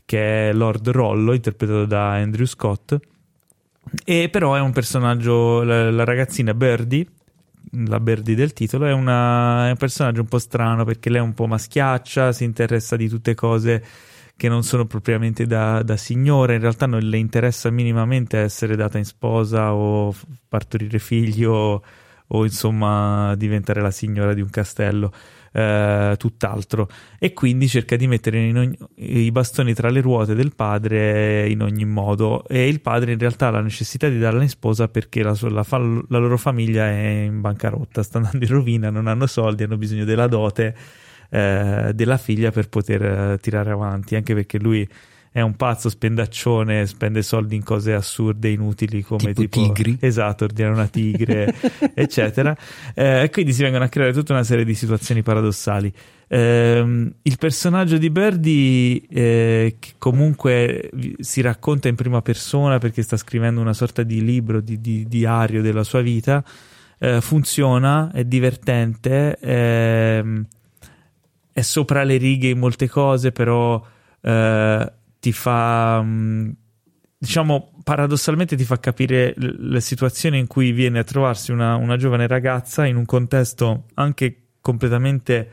che 0.06 0.50
è 0.52 0.54
Lord 0.54 0.90
Rollo, 0.90 1.34
interpretato 1.34 1.86
da 1.86 2.12
Andrew 2.12 2.46
Scott. 2.46 2.96
E 4.06 4.30
però 4.30 4.56
è 4.56 4.60
un 4.60 4.72
personaggio, 4.72 5.64
la, 5.64 5.90
la 5.92 6.04
ragazzina 6.04 6.54
Birdie, 6.54 7.06
la 7.88 8.00
Birdie 8.00 8.36
del 8.36 8.54
titolo, 8.54 8.86
è, 8.86 8.94
una- 8.94 9.68
è 9.68 9.70
un 9.72 9.78
personaggio 9.78 10.22
un 10.22 10.28
po' 10.28 10.40
strano 10.40 10.84
perché 10.86 11.10
lei 11.10 11.20
è 11.20 11.24
un 11.24 11.34
po' 11.34 11.48
maschiaccia, 11.48 12.32
si 12.32 12.44
interessa 12.44 12.96
di 12.96 13.10
tutte 13.10 13.34
cose 13.36 13.84
che 14.36 14.50
non 14.50 14.64
sono 14.64 14.86
propriamente 14.86 15.46
da, 15.46 15.84
da 15.84 15.98
signora, 15.98 16.54
in 16.54 16.62
realtà 16.62 16.86
non 16.88 17.00
le 17.02 17.18
interessa 17.18 17.70
minimamente 17.70 18.40
essere 18.40 18.76
data 18.76 18.98
in 18.98 19.06
sposa 19.06 19.74
o 19.74 20.14
partorire 20.48 20.98
figli 20.98 21.44
o, 21.44 21.84
o, 22.28 22.44
insomma 22.44 23.36
diventare 23.36 23.82
la 23.82 23.92
signora 23.92 24.34
di 24.34 24.42
un 24.42 24.50
castello, 24.50 25.12
eh, 25.52 26.16
tutt'altro. 26.18 26.88
E 27.20 27.34
quindi 27.34 27.68
cerca 27.68 27.96
di 27.96 28.08
mettere 28.08 28.52
ogni- 28.58 28.78
i 28.96 29.32
bastoni 29.32 29.74
tra 29.74 29.90
le 29.90 30.02
ruote 30.02 30.36
del 30.36 30.54
padre 30.56 31.48
in 31.50 31.62
ogni 31.62 31.86
modo. 31.86 32.46
E 32.48 32.68
il 32.68 32.82
padre 32.82 33.12
in 33.14 33.20
realtà 33.20 33.48
ha 33.48 33.52
la 33.52 33.62
necessità 33.62 34.08
di 34.10 34.20
darla 34.20 34.42
in 34.44 34.50
sposa 34.50 34.88
perché 34.88 35.24
la, 35.24 35.36
la 35.50 35.64
fa- 35.64 35.78
la 35.78 36.18
loro 36.18 36.38
famiglia 36.38 36.88
è 36.88 37.24
in 37.26 37.42
bancarotta, 37.42 38.04
sta 38.04 38.18
andando 38.18 38.46
in 38.46 38.52
rovina, 38.52 38.90
non 38.90 39.08
hanno 39.08 39.28
soldi, 39.28 39.64
hanno 39.64 39.78
bisogno 39.78 40.06
della 40.06 40.28
dote 40.28 40.76
eh, 41.30 41.92
della 41.96 42.18
figlia 42.18 42.52
per 42.52 42.70
poter 42.70 43.02
eh, 43.04 43.38
tirare 43.40 43.72
avanti, 43.72 44.16
anche 44.16 44.34
perché 44.34 44.60
lui 44.60 44.88
è 45.32 45.40
un 45.40 45.56
pazzo 45.56 45.88
spendaccione, 45.90 46.86
spende 46.86 47.22
soldi 47.22 47.56
in 47.56 47.64
cose 47.64 47.94
assurde, 47.94 48.50
inutili 48.50 49.02
come 49.02 49.34
Tipo 49.34 49.42
tipo, 49.42 49.72
tigri. 49.74 49.98
esatto, 50.02 50.44
ordinare 50.44 50.74
una 50.74 50.88
tigre, 50.88 51.56
eccetera. 51.96 52.56
Eh, 52.94 53.24
E 53.24 53.30
quindi 53.30 53.54
si 53.54 53.64
vengono 53.64 53.86
a 53.86 53.88
creare 53.88 54.12
tutta 54.12 54.34
una 54.34 54.44
serie 54.44 54.66
di 54.66 54.74
situazioni 54.76 55.24
paradossali. 55.24 55.92
Ehm, 56.28 57.14
il 57.22 57.38
personaggio 57.38 57.98
di 57.98 58.10
Birdie, 58.10 59.02
eh, 59.10 59.76
che 59.80 59.92
comunque 59.98 60.90
si 61.20 61.40
racconta 61.42 61.88
in 61.88 61.96
prima 61.96 62.22
persona 62.22 62.78
perché 62.78 63.02
sta 63.02 63.16
scrivendo 63.16 63.62
una 63.62 63.74
sorta 63.74 64.04
di 64.04 64.24
libro, 64.24 64.60
di, 64.60 64.82
di 64.82 65.06
diario 65.08 65.62
della 65.62 65.84
sua 65.84 66.02
vita, 66.02 66.44
eh, 67.00 67.22
funziona, 67.22 68.12
è 68.14 68.26
divertente, 68.26 69.38
ehm, 69.40 70.46
è 71.54 71.62
sopra 71.62 72.04
le 72.04 72.18
righe 72.18 72.50
in 72.50 72.60
molte 72.60 72.88
cose, 72.90 73.32
però 73.32 73.82
eh, 74.22 74.92
ti 75.22 75.32
fa, 75.32 76.02
mh, 76.02 76.56
diciamo, 77.16 77.74
paradossalmente 77.84 78.56
ti 78.56 78.64
fa 78.64 78.80
capire 78.80 79.34
l- 79.38 79.70
le 79.70 79.80
situazioni 79.80 80.40
in 80.40 80.48
cui 80.48 80.72
viene 80.72 81.00
a 81.00 81.04
trovarsi 81.04 81.52
una, 81.52 81.76
una 81.76 81.96
giovane 81.96 82.26
ragazza 82.26 82.88
in 82.88 82.96
un 82.96 83.06
contesto 83.06 83.86
anche 83.94 84.48
completamente 84.60 85.50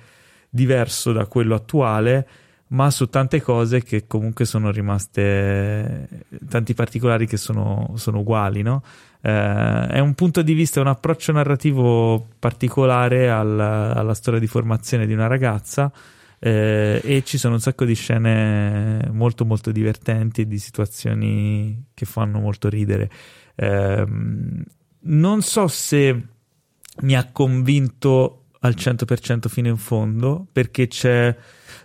diverso 0.48 1.12
da 1.12 1.26
quello 1.26 1.54
attuale, 1.54 2.26
ma 2.68 2.90
su 2.90 3.10
tante 3.10 3.42
cose 3.42 3.82
che 3.82 4.06
comunque 4.06 4.46
sono 4.46 4.70
rimaste, 4.70 6.08
tanti 6.48 6.72
particolari 6.72 7.26
che 7.26 7.36
sono, 7.36 7.92
sono 7.96 8.20
uguali, 8.20 8.62
no? 8.62 8.82
Eh, 9.20 9.86
è 9.88 9.98
un 9.98 10.14
punto 10.14 10.40
di 10.40 10.54
vista, 10.54 10.80
un 10.80 10.86
approccio 10.86 11.32
narrativo 11.32 12.26
particolare 12.38 13.28
alla, 13.28 13.94
alla 13.94 14.14
storia 14.14 14.40
di 14.40 14.46
formazione 14.46 15.06
di 15.06 15.12
una 15.12 15.26
ragazza 15.26 15.92
eh, 16.38 17.00
e 17.02 17.22
ci 17.24 17.38
sono 17.38 17.54
un 17.54 17.60
sacco 17.60 17.84
di 17.84 17.94
scene 17.94 19.08
molto 19.12 19.44
molto 19.44 19.72
divertenti 19.72 20.42
e 20.42 20.46
di 20.46 20.58
situazioni 20.58 21.86
che 21.94 22.04
fanno 22.04 22.38
molto 22.40 22.68
ridere. 22.68 23.10
Ehm, 23.56 24.62
non 25.00 25.42
so 25.42 25.66
se 25.68 26.26
mi 27.00 27.16
ha 27.16 27.28
convinto 27.30 28.44
al 28.60 28.74
100% 28.76 29.48
fino 29.48 29.68
in 29.68 29.76
fondo 29.76 30.46
perché 30.50 30.88
c'è 30.88 31.34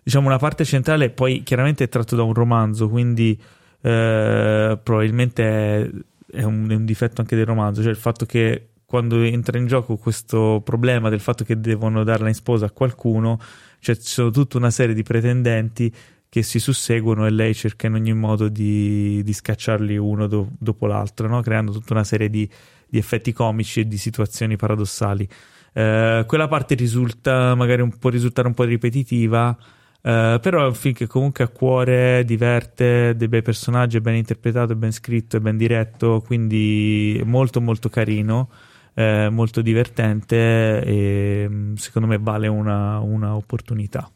diciamo 0.01 0.27
una 0.27 0.37
parte 0.37 0.65
centrale 0.65 1.11
poi 1.11 1.43
chiaramente 1.43 1.83
è 1.83 1.89
tratto 1.89 2.15
da 2.15 2.23
un 2.23 2.33
romanzo 2.33 2.89
quindi 2.89 3.39
eh, 3.81 4.79
probabilmente 4.81 5.43
è, 5.43 5.89
è 6.37 6.43
un, 6.43 6.67
è 6.69 6.73
un 6.73 6.85
difetto 6.85 7.21
anche 7.21 7.35
del 7.35 7.45
romanzo 7.45 7.81
cioè 7.81 7.91
il 7.91 7.97
fatto 7.97 8.25
che 8.25 8.69
quando 8.85 9.21
entra 9.21 9.57
in 9.57 9.67
gioco 9.67 9.97
questo 9.97 10.61
problema 10.63 11.09
del 11.09 11.19
fatto 11.19 11.43
che 11.43 11.59
devono 11.59 12.03
darla 12.03 12.27
in 12.27 12.35
sposa 12.35 12.65
a 12.65 12.71
qualcuno 12.71 13.39
cioè 13.83 13.97
ci 13.97 14.07
sono 14.07 14.31
tutta 14.31 14.57
una 14.57 14.71
serie 14.71 14.95
di 14.95 15.03
pretendenti 15.03 15.93
che 16.29 16.41
si 16.41 16.57
susseguono 16.57 17.27
e 17.27 17.29
lei 17.29 17.53
cerca 17.53 17.87
in 17.87 17.93
ogni 17.93 18.13
modo 18.13 18.47
di, 18.47 19.21
di 19.23 19.33
scacciarli 19.33 19.97
uno 19.97 20.25
do- 20.25 20.49
dopo 20.57 20.87
l'altro, 20.87 21.27
no? 21.27 21.41
creando 21.41 21.71
tutta 21.71 21.93
una 21.93 22.05
serie 22.05 22.29
di, 22.29 22.49
di 22.87 22.97
effetti 22.97 23.33
comici 23.33 23.81
e 23.81 23.87
di 23.87 23.97
situazioni 23.97 24.55
paradossali. 24.55 25.27
Eh, 25.73 26.23
quella 26.25 26.47
parte 26.47 26.75
risulta 26.75 27.53
magari 27.55 27.81
un, 27.81 27.97
può 27.99 28.09
risultare 28.09 28.47
un 28.47 28.53
po' 28.53 28.63
ripetitiva, 28.63 29.55
eh, 30.01 30.39
però 30.41 30.63
è 30.63 30.67
un 30.67 30.73
film 30.73 30.93
che 30.95 31.07
comunque 31.07 31.43
a 31.43 31.49
cuore 31.49 32.23
diverte, 32.25 33.15
dei 33.15 33.27
bei 33.27 33.41
personaggi, 33.41 33.97
è 33.97 33.99
ben 33.99 34.15
interpretato, 34.15 34.73
è 34.73 34.75
ben 34.75 34.91
scritto, 34.91 35.37
è 35.37 35.39
ben 35.39 35.57
diretto, 35.57 36.23
quindi 36.25 37.21
molto 37.25 37.61
molto 37.61 37.89
carino, 37.89 38.49
eh, 38.93 39.29
molto 39.29 39.61
divertente 39.61 40.83
e 40.83 41.47
mm, 41.49 41.73
secondo 41.75 42.07
me 42.07 42.17
vale 42.19 42.47
una, 42.47 42.99
una 42.99 43.35
opportunità. 43.35 44.09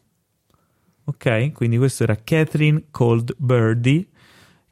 Ok, 1.04 1.52
quindi 1.52 1.78
questo 1.78 2.02
era 2.02 2.16
Catherine 2.22 2.84
Cold 2.90 3.34
Birdie 3.38 4.06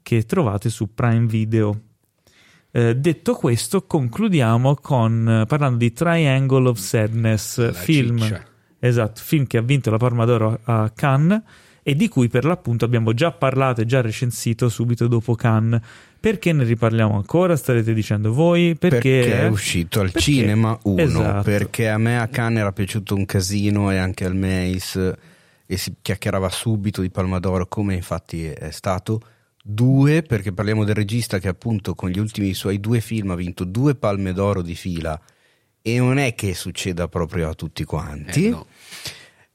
che 0.02 0.25
trovate 0.25 0.68
su 0.68 0.93
Prime 0.93 1.26
Video. 1.26 1.81
Eh, 2.70 2.94
detto 2.94 3.35
questo, 3.35 3.86
concludiamo 3.86 4.75
con 4.75 5.28
eh, 5.28 5.47
parlando 5.47 5.78
di 5.78 5.93
Triangle 5.93 6.68
of 6.68 6.78
Sadness, 6.78 7.59
La 7.59 7.73
film, 7.73 8.44
esatto, 8.78 9.20
film 9.23 9.47
che 9.47 9.57
ha 9.57 9.62
vinto 9.62 9.91
la 9.91 9.97
Palma 9.97 10.26
d'Oro 10.26 10.60
a 10.65 10.91
Cannes 10.94 11.43
e 11.83 11.94
di 11.94 12.09
cui 12.09 12.28
per 12.28 12.44
l'appunto 12.44 12.85
abbiamo 12.85 13.15
già 13.15 13.33
parlato 13.33 13.81
e 13.81 13.86
già 13.86 14.01
recensito 14.01 14.68
subito 14.68 15.07
dopo 15.07 15.35
Cannes. 15.35 15.81
Perché 16.26 16.52
ne 16.52 16.64
riparliamo 16.64 17.14
ancora? 17.14 17.55
Starete 17.55 17.94
dicendo 17.94 18.32
voi? 18.32 18.74
Perché, 18.74 19.20
Perché 19.20 19.40
è 19.42 19.46
uscito 19.46 20.00
al 20.00 20.10
Perché? 20.10 20.32
cinema 20.32 20.76
uno, 20.82 21.00
Esatto. 21.00 21.42
perché 21.44 21.88
a 21.88 21.98
me 21.98 22.18
a 22.18 22.26
Cannes 22.26 22.62
era 22.62 22.72
piaciuto 22.72 23.14
un 23.14 23.24
casino 23.24 23.92
e 23.92 23.96
anche 23.98 24.24
al 24.24 24.34
Mace 24.34 25.16
e 25.64 25.76
si 25.76 25.94
chiacchierava 26.02 26.48
subito 26.48 27.00
di 27.00 27.10
Palma 27.10 27.38
d'Oro 27.38 27.68
come 27.68 27.94
infatti 27.94 28.44
è 28.44 28.72
stato. 28.72 29.20
Due, 29.62 30.22
perché 30.22 30.50
parliamo 30.50 30.82
del 30.82 30.96
regista 30.96 31.38
che 31.38 31.46
appunto 31.46 31.94
con 31.94 32.08
gli 32.10 32.18
ultimi 32.18 32.55
suoi 32.55 32.80
due 32.80 32.98
film 33.00 33.30
ha 33.30 33.36
vinto 33.36 33.62
due 33.62 33.94
palme 33.94 34.32
d'oro 34.32 34.62
di 34.62 34.74
fila 34.74 35.20
e 35.80 35.98
non 35.98 36.18
è 36.18 36.34
che 36.34 36.55
succeda 36.55 37.06
proprio 37.06 37.50
a 37.50 37.55
tutti 37.55 37.84
quanti. 37.84 38.46
Eh, 38.46 38.50
no. 38.50 38.66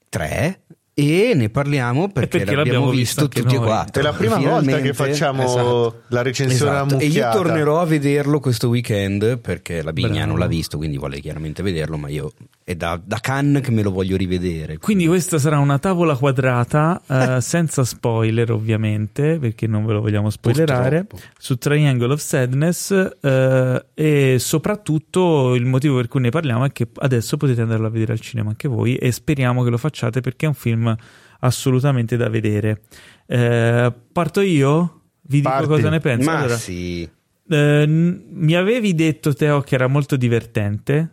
Tre, 0.08 0.62
e 0.94 1.32
ne 1.36 1.50
parliamo 1.50 2.10
perché, 2.10 2.40
perché 2.40 2.56
l'abbiamo, 2.56 2.80
l'abbiamo 2.80 2.90
visto, 2.90 3.26
visto 3.28 3.42
tutti 3.42 3.56
e 3.56 3.58
quattro. 3.60 4.02
È 4.02 4.04
la 4.04 4.14
prima 4.14 4.36
volta 4.36 4.60
Finalmente. 4.60 4.82
che 4.82 4.94
facciamo 4.94 5.44
Esatto. 5.44 6.02
la 6.08 6.22
recensione 6.22 6.72
Esatto. 6.72 7.00
E 7.00 7.06
io 7.06 7.30
tornerò 7.32 7.80
a 7.80 7.86
vederlo 7.86 8.40
questo 8.40 8.68
weekend 8.68 9.40
perché 9.40 9.82
la 9.82 9.94
Bigna 9.94 10.10
Bravo. 10.12 10.26
non 10.28 10.40
l'ha 10.40 10.48
visto, 10.48 10.78
quindi 10.78 10.98
vuole 10.98 11.20
chiaramente 11.20 11.64
vederlo, 11.64 11.98
ma 11.98 12.10
io 12.10 12.34
è 12.72 12.76
da, 12.76 13.00
da 13.04 13.18
Cannes 13.20 13.62
che 13.64 13.72
me 13.72 13.82
lo 13.82 13.92
voglio 13.92 14.18
rivedere. 14.18 14.78
Quindi 14.78 15.08
questa 15.08 15.38
sarà 15.40 15.60
una 15.60 15.80
tavola 15.80 16.16
quadrata, 16.16 17.02
eh, 17.08 17.42
senza 17.42 17.84
spoiler 17.84 18.52
ovviamente, 18.52 19.38
perché 19.40 19.68
non 19.68 19.86
ve 19.86 19.94
lo 19.94 20.02
vogliamo 20.02 20.30
spoilerare, 20.30 21.06
Purtroppo. 21.06 21.36
su 21.38 21.58
Triangle 21.58 22.14
of 22.14 22.20
Sadness 22.22 22.92
eh, 23.22 23.86
e 23.94 24.36
soprattutto 24.40 25.56
il 25.56 25.66
motivo 25.66 25.96
per 25.98 26.08
cui 26.08 26.22
ne 26.22 26.30
parliamo 26.30 26.66
è 26.66 26.72
che 26.72 26.88
adesso 26.96 27.38
potete 27.38 27.62
andarlo 27.62 27.88
a 27.88 27.90
vedere 27.90 28.14
al 28.14 28.20
cinema 28.20 28.50
anche 28.50 28.68
voi 28.68 28.96
e 28.96 29.12
speriamo 29.12 29.64
che 29.64 29.70
lo 29.70 29.78
facciate 29.78 30.22
perché 30.22 30.46
è 30.46 30.50
un 30.50 30.56
film 30.56 30.96
assolutamente 31.40 32.18
da 32.18 32.30
vedere. 32.30 32.82
Eh, 33.26 33.92
parto 34.12 34.42
io? 34.42 35.02
Vi 35.22 35.38
dico 35.38 35.50
Parti. 35.50 35.68
cosa 35.68 35.90
ne 35.90 36.00
penso. 36.00 36.30
Ma 36.30 36.38
Allora, 36.40 36.58
sì, 36.58 37.08
eh, 37.50 37.86
mi 37.88 38.54
avevi 38.56 38.94
detto, 38.96 39.34
Teo, 39.34 39.62
che 39.62 39.76
era 39.76 39.88
molto 39.88 40.16
divertente. 40.16 41.10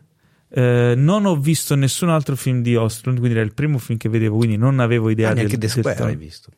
Eh, 0.51 0.95
non 0.97 1.27
ho 1.27 1.37
visto 1.37 1.75
nessun 1.75 2.09
altro 2.09 2.35
film 2.37 2.63
di 2.63 2.75
Ostlund, 2.75 3.19
quindi 3.19 3.37
era 3.37 3.45
il 3.47 3.55
primo 3.55 3.79
film 3.79 3.99
che 3.99 4.09
vedevo, 4.09 4.37
quindi 4.37 4.57
non 4.57 4.81
avevo 4.81 5.11
idea 5.11 5.27
ah, 5.31 5.35
del, 5.35 5.47
neanche 5.47 5.59
The 5.59 5.67
del 5.67 5.71
Square 5.77 5.97
tono. 5.97 6.09
hai 6.11 6.17
visto. 6.17 6.51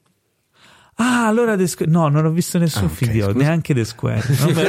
Ah, 0.97 1.27
allora 1.27 1.57
The 1.57 1.67
Square. 1.67 1.91
No, 1.91 2.09
non 2.09 2.25
ho 2.27 2.31
visto 2.31 2.59
nessun 2.59 2.85
Ah, 2.85 2.89
film 2.89 3.11
ok, 3.11 3.17
di 3.17 3.21
Ostlund, 3.23 3.37
scusa. 3.39 3.49
neanche 3.49 3.75
The 3.75 3.85
Square. 3.85 4.23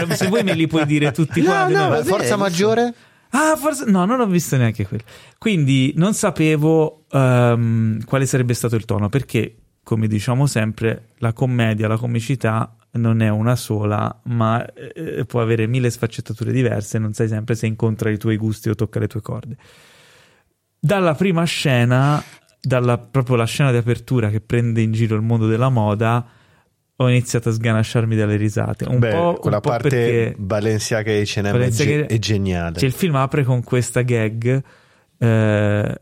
No, 0.07 0.15
se 0.15 0.27
vuoi 0.27 0.43
me 0.43 0.53
li 0.53 0.67
puoi 0.67 0.85
dire 0.85 1.11
tutti 1.11 1.41
quanti. 1.43 1.73
no? 1.73 1.89
Ma 1.89 2.03
Forza 2.03 2.35
maggiore? 2.37 2.93
Ah, 3.31 3.55
forse 3.57 3.85
no, 3.89 4.05
non 4.05 4.19
ho 4.19 4.25
visto 4.25 4.57
neanche 4.57 4.85
quello. 4.87 5.03
Quindi 5.37 5.93
non 5.95 6.13
sapevo 6.13 7.05
ehm, 7.11 8.03
quale 8.05 8.25
sarebbe 8.25 8.53
stato 8.53 8.75
il 8.75 8.85
tono, 8.85 9.07
perché, 9.09 9.55
come 9.83 10.07
diciamo 10.07 10.45
sempre, 10.47 11.09
la 11.19 11.31
commedia, 11.33 11.87
la 11.87 11.97
comicità 11.97 12.75
non 12.93 13.21
è 13.21 13.29
una 13.29 13.55
sola, 13.55 14.19
ma 14.25 14.65
eh, 14.73 15.25
può 15.25 15.41
avere 15.41 15.67
mille 15.67 15.89
sfaccettature 15.89 16.51
diverse, 16.51 16.97
non 16.99 17.13
sai 17.13 17.27
sempre 17.27 17.55
se 17.55 17.65
incontra 17.67 18.09
i 18.09 18.17
tuoi 18.17 18.37
gusti 18.37 18.69
o 18.69 18.75
tocca 18.75 18.99
le 18.99 19.07
tue 19.07 19.21
corde. 19.21 19.55
Dalla 20.79 21.13
prima 21.13 21.43
scena, 21.43 22.21
dalla 22.59 22.97
proprio 22.97 23.35
la 23.35 23.45
scena 23.45 23.71
di 23.71 23.77
apertura 23.77 24.29
che 24.29 24.41
prende 24.41 24.81
in 24.81 24.91
giro 24.91 25.15
il 25.15 25.21
mondo 25.21 25.47
della 25.47 25.69
moda, 25.69 26.25
ho 26.95 27.09
iniziato 27.09 27.49
a 27.49 27.51
sganasciarmi 27.51 28.15
dalle 28.15 28.35
risate. 28.35 28.85
Un 28.85 28.99
Beh, 28.99 29.11
po', 29.11 29.33
quella 29.39 29.55
un 29.57 29.61
po' 29.61 29.69
parte 29.69 29.89
perché 29.89 30.35
Balenciaga 30.37 31.11
e 31.11 31.21
H&M 31.23 31.45
è, 31.45 31.51
Balenciaga- 31.51 31.91
ge- 31.91 32.05
è 32.07 32.19
geniale. 32.19 32.77
cioè, 32.77 32.87
il 32.87 32.93
film 32.93 33.15
apre 33.15 33.43
con 33.43 33.63
questa 33.63 34.01
gag 34.01 34.63
eh, 35.17 36.01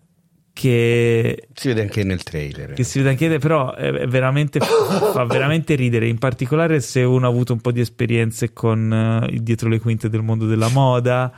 che, 0.60 1.48
Si 1.54 1.70
vede 1.70 1.82
anche 1.82 2.04
nel 2.04 2.22
trailer. 2.22 2.74
che 2.74 2.84
si 2.84 2.98
vede 2.98 3.12
anche, 3.12 3.40
però 3.40 3.74
veramente, 3.78 4.60
fa 4.60 5.24
veramente 5.24 5.76
ridere. 5.76 6.08
In 6.08 6.18
particolare 6.18 6.82
se 6.82 7.02
uno 7.04 7.26
ha 7.26 7.30
avuto 7.30 7.54
un 7.54 7.62
po' 7.62 7.72
di 7.72 7.80
esperienze 7.80 8.52
con 8.52 9.26
il 9.30 9.42
dietro 9.42 9.70
le 9.70 9.80
quinte 9.80 10.10
del 10.10 10.22
mondo 10.22 10.46
della 10.46 10.68
moda 10.70 11.32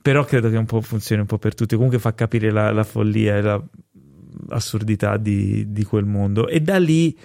però 0.00 0.24
credo 0.24 0.48
che 0.48 0.56
un 0.56 0.64
po' 0.64 0.80
funzioni 0.80 1.20
un 1.20 1.26
po' 1.26 1.38
per 1.38 1.54
tutti. 1.54 1.74
Comunque 1.74 1.98
fa 1.98 2.14
capire 2.14 2.50
la, 2.50 2.70
la 2.72 2.84
follia 2.84 3.36
e 3.36 3.42
la 3.42 3.62
assurdità 4.50 5.16
di, 5.16 5.70
di 5.72 5.84
quel 5.84 6.04
mondo. 6.04 6.48
E 6.48 6.60
da 6.60 6.78
lì 6.78 7.16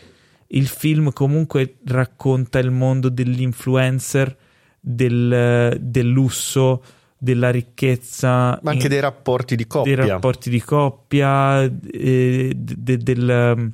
il 0.47 0.67
film 0.67 1.11
comunque 1.13 1.77
racconta 1.85 2.59
il 2.59 2.71
mondo 2.71 3.09
dell'influencer, 3.09 4.35
del, 4.79 5.77
del 5.79 6.07
lusso, 6.07 6.83
della 7.23 7.51
ricchezza, 7.51 8.59
Ma 8.61 8.71
anche 8.71 8.83
in- 8.83 8.89
dei 8.89 8.99
rapporti 8.99 9.55
di 9.55 9.65
coppia. 9.65 9.95
dei 9.95 10.07
rapporti 10.07 10.49
di 10.49 10.61
coppia, 10.61 11.63
eh, 11.63 12.51
de- 12.53 12.97
del, 12.97 13.71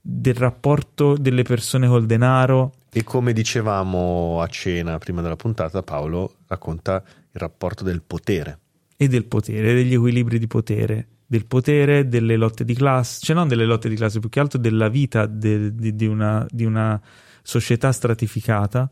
del 0.00 0.34
rapporto 0.34 1.14
delle 1.18 1.42
persone 1.42 1.86
col 1.88 2.06
denaro. 2.06 2.72
E 2.90 3.04
come 3.04 3.34
dicevamo 3.34 4.40
a 4.40 4.46
cena 4.46 4.96
prima 4.96 5.20
della 5.20 5.36
puntata, 5.36 5.82
Paolo 5.82 6.36
racconta 6.46 7.02
il 7.04 7.40
rapporto 7.40 7.84
del 7.84 8.00
potere. 8.06 8.58
e 8.96 9.08
del 9.08 9.26
potere, 9.26 9.74
degli 9.74 9.92
equilibri 9.92 10.38
di 10.38 10.46
potere, 10.46 11.06
del 11.26 11.44
potere, 11.44 12.08
delle 12.08 12.36
lotte 12.36 12.64
di 12.64 12.72
classe, 12.72 13.18
cioè 13.22 13.36
non 13.36 13.46
delle 13.46 13.66
lotte 13.66 13.90
di 13.90 13.94
classe, 13.94 14.20
più 14.20 14.30
che 14.30 14.40
altro 14.40 14.58
della 14.58 14.88
vita 14.88 15.26
de- 15.26 15.74
di, 15.74 15.94
di 15.94 16.06
una, 16.06 16.46
di 16.50 16.64
una 16.64 16.98
società 17.42 17.92
stratificata. 17.92 18.88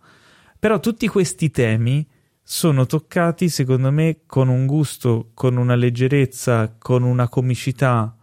Però 0.59 0.79
tutti 0.79 1.09
questi 1.09 1.51
temi 1.51 2.07
sono 2.47 2.85
toccati, 2.85 3.49
secondo 3.49 3.91
me, 3.91 4.21
con 4.27 4.49
un 4.49 4.67
gusto, 4.67 5.31
con 5.33 5.57
una 5.57 5.75
leggerezza, 5.75 6.77
con 6.77 7.03
una 7.03 7.27
comicità, 7.29 8.15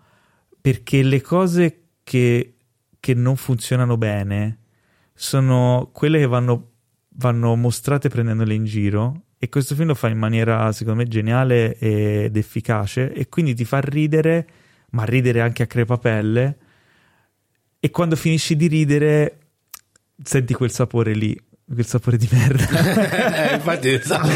perché 0.62 1.02
le 1.02 1.22
cose 1.22 1.86
che, 2.04 2.56
che 3.00 3.14
non 3.16 3.36
funzionano 3.36 3.98
bene 3.98 4.60
sono 5.16 5.90
quelle 5.92 6.20
che 6.20 6.28
vanno, 6.28 6.72
vanno 7.16 7.56
mostrate 7.56 8.10
prendendole 8.10 8.54
in 8.54 8.64
giro 8.64 9.24
e 9.38 9.50
questo 9.50 9.74
film 9.74 9.88
lo 9.88 9.96
fa 9.96 10.08
in 10.08 10.20
maniera 10.20 10.72
secondo 10.72 11.02
me 11.02 11.08
geniale 11.08 11.78
ed 11.78 12.38
efficace 12.38 13.12
e 13.12 13.28
quindi 13.28 13.56
ti 13.56 13.66
fa 13.66 13.80
ridere 13.80 14.48
ma 14.92 15.04
ridere 15.04 15.42
anche 15.42 15.64
a 15.64 15.68
crepapelle 15.68 16.58
e 17.80 17.90
quando 17.90 18.16
finisci 18.16 18.56
di 18.56 18.68
ridere 18.68 19.40
senti 20.24 20.54
quel 20.54 20.72
sapore 20.72 21.14
lì 21.14 21.40
quel 21.74 21.86
sapore 21.86 22.18
di 22.18 22.28
merda 22.32 22.68
Eh, 23.52 23.56
infatti, 23.56 23.90
esatto. 23.94 24.28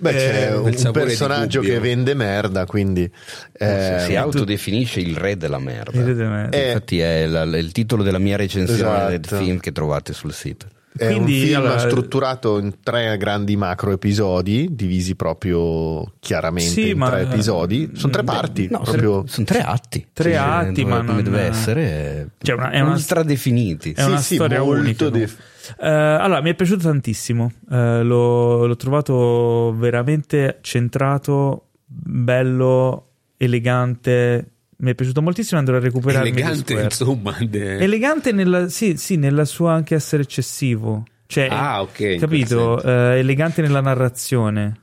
Beh, 0.00 0.12
c'è 0.12 0.50
Eh, 0.50 0.54
un, 0.56 0.90
personaggio 0.92 1.60
che 1.60 1.78
vende 1.78 2.14
merda, 2.14 2.66
quindi... 2.66 3.10
eh, 3.52 4.02
si 4.06 4.16
autodefinisce 4.16 5.00
il 5.00 5.16
re 5.16 5.36
della 5.36 5.58
merda. 5.58 5.98
Il 5.98 6.04
re 6.04 6.14
della 6.14 6.30
merda. 6.30 6.56
Eh, 6.56 6.66
Infatti 6.68 6.98
è 7.00 7.26
la- 7.26 7.42
il 7.44 7.72
titolo 7.72 8.02
della 8.02 8.18
mia 8.18 8.36
recensione 8.36 8.80
Esatto. 8.80 9.10
del 9.10 9.24
film 9.44 9.58
che 9.58 9.72
trovate 9.72 10.12
sul 10.12 10.32
sito. 10.32 10.66
È 10.96 11.06
Quindi, 11.06 11.40
un 11.40 11.46
film 11.46 11.56
allora- 11.56 11.78
strutturato 11.80 12.58
in 12.60 12.74
tre 12.80 13.16
grandi 13.16 13.56
macro 13.56 13.90
episodi, 13.90 14.68
divisi 14.70 15.16
proprio 15.16 16.12
chiaramente 16.20 16.70
Sì, 16.70 16.90
in 16.90 16.98
ma- 16.98 17.10
tre 17.10 17.22
episodi. 17.22 17.90
Sono 17.94 18.12
tre 18.12 18.22
parti. 18.22 18.68
No, 18.70 18.78
proprio... 18.80 19.24
sono 19.26 19.44
tre 19.44 19.58
atti. 19.60 20.06
Tre 20.12 20.30
Sì, 20.30 20.36
atti, 20.36 20.82
come- 20.82 20.94
ma 20.94 21.00
come 21.04 21.12
non- 21.14 21.24
deve 21.24 21.40
essere. 21.42 22.28
Cioè, 22.40 22.54
una- 22.54 22.70
è 22.70 22.78
una- 22.80 22.92
ultra 22.92 23.24
definiti. 23.24 23.90
È 23.92 24.04
una 24.04 24.18
Sì, 24.18 24.22
sì, 24.24 24.34
storia 24.36 24.60
molto 24.62 24.80
unica. 24.82 25.08
def- 25.08 25.36
Eh, 25.80 25.88
allora, 25.88 26.40
mi 26.40 26.50
è 26.50 26.54
piaciuto 26.54 26.84
tantissimo. 26.84 27.52
Eh, 27.70 28.02
l'ho, 28.02 28.66
l'ho 28.66 28.76
trovato 28.76 29.74
veramente 29.76 30.58
centrato, 30.62 31.68
bello, 31.84 33.10
elegante. 33.36 34.50
Mi 34.76 34.90
è 34.90 34.94
piaciuto 34.94 35.22
moltissimo. 35.22 35.58
Andrò 35.58 35.76
a 35.76 35.80
recuperare 35.80 36.28
Elegante, 36.28 36.74
insomma. 36.74 37.36
de- 37.40 37.78
Elegante 37.78 38.32
nella, 38.32 38.68
sì, 38.68 38.96
sì, 38.96 39.16
nella 39.16 39.44
sua 39.44 39.72
anche 39.72 39.94
essere 39.94 40.22
eccessivo. 40.22 41.04
Cioè, 41.26 41.48
Ah, 41.50 41.80
ok, 41.82 42.16
Capito? 42.16 42.82
Eh, 42.82 43.18
elegante 43.18 43.62
nella 43.62 43.80
narrazione 43.80 44.82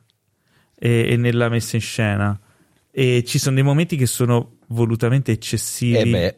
e, 0.77 1.07
e 1.11 1.17
nella 1.17 1.49
messa 1.49 1.75
in 1.75 1.81
scena. 1.81 2.39
E 2.89 3.23
ci 3.25 3.37
sono 3.39 3.55
dei 3.55 3.63
momenti 3.63 3.95
che 3.95 4.05
sono 4.05 4.57
volutamente 4.67 5.31
eccessivi, 5.31 6.13
Eh 6.13 6.37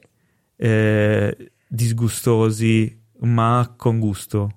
eh, 0.57 1.51
disgustosi, 1.67 3.01
ma 3.23 3.73
con 3.75 3.99
gusto. 3.99 4.51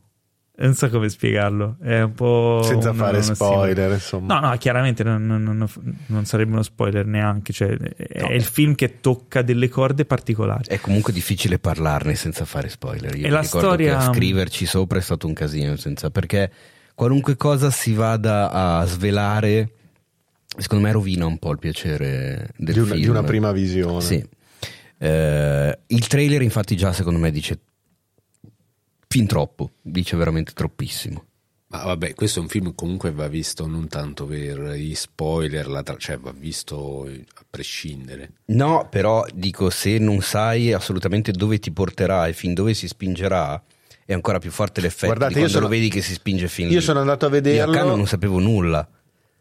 Non 0.59 0.73
so 0.75 0.89
come 0.89 1.11
spiegarlo. 1.11 1.77
È 1.83 2.01
un 2.01 2.13
po'. 2.15 2.63
Senza 2.65 2.89
una- 2.91 3.05
fare 3.05 3.19
una 3.19 3.35
spoiler, 3.35 3.93
insomma. 3.93 4.39
No, 4.41 4.49
no, 4.49 4.57
chiaramente 4.57 5.05
non, 5.05 5.27
non- 5.27 5.43
non- 5.43 5.69
non 6.07 6.25
sarebbe 6.25 6.53
uno 6.53 6.63
spoiler 6.63 7.05
neanche. 7.05 7.53
Cioè, 7.53 7.77
è 7.77 8.33
il 8.33 8.43
film 8.43 8.75
che 8.75 9.01
tocca 9.01 9.43
delle 9.43 9.69
corde 9.69 10.07
particolari. 10.07 10.65
è 10.69 10.81
comunque 10.81 11.13
difficile 11.13 11.59
parlarne 11.59 12.15
senza 12.15 12.47
fare 12.47 12.71
spoiler. 12.71 13.15
Io 13.17 13.25
E 13.27 13.29
mi 13.29 13.35
la 13.35 13.41
ricordo 13.41 13.67
storia- 13.67 13.99
che 13.99 14.05
a 14.05 14.13
scriverci 14.15 14.65
sopra 14.65 14.99
è 14.99 15.03
stato 15.03 15.27
un 15.27 15.35
casino, 15.35 15.77
senza- 15.77 16.09
perché 16.11 16.51
qualunque 16.95 17.37
cosa 17.37 17.71
si 17.71 17.93
vada 17.93 18.51
a 18.51 18.83
svelare, 18.87 19.73
secondo 20.57 20.85
me 20.87 20.93
rovina 20.93 21.27
un 21.27 21.37
po' 21.39 21.53
il 21.53 21.59
piacere 21.59 22.49
del 22.57 22.73
di, 22.73 22.81
una, 22.81 22.89
film. 22.93 23.01
di 23.03 23.09
una 23.11 23.23
prima 23.25 23.53
visione. 23.53 24.01
Sì. 24.01 24.27
Eh, 24.99 25.79
il 25.89 26.07
trailer, 26.07 26.41
infatti, 26.41 26.77
già 26.77 26.95
secondo 26.95 27.19
me 27.19 27.31
dice 27.31 27.59
fin 29.09 29.27
troppo, 29.27 29.71
dice 29.83 30.17
veramente 30.17 30.53
troppissimo. 30.53 31.25
Ma 31.69 31.83
vabbè, 31.85 32.15
questo 32.15 32.39
è 32.39 32.43
un 32.43 32.49
film 32.49 32.67
che 32.69 32.75
comunque 32.77 33.11
va 33.11 33.27
visto 33.27 33.67
non 33.67 33.89
tanto 33.89 34.25
per 34.25 34.61
gli 34.75 34.95
spoiler, 34.95 35.67
la 35.67 35.83
tra- 35.83 35.97
cioè 35.97 36.17
va 36.17 36.33
visto 36.33 37.03
a 37.07 37.45
prescindere. 37.51 38.35
No, 38.47 38.87
però 38.89 39.25
dico, 39.35 39.69
se 39.71 39.99
non 39.99 40.21
sai 40.23 40.73
assolutamente 40.73 41.33
dove 41.33 41.59
ti 41.59 41.73
porterà 41.73 42.29
e 42.29 42.33
fin 42.35 42.55
dove 42.55 42.73
si 42.73 42.87
spingerà, 42.87 43.61
è 44.05 44.13
ancora 44.13 44.39
più 44.39 44.53
forte 44.53 44.81
l'effetto 44.81 45.07
Guardate, 45.07 45.35
di 45.35 45.41
io 45.41 45.47
quando 45.47 45.59
sono- 45.59 45.67
lo 45.69 45.81
vedi 45.81 45.91
che 45.93 46.03
si 46.03 46.13
spinge 46.13 46.47
fin 46.47 46.69
Io 46.71 46.79
lì. 46.79 46.81
sono 46.81 47.01
andato 47.01 47.27
a 47.27 47.29
Io 47.29 47.35
a 47.35 47.41
vederlo. 47.41 47.73
Cannes 47.73 47.97
non 47.97 48.07
sapevo 48.07 48.39
nulla. 48.39 48.89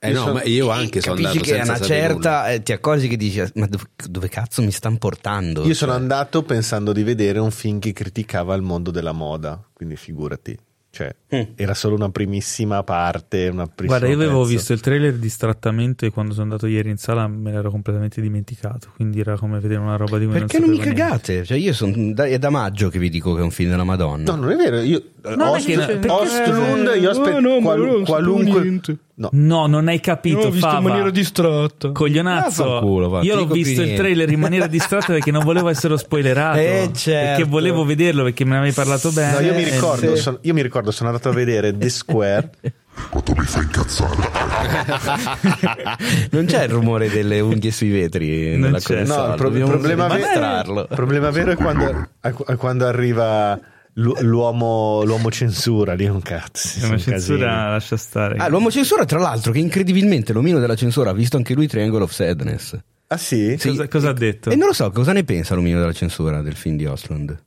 Eh 0.05 0.09
Io 0.11 0.13
no, 0.15 0.21
sono- 0.21 0.33
ma 0.33 0.43
io 0.43 0.69
anche 0.69 1.01
sono 1.01 1.15
Capisci 1.15 1.37
andato 1.37 1.45
che 1.51 1.59
a 1.59 1.65
senza 1.65 1.77
una 1.77 1.85
certa 1.85 2.51
eh, 2.51 2.63
ti 2.63 2.71
accorgi 2.71 3.07
che 3.07 3.17
dici, 3.17 3.43
ma 3.55 3.65
dove, 3.67 3.83
dove 4.09 4.29
cazzo 4.29 4.61
mi 4.61 4.71
stanno 4.71 4.97
portando? 4.97 5.63
Io 5.65 5.73
sono 5.73 5.91
Cioè, 5.93 6.01
andato 6.01 6.43
pensando 6.43 6.91
di 6.93 7.03
vedere 7.03 7.39
un 7.39 7.51
film 7.51 7.79
che 7.79 7.93
criticava 7.93 8.55
il 8.55 8.61
mondo 8.61 8.91
della 8.91 9.11
moda, 9.13 9.61
quindi 9.73 9.95
figurati. 9.95 10.57
Cioè, 10.95 11.13
Mm. 11.35 11.41
era 11.55 11.73
solo 11.73 11.95
una 11.95 12.07
primissima 12.09 12.81
parte. 12.83 13.49
Una 13.49 13.65
primissima 13.67 13.87
Guarda, 13.99 14.07
io 14.07 14.13
avevo 14.15 14.39
pezzo. 14.43 14.51
visto 14.53 14.71
il 14.71 14.79
trailer 14.79 15.15
distrattamente 15.15 16.05
e 16.05 16.09
quando 16.09 16.31
sono 16.31 16.43
andato 16.45 16.67
ieri 16.67 16.89
in 16.89 16.95
sala 16.95 17.27
me 17.27 17.51
l'ero 17.51 17.69
completamente 17.69 18.21
dimenticato. 18.21 18.93
Quindi 18.95 19.19
era 19.19 19.37
come 19.37 19.59
vedere 19.59 19.81
una 19.81 19.97
roba 19.97 20.17
di 20.17 20.23
cui 20.25 20.35
Perché 20.39 20.57
non 20.57 20.69
non 20.69 20.77
mi 20.77 20.81
cagate? 20.81 21.43
Cioè, 21.43 21.57
io 21.57 21.73
sono 21.73 22.13
da, 22.13 22.23
è 22.27 22.39
da 22.39 22.49
maggio 22.49 22.87
che 22.87 22.97
vi 22.99 23.09
dico 23.09 23.33
che 23.33 23.41
è 23.41 23.43
un 23.43 23.51
film 23.51 23.71
della 23.71 23.83
Madonna. 23.83 24.31
No, 24.33 24.39
non 24.39 24.51
è 24.51 24.55
vero. 24.55 24.79
Io, 24.79 25.03
No, 25.35 25.49
Ost- 25.51 25.75
perché- 25.75 26.07
Ostlund, 26.07 26.95
io 27.01 27.09
aspetto 27.09 27.37
Eh, 27.37 27.41
no, 27.41 27.59
qual- 27.59 28.03
qualunque. 28.05 28.61
niente. 28.61 28.97
No, 29.17 29.29
No, 29.31 29.65
non 29.67 29.87
hai 29.87 30.01
capito, 30.01 30.39
Io 30.39 30.43
l'ho 30.43 30.49
visto 30.51 30.65
in 30.67 30.73
Fava. 30.73 30.87
maniera 30.89 31.09
distratta. 31.09 31.91
Coglionazzo, 31.93 32.79
Ah, 32.79 33.07
va, 33.07 33.21
io 33.21 33.35
l'ho 33.35 33.45
visto 33.47 33.81
il 33.81 33.93
trailer 33.95 34.29
in 34.29 34.39
maniera 34.41 34.67
distratta 34.67 35.13
perché 35.13 35.31
non 35.31 35.43
volevo 35.45 35.69
essere 35.69 35.97
spoilerato. 35.97 36.57
Eh, 36.65 36.89
certo. 36.93 37.29
Perché 37.37 37.43
volevo 37.49 37.85
vederlo 37.85 38.23
perché 38.23 38.43
me 38.43 38.51
ne 38.51 38.57
avevi 38.57 38.73
parlato 38.73 39.11
bene. 39.11 39.31
No, 39.33 39.39
io 39.39 39.53
mi 39.53 39.61
e- 39.63 39.69
ricordo, 39.71 40.15
sì. 40.17 40.21
son- 40.21 40.37
io 40.41 40.53
mi 40.53 40.61
ricordo, 40.61 40.91
sono 40.91 41.07
andato 41.09 41.29
a 41.29 41.31
vedere 41.31 41.77
The 41.77 41.89
Square. 41.89 42.49
non 46.31 46.45
c'è 46.45 46.63
il 46.63 46.69
rumore 46.69 47.09
delle 47.09 47.39
unghie 47.39 47.71
sui 47.71 47.89
vetri 47.89 48.51
Non 48.51 48.59
nella 48.61 48.79
c'è. 48.79 48.97
console. 48.99 49.21
No, 49.21 49.29
il 49.29 49.35
pro- 49.35 49.37
problema, 49.37 50.17
il 50.17 50.87
problema 50.89 51.29
vero 51.29 51.51
è 51.51 51.55
quando, 51.55 52.07
è 52.21 52.55
quando 52.55 52.85
arriva 52.85 53.59
l'uomo, 53.95 55.03
l'uomo 55.03 55.29
censura. 55.31 55.93
Lì 55.93 56.05
è 56.05 56.09
un 56.09 56.21
cazzo. 56.21 56.85
Una 56.85 56.97
censura 56.97 57.45
casini. 57.47 57.69
lascia 57.71 57.97
stare. 57.97 58.35
Ah, 58.37 58.47
l'uomo 58.47 58.69
censura, 58.71 59.05
tra 59.05 59.19
l'altro, 59.19 59.51
che 59.51 59.59
incredibilmente 59.59 60.33
l'omino 60.33 60.59
della 60.59 60.75
censura 60.75 61.09
ha 61.09 61.13
visto 61.13 61.37
anche 61.37 61.53
lui 61.53 61.67
Triangle 61.67 62.03
of 62.03 62.11
Sadness. 62.11 62.77
Ah, 63.07 63.17
sì? 63.17 63.55
Sì. 63.57 63.69
cosa, 63.69 63.87
cosa 63.87 64.09
ha 64.09 64.13
detto? 64.13 64.49
E 64.49 64.55
non 64.55 64.67
lo 64.67 64.73
so, 64.73 64.89
cosa 64.91 65.11
ne 65.13 65.23
pensa 65.23 65.53
l'omino 65.55 65.79
della 65.79 65.93
censura 65.93 66.41
del 66.41 66.55
film 66.55 66.75
di 66.75 66.85
Ostlund? 66.85 67.37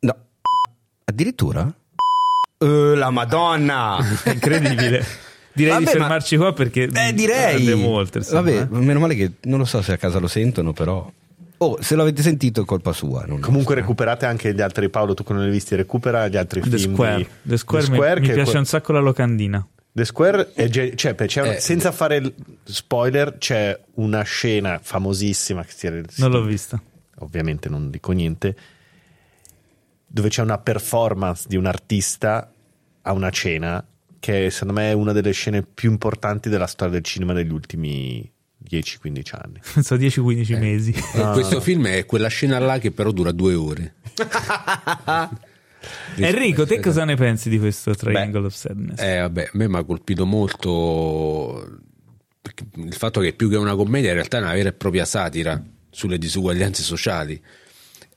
No, 0.00 0.16
addirittura? 1.04 1.72
Eh, 2.58 2.66
la 2.96 3.10
Madonna! 3.10 3.98
Incredibile. 4.24 5.04
Direi 5.56 5.78
di 5.78 5.84
Vabbè, 5.84 5.96
ma- 5.98 6.04
fermarci 6.04 6.36
qua 6.36 6.52
perché 6.52 6.82
Eh, 6.92 7.12
direi. 7.14 7.56
andiamo 7.56 7.88
oltre. 7.88 8.20
insomma, 8.20 8.42
Vabbè, 8.42 8.60
eh. 8.60 8.66
meno 8.78 9.00
male 9.00 9.14
che 9.14 9.32
non 9.44 9.58
lo 9.58 9.64
so 9.64 9.80
se 9.80 9.92
a 9.92 9.96
casa 9.96 10.18
lo 10.18 10.28
sentono, 10.28 10.72
però. 10.74 11.10
Oh, 11.58 11.80
se 11.80 11.96
l'avete 11.96 12.20
sentito 12.22 12.62
è 12.62 12.64
colpa 12.64 12.92
sua. 12.92 13.24
non- 13.26 13.40
Comunque 13.40 13.74
recuperate 13.74 14.26
anche 14.26 14.52
gli 14.54 14.60
altri, 14.60 14.88
Paolo, 14.90 15.14
tu 15.14 15.24
che 15.24 15.32
non 15.32 15.42
li 15.42 15.48
hai 15.48 15.52
visti, 15.54 15.74
recupera 15.74 16.28
gli 16.28 16.36
altri 16.36 16.60
The 16.60 16.76
film. 16.76 16.92
Square. 16.94 17.16
di- 17.16 17.26
The 17.42 17.56
Square, 17.56 17.84
The 17.84 17.90
mi- 17.90 17.96
Square, 17.96 18.20
mi, 18.20 18.26
che 18.26 18.32
è 18.32 18.34
piace 18.34 18.50
que- 18.50 18.58
un 18.58 18.66
sacco 18.66 18.92
la 18.92 19.00
locandina. 19.00 19.66
The 19.92 20.04
Square 20.04 20.52
è 20.52 20.68
ge- 20.68 20.94
cioè, 20.96 21.14
per- 21.14 21.26
c'è 21.28 21.40
un- 21.42 21.48
Eh. 21.52 21.60
senza 21.60 21.90
fare 21.92 22.16
il 22.16 22.34
spoiler, 22.64 23.38
c'è 23.38 23.78
una 23.94 24.20
scena 24.22 24.78
famosissima 24.82 25.64
che 25.64 25.72
si 25.74 25.88
Non 26.20 26.30
l'ho 26.30 26.42
vista. 26.42 26.78
ovviamente 27.20 27.70
non 27.70 27.88
dico 27.90 28.12
niente, 28.12 28.54
dove 30.06 30.28
c'è 30.28 30.42
una 30.42 30.58
performance 30.58 31.46
di 31.48 31.56
un 31.56 31.66
artista 31.66 32.50
a 33.02 33.12
una 33.12 33.30
cena 33.30 33.84
che 34.20 34.50
secondo 34.50 34.74
me 34.74 34.90
è 34.90 34.92
una 34.92 35.12
delle 35.12 35.32
scene 35.32 35.62
più 35.62 35.90
importanti 35.90 36.48
della 36.48 36.66
storia 36.66 36.94
del 36.94 37.02
cinema 37.04 37.32
degli 37.32 37.50
ultimi 37.52 38.30
10-15 38.70 39.22
anni. 39.32 39.60
A 39.76 39.80
10-15 39.80 40.52
Eh. 40.52 40.58
mesi. 40.58 40.92
Eh, 40.92 41.30
questo 41.32 41.60
film 41.60 41.86
è 41.86 42.04
quella 42.06 42.28
scena 42.28 42.58
là 42.58 42.78
che 42.78 42.90
però 42.92 43.10
dura 43.10 43.32
due 43.32 43.54
ore. 43.54 43.94
Enrico, 46.16 46.66
te 46.66 46.80
cosa 46.80 47.04
ne 47.04 47.14
pensi 47.16 47.48
di 47.48 47.58
questo 47.58 47.94
Triangle 47.94 48.46
of 48.46 48.54
Sadness? 48.54 49.00
Eh, 49.00 49.18
vabbè, 49.20 49.42
a 49.44 49.50
me 49.52 49.68
mi 49.68 49.76
ha 49.76 49.84
colpito 49.84 50.26
molto 50.26 51.78
il 52.76 52.94
fatto 52.94 53.20
che 53.20 53.32
più 53.34 53.48
che 53.50 53.56
una 53.56 53.74
commedia 53.74 54.08
in 54.10 54.14
realtà 54.16 54.38
è 54.38 54.40
una 54.40 54.52
vera 54.52 54.68
e 54.70 54.72
propria 54.72 55.04
satira 55.04 55.62
sulle 55.90 56.18
disuguaglianze 56.18 56.82
sociali. 56.82 57.40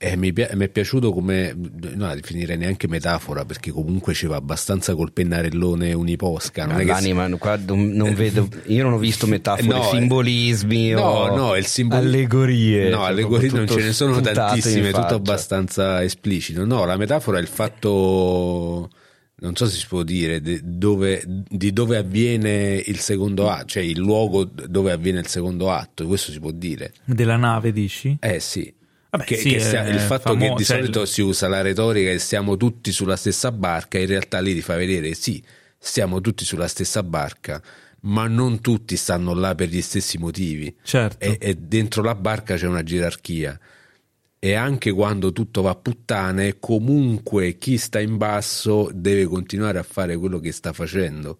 E 0.02 0.16
mi, 0.16 0.32
pi- 0.32 0.48
mi 0.54 0.64
è 0.64 0.70
piaciuto 0.70 1.12
come, 1.12 1.54
no, 1.54 2.06
la 2.08 2.16
definirei 2.16 2.56
neanche 2.58 2.88
metafora, 2.88 3.44
perché 3.44 3.70
comunque 3.70 4.14
ci 4.14 4.28
va 4.28 4.38
abbastanza 4.38 4.96
col 4.96 5.12
pennarellone 5.12 5.92
uniposca. 5.92 6.66
Non 6.66 6.76
è 6.78 6.86
che 6.86 6.92
L'anima, 6.92 7.30
qua 7.38 7.58
non, 7.58 7.90
non 7.90 8.14
vedo, 8.14 8.48
io 8.68 8.84
non 8.84 8.94
ho 8.94 8.98
visto 8.98 9.28
metafore, 9.28 9.68
No, 9.68 9.82
eh, 9.92 9.98
simbolismi 9.98 10.92
no, 10.92 11.02
o 11.02 11.36
no, 11.36 11.56
il 11.58 11.66
simbolo- 11.66 12.00
allegorie. 12.00 12.88
No, 12.88 13.00
Cioè, 13.00 13.08
allegorie 13.08 13.52
non 13.52 13.68
ce 13.68 13.82
ne 13.84 13.92
sono 13.92 14.22
tantissime, 14.22 14.92
tutto 14.92 15.16
abbastanza 15.16 16.02
esplicito. 16.02 16.64
No, 16.64 16.86
la 16.86 16.96
metafora 16.96 17.38
è 17.38 17.42
il 17.42 17.48
fatto, 17.50 18.90
non 19.40 19.56
so 19.58 19.68
se 19.68 19.76
si 19.80 19.86
può 19.86 20.04
dire, 20.04 20.40
di 20.40 20.62
dove, 20.64 21.22
di 21.28 21.74
dove 21.74 21.98
avviene 21.98 22.82
il 22.86 23.00
secondo 23.00 23.50
atto, 23.50 23.66
cioè 23.66 23.84
il 23.84 23.98
luogo 24.00 24.46
dove 24.46 24.94
avviene 24.94 25.20
il 25.20 25.28
secondo 25.28 25.70
atto, 25.72 26.08
questo 26.08 26.32
si 26.32 26.40
può 26.40 26.52
dire. 26.52 26.94
Della 27.04 27.36
nave, 27.36 27.74
dici? 27.74 28.16
Eh 28.22 28.40
sì. 28.40 28.78
Vabbè, 29.12 29.24
Che- 29.24 29.38
sì, 29.38 29.50
che 29.50 29.60
sia- 29.60 29.88
il 29.88 30.00
fatto 30.00 30.30
famo- 30.30 30.50
che 30.50 30.54
di 30.56 30.64
cioè, 30.64 30.78
solito 30.78 31.06
si 31.06 31.22
usa 31.22 31.48
la 31.48 31.62
retorica 31.62 32.12
che 32.12 32.20
siamo 32.20 32.58
tutti 32.58 32.92
sulla 32.92 33.16
stessa 33.16 33.52
barca, 33.52 33.98
in 33.98 34.06
realtà 34.06 34.40
lì 34.40 34.54
ti 34.54 34.62
fa 34.62 34.76
vedere 34.76 35.14
sì, 35.16 35.44
siamo 35.78 36.22
tutti 36.22 36.46
sulla 36.46 36.68
stessa 36.68 37.02
barca, 37.02 37.62
ma 38.02 38.28
non 38.28 38.62
tutti 38.62 38.96
stanno 38.96 39.34
là 39.34 39.56
per 39.56 39.70
gli 39.70 39.82
stessi 39.82 40.18
motivi. 40.18 40.76
Certo. 40.84 41.26
E, 41.26 41.38
e 41.40 41.56
dentro 41.56 42.04
la 42.04 42.16
barca 42.16 42.56
c'è 42.56 42.68
una 42.68 42.84
gerarchia. 42.84 43.60
E 44.42 44.54
anche 44.54 44.92
quando 44.92 45.34
tutto 45.34 45.62
va 45.62 45.72
a 45.72 45.76
puttane, 45.76 46.60
comunque 46.60 47.58
chi 47.58 47.78
sta 47.78 48.00
in 48.00 48.16
basso 48.16 48.90
deve 48.94 49.26
continuare 49.26 49.80
a 49.80 49.84
fare 49.84 50.16
quello 50.18 50.40
che 50.40 50.52
sta 50.54 50.72
facendo. 50.72 51.40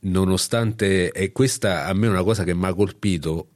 Nonostante, 0.00 1.12
e 1.12 1.30
questa 1.32 1.86
a 1.86 1.92
me 1.94 2.06
è 2.08 2.10
una 2.10 2.24
cosa 2.24 2.42
che 2.44 2.54
mi 2.54 2.66
ha 2.66 2.74
colpito, 2.74 3.51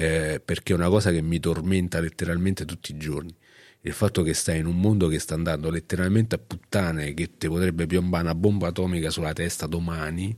eh, 0.00 0.40
perché 0.42 0.72
è 0.72 0.76
una 0.76 0.88
cosa 0.88 1.10
che 1.10 1.20
mi 1.20 1.38
tormenta 1.38 2.00
letteralmente 2.00 2.64
tutti 2.64 2.92
i 2.92 2.96
giorni. 2.96 3.34
Il 3.82 3.92
fatto 3.92 4.22
che 4.22 4.32
stai 4.32 4.58
in 4.58 4.64
un 4.66 4.80
mondo 4.80 5.08
che 5.08 5.18
sta 5.18 5.34
andando 5.34 5.68
letteralmente 5.70 6.36
a 6.36 6.38
puttane, 6.38 7.12
che 7.12 7.36
ti 7.36 7.48
potrebbe 7.48 7.86
piombare 7.86 8.24
una 8.24 8.34
bomba 8.34 8.68
atomica 8.68 9.10
sulla 9.10 9.34
testa 9.34 9.66
domani, 9.66 10.34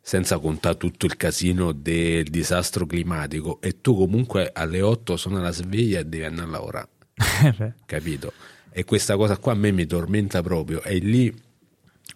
senza 0.00 0.38
contare 0.38 0.76
tutto 0.76 1.06
il 1.06 1.16
casino 1.16 1.72
del 1.72 2.24
disastro 2.24 2.86
climatico, 2.86 3.60
e 3.60 3.80
tu 3.80 3.96
comunque 3.96 4.50
alle 4.52 4.80
8 4.80 5.16
suona 5.16 5.40
la 5.40 5.52
sveglia 5.52 5.98
e 5.98 6.04
devi 6.04 6.24
andare 6.24 6.46
a 6.46 6.50
lavorare 6.50 6.88
capito? 7.84 8.32
E 8.70 8.84
questa 8.84 9.16
cosa 9.16 9.36
qua 9.36 9.52
a 9.52 9.56
me 9.56 9.72
mi 9.72 9.86
tormenta 9.86 10.42
proprio. 10.42 10.80
E 10.82 10.98
lì 10.98 11.34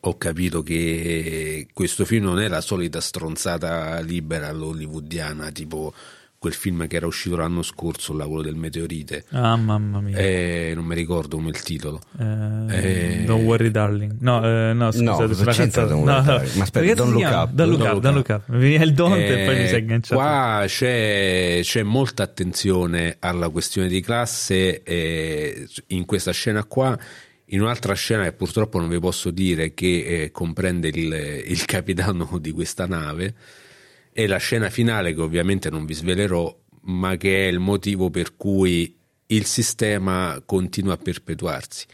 ho 0.00 0.18
capito 0.18 0.62
che 0.62 1.66
questo 1.73 2.05
film 2.05 2.26
non 2.26 2.40
è 2.40 2.47
la 2.47 2.60
solita 2.60 3.00
stronzata 3.00 3.98
libera 4.00 4.50
hollywoodiana, 4.50 5.50
tipo 5.50 5.92
quel 6.47 6.55
film 6.55 6.86
che 6.86 6.94
era 6.97 7.07
uscito 7.07 7.34
l'anno 7.36 7.62
scorso, 7.62 8.12
là, 8.15 8.25
quello 8.25 8.42
del 8.42 8.55
meteorite. 8.55 9.25
Ah, 9.31 9.57
mamma 9.57 10.00
mia. 10.00 10.16
Eh, 10.16 10.73
non 10.76 10.84
mi 10.84 10.94
ricordo 10.94 11.36
come 11.36 11.49
il 11.49 11.60
titolo. 11.60 12.00
Eh, 12.18 13.18
eh, 13.20 13.25
Don't 13.25 13.44
worry, 13.44 13.70
darling. 13.73 14.16
No, 14.20 14.44
eh, 14.44 14.73
no, 14.73 14.92
scusate, 14.92 15.34
sulla 15.34 15.52
c'entra 15.52 15.86
canzone- 15.86 16.05
no, 16.05 16.20
no. 16.20 16.42
Ma 16.55 16.62
aspetta, 16.62 16.94
Don't 16.94 17.16
si 17.16 17.23
Look? 17.23 17.33
Up. 17.33 17.50
Don't 17.50 17.70
Look 17.70 17.81
Up, 17.81 17.99
Don't 18.00 18.15
Look 18.15 18.28
Up. 18.28 18.42
Mi 18.47 18.58
veniva 18.60 18.84
il 18.84 18.94
Don't 18.94 19.16
e 19.18 19.44
poi 19.44 19.57
mi 19.57 19.62
Eh, 19.65 19.66
sei 19.66 19.78
agganciato. 19.81 20.15
Qua 20.20 20.65
c'è, 20.66 21.58
c'è 21.62 21.83
molta 21.83 22.23
attenzione 22.23 23.16
alla 23.18 23.49
questione 23.49 23.89
di 23.89 24.00
classe 24.00 24.83
eh, 24.84 25.66
in 25.89 26.05
questa 26.05 26.31
scena 26.31 26.62
qua. 26.65 26.97
In 27.50 27.60
un'altra 27.60 27.94
scena 27.94 28.23
che 28.25 28.33
purtroppo 28.33 28.78
non 28.78 28.89
vi 28.89 28.99
posso 29.00 29.31
dire 29.31 29.75
che 29.75 30.23
eh, 30.23 30.31
comprende 30.31 30.89
il, 30.89 31.42
il 31.47 31.65
capitano 31.65 32.39
di 32.41 32.52
questa 32.52 32.86
nave 32.86 33.34
e 34.18 34.26
la 34.26 34.38
scena 34.38 34.70
finale 34.70 35.12
che 35.12 35.20
ovviamente 35.20 35.68
non 35.68 35.84
vi 35.84 35.92
svelerò 35.92 36.58
ma 36.84 37.18
che 37.18 37.44
è 37.44 37.50
il 37.50 37.58
motivo 37.58 38.08
per 38.08 38.34
cui 38.34 38.96
il 39.26 39.44
sistema 39.44 40.40
continua 40.46 40.94
a 40.94 40.96
perpetuarsi. 40.96 41.84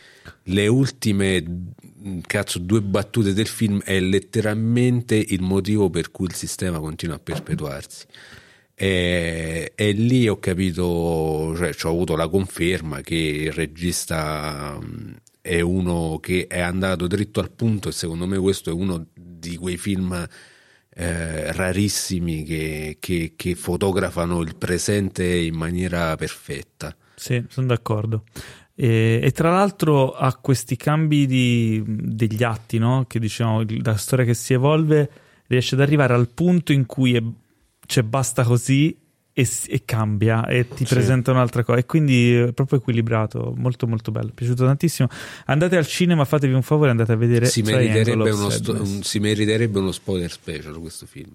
Le 0.45 0.69
ultime 0.69 1.43
mh, 1.43 2.19
cazzo, 2.21 2.61
due 2.61 2.81
battute 2.81 3.33
del 3.33 3.49
film 3.49 3.83
è 3.83 3.99
letteralmente 3.99 5.17
il 5.17 5.43
motivo 5.43 5.91
per 5.91 6.13
cui 6.13 6.27
il 6.27 6.35
sistema 6.35 6.79
continua 6.79 7.17
a 7.17 7.19
perpetuarsi. 7.19 8.07
E, 8.73 9.73
e 9.75 9.91
lì 9.91 10.29
ho 10.29 10.39
capito, 10.39 11.55
cioè 11.57 11.75
ho 11.83 11.89
avuto 11.89 12.15
la 12.15 12.29
conferma 12.29 13.01
che 13.01 13.17
il 13.17 13.53
regista 13.53 14.79
mh, 14.81 15.17
è 15.41 15.61
uno 15.61 16.21
che 16.21 16.47
è 16.47 16.61
andato 16.61 17.09
dritto 17.09 17.41
al 17.41 17.51
punto 17.51 17.89
e 17.89 17.93
secondo 17.93 18.29
me 18.29 18.39
questo 18.39 18.71
è 18.71 18.73
uno 18.73 19.07
di 19.13 19.57
quei 19.57 19.77
film 19.77 20.25
eh, 20.95 21.53
rarissimi 21.53 22.43
che, 22.45 22.97
che- 23.01 23.33
che 23.37 23.55
fotografano 23.55 24.41
il 24.41 24.57
presente 24.57 25.25
in 25.25 25.55
maniera 25.55 26.15
perfetta. 26.17 26.95
Sì, 27.15 27.45
sono 27.49 27.67
d'accordo. 27.69 28.25
E, 28.75 29.21
e 29.23 29.31
tra 29.33 29.51
l'altro 29.51 30.13
ha 30.13 30.35
questi 30.37 30.77
cambi 30.77 31.27
di- 31.27 31.83
degli 31.87 32.43
atti, 32.43 32.79
no? 32.79 33.05
Che 33.07 33.19
diciamo, 33.19 33.65
la 33.83 33.97
storia 33.97 34.25
che 34.25 34.35
si 34.35 34.53
evolve 34.55 35.11
riesce 35.47 35.75
ad 35.75 35.83
arrivare 35.83 36.15
al 36.15 36.29
punto 36.29 36.73
in 36.73 36.87
cui 36.87 37.15
è, 37.15 37.23
cioè 37.87 38.03
basta 38.03 38.43
così 38.45 38.97
e, 39.33 39.49
e 39.69 39.83
cambia 39.85 40.47
e 40.47 40.69
ti 40.69 40.85
presenta 40.85 41.31
un'altra 41.31 41.65
cosa. 41.65 41.79
E 41.79 41.87
quindi 41.87 42.35
è 42.35 42.53
proprio 42.53 42.79
equilibrato, 42.79 43.55
molto 43.57 43.87
molto 43.87 44.11
bello. 44.11 44.27
Mi 44.27 44.33
è 44.33 44.35
piaciuto 44.35 44.65
tantissimo. 44.65 45.09
Andate 45.47 45.77
al 45.77 45.87
cinema, 45.87 46.25
fatevi 46.25 46.53
un 46.53 46.63
favore, 46.63 46.91
andate 46.91 47.13
a 47.13 47.17
vedere 47.17 47.47
Si 47.47 47.63
meriterebbe, 47.63 48.31
uno 48.31 48.51
sto- 48.51 48.73
un- 48.73 49.03
si 49.03 49.19
meriterebbe 49.19 49.79
uno 49.79 49.93
spoiler 49.93 50.31
special 50.31 50.79
questo 50.79 51.07
film. 51.07 51.33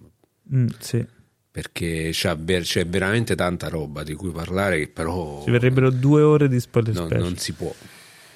Mm, 0.53 0.67
sì. 0.79 1.05
Perché 1.51 2.09
c'è 2.11 2.37
veramente 2.85 3.35
tanta 3.35 3.67
roba 3.67 4.03
di 4.03 4.13
cui 4.13 4.29
parlare 4.29 4.77
che 4.77 4.87
però 4.89 5.41
Ci 5.43 5.49
verrebbero 5.49 5.89
due 5.89 6.21
ore 6.21 6.47
di 6.47 6.59
spoiler 6.59 6.93
non, 6.93 7.05
special. 7.07 7.23
non 7.27 7.37
si 7.37 7.53
può. 7.53 7.73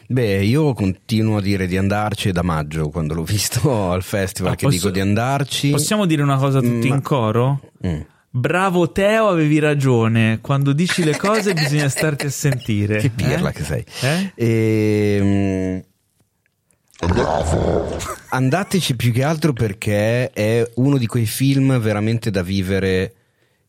Beh, 0.07 0.43
io 0.43 0.73
continuo 0.73 1.37
a 1.37 1.41
dire 1.41 1.67
di 1.67 1.77
andarci 1.77 2.31
da 2.31 2.41
maggio 2.41 2.89
quando 2.89 3.13
l'ho 3.13 3.23
visto 3.23 3.91
al 3.91 4.01
festival 4.01 4.53
Ah, 4.53 4.55
che 4.55 4.65
posso- 4.65 4.77
dico 4.77 4.89
di 4.89 4.99
andarci. 4.99 5.69
Possiamo 5.69 6.05
dire 6.07 6.23
una 6.23 6.37
cosa 6.37 6.59
tutti 6.61 6.89
Ma- 6.89 6.95
in 6.95 7.01
coro? 7.01 7.71
Mm. 7.85 7.99
Bravo 8.33 8.91
Teo, 8.91 9.27
avevi 9.27 9.59
ragione. 9.59 10.39
Quando 10.41 10.71
dici 10.71 11.03
le 11.03 11.17
cose 11.17 11.53
bisogna 11.53 11.89
starti 11.89 12.27
a 12.27 12.29
sentire. 12.31 12.97
Che 12.99 13.09
pirla 13.09 13.49
Eh? 13.49 13.53
che 13.53 13.63
sei. 13.63 13.85
Eh? 14.01 14.31
Ehm, 14.35 15.83
Andateci 18.29 18.95
più 18.95 19.11
che 19.11 19.23
altro 19.23 19.53
perché 19.53 20.29
è 20.29 20.69
uno 20.75 20.97
di 20.97 21.07
quei 21.07 21.25
film 21.25 21.77
veramente 21.79 22.29
da 22.29 22.43
vivere 22.43 23.13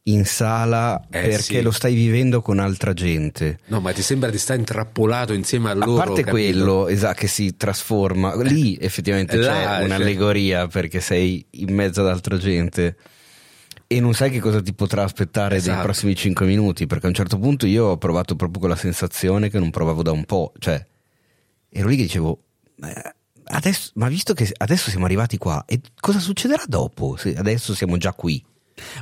in 0.05 0.25
sala 0.27 1.01
Eh, 1.11 1.21
perché 1.21 1.39
sì. 1.41 1.63
lo 1.63 1.71
stai 1.71 1.95
vivendo 1.95 2.43
con 2.43 2.59
altra 2.59 2.93
gente. 2.93 3.59
No, 3.67 3.81
ma 3.81 3.93
ti 3.93 4.03
sembra 4.03 4.31
di 4.31 4.39
stare 4.39 4.59
intrappolato 4.59 5.33
insieme 5.33 5.71
a 5.71 5.75
loro. 5.75 5.95
a 5.95 6.05
parte 6.05 6.23
capito? 6.25 6.31
quello 6.31 6.89
esatto, 6.89 7.15
che 7.21 7.27
si 7.27 7.57
trasforma, 7.57 8.35
lì 8.43 8.77
effettivamente 8.81 9.37
Là, 9.37 9.47
c'è 9.53 9.65
cioè- 9.65 9.85
un'allegoria 9.85 10.67
perché 10.69 11.01
sei 11.01 11.45
in 11.53 11.75
mezzo 11.75 12.01
ad 12.03 12.09
altra 12.09 12.37
gente 12.37 12.97
e 13.97 14.01
non 14.01 14.15
sai 14.15 14.31
che 14.31 14.41
cosa 14.41 14.61
ti 14.63 14.73
potrà 14.75 15.03
aspettare 15.05 15.57
Esatto. 15.57 15.75
nei 15.77 15.85
prossimi 15.85 16.15
5 16.15 16.47
minuti 16.47 16.87
perché 16.87 17.07
a 17.07 17.09
un 17.09 17.15
certo 17.15 17.39
punto 17.39 17.67
io 17.67 17.87
ho 17.87 17.97
provato 17.99 18.37
proprio 18.37 18.61
quella 18.61 18.77
sensazione 18.77 19.51
che 19.51 19.59
non 19.59 19.71
provavo 19.71 20.03
da 20.03 20.11
un 20.13 20.25
po', 20.25 20.53
cioè 20.59 20.85
ero 21.69 21.89
lì 21.89 21.97
che 21.97 22.03
dicevo 22.03 22.39
"Ma 22.77 22.93
adesso, 23.45 23.91
ma 23.95 24.09
visto 24.09 24.35
che 24.35 24.51
adesso 24.59 24.91
siamo 24.91 25.05
arrivati 25.05 25.39
qua 25.39 25.65
e 25.67 25.81
cosa 26.01 26.19
succederà 26.19 26.63
dopo 26.67 27.17
se 27.17 27.35
adesso 27.37 27.75
siamo 27.75 27.97
già 27.97 28.13
qui? 28.13 28.43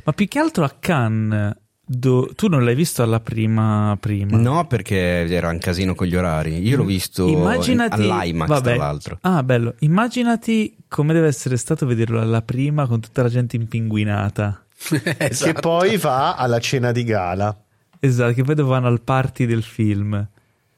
Ma 0.04 0.12
più 0.12 0.26
che 0.28 0.38
altro 0.38 0.64
a 0.64 0.70
Cannes, 0.78 1.54
do- 1.84 2.30
tu 2.34 2.48
non 2.48 2.64
l'hai 2.64 2.74
visto 2.74 3.02
alla 3.02 3.20
prima 3.20 3.96
prima? 4.00 4.36
No, 4.36 4.66
perché 4.66 4.96
era 5.28 5.48
un 5.48 5.58
casino 5.58 5.94
con 5.94 6.06
gli 6.08 6.16
orari. 6.16 6.58
Io 6.66 6.76
l'ho 6.76 6.84
visto 6.84 7.26
Immaginati, 7.28 8.02
all'IMAX, 8.02 8.48
vabbè. 8.48 8.62
tra 8.62 8.76
l'altro. 8.76 9.18
Ah, 9.22 9.42
bello. 9.42 9.74
Immaginati 9.80 10.76
come 10.88 11.12
deve 11.12 11.28
essere 11.28 11.56
stato 11.56 11.86
vederlo 11.86 12.20
alla 12.20 12.42
prima 12.42 12.86
con 12.86 13.00
tutta 13.00 13.22
la 13.22 13.28
gente 13.28 13.56
impinguinata. 13.56 14.64
Esatto. 15.18 15.52
Che 15.52 15.60
poi 15.60 15.96
va 15.98 16.34
alla 16.36 16.58
cena 16.58 16.92
di 16.92 17.04
gala. 17.04 17.56
Esatto, 17.98 18.32
che 18.32 18.42
poi 18.42 18.54
vanno 18.56 18.86
al 18.88 19.02
party 19.02 19.46
del 19.46 19.62
film. 19.62 20.26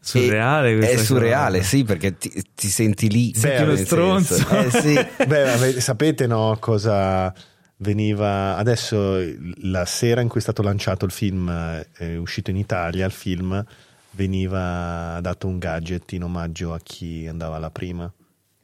Surreale 0.05 0.77
È 0.81 0.93
cosa. 0.95 1.05
surreale, 1.05 1.63
sì, 1.63 1.85
perché 1.85 2.19
ti, 2.19 2.31
ti 2.55 2.69
senti 2.69 3.09
lì. 3.09 3.33
Senti 3.35 3.63
uno 3.63 3.77
stronzo. 3.77 4.35
Eh 4.49 4.71
sì. 4.71 4.95
Beh, 5.27 5.81
sapete 5.81 6.27
no 6.27 6.57
cosa 6.59 7.33
veniva 7.77 8.57
adesso 8.57 9.19
la 9.63 9.85
sera 9.85 10.21
in 10.21 10.29
cui 10.29 10.39
è 10.39 10.43
stato 10.43 10.63
lanciato 10.63 11.05
il 11.05 11.11
film 11.11 11.49
eh, 11.49 11.89
è 11.93 12.17
uscito 12.17 12.51
in 12.51 12.57
Italia 12.57 13.05
il 13.07 13.11
film 13.11 13.65
veniva 14.13 15.19
dato 15.21 15.49
un 15.49 15.59
gadget 15.59 16.13
in 16.13 16.23
omaggio 16.23 16.73
a 16.75 16.79
chi 16.81 17.27
andava 17.29 17.57
alla 17.57 17.71
prima 17.73 18.09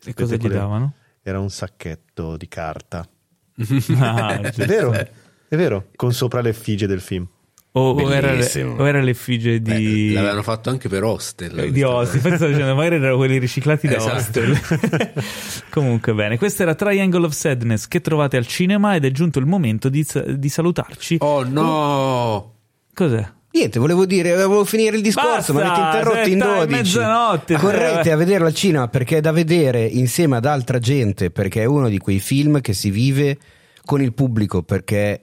E 0.05 0.15
cosa 0.15 0.36
gli 0.36 0.39
quelle- 0.39 0.55
davano? 0.55 0.92
era 1.23 1.41
un 1.41 1.50
sacchetto 1.50 2.36
di 2.36 2.47
carta 2.47 3.05
Ah, 3.99 4.39
è 4.39 4.67
vero 4.67 4.94
è 5.49 5.57
vero 5.57 5.86
con 5.97 6.12
sopra 6.12 6.41
l'effigie 6.41 6.86
del 6.86 7.01
film 7.01 7.27
O, 7.73 7.91
o 7.93 8.12
era, 8.12 8.28
Bellissimo. 8.28 8.75
o 8.77 8.89
era 8.89 9.01
l'effigie 9.01 9.60
Beh, 9.60 9.77
di... 9.77 10.12
l'avevano 10.12 10.43
fatto 10.43 10.70
anche 10.70 10.89
per 10.89 11.05
Hostel. 11.05 11.59
Eh, 11.59 11.70
di 11.70 11.83
Hostel, 11.83 12.17
infatti 12.17 12.36
stavo 12.36 12.51
dicendo, 12.51 12.75
magari 12.75 12.94
erano 12.97 13.17
quelli 13.17 13.39
riciclati 13.39 13.86
da 13.86 13.97
Esatto. 13.97 14.17
Hostel. 14.17 15.23
Comunque 15.70 16.15
bene, 16.15 16.39
questo 16.39 16.62
era 16.62 16.75
Triangle 16.75 17.27
of 17.27 17.33
Sadness 17.33 17.86
che 17.86 18.01
trovate 18.01 18.36
al 18.36 18.47
cinema 18.47 18.94
ed 18.97 19.05
è 19.05 19.10
giunto 19.10 19.39
il 19.39 19.47
momento 19.47 19.89
di, 19.89 20.05
di 20.36 20.49
salutarci. 20.49 21.18
Oh 21.20 21.44
no! 21.44 22.55
Cos'è? 22.94 23.27
Niente, 23.51 23.78
volevo 23.78 24.07
dire, 24.07 24.33
volevo 24.33 24.65
finire 24.65 24.97
il 24.97 25.02
Basta, 25.02 25.23
discorso, 25.23 25.52
ma 25.52 25.60
avete 25.62 25.81
interrotto 25.81 26.28
in 26.28 26.39
dai, 26.39 26.67
12. 26.67 26.70
mezzanotte. 26.75 27.55
Correte 27.57 28.12
a 28.12 28.17
vederlo 28.17 28.47
al 28.47 28.55
cinema 28.55 28.89
perché 28.89 29.18
è 29.18 29.20
da 29.20 29.33
vedere 29.33 29.85
insieme 29.85 30.36
ad 30.36 30.47
altra 30.47 30.78
gente, 30.78 31.31
perché 31.31 31.62
è 31.62 31.65
uno 31.65 31.89
di 31.89 31.99
quei 31.99 32.18
film 32.18 32.60
che 32.60 32.73
si 32.73 32.91
vive 32.91 33.39
con 33.85 34.02
il 34.02 34.12
pubblico, 34.12 34.62
perché 34.62 35.20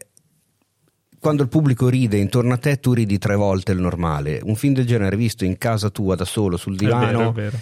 quando 1.25 1.41
il 1.41 1.49
pubblico 1.49 1.89
ride 1.89 2.17
intorno 2.17 2.53
a 2.53 2.57
te 2.57 2.79
tu 2.79 2.93
ridi 2.93 3.17
tre 3.17 3.35
volte 3.35 3.71
il 3.71 3.79
normale. 3.79 4.41
Un 4.43 4.55
film 4.55 4.75
del 4.75 4.85
genere 4.85 5.15
visto 5.15 5.43
in 5.43 5.57
casa 5.57 5.89
tua 5.89 6.13
da 6.13 6.23
solo 6.23 6.55
sul 6.55 6.77
È 6.77 6.83
vero, 6.83 6.99
divano, 6.99 7.29
è 7.29 7.33
vero. 7.33 7.57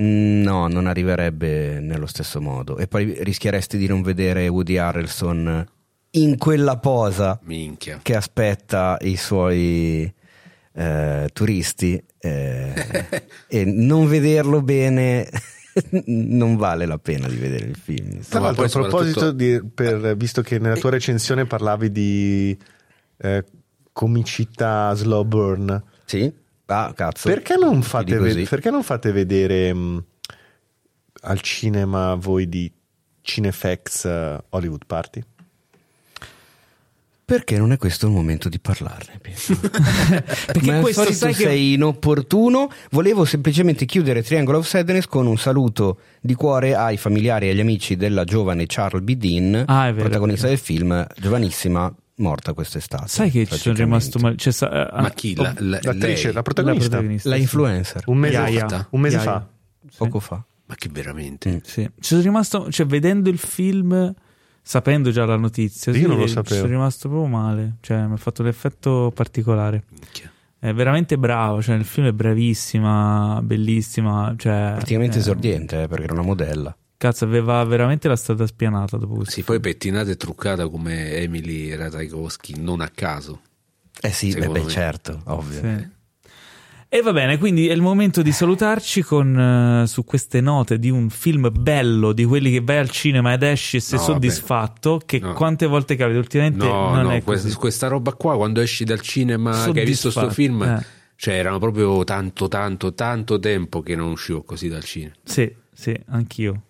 mm, 0.00 0.40
no, 0.40 0.66
non 0.68 0.86
arriverebbe 0.86 1.78
nello 1.78 2.06
stesso 2.06 2.40
modo. 2.40 2.78
E 2.78 2.86
poi 2.86 3.14
rischieresti 3.22 3.76
di 3.76 3.86
non 3.86 4.00
vedere 4.00 4.48
Woody 4.48 4.78
Harrelson 4.78 5.66
in 6.12 6.38
quella 6.38 6.78
posa 6.78 7.38
Minchia. 7.42 8.00
che 8.02 8.16
aspetta 8.16 8.96
i 9.02 9.16
suoi 9.16 10.10
eh, 10.72 11.28
turisti 11.34 12.02
eh, 12.18 12.72
e 13.46 13.64
non 13.66 14.08
vederlo 14.08 14.62
bene 14.62 15.28
non 16.06 16.56
vale 16.56 16.86
la 16.86 16.96
pena 16.96 17.28
di 17.28 17.36
vedere 17.36 17.66
il 17.66 17.76
film. 17.76 18.22
Tra 18.26 18.40
l'altro, 18.40 18.64
a 18.64 18.68
proposito, 18.70 19.20
soprattutto- 19.20 19.32
di, 19.32 19.60
per- 19.74 20.16
visto 20.16 20.40
che 20.40 20.58
nella 20.58 20.76
tua 20.76 20.88
recensione 20.88 21.44
parlavi 21.44 21.92
di 21.92 22.58
eh, 23.22 23.44
comicità 23.92 24.92
slow 24.94 25.24
burn, 25.24 25.82
Sì? 26.04 26.32
Ah, 26.66 26.92
cazzo. 26.94 27.28
perché 27.28 27.56
non 27.56 27.82
fate, 27.82 28.18
ve- 28.18 28.46
perché 28.48 28.70
non 28.70 28.82
fate 28.82 29.12
vedere 29.12 29.72
mh, 29.72 30.04
al 31.22 31.40
cinema 31.40 32.14
voi 32.14 32.48
di 32.48 32.70
Cinefx 33.20 34.04
eh, 34.06 34.42
Hollywood 34.50 34.86
Party? 34.86 35.22
Perché 37.24 37.56
non 37.56 37.72
è 37.72 37.78
questo 37.78 38.06
il 38.06 38.12
momento 38.12 38.48
di 38.50 38.58
parlarne. 38.58 39.18
Perché 39.22 40.72
al 40.72 40.80
questo 40.82 41.10
sai 41.12 41.32
che... 41.32 41.44
sei 41.44 41.72
inopportuno. 41.74 42.70
Volevo 42.90 43.24
semplicemente 43.24 43.86
chiudere 43.86 44.22
Triangle 44.22 44.56
of 44.56 44.66
Sadness 44.66 45.06
con 45.06 45.26
un 45.26 45.38
saluto 45.38 46.00
di 46.20 46.34
cuore 46.34 46.74
ai 46.74 46.98
familiari 46.98 47.46
e 47.46 47.50
agli 47.52 47.60
amici 47.60 47.96
della 47.96 48.24
giovane 48.24 48.66
Charles 48.66 49.02
B. 49.02 49.14
Dean, 49.14 49.64
Ah, 49.66 49.84
vero, 49.92 50.00
protagonista 50.08 50.48
del 50.48 50.58
film, 50.58 51.06
giovanissima, 51.16 51.94
morta 52.16 52.52
quest'estate. 52.52 53.08
Sai 53.08 53.30
che 53.30 53.46
ci 53.46 53.56
sono 53.58 53.74
rimasto 53.76 54.18
male. 54.18 54.36
Cioè, 54.36 54.52
sa- 54.52 54.90
eh, 54.96 55.00
Ma 55.02 55.10
chi? 55.10 55.34
La, 55.34 55.54
la- 55.58 55.78
L'attrice, 55.82 56.24
lei? 56.26 56.32
la 56.34 56.42
protagonista, 56.42 56.88
La 56.88 56.96
protagonista, 56.96 57.28
La 57.28 57.36
influencer, 57.36 58.02
un 58.06 58.18
mese, 58.18 58.34
Yaya. 58.36 58.68
fa, 58.68 58.86
un 58.90 59.00
mese 59.00 59.18
fa. 59.18 59.46
poco 59.96 60.20
fa. 60.20 60.44
Ma 60.66 60.74
che 60.74 60.88
veramente? 60.90 61.50
Mm. 61.50 61.56
Sì. 61.62 61.82
Ci 61.82 61.90
sono 62.00 62.22
rimasto, 62.22 62.70
cioè, 62.70 62.86
vedendo 62.86 63.28
il 63.28 63.38
film, 63.38 64.14
sapendo 64.62 65.10
già 65.10 65.24
la 65.24 65.36
notizia, 65.36 65.92
Io 65.92 65.98
sì, 65.98 66.06
non 66.06 66.16
lo 66.18 66.26
ci 66.26 66.32
sapevo. 66.34 66.54
sono 66.56 66.68
rimasto 66.68 67.08
proprio 67.08 67.28
male. 67.28 67.76
Cioè, 67.80 68.06
mi 68.06 68.12
ha 68.14 68.16
fatto 68.16 68.42
l'effetto 68.42 69.10
particolare. 69.14 69.84
Minchia. 69.90 70.30
È 70.58 70.72
veramente 70.72 71.18
bravo. 71.18 71.60
Cioè, 71.60 71.74
il 71.74 71.84
film 71.84 72.06
è 72.06 72.12
bravissima, 72.12 73.40
bellissima. 73.42 74.32
Cioè, 74.36 74.72
Praticamente 74.76 75.16
eh, 75.16 75.20
esordiente, 75.20 75.82
eh, 75.82 75.88
perché 75.88 76.04
era 76.04 76.12
una 76.12 76.22
modella. 76.22 76.74
Cazzo, 77.02 77.24
aveva 77.24 77.64
veramente 77.64 78.06
la 78.06 78.14
strada 78.14 78.46
spianata 78.46 78.96
dopo 78.96 79.14
questo. 79.14 79.32
Sì, 79.32 79.42
poi 79.42 79.58
pettinata 79.58 80.08
e 80.12 80.16
truccata 80.16 80.68
come 80.68 81.16
Emily 81.16 81.74
Ratajkowski, 81.74 82.60
non 82.60 82.80
a 82.80 82.88
caso. 82.94 83.40
Eh 84.00 84.12
sì, 84.12 84.32
beh, 84.32 84.46
beh, 84.46 84.68
certo, 84.68 85.20
ovvio. 85.24 85.60
Sì. 85.60 85.88
E 86.88 87.00
va 87.02 87.12
bene, 87.12 87.38
quindi 87.38 87.66
è 87.66 87.72
il 87.72 87.80
momento 87.80 88.22
di 88.22 88.30
salutarci 88.30 89.02
con 89.02 89.82
eh, 89.82 89.86
su 89.88 90.04
queste 90.04 90.40
note 90.40 90.78
di 90.78 90.90
un 90.90 91.10
film 91.10 91.50
bello, 91.52 92.12
di 92.12 92.24
quelli 92.24 92.52
che 92.52 92.60
vai 92.60 92.76
al 92.78 92.90
cinema 92.90 93.32
ed 93.32 93.42
esci 93.42 93.78
e 93.78 93.80
sei 93.80 93.98
No, 93.98 94.04
soddisfatto, 94.04 95.00
che 95.04 95.18
No. 95.18 95.32
quante 95.32 95.66
volte 95.66 95.96
capita 95.96 96.18
ultimamente 96.18 96.64
No, 96.64 96.94
non 96.94 97.02
no, 97.02 97.10
è 97.10 97.24
questa, 97.24 97.48
così. 97.48 97.58
questa 97.58 97.88
roba 97.88 98.12
qua, 98.12 98.36
quando 98.36 98.60
esci 98.60 98.84
dal 98.84 99.00
cinema 99.00 99.70
che 99.72 99.80
hai 99.80 99.86
visto 99.86 100.08
sto 100.08 100.20
Soddisfatto, 100.20 100.34
film, 100.34 100.62
eh. 100.62 100.84
cioè 101.16 101.34
erano 101.34 101.58
proprio 101.58 102.04
tanto, 102.04 102.46
tanto, 102.46 102.94
tanto 102.94 103.40
tempo 103.40 103.80
che 103.82 103.96
non 103.96 104.12
uscivo 104.12 104.44
così 104.44 104.68
dal 104.68 104.84
cinema. 104.84 105.14
Sì, 105.24 105.52
sì, 105.72 105.98
anch'io. 106.10 106.62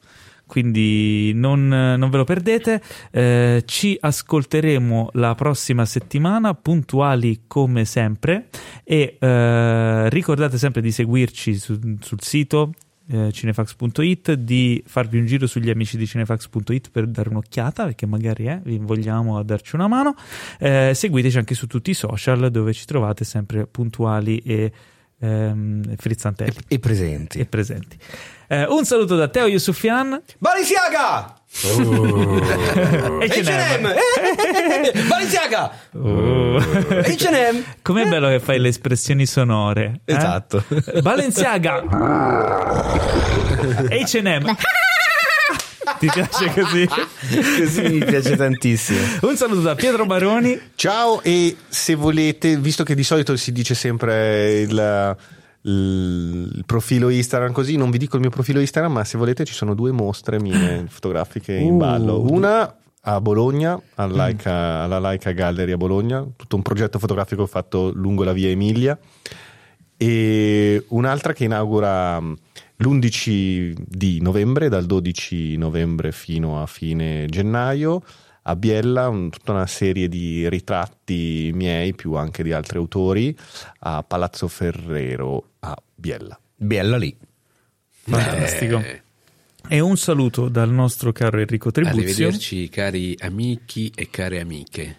Quindi 0.52 1.32
non, 1.34 1.66
non 1.66 2.10
ve 2.10 2.16
lo 2.18 2.24
perdete. 2.24 2.82
Eh, 3.10 3.62
ci 3.64 3.96
ascolteremo 3.98 5.08
la 5.14 5.34
prossima 5.34 5.86
settimana, 5.86 6.52
puntuali 6.52 7.44
come 7.46 7.86
sempre. 7.86 8.48
E 8.84 9.16
eh, 9.18 10.10
ricordate 10.10 10.58
sempre 10.58 10.82
di 10.82 10.90
seguirci 10.90 11.54
su- 11.54 11.96
sul 12.00 12.20
sito 12.20 12.74
eh, 13.08 13.32
cinefax.it, 13.32 14.34
di 14.34 14.82
farvi 14.86 15.16
un 15.20 15.24
giro 15.24 15.46
sugli 15.46 15.70
amici 15.70 15.96
di 15.96 16.06
cinefax.it 16.06 16.90
per 16.90 17.06
dare 17.06 17.30
un'occhiata, 17.30 17.84
perché 17.84 18.04
magari 18.04 18.44
eh, 18.44 18.60
vi 18.62 18.76
vogliamo 18.76 19.38
a 19.38 19.42
darci 19.42 19.74
una 19.74 19.88
mano. 19.88 20.14
Eh, 20.58 20.92
seguiteci 20.94 21.38
anche 21.38 21.54
su 21.54 21.66
tutti 21.66 21.92
i 21.92 21.94
social 21.94 22.50
dove 22.50 22.74
ci 22.74 22.84
trovate 22.84 23.24
sempre 23.24 23.66
puntuali 23.66 24.36
e 24.44 24.70
ehm, 25.18 25.96
frizzantelli 25.96 26.58
E, 26.68 26.74
e 26.74 26.78
presenti. 26.78 27.38
e 27.38 27.46
presenti. 27.46 27.96
Eh, 28.52 28.66
un 28.68 28.84
saluto 28.84 29.16
da 29.16 29.28
Teo 29.28 29.46
Yusufian 29.46 30.20
Balenciaga! 30.36 31.36
e 33.18 33.26
H&M! 33.32 33.94
Balenciaga! 35.08 35.72
Oh. 35.94 36.58
H&M! 36.58 37.64
Com'è 37.80 38.06
bello 38.06 38.28
che 38.28 38.40
fai 38.40 38.58
le 38.58 38.68
espressioni 38.68 39.24
sonore. 39.24 40.02
eh? 40.04 40.14
Esatto. 40.14 40.62
Balenciaga. 41.00 41.80
H&M. 43.88 44.56
Ti 45.98 46.10
piace 46.12 46.52
così? 46.52 46.86
Così 47.58 47.82
mi 47.88 48.04
piace 48.04 48.36
tantissimo. 48.36 48.98
Un 49.22 49.36
saluto 49.38 49.62
da 49.62 49.74
Pietro 49.74 50.04
Baroni. 50.04 50.60
Ciao 50.74 51.22
e 51.22 51.56
se 51.68 51.94
volete, 51.94 52.58
visto 52.58 52.84
che 52.84 52.94
di 52.94 53.02
solito 53.02 53.34
si 53.36 53.50
dice 53.50 53.74
sempre 53.74 54.60
il, 54.60 55.16
il- 55.62 56.50
il 56.54 56.62
profilo 56.66 57.08
Instagram 57.08 57.52
così, 57.52 57.76
non 57.76 57.90
vi 57.90 57.98
dico 57.98 58.16
il 58.16 58.22
mio 58.22 58.30
profilo 58.30 58.60
Instagram, 58.60 58.92
ma 58.92 59.04
se 59.04 59.16
volete 59.18 59.44
ci 59.44 59.54
sono 59.54 59.74
due 59.74 59.90
mostre 59.92 60.40
mie 60.40 60.86
fotografiche 60.88 61.54
in 61.54 61.74
Uh. 61.74 61.76
ballo. 61.76 62.20
Una 62.30 62.76
a 63.04 63.20
Bologna, 63.20 63.80
alla 63.96 64.14
Laika, 64.14 64.80
alla 64.82 64.98
Laika 65.00 65.32
Gallery 65.32 65.72
a 65.72 65.76
Bologna, 65.76 66.24
tutto 66.36 66.54
un 66.56 66.62
progetto 66.62 66.98
fotografico 67.00 67.46
fatto 67.46 67.90
lungo 67.94 68.22
la 68.22 68.32
via 68.32 68.48
Emilia 68.48 68.96
e 69.96 70.84
un'altra 70.88 71.32
che 71.32 71.44
inaugura 71.44 72.20
mh, 72.20 72.36
l'11 72.78 73.74
di 73.86 74.20
novembre, 74.20 74.68
dal 74.68 74.86
12 74.86 75.56
novembre 75.56 76.12
fino 76.12 76.60
a 76.60 76.66
fine 76.66 77.26
gennaio 77.28 78.02
a 78.42 78.56
Biella, 78.56 79.08
un- 79.08 79.30
tutta 79.30 79.52
una 79.52 79.66
serie 79.66 80.08
di 80.08 80.48
ritratti 80.48 81.50
miei 81.54 81.94
più 81.94 82.14
anche 82.14 82.42
di 82.42 82.52
altri 82.52 82.78
autori 82.78 83.36
a 83.80 84.02
Palazzo 84.02 84.48
Ferrero 84.48 85.50
a 85.60 85.76
Biella. 85.94 86.38
Bella 86.56 86.96
lì. 86.96 87.16
Fantastico. 88.04 88.78
Eh, 88.78 89.00
E 89.68 89.78
un 89.80 89.96
saluto 89.96 90.48
dal 90.48 90.70
nostro 90.70 91.12
caro 91.12 91.38
Enrico 91.38 91.70
Tribuzio. 91.70 92.00
arrivederci 92.02 92.68
cari 92.68 93.16
amici 93.20 93.92
e 93.94 94.10
care 94.10 94.40
amiche. 94.40 94.96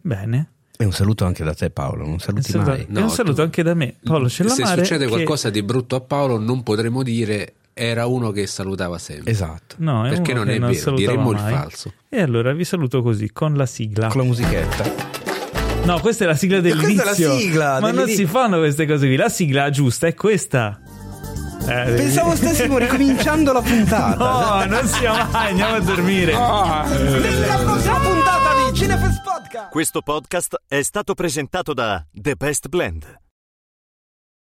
Bene. 0.00 0.50
E 0.78 0.84
un 0.84 0.92
saluto 0.92 1.24
anche 1.24 1.42
da 1.42 1.54
te 1.54 1.70
Paolo, 1.70 2.04
non 2.04 2.12
Un 2.12 2.18
saluti 2.20 2.50
saluto, 2.52 2.70
mai. 2.70 2.80
e 2.82 2.86
No, 2.88 3.02
un 3.02 3.10
saluto 3.10 3.34
tu- 3.36 3.40
anche 3.40 3.62
da 3.64 3.74
me. 3.74 3.96
Paolo 4.04 4.28
Se 4.28 4.44
Cellamare. 4.46 4.84
succede 4.84 5.04
che- 5.06 5.10
qualcosa 5.10 5.50
di 5.50 5.62
brutto 5.62 5.96
a 5.96 6.00
Paolo 6.00 6.38
non 6.38 6.62
potremo 6.62 7.02
dire 7.02 7.54
era 7.78 8.06
uno 8.06 8.30
che 8.30 8.46
salutava 8.46 8.96
sempre. 8.96 9.30
Esatto. 9.30 9.74
No, 9.80 10.06
è 10.06 10.08
Perché 10.08 10.32
non 10.32 10.48
è 10.48 10.58
vero, 10.58 10.72
salutava 10.72 10.96
diremmo 10.96 11.30
il 11.32 11.36
mai. 11.36 11.52
falso. 11.52 11.92
E 12.08 12.22
allora 12.22 12.54
vi 12.54 12.64
saluto 12.64 13.02
così, 13.02 13.30
con 13.32 13.52
la 13.54 13.66
sigla. 13.66 14.08
Con 14.08 14.22
la 14.22 14.26
musichetta. 14.26 15.14
No, 15.84 16.00
questa 16.00 16.24
è 16.24 16.26
la 16.26 16.34
sigla 16.36 16.60
dell'inizio. 16.60 17.02
questa 17.02 17.22
è 17.22 17.26
la 17.26 17.34
sigla 17.36 17.80
Ma 17.80 17.90
non 17.92 18.08
si 18.08 18.24
fanno 18.24 18.58
queste 18.58 18.86
cose 18.86 19.06
qui. 19.06 19.16
La 19.16 19.28
sigla 19.28 19.68
giusta 19.68 20.06
è 20.06 20.14
questa. 20.14 20.80
Eh, 21.68 21.92
Pensavo 21.96 22.34
stessimo 22.34 22.78
ricominciando 22.78 23.52
la 23.52 23.60
puntata. 23.60 24.64
No, 24.64 24.74
non 24.74 24.86
sia 24.86 25.26
mai, 25.30 25.50
andiamo 25.50 25.74
a 25.74 25.80
dormire. 25.80 26.32
Nella 26.32 27.56
prossima 27.58 27.98
puntata 28.00 28.70
di 28.70 28.76
Cinefest 28.78 29.22
Podcast. 29.22 29.68
Questo 29.70 30.00
podcast 30.00 30.62
è 30.66 30.80
stato 30.80 31.12
presentato 31.12 31.74
da 31.74 32.02
The 32.10 32.36
Best 32.36 32.68
Blend, 32.68 33.04